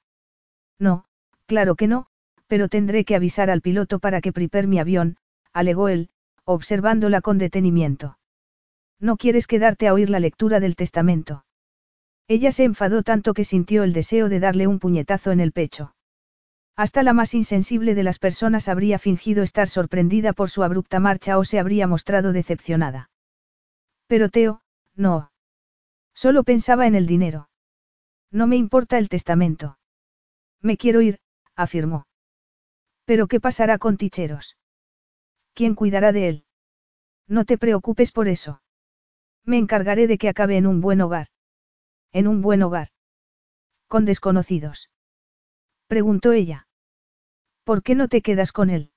No, 0.77 1.06
claro 1.48 1.74
que 1.74 1.88
no, 1.88 2.06
pero 2.45 2.69
tendré 2.69 3.06
que 3.06 3.16
avisar 3.16 3.50
al 3.50 3.61
piloto 3.61 3.98
para 3.98 4.22
que 4.22 4.34
prepare 4.34 4.68
mi 4.68 4.77
avión, 4.77 5.18
alegó 5.51 5.90
él, 5.90 6.11
observándola 6.45 7.22
con 7.22 7.40
detenimiento. 7.40 8.19
No 9.00 9.18
quieres 9.18 9.48
quedarte 9.48 9.88
a 9.88 9.95
oír 9.95 10.11
la 10.11 10.19
lectura 10.19 10.59
del 10.59 10.76
testamento. 10.76 11.43
Ella 12.27 12.51
se 12.51 12.66
enfadó 12.66 13.01
tanto 13.01 13.34
que 13.34 13.45
sintió 13.45 13.82
el 13.82 13.93
deseo 13.93 14.30
de 14.30 14.40
darle 14.40 14.68
un 14.68 14.77
puñetazo 14.77 15.32
en 15.32 15.40
el 15.40 15.53
pecho. 15.53 15.95
Hasta 16.80 17.03
la 17.03 17.11
más 17.11 17.33
insensible 17.33 17.93
de 17.93 18.03
las 18.03 18.19
personas 18.19 18.69
habría 18.69 18.99
fingido 18.99 19.43
estar 19.43 19.67
sorprendida 19.67 20.32
por 20.32 20.49
su 20.49 20.64
abrupta 20.64 21.01
marcha 21.01 21.38
o 21.38 21.43
se 21.43 21.59
habría 21.59 21.88
mostrado 21.88 22.32
decepcionada. 22.32 23.09
Pero 24.08 24.30
Teo, 24.30 24.61
no. 24.95 25.33
Solo 26.14 26.45
pensaba 26.45 26.88
en 26.88 26.95
el 26.95 27.06
dinero. 27.06 27.49
No 28.32 28.48
me 28.48 28.56
importa 28.56 28.98
el 28.98 29.09
testamento. 29.09 29.77
Me 30.61 30.77
quiero 30.77 31.01
ir, 31.01 31.19
afirmó. 31.53 32.08
Pero 33.03 33.27
¿qué 33.27 33.41
pasará 33.41 33.77
con 33.77 33.98
Ticheros? 33.98 34.56
¿Quién 35.53 35.75
cuidará 35.75 36.14
de 36.14 36.30
él? 36.30 36.45
No 37.27 37.43
te 37.43 37.58
preocupes 37.58 38.14
por 38.14 38.30
eso. 38.30 38.61
Me 39.43 39.58
encargaré 39.58 40.08
de 40.08 40.17
que 40.17 40.30
acabe 40.30 40.56
en 40.56 40.66
un 40.66 40.80
buen 40.80 41.01
hogar. 41.01 41.27
En 42.14 42.25
un 42.25 42.41
buen 42.41 42.64
hogar. 42.64 42.88
Con 43.90 44.06
desconocidos. 44.06 44.90
Preguntó 45.88 46.32
ella. 46.32 46.67
¿Por 47.69 47.83
qué 47.83 47.93
no 47.93 48.07
te 48.07 48.23
quedas 48.23 48.51
con 48.51 48.72
él? 48.72 48.89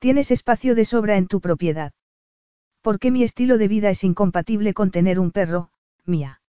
Tienes 0.00 0.32
espacio 0.32 0.74
de 0.74 0.84
sobra 0.84 1.16
en 1.16 1.28
tu 1.28 1.40
propiedad. 1.40 1.92
¿Por 2.82 2.98
qué 2.98 3.12
mi 3.12 3.22
estilo 3.22 3.56
de 3.56 3.68
vida 3.68 3.88
es 3.88 4.02
incompatible 4.02 4.74
con 4.74 4.90
tener 4.90 5.20
un 5.20 5.30
perro, 5.30 5.70
mía? 6.04 6.42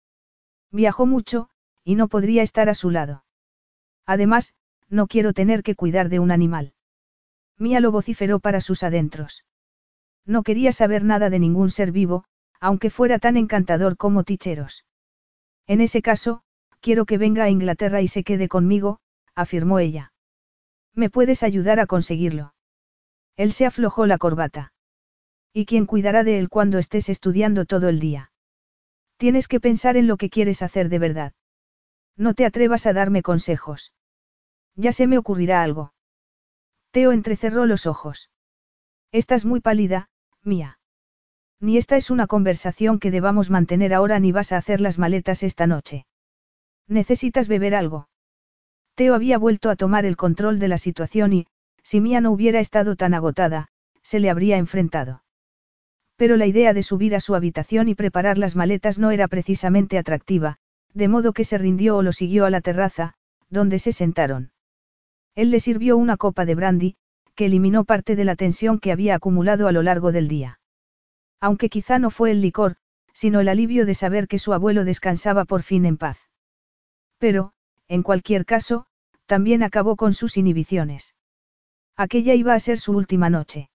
Viajó 0.72 1.06
mucho, 1.06 1.50
y 1.84 1.96
no 1.96 2.08
podría 2.08 2.44
estar 2.44 2.70
a 2.70 2.76
su 2.76 2.92
lado. 2.92 3.26
Además, 4.06 4.54
no 4.88 5.08
quiero 5.08 5.34
tener 5.34 5.64
que 5.64 5.76
cuidar 5.76 6.08
de 6.08 6.20
un 6.20 6.32
animal. 6.32 6.72
Mía 7.58 7.82
lo 7.82 7.92
vociferó 7.92 8.40
para 8.40 8.62
sus 8.62 8.82
adentros. 8.84 9.44
No 10.26 10.44
quería 10.44 10.72
saber 10.72 11.04
nada 11.04 11.30
de 11.30 11.40
ningún 11.40 11.72
ser 11.72 11.92
vivo, 11.92 12.24
aunque 12.62 12.90
fuera 12.90 13.20
tan 13.20 13.36
encantador 13.36 13.98
como 13.98 14.24
Ticheros. 14.24 14.86
En 15.66 15.82
ese 15.82 16.02
caso, 16.02 16.44
quiero 16.80 17.06
que 17.06 17.18
venga 17.18 17.44
a 17.44 17.50
Inglaterra 17.50 18.00
y 18.00 18.08
se 18.08 18.24
quede 18.24 18.48
conmigo, 18.48 19.02
afirmó 19.36 19.80
ella. 19.80 20.14
¿Me 20.98 21.12
puedes 21.12 21.44
ayudar 21.44 21.80
a 21.80 21.86
conseguirlo? 21.86 22.56
Él 23.36 23.54
se 23.54 23.68
aflojó 23.68 24.08
la 24.08 24.18
corbata. 24.18 24.74
¿Y 25.54 25.68
quién 25.68 25.86
cuidará 25.86 26.24
de 26.24 26.40
él 26.40 26.50
cuando 26.50 26.80
estés 26.80 27.08
estudiando 27.10 27.66
todo 27.66 27.88
el 27.88 28.00
día? 28.00 28.32
Tienes 29.18 29.48
que 29.48 29.60
pensar 29.60 29.96
en 29.96 30.08
lo 30.08 30.18
que 30.18 30.32
quieres 30.32 30.64
hacer 30.64 30.90
de 30.90 30.98
verdad. 30.98 31.34
No 32.16 32.34
te 32.34 32.46
atrevas 32.46 32.88
a 32.88 32.94
darme 32.94 33.22
consejos. 33.22 33.94
Ya 34.76 34.92
se 34.92 35.06
me 35.06 35.20
ocurrirá 35.20 35.62
algo. 35.62 35.94
Teo 36.90 37.12
entrecerró 37.12 37.68
los 37.68 37.86
ojos. 37.86 38.32
Estás 39.12 39.46
muy 39.46 39.60
pálida, 39.60 40.10
mía. 40.42 40.80
Ni 41.60 41.78
esta 41.78 41.96
es 41.98 42.10
una 42.10 42.26
conversación 42.26 42.98
que 42.98 43.12
debamos 43.12 43.52
mantener 43.52 43.94
ahora 43.94 44.20
ni 44.20 44.32
vas 44.32 44.52
a 44.52 44.58
hacer 44.58 44.82
las 44.82 44.98
maletas 44.98 45.44
esta 45.44 45.68
noche. 45.68 46.08
Necesitas 46.88 47.48
beber 47.48 47.76
algo. 47.76 48.10
Teo 48.98 49.14
había 49.14 49.38
vuelto 49.38 49.70
a 49.70 49.76
tomar 49.76 50.08
el 50.08 50.18
control 50.18 50.58
de 50.58 50.68
la 50.68 50.80
situación 50.80 51.32
y, 51.32 51.46
si 51.84 52.02
Mía 52.02 52.20
no 52.20 52.32
hubiera 52.32 52.60
estado 52.60 52.96
tan 52.96 53.14
agotada, 53.14 53.68
se 54.02 54.20
le 54.20 54.32
habría 54.32 54.58
enfrentado. 54.58 55.22
Pero 56.16 56.36
la 56.36 56.48
idea 56.48 56.74
de 56.74 56.82
subir 56.82 57.14
a 57.14 57.20
su 57.20 57.36
habitación 57.36 57.90
y 57.90 57.94
preparar 57.94 58.40
las 58.40 58.56
maletas 58.56 58.98
no 58.98 59.12
era 59.12 59.28
precisamente 59.28 60.00
atractiva, 60.00 60.58
de 60.96 61.10
modo 61.10 61.32
que 61.32 61.44
se 61.44 61.60
rindió 61.60 61.98
o 61.98 62.02
lo 62.02 62.12
siguió 62.12 62.46
a 62.46 62.50
la 62.50 62.60
terraza, 62.60 63.14
donde 63.52 63.78
se 63.78 63.94
sentaron. 63.94 64.52
Él 65.36 65.52
le 65.52 65.60
sirvió 65.60 65.96
una 65.96 66.18
copa 66.18 66.46
de 66.46 66.56
brandy, 66.56 66.96
que 67.36 67.46
eliminó 67.46 67.84
parte 67.84 68.16
de 68.16 68.26
la 68.26 68.36
tensión 68.36 68.80
que 68.80 68.92
había 68.92 69.14
acumulado 69.14 69.68
a 69.68 69.72
lo 69.72 69.84
largo 69.84 70.12
del 70.12 70.28
día. 70.28 70.60
Aunque 71.40 71.70
quizá 71.70 72.00
no 72.00 72.10
fue 72.10 72.32
el 72.32 72.42
licor, 72.42 72.78
sino 73.14 73.42
el 73.42 73.50
alivio 73.50 73.86
de 73.86 73.94
saber 73.94 74.28
que 74.28 74.40
su 74.40 74.54
abuelo 74.54 74.86
descansaba 74.86 75.46
por 75.46 75.62
fin 75.62 75.86
en 75.86 75.98
paz. 75.98 76.18
Pero, 77.20 77.54
en 77.88 78.04
cualquier 78.04 78.46
caso, 78.46 78.86
también 79.26 79.64
acabó 79.64 79.96
con 79.96 80.14
sus 80.14 80.38
inhibiciones. 80.38 81.16
Aquella 81.96 82.34
iba 82.34 82.54
a 82.54 82.60
ser 82.60 82.80
su 82.80 82.94
última 82.94 83.30
noche. 83.30 83.70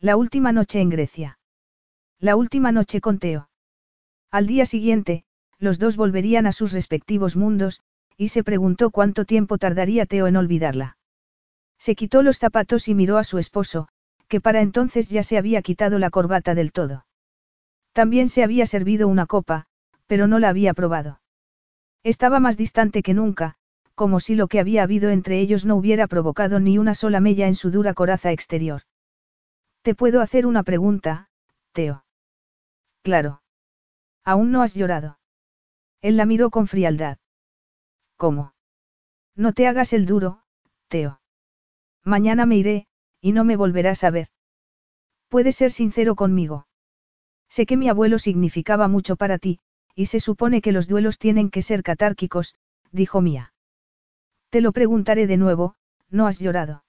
La 0.00 0.16
última 0.16 0.52
noche 0.52 0.80
en 0.80 0.90
Grecia. 0.90 1.38
La 2.18 2.36
última 2.36 2.72
noche 2.72 3.00
con 3.00 3.18
Teo. 3.18 3.48
Al 4.30 4.46
día 4.46 4.66
siguiente, 4.66 5.24
los 5.58 5.78
dos 5.78 5.96
volverían 5.96 6.46
a 6.46 6.52
sus 6.52 6.72
respectivos 6.72 7.36
mundos, 7.36 7.82
y 8.16 8.28
se 8.28 8.42
preguntó 8.42 8.90
cuánto 8.90 9.24
tiempo 9.24 9.58
tardaría 9.58 10.06
Teo 10.06 10.26
en 10.26 10.36
olvidarla. 10.36 10.96
Se 11.78 11.94
quitó 11.94 12.22
los 12.22 12.38
zapatos 12.38 12.88
y 12.88 12.94
miró 12.94 13.18
a 13.18 13.24
su 13.24 13.38
esposo, 13.38 13.88
que 14.28 14.40
para 14.40 14.60
entonces 14.60 15.08
ya 15.08 15.22
se 15.22 15.38
había 15.38 15.62
quitado 15.62 15.98
la 15.98 16.10
corbata 16.10 16.54
del 16.54 16.72
todo. 16.72 17.06
También 17.92 18.28
se 18.28 18.42
había 18.42 18.66
servido 18.66 19.08
una 19.08 19.26
copa, 19.26 19.66
pero 20.06 20.26
no 20.26 20.38
la 20.38 20.48
había 20.48 20.74
probado. 20.74 21.20
Estaba 22.06 22.38
más 22.38 22.56
distante 22.56 23.02
que 23.02 23.14
nunca, 23.14 23.56
como 23.96 24.20
si 24.20 24.36
lo 24.36 24.46
que 24.46 24.60
había 24.60 24.84
habido 24.84 25.10
entre 25.10 25.40
ellos 25.40 25.66
no 25.66 25.74
hubiera 25.74 26.06
provocado 26.06 26.60
ni 26.60 26.78
una 26.78 26.94
sola 26.94 27.18
mella 27.18 27.48
en 27.48 27.56
su 27.56 27.72
dura 27.72 27.94
coraza 27.94 28.30
exterior. 28.30 28.82
¿Te 29.82 29.96
puedo 29.96 30.20
hacer 30.20 30.46
una 30.46 30.62
pregunta, 30.62 31.30
Teo? 31.72 32.04
Claro. 33.02 33.42
Aún 34.22 34.52
no 34.52 34.62
has 34.62 34.74
llorado. 34.74 35.18
Él 36.00 36.16
la 36.16 36.26
miró 36.26 36.50
con 36.50 36.68
frialdad. 36.68 37.18
¿Cómo? 38.16 38.54
No 39.34 39.52
te 39.52 39.66
hagas 39.66 39.92
el 39.92 40.06
duro, 40.06 40.44
Teo. 40.86 41.20
Mañana 42.04 42.46
me 42.46 42.54
iré, 42.54 42.86
y 43.20 43.32
no 43.32 43.42
me 43.42 43.56
volverás 43.56 44.04
a 44.04 44.10
ver. 44.10 44.28
Puedes 45.28 45.56
ser 45.56 45.72
sincero 45.72 46.14
conmigo. 46.14 46.68
Sé 47.48 47.66
que 47.66 47.76
mi 47.76 47.88
abuelo 47.88 48.20
significaba 48.20 48.86
mucho 48.86 49.16
para 49.16 49.38
ti, 49.38 49.58
y 49.96 50.06
se 50.06 50.20
supone 50.20 50.60
que 50.60 50.72
los 50.72 50.86
duelos 50.86 51.18
tienen 51.18 51.50
que 51.50 51.62
ser 51.62 51.82
catárquicos, 51.82 52.54
dijo 52.92 53.22
Mía. 53.22 53.54
Te 54.50 54.60
lo 54.60 54.72
preguntaré 54.72 55.26
de 55.26 55.38
nuevo, 55.38 55.74
¿no 56.10 56.26
has 56.26 56.38
llorado? 56.38 56.84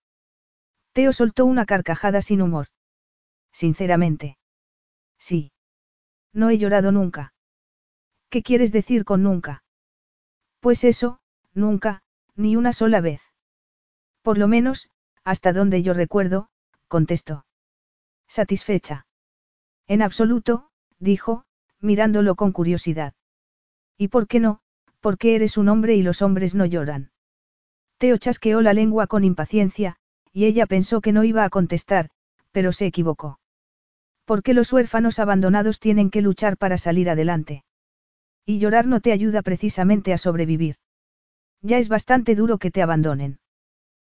Teo 0.91 1.13
soltó 1.13 1.45
una 1.45 1.65
carcajada 1.65 2.21
sin 2.21 2.41
humor. 2.41 2.67
Sinceramente. 3.51 4.37
Sí. 5.17 5.53
No 6.33 6.49
he 6.49 6.57
llorado 6.57 6.91
nunca. 6.91 7.33
¿Qué 8.29 8.43
quieres 8.43 8.71
decir 8.71 9.05
con 9.05 9.23
nunca? 9.23 9.63
Pues 10.59 10.83
eso, 10.83 11.21
nunca, 11.53 12.03
ni 12.35 12.55
una 12.57 12.73
sola 12.73 12.99
vez. 12.99 13.21
Por 14.21 14.37
lo 14.37 14.49
menos, 14.49 14.89
hasta 15.23 15.53
donde 15.53 15.81
yo 15.81 15.93
recuerdo, 15.93 16.49
contestó. 16.89 17.45
Satisfecha. 18.27 19.07
En 19.87 20.01
absoluto, 20.01 20.69
dijo, 20.99 21.45
mirándolo 21.81 22.35
con 22.35 22.51
curiosidad. 22.51 23.13
¿Y 23.97 24.09
por 24.09 24.27
qué 24.27 24.39
no? 24.39 24.61
Porque 24.99 25.35
eres 25.35 25.57
un 25.57 25.69
hombre 25.69 25.95
y 25.95 26.01
los 26.01 26.21
hombres 26.21 26.55
no 26.55 26.65
lloran. 26.65 27.11
Teo 27.97 28.17
chasqueó 28.17 28.61
la 28.61 28.73
lengua 28.73 29.07
con 29.07 29.23
impaciencia, 29.23 29.97
y 30.31 30.45
ella 30.45 30.65
pensó 30.65 31.01
que 31.01 31.11
no 31.11 31.23
iba 31.23 31.43
a 31.43 31.49
contestar, 31.49 32.09
pero 32.51 32.71
se 32.71 32.85
equivocó. 32.85 33.39
Porque 34.25 34.53
los 34.53 34.71
huérfanos 34.73 35.19
abandonados 35.19 35.79
tienen 35.79 36.09
que 36.09 36.21
luchar 36.21 36.57
para 36.57 36.77
salir 36.77 37.09
adelante. 37.09 37.63
Y 38.45 38.59
llorar 38.59 38.87
no 38.87 38.99
te 38.99 39.11
ayuda 39.11 39.41
precisamente 39.41 40.13
a 40.13 40.17
sobrevivir. 40.17 40.75
Ya 41.61 41.77
es 41.77 41.89
bastante 41.89 42.35
duro 42.35 42.57
que 42.57 42.71
te 42.71 42.81
abandonen. 42.81 43.39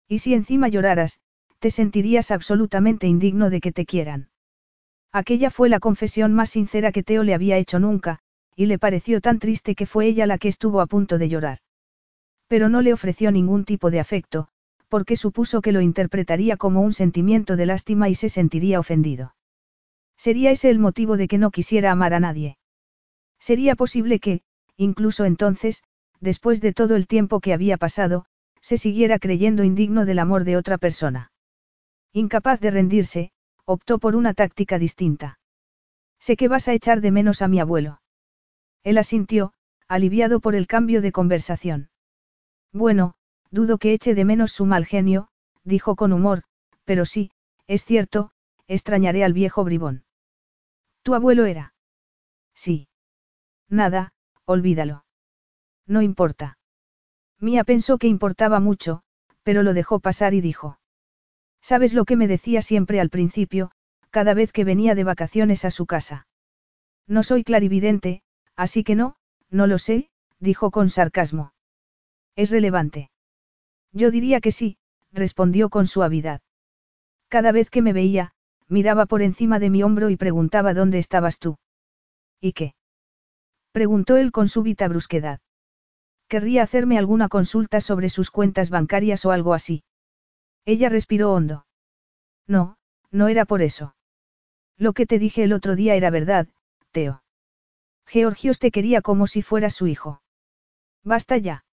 Y 0.08 0.18
si 0.18 0.34
encima 0.34 0.68
lloraras, 0.68 1.20
te 1.58 1.70
sentirías 1.70 2.30
absolutamente 2.30 3.06
indigno 3.06 3.48
de 3.48 3.60
que 3.60 3.72
te 3.72 3.86
quieran. 3.86 4.31
Aquella 5.12 5.50
fue 5.50 5.68
la 5.68 5.78
confesión 5.78 6.32
más 6.32 6.50
sincera 6.50 6.90
que 6.90 7.02
Teo 7.02 7.22
le 7.22 7.34
había 7.34 7.58
hecho 7.58 7.78
nunca, 7.78 8.20
y 8.56 8.66
le 8.66 8.78
pareció 8.78 9.20
tan 9.20 9.38
triste 9.38 9.74
que 9.74 9.86
fue 9.86 10.06
ella 10.06 10.26
la 10.26 10.38
que 10.38 10.48
estuvo 10.48 10.80
a 10.80 10.86
punto 10.86 11.18
de 11.18 11.28
llorar. 11.28 11.58
Pero 12.48 12.68
no 12.68 12.80
le 12.80 12.92
ofreció 12.92 13.30
ningún 13.30 13.64
tipo 13.64 13.90
de 13.90 14.00
afecto, 14.00 14.48
porque 14.88 15.16
supuso 15.16 15.60
que 15.60 15.72
lo 15.72 15.80
interpretaría 15.80 16.56
como 16.56 16.80
un 16.80 16.92
sentimiento 16.92 17.56
de 17.56 17.66
lástima 17.66 18.08
y 18.08 18.14
se 18.14 18.28
sentiría 18.28 18.80
ofendido. 18.80 19.34
Sería 20.16 20.50
ese 20.50 20.70
el 20.70 20.78
motivo 20.78 21.16
de 21.16 21.28
que 21.28 21.38
no 21.38 21.50
quisiera 21.50 21.90
amar 21.90 22.14
a 22.14 22.20
nadie. 22.20 22.56
Sería 23.38 23.74
posible 23.74 24.18
que, 24.18 24.42
incluso 24.76 25.24
entonces, 25.24 25.82
después 26.20 26.60
de 26.60 26.72
todo 26.72 26.94
el 26.94 27.06
tiempo 27.06 27.40
que 27.40 27.52
había 27.52 27.76
pasado, 27.76 28.24
se 28.60 28.78
siguiera 28.78 29.18
creyendo 29.18 29.64
indigno 29.64 30.04
del 30.04 30.20
amor 30.20 30.44
de 30.44 30.56
otra 30.56 30.78
persona. 30.78 31.32
Incapaz 32.12 32.60
de 32.60 32.70
rendirse, 32.70 33.32
optó 33.64 33.98
por 33.98 34.16
una 34.16 34.34
táctica 34.34 34.78
distinta. 34.78 35.38
Sé 36.18 36.36
que 36.36 36.48
vas 36.48 36.68
a 36.68 36.72
echar 36.72 37.00
de 37.00 37.10
menos 37.10 37.42
a 37.42 37.48
mi 37.48 37.60
abuelo. 37.60 38.00
Él 38.84 38.98
asintió, 38.98 39.52
aliviado 39.88 40.40
por 40.40 40.54
el 40.54 40.66
cambio 40.66 41.02
de 41.02 41.12
conversación. 41.12 41.90
Bueno, 42.72 43.14
dudo 43.50 43.78
que 43.78 43.92
eche 43.92 44.14
de 44.14 44.24
menos 44.24 44.52
su 44.52 44.66
mal 44.66 44.86
genio, 44.86 45.28
dijo 45.64 45.96
con 45.96 46.12
humor, 46.12 46.44
pero 46.84 47.04
sí, 47.04 47.30
es 47.66 47.84
cierto, 47.84 48.30
extrañaré 48.66 49.24
al 49.24 49.32
viejo 49.32 49.64
bribón. 49.64 50.04
¿Tu 51.02 51.14
abuelo 51.14 51.44
era? 51.44 51.74
Sí. 52.54 52.88
Nada, 53.68 54.12
olvídalo. 54.44 55.04
No 55.86 56.02
importa. 56.02 56.58
Mía 57.38 57.64
pensó 57.64 57.98
que 57.98 58.06
importaba 58.06 58.60
mucho, 58.60 59.02
pero 59.42 59.62
lo 59.62 59.74
dejó 59.74 59.98
pasar 59.98 60.34
y 60.34 60.40
dijo. 60.40 60.78
¿Sabes 61.62 61.94
lo 61.94 62.04
que 62.04 62.16
me 62.16 62.26
decía 62.26 62.60
siempre 62.60 63.00
al 63.00 63.08
principio, 63.08 63.70
cada 64.10 64.34
vez 64.34 64.52
que 64.52 64.64
venía 64.64 64.94
de 64.94 65.04
vacaciones 65.04 65.64
a 65.64 65.70
su 65.70 65.86
casa? 65.86 66.26
No 67.06 67.22
soy 67.22 67.44
clarividente, 67.44 68.22
así 68.56 68.84
que 68.84 68.96
no, 68.96 69.16
no 69.48 69.66
lo 69.66 69.78
sé, 69.78 70.10
dijo 70.40 70.70
con 70.70 70.90
sarcasmo. 70.90 71.54
Es 72.34 72.50
relevante. 72.50 73.10
Yo 73.92 74.10
diría 74.10 74.40
que 74.40 74.50
sí, 74.50 74.76
respondió 75.12 75.68
con 75.70 75.86
suavidad. 75.86 76.40
Cada 77.28 77.52
vez 77.52 77.70
que 77.70 77.82
me 77.82 77.92
veía, 77.92 78.32
miraba 78.68 79.06
por 79.06 79.22
encima 79.22 79.58
de 79.58 79.70
mi 79.70 79.82
hombro 79.82 80.10
y 80.10 80.16
preguntaba 80.16 80.74
dónde 80.74 80.98
estabas 80.98 81.38
tú. 81.38 81.58
¿Y 82.40 82.52
qué? 82.52 82.74
preguntó 83.70 84.16
él 84.16 84.32
con 84.32 84.48
súbita 84.48 84.88
brusquedad. 84.88 85.40
Querría 86.28 86.62
hacerme 86.62 86.98
alguna 86.98 87.28
consulta 87.28 87.80
sobre 87.80 88.08
sus 88.08 88.30
cuentas 88.30 88.70
bancarias 88.70 89.24
o 89.24 89.30
algo 89.30 89.54
así. 89.54 89.84
Ella 90.64 90.88
respiró 90.88 91.32
hondo. 91.32 91.66
No, 92.46 92.76
no 93.10 93.28
era 93.28 93.44
por 93.44 93.62
eso. 93.62 93.94
Lo 94.76 94.92
que 94.92 95.06
te 95.06 95.18
dije 95.18 95.44
el 95.44 95.52
otro 95.52 95.76
día 95.76 95.94
era 95.94 96.10
verdad, 96.10 96.48
Teo. 96.90 97.22
Georgios 98.06 98.58
te 98.58 98.70
quería 98.70 99.00
como 99.00 99.26
si 99.26 99.42
fueras 99.42 99.74
su 99.74 99.86
hijo. 99.86 100.22
Basta 101.04 101.36
ya. 101.36 101.64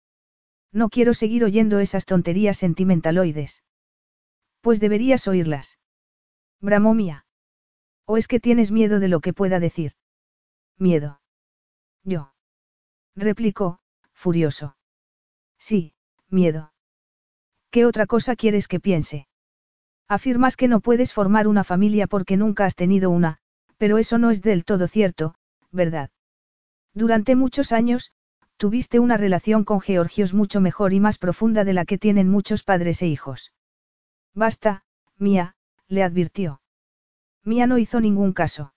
No 0.71 0.89
quiero 0.89 1.13
seguir 1.13 1.43
oyendo 1.43 1.79
esas 1.79 2.05
tonterías 2.05 2.57
sentimentaloides. 2.57 3.63
Pues 4.61 4.79
deberías 4.79 5.27
oírlas. 5.27 5.79
Bramó 6.61 6.93
mía. 6.93 7.25
¿O 8.05 8.17
es 8.17 8.27
que 8.27 8.39
tienes 8.39 8.71
miedo 8.71 8.99
de 8.99 9.07
lo 9.07 9.19
que 9.19 9.33
pueda 9.33 9.59
decir? 9.59 9.93
Miedo. 10.77 11.21
Yo. 12.03 12.33
Replicó, 13.15 13.79
furioso. 14.13 14.77
Sí, 15.57 15.93
miedo. 16.29 16.71
¿Qué 17.71 17.85
otra 17.85 18.07
cosa 18.07 18.35
quieres 18.35 18.67
que 18.67 18.79
piense? 18.79 19.27
Afirmas 20.07 20.57
que 20.57 20.67
no 20.67 20.79
puedes 20.79 21.13
formar 21.13 21.47
una 21.47 21.63
familia 21.63 22.07
porque 22.07 22.35
nunca 22.35 22.65
has 22.65 22.75
tenido 22.75 23.11
una, 23.11 23.37
pero 23.77 23.99
eso 23.99 24.17
no 24.17 24.31
es 24.31 24.41
del 24.41 24.65
todo 24.65 24.87
cierto, 24.87 25.35
¿verdad? 25.71 26.09
Durante 26.95 27.35
muchos 27.35 27.71
años, 27.71 28.11
tuviste 28.57 28.99
una 28.99 29.17
relación 29.17 29.63
con 29.63 29.81
Georgios 29.81 30.33
mucho 30.33 30.61
mejor 30.61 30.93
y 30.93 30.99
más 30.99 31.19
profunda 31.19 31.63
de 31.63 31.73
la 31.73 31.85
que 31.85 31.99
tienen 31.99 32.27
muchos 32.27 32.63
padres 32.63 33.01
e 33.03 33.07
hijos. 33.07 33.53
Basta, 34.33 34.83
Mía, 35.17 35.55
le 35.87 36.03
advirtió. 36.03 36.61
Mía 37.43 37.67
no 37.67 37.77
hizo 37.77 37.99
ningún 37.99 38.33
caso. 38.33 38.73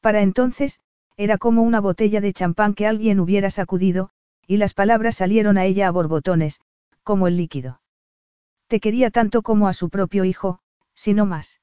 Para 0.00 0.22
entonces, 0.22 0.80
era 1.16 1.36
como 1.36 1.62
una 1.62 1.80
botella 1.80 2.20
de 2.20 2.32
champán 2.32 2.74
que 2.74 2.86
alguien 2.86 3.20
hubiera 3.20 3.50
sacudido, 3.50 4.10
y 4.46 4.56
las 4.56 4.72
palabras 4.72 5.16
salieron 5.16 5.58
a 5.58 5.66
ella 5.66 5.88
a 5.88 5.90
borbotones, 5.90 6.60
como 7.02 7.28
el 7.28 7.36
líquido. 7.36 7.80
Te 8.68 8.80
quería 8.80 9.10
tanto 9.10 9.42
como 9.42 9.66
a 9.66 9.72
su 9.72 9.88
propio 9.88 10.24
hijo, 10.24 10.60
si 10.94 11.14
no 11.14 11.26
más. 11.26 11.60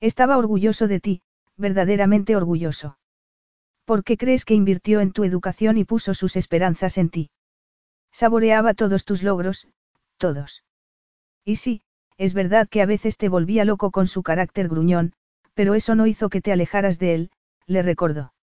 Estaba 0.00 0.36
orgulloso 0.36 0.88
de 0.88 1.00
ti, 1.00 1.22
verdaderamente 1.56 2.36
orgulloso. 2.36 2.98
¿Por 3.84 4.02
qué 4.02 4.16
crees 4.16 4.44
que 4.44 4.54
invirtió 4.54 5.00
en 5.00 5.12
tu 5.12 5.22
educación 5.22 5.78
y 5.78 5.84
puso 5.84 6.12
sus 6.14 6.36
esperanzas 6.36 6.98
en 6.98 7.08
ti? 7.08 7.30
Saboreaba 8.12 8.74
todos 8.74 9.04
tus 9.04 9.22
logros, 9.22 9.68
todos. 10.18 10.64
Y 11.44 11.56
sí, 11.56 11.82
es 12.18 12.34
verdad 12.34 12.68
que 12.68 12.82
a 12.82 12.86
veces 12.86 13.16
te 13.16 13.28
volvía 13.28 13.64
loco 13.64 13.92
con 13.92 14.08
su 14.08 14.22
carácter 14.24 14.68
gruñón, 14.68 15.12
pero 15.54 15.74
eso 15.74 15.94
no 15.94 16.06
hizo 16.06 16.28
que 16.28 16.40
te 16.40 16.50
alejaras 16.50 16.98
de 16.98 17.14
él, 17.14 17.30
le 17.66 17.82
recordó. 17.82 18.34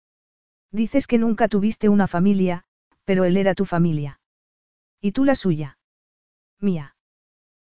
Dices 0.72 1.06
que 1.06 1.18
nunca 1.18 1.50
tuviste 1.50 1.90
una 1.90 2.08
familia, 2.08 2.64
pero 3.04 3.26
él 3.26 3.36
era 3.36 3.54
tu 3.56 3.66
familia. 3.66 4.20
¿Y 5.02 5.12
tú 5.12 5.26
la 5.26 5.36
suya? 5.36 5.78
Mía. 6.60 6.93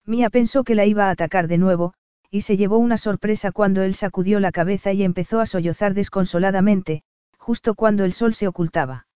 Mía 0.05 0.29
pensó 0.29 0.63
que 0.63 0.75
la 0.75 0.85
iba 0.85 1.07
a 1.07 1.11
atacar 1.11 1.47
de 1.47 1.57
nuevo, 1.57 1.93
y 2.29 2.41
se 2.41 2.57
llevó 2.57 2.77
una 2.77 2.97
sorpresa 2.97 3.51
cuando 3.51 3.83
él 3.83 3.93
sacudió 3.93 4.39
la 4.39 4.51
cabeza 4.51 4.93
y 4.93 5.03
empezó 5.03 5.39
a 5.39 5.45
sollozar 5.45 5.93
desconsoladamente, 5.93 7.03
justo 7.37 7.75
cuando 7.75 8.05
el 8.05 8.13
sol 8.13 8.33
se 8.33 8.47
ocultaba. 8.47 9.07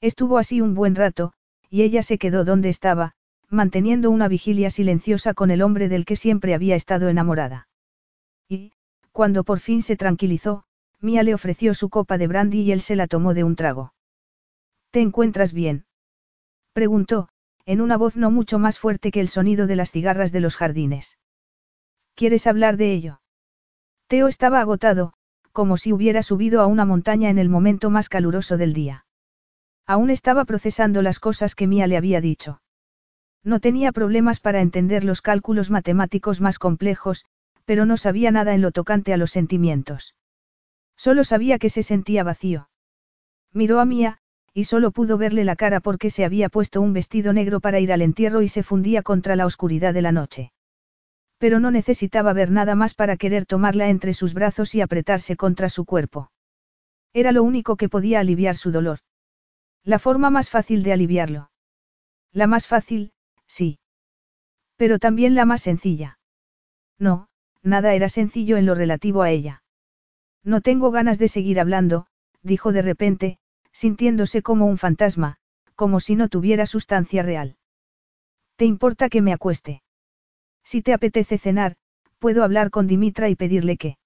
Estuvo 0.00 0.38
así 0.38 0.60
un 0.60 0.74
buen 0.74 0.94
rato, 0.94 1.32
y 1.70 1.82
ella 1.82 2.02
se 2.02 2.18
quedó 2.18 2.44
donde 2.44 2.68
estaba, 2.68 3.14
manteniendo 3.48 4.10
una 4.10 4.28
vigilia 4.28 4.70
silenciosa 4.70 5.32
con 5.34 5.50
el 5.50 5.62
hombre 5.62 5.88
del 5.88 6.04
que 6.04 6.16
siempre 6.16 6.54
había 6.54 6.76
estado 6.76 7.08
enamorada. 7.08 7.68
Y, 8.48 8.72
cuando 9.12 9.44
por 9.44 9.60
fin 9.60 9.80
se 9.80 9.96
tranquilizó, 9.96 10.64
Mía 11.00 11.22
le 11.22 11.34
ofreció 11.34 11.74
su 11.74 11.88
copa 11.88 12.18
de 12.18 12.26
brandy 12.26 12.62
y 12.62 12.72
él 12.72 12.80
se 12.80 12.96
la 12.96 13.06
tomó 13.06 13.34
de 13.34 13.44
un 13.44 13.56
trago. 13.56 13.94
¿Te 14.90 15.00
encuentras 15.00 15.52
bien? 15.52 15.86
preguntó, 16.72 17.28
en 17.66 17.80
una 17.80 17.96
voz 17.96 18.16
no 18.16 18.30
mucho 18.30 18.58
más 18.58 18.78
fuerte 18.78 19.10
que 19.10 19.20
el 19.20 19.28
sonido 19.28 19.66
de 19.66 19.76
las 19.76 19.90
cigarras 19.90 20.32
de 20.32 20.40
los 20.40 20.56
jardines. 20.56 21.18
¿Quieres 22.14 22.46
hablar 22.46 22.76
de 22.76 22.92
ello? 22.92 23.20
Teo 24.06 24.28
estaba 24.28 24.60
agotado, 24.60 25.14
como 25.52 25.76
si 25.76 25.92
hubiera 25.92 26.22
subido 26.22 26.60
a 26.60 26.66
una 26.66 26.84
montaña 26.84 27.30
en 27.30 27.38
el 27.38 27.48
momento 27.48 27.90
más 27.90 28.08
caluroso 28.08 28.56
del 28.56 28.72
día. 28.72 29.06
Aún 29.86 30.10
estaba 30.10 30.44
procesando 30.44 31.02
las 31.02 31.18
cosas 31.18 31.54
que 31.54 31.66
Mía 31.66 31.86
le 31.86 31.96
había 31.96 32.20
dicho. 32.20 32.60
No 33.42 33.60
tenía 33.60 33.92
problemas 33.92 34.40
para 34.40 34.60
entender 34.60 35.04
los 35.04 35.22
cálculos 35.22 35.70
matemáticos 35.70 36.40
más 36.40 36.58
complejos, 36.58 37.24
pero 37.64 37.86
no 37.86 37.96
sabía 37.96 38.30
nada 38.30 38.54
en 38.54 38.62
lo 38.62 38.72
tocante 38.72 39.12
a 39.12 39.16
los 39.16 39.30
sentimientos. 39.30 40.14
Solo 40.96 41.24
sabía 41.24 41.58
que 41.58 41.70
se 41.70 41.82
sentía 41.82 42.24
vacío. 42.24 42.68
Miró 43.52 43.80
a 43.80 43.84
Mía, 43.84 44.18
y 44.54 44.64
solo 44.64 44.92
pudo 44.92 45.18
verle 45.18 45.44
la 45.44 45.56
cara 45.56 45.80
porque 45.80 46.08
se 46.08 46.24
había 46.24 46.48
puesto 46.48 46.80
un 46.80 46.94
vestido 46.94 47.32
negro 47.34 47.60
para 47.60 47.80
ir 47.80 47.92
al 47.92 48.00
entierro 48.00 48.40
y 48.40 48.48
se 48.48 48.62
fundía 48.62 49.02
contra 49.02 49.36
la 49.36 49.44
oscuridad 49.44 49.92
de 49.92 50.02
la 50.02 50.12
noche 50.12 50.52
pero 51.44 51.60
no 51.60 51.70
necesitaba 51.70 52.32
ver 52.32 52.50
nada 52.50 52.74
más 52.74 52.94
para 52.94 53.18
querer 53.18 53.44
tomarla 53.44 53.90
entre 53.90 54.14
sus 54.14 54.32
brazos 54.32 54.74
y 54.74 54.80
apretarse 54.80 55.36
contra 55.36 55.68
su 55.68 55.84
cuerpo. 55.84 56.30
Era 57.12 57.32
lo 57.32 57.42
único 57.42 57.76
que 57.76 57.90
podía 57.90 58.20
aliviar 58.20 58.56
su 58.56 58.72
dolor. 58.72 59.00
La 59.84 59.98
forma 59.98 60.30
más 60.30 60.48
fácil 60.48 60.82
de 60.82 60.94
aliviarlo. 60.94 61.50
La 62.32 62.46
más 62.46 62.66
fácil, 62.66 63.12
sí. 63.46 63.78
Pero 64.76 64.98
también 64.98 65.34
la 65.34 65.44
más 65.44 65.60
sencilla. 65.60 66.18
No, 66.98 67.28
nada 67.62 67.92
era 67.92 68.08
sencillo 68.08 68.56
en 68.56 68.64
lo 68.64 68.74
relativo 68.74 69.20
a 69.20 69.30
ella. 69.30 69.62
No 70.42 70.62
tengo 70.62 70.90
ganas 70.90 71.18
de 71.18 71.28
seguir 71.28 71.60
hablando, 71.60 72.06
dijo 72.42 72.72
de 72.72 72.80
repente, 72.80 73.38
sintiéndose 73.74 74.40
como 74.40 74.66
un 74.66 74.78
fantasma, 74.78 75.36
como 75.74 76.00
si 76.00 76.14
no 76.14 76.28
tuviera 76.28 76.64
sustancia 76.64 77.22
real. 77.22 77.56
¿Te 78.56 78.64
importa 78.64 79.08
que 79.08 79.20
me 79.20 79.32
acueste? 79.32 79.82
Si 80.62 80.80
te 80.80 80.94
apetece 80.94 81.36
cenar, 81.36 81.76
puedo 82.18 82.44
hablar 82.44 82.70
con 82.70 82.86
Dimitra 82.86 83.28
y 83.28 83.34
pedirle 83.34 83.76
que. 83.76 83.98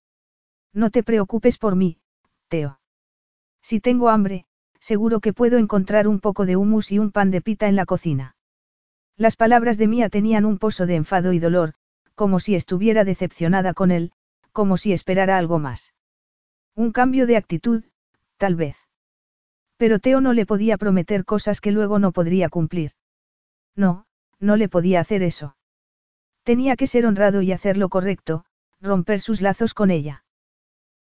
No 0.73 0.91
te 0.91 1.03
preocupes 1.03 1.59
por 1.59 1.77
mí, 1.77 1.99
Teo. 2.49 2.81
Si 3.63 3.79
tengo 3.81 4.09
hambre, 4.09 4.47
seguro 4.81 5.21
que 5.21 5.35
puedo 5.35 5.59
encontrar 5.59 6.09
un 6.09 6.19
poco 6.19 6.47
de 6.47 6.57
humus 6.57 6.91
y 6.91 6.99
un 6.99 7.13
pan 7.13 7.31
de 7.31 7.43
pita 7.43 7.69
en 7.69 7.77
la 7.77 7.85
cocina. 7.85 8.37
Las 9.17 9.37
palabras 9.37 9.77
de 9.77 9.89
Mía 9.89 10.09
tenían 10.09 10.47
un 10.47 10.59
pozo 10.59 10.87
de 10.87 10.95
enfado 10.95 11.33
y 11.33 11.39
dolor, 11.39 11.75
como 12.15 12.41
si 12.41 12.55
estuviera 12.55 13.05
decepcionada 13.05 13.75
con 13.75 13.91
él, 13.91 14.13
como 14.53 14.79
si 14.79 14.93
esperara 14.93 15.37
algo 15.37 15.59
más. 15.59 15.95
Un 16.75 16.93
cambio 16.93 17.27
de 17.27 17.37
actitud, 17.37 17.85
tal 18.39 18.55
vez. 18.55 18.88
Pero 19.79 20.01
Teo 20.01 20.21
no 20.21 20.33
le 20.33 20.45
podía 20.45 20.77
prometer 20.77 21.25
cosas 21.25 21.61
que 21.61 21.73
luego 21.73 21.99
no 21.99 22.13
podría 22.13 22.49
cumplir. 22.49 22.93
No, 23.75 24.05
no 24.41 24.57
le 24.57 24.69
podía 24.69 25.01
hacer 25.01 25.23
eso. 25.23 25.57
Tenía 26.43 26.77
que 26.77 26.89
ser 26.89 27.07
honrado 27.07 27.43
y 27.43 27.53
hacer 27.53 27.77
lo 27.77 27.89
correcto, 27.89 28.45
romper 28.81 29.21
sus 29.21 29.41
lazos 29.41 29.75
con 29.75 29.91
ella. 29.91 30.25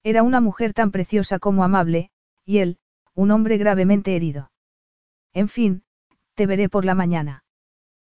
Era 0.03 0.23
una 0.23 0.41
mujer 0.41 0.75
tan 0.75 0.91
preciosa 0.91 1.39
como 1.39 1.65
amable, 1.65 2.11
y 2.45 2.59
él, 2.59 2.79
un 3.15 3.31
hombre 3.31 3.57
gravemente 3.57 4.15
herido. 4.15 4.51
En 5.33 5.49
fin, 5.49 5.83
te 6.35 6.47
veré 6.47 6.69
por 6.69 6.85
la 6.85 6.95
mañana. 6.95 7.45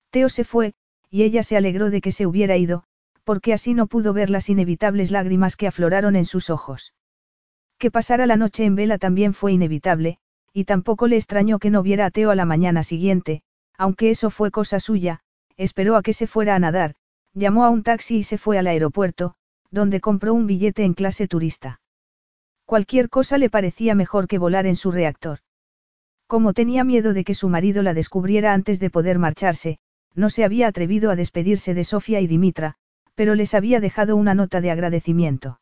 Teo 0.10 0.28
se 0.28 0.44
fue, 0.44 0.74
y 1.10 1.24
ella 1.24 1.44
se 1.44 1.56
alegró 1.56 1.92
de 1.92 2.02
que 2.02 2.12
se 2.12 2.26
hubiera 2.26 2.58
ido, 2.58 2.84
porque 3.24 3.54
así 3.54 3.74
no 3.76 3.88
pudo 3.88 4.12
ver 4.14 4.30
las 4.32 4.50
inevitables 4.50 5.12
lágrimas 5.12 5.56
que 5.56 5.68
afloraron 5.68 6.16
en 6.16 6.26
sus 6.26 6.50
ojos. 6.50 6.94
Que 7.78 7.92
pasara 7.92 8.26
la 8.26 8.38
noche 8.38 8.66
en 8.66 8.76
vela 8.76 8.98
también 8.98 9.34
fue 9.34 9.52
inevitable, 9.52 10.20
y 10.58 10.66
tampoco 10.66 11.08
le 11.08 11.18
extrañó 11.18 11.60
que 11.60 11.70
no 11.70 11.84
viera 11.84 12.08
a 12.08 12.12
Teo 12.12 12.32
a 12.32 12.36
la 12.36 12.46
mañana 12.46 12.82
siguiente, 12.82 13.44
aunque 13.78 14.10
eso 14.10 14.32
fue 14.32 14.50
cosa 14.50 14.80
suya, 14.80 15.20
esperó 15.56 15.96
a 15.96 16.02
que 16.02 16.14
se 16.14 16.26
fuera 16.26 16.56
a 16.56 16.60
nadar, 16.60 16.96
Llamó 17.38 17.66
a 17.66 17.70
un 17.70 17.84
taxi 17.84 18.18
y 18.18 18.24
se 18.24 18.40
fue 18.40 18.58
al 18.58 18.66
aeropuerto, 18.66 19.36
donde 19.70 20.02
compró 20.02 20.34
un 20.34 20.48
billete 20.48 20.84
en 20.84 20.96
clase 20.96 21.28
turista. 21.28 21.82
Cualquier 22.66 23.10
cosa 23.10 23.38
le 23.38 23.52
parecía 23.52 23.94
mejor 23.94 24.28
que 24.28 24.40
volar 24.40 24.66
en 24.66 24.76
su 24.76 24.90
reactor. 24.92 25.42
Como 26.26 26.54
tenía 26.54 26.84
miedo 26.84 27.14
de 27.14 27.24
que 27.24 27.36
su 27.36 27.48
marido 27.48 27.84
la 27.84 27.94
descubriera 27.94 28.54
antes 28.54 28.80
de 28.80 28.90
poder 28.90 29.20
marcharse, 29.20 29.78
no 30.16 30.32
se 30.32 30.46
había 30.46 30.66
atrevido 30.66 31.12
a 31.12 31.16
despedirse 31.16 31.76
de 31.76 31.84
Sofía 31.84 32.20
y 32.20 32.26
Dimitra, 32.26 32.74
pero 33.14 33.36
les 33.36 33.54
había 33.54 33.80
dejado 33.80 34.16
una 34.16 34.34
nota 34.34 34.60
de 34.60 34.72
agradecimiento. 34.72 35.60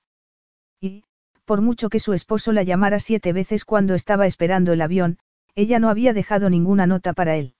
Por 1.46 1.62
mucho 1.62 1.90
que 1.90 2.00
su 2.00 2.14
esposo 2.14 2.52
la 2.52 2.64
llamara 2.64 3.00
siete 3.00 3.32
veces 3.32 3.66
cuando 3.66 3.94
estaba 3.94 4.26
esperando 4.26 4.74
el 4.74 4.82
avión, 4.82 5.20
ella 5.54 5.80
no 5.80 5.90
había 5.90 6.14
dejado 6.14 6.50
ninguna 6.50 6.88
nota 6.88 7.14
para 7.14 7.36
él. 7.38 7.54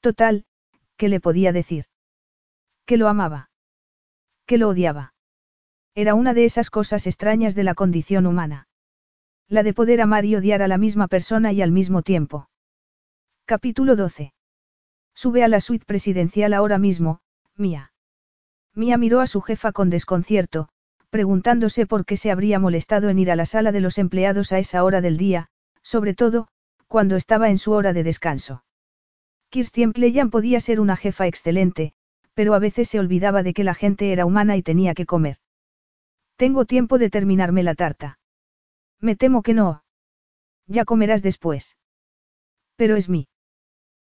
Total, 0.00 0.44
¿qué 0.96 1.08
le 1.08 1.18
podía 1.18 1.52
decir? 1.52 1.86
Que 2.84 2.96
lo 2.98 3.08
amaba. 3.08 3.50
Que 4.46 4.58
lo 4.58 4.68
odiaba. 4.68 5.14
Era 5.94 6.14
una 6.14 6.34
de 6.34 6.44
esas 6.44 6.70
cosas 6.70 7.06
extrañas 7.06 7.54
de 7.54 7.64
la 7.64 7.74
condición 7.74 8.26
humana. 8.26 8.68
La 9.48 9.62
de 9.62 9.74
poder 9.74 10.00
amar 10.00 10.24
y 10.24 10.36
odiar 10.36 10.62
a 10.62 10.68
la 10.68 10.78
misma 10.78 11.08
persona 11.08 11.52
y 11.52 11.62
al 11.62 11.72
mismo 11.72 12.02
tiempo. 12.02 12.48
Capítulo 13.46 13.96
12. 13.96 14.32
Sube 15.14 15.44
a 15.44 15.48
la 15.48 15.60
suite 15.60 15.84
presidencial 15.84 16.54
ahora 16.54 16.78
mismo, 16.78 17.20
Mía. 17.56 17.92
Mía 18.74 18.96
miró 18.96 19.20
a 19.20 19.26
su 19.26 19.40
jefa 19.40 19.72
con 19.72 19.90
desconcierto, 19.90 20.68
preguntándose 21.12 21.84
por 21.84 22.06
qué 22.06 22.16
se 22.16 22.30
habría 22.30 22.58
molestado 22.58 23.10
en 23.10 23.18
ir 23.18 23.30
a 23.30 23.36
la 23.36 23.44
sala 23.44 23.70
de 23.70 23.82
los 23.82 23.98
empleados 23.98 24.50
a 24.50 24.58
esa 24.58 24.82
hora 24.82 25.02
del 25.02 25.18
día, 25.18 25.48
sobre 25.82 26.14
todo, 26.14 26.48
cuando 26.88 27.16
estaba 27.16 27.50
en 27.50 27.58
su 27.58 27.72
hora 27.72 27.92
de 27.92 28.02
descanso. 28.02 28.64
Kirstien 29.50 29.92
Pleyan 29.92 30.30
podía 30.30 30.58
ser 30.58 30.80
una 30.80 30.96
jefa 30.96 31.26
excelente, 31.26 31.92
pero 32.32 32.54
a 32.54 32.58
veces 32.58 32.88
se 32.88 32.98
olvidaba 32.98 33.42
de 33.42 33.52
que 33.52 33.62
la 33.62 33.74
gente 33.74 34.10
era 34.10 34.24
humana 34.24 34.56
y 34.56 34.62
tenía 34.62 34.94
que 34.94 35.04
comer. 35.04 35.36
Tengo 36.36 36.64
tiempo 36.64 36.96
de 36.96 37.10
terminarme 37.10 37.62
la 37.62 37.74
tarta. 37.74 38.18
Me 38.98 39.14
temo 39.14 39.42
que 39.42 39.52
no. 39.52 39.84
Ya 40.66 40.86
comerás 40.86 41.22
después. 41.22 41.76
Pero 42.76 42.96
es 42.96 43.10
mí. 43.10 43.28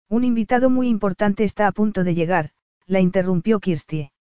Un 0.07 0.23
invitado 0.23 0.69
muy 0.69 0.88
importante 0.88 1.43
está 1.43 1.67
a 1.67 1.73
punto 1.73 2.06
de 2.06 2.15
llegar, 2.15 2.51
la 2.85 3.01
interrumpió 3.01 3.59
Kirstie. 3.59 4.14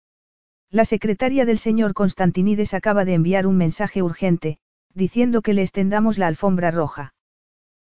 La 0.71 0.85
secretaria 0.85 1.47
del 1.47 1.59
señor 1.59 1.95
Constantinides 1.95 2.75
acaba 2.75 3.07
de 3.07 3.15
enviar 3.15 3.47
un 3.47 3.57
mensaje 3.57 4.03
urgente, 4.03 4.59
diciendo 4.93 5.41
que 5.41 5.55
le 5.55 5.63
extendamos 5.63 6.19
la 6.19 6.27
alfombra 6.27 6.71
roja. 6.71 7.15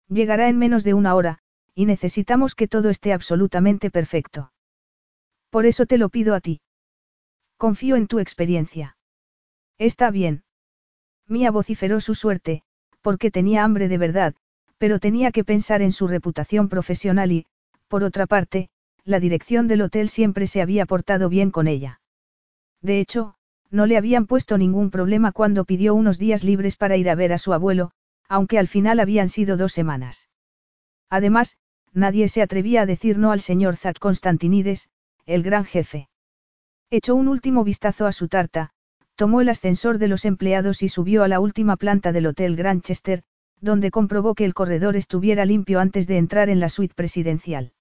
Llegará 0.08 0.48
en 0.48 0.56
menos 0.56 0.82
de 0.82 0.94
una 0.94 1.14
hora, 1.14 1.38
y 1.74 1.84
necesitamos 1.84 2.54
que 2.54 2.68
todo 2.68 2.88
esté 2.88 3.12
absolutamente 3.12 3.90
perfecto. 3.90 4.52
Por 5.50 5.66
eso 5.66 5.84
te 5.84 5.98
lo 5.98 6.08
pido 6.08 6.34
a 6.34 6.40
ti. 6.40 6.62
Confío 7.58 7.96
en 7.96 8.06
tu 8.06 8.18
experiencia. 8.18 8.96
Está 9.76 10.10
bien. 10.10 10.44
Mía 11.26 11.50
vociferó 11.50 12.00
su 12.00 12.14
suerte, 12.14 12.62
porque 13.02 13.30
tenía 13.30 13.62
hambre 13.62 13.88
de 13.88 13.98
verdad, 13.98 14.34
pero 14.78 14.98
tenía 14.98 15.32
que 15.32 15.44
pensar 15.44 15.82
en 15.82 15.92
su 15.92 16.08
reputación 16.08 16.70
profesional 16.70 17.30
y, 17.30 17.46
por 17.88 18.04
otra 18.04 18.26
parte, 18.26 18.70
la 19.04 19.20
dirección 19.20 19.68
del 19.68 19.82
hotel 19.82 20.08
siempre 20.08 20.46
se 20.46 20.62
había 20.62 20.86
portado 20.86 21.28
bien 21.28 21.50
con 21.50 21.68
ella. 21.68 21.99
De 22.82 23.00
hecho, 23.00 23.34
no 23.70 23.86
le 23.86 23.96
habían 23.96 24.26
puesto 24.26 24.58
ningún 24.58 24.90
problema 24.90 25.32
cuando 25.32 25.64
pidió 25.64 25.94
unos 25.94 26.18
días 26.18 26.44
libres 26.44 26.76
para 26.76 26.96
ir 26.96 27.08
a 27.10 27.14
ver 27.14 27.32
a 27.32 27.38
su 27.38 27.52
abuelo, 27.52 27.92
aunque 28.28 28.58
al 28.58 28.68
final 28.68 29.00
habían 29.00 29.28
sido 29.28 29.56
dos 29.56 29.72
semanas. 29.72 30.28
Además, 31.08 31.58
nadie 31.92 32.28
se 32.28 32.42
atrevía 32.42 32.82
a 32.82 32.86
decir 32.86 33.18
no 33.18 33.32
al 33.32 33.40
señor 33.40 33.76
Zack 33.76 33.98
Constantinides, 33.98 34.88
el 35.26 35.42
gran 35.42 35.64
jefe. 35.64 36.08
Echó 36.90 37.14
un 37.14 37.28
último 37.28 37.64
vistazo 37.64 38.06
a 38.06 38.12
su 38.12 38.28
tarta, 38.28 38.70
tomó 39.14 39.40
el 39.40 39.48
ascensor 39.48 39.98
de 39.98 40.08
los 40.08 40.24
empleados 40.24 40.82
y 40.82 40.88
subió 40.88 41.22
a 41.22 41.28
la 41.28 41.40
última 41.40 41.76
planta 41.76 42.12
del 42.12 42.26
Hotel 42.26 42.56
Granchester, 42.56 43.22
donde 43.60 43.90
comprobó 43.90 44.34
que 44.34 44.44
el 44.44 44.54
corredor 44.54 44.96
estuviera 44.96 45.44
limpio 45.44 45.80
antes 45.80 46.06
de 46.06 46.16
entrar 46.16 46.48
en 46.48 46.60
la 46.60 46.68
suite 46.68 46.94
presidencial. 46.94 47.72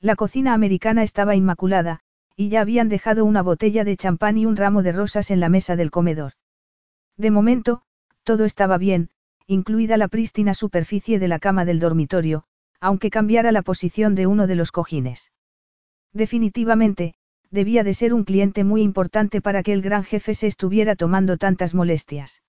La 0.00 0.16
cocina 0.16 0.54
americana 0.54 1.02
estaba 1.02 1.34
inmaculada, 1.34 2.00
y 2.36 2.48
ya 2.48 2.60
habían 2.60 2.88
dejado 2.88 3.24
una 3.24 3.42
botella 3.42 3.84
de 3.84 3.96
champán 3.96 4.38
y 4.38 4.46
un 4.46 4.56
ramo 4.56 4.82
de 4.82 4.92
rosas 4.92 5.30
en 5.30 5.40
la 5.40 5.48
mesa 5.48 5.76
del 5.76 5.90
comedor. 5.90 6.32
De 7.16 7.30
momento, 7.30 7.82
todo 8.24 8.44
estaba 8.44 8.78
bien, 8.78 9.10
incluida 9.46 9.96
la 9.96 10.08
prístina 10.08 10.54
superficie 10.54 11.18
de 11.18 11.28
la 11.28 11.38
cama 11.38 11.64
del 11.64 11.78
dormitorio, 11.78 12.44
aunque 12.80 13.10
cambiara 13.10 13.52
la 13.52 13.62
posición 13.62 14.14
de 14.14 14.26
uno 14.26 14.46
de 14.46 14.56
los 14.56 14.72
cojines. 14.72 15.32
Definitivamente, 16.12 17.14
debía 17.50 17.84
de 17.84 17.94
ser 17.94 18.12
un 18.12 18.24
cliente 18.24 18.64
muy 18.64 18.82
importante 18.82 19.40
para 19.40 19.62
que 19.62 19.72
el 19.72 19.82
gran 19.82 20.04
jefe 20.04 20.34
se 20.34 20.46
estuviera 20.46 20.96
tomando 20.96 21.36
tantas 21.36 21.74
molestias. 21.74 22.42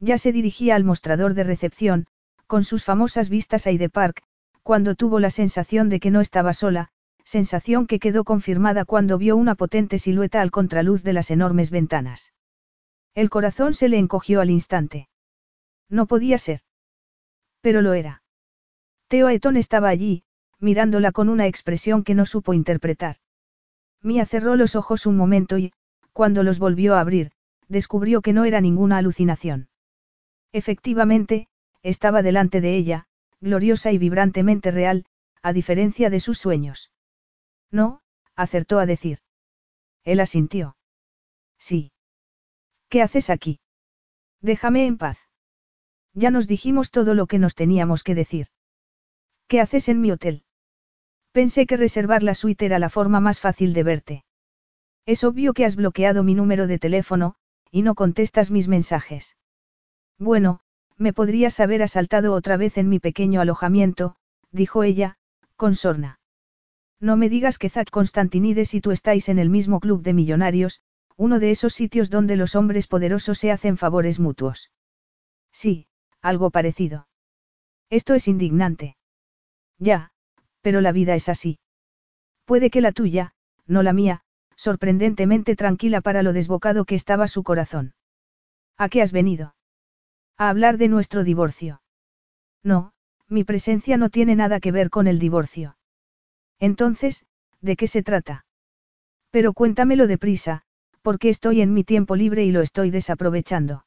Ya 0.00 0.18
se 0.18 0.32
dirigía 0.32 0.76
al 0.76 0.84
mostrador 0.84 1.34
de 1.34 1.44
recepción, 1.44 2.06
con 2.46 2.64
sus 2.64 2.84
famosas 2.84 3.28
vistas 3.28 3.66
a 3.66 3.72
Hyde 3.72 3.88
Park, 3.88 4.22
cuando 4.62 4.94
tuvo 4.94 5.18
la 5.18 5.30
sensación 5.30 5.88
de 5.88 5.98
que 5.98 6.10
no 6.10 6.20
estaba 6.20 6.52
sola, 6.52 6.90
sensación 7.28 7.86
que 7.86 7.98
quedó 7.98 8.24
confirmada 8.24 8.86
cuando 8.86 9.18
vio 9.18 9.36
una 9.36 9.54
potente 9.54 9.98
silueta 9.98 10.40
al 10.40 10.50
contraluz 10.50 11.02
de 11.02 11.12
las 11.12 11.30
enormes 11.30 11.70
ventanas. 11.70 12.32
El 13.14 13.28
corazón 13.28 13.74
se 13.74 13.90
le 13.90 13.98
encogió 13.98 14.40
al 14.40 14.48
instante. 14.48 15.10
No 15.90 16.06
podía 16.06 16.38
ser. 16.38 16.62
Pero 17.60 17.82
lo 17.82 17.92
era. 17.92 18.22
Teo 19.08 19.26
Aeton 19.26 19.58
estaba 19.58 19.90
allí, 19.90 20.24
mirándola 20.58 21.12
con 21.12 21.28
una 21.28 21.46
expresión 21.46 22.02
que 22.02 22.14
no 22.14 22.24
supo 22.24 22.54
interpretar. 22.54 23.16
Mia 24.02 24.24
cerró 24.24 24.56
los 24.56 24.74
ojos 24.74 25.04
un 25.04 25.18
momento 25.18 25.58
y, 25.58 25.74
cuando 26.14 26.42
los 26.42 26.58
volvió 26.58 26.94
a 26.94 27.00
abrir, 27.00 27.32
descubrió 27.68 28.22
que 28.22 28.32
no 28.32 28.46
era 28.46 28.62
ninguna 28.62 28.96
alucinación. 28.96 29.68
Efectivamente, 30.50 31.48
estaba 31.82 32.22
delante 32.22 32.62
de 32.62 32.74
ella, 32.74 33.06
gloriosa 33.42 33.92
y 33.92 33.98
vibrantemente 33.98 34.70
real, 34.70 35.04
a 35.42 35.52
diferencia 35.52 36.08
de 36.08 36.20
sus 36.20 36.38
sueños. 36.38 36.90
No, 37.70 38.00
acertó 38.34 38.78
a 38.78 38.86
decir. 38.86 39.18
Él 40.04 40.20
asintió. 40.20 40.76
Sí. 41.58 41.92
¿Qué 42.88 43.02
haces 43.02 43.30
aquí? 43.30 43.60
Déjame 44.40 44.86
en 44.86 44.96
paz. 44.96 45.18
Ya 46.14 46.30
nos 46.30 46.46
dijimos 46.46 46.90
todo 46.90 47.14
lo 47.14 47.26
que 47.26 47.38
nos 47.38 47.54
teníamos 47.54 48.02
que 48.02 48.14
decir. 48.14 48.48
¿Qué 49.46 49.60
haces 49.60 49.88
en 49.88 50.00
mi 50.00 50.10
hotel? 50.10 50.44
Pensé 51.32 51.66
que 51.66 51.76
reservar 51.76 52.22
la 52.22 52.34
suite 52.34 52.66
era 52.66 52.78
la 52.78 52.90
forma 52.90 53.20
más 53.20 53.40
fácil 53.40 53.72
de 53.72 53.82
verte. 53.82 54.24
Es 55.06 55.24
obvio 55.24 55.54
que 55.54 55.64
has 55.64 55.76
bloqueado 55.76 56.22
mi 56.22 56.34
número 56.34 56.66
de 56.66 56.78
teléfono, 56.78 57.36
y 57.70 57.82
no 57.82 57.94
contestas 57.94 58.50
mis 58.50 58.68
mensajes. 58.68 59.36
Bueno, 60.18 60.60
me 60.96 61.12
podrías 61.12 61.60
haber 61.60 61.82
asaltado 61.82 62.32
otra 62.32 62.56
vez 62.56 62.76
en 62.76 62.88
mi 62.88 62.98
pequeño 62.98 63.40
alojamiento, 63.40 64.16
dijo 64.50 64.82
ella, 64.82 65.16
con 65.56 65.74
sorna. 65.74 66.17
No 67.00 67.16
me 67.16 67.28
digas 67.28 67.58
que 67.58 67.70
Zack 67.70 67.90
Constantinides 67.90 68.74
y 68.74 68.80
tú 68.80 68.90
estáis 68.90 69.28
en 69.28 69.38
el 69.38 69.50
mismo 69.50 69.80
club 69.80 70.02
de 70.02 70.14
millonarios, 70.14 70.80
uno 71.16 71.38
de 71.38 71.50
esos 71.50 71.74
sitios 71.74 72.10
donde 72.10 72.36
los 72.36 72.54
hombres 72.56 72.86
poderosos 72.86 73.38
se 73.38 73.52
hacen 73.52 73.76
favores 73.76 74.18
mutuos. 74.18 74.70
Sí, 75.52 75.86
algo 76.20 76.50
parecido. 76.50 77.08
Esto 77.90 78.14
es 78.14 78.28
indignante. 78.28 78.96
Ya, 79.78 80.10
pero 80.60 80.80
la 80.80 80.92
vida 80.92 81.14
es 81.14 81.28
así. 81.28 81.58
Puede 82.44 82.70
que 82.70 82.80
la 82.80 82.92
tuya, 82.92 83.32
no 83.66 83.82
la 83.82 83.92
mía, 83.92 84.22
sorprendentemente 84.56 85.54
tranquila 85.56 86.00
para 86.00 86.22
lo 86.22 86.32
desbocado 86.32 86.84
que 86.84 86.96
estaba 86.96 87.28
su 87.28 87.42
corazón. 87.42 87.94
¿A 88.76 88.88
qué 88.88 89.02
has 89.02 89.12
venido? 89.12 89.54
A 90.36 90.48
hablar 90.48 90.78
de 90.78 90.88
nuestro 90.88 91.24
divorcio. 91.24 91.80
No, 92.62 92.92
mi 93.28 93.44
presencia 93.44 93.96
no 93.96 94.10
tiene 94.10 94.34
nada 94.36 94.60
que 94.60 94.72
ver 94.72 94.90
con 94.90 95.06
el 95.06 95.18
divorcio. 95.18 95.77
Entonces, 96.60 97.26
¿de 97.60 97.76
qué 97.76 97.86
se 97.86 98.02
trata? 98.02 98.44
Pero 99.30 99.52
cuéntamelo 99.52 100.06
deprisa, 100.06 100.62
porque 101.02 101.28
estoy 101.28 101.60
en 101.60 101.72
mi 101.72 101.84
tiempo 101.84 102.16
libre 102.16 102.44
y 102.44 102.52
lo 102.52 102.60
estoy 102.60 102.90
desaprovechando. 102.90 103.84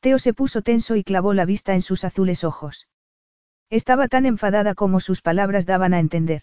Teo 0.00 0.18
se 0.18 0.34
puso 0.34 0.62
tenso 0.62 0.96
y 0.96 1.04
clavó 1.04 1.34
la 1.34 1.44
vista 1.44 1.74
en 1.74 1.82
sus 1.82 2.04
azules 2.04 2.44
ojos. 2.44 2.88
Estaba 3.70 4.08
tan 4.08 4.26
enfadada 4.26 4.74
como 4.74 5.00
sus 5.00 5.22
palabras 5.22 5.66
daban 5.66 5.94
a 5.94 5.98
entender. 5.98 6.42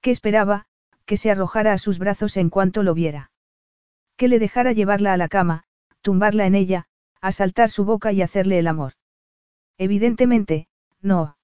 ¿Qué 0.00 0.10
esperaba? 0.10 0.66
Que 1.04 1.16
se 1.16 1.30
arrojara 1.30 1.72
a 1.72 1.78
sus 1.78 1.98
brazos 1.98 2.36
en 2.36 2.50
cuanto 2.50 2.82
lo 2.82 2.94
viera. 2.94 3.30
Que 4.16 4.28
le 4.28 4.38
dejara 4.38 4.72
llevarla 4.72 5.12
a 5.12 5.16
la 5.16 5.28
cama, 5.28 5.64
tumbarla 6.02 6.46
en 6.46 6.54
ella, 6.54 6.86
asaltar 7.20 7.70
su 7.70 7.84
boca 7.84 8.12
y 8.12 8.22
hacerle 8.22 8.58
el 8.58 8.66
amor. 8.66 8.92
Evidentemente, 9.78 10.68
no. 11.00 11.36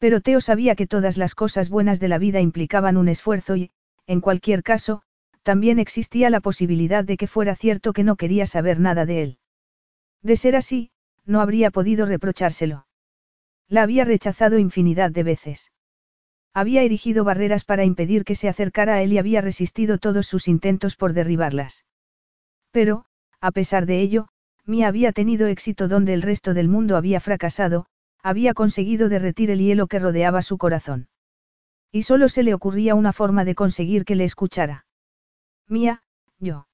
Pero 0.00 0.22
Teo 0.22 0.40
sabía 0.40 0.74
que 0.74 0.86
todas 0.86 1.18
las 1.18 1.34
cosas 1.34 1.68
buenas 1.68 2.00
de 2.00 2.08
la 2.08 2.18
vida 2.18 2.40
implicaban 2.40 2.96
un 2.96 3.08
esfuerzo 3.08 3.54
y, 3.54 3.70
en 4.06 4.22
cualquier 4.22 4.62
caso, 4.62 5.02
también 5.42 5.78
existía 5.78 6.30
la 6.30 6.40
posibilidad 6.40 7.04
de 7.04 7.18
que 7.18 7.26
fuera 7.26 7.54
cierto 7.54 7.92
que 7.92 8.02
no 8.02 8.16
quería 8.16 8.46
saber 8.46 8.80
nada 8.80 9.04
de 9.04 9.22
él. 9.22 9.38
De 10.22 10.36
ser 10.36 10.56
así, 10.56 10.90
no 11.26 11.42
habría 11.42 11.70
podido 11.70 12.06
reprochárselo. 12.06 12.86
La 13.68 13.82
había 13.82 14.04
rechazado 14.04 14.58
infinidad 14.58 15.10
de 15.10 15.22
veces. 15.22 15.70
Había 16.54 16.82
erigido 16.82 17.22
barreras 17.22 17.64
para 17.64 17.84
impedir 17.84 18.24
que 18.24 18.34
se 18.34 18.48
acercara 18.48 18.94
a 18.94 19.02
él 19.02 19.12
y 19.12 19.18
había 19.18 19.42
resistido 19.42 19.98
todos 19.98 20.26
sus 20.26 20.48
intentos 20.48 20.96
por 20.96 21.12
derribarlas. 21.12 21.84
Pero, 22.70 23.04
a 23.40 23.52
pesar 23.52 23.84
de 23.84 24.00
ello, 24.00 24.28
Mia 24.64 24.88
había 24.88 25.12
tenido 25.12 25.46
éxito 25.46 25.88
donde 25.88 26.14
el 26.14 26.22
resto 26.22 26.54
del 26.54 26.68
mundo 26.68 26.96
había 26.96 27.20
fracasado, 27.20 27.86
había 28.22 28.54
conseguido 28.54 29.08
derretir 29.08 29.50
el 29.50 29.60
hielo 29.60 29.86
que 29.86 29.98
rodeaba 29.98 30.42
su 30.42 30.58
corazón. 30.58 31.08
Y 31.92 32.02
solo 32.02 32.28
se 32.28 32.42
le 32.42 32.54
ocurría 32.54 32.94
una 32.94 33.12
forma 33.12 33.44
de 33.44 33.54
conseguir 33.54 34.04
que 34.04 34.14
le 34.14 34.24
escuchara. 34.24 34.86
Mía, 35.66 36.02
yo. 36.38 36.68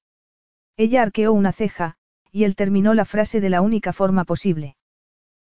Ella 0.75 1.01
arqueó 1.01 1.33
una 1.33 1.51
ceja, 1.51 1.95
y 2.31 2.43
él 2.43 2.55
terminó 2.55 2.93
la 2.93 3.05
frase 3.05 3.41
de 3.41 3.49
la 3.49 3.61
única 3.61 3.93
forma 3.93 4.25
posible. 4.25 4.77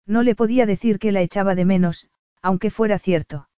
No 0.07 0.23
le 0.23 0.37
podía 0.37 0.67
decir 0.67 0.99
que 0.99 1.13
la 1.13 1.21
echaba 1.21 1.55
de 1.55 1.65
menos, 1.65 2.09
aunque 2.43 2.71
fuera 2.71 2.99
cierto. 2.99 3.49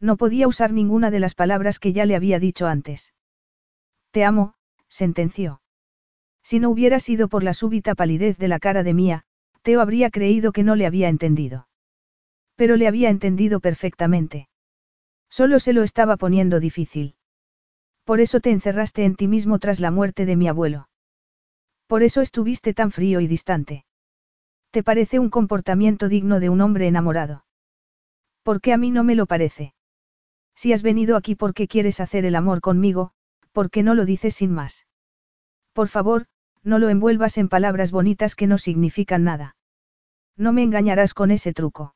No 0.00 0.16
podía 0.16 0.48
usar 0.48 0.72
ninguna 0.72 1.10
de 1.10 1.20
las 1.20 1.34
palabras 1.34 1.78
que 1.78 1.92
ya 1.92 2.06
le 2.06 2.16
había 2.16 2.38
dicho 2.38 2.66
antes. 2.66 3.12
Te 4.10 4.24
amo, 4.24 4.54
sentenció. 4.88 5.60
Si 6.42 6.60
no 6.60 6.70
hubiera 6.70 7.00
sido 7.00 7.28
por 7.28 7.42
la 7.42 7.54
súbita 7.54 7.94
palidez 7.94 8.38
de 8.38 8.48
la 8.48 8.58
cara 8.58 8.82
de 8.82 8.94
Mía, 8.94 9.24
Teo 9.66 9.80
habría 9.80 10.10
creído 10.10 10.52
que 10.52 10.62
no 10.62 10.76
le 10.76 10.86
había 10.86 11.08
entendido. 11.08 11.66
Pero 12.54 12.76
le 12.76 12.86
había 12.86 13.10
entendido 13.10 13.58
perfectamente. 13.58 14.48
Solo 15.28 15.58
se 15.58 15.72
lo 15.72 15.82
estaba 15.82 16.16
poniendo 16.16 16.60
difícil. 16.60 17.16
Por 18.04 18.20
eso 18.20 18.38
te 18.38 18.52
encerraste 18.52 19.04
en 19.04 19.16
ti 19.16 19.26
mismo 19.26 19.58
tras 19.58 19.80
la 19.80 19.90
muerte 19.90 20.24
de 20.24 20.36
mi 20.36 20.46
abuelo. 20.46 20.88
Por 21.88 22.04
eso 22.04 22.20
estuviste 22.20 22.74
tan 22.74 22.92
frío 22.92 23.18
y 23.18 23.26
distante. 23.26 23.84
¿Te 24.70 24.84
parece 24.84 25.18
un 25.18 25.30
comportamiento 25.30 26.08
digno 26.08 26.38
de 26.38 26.48
un 26.48 26.60
hombre 26.60 26.86
enamorado? 26.86 27.44
Porque 28.44 28.72
a 28.72 28.76
mí 28.76 28.92
no 28.92 29.02
me 29.02 29.16
lo 29.16 29.26
parece. 29.26 29.74
Si 30.54 30.72
has 30.74 30.84
venido 30.84 31.16
aquí 31.16 31.34
porque 31.34 31.66
quieres 31.66 31.98
hacer 31.98 32.24
el 32.24 32.36
amor 32.36 32.60
conmigo, 32.60 33.10
¿por 33.50 33.72
qué 33.72 33.82
no 33.82 33.96
lo 33.96 34.04
dices 34.04 34.36
sin 34.36 34.52
más? 34.52 34.86
Por 35.72 35.88
favor, 35.88 36.26
no 36.62 36.78
lo 36.78 36.88
envuelvas 36.88 37.36
en 37.36 37.48
palabras 37.48 37.90
bonitas 37.90 38.36
que 38.36 38.46
no 38.46 38.58
significan 38.58 39.24
nada. 39.24 39.55
No 40.36 40.52
me 40.52 40.62
engañarás 40.62 41.14
con 41.14 41.30
ese 41.30 41.52
truco. 41.52 41.94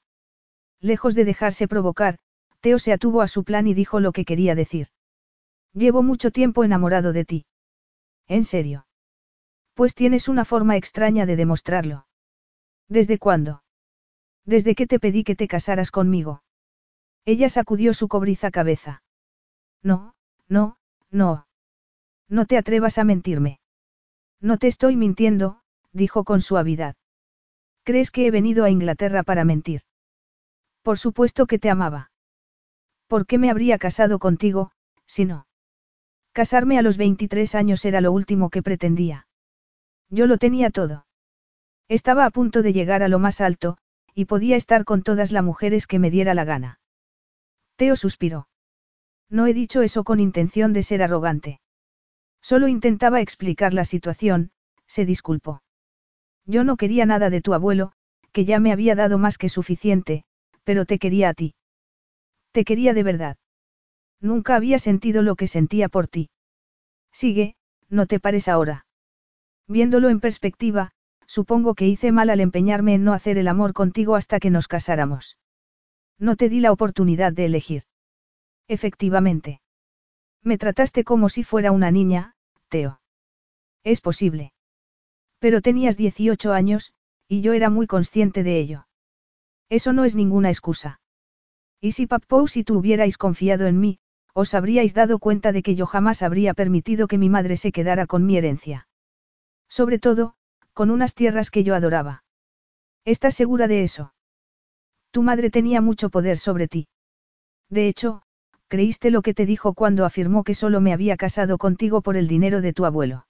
Lejos 0.81 1.15
de 1.15 1.25
dejarse 1.25 1.69
provocar, 1.69 2.19
Teo 2.61 2.79
se 2.79 2.93
atuvo 2.93 3.23
a 3.23 3.29
su 3.29 3.45
plan 3.45 3.67
y 3.67 3.75
dijo 3.75 4.01
lo 4.01 4.13
que 4.13 4.25
quería 4.25 4.55
decir. 4.55 4.89
Llevo 5.73 6.03
mucho 6.03 6.31
tiempo 6.31 6.65
enamorado 6.65 7.13
de 7.13 7.25
ti. 7.25 7.47
¿En 8.27 8.45
serio? 8.45 8.87
Pues 9.75 9.95
tienes 9.95 10.29
una 10.29 10.45
forma 10.45 10.77
extraña 10.77 11.27
de 11.27 11.37
demostrarlo. 11.37 12.07
¿Desde 12.89 13.19
cuándo? 13.19 13.63
Desde 14.45 14.75
que 14.75 14.87
te 14.87 14.99
pedí 14.99 15.23
que 15.25 15.37
te 15.37 15.49
casaras 15.49 15.91
conmigo. 15.91 16.43
Ella 17.25 17.49
sacudió 17.49 17.95
su 17.95 18.09
cobriza 18.09 18.51
cabeza. 18.51 19.03
No, 19.83 20.15
no, 20.49 20.77
no. 21.11 21.47
No 22.29 22.47
te 22.47 22.57
atrevas 22.57 22.99
a 22.99 23.05
mentirme. 23.05 23.61
No 24.41 24.59
te 24.59 24.67
estoy 24.67 24.97
mintiendo, 24.97 25.63
dijo 25.93 26.25
con 26.25 26.41
suavidad. 26.41 26.97
¿Crees 27.85 28.11
que 28.11 28.27
he 28.27 28.31
venido 28.31 28.65
a 28.65 28.71
Inglaterra 28.71 29.23
para 29.23 29.45
mentir? 29.45 29.83
Por 30.83 30.99
supuesto 30.99 31.47
que 31.47 31.59
te 31.59 31.71
amaba. 31.71 32.11
¿Por 33.07 33.27
qué 33.27 33.39
me 33.39 33.51
habría 33.51 33.79
casado 33.79 34.19
contigo, 34.19 34.73
si 35.07 35.25
no? 35.25 35.47
Casarme 36.33 36.79
a 36.79 36.83
los 36.83 36.97
23 36.97 37.55
años 37.55 37.85
era 37.85 38.01
lo 38.01 38.13
último 38.13 38.51
que 38.51 38.63
pretendía. 38.63 39.27
Yo 40.09 40.27
lo 40.27 40.39
tenía 40.39 40.71
todo. 40.71 41.07
Estaba 41.89 42.25
a 42.25 42.31
punto 42.31 42.63
de 42.63 42.73
llegar 42.73 43.03
a 43.03 43.09
lo 43.09 43.19
más 43.19 43.41
alto, 43.41 43.79
y 44.15 44.27
podía 44.27 44.57
estar 44.57 44.85
con 44.85 45.03
todas 45.03 45.33
las 45.33 45.43
mujeres 45.43 45.87
que 45.87 45.99
me 45.99 46.11
diera 46.11 46.35
la 46.35 46.45
gana. 46.45 46.81
Teo 47.77 47.97
suspiró. 47.97 48.49
No 49.29 49.47
he 49.47 49.55
dicho 49.55 49.83
eso 49.83 50.05
con 50.05 50.21
intención 50.21 50.73
de 50.73 50.83
ser 50.83 51.03
arrogante. 51.03 51.61
Solo 52.41 52.69
intentaba 52.69 53.21
explicar 53.21 53.75
la 53.75 53.85
situación, 53.85 54.51
se 54.87 55.05
disculpó. 55.05 55.63
Yo 56.47 56.65
no 56.65 56.77
quería 56.77 57.07
nada 57.07 57.31
de 57.31 57.41
tu 57.41 57.55
abuelo, 57.55 57.93
que 58.33 58.45
ya 58.45 58.61
me 58.61 58.73
había 58.73 58.95
dado 58.95 59.19
más 59.19 59.39
que 59.39 59.49
suficiente, 59.49 60.25
pero 60.65 60.85
te 60.85 60.99
quería 60.99 61.31
a 61.31 61.35
ti. 61.35 61.55
Te 62.53 62.65
quería 62.65 62.95
de 62.95 63.03
verdad. 63.03 63.37
Nunca 64.21 64.57
había 64.57 64.79
sentido 64.79 65.23
lo 65.23 65.37
que 65.37 65.47
sentía 65.47 65.89
por 65.89 66.07
ti. 66.07 66.31
Sigue, 67.13 67.55
no 67.89 68.07
te 68.07 68.21
pares 68.21 68.49
ahora. 68.49 68.87
Viéndolo 69.67 70.09
en 70.09 70.21
perspectiva, 70.21 70.93
supongo 71.27 71.75
que 71.75 71.87
hice 71.87 72.13
mal 72.13 72.31
al 72.31 72.41
empeñarme 72.41 72.95
en 72.95 73.05
no 73.05 73.13
hacer 73.13 73.39
el 73.39 73.49
amor 73.49 73.73
contigo 73.73 74.17
hasta 74.17 74.41
que 74.41 74.51
nos 74.51 74.69
casáramos. 74.69 75.39
No 76.19 76.37
te 76.37 76.49
di 76.49 76.61
la 76.61 76.73
oportunidad 76.73 77.33
de 77.33 77.47
elegir. 77.47 77.85
Efectivamente. 78.69 79.61
Me 80.43 80.59
trataste 80.59 81.05
como 81.05 81.29
si 81.29 81.45
fuera 81.45 81.73
una 81.73 81.91
niña, 81.91 82.35
Teo. 82.69 83.01
Es 83.85 84.01
posible. 84.01 84.53
Pero 85.41 85.61
tenías 85.63 85.97
18 85.97 86.53
años, 86.53 86.93
y 87.27 87.41
yo 87.41 87.55
era 87.55 87.71
muy 87.71 87.87
consciente 87.87 88.43
de 88.45 88.61
ello. 88.61 88.87
Eso 89.69 89.93
no 89.93 90.05
es 90.05 90.15
ninguna 90.15 90.51
excusa. 90.51 91.01
Y 91.81 91.93
si 91.93 92.07
Papou 92.07 92.47
si 92.47 92.63
tú 92.63 92.79
hubierais 92.79 93.17
confiado 93.17 93.67
en 93.67 93.81
mí, 93.81 93.99
os 94.35 94.55
habríais 94.55 94.95
dado 94.95 95.19
cuenta 95.19 95.51
de 95.51 95.63
que 95.63 95.75
yo 95.75 95.87
jamás 95.87 96.23
habría 96.23 96.55
permitido 96.55 97.09
que 97.09 97.19
mi 97.19 97.31
madre 97.31 97.57
se 97.57 97.73
quedara 97.73 98.07
con 98.07 98.27
mi 98.27 98.37
herencia. 98.37 98.87
Sobre 99.69 99.99
todo, 99.99 100.35
con 100.73 100.91
unas 100.91 101.15
tierras 101.15 101.51
que 101.51 101.65
yo 101.65 101.75
adoraba. 101.75 102.23
¿Estás 103.05 103.35
segura 103.35 103.67
de 103.67 103.83
eso? 103.83 104.13
Tu 105.11 105.23
madre 105.23 105.51
tenía 105.51 105.81
mucho 105.81 106.11
poder 106.11 106.39
sobre 106.39 106.69
ti. 106.69 106.89
De 107.71 107.89
hecho, 107.89 108.23
creíste 108.69 109.11
lo 109.11 109.23
que 109.23 109.35
te 109.35 109.47
dijo 109.47 109.73
cuando 109.75 110.05
afirmó 110.05 110.45
que 110.45 110.55
solo 110.55 110.81
me 110.81 110.93
había 110.93 111.17
casado 111.17 111.59
contigo 111.59 112.03
por 112.03 112.17
el 112.17 112.29
dinero 112.29 112.61
de 112.61 112.73
tu 112.73 112.85
abuelo. 112.85 113.27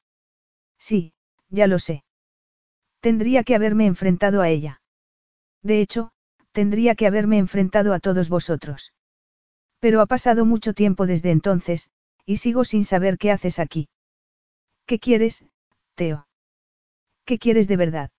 Sí, 0.78 1.12
ya 1.50 1.66
lo 1.66 1.78
sé. 1.78 2.04
Tendría 3.00 3.44
que 3.44 3.54
haberme 3.54 3.86
enfrentado 3.86 4.40
a 4.42 4.48
ella. 4.48 4.80
De 5.62 5.80
hecho, 5.80 6.12
tendría 6.52 6.94
que 6.94 7.06
haberme 7.06 7.38
enfrentado 7.38 7.92
a 7.92 8.00
todos 8.00 8.28
vosotros. 8.28 8.92
Pero 9.78 10.00
ha 10.00 10.06
pasado 10.06 10.44
mucho 10.44 10.74
tiempo 10.74 11.06
desde 11.06 11.30
entonces, 11.30 11.90
y 12.26 12.36
sigo 12.38 12.64
sin 12.64 12.84
saber 12.84 13.18
qué 13.18 13.30
haces 13.30 13.58
aquí. 13.58 13.88
¿Qué 14.86 14.98
quieres, 14.98 15.44
Teo? 15.94 16.26
¿Qué 17.24 17.38
quieres 17.38 17.68
de 17.68 17.76
verdad? 17.76 18.10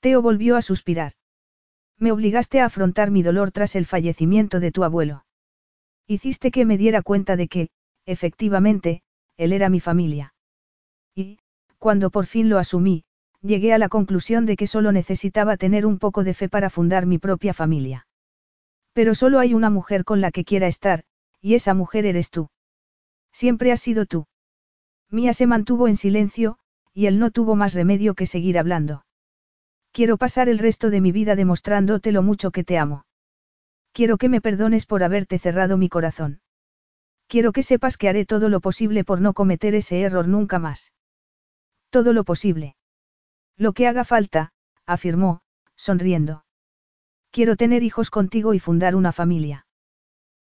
Teo 0.00 0.22
volvió 0.22 0.56
a 0.56 0.62
suspirar. 0.62 1.12
Me 1.98 2.12
obligaste 2.12 2.60
a 2.60 2.66
afrontar 2.66 3.10
mi 3.10 3.22
dolor 3.22 3.50
tras 3.50 3.76
el 3.76 3.86
fallecimiento 3.86 4.60
de 4.60 4.72
tu 4.72 4.84
abuelo. 4.84 5.24
Hiciste 6.06 6.50
que 6.50 6.64
me 6.64 6.78
diera 6.78 7.02
cuenta 7.02 7.36
de 7.36 7.48
que, 7.48 7.68
efectivamente, 8.06 9.02
él 9.36 9.52
era 9.52 9.68
mi 9.68 9.80
familia. 9.80 10.34
Cuando 11.80 12.10
por 12.10 12.26
fin 12.26 12.50
lo 12.50 12.58
asumí, 12.58 13.04
llegué 13.40 13.72
a 13.72 13.78
la 13.78 13.88
conclusión 13.88 14.44
de 14.44 14.56
que 14.56 14.66
solo 14.66 14.92
necesitaba 14.92 15.56
tener 15.56 15.86
un 15.86 15.98
poco 15.98 16.24
de 16.24 16.34
fe 16.34 16.50
para 16.50 16.68
fundar 16.68 17.06
mi 17.06 17.16
propia 17.16 17.54
familia. 17.54 18.06
Pero 18.92 19.14
solo 19.14 19.38
hay 19.38 19.54
una 19.54 19.70
mujer 19.70 20.04
con 20.04 20.20
la 20.20 20.30
que 20.30 20.44
quiera 20.44 20.66
estar, 20.66 21.04
y 21.40 21.54
esa 21.54 21.72
mujer 21.72 22.04
eres 22.04 22.28
tú. 22.28 22.50
Siempre 23.32 23.72
has 23.72 23.80
sido 23.80 24.04
tú. 24.04 24.26
Mía 25.08 25.32
se 25.32 25.46
mantuvo 25.46 25.88
en 25.88 25.96
silencio, 25.96 26.58
y 26.92 27.06
él 27.06 27.18
no 27.18 27.30
tuvo 27.30 27.56
más 27.56 27.72
remedio 27.72 28.14
que 28.14 28.26
seguir 28.26 28.58
hablando. 28.58 29.06
Quiero 29.90 30.18
pasar 30.18 30.50
el 30.50 30.58
resto 30.58 30.90
de 30.90 31.00
mi 31.00 31.12
vida 31.12 31.34
demostrándote 31.34 32.12
lo 32.12 32.22
mucho 32.22 32.50
que 32.50 32.62
te 32.62 32.76
amo. 32.76 33.06
Quiero 33.92 34.18
que 34.18 34.28
me 34.28 34.42
perdones 34.42 34.84
por 34.84 35.02
haberte 35.02 35.38
cerrado 35.38 35.78
mi 35.78 35.88
corazón. 35.88 36.42
Quiero 37.26 37.52
que 37.52 37.62
sepas 37.62 37.96
que 37.96 38.10
haré 38.10 38.26
todo 38.26 38.50
lo 38.50 38.60
posible 38.60 39.02
por 39.02 39.22
no 39.22 39.32
cometer 39.32 39.74
ese 39.74 40.02
error 40.02 40.28
nunca 40.28 40.58
más. 40.58 40.92
Todo 41.90 42.12
lo 42.12 42.24
posible. 42.24 42.76
Lo 43.56 43.72
que 43.72 43.86
haga 43.86 44.04
falta, 44.04 44.52
afirmó, 44.86 45.42
sonriendo. 45.76 46.44
Quiero 47.30 47.56
tener 47.56 47.82
hijos 47.82 48.10
contigo 48.10 48.54
y 48.54 48.58
fundar 48.58 48.96
una 48.96 49.12
familia. 49.12 49.66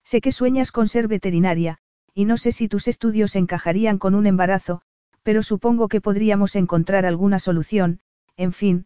Sé 0.04 0.22
que 0.22 0.32
sueñas 0.32 0.72
con 0.72 0.88
ser 0.88 1.08
veterinaria, 1.08 1.80
y 2.14 2.26
no 2.26 2.38
sé 2.38 2.52
si 2.52 2.70
tus 2.70 2.88
estudios 2.88 3.36
encajarían 3.36 3.98
con 3.98 4.16
un 4.16 4.26
embarazo, 4.26 4.82
pero 5.24 5.44
supongo 5.44 5.90
que 5.90 6.00
podríamos 6.00 6.56
encontrar 6.56 7.06
alguna 7.06 7.40
solución, 7.40 8.00
en 8.38 8.54
fin, 8.54 8.86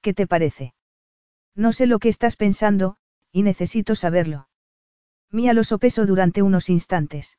¿qué 0.00 0.14
te 0.14 0.28
parece? 0.28 0.74
No 1.56 1.72
sé 1.72 1.86
lo 1.86 1.98
que 1.98 2.08
estás 2.08 2.36
pensando, 2.36 2.96
y 3.32 3.42
necesito 3.42 3.96
saberlo. 3.96 4.48
Mía 5.32 5.52
lo 5.52 5.64
sopesó 5.64 6.06
durante 6.06 6.42
unos 6.42 6.70
instantes. 6.70 7.38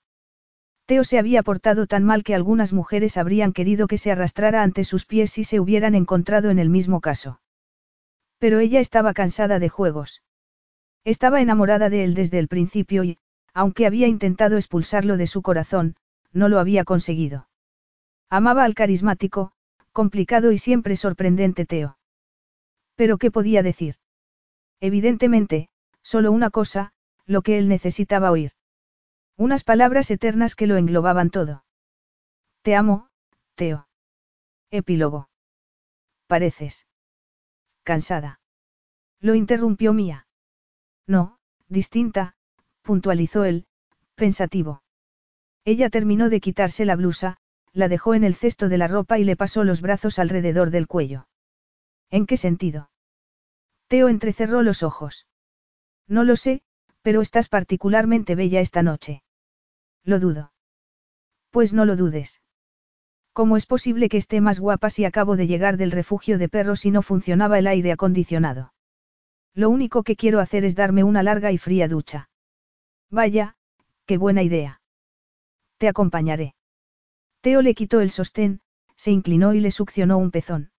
Teo 0.86 1.04
se 1.04 1.20
había 1.20 1.44
portado 1.44 1.88
tan 1.88 2.04
mal 2.04 2.24
que 2.24 2.36
algunas 2.36 2.74
mujeres 2.74 3.18
habrían 3.18 3.54
querido 3.54 3.88
que 3.88 3.98
se 3.98 4.12
arrastrara 4.12 4.64
ante 4.64 4.84
sus 4.84 5.06
pies 5.06 5.32
si 5.32 5.44
se 5.44 5.60
hubieran 5.60 5.96
encontrado 5.96 6.50
en 6.50 6.60
el 6.60 6.70
mismo 6.70 7.02
caso. 7.02 7.40
Pero 8.40 8.60
ella 8.60 8.80
estaba 8.80 9.14
cansada 9.14 9.60
de 9.60 9.70
juegos. 9.70 10.22
Estaba 11.04 11.42
enamorada 11.42 11.90
de 11.90 12.04
él 12.04 12.14
desde 12.14 12.40
el 12.40 12.48
principio 12.48 13.04
y, 13.04 13.18
aunque 13.54 13.86
había 13.86 14.08
intentado 14.08 14.58
expulsarlo 14.58 15.18
de 15.18 15.28
su 15.28 15.42
corazón, 15.42 15.96
no 16.32 16.50
lo 16.50 16.60
había 16.60 16.84
conseguido. 16.84 17.48
Amaba 18.30 18.64
al 18.64 18.76
carismático, 18.76 19.52
complicado 19.92 20.52
y 20.52 20.58
siempre 20.58 20.96
sorprendente 20.96 21.66
Teo. 21.66 21.98
Pero 22.96 23.18
¿qué 23.18 23.32
podía 23.32 23.64
decir? 23.64 23.96
Evidentemente, 24.80 25.70
solo 26.02 26.32
una 26.32 26.50
cosa, 26.50 26.94
lo 27.26 27.42
que 27.42 27.58
él 27.58 27.68
necesitaba 27.68 28.32
oír. 28.32 28.52
Unas 29.42 29.64
palabras 29.64 30.12
eternas 30.12 30.54
que 30.54 30.68
lo 30.68 30.78
englobaban 30.78 31.32
todo. 31.32 31.64
Te 32.62 32.76
amo, 32.76 33.08
Teo. 33.56 33.88
Epílogo. 34.70 35.30
Pareces. 36.28 36.86
Cansada. 37.82 38.40
Lo 39.20 39.34
interrumpió 39.34 39.94
Mía. 39.94 40.28
No, 41.08 41.40
distinta, 41.68 42.36
puntualizó 42.84 43.44
él, 43.44 43.66
pensativo. 44.14 44.84
Ella 45.66 45.90
terminó 45.90 46.30
de 46.30 46.40
quitarse 46.40 46.86
la 46.86 46.96
blusa, 46.96 47.38
la 47.74 47.88
dejó 47.88 48.14
en 48.14 48.24
el 48.24 48.36
cesto 48.36 48.70
de 48.70 48.78
la 48.78 48.88
ropa 48.88 49.18
y 49.18 49.24
le 49.24 49.36
pasó 49.36 49.64
los 49.64 49.82
brazos 49.82 50.20
alrededor 50.20 50.70
del 50.70 50.86
cuello. 50.86 51.28
¿En 52.12 52.28
qué 52.28 52.38
sentido? 52.38 52.92
Teo 53.88 54.08
entrecerró 54.08 54.62
los 54.62 54.84
ojos. 54.84 55.26
No 56.08 56.24
lo 56.24 56.36
sé, 56.36 56.62
pero 57.02 57.22
estás 57.22 57.50
particularmente 57.50 58.36
bella 58.36 58.60
esta 58.60 58.84
noche. 58.84 59.24
Lo 60.04 60.20
dudo. 60.20 60.52
Pues 61.52 61.74
no 61.74 61.86
lo 61.86 61.96
dudes. 61.96 62.42
¿Cómo 63.34 63.56
es 63.56 63.66
posible 63.66 64.10
que 64.10 64.18
esté 64.18 64.42
más 64.42 64.60
guapa 64.60 64.90
si 64.90 65.06
acabo 65.06 65.38
de 65.38 65.48
llegar 65.48 65.78
del 65.78 65.92
refugio 65.92 66.38
de 66.38 66.50
perros 66.50 66.86
y 66.86 66.92
no 66.92 67.02
funcionaba 67.02 67.60
el 67.60 67.68
aire 67.68 67.92
acondicionado? 67.92 68.74
Lo 69.54 69.70
único 69.70 70.04
que 70.04 70.16
quiero 70.16 70.40
hacer 70.40 70.66
es 70.66 70.76
darme 70.76 71.04
una 71.04 71.24
larga 71.24 71.52
y 71.52 71.58
fría 71.58 71.88
ducha. 71.88 72.30
Vaya, 73.10 73.56
qué 74.06 74.18
buena 74.18 74.44
idea. 74.44 74.82
Te 75.78 75.88
acompañaré. 75.88 76.56
Teo 77.42 77.62
le 77.62 77.74
quitó 77.74 78.02
el 78.02 78.12
sostén, 78.12 78.62
se 78.96 79.12
inclinó 79.12 79.54
y 79.54 79.60
le 79.60 79.72
succionó 79.72 80.18
un 80.18 80.32
pezón. 80.32 80.72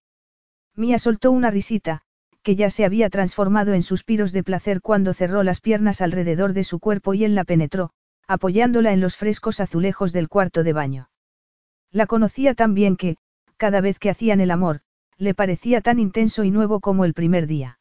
Mía 0.75 0.99
soltó 0.99 1.33
una 1.33 1.51
risita, 1.51 2.03
que 2.43 2.57
ya 2.57 2.71
se 2.71 2.85
había 2.85 3.11
transformado 3.11 3.75
en 3.75 3.83
suspiros 3.83 4.33
de 4.33 4.45
placer 4.45 4.81
cuando 4.81 5.13
cerró 5.13 5.43
las 5.43 5.61
piernas 5.61 6.01
alrededor 6.01 6.53
de 6.53 6.65
su 6.65 6.81
cuerpo 6.81 7.15
y 7.15 7.25
él 7.25 7.35
la 7.35 7.45
penetró, 7.45 7.93
apoyándola 8.27 8.93
en 8.93 9.01
los 9.01 9.17
frescos 9.17 9.61
azulejos 9.61 10.13
del 10.13 10.29
cuarto 10.29 10.63
de 10.63 10.73
baño. 10.73 11.11
La 11.91 12.07
conocía 12.07 12.55
tan 12.55 12.75
bien 12.75 12.97
que, 12.97 13.17
cada 13.57 13.81
vez 13.81 13.99
que 13.99 14.11
hacían 14.11 14.41
el 14.41 14.51
amor, 14.51 14.81
le 15.19 15.35
parecía 15.35 15.81
tan 15.81 15.99
intenso 15.99 16.45
y 16.45 16.51
nuevo 16.51 16.81
como 16.81 17.05
el 17.05 17.15
primer 17.15 17.47
día. 17.47 17.79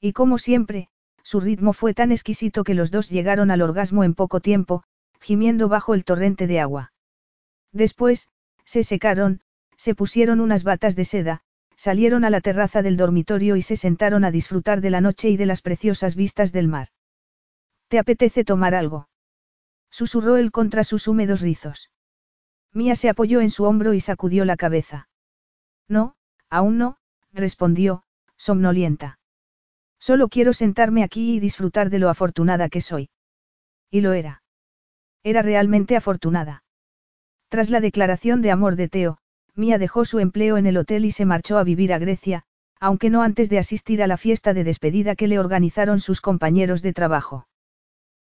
Y 0.00 0.12
como 0.12 0.38
siempre, 0.38 0.88
su 1.22 1.40
ritmo 1.40 1.72
fue 1.72 1.94
tan 1.94 2.12
exquisito 2.12 2.64
que 2.64 2.74
los 2.74 2.90
dos 2.90 3.08
llegaron 3.08 3.50
al 3.50 3.62
orgasmo 3.62 4.04
en 4.04 4.14
poco 4.14 4.40
tiempo, 4.40 4.82
gimiendo 5.20 5.68
bajo 5.68 5.94
el 5.94 6.04
torrente 6.04 6.46
de 6.46 6.60
agua. 6.60 6.92
Después, 7.72 8.28
se 8.64 8.84
secaron, 8.84 9.40
se 9.76 9.94
pusieron 9.94 10.40
unas 10.40 10.64
batas 10.64 10.94
de 10.94 11.04
seda, 11.04 11.42
salieron 11.76 12.24
a 12.24 12.30
la 12.30 12.40
terraza 12.40 12.82
del 12.82 12.96
dormitorio 12.96 13.56
y 13.56 13.62
se 13.62 13.76
sentaron 13.76 14.24
a 14.24 14.30
disfrutar 14.30 14.80
de 14.80 14.90
la 14.90 15.00
noche 15.00 15.30
y 15.30 15.36
de 15.36 15.46
las 15.46 15.62
preciosas 15.62 16.14
vistas 16.14 16.52
del 16.52 16.68
mar. 16.68 16.88
¿Te 17.88 17.98
apetece 17.98 18.44
tomar 18.44 18.74
algo? 18.74 19.08
Susurró 19.92 20.38
él 20.38 20.50
contra 20.50 20.84
sus 20.84 21.06
húmedos 21.06 21.42
rizos. 21.42 21.90
Mía 22.72 22.96
se 22.96 23.10
apoyó 23.10 23.42
en 23.42 23.50
su 23.50 23.64
hombro 23.64 23.92
y 23.92 24.00
sacudió 24.00 24.46
la 24.46 24.56
cabeza. 24.56 25.08
No, 25.86 26.16
aún 26.48 26.78
no, 26.78 26.96
respondió, 27.32 28.02
somnolienta. 28.36 29.18
Solo 30.00 30.28
quiero 30.28 30.54
sentarme 30.54 31.04
aquí 31.04 31.34
y 31.34 31.40
disfrutar 31.40 31.90
de 31.90 31.98
lo 31.98 32.08
afortunada 32.08 32.70
que 32.70 32.80
soy. 32.80 33.10
Y 33.90 34.00
lo 34.00 34.14
era. 34.14 34.42
Era 35.22 35.42
realmente 35.42 35.94
afortunada. 35.94 36.64
Tras 37.50 37.68
la 37.68 37.80
declaración 37.80 38.40
de 38.40 38.50
amor 38.50 38.76
de 38.76 38.88
Teo, 38.88 39.18
Mía 39.54 39.76
dejó 39.76 40.06
su 40.06 40.18
empleo 40.18 40.56
en 40.56 40.64
el 40.64 40.78
hotel 40.78 41.04
y 41.04 41.12
se 41.12 41.26
marchó 41.26 41.58
a 41.58 41.64
vivir 41.64 41.92
a 41.92 41.98
Grecia, 41.98 42.44
aunque 42.80 43.10
no 43.10 43.22
antes 43.22 43.50
de 43.50 43.58
asistir 43.58 44.02
a 44.02 44.06
la 44.06 44.16
fiesta 44.16 44.54
de 44.54 44.64
despedida 44.64 45.14
que 45.14 45.28
le 45.28 45.38
organizaron 45.38 46.00
sus 46.00 46.22
compañeros 46.22 46.80
de 46.80 46.94
trabajo. 46.94 47.46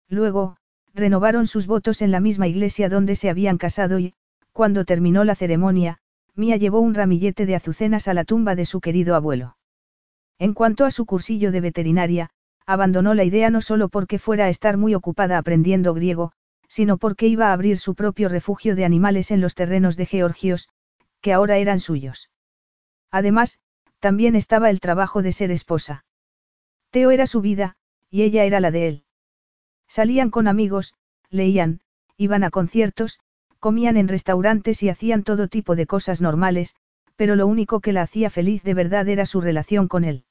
Luego, 0.09 0.57
renovaron 0.93 1.47
sus 1.47 1.67
votos 1.67 2.01
en 2.01 2.11
la 2.11 2.19
misma 2.19 2.47
iglesia 2.47 2.89
donde 2.89 3.15
se 3.15 3.29
habían 3.29 3.57
casado 3.57 3.99
y, 3.99 4.13
cuando 4.51 4.85
terminó 4.85 5.23
la 5.23 5.35
ceremonia, 5.35 5.99
Mía 6.35 6.57
llevó 6.57 6.79
un 6.79 6.93
ramillete 6.93 7.45
de 7.45 7.55
azucenas 7.55 8.07
a 8.07 8.13
la 8.13 8.23
tumba 8.23 8.55
de 8.55 8.65
su 8.65 8.81
querido 8.81 9.15
abuelo. 9.15 9.57
En 10.39 10.53
cuanto 10.53 10.85
a 10.85 10.91
su 10.91 11.05
cursillo 11.05 11.51
de 11.51 11.61
veterinaria, 11.61 12.29
abandonó 12.65 13.13
la 13.13 13.23
idea 13.23 13.49
no 13.49 13.61
solo 13.61 13.89
porque 13.89 14.19
fuera 14.19 14.45
a 14.45 14.49
estar 14.49 14.77
muy 14.77 14.95
ocupada 14.95 15.37
aprendiendo 15.37 15.93
griego, 15.93 16.31
sino 16.67 16.97
porque 16.97 17.27
iba 17.27 17.49
a 17.49 17.53
abrir 17.53 17.77
su 17.77 17.95
propio 17.95 18.29
refugio 18.29 18.75
de 18.75 18.85
animales 18.85 19.31
en 19.31 19.41
los 19.41 19.55
terrenos 19.55 19.97
de 19.97 20.05
Georgios, 20.05 20.69
que 21.19 21.33
ahora 21.33 21.57
eran 21.57 21.79
suyos. 21.79 22.29
Además, 23.11 23.59
también 23.99 24.35
estaba 24.35 24.69
el 24.69 24.79
trabajo 24.79 25.21
de 25.21 25.33
ser 25.33 25.51
esposa. 25.51 26.05
Teo 26.89 27.11
era 27.11 27.27
su 27.27 27.41
vida, 27.41 27.75
y 28.09 28.23
ella 28.23 28.45
era 28.45 28.59
la 28.59 28.71
de 28.71 28.87
él. 28.87 29.03
Salían 29.91 30.29
con 30.29 30.47
amigos, 30.47 30.93
leían, 31.29 31.81
iban 32.15 32.45
a 32.45 32.49
conciertos, 32.49 33.19
comían 33.59 33.97
en 33.97 34.07
restaurantes 34.07 34.83
y 34.83 34.87
hacían 34.87 35.23
todo 35.23 35.49
tipo 35.49 35.75
de 35.75 35.85
cosas 35.85 36.21
normales, 36.21 36.75
pero 37.17 37.35
lo 37.35 37.45
único 37.45 37.81
que 37.81 37.91
la 37.91 38.03
hacía 38.03 38.29
feliz 38.29 38.63
de 38.63 38.73
verdad 38.73 39.09
era 39.09 39.25
su 39.25 39.41
relación 39.41 39.89
con 39.89 40.05
él. 40.05 40.23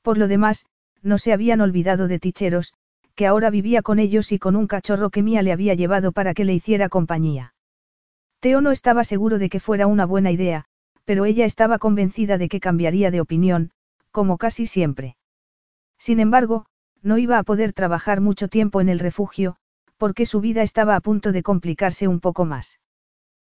Por 0.00 0.16
lo 0.16 0.28
demás, 0.28 0.64
no 1.02 1.18
se 1.18 1.34
habían 1.34 1.60
olvidado 1.60 2.08
de 2.08 2.18
Ticheros, 2.18 2.72
que 3.14 3.26
ahora 3.26 3.50
vivía 3.50 3.82
con 3.82 3.98
ellos 3.98 4.32
y 4.32 4.38
con 4.38 4.56
un 4.56 4.66
cachorro 4.66 5.10
que 5.10 5.22
Mía 5.22 5.42
le 5.42 5.52
había 5.52 5.74
llevado 5.74 6.12
para 6.12 6.32
que 6.32 6.46
le 6.46 6.54
hiciera 6.54 6.88
compañía. 6.88 7.52
Teo 8.40 8.62
no 8.62 8.70
estaba 8.70 9.04
seguro 9.04 9.38
de 9.38 9.50
que 9.50 9.60
fuera 9.60 9.88
una 9.88 10.06
buena 10.06 10.30
idea, 10.30 10.64
pero 11.04 11.26
ella 11.26 11.44
estaba 11.44 11.78
convencida 11.78 12.38
de 12.38 12.48
que 12.48 12.60
cambiaría 12.60 13.10
de 13.10 13.20
opinión, 13.20 13.72
como 14.10 14.38
casi 14.38 14.64
siempre. 14.64 15.18
Sin 15.98 16.18
embargo, 16.18 16.64
no 17.02 17.18
iba 17.18 17.38
a 17.38 17.42
poder 17.42 17.72
trabajar 17.72 18.20
mucho 18.20 18.48
tiempo 18.48 18.80
en 18.80 18.88
el 18.88 18.98
refugio, 18.98 19.56
porque 19.96 20.26
su 20.26 20.40
vida 20.40 20.62
estaba 20.62 20.96
a 20.96 21.00
punto 21.00 21.32
de 21.32 21.42
complicarse 21.42 22.08
un 22.08 22.20
poco 22.20 22.44
más. 22.44 22.80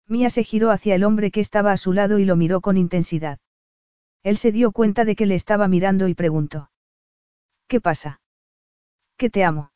Mía 0.07 0.29
se 0.29 0.43
giró 0.43 0.71
hacia 0.71 0.95
el 0.95 1.03
hombre 1.03 1.31
que 1.31 1.39
estaba 1.39 1.71
a 1.71 1.77
su 1.77 1.93
lado 1.93 2.19
y 2.19 2.25
lo 2.25 2.35
miró 2.35 2.61
con 2.61 2.77
intensidad. 2.77 3.39
Él 4.23 4.37
se 4.37 4.51
dio 4.51 4.71
cuenta 4.71 5.05
de 5.05 5.15
que 5.15 5.25
le 5.25 5.35
estaba 5.35 5.67
mirando 5.67 6.07
y 6.07 6.13
preguntó. 6.13 6.71
¿Qué 7.67 7.81
pasa? 7.81 8.21
Que 9.17 9.29
te 9.29 9.43
amo. 9.43 9.71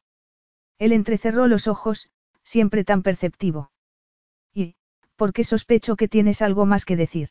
Él 0.77 0.93
entrecerró 0.93 1.47
los 1.47 1.67
ojos, 1.67 2.09
siempre 2.43 2.83
tan 2.83 3.03
perceptivo. 3.03 3.71
Y, 4.53 4.75
¿por 5.15 5.33
qué 5.33 5.43
sospecho 5.43 5.95
que 5.95 6.07
tienes 6.07 6.41
algo 6.41 6.65
más 6.65 6.85
que 6.85 6.95
decir? 6.95 7.29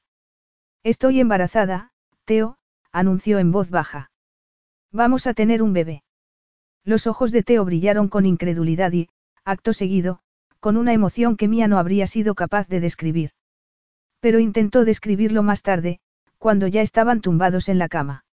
Estoy 0.82 1.20
embarazada, 1.20 1.92
Teo, 2.24 2.58
anunció 2.92 3.38
en 3.38 3.52
voz 3.52 3.70
baja. 3.70 4.10
Vamos 4.92 5.26
a 5.26 5.34
tener 5.34 5.62
un 5.62 5.72
bebé. 5.72 6.02
Los 6.84 7.06
ojos 7.06 7.32
de 7.32 7.42
Teo 7.42 7.64
brillaron 7.64 8.08
con 8.08 8.26
incredulidad 8.26 8.92
y, 8.92 9.08
acto 9.44 9.72
seguido, 9.72 10.20
con 10.60 10.76
una 10.76 10.92
emoción 10.92 11.36
que 11.36 11.48
Mía 11.48 11.68
no 11.68 11.78
habría 11.78 12.06
sido 12.06 12.34
capaz 12.34 12.68
de 12.68 12.80
describir. 12.80 13.30
Pero 14.20 14.38
intentó 14.38 14.84
describirlo 14.84 15.42
más 15.42 15.62
tarde, 15.62 16.00
cuando 16.38 16.66
ya 16.66 16.82
estaban 16.82 17.20
tumbados 17.20 17.68
en 17.68 17.78
la 17.78 17.88
cama. 17.88 18.24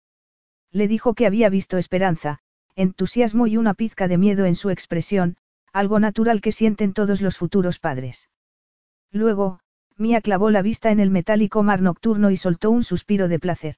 Le 0.70 0.88
dijo 0.88 1.14
que 1.14 1.26
había 1.26 1.48
visto 1.48 1.78
esperanza, 1.78 2.40
entusiasmo 2.74 3.46
y 3.46 3.56
una 3.56 3.74
pizca 3.74 4.08
de 4.08 4.18
miedo 4.18 4.44
en 4.44 4.56
su 4.56 4.70
expresión, 4.70 5.36
algo 5.72 6.00
natural 6.00 6.40
que 6.40 6.52
sienten 6.52 6.92
todos 6.92 7.20
los 7.20 7.36
futuros 7.36 7.78
padres. 7.78 8.30
Luego, 9.10 9.60
Mía 9.96 10.20
clavó 10.20 10.50
la 10.50 10.62
vista 10.62 10.90
en 10.90 10.98
el 10.98 11.10
metálico 11.10 11.62
mar 11.62 11.80
nocturno 11.80 12.30
y 12.30 12.36
soltó 12.36 12.70
un 12.70 12.82
suspiro 12.82 13.28
de 13.28 13.38
placer. 13.38 13.76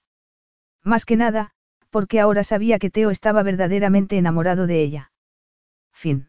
Más 0.83 1.05
que 1.05 1.17
nada, 1.17 1.53
porque 1.91 2.21
ahora 2.21 2.45
sabía 2.45 2.79
que 2.79 2.91
Teo 2.91 3.11
estaba 3.11 3.43
verdaderamente 3.43 4.19
enamorado 4.19 4.67
de 4.67 4.83
ella. 4.83 5.13
Fin. 5.93 6.29